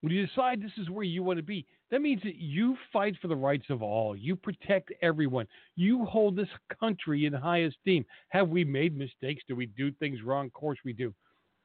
when 0.01 0.13
you 0.13 0.25
decide 0.25 0.61
this 0.61 0.71
is 0.77 0.89
where 0.89 1.03
you 1.03 1.23
want 1.23 1.37
to 1.37 1.43
be, 1.43 1.65
that 1.91 2.01
means 2.01 2.21
that 2.23 2.35
you 2.35 2.77
fight 2.93 3.15
for 3.21 3.27
the 3.27 3.35
rights 3.35 3.65
of 3.69 3.81
all. 3.81 4.15
You 4.15 4.35
protect 4.35 4.93
everyone. 5.01 5.47
You 5.75 6.05
hold 6.05 6.35
this 6.35 6.47
country 6.79 7.25
in 7.25 7.33
high 7.33 7.59
esteem. 7.59 8.05
Have 8.29 8.49
we 8.49 8.63
made 8.63 8.95
mistakes? 8.95 9.43
Do 9.47 9.55
we 9.55 9.65
do 9.65 9.91
things 9.91 10.21
wrong? 10.23 10.45
Of 10.45 10.53
course 10.53 10.79
we 10.85 10.93
do. 10.93 11.13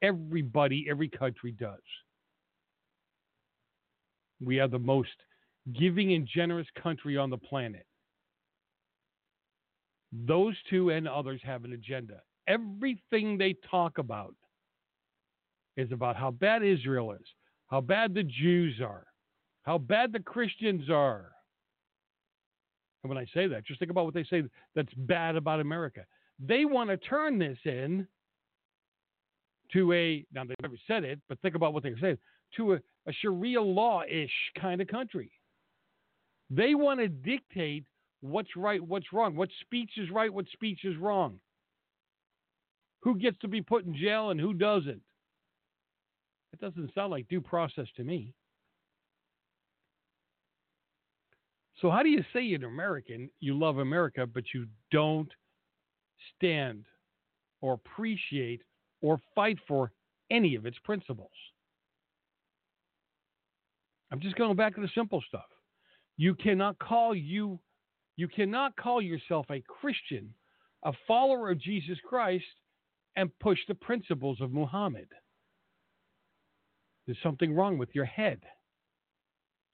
Everybody, 0.03 0.87
every 0.91 1.09
country 1.09 1.53
does. 1.53 1.79
We 4.45 4.59
are 4.61 4.69
the 4.69 4.79
most 4.79 5.11
giving 5.79 6.13
and 6.15 6.27
generous 6.27 6.67
country 6.83 7.17
on 7.17 7.31
the 7.31 7.39
planet. 7.39 7.87
Those 10.27 10.55
two 10.69 10.91
and 10.91 11.09
others 11.09 11.41
have 11.45 11.65
an 11.65 11.73
agenda. 11.73 12.21
Everything 12.47 13.39
they 13.39 13.57
talk 13.71 13.99
about 13.99 14.35
is 15.77 15.91
about 15.93 16.17
how 16.17 16.31
bad 16.31 16.63
Israel 16.63 17.13
is, 17.13 17.27
how 17.75 17.81
bad 17.81 18.15
the 18.15 18.23
Jews 18.23 18.81
are, 18.81 19.05
how 19.65 19.79
bad 19.79 20.13
the 20.13 20.21
Christians 20.21 20.89
are. 20.89 21.33
And 23.03 23.09
when 23.09 23.19
I 23.19 23.27
say 23.35 23.49
that, 23.49 23.67
just 23.67 23.81
think 23.81 23.91
about 23.91 24.05
what 24.05 24.15
they 24.15 24.23
say 24.23 24.45
that's 24.77 24.95
bad 24.95 25.35
about 25.35 25.59
America. 25.59 26.05
They 26.39 26.67
want 26.67 26.91
to 26.91 26.97
turn 26.97 27.41
this 27.41 27.59
in 27.65 28.07
to 29.73 29.93
a, 29.93 30.25
now 30.33 30.45
they've 30.45 30.55
never 30.63 30.77
said 30.87 31.03
it, 31.03 31.19
but 31.29 31.41
think 31.41 31.57
about 31.57 31.75
what 31.75 31.83
they're 31.83 31.99
saying, 32.01 32.19
to 32.59 32.75
a, 32.75 32.77
a 33.09 33.13
Sharia 33.13 33.61
law 33.61 34.05
ish 34.09 34.31
kind 34.61 34.81
of 34.81 34.87
country. 34.87 35.33
They 36.51 36.77
want 36.77 37.01
to 37.01 37.09
dictate 37.09 37.87
what's 38.21 38.55
right, 38.55 38.81
what's 38.81 39.13
wrong, 39.13 39.35
what 39.35 39.49
speech 39.63 39.91
is 39.97 40.13
right, 40.13 40.33
what 40.33 40.47
speech 40.53 40.85
is 40.85 40.97
wrong, 40.97 41.41
who 43.03 43.19
gets 43.19 43.39
to 43.39 43.49
be 43.49 43.63
put 43.63 43.85
in 43.85 43.97
jail 43.97 44.31
and 44.31 44.39
who 44.39 44.55
doesn't. 44.55 45.03
It 46.55 46.61
doesn't 46.61 46.95
sound 46.95 47.11
like 47.11 47.27
due 47.27 47.41
process 47.41 47.89
to 47.97 48.05
me. 48.05 48.33
So, 51.81 51.91
how 51.91 52.05
do 52.05 52.09
you 52.09 52.23
say 52.33 52.43
you're 52.43 52.61
an 52.61 52.65
American, 52.65 53.29
you 53.41 53.59
love 53.59 53.79
America, 53.79 54.25
but 54.25 54.45
you 54.55 54.69
don't 54.93 55.29
stand 56.37 56.85
or 57.61 57.73
appreciate 57.73 58.63
or 59.03 59.19
fight 59.35 59.59
for 59.67 59.91
any 60.31 60.55
of 60.55 60.65
its 60.65 60.79
principles? 60.85 61.33
I'm 64.13 64.21
just 64.21 64.37
going 64.37 64.55
back 64.55 64.77
to 64.77 64.81
the 64.81 64.91
simple 64.95 65.25
stuff. 65.27 65.49
You 66.17 66.37
cannot 66.37 66.79
call 66.79 67.17
you 67.17 67.59
you 68.15 68.29
cannot 68.29 68.77
call 68.77 69.03
yourself 69.03 69.47
a 69.51 69.61
Christian, 69.67 70.33
a 70.85 70.93
follower 71.09 71.51
of 71.51 71.61
Jesus 71.61 71.99
Christ, 72.09 72.45
and 73.17 73.37
push 73.41 73.59
the 73.67 73.75
principles 73.75 74.41
of 74.41 74.53
Muhammad. 74.53 75.09
There's 77.07 77.19
something 77.23 77.55
wrong 77.55 77.79
with 77.79 77.91
your 77.95 78.05
head. 78.05 78.41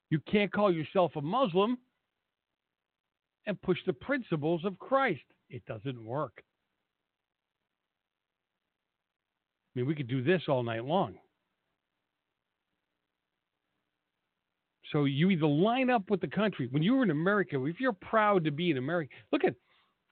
You 0.09 0.19
can't 0.29 0.51
call 0.51 0.71
yourself 0.71 1.13
a 1.15 1.21
Muslim 1.21 1.77
and 3.45 3.61
push 3.61 3.77
the 3.85 3.93
principles 3.93 4.65
of 4.65 4.77
Christ. 4.77 5.21
It 5.49 5.65
doesn't 5.65 6.03
work. 6.03 6.43
I 9.73 9.79
mean, 9.79 9.87
we 9.87 9.95
could 9.95 10.09
do 10.09 10.21
this 10.21 10.41
all 10.49 10.63
night 10.63 10.83
long. 10.83 11.15
So 14.91 15.05
you 15.05 15.29
either 15.29 15.47
line 15.47 15.89
up 15.89 16.09
with 16.09 16.19
the 16.19 16.27
country. 16.27 16.67
When 16.69 16.83
you're 16.83 17.03
in 17.03 17.11
America, 17.11 17.63
if 17.65 17.79
you're 17.79 17.93
proud 17.93 18.43
to 18.43 18.51
be 18.51 18.71
an 18.71 18.77
American, 18.77 19.15
look 19.31 19.45
at 19.45 19.55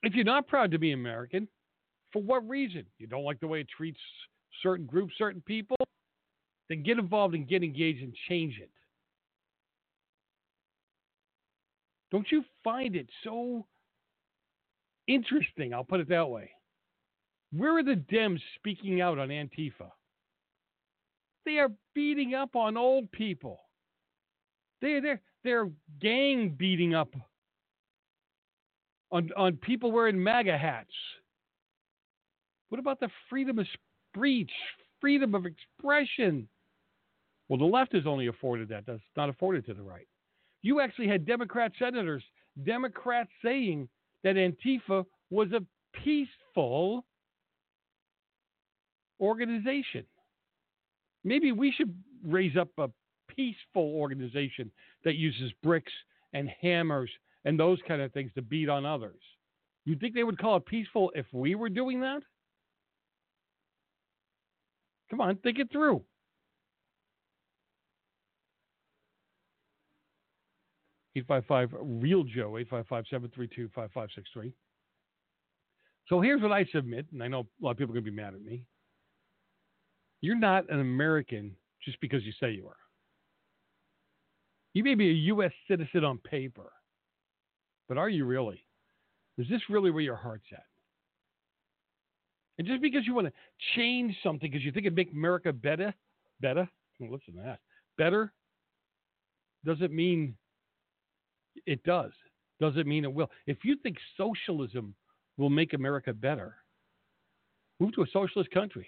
if 0.03 0.13
you're 0.13 0.23
not 0.23 0.47
proud 0.47 0.71
to 0.71 0.79
be 0.79 0.93
American, 0.93 1.49
for 2.13 2.21
what 2.21 2.47
reason? 2.47 2.85
You 2.97 3.07
don't 3.07 3.25
like 3.25 3.41
the 3.41 3.47
way 3.47 3.59
it 3.59 3.67
treats 3.75 3.99
certain 4.63 4.85
groups, 4.85 5.13
certain 5.17 5.43
people? 5.45 5.75
Then 6.69 6.83
get 6.83 6.99
involved 6.99 7.33
and 7.33 7.47
get 7.47 7.63
engaged 7.63 8.03
and 8.03 8.13
change 8.27 8.59
it. 8.61 8.69
Don't 12.11 12.31
you 12.31 12.43
find 12.63 12.95
it 12.95 13.09
so 13.23 13.65
interesting? 15.07 15.73
I'll 15.73 15.83
put 15.83 15.99
it 15.99 16.09
that 16.09 16.29
way. 16.29 16.51
Where 17.51 17.77
are 17.77 17.83
the 17.83 17.95
Dems 17.95 18.39
speaking 18.55 19.01
out 19.01 19.17
on 19.17 19.29
Antifa? 19.29 19.91
They 21.45 21.57
are 21.57 21.71
beating 21.95 22.35
up 22.35 22.55
on 22.55 22.77
old 22.77 23.11
people. 23.11 23.59
They 24.81 24.99
they're 24.99 25.21
they're 25.43 25.69
gang 25.99 26.49
beating 26.49 26.93
up 26.93 27.13
on 29.11 29.29
on 29.35 29.57
people 29.57 29.91
wearing 29.91 30.21
MAGA 30.21 30.57
hats. 30.57 30.93
What 32.69 32.79
about 32.79 32.99
the 32.99 33.09
freedom 33.29 33.57
of 33.57 33.65
speech, 34.13 34.51
freedom 35.01 35.33
of 35.33 35.45
expression? 35.47 36.47
Well, 37.49 37.57
the 37.57 37.65
left 37.65 37.95
is 37.95 38.05
only 38.05 38.27
afforded 38.27 38.69
that. 38.69 38.85
That's 38.85 39.01
not 39.17 39.27
afforded 39.27 39.65
to 39.65 39.73
the 39.73 39.81
right. 39.81 40.07
You 40.61 40.79
actually 40.79 41.07
had 41.07 41.25
Democrat 41.25 41.71
senators, 41.79 42.23
Democrats 42.63 43.31
saying 43.43 43.89
that 44.23 44.35
Antifa 44.35 45.03
was 45.31 45.51
a 45.51 45.65
peaceful 46.03 47.05
organization. 49.19 50.05
Maybe 51.23 51.51
we 51.51 51.71
should 51.71 51.93
raise 52.23 52.55
up 52.55 52.69
a 52.77 52.89
peaceful 53.27 53.95
organization 53.95 54.71
that 55.03 55.15
uses 55.15 55.51
bricks 55.63 55.91
and 56.33 56.49
hammers 56.61 57.09
and 57.45 57.59
those 57.59 57.79
kind 57.87 58.01
of 58.01 58.11
things 58.13 58.31
to 58.35 58.41
beat 58.41 58.69
on 58.69 58.85
others. 58.85 59.21
You 59.85 59.95
think 59.95 60.13
they 60.13 60.23
would 60.23 60.37
call 60.37 60.57
it 60.57 60.65
peaceful 60.65 61.11
if 61.15 61.25
we 61.31 61.55
were 61.55 61.69
doing 61.69 62.01
that? 62.01 62.21
Come 65.09 65.21
on, 65.21 65.37
think 65.37 65.57
it 65.57 65.71
through. 65.71 66.03
Eight 71.19 71.27
five 71.27 71.43
five 71.47 71.69
real 71.81 72.23
Joe 72.23 72.57
eight 72.57 72.69
five 72.69 72.87
five 72.87 73.03
seven 73.09 73.29
three 73.35 73.49
two 73.53 73.69
five 73.75 73.91
five 73.91 74.07
six 74.15 74.29
three. 74.33 74.53
So 76.07 76.21
here's 76.21 76.41
what 76.41 76.53
I 76.53 76.65
submit, 76.73 77.07
and 77.11 77.21
I 77.21 77.27
know 77.27 77.41
a 77.41 77.65
lot 77.65 77.71
of 77.71 77.77
people 77.77 77.91
are 77.91 77.99
going 77.99 78.05
to 78.05 78.11
be 78.11 78.15
mad 78.15 78.33
at 78.33 78.41
me. 78.41 78.63
You're 80.21 80.39
not 80.39 80.69
an 80.69 80.79
American 80.79 81.55
just 81.83 81.99
because 81.99 82.23
you 82.23 82.31
say 82.39 82.51
you 82.51 82.67
are. 82.67 82.77
You 84.73 84.85
may 84.85 84.95
be 84.95 85.09
a 85.09 85.13
U.S. 85.13 85.51
citizen 85.67 86.05
on 86.05 86.19
paper, 86.19 86.71
but 87.89 87.97
are 87.97 88.09
you 88.09 88.23
really? 88.23 88.63
Is 89.37 89.47
this 89.49 89.61
really 89.69 89.91
where 89.91 90.01
your 90.01 90.15
heart's 90.15 90.47
at? 90.53 90.63
And 92.57 92.67
just 92.67 92.81
because 92.81 93.05
you 93.05 93.13
want 93.13 93.27
to 93.27 93.33
change 93.75 94.15
something 94.23 94.49
because 94.49 94.63
you 94.63 94.71
think 94.71 94.85
it 94.85 94.95
make 94.95 95.11
America 95.11 95.51
better, 95.51 95.93
better, 96.39 96.69
listen 97.01 97.33
to 97.35 97.41
that, 97.43 97.59
better, 97.97 98.31
doesn't 99.65 99.91
mean 99.91 100.35
it 101.65 101.83
does. 101.83 102.11
Doesn't 102.59 102.87
mean 102.87 103.03
it 103.03 103.13
will. 103.13 103.29
If 103.47 103.63
you 103.63 103.77
think 103.77 103.97
socialism 104.17 104.93
will 105.37 105.49
make 105.49 105.73
America 105.73 106.13
better, 106.13 106.55
move 107.79 107.93
to 107.93 108.01
a 108.01 108.07
socialist 108.11 108.51
country. 108.51 108.87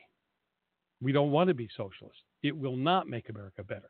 We 1.01 1.11
don't 1.11 1.31
want 1.31 1.47
to 1.47 1.53
be 1.53 1.69
socialist. 1.75 2.19
It 2.43 2.55
will 2.55 2.75
not 2.75 3.07
make 3.07 3.29
America 3.29 3.63
better. 3.63 3.89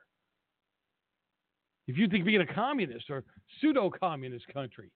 If 1.88 1.98
you 1.98 2.08
think 2.08 2.26
being 2.26 2.42
a 2.42 2.53
communist 2.53 3.10
or 3.10 3.24
pseudo 3.60 3.90
communist 3.90 4.48
country 4.53 4.92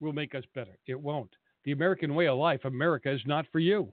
will 0.00 0.12
make 0.12 0.34
us 0.34 0.44
better, 0.54 0.78
it 0.86 1.00
won't. 1.00 1.30
The 1.64 1.72
American 1.72 2.14
way 2.14 2.28
of 2.28 2.38
life, 2.38 2.60
America, 2.64 3.10
is 3.10 3.22
not 3.26 3.46
for 3.50 3.58
you. 3.58 3.92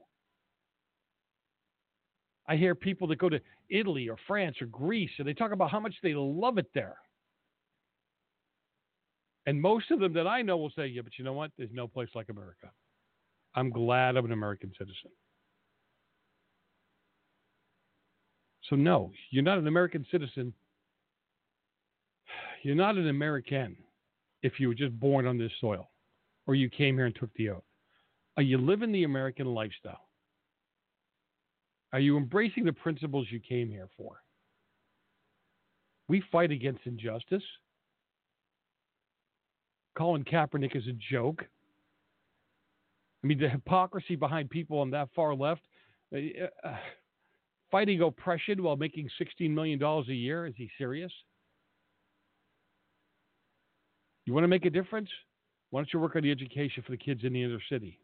I 2.46 2.56
hear 2.56 2.74
people 2.74 3.08
that 3.08 3.18
go 3.18 3.28
to 3.28 3.40
Italy 3.70 4.08
or 4.08 4.16
France 4.26 4.56
or 4.60 4.66
Greece 4.66 5.10
and 5.18 5.26
they 5.26 5.32
talk 5.32 5.52
about 5.52 5.70
how 5.70 5.80
much 5.80 5.94
they 6.02 6.14
love 6.14 6.58
it 6.58 6.68
there. 6.74 6.96
And 9.46 9.60
most 9.60 9.90
of 9.90 10.00
them 10.00 10.14
that 10.14 10.26
I 10.26 10.42
know 10.42 10.56
will 10.56 10.72
say, 10.74 10.86
yeah, 10.86 11.02
but 11.02 11.12
you 11.18 11.24
know 11.24 11.32
what? 11.32 11.50
There's 11.58 11.70
no 11.72 11.86
place 11.86 12.08
like 12.14 12.28
America. 12.30 12.70
I'm 13.54 13.70
glad 13.70 14.16
I'm 14.16 14.24
an 14.24 14.32
American 14.32 14.72
citizen. 14.78 15.10
So, 18.68 18.76
no, 18.76 19.12
you're 19.30 19.42
not 19.42 19.58
an 19.58 19.66
American 19.66 20.06
citizen. 20.10 20.54
You're 22.62 22.74
not 22.74 22.96
an 22.96 23.08
American 23.08 23.76
if 24.42 24.58
you 24.58 24.68
were 24.68 24.74
just 24.74 24.98
born 24.98 25.26
on 25.26 25.36
this 25.36 25.52
soil 25.60 25.90
or 26.46 26.54
you 26.54 26.70
came 26.70 26.96
here 26.96 27.06
and 27.06 27.14
took 27.14 27.32
the 27.34 27.50
oath. 27.50 27.62
Are 28.36 28.42
you 28.42 28.58
living 28.58 28.90
the 28.90 29.04
American 29.04 29.46
lifestyle? 29.46 30.08
Are 31.92 32.00
you 32.00 32.16
embracing 32.16 32.64
the 32.64 32.72
principles 32.72 33.28
you 33.30 33.38
came 33.38 33.68
here 33.68 33.88
for? 33.96 34.16
We 36.08 36.22
fight 36.32 36.50
against 36.50 36.86
injustice. 36.86 37.42
Colin 39.96 40.24
Kaepernick 40.24 40.76
is 40.76 40.86
a 40.86 40.96
joke. 41.12 41.44
I 43.22 43.26
mean, 43.26 43.38
the 43.38 43.48
hypocrisy 43.48 44.16
behind 44.16 44.50
people 44.50 44.78
on 44.78 44.90
that 44.90 45.08
far 45.14 45.34
left. 45.34 45.62
Uh, 46.14 46.18
uh, 46.62 46.76
fighting 47.70 48.02
oppression 48.02 48.62
while 48.62 48.76
making 48.76 49.08
$16 49.20 49.50
million 49.50 49.82
a 49.82 50.02
year? 50.12 50.46
Is 50.46 50.54
he 50.56 50.70
serious? 50.78 51.10
You 54.26 54.32
want 54.32 54.44
to 54.44 54.48
make 54.48 54.64
a 54.64 54.70
difference? 54.70 55.08
Why 55.70 55.80
don't 55.80 55.92
you 55.92 55.98
work 55.98 56.16
on 56.16 56.22
the 56.22 56.30
education 56.30 56.82
for 56.84 56.92
the 56.92 56.96
kids 56.96 57.22
in 57.24 57.32
the 57.32 57.42
inner 57.42 57.58
city? 57.68 57.98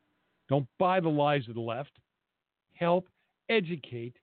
Don't 0.49 0.67
buy 0.79 1.01
the 1.01 1.09
lies 1.09 1.43
of 1.49 1.55
the 1.55 1.61
left. 1.61 1.93
Help 2.75 3.07
educate 3.49 4.17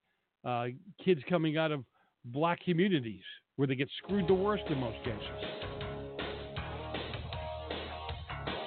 uh, 0.43 0.65
kids 1.03 1.21
coming 1.29 1.57
out 1.57 1.71
of 1.71 1.83
black 2.25 2.59
communities 2.63 3.23
where 3.55 3.67
they 3.67 3.75
get 3.75 3.89
screwed 4.03 4.27
the 4.27 4.33
worst 4.33 4.63
in 4.69 4.77
most 4.79 4.97
cases. 5.03 5.66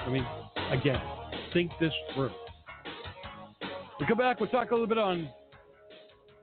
I 0.06 0.08
mean, 0.08 0.26
again, 0.70 1.00
think 1.52 1.70
this 1.80 1.92
through. 2.14 2.30
We 3.98 4.06
come 4.06 4.18
back, 4.18 4.40
we'll 4.40 4.48
talk 4.48 4.70
a 4.70 4.74
little 4.74 4.86
bit 4.86 4.98
on 4.98 5.28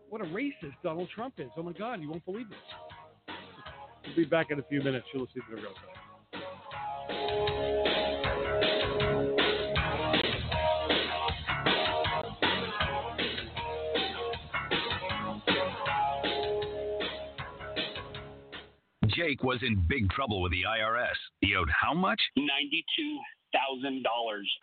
what 0.10 0.22
a 0.22 0.26
racist 0.26 0.76
Donald 0.84 1.10
Trump 1.14 1.36
is. 1.40 1.50
Oh 1.58 1.64
my 1.64 1.74
God, 1.74 2.02
you 2.02 2.10
won't 2.10 2.24
believe 2.26 2.50
this. 2.50 2.58
We'll 4.06 4.16
be 4.16 4.26
back 4.26 4.52
in 4.52 4.60
a 4.60 4.64
few 4.64 4.82
minutes. 4.82 5.08
You'll 5.14 5.24
listen 5.24 5.42
to 5.50 5.56
the 5.56 5.62
real 5.62 5.74
time. 5.74 5.98
Jake 19.08 19.44
was 19.44 19.58
in 19.64 19.84
big 19.90 20.10
trouble 20.12 20.44
with 20.44 20.52
the 20.52 20.62
IRS. 20.62 21.08
He 21.42 21.56
owed 21.56 21.70
how 21.72 21.96
much? 21.96 22.22
92 22.38 23.20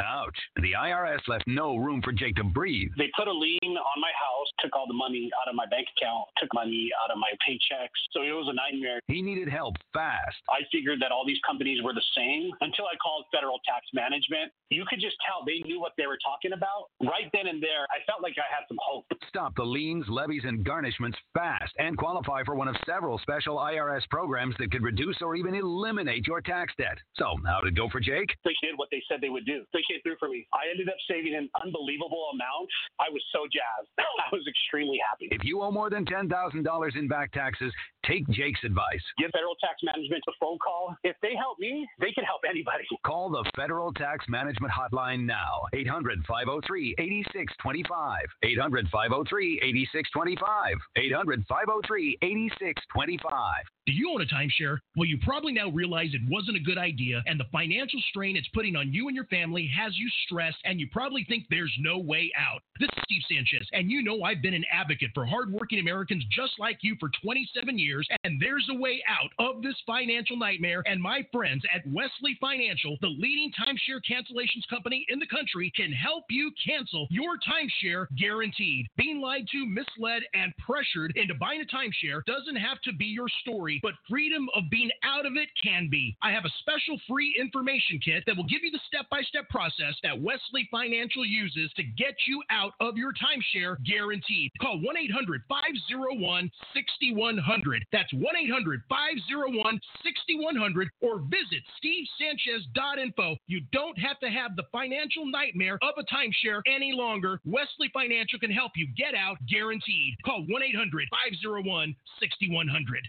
Ouch. 0.02 0.36
The 0.56 0.72
IRS 0.72 1.26
left 1.28 1.44
no 1.46 1.76
room 1.76 2.02
for 2.02 2.12
Jake 2.12 2.36
to 2.36 2.44
breathe. 2.44 2.90
They 2.98 3.10
put 3.16 3.28
a 3.28 3.32
lien 3.32 3.58
on 3.62 4.00
my 4.00 4.12
house, 4.12 4.33
took 4.64 4.74
all 4.74 4.88
the 4.88 4.96
money 4.96 5.28
out 5.36 5.48
of 5.48 5.54
my 5.54 5.68
bank 5.68 5.86
account, 5.92 6.24
took 6.40 6.48
money 6.56 6.88
out 7.04 7.12
of 7.12 7.20
my 7.20 7.28
paychecks. 7.44 8.00
So 8.16 8.24
it 8.24 8.32
was 8.32 8.48
a 8.48 8.56
nightmare. 8.56 9.00
He 9.06 9.20
needed 9.20 9.48
help 9.48 9.76
fast. 9.92 10.40
I 10.48 10.64
figured 10.72 11.04
that 11.04 11.12
all 11.12 11.28
these 11.28 11.40
companies 11.44 11.84
were 11.84 11.92
the 11.92 12.04
same 12.16 12.48
until 12.64 12.88
I 12.88 12.96
called 12.96 13.28
Federal 13.28 13.60
Tax 13.68 13.84
Management. 13.92 14.48
You 14.70 14.84
could 14.88 15.00
just 15.00 15.16
tell 15.28 15.44
they 15.44 15.60
knew 15.68 15.78
what 15.78 15.92
they 16.00 16.08
were 16.08 16.18
talking 16.24 16.56
about. 16.56 16.88
Right 17.04 17.28
then 17.36 17.46
and 17.46 17.60
there, 17.60 17.84
I 17.92 18.00
felt 18.08 18.24
like 18.24 18.40
I 18.40 18.48
had 18.48 18.64
some 18.66 18.80
hope. 18.80 19.04
Stop 19.28 19.52
the 19.56 19.66
liens, 19.66 20.06
levies, 20.08 20.42
and 20.48 20.64
garnishments 20.64 21.20
fast 21.34 21.72
and 21.78 21.98
qualify 21.98 22.42
for 22.44 22.54
one 22.54 22.68
of 22.68 22.76
several 22.86 23.18
special 23.18 23.56
IRS 23.58 24.08
programs 24.08 24.54
that 24.58 24.72
could 24.72 24.82
reduce 24.82 25.20
or 25.20 25.36
even 25.36 25.54
eliminate 25.54 26.26
your 26.26 26.40
tax 26.40 26.72
debt. 26.78 26.96
So, 27.16 27.36
how 27.44 27.60
did 27.60 27.74
it 27.74 27.76
go 27.76 27.88
for 27.90 28.00
Jake? 28.00 28.32
They 28.44 28.56
did 28.62 28.78
what 28.78 28.88
they 28.90 29.02
said 29.08 29.20
they 29.20 29.28
would 29.28 29.46
do. 29.46 29.64
They 29.72 29.84
came 29.90 30.00
through 30.02 30.16
for 30.18 30.28
me. 30.28 30.46
I 30.52 30.70
ended 30.70 30.88
up 30.88 30.98
saving 31.10 31.34
an 31.34 31.50
unbelievable 31.60 32.30
amount. 32.32 32.70
I 33.00 33.10
was 33.10 33.22
so 33.32 33.44
jazzed. 33.50 33.90
I 33.98 34.28
was 34.32 34.46
extremely 34.54 34.98
happy. 35.08 35.28
If 35.30 35.44
you 35.44 35.62
owe 35.62 35.70
more 35.70 35.90
than 35.90 36.04
$10,000 36.04 36.96
in 36.96 37.08
back 37.08 37.32
taxes, 37.32 37.72
take 38.06 38.28
Jake's 38.28 38.60
advice. 38.64 39.02
Give 39.18 39.30
Federal 39.30 39.56
Tax 39.60 39.82
Management 39.82 40.22
a 40.28 40.32
phone 40.40 40.58
call. 40.58 40.96
If 41.04 41.16
they 41.22 41.34
help 41.36 41.58
me, 41.58 41.86
they 42.00 42.12
can 42.12 42.24
help 42.24 42.42
anybody. 42.48 42.84
Call 43.04 43.30
the 43.30 43.44
Federal 43.56 43.92
Tax 43.92 44.24
Management 44.28 44.72
Hotline 44.72 45.24
now. 45.24 45.66
800 45.72 46.24
503 46.26 46.94
8625. 46.98 48.26
800 48.42 48.88
503 48.90 49.60
8625. 49.62 50.76
800 50.96 51.44
503 51.48 52.18
8625. 52.22 53.73
Do 53.86 53.92
you 53.92 54.10
own 54.10 54.22
a 54.22 54.24
timeshare? 54.24 54.78
Well, 54.96 55.04
you 55.04 55.18
probably 55.18 55.52
now 55.52 55.68
realize 55.68 56.14
it 56.14 56.22
wasn't 56.26 56.56
a 56.56 56.60
good 56.60 56.78
idea, 56.78 57.22
and 57.26 57.38
the 57.38 57.44
financial 57.52 58.00
strain 58.08 58.34
it's 58.34 58.48
putting 58.54 58.76
on 58.76 58.94
you 58.94 59.08
and 59.08 59.14
your 59.14 59.26
family 59.26 59.70
has 59.76 59.92
you 59.98 60.08
stressed, 60.24 60.56
and 60.64 60.80
you 60.80 60.88
probably 60.90 61.22
think 61.28 61.44
there's 61.50 61.74
no 61.78 61.98
way 61.98 62.32
out. 62.38 62.62
This 62.80 62.88
is 62.96 63.02
Steve 63.04 63.22
Sanchez, 63.28 63.68
and 63.74 63.90
you 63.90 64.02
know 64.02 64.22
I've 64.22 64.40
been 64.40 64.54
an 64.54 64.64
advocate 64.72 65.10
for 65.12 65.26
hardworking 65.26 65.80
Americans 65.80 66.24
just 66.30 66.52
like 66.58 66.78
you 66.80 66.96
for 66.98 67.10
27 67.22 67.78
years, 67.78 68.08
and 68.24 68.40
there's 68.40 68.66
a 68.70 68.74
way 68.74 69.02
out 69.06 69.30
of 69.38 69.62
this 69.62 69.76
financial 69.86 70.38
nightmare. 70.38 70.82
And 70.86 71.00
my 71.00 71.26
friends 71.30 71.62
at 71.74 71.86
Wesley 71.86 72.38
Financial, 72.40 72.96
the 73.02 73.08
leading 73.08 73.52
timeshare 73.52 74.00
cancellations 74.00 74.66
company 74.70 75.04
in 75.10 75.18
the 75.18 75.26
country, 75.26 75.70
can 75.76 75.92
help 75.92 76.24
you 76.30 76.50
cancel 76.64 77.06
your 77.10 77.36
timeshare 77.36 78.06
guaranteed. 78.16 78.86
Being 78.96 79.20
lied 79.20 79.46
to, 79.52 79.66
misled, 79.66 80.22
and 80.32 80.54
pressured 80.56 81.12
into 81.16 81.34
buying 81.34 81.60
a 81.60 81.66
timeshare 81.66 82.24
doesn't 82.24 82.56
have 82.56 82.80
to 82.82 82.92
be 82.94 83.06
your 83.06 83.28
story, 83.42 83.73
but 83.82 83.94
freedom 84.08 84.48
of 84.54 84.64
being 84.70 84.90
out 85.02 85.26
of 85.26 85.36
it 85.36 85.48
can 85.62 85.88
be. 85.90 86.16
I 86.22 86.32
have 86.32 86.44
a 86.44 86.52
special 86.60 87.00
free 87.08 87.34
information 87.38 87.98
kit 88.04 88.24
that 88.26 88.36
will 88.36 88.44
give 88.44 88.62
you 88.62 88.70
the 88.70 88.80
step 88.86 89.06
by 89.10 89.22
step 89.22 89.48
process 89.48 89.94
that 90.02 90.20
Wesley 90.20 90.68
Financial 90.70 91.24
uses 91.24 91.70
to 91.76 91.82
get 91.82 92.14
you 92.26 92.42
out 92.50 92.72
of 92.80 92.96
your 92.96 93.12
timeshare 93.12 93.76
guaranteed. 93.84 94.50
Call 94.60 94.80
1 94.80 94.96
800 94.96 95.42
501 95.48 96.50
6100. 96.74 97.84
That's 97.92 98.12
1 98.12 98.24
800 98.36 98.82
501 98.88 99.80
6100 100.02 100.88
or 101.00 101.20
visit 101.30 101.62
stevesanchez.info. 101.78 103.36
You 103.46 103.60
don't 103.72 103.98
have 103.98 104.18
to 104.20 104.30
have 104.30 104.56
the 104.56 104.64
financial 104.72 105.26
nightmare 105.26 105.78
of 105.82 105.94
a 105.98 106.04
timeshare 106.04 106.60
any 106.66 106.92
longer. 106.92 107.40
Wesley 107.44 107.90
Financial 107.92 108.38
can 108.38 108.50
help 108.50 108.72
you 108.76 108.88
get 108.96 109.14
out 109.14 109.36
guaranteed. 109.48 110.14
Call 110.24 110.44
1 110.48 110.62
800 110.62 111.08
501 111.10 111.94
6100. 112.20 113.08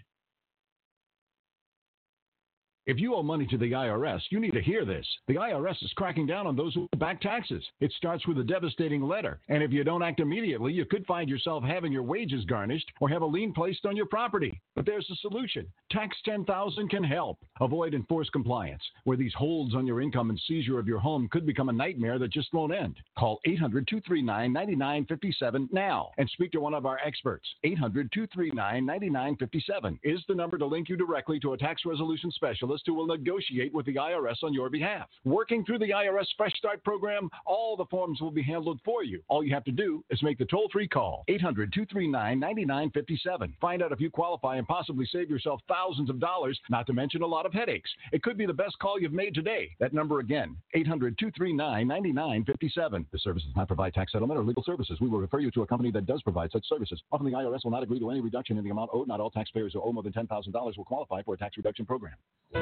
If 2.86 3.00
you 3.00 3.16
owe 3.16 3.22
money 3.24 3.46
to 3.46 3.58
the 3.58 3.72
IRS, 3.72 4.20
you 4.30 4.38
need 4.38 4.52
to 4.52 4.62
hear 4.62 4.84
this. 4.84 5.04
The 5.26 5.34
IRS 5.34 5.82
is 5.82 5.92
cracking 5.96 6.24
down 6.24 6.46
on 6.46 6.54
those 6.54 6.72
who 6.72 6.88
back 6.98 7.20
taxes. 7.20 7.64
It 7.80 7.92
starts 7.96 8.28
with 8.28 8.38
a 8.38 8.44
devastating 8.44 9.02
letter. 9.02 9.40
And 9.48 9.60
if 9.60 9.72
you 9.72 9.82
don't 9.82 10.04
act 10.04 10.20
immediately, 10.20 10.72
you 10.72 10.84
could 10.84 11.04
find 11.04 11.28
yourself 11.28 11.64
having 11.64 11.90
your 11.90 12.04
wages 12.04 12.44
garnished 12.44 12.88
or 13.00 13.08
have 13.08 13.22
a 13.22 13.26
lien 13.26 13.52
placed 13.52 13.86
on 13.86 13.96
your 13.96 14.06
property. 14.06 14.60
But 14.76 14.86
there's 14.86 15.10
a 15.10 15.16
solution. 15.16 15.66
Tax 15.90 16.16
10000 16.24 16.88
can 16.88 17.02
help. 17.02 17.38
Avoid 17.60 17.92
enforced 17.92 18.30
compliance, 18.30 18.82
where 19.02 19.16
these 19.16 19.34
holds 19.34 19.74
on 19.74 19.84
your 19.84 20.00
income 20.00 20.30
and 20.30 20.40
seizure 20.46 20.78
of 20.78 20.86
your 20.86 21.00
home 21.00 21.28
could 21.28 21.44
become 21.44 21.70
a 21.70 21.72
nightmare 21.72 22.20
that 22.20 22.30
just 22.30 22.54
won't 22.54 22.72
end. 22.72 23.00
Call 23.18 23.40
800 23.46 23.88
239 23.88 24.52
9957 24.52 25.68
now 25.72 26.10
and 26.18 26.30
speak 26.30 26.52
to 26.52 26.60
one 26.60 26.74
of 26.74 26.86
our 26.86 27.00
experts. 27.04 27.48
800 27.64 28.12
239 28.12 28.86
9957 28.86 29.98
is 30.04 30.20
the 30.28 30.34
number 30.36 30.56
to 30.56 30.66
link 30.66 30.88
you 30.88 30.96
directly 30.96 31.40
to 31.40 31.54
a 31.54 31.58
tax 31.58 31.82
resolution 31.84 32.30
specialist 32.30 32.75
who 32.84 32.94
will 32.94 33.06
negotiate 33.06 33.72
with 33.72 33.86
the 33.86 33.94
IRS 33.94 34.42
on 34.42 34.52
your 34.52 34.68
behalf. 34.68 35.08
Working 35.24 35.64
through 35.64 35.78
the 35.78 35.90
IRS 35.90 36.26
Fresh 36.36 36.56
Start 36.56 36.82
program, 36.84 37.30
all 37.46 37.76
the 37.76 37.86
forms 37.86 38.20
will 38.20 38.30
be 38.30 38.42
handled 38.42 38.80
for 38.84 39.02
you. 39.02 39.22
All 39.28 39.44
you 39.44 39.54
have 39.54 39.64
to 39.64 39.72
do 39.72 40.04
is 40.10 40.22
make 40.22 40.38
the 40.38 40.44
toll 40.44 40.68
free 40.72 40.88
call 40.88 41.24
800 41.28 41.72
239 41.72 42.38
9957. 42.38 43.54
Find 43.60 43.82
out 43.82 43.92
if 43.92 44.00
you 44.00 44.10
qualify 44.10 44.56
and 44.56 44.66
possibly 44.66 45.06
save 45.10 45.30
yourself 45.30 45.60
thousands 45.68 46.10
of 46.10 46.20
dollars, 46.20 46.58
not 46.70 46.86
to 46.86 46.92
mention 46.92 47.22
a 47.22 47.26
lot 47.26 47.46
of 47.46 47.52
headaches. 47.52 47.90
It 48.12 48.22
could 48.22 48.36
be 48.36 48.46
the 48.46 48.52
best 48.52 48.78
call 48.78 49.00
you've 49.00 49.12
made 49.12 49.34
today. 49.34 49.70
That 49.80 49.94
number 49.94 50.20
again 50.20 50.56
800 50.74 51.18
239 51.18 51.86
9957. 51.86 53.06
The 53.12 53.18
service 53.18 53.42
does 53.44 53.56
not 53.56 53.68
provide 53.68 53.94
tax 53.94 54.12
settlement 54.12 54.38
or 54.38 54.44
legal 54.44 54.62
services. 54.64 54.98
We 55.00 55.08
will 55.08 55.20
refer 55.20 55.40
you 55.40 55.50
to 55.52 55.62
a 55.62 55.66
company 55.66 55.90
that 55.92 56.06
does 56.06 56.22
provide 56.22 56.52
such 56.52 56.66
services. 56.68 57.00
Often 57.12 57.26
the 57.26 57.32
IRS 57.32 57.64
will 57.64 57.70
not 57.70 57.82
agree 57.82 57.98
to 57.98 58.10
any 58.10 58.20
reduction 58.20 58.58
in 58.58 58.64
the 58.64 58.70
amount 58.70 58.90
owed. 58.92 59.08
Not 59.08 59.20
all 59.20 59.30
taxpayers 59.30 59.72
who 59.72 59.82
owe 59.82 59.92
more 59.92 60.02
than 60.02 60.12
$10,000 60.12 60.76
will 60.76 60.84
qualify 60.84 61.22
for 61.22 61.34
a 61.34 61.38
tax 61.38 61.56
reduction 61.56 61.86
program. 61.86 62.14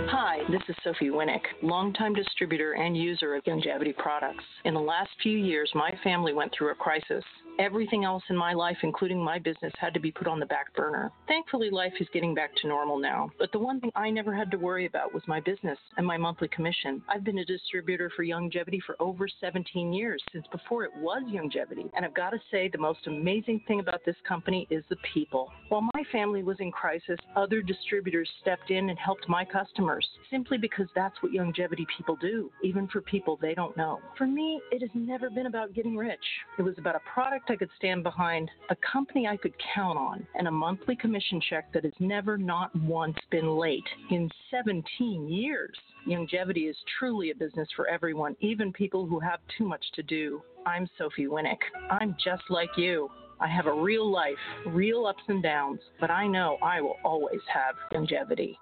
Hi, 0.08 0.40
this 0.50 0.60
is 0.68 0.76
Sophie 0.84 1.08
Winnick, 1.08 1.40
longtime 1.62 2.12
distributor 2.12 2.72
and 2.72 2.96
user 2.96 3.34
of 3.34 3.44
Youngevity 3.44 3.96
products. 3.96 4.44
In 4.64 4.74
the 4.74 4.80
last 4.80 5.08
few 5.22 5.38
years, 5.38 5.70
my 5.74 5.92
family 6.04 6.34
went 6.34 6.52
through 6.52 6.72
a 6.72 6.74
crisis. 6.74 7.24
Everything 7.58 8.04
else 8.04 8.22
in 8.30 8.36
my 8.36 8.52
life, 8.52 8.78
including 8.82 9.22
my 9.22 9.38
business, 9.38 9.72
had 9.78 9.94
to 9.94 10.00
be 10.00 10.10
put 10.10 10.26
on 10.26 10.40
the 10.40 10.46
back 10.46 10.74
burner. 10.74 11.12
Thankfully, 11.28 11.70
life 11.70 11.92
is 12.00 12.08
getting 12.12 12.34
back 12.34 12.50
to 12.56 12.66
normal 12.66 12.98
now. 12.98 13.30
But 13.38 13.52
the 13.52 13.60
one 13.60 13.80
thing 13.80 13.92
I 13.94 14.10
never 14.10 14.34
had 14.34 14.50
to 14.50 14.56
worry 14.56 14.86
about 14.86 15.14
was 15.14 15.22
my 15.28 15.38
business 15.38 15.78
and 15.96 16.04
my 16.04 16.16
monthly 16.16 16.48
commission. 16.48 17.00
I've 17.08 17.22
been 17.22 17.38
a 17.38 17.44
distributor 17.44 18.10
for 18.16 18.24
Youngevity 18.24 18.80
for 18.84 18.96
over 18.98 19.28
17 19.40 19.92
years, 19.92 20.20
since 20.32 20.46
before 20.50 20.84
it 20.84 20.90
was 20.96 21.22
Youngevity. 21.30 21.88
And 21.94 22.04
I've 22.04 22.14
got 22.14 22.30
to 22.30 22.40
say, 22.50 22.68
the 22.68 22.78
most 22.78 23.06
amazing 23.06 23.62
thing 23.68 23.78
about 23.78 24.04
this 24.04 24.16
company 24.26 24.66
is 24.68 24.82
the 24.88 24.96
people. 25.14 25.52
While 25.68 25.88
my 25.94 26.02
family 26.10 26.42
was 26.42 26.56
in 26.58 26.72
crisis, 26.72 27.18
other 27.36 27.62
distributors 27.62 28.28
stepped 28.40 28.72
in 28.72 28.90
and 28.90 28.98
helped 28.98 29.28
my 29.28 29.44
customers, 29.44 30.06
simply 30.28 30.58
because 30.58 30.88
that's 30.96 31.22
what 31.22 31.32
Youngevity 31.32 31.86
people 31.96 32.16
do, 32.16 32.50
even 32.64 32.88
for 32.88 33.00
people 33.00 33.38
they 33.40 33.54
don't 33.54 33.76
know. 33.76 34.00
For 34.18 34.26
me, 34.26 34.60
it 34.72 34.80
has 34.80 34.90
never 34.94 35.30
been 35.30 35.46
about 35.46 35.72
getting 35.72 35.96
rich. 35.96 36.18
It 36.58 36.62
was 36.62 36.74
about 36.78 36.96
a 36.96 37.00
product 37.12 37.43
I 37.48 37.56
could 37.56 37.70
stand 37.76 38.02
behind, 38.02 38.50
a 38.70 38.76
company 38.76 39.26
I 39.26 39.36
could 39.36 39.54
count 39.74 39.98
on, 39.98 40.26
and 40.34 40.48
a 40.48 40.50
monthly 40.50 40.96
commission 40.96 41.40
check 41.48 41.72
that 41.72 41.84
has 41.84 41.92
never, 41.98 42.38
not 42.38 42.74
once, 42.76 43.16
been 43.30 43.56
late 43.56 43.84
in 44.10 44.30
17 44.50 45.28
years. 45.28 45.76
Youngevity 46.08 46.68
is 46.68 46.76
truly 46.98 47.30
a 47.30 47.34
business 47.34 47.68
for 47.76 47.88
everyone, 47.88 48.36
even 48.40 48.72
people 48.72 49.06
who 49.06 49.20
have 49.20 49.40
too 49.58 49.66
much 49.66 49.84
to 49.94 50.02
do. 50.02 50.42
I'm 50.66 50.88
Sophie 50.98 51.26
Winnick. 51.26 51.58
I'm 51.90 52.16
just 52.22 52.44
like 52.50 52.70
you. 52.76 53.10
I 53.40 53.48
have 53.48 53.66
a 53.66 53.74
real 53.74 54.10
life, 54.10 54.34
real 54.66 55.06
ups 55.06 55.22
and 55.28 55.42
downs, 55.42 55.80
but 56.00 56.10
I 56.10 56.26
know 56.26 56.56
I 56.62 56.80
will 56.80 56.96
always 57.04 57.40
have 57.52 57.74
longevity. 57.92 58.58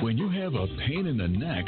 When 0.00 0.16
you 0.16 0.30
have 0.30 0.54
a 0.54 0.66
pain 0.86 1.06
in 1.06 1.18
the 1.18 1.28
neck, 1.28 1.66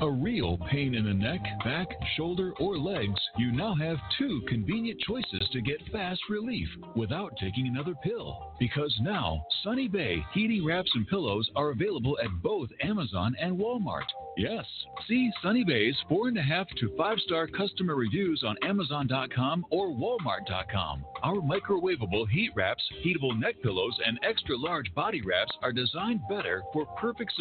a 0.00 0.10
real 0.10 0.58
pain 0.72 0.96
in 0.96 1.04
the 1.04 1.14
neck, 1.14 1.40
back, 1.64 1.86
shoulder, 2.16 2.52
or 2.58 2.76
legs, 2.76 3.20
you 3.38 3.52
now 3.52 3.76
have 3.76 3.96
two 4.18 4.42
convenient 4.48 4.98
choices 5.06 5.48
to 5.52 5.60
get 5.60 5.80
fast 5.92 6.20
relief 6.28 6.66
without 6.96 7.32
taking 7.40 7.68
another 7.68 7.94
pill. 8.02 8.54
Because 8.58 8.92
now, 9.02 9.46
Sunny 9.62 9.86
Bay 9.86 10.24
heating 10.32 10.66
wraps 10.66 10.90
and 10.96 11.06
pillows 11.06 11.48
are 11.54 11.70
available 11.70 12.18
at 12.24 12.42
both 12.42 12.70
Amazon 12.82 13.36
and 13.40 13.56
Walmart. 13.56 14.08
Yes, 14.36 14.64
see 15.06 15.30
Sunny 15.40 15.62
Bay's 15.62 15.96
four 16.08 16.26
and 16.26 16.36
a 16.36 16.42
half 16.42 16.66
to 16.80 16.92
five 16.96 17.18
star 17.20 17.46
customer 17.46 17.94
reviews 17.94 18.42
on 18.44 18.56
Amazon.com 18.64 19.64
or 19.70 19.88
Walmart.com. 19.88 21.04
Our 21.22 21.36
microwavable 21.36 22.28
heat 22.28 22.50
wraps, 22.56 22.82
heatable 23.04 23.38
neck 23.38 23.54
pillows, 23.62 23.96
and 24.04 24.18
extra 24.28 24.56
large 24.56 24.92
body 24.94 25.22
wraps 25.22 25.52
are 25.62 25.72
designed 25.72 26.20
better 26.28 26.62
for 26.72 26.84
perfect 27.00 27.32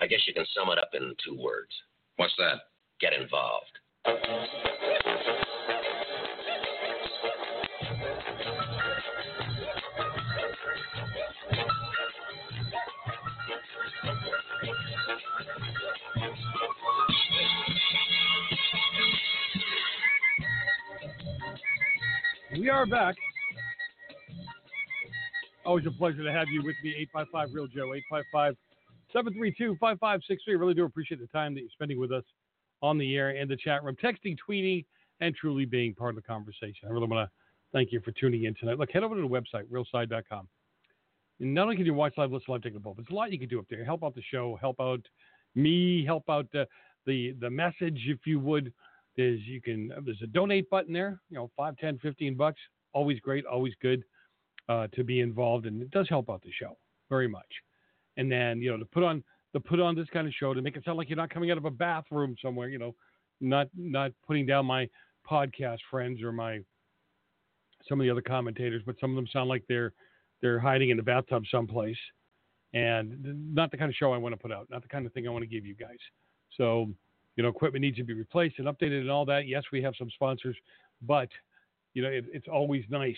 I 0.00 0.06
guess 0.06 0.20
you 0.26 0.34
can 0.34 0.44
sum 0.56 0.70
it 0.70 0.78
up 0.78 0.90
in 0.94 1.14
two 1.24 1.40
words. 1.40 1.70
What's 2.16 2.34
that? 2.38 2.60
Get 3.00 3.12
involved. 3.12 3.66
We 22.56 22.70
are 22.70 22.86
back. 22.86 23.14
Always 25.66 25.86
a 25.86 25.90
pleasure 25.90 26.22
to 26.22 26.32
have 26.32 26.48
you 26.48 26.62
with 26.62 26.76
me. 26.82 26.94
855 27.12 27.48
Real 27.52 27.66
Joe, 27.66 27.94
855 27.94 28.56
732 29.14 29.76
5563. 29.80 30.56
Really 30.56 30.74
do 30.74 30.84
appreciate 30.84 31.20
the 31.20 31.26
time 31.28 31.54
that 31.54 31.60
you're 31.60 31.70
spending 31.70 32.00
with 32.00 32.12
us 32.12 32.24
on 32.82 32.98
the 32.98 33.16
air 33.16 33.30
and 33.30 33.48
the 33.48 33.56
chat 33.56 33.84
room, 33.84 33.96
texting, 34.02 34.36
tweeting, 34.36 34.84
and 35.20 35.34
truly 35.34 35.64
being 35.64 35.94
part 35.94 36.10
of 36.10 36.16
the 36.16 36.26
conversation. 36.26 36.88
I 36.88 36.92
really 36.92 37.06
want 37.06 37.28
to 37.28 37.32
thank 37.72 37.92
you 37.92 38.00
for 38.00 38.12
tuning 38.12 38.44
in 38.44 38.54
tonight. 38.54 38.78
Look, 38.78 38.90
head 38.90 39.04
over 39.04 39.14
to 39.14 39.22
the 39.22 39.28
website, 39.28 39.64
realside.com. 39.70 40.48
And 41.40 41.54
not 41.54 41.62
only 41.62 41.76
can 41.76 41.86
you 41.86 41.94
watch 41.94 42.14
live, 42.16 42.32
listen 42.32 42.46
live, 42.48 42.62
take 42.62 42.74
a 42.74 42.80
poll, 42.80 42.94
but 42.94 43.04
there's 43.06 43.14
a 43.14 43.16
lot 43.16 43.32
you 43.32 43.38
can 43.38 43.48
do 43.48 43.58
up 43.58 43.66
there. 43.70 43.84
Help 43.84 44.04
out 44.04 44.14
the 44.14 44.22
show, 44.22 44.58
help 44.60 44.76
out 44.80 45.00
me, 45.54 46.04
help 46.04 46.24
out 46.28 46.46
the 46.52 46.66
the, 47.06 47.34
the 47.40 47.50
message, 47.50 48.00
if 48.06 48.20
you 48.26 48.40
would. 48.40 48.72
There's 49.16 49.40
you 49.40 49.60
can 49.60 49.92
there's 50.04 50.22
a 50.22 50.26
donate 50.26 50.68
button 50.70 50.92
there, 50.92 51.20
you 51.30 51.36
know, 51.36 51.50
5, 51.56 51.76
10, 51.76 51.98
15 51.98 52.36
bucks. 52.36 52.60
Always 52.92 53.20
great, 53.20 53.44
always 53.46 53.74
good 53.80 54.04
uh, 54.68 54.88
to 54.94 55.04
be 55.04 55.20
involved, 55.20 55.66
and 55.66 55.82
it 55.82 55.90
does 55.90 56.08
help 56.08 56.30
out 56.30 56.42
the 56.42 56.50
show 56.52 56.76
very 57.08 57.28
much. 57.28 57.46
And 58.16 58.30
then 58.30 58.60
you 58.60 58.70
know 58.70 58.78
to 58.78 58.84
put 58.84 59.02
on 59.02 59.22
to 59.54 59.60
put 59.60 59.80
on 59.80 59.94
this 59.94 60.08
kind 60.12 60.26
of 60.26 60.34
show 60.34 60.52
to 60.52 60.60
make 60.60 60.76
it 60.76 60.84
sound 60.84 60.98
like 60.98 61.08
you're 61.08 61.16
not 61.16 61.30
coming 61.30 61.50
out 61.50 61.58
of 61.58 61.64
a 61.64 61.70
bathroom 61.70 62.36
somewhere, 62.42 62.68
you 62.68 62.78
know, 62.78 62.94
not 63.40 63.68
not 63.76 64.10
putting 64.26 64.46
down 64.46 64.66
my 64.66 64.88
podcast 65.28 65.78
friends 65.90 66.22
or 66.22 66.32
my 66.32 66.60
some 67.88 68.00
of 68.00 68.04
the 68.04 68.10
other 68.10 68.22
commentators, 68.22 68.82
but 68.84 68.96
some 69.00 69.10
of 69.10 69.16
them 69.16 69.26
sound 69.32 69.48
like 69.48 69.64
they're 69.68 69.92
they're 70.40 70.58
hiding 70.58 70.90
in 70.90 70.96
the 70.96 71.02
bathtub 71.02 71.44
someplace, 71.50 71.96
and 72.72 73.54
not 73.54 73.70
the 73.70 73.76
kind 73.76 73.88
of 73.88 73.94
show 73.94 74.12
I 74.12 74.18
want 74.18 74.34
to 74.34 74.40
put 74.40 74.52
out, 74.52 74.68
not 74.70 74.82
the 74.82 74.88
kind 74.88 75.06
of 75.06 75.12
thing 75.12 75.26
I 75.26 75.30
want 75.30 75.42
to 75.42 75.48
give 75.48 75.64
you 75.64 75.74
guys. 75.74 75.98
So, 76.56 76.90
you 77.36 77.42
know, 77.42 77.48
equipment 77.48 77.82
needs 77.82 77.96
to 77.98 78.04
be 78.04 78.12
replaced 78.12 78.58
and 78.58 78.66
updated 78.66 79.00
and 79.00 79.10
all 79.10 79.24
that. 79.26 79.46
Yes, 79.46 79.62
we 79.72 79.82
have 79.82 79.94
some 79.98 80.10
sponsors, 80.10 80.56
but 81.02 81.28
you 81.94 82.02
know, 82.02 82.08
it, 82.08 82.24
it's 82.32 82.48
always 82.48 82.84
nice 82.90 83.16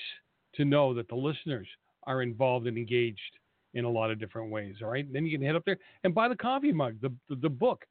to 0.57 0.65
know 0.65 0.93
that 0.95 1.09
the 1.09 1.15
listeners 1.15 1.67
are 2.05 2.23
involved 2.23 2.67
and 2.67 2.77
engaged 2.77 3.21
in 3.77 3.85
a 3.85 3.91
lot 3.91 4.11
of 4.11 4.19
different 4.19 4.51
ways. 4.51 4.77
All 4.83 4.89
right, 4.89 5.11
then 5.13 5.27
you 5.27 5.39
can 5.39 5.47
head 5.47 5.55
up 5.55 5.65
there 5.65 5.79
and 6.03 6.15
buy 6.15 6.29
the 6.29 6.37
coffee 6.37 6.73
mug, 6.73 6.97
the 7.01 7.13
the, 7.29 7.37
the 7.37 7.49
book, 7.49 7.85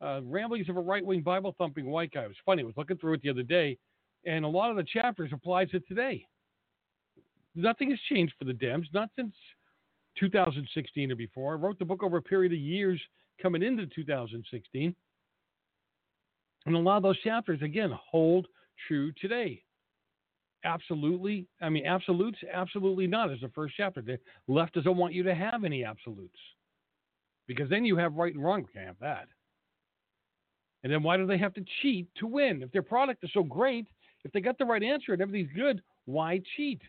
uh, 0.00 0.20
Ramblings 0.22 0.68
of 0.68 0.76
a 0.76 0.80
Right 0.80 1.04
Wing 1.04 1.20
Bible 1.20 1.54
Thumping 1.58 1.86
White 1.90 2.12
Guy. 2.12 2.22
It 2.22 2.28
was 2.28 2.36
funny. 2.46 2.62
I 2.62 2.66
was 2.66 2.76
looking 2.76 2.96
through 2.96 3.14
it 3.14 3.22
the 3.22 3.30
other 3.30 3.42
day, 3.42 3.76
and 4.24 4.44
a 4.44 4.48
lot 4.48 4.70
of 4.70 4.76
the 4.76 4.84
chapters 4.84 5.30
apply 5.32 5.66
to 5.66 5.80
today. 5.80 6.26
Nothing 7.54 7.90
has 7.90 7.98
changed 8.08 8.32
for 8.38 8.44
the 8.44 8.52
Dems, 8.52 8.86
not 8.94 9.10
since 9.16 9.34
2016 10.18 11.12
or 11.12 11.16
before. 11.16 11.52
I 11.52 11.56
wrote 11.56 11.78
the 11.78 11.84
book 11.84 12.02
over 12.02 12.18
a 12.18 12.22
period 12.22 12.52
of 12.52 12.58
years 12.58 13.00
coming 13.42 13.62
into 13.62 13.86
2016. 13.86 14.94
And 16.64 16.74
a 16.74 16.78
lot 16.78 16.98
of 16.98 17.02
those 17.02 17.20
chapters, 17.20 17.60
again, 17.60 17.90
hold 18.10 18.46
true 18.86 19.12
today. 19.20 19.62
Absolutely. 20.64 21.46
I 21.60 21.68
mean, 21.68 21.86
absolutes, 21.86 22.38
absolutely 22.52 23.06
not, 23.06 23.30
as 23.30 23.40
the 23.40 23.48
first 23.48 23.74
chapter. 23.76 24.00
The 24.00 24.18
left 24.46 24.74
doesn't 24.74 24.96
want 24.96 25.12
you 25.12 25.22
to 25.24 25.34
have 25.34 25.64
any 25.64 25.84
absolutes 25.84 26.38
because 27.46 27.68
then 27.68 27.84
you 27.84 27.96
have 27.96 28.14
right 28.14 28.34
and 28.34 28.42
wrong. 28.42 28.66
Can't 28.72 28.86
have 28.86 28.98
that. 29.00 29.28
And 30.84 30.92
then 30.92 31.02
why 31.02 31.16
do 31.16 31.26
they 31.26 31.38
have 31.38 31.54
to 31.54 31.64
cheat 31.80 32.08
to 32.16 32.26
win? 32.26 32.62
If 32.62 32.72
their 32.72 32.82
product 32.82 33.22
is 33.24 33.30
so 33.32 33.42
great, 33.42 33.86
if 34.24 34.32
they 34.32 34.40
got 34.40 34.58
the 34.58 34.64
right 34.64 34.82
answer 34.82 35.12
and 35.12 35.22
everything's 35.22 35.52
good, 35.54 35.82
why 36.04 36.40
cheat? 36.56 36.82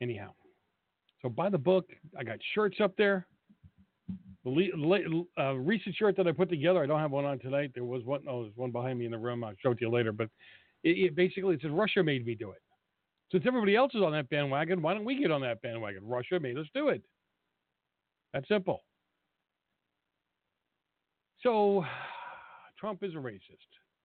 Anyhow, 0.00 0.32
so 1.22 1.28
buy 1.28 1.48
the 1.48 1.58
book. 1.58 1.86
I 2.18 2.24
got 2.24 2.38
shirts 2.54 2.76
up 2.82 2.96
there. 2.96 3.26
The 4.44 5.24
uh, 5.38 5.54
recent 5.54 5.94
shirt 5.96 6.16
that 6.18 6.26
I 6.26 6.32
put 6.32 6.50
together, 6.50 6.82
I 6.82 6.86
don't 6.86 7.00
have 7.00 7.10
one 7.10 7.24
on 7.24 7.38
tonight. 7.38 7.72
There 7.74 7.84
was 7.84 8.04
one. 8.04 8.22
Oh, 8.28 8.42
there's 8.42 8.56
one 8.56 8.70
behind 8.70 8.98
me 8.98 9.06
in 9.06 9.10
the 9.10 9.18
room. 9.18 9.42
I'll 9.42 9.54
show 9.62 9.70
it 9.70 9.78
to 9.78 9.86
you 9.86 9.90
later. 9.90 10.12
But 10.12 10.28
it, 10.82 10.98
it 10.98 11.16
basically 11.16 11.54
it 11.54 11.62
says 11.62 11.70
Russia 11.70 12.02
made 12.02 12.26
me 12.26 12.34
do 12.34 12.50
it. 12.50 12.60
Since 13.32 13.44
everybody 13.46 13.74
else 13.74 13.94
is 13.94 14.02
on 14.02 14.12
that 14.12 14.28
bandwagon, 14.28 14.82
why 14.82 14.92
don't 14.92 15.04
we 15.04 15.18
get 15.18 15.30
on 15.30 15.40
that 15.40 15.62
bandwagon? 15.62 16.06
Russia 16.06 16.38
made 16.38 16.58
us 16.58 16.66
do 16.74 16.88
it. 16.88 17.02
That's 18.34 18.46
simple. 18.48 18.82
So, 21.42 21.84
Trump 22.78 23.02
is 23.02 23.14
a 23.14 23.18
racist. 23.18 23.40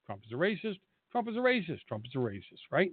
Trump 0.06 0.22
is 0.26 0.32
a 0.32 0.36
racist. 0.36 0.80
Trump 1.12 1.28
is 1.28 1.36
a 1.36 1.40
racist. 1.40 1.80
Trump 1.88 2.06
is 2.06 2.16
a 2.16 2.20
racist, 2.20 2.62
right? 2.72 2.92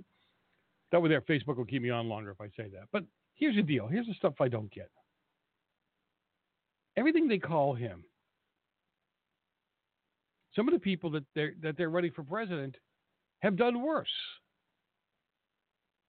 That 0.90 1.00
way 1.00 1.08
there, 1.08 1.20
Facebook 1.20 1.56
will 1.56 1.64
keep 1.64 1.82
me 1.82 1.90
on 1.90 2.08
longer 2.08 2.30
if 2.30 2.40
I 2.40 2.46
say 2.56 2.68
that. 2.70 2.88
But 2.92 3.04
here's 3.34 3.56
the 3.56 3.62
deal. 3.62 3.86
Here's 3.86 4.06
the 4.06 4.14
stuff 4.14 4.34
I 4.40 4.48
don't 4.48 4.70
get 4.72 4.90
everything 6.96 7.28
they 7.28 7.38
call 7.38 7.74
him. 7.74 8.04
Some 10.54 10.68
of 10.68 10.74
the 10.74 10.80
people 10.80 11.10
that 11.10 11.24
they're 11.34 11.52
that 11.62 11.76
they're 11.76 11.90
running 11.90 12.12
for 12.12 12.22
president 12.22 12.76
have 13.40 13.56
done 13.56 13.82
worse. 13.82 14.08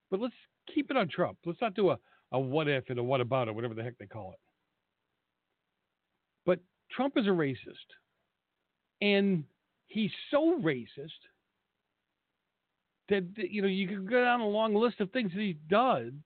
But 0.10 0.22
let's 0.22 0.34
keep 0.74 0.90
it 0.90 0.98
on 0.98 1.10
Trump. 1.10 1.38
Let's 1.46 1.62
not 1.62 1.74
do 1.74 1.90
a, 1.90 1.98
a 2.32 2.40
what 2.40 2.70
if 2.70 2.86
and 2.90 2.98
a 2.98 3.04
what 3.04 3.20
about 3.20 3.50
or 3.50 3.54
whatever 3.54 3.74
the 3.74 3.84
heck 3.84 3.98
they 3.98 4.06
call 4.06 4.32
it. 4.32 4.40
But 6.46 6.60
Trump 6.92 7.18
is 7.18 7.28
a 7.28 7.32
racist. 7.32 7.58
And 9.02 9.44
he's 9.88 10.12
so 10.32 10.60
racist 10.60 11.12
that 13.10 13.26
you 13.38 13.62
know 13.62 13.68
you 13.68 13.88
can 13.88 14.06
go 14.06 14.24
down 14.24 14.42
a 14.42 14.48
long 14.48 14.74
list 14.74 15.00
of 15.02 15.12
things 15.12 15.32
that 15.34 15.42
he's 15.42 15.56
done 15.70 16.24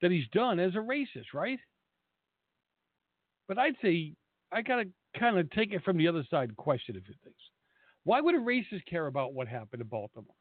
that 0.00 0.10
he's 0.10 0.28
done 0.32 0.60
as 0.60 0.74
a 0.74 0.78
racist, 0.78 1.32
right? 1.32 1.58
But 3.48 3.58
I'd 3.58 3.76
say 3.82 4.14
I 4.52 4.62
got 4.62 4.76
to 4.76 4.88
kind 5.18 5.38
of 5.38 5.50
take 5.50 5.72
it 5.72 5.82
from 5.84 5.96
the 5.96 6.08
other 6.08 6.24
side 6.30 6.48
and 6.48 6.56
question 6.56 6.96
a 6.96 7.00
few 7.00 7.14
things. 7.22 7.36
Why 8.04 8.20
would 8.20 8.34
a 8.34 8.38
racist 8.38 8.86
care 8.88 9.06
about 9.06 9.34
what 9.34 9.48
happened 9.48 9.82
in 9.82 9.88
Baltimore? 9.88 10.34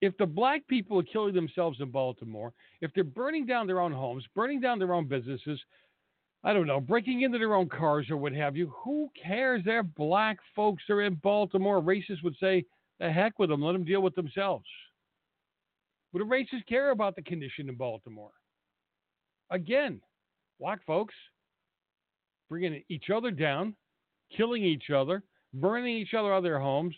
If 0.00 0.16
the 0.16 0.26
black 0.26 0.66
people 0.68 0.98
are 1.00 1.04
killing 1.04 1.34
themselves 1.34 1.80
in 1.80 1.90
Baltimore, 1.90 2.52
if 2.80 2.92
they're 2.94 3.02
burning 3.02 3.46
down 3.46 3.66
their 3.66 3.80
own 3.80 3.92
homes, 3.92 4.24
burning 4.34 4.60
down 4.60 4.78
their 4.78 4.94
own 4.94 5.06
businesses, 5.06 5.60
I 6.44 6.52
don't 6.52 6.68
know, 6.68 6.80
breaking 6.80 7.22
into 7.22 7.38
their 7.38 7.54
own 7.54 7.68
cars 7.68 8.08
or 8.08 8.16
what 8.16 8.32
have 8.32 8.56
you, 8.56 8.68
who 8.68 9.10
cares? 9.20 9.62
They're 9.64 9.82
black 9.82 10.38
folks. 10.54 10.84
They're 10.86 11.00
in 11.00 11.14
Baltimore. 11.16 11.82
Racists 11.82 12.22
would 12.22 12.36
say, 12.38 12.64
the 13.00 13.10
heck 13.10 13.38
with 13.40 13.50
them. 13.50 13.62
Let 13.62 13.72
them 13.72 13.84
deal 13.84 14.02
with 14.02 14.14
themselves. 14.14 14.66
Would 16.12 16.22
a 16.22 16.24
racist 16.24 16.66
care 16.68 16.90
about 16.90 17.16
the 17.16 17.22
condition 17.22 17.68
in 17.68 17.74
Baltimore? 17.74 18.30
Again, 19.50 20.00
black 20.60 20.84
folks, 20.86 21.14
bringing 22.48 22.82
each 22.88 23.10
other 23.14 23.30
down, 23.30 23.74
killing 24.36 24.64
each 24.64 24.90
other, 24.90 25.22
burning 25.54 25.96
each 25.96 26.14
other 26.14 26.32
out 26.32 26.38
of 26.38 26.44
their 26.44 26.60
homes, 26.60 26.94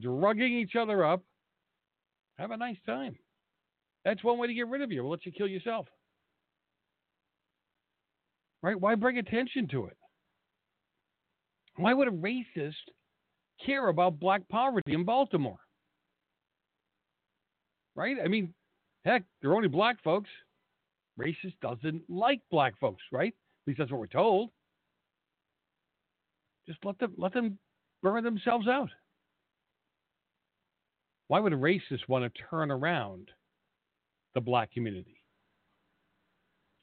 drugging 0.00 0.58
each 0.58 0.76
other 0.76 1.04
up. 1.04 1.22
Have 2.38 2.50
a 2.50 2.56
nice 2.56 2.78
time. 2.86 3.16
That's 4.04 4.22
one 4.22 4.38
way 4.38 4.48
to 4.48 4.54
get 4.54 4.68
rid 4.68 4.82
of 4.82 4.92
you. 4.92 5.02
We'll 5.02 5.12
let 5.12 5.24
you 5.24 5.32
kill 5.32 5.48
yourself. 5.48 5.86
Right? 8.62 8.78
Why 8.78 8.94
bring 8.94 9.18
attention 9.18 9.68
to 9.68 9.86
it? 9.86 9.96
Why 11.76 11.92
would 11.92 12.08
a 12.08 12.12
racist 12.12 12.72
care 13.64 13.88
about 13.88 14.20
black 14.20 14.48
poverty 14.48 14.94
in 14.94 15.04
Baltimore? 15.04 15.58
Right? 17.96 18.16
I 18.22 18.28
mean, 18.28 18.54
heck, 19.04 19.22
they're 19.40 19.54
only 19.54 19.68
black 19.68 20.02
folks. 20.02 20.30
Racist 21.18 21.54
doesn't 21.62 22.02
like 22.08 22.40
black 22.50 22.78
folks, 22.78 23.02
right? 23.12 23.32
At 23.32 23.68
least 23.68 23.78
that's 23.78 23.90
what 23.90 24.00
we're 24.00 24.06
told. 24.06 24.50
Just 26.66 26.78
let 26.84 26.98
them 26.98 27.14
let 27.16 27.32
them 27.32 27.58
burn 28.02 28.24
themselves 28.24 28.68
out. 28.68 28.90
Why 31.28 31.40
would 31.40 31.52
a 31.52 31.56
racist 31.56 32.08
want 32.08 32.24
to 32.24 32.42
turn 32.50 32.70
around 32.70 33.30
the 34.34 34.40
black 34.40 34.72
community? 34.72 35.22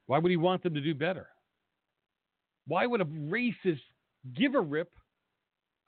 Why 0.07 0.19
would 0.19 0.31
he 0.31 0.37
want 0.37 0.63
them 0.63 0.73
to 0.73 0.81
do 0.81 0.95
better? 0.95 1.27
Why 2.67 2.85
would 2.85 3.01
a 3.01 3.05
racist 3.05 3.81
give 4.35 4.55
a 4.55 4.61
rip 4.61 4.91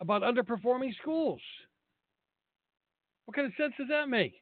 about 0.01 0.21
underperforming 0.21 0.95
schools? 1.01 1.41
What 3.25 3.35
kind 3.35 3.47
of 3.47 3.53
sense 3.57 3.73
does 3.77 3.87
that 3.89 4.09
make? 4.09 4.33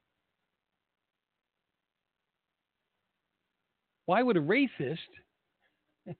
Why 4.06 4.24
would 4.24 4.38
a 4.38 4.42
racist 4.42 4.98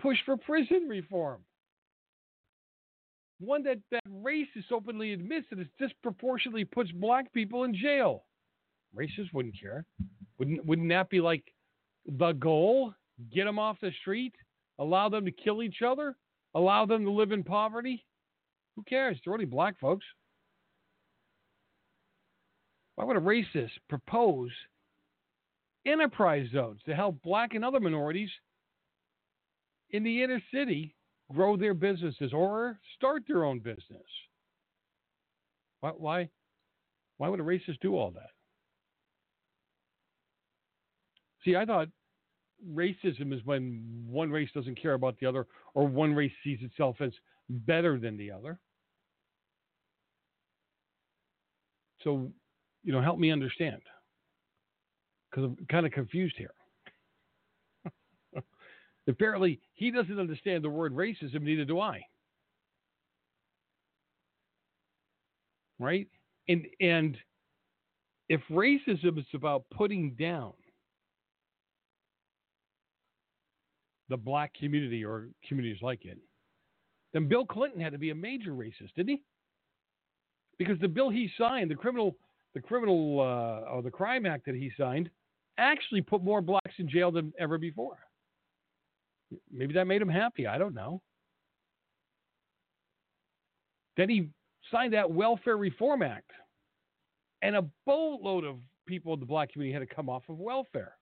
push 0.00 0.18
for 0.24 0.36
prison 0.36 0.86
reform. 0.88 1.40
One 3.38 3.62
that, 3.64 3.78
that 3.90 4.02
racist 4.08 4.72
openly 4.72 5.12
admits 5.12 5.46
that 5.50 5.58
it 5.58 5.68
disproportionately 5.78 6.64
puts 6.64 6.90
black 6.92 7.32
people 7.32 7.64
in 7.64 7.74
jail. 7.74 8.24
Racists 8.96 9.32
wouldn't 9.32 9.60
care. 9.60 9.84
Wouldn't 10.38 10.64
wouldn't 10.64 10.88
that 10.88 11.10
be 11.10 11.20
like 11.20 11.44
the 12.06 12.32
goal? 12.32 12.94
Get 13.32 13.44
them 13.44 13.58
off 13.58 13.80
the 13.80 13.90
street? 14.00 14.34
Allow 14.78 15.08
them 15.08 15.24
to 15.24 15.30
kill 15.30 15.62
each 15.62 15.82
other? 15.82 16.16
Allow 16.54 16.86
them 16.86 17.04
to 17.04 17.10
live 17.10 17.32
in 17.32 17.42
poverty? 17.42 18.04
Who 18.76 18.82
cares? 18.82 19.18
They're 19.24 19.34
only 19.34 19.44
black 19.44 19.78
folks. 19.78 20.04
Why 22.94 23.04
would 23.04 23.16
a 23.16 23.20
racist 23.20 23.72
propose 23.88 24.50
enterprise 25.86 26.48
zones 26.52 26.80
to 26.86 26.94
help 26.94 27.22
black 27.22 27.54
and 27.54 27.64
other 27.64 27.80
minorities 27.80 28.30
in 29.90 30.02
the 30.02 30.22
inner 30.22 30.40
city 30.52 30.94
grow 31.32 31.56
their 31.56 31.74
businesses 31.74 32.32
or 32.32 32.78
start 32.96 33.22
their 33.26 33.44
own 33.44 33.58
business? 33.58 34.06
Why, 35.80 35.90
why, 35.90 36.28
why 37.18 37.28
would 37.28 37.40
a 37.40 37.44
racist 37.44 37.80
do 37.80 37.96
all 37.96 38.10
that? 38.12 38.30
See, 41.44 41.56
I 41.56 41.64
thought 41.64 41.88
racism 42.74 43.32
is 43.32 43.44
when 43.44 44.04
one 44.08 44.30
race 44.30 44.50
doesn't 44.54 44.80
care 44.80 44.94
about 44.94 45.16
the 45.20 45.26
other 45.26 45.46
or 45.74 45.86
one 45.86 46.14
race 46.14 46.32
sees 46.42 46.58
itself 46.62 46.96
as 47.00 47.12
better 47.48 47.98
than 47.98 48.16
the 48.16 48.30
other. 48.30 48.58
So, 52.02 52.30
you 52.82 52.92
know, 52.92 53.00
help 53.00 53.18
me 53.18 53.30
understand 53.30 53.80
because 55.30 55.44
I'm 55.44 55.66
kind 55.70 55.86
of 55.86 55.92
confused 55.92 56.36
here. 56.36 56.54
Apparently, 59.08 59.60
he 59.74 59.90
doesn't 59.90 60.18
understand 60.18 60.64
the 60.64 60.70
word 60.70 60.94
racism, 60.94 61.42
neither 61.42 61.64
do 61.64 61.80
I. 61.80 62.02
Right? 65.78 66.08
And 66.48 66.66
and 66.80 67.16
if 68.28 68.40
racism 68.50 69.18
is 69.18 69.26
about 69.34 69.64
putting 69.70 70.14
down 70.14 70.52
the 74.08 74.16
black 74.16 74.52
community 74.54 75.04
or 75.04 75.28
communities 75.48 75.82
like 75.82 76.04
it, 76.04 76.18
then 77.12 77.28
Bill 77.28 77.44
Clinton 77.44 77.80
had 77.80 77.92
to 77.92 77.98
be 77.98 78.10
a 78.10 78.14
major 78.14 78.52
racist, 78.52 78.94
didn't 78.96 79.08
he? 79.08 79.22
Because 80.58 80.78
the 80.80 80.88
bill 80.88 81.10
he 81.10 81.30
signed, 81.38 81.70
the 81.70 81.74
criminal, 81.74 82.16
the 82.54 82.60
criminal 82.60 83.20
uh, 83.20 83.70
or 83.70 83.82
the 83.82 83.90
crime 83.90 84.26
act 84.26 84.46
that 84.46 84.54
he 84.54 84.70
signed, 84.78 85.10
actually 85.58 86.00
put 86.00 86.22
more 86.22 86.40
blacks 86.40 86.74
in 86.78 86.88
jail 86.88 87.10
than 87.10 87.32
ever 87.38 87.58
before. 87.58 87.98
Maybe 89.50 89.74
that 89.74 89.86
made 89.86 90.02
him 90.02 90.08
happy. 90.08 90.46
I 90.46 90.58
don't 90.58 90.74
know. 90.74 91.02
Then 93.96 94.08
he 94.08 94.28
signed 94.70 94.92
that 94.92 95.10
Welfare 95.10 95.56
Reform 95.56 96.02
Act, 96.02 96.30
and 97.42 97.56
a 97.56 97.64
boatload 97.86 98.44
of 98.44 98.56
people 98.86 99.14
in 99.14 99.20
the 99.20 99.26
black 99.26 99.52
community 99.52 99.72
had 99.72 99.88
to 99.88 99.94
come 99.94 100.08
off 100.08 100.22
of 100.28 100.38
welfare. 100.38 100.96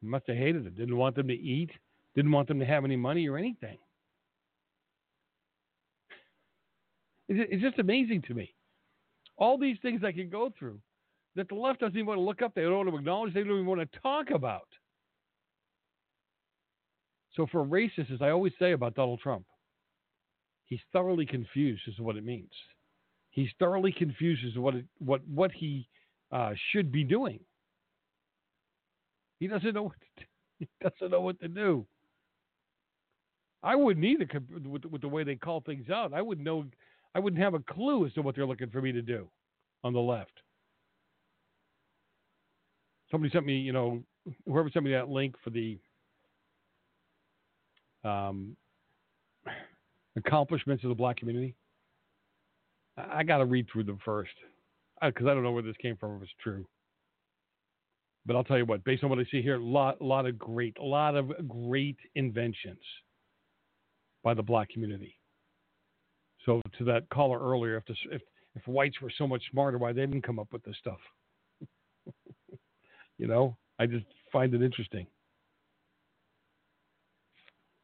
He 0.00 0.06
must 0.06 0.26
have 0.26 0.36
hated 0.36 0.66
it. 0.66 0.76
Didn't 0.76 0.96
want 0.96 1.16
them 1.16 1.28
to 1.28 1.34
eat. 1.34 1.70
Didn't 2.14 2.32
want 2.32 2.48
them 2.48 2.58
to 2.58 2.66
have 2.66 2.84
any 2.84 2.96
money 2.96 3.28
or 3.28 3.38
anything. 3.38 3.78
It's 7.28 7.62
just 7.62 7.78
amazing 7.78 8.22
to 8.28 8.34
me. 8.34 8.52
All 9.38 9.56
these 9.56 9.78
things 9.80 10.02
I 10.04 10.12
can 10.12 10.28
go 10.28 10.52
through 10.58 10.78
that 11.36 11.48
the 11.48 11.54
left 11.54 11.80
doesn't 11.80 11.96
even 11.96 12.06
want 12.06 12.18
to 12.18 12.22
look 12.22 12.42
up. 12.42 12.54
They 12.54 12.62
don't 12.62 12.76
want 12.76 12.90
to 12.90 12.96
acknowledge. 12.96 13.32
They 13.32 13.42
don't 13.42 13.52
even 13.52 13.66
want 13.66 13.80
to 13.80 14.00
talk 14.00 14.30
about. 14.30 14.68
So 17.34 17.46
for 17.50 17.64
racists, 17.64 18.12
as 18.12 18.20
I 18.20 18.30
always 18.30 18.52
say 18.58 18.72
about 18.72 18.94
Donald 18.94 19.20
Trump, 19.20 19.46
he's 20.66 20.80
thoroughly 20.92 21.26
confused 21.26 21.82
as 21.88 21.96
to 21.96 22.02
what 22.02 22.16
it 22.16 22.24
means. 22.24 22.52
He's 23.30 23.48
thoroughly 23.58 23.92
confused 23.92 24.44
as 24.46 24.52
to 24.54 24.60
what 24.60 24.74
it, 24.74 24.84
what 24.98 25.26
what 25.26 25.50
he 25.52 25.88
uh, 26.30 26.52
should 26.70 26.92
be 26.92 27.04
doing. 27.04 27.40
He 29.40 29.46
doesn't 29.48 29.74
know 29.74 29.84
what 29.84 30.00
to, 30.18 30.24
he 30.58 30.68
doesn't 30.82 31.10
know 31.10 31.22
what 31.22 31.40
to 31.40 31.48
do. 31.48 31.86
I 33.62 33.76
wouldn't 33.76 34.04
either 34.04 34.28
with, 34.64 34.84
with 34.84 35.00
the 35.00 35.08
way 35.08 35.24
they 35.24 35.36
call 35.36 35.60
things 35.60 35.88
out. 35.88 36.12
I 36.12 36.20
wouldn't 36.20 36.44
know. 36.44 36.66
I 37.14 37.20
wouldn't 37.20 37.42
have 37.42 37.54
a 37.54 37.60
clue 37.60 38.06
as 38.06 38.12
to 38.14 38.22
what 38.22 38.34
they're 38.34 38.46
looking 38.46 38.70
for 38.70 38.82
me 38.82 38.92
to 38.92 39.02
do 39.02 39.28
on 39.84 39.92
the 39.92 40.00
left. 40.00 40.32
Somebody 43.10 43.30
sent 43.32 43.44
me, 43.44 43.58
you 43.58 43.72
know, 43.72 44.02
whoever 44.46 44.70
sent 44.70 44.84
me 44.84 44.92
that 44.92 45.10
link 45.10 45.36
for 45.44 45.50
the 45.50 45.78
um, 48.04 48.56
accomplishments 50.16 50.84
of 50.84 50.88
the 50.88 50.94
black 50.94 51.16
community. 51.16 51.54
I 52.96 53.22
got 53.22 53.38
to 53.38 53.46
read 53.46 53.66
through 53.72 53.84
them 53.84 53.98
first 54.04 54.32
because 55.02 55.26
I 55.26 55.34
don't 55.34 55.42
know 55.42 55.52
where 55.52 55.62
this 55.62 55.76
came 55.80 55.96
from 55.96 56.16
if 56.16 56.22
it's 56.22 56.32
true. 56.42 56.66
But 58.26 58.36
I'll 58.36 58.44
tell 58.44 58.58
you 58.58 58.66
what, 58.66 58.84
based 58.84 59.02
on 59.02 59.10
what 59.10 59.18
I 59.18 59.24
see 59.30 59.42
here, 59.42 59.56
a 59.56 59.64
lot, 59.64 60.00
lot 60.00 60.26
of 60.26 60.38
great, 60.38 60.76
a 60.78 60.84
lot 60.84 61.16
of 61.16 61.32
great 61.48 61.96
inventions 62.14 62.78
by 64.22 64.34
the 64.34 64.42
black 64.42 64.68
community. 64.68 65.16
So 66.46 66.60
to 66.78 66.84
that 66.84 67.08
caller 67.08 67.40
earlier, 67.40 67.76
if, 67.76 67.86
this, 67.86 67.96
if 68.12 68.22
if 68.54 68.66
whites 68.66 69.00
were 69.00 69.12
so 69.16 69.26
much 69.26 69.42
smarter, 69.50 69.78
why 69.78 69.92
they 69.92 70.02
didn't 70.02 70.22
come 70.22 70.38
up 70.38 70.52
with 70.52 70.62
this 70.64 70.76
stuff? 70.78 70.98
you 73.18 73.26
know, 73.26 73.56
I 73.78 73.86
just 73.86 74.06
find 74.32 74.52
it 74.54 74.62
interesting. 74.62 75.06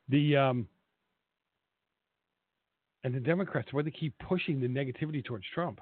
The 0.09 0.37
um, 0.37 0.69
and 3.05 3.15
the 3.15 3.21
Democrats, 3.21 3.73
why 3.73 3.83
they 3.83 3.91
keep 3.91 4.15
pushing 4.27 4.61
the 4.61 4.69
negativity 4.69 5.25
towards 5.25 5.45
Trump. 5.55 5.81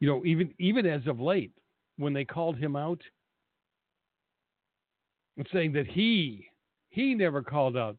You 0.00 0.08
know, 0.08 0.24
even 0.24 0.52
even 0.58 0.86
as 0.86 1.06
of 1.06 1.20
late, 1.20 1.52
when 1.96 2.12
they 2.12 2.24
called 2.24 2.56
him 2.56 2.76
out 2.76 3.00
and 5.36 5.46
saying 5.52 5.72
that 5.72 5.86
he 5.86 6.46
he 6.90 7.14
never 7.14 7.42
called 7.42 7.76
out 7.76 7.96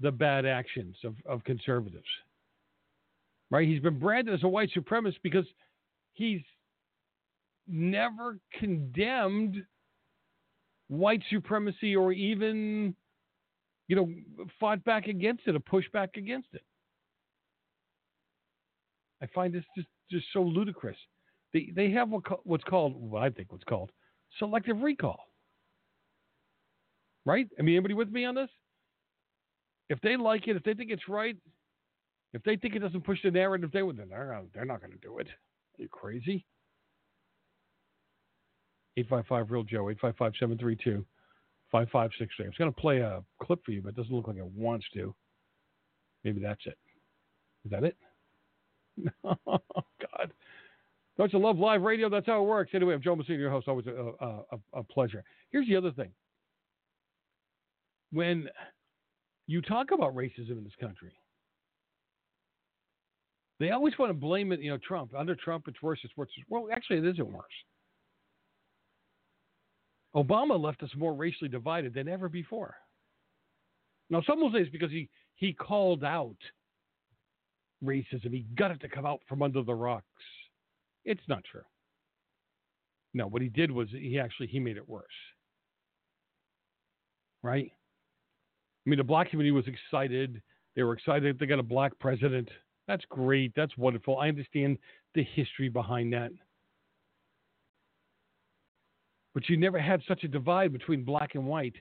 the 0.00 0.10
bad 0.10 0.46
actions 0.46 0.96
of, 1.04 1.14
of 1.26 1.44
conservatives. 1.44 2.04
Right? 3.50 3.68
He's 3.68 3.80
been 3.80 3.98
branded 3.98 4.34
as 4.34 4.42
a 4.42 4.48
white 4.48 4.70
supremacist 4.74 5.16
because 5.22 5.44
he's 6.12 6.40
never 7.68 8.38
condemned 8.58 9.64
white 10.88 11.22
supremacy 11.30 11.94
or 11.94 12.12
even 12.12 12.94
you 13.88 13.96
know, 13.96 14.46
fought 14.60 14.84
back 14.84 15.06
against 15.06 15.42
it 15.46 15.54
or 15.54 15.60
pushed 15.60 15.92
back 15.92 16.16
against 16.16 16.48
it. 16.52 16.62
I 19.22 19.26
find 19.34 19.54
this 19.54 19.64
just, 19.76 19.88
just 20.10 20.26
so 20.32 20.42
ludicrous. 20.42 20.96
They, 21.52 21.70
they 21.74 21.90
have 21.92 22.08
what, 22.08 22.22
what's 22.46 22.64
called, 22.64 22.94
what 22.96 23.22
I 23.22 23.30
think 23.30 23.52
what's 23.52 23.64
called, 23.64 23.90
selective 24.38 24.80
recall. 24.80 25.20
Right? 27.24 27.46
I 27.58 27.62
mean, 27.62 27.76
anybody 27.76 27.94
with 27.94 28.10
me 28.10 28.24
on 28.24 28.34
this? 28.34 28.48
If 29.88 30.00
they 30.00 30.16
like 30.16 30.48
it, 30.48 30.56
if 30.56 30.62
they 30.64 30.74
think 30.74 30.90
it's 30.90 31.08
right, 31.08 31.36
if 32.32 32.42
they 32.42 32.56
think 32.56 32.74
it 32.74 32.80
doesn't 32.80 33.04
push 33.04 33.18
the 33.22 33.30
narrative, 33.30 33.70
they 33.72 33.82
would. 33.82 33.98
They're, 33.98 34.42
they're 34.54 34.64
not 34.64 34.80
going 34.80 34.92
to 34.92 34.98
do 34.98 35.18
it. 35.18 35.28
Are 35.28 35.82
you 35.82 35.88
crazy? 35.88 36.44
855 38.96 39.50
Real 39.50 39.62
Joe, 39.62 39.90
855 39.90 40.32
732 40.38 41.04
5563. 41.72 42.44
I 42.44 42.48
was 42.48 42.56
going 42.56 42.72
to 42.72 42.80
play 42.80 42.98
a 42.98 43.22
clip 43.42 43.64
for 43.64 43.72
you, 43.72 43.82
but 43.82 43.90
it 43.90 43.96
doesn't 43.96 44.14
look 44.14 44.28
like 44.28 44.36
it 44.36 44.44
wants 44.44 44.86
to. 44.94 45.14
Maybe 46.22 46.40
that's 46.40 46.60
it. 46.66 46.78
Is 47.64 47.70
that 47.70 47.84
it? 47.84 47.96
oh, 49.24 49.58
God. 49.76 50.32
Don't 51.16 51.32
you 51.32 51.38
love 51.38 51.58
live 51.58 51.82
radio? 51.82 52.08
That's 52.08 52.26
how 52.26 52.42
it 52.42 52.46
works. 52.46 52.72
Anyway, 52.74 52.94
I'm 52.94 53.02
Joe 53.02 53.16
Messina, 53.16 53.38
your 53.38 53.50
host. 53.50 53.68
Always 53.68 53.86
a, 53.86 54.12
a, 54.20 54.42
a 54.74 54.82
pleasure. 54.84 55.24
Here's 55.50 55.66
the 55.66 55.76
other 55.76 55.90
thing. 55.92 56.10
When 58.12 58.48
you 59.46 59.62
talk 59.62 59.90
about 59.92 60.14
racism 60.14 60.52
in 60.52 60.64
this 60.64 60.76
country, 60.80 61.12
they 63.60 63.70
always 63.70 63.98
want 63.98 64.10
to 64.10 64.14
blame 64.14 64.52
it, 64.52 64.60
you 64.60 64.70
know, 64.70 64.78
Trump. 64.78 65.12
Under 65.16 65.34
Trump, 65.34 65.68
it's 65.68 65.80
worse, 65.82 66.00
it's 66.04 66.16
worse. 66.16 66.28
Well, 66.48 66.68
actually, 66.72 66.98
it 66.98 67.06
isn't 67.06 67.32
worse. 67.32 67.44
Obama 70.14 70.62
left 70.62 70.82
us 70.82 70.90
more 70.96 71.14
racially 71.14 71.48
divided 71.48 71.94
than 71.94 72.08
ever 72.08 72.28
before. 72.28 72.74
Now, 74.10 74.22
some 74.26 74.40
will 74.40 74.52
say 74.52 74.58
it's 74.58 74.70
because 74.70 74.90
he, 74.90 75.08
he 75.36 75.52
called 75.52 76.04
out 76.04 76.36
racism. 77.82 78.30
He 78.30 78.46
got 78.56 78.70
it 78.70 78.80
to 78.80 78.88
come 78.88 79.06
out 79.06 79.20
from 79.28 79.42
under 79.42 79.62
the 79.62 79.74
rocks. 79.74 80.04
It's 81.04 81.22
not 81.28 81.42
true. 81.50 81.62
No, 83.14 83.26
what 83.26 83.42
he 83.42 83.48
did 83.48 83.70
was 83.70 83.88
he 83.90 84.18
actually 84.18 84.46
he 84.46 84.60
made 84.60 84.76
it 84.76 84.88
worse. 84.88 85.04
Right? 87.42 87.72
I 88.86 88.90
mean, 88.90 88.98
the 88.98 89.04
black 89.04 89.30
community 89.30 89.52
was 89.52 89.66
excited. 89.66 90.42
They 90.74 90.82
were 90.82 90.94
excited 90.94 91.38
they 91.38 91.46
got 91.46 91.58
a 91.58 91.64
black 91.64 91.98
president. 91.98 92.48
That's 92.88 93.04
great. 93.08 93.52
That's 93.54 93.76
wonderful. 93.76 94.18
I 94.18 94.28
understand 94.28 94.78
the 95.14 95.24
history 95.34 95.68
behind 95.68 96.12
that. 96.12 96.32
But 99.34 99.48
you 99.48 99.56
never 99.56 99.78
had 99.78 100.02
such 100.06 100.24
a 100.24 100.28
divide 100.28 100.72
between 100.72 101.04
black 101.04 101.34
and 101.34 101.46
white, 101.46 101.74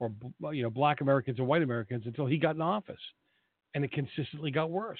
or 0.00 0.12
you 0.52 0.62
know, 0.62 0.70
black 0.70 1.00
Americans 1.00 1.38
and 1.38 1.46
white 1.46 1.62
Americans 1.62 2.04
until 2.06 2.26
he 2.26 2.38
got 2.38 2.56
in 2.56 2.60
office, 2.60 3.00
and 3.74 3.84
it 3.84 3.92
consistently 3.92 4.50
got 4.50 4.70
worse. 4.70 4.98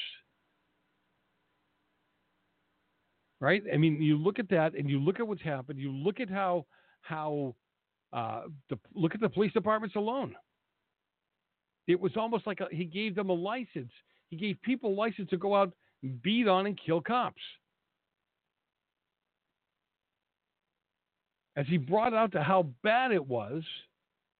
Right? 3.40 3.62
I 3.72 3.76
mean, 3.76 4.00
you 4.00 4.16
look 4.16 4.38
at 4.38 4.48
that, 4.50 4.74
and 4.74 4.88
you 4.88 4.98
look 5.00 5.20
at 5.20 5.26
what's 5.26 5.42
happened. 5.42 5.78
You 5.78 5.92
look 5.92 6.20
at 6.20 6.30
how 6.30 6.66
how 7.02 7.54
uh, 8.12 8.42
the 8.70 8.78
look 8.94 9.14
at 9.14 9.20
the 9.20 9.28
police 9.28 9.52
departments 9.52 9.96
alone. 9.96 10.34
It 11.86 12.00
was 12.00 12.12
almost 12.16 12.46
like 12.46 12.60
a, 12.60 12.66
he 12.70 12.84
gave 12.84 13.14
them 13.14 13.30
a 13.30 13.34
license. 13.34 13.92
He 14.28 14.36
gave 14.36 14.60
people 14.62 14.96
license 14.96 15.30
to 15.30 15.36
go 15.36 15.54
out, 15.54 15.72
beat 16.22 16.48
on, 16.48 16.66
and 16.66 16.78
kill 16.84 17.00
cops. 17.00 17.42
As 21.56 21.66
he 21.66 21.78
brought 21.78 22.12
out 22.12 22.32
to 22.32 22.42
how 22.42 22.68
bad 22.82 23.12
it 23.12 23.26
was, 23.26 23.62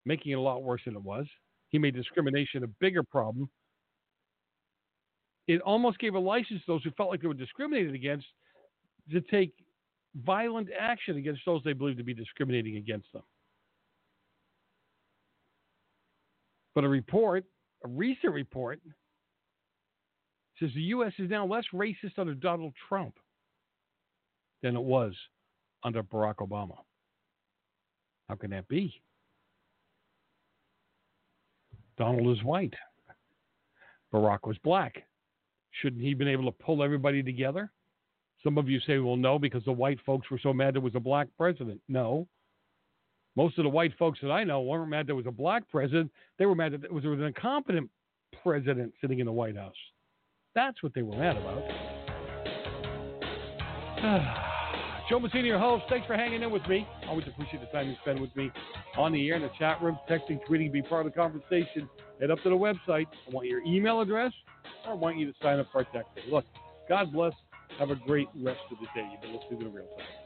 making 0.04 0.32
it 0.32 0.36
a 0.36 0.40
lot 0.40 0.62
worse 0.62 0.82
than 0.84 0.94
it 0.94 1.02
was, 1.02 1.26
he 1.70 1.78
made 1.78 1.94
discrimination 1.94 2.62
a 2.62 2.66
bigger 2.66 3.02
problem. 3.02 3.48
It 5.48 5.60
almost 5.62 5.98
gave 5.98 6.14
a 6.14 6.18
license 6.18 6.60
to 6.60 6.72
those 6.72 6.84
who 6.84 6.90
felt 6.92 7.10
like 7.10 7.22
they 7.22 7.28
were 7.28 7.34
discriminated 7.34 7.94
against 7.94 8.26
to 9.10 9.20
take 9.20 9.52
violent 10.24 10.68
action 10.78 11.16
against 11.16 11.42
those 11.46 11.62
they 11.64 11.72
believed 11.72 11.98
to 11.98 12.04
be 12.04 12.14
discriminating 12.14 12.76
against 12.76 13.12
them. 13.12 13.22
But 16.74 16.84
a 16.84 16.88
report, 16.88 17.44
a 17.84 17.88
recent 17.88 18.34
report, 18.34 18.80
says 20.58 20.70
the 20.74 20.82
U.S. 20.82 21.12
is 21.18 21.30
now 21.30 21.46
less 21.46 21.64
racist 21.72 22.18
under 22.18 22.34
Donald 22.34 22.74
Trump 22.88 23.14
than 24.62 24.76
it 24.76 24.82
was 24.82 25.14
under 25.84 26.02
Barack 26.02 26.36
Obama. 26.36 26.76
How 28.28 28.34
can 28.34 28.50
that 28.50 28.68
be? 28.68 29.00
Donald 31.96 32.36
is 32.36 32.44
white. 32.44 32.74
Barack 34.12 34.46
was 34.46 34.58
black. 34.58 35.04
Shouldn't 35.80 36.02
he 36.02 36.10
have 36.10 36.18
been 36.18 36.28
able 36.28 36.44
to 36.44 36.52
pull 36.64 36.82
everybody 36.82 37.22
together? 37.22 37.70
Some 38.42 38.58
of 38.58 38.68
you 38.68 38.80
say, 38.80 38.98
well, 38.98 39.16
no, 39.16 39.38
because 39.38 39.64
the 39.64 39.72
white 39.72 39.98
folks 40.04 40.30
were 40.30 40.38
so 40.42 40.52
mad 40.52 40.74
there 40.74 40.80
was 40.80 40.94
a 40.94 41.00
black 41.00 41.28
president. 41.36 41.80
No. 41.88 42.28
Most 43.34 43.58
of 43.58 43.64
the 43.64 43.70
white 43.70 43.92
folks 43.98 44.18
that 44.22 44.30
I 44.30 44.44
know 44.44 44.62
weren't 44.62 44.88
mad 44.90 45.06
there 45.06 45.14
was 45.14 45.26
a 45.26 45.32
black 45.32 45.68
president. 45.68 46.10
They 46.38 46.46
were 46.46 46.54
mad 46.54 46.72
that 46.72 46.82
there 46.82 46.92
was 46.92 47.04
an 47.04 47.22
incompetent 47.22 47.90
president 48.42 48.92
sitting 49.00 49.18
in 49.18 49.26
the 49.26 49.32
White 49.32 49.56
House. 49.56 49.74
That's 50.54 50.82
what 50.82 50.94
they 50.94 51.02
were 51.02 51.16
mad 51.16 51.36
about. 51.36 51.62
Joe 55.08 55.20
Messina, 55.20 55.46
your 55.46 55.58
host. 55.60 55.84
Thanks 55.88 56.04
for 56.06 56.16
hanging 56.16 56.42
in 56.42 56.50
with 56.50 56.66
me. 56.66 56.86
Always 57.08 57.26
appreciate 57.28 57.60
the 57.60 57.66
time 57.66 57.88
you 57.88 57.94
spend 58.02 58.20
with 58.20 58.34
me 58.34 58.50
on 58.96 59.12
the 59.12 59.28
air, 59.28 59.36
in 59.36 59.42
the 59.42 59.50
chat 59.56 59.80
room, 59.80 59.96
texting, 60.10 60.40
tweeting, 60.48 60.72
be 60.72 60.82
part 60.82 61.06
of 61.06 61.12
the 61.12 61.16
conversation. 61.16 61.88
Head 62.20 62.32
up 62.32 62.42
to 62.42 62.48
the 62.48 62.56
website. 62.56 63.06
I 63.06 63.30
want 63.30 63.46
your 63.46 63.62
email 63.62 64.00
address, 64.00 64.32
or 64.84 64.92
I 64.92 64.96
want 64.96 65.16
you 65.16 65.26
to 65.26 65.32
sign 65.40 65.60
up 65.60 65.68
for 65.70 65.78
our 65.78 65.84
text. 65.92 66.10
Look, 66.28 66.44
God 66.88 67.12
bless. 67.12 67.32
Have 67.78 67.90
a 67.90 67.96
great 67.96 68.26
rest 68.34 68.60
of 68.72 68.78
the 68.78 68.86
day. 69.00 69.08
You've 69.12 69.20
been 69.20 69.34
listening 69.34 69.60
to 69.60 69.64
the 69.66 69.70
real 69.70 69.86
time. 69.96 70.25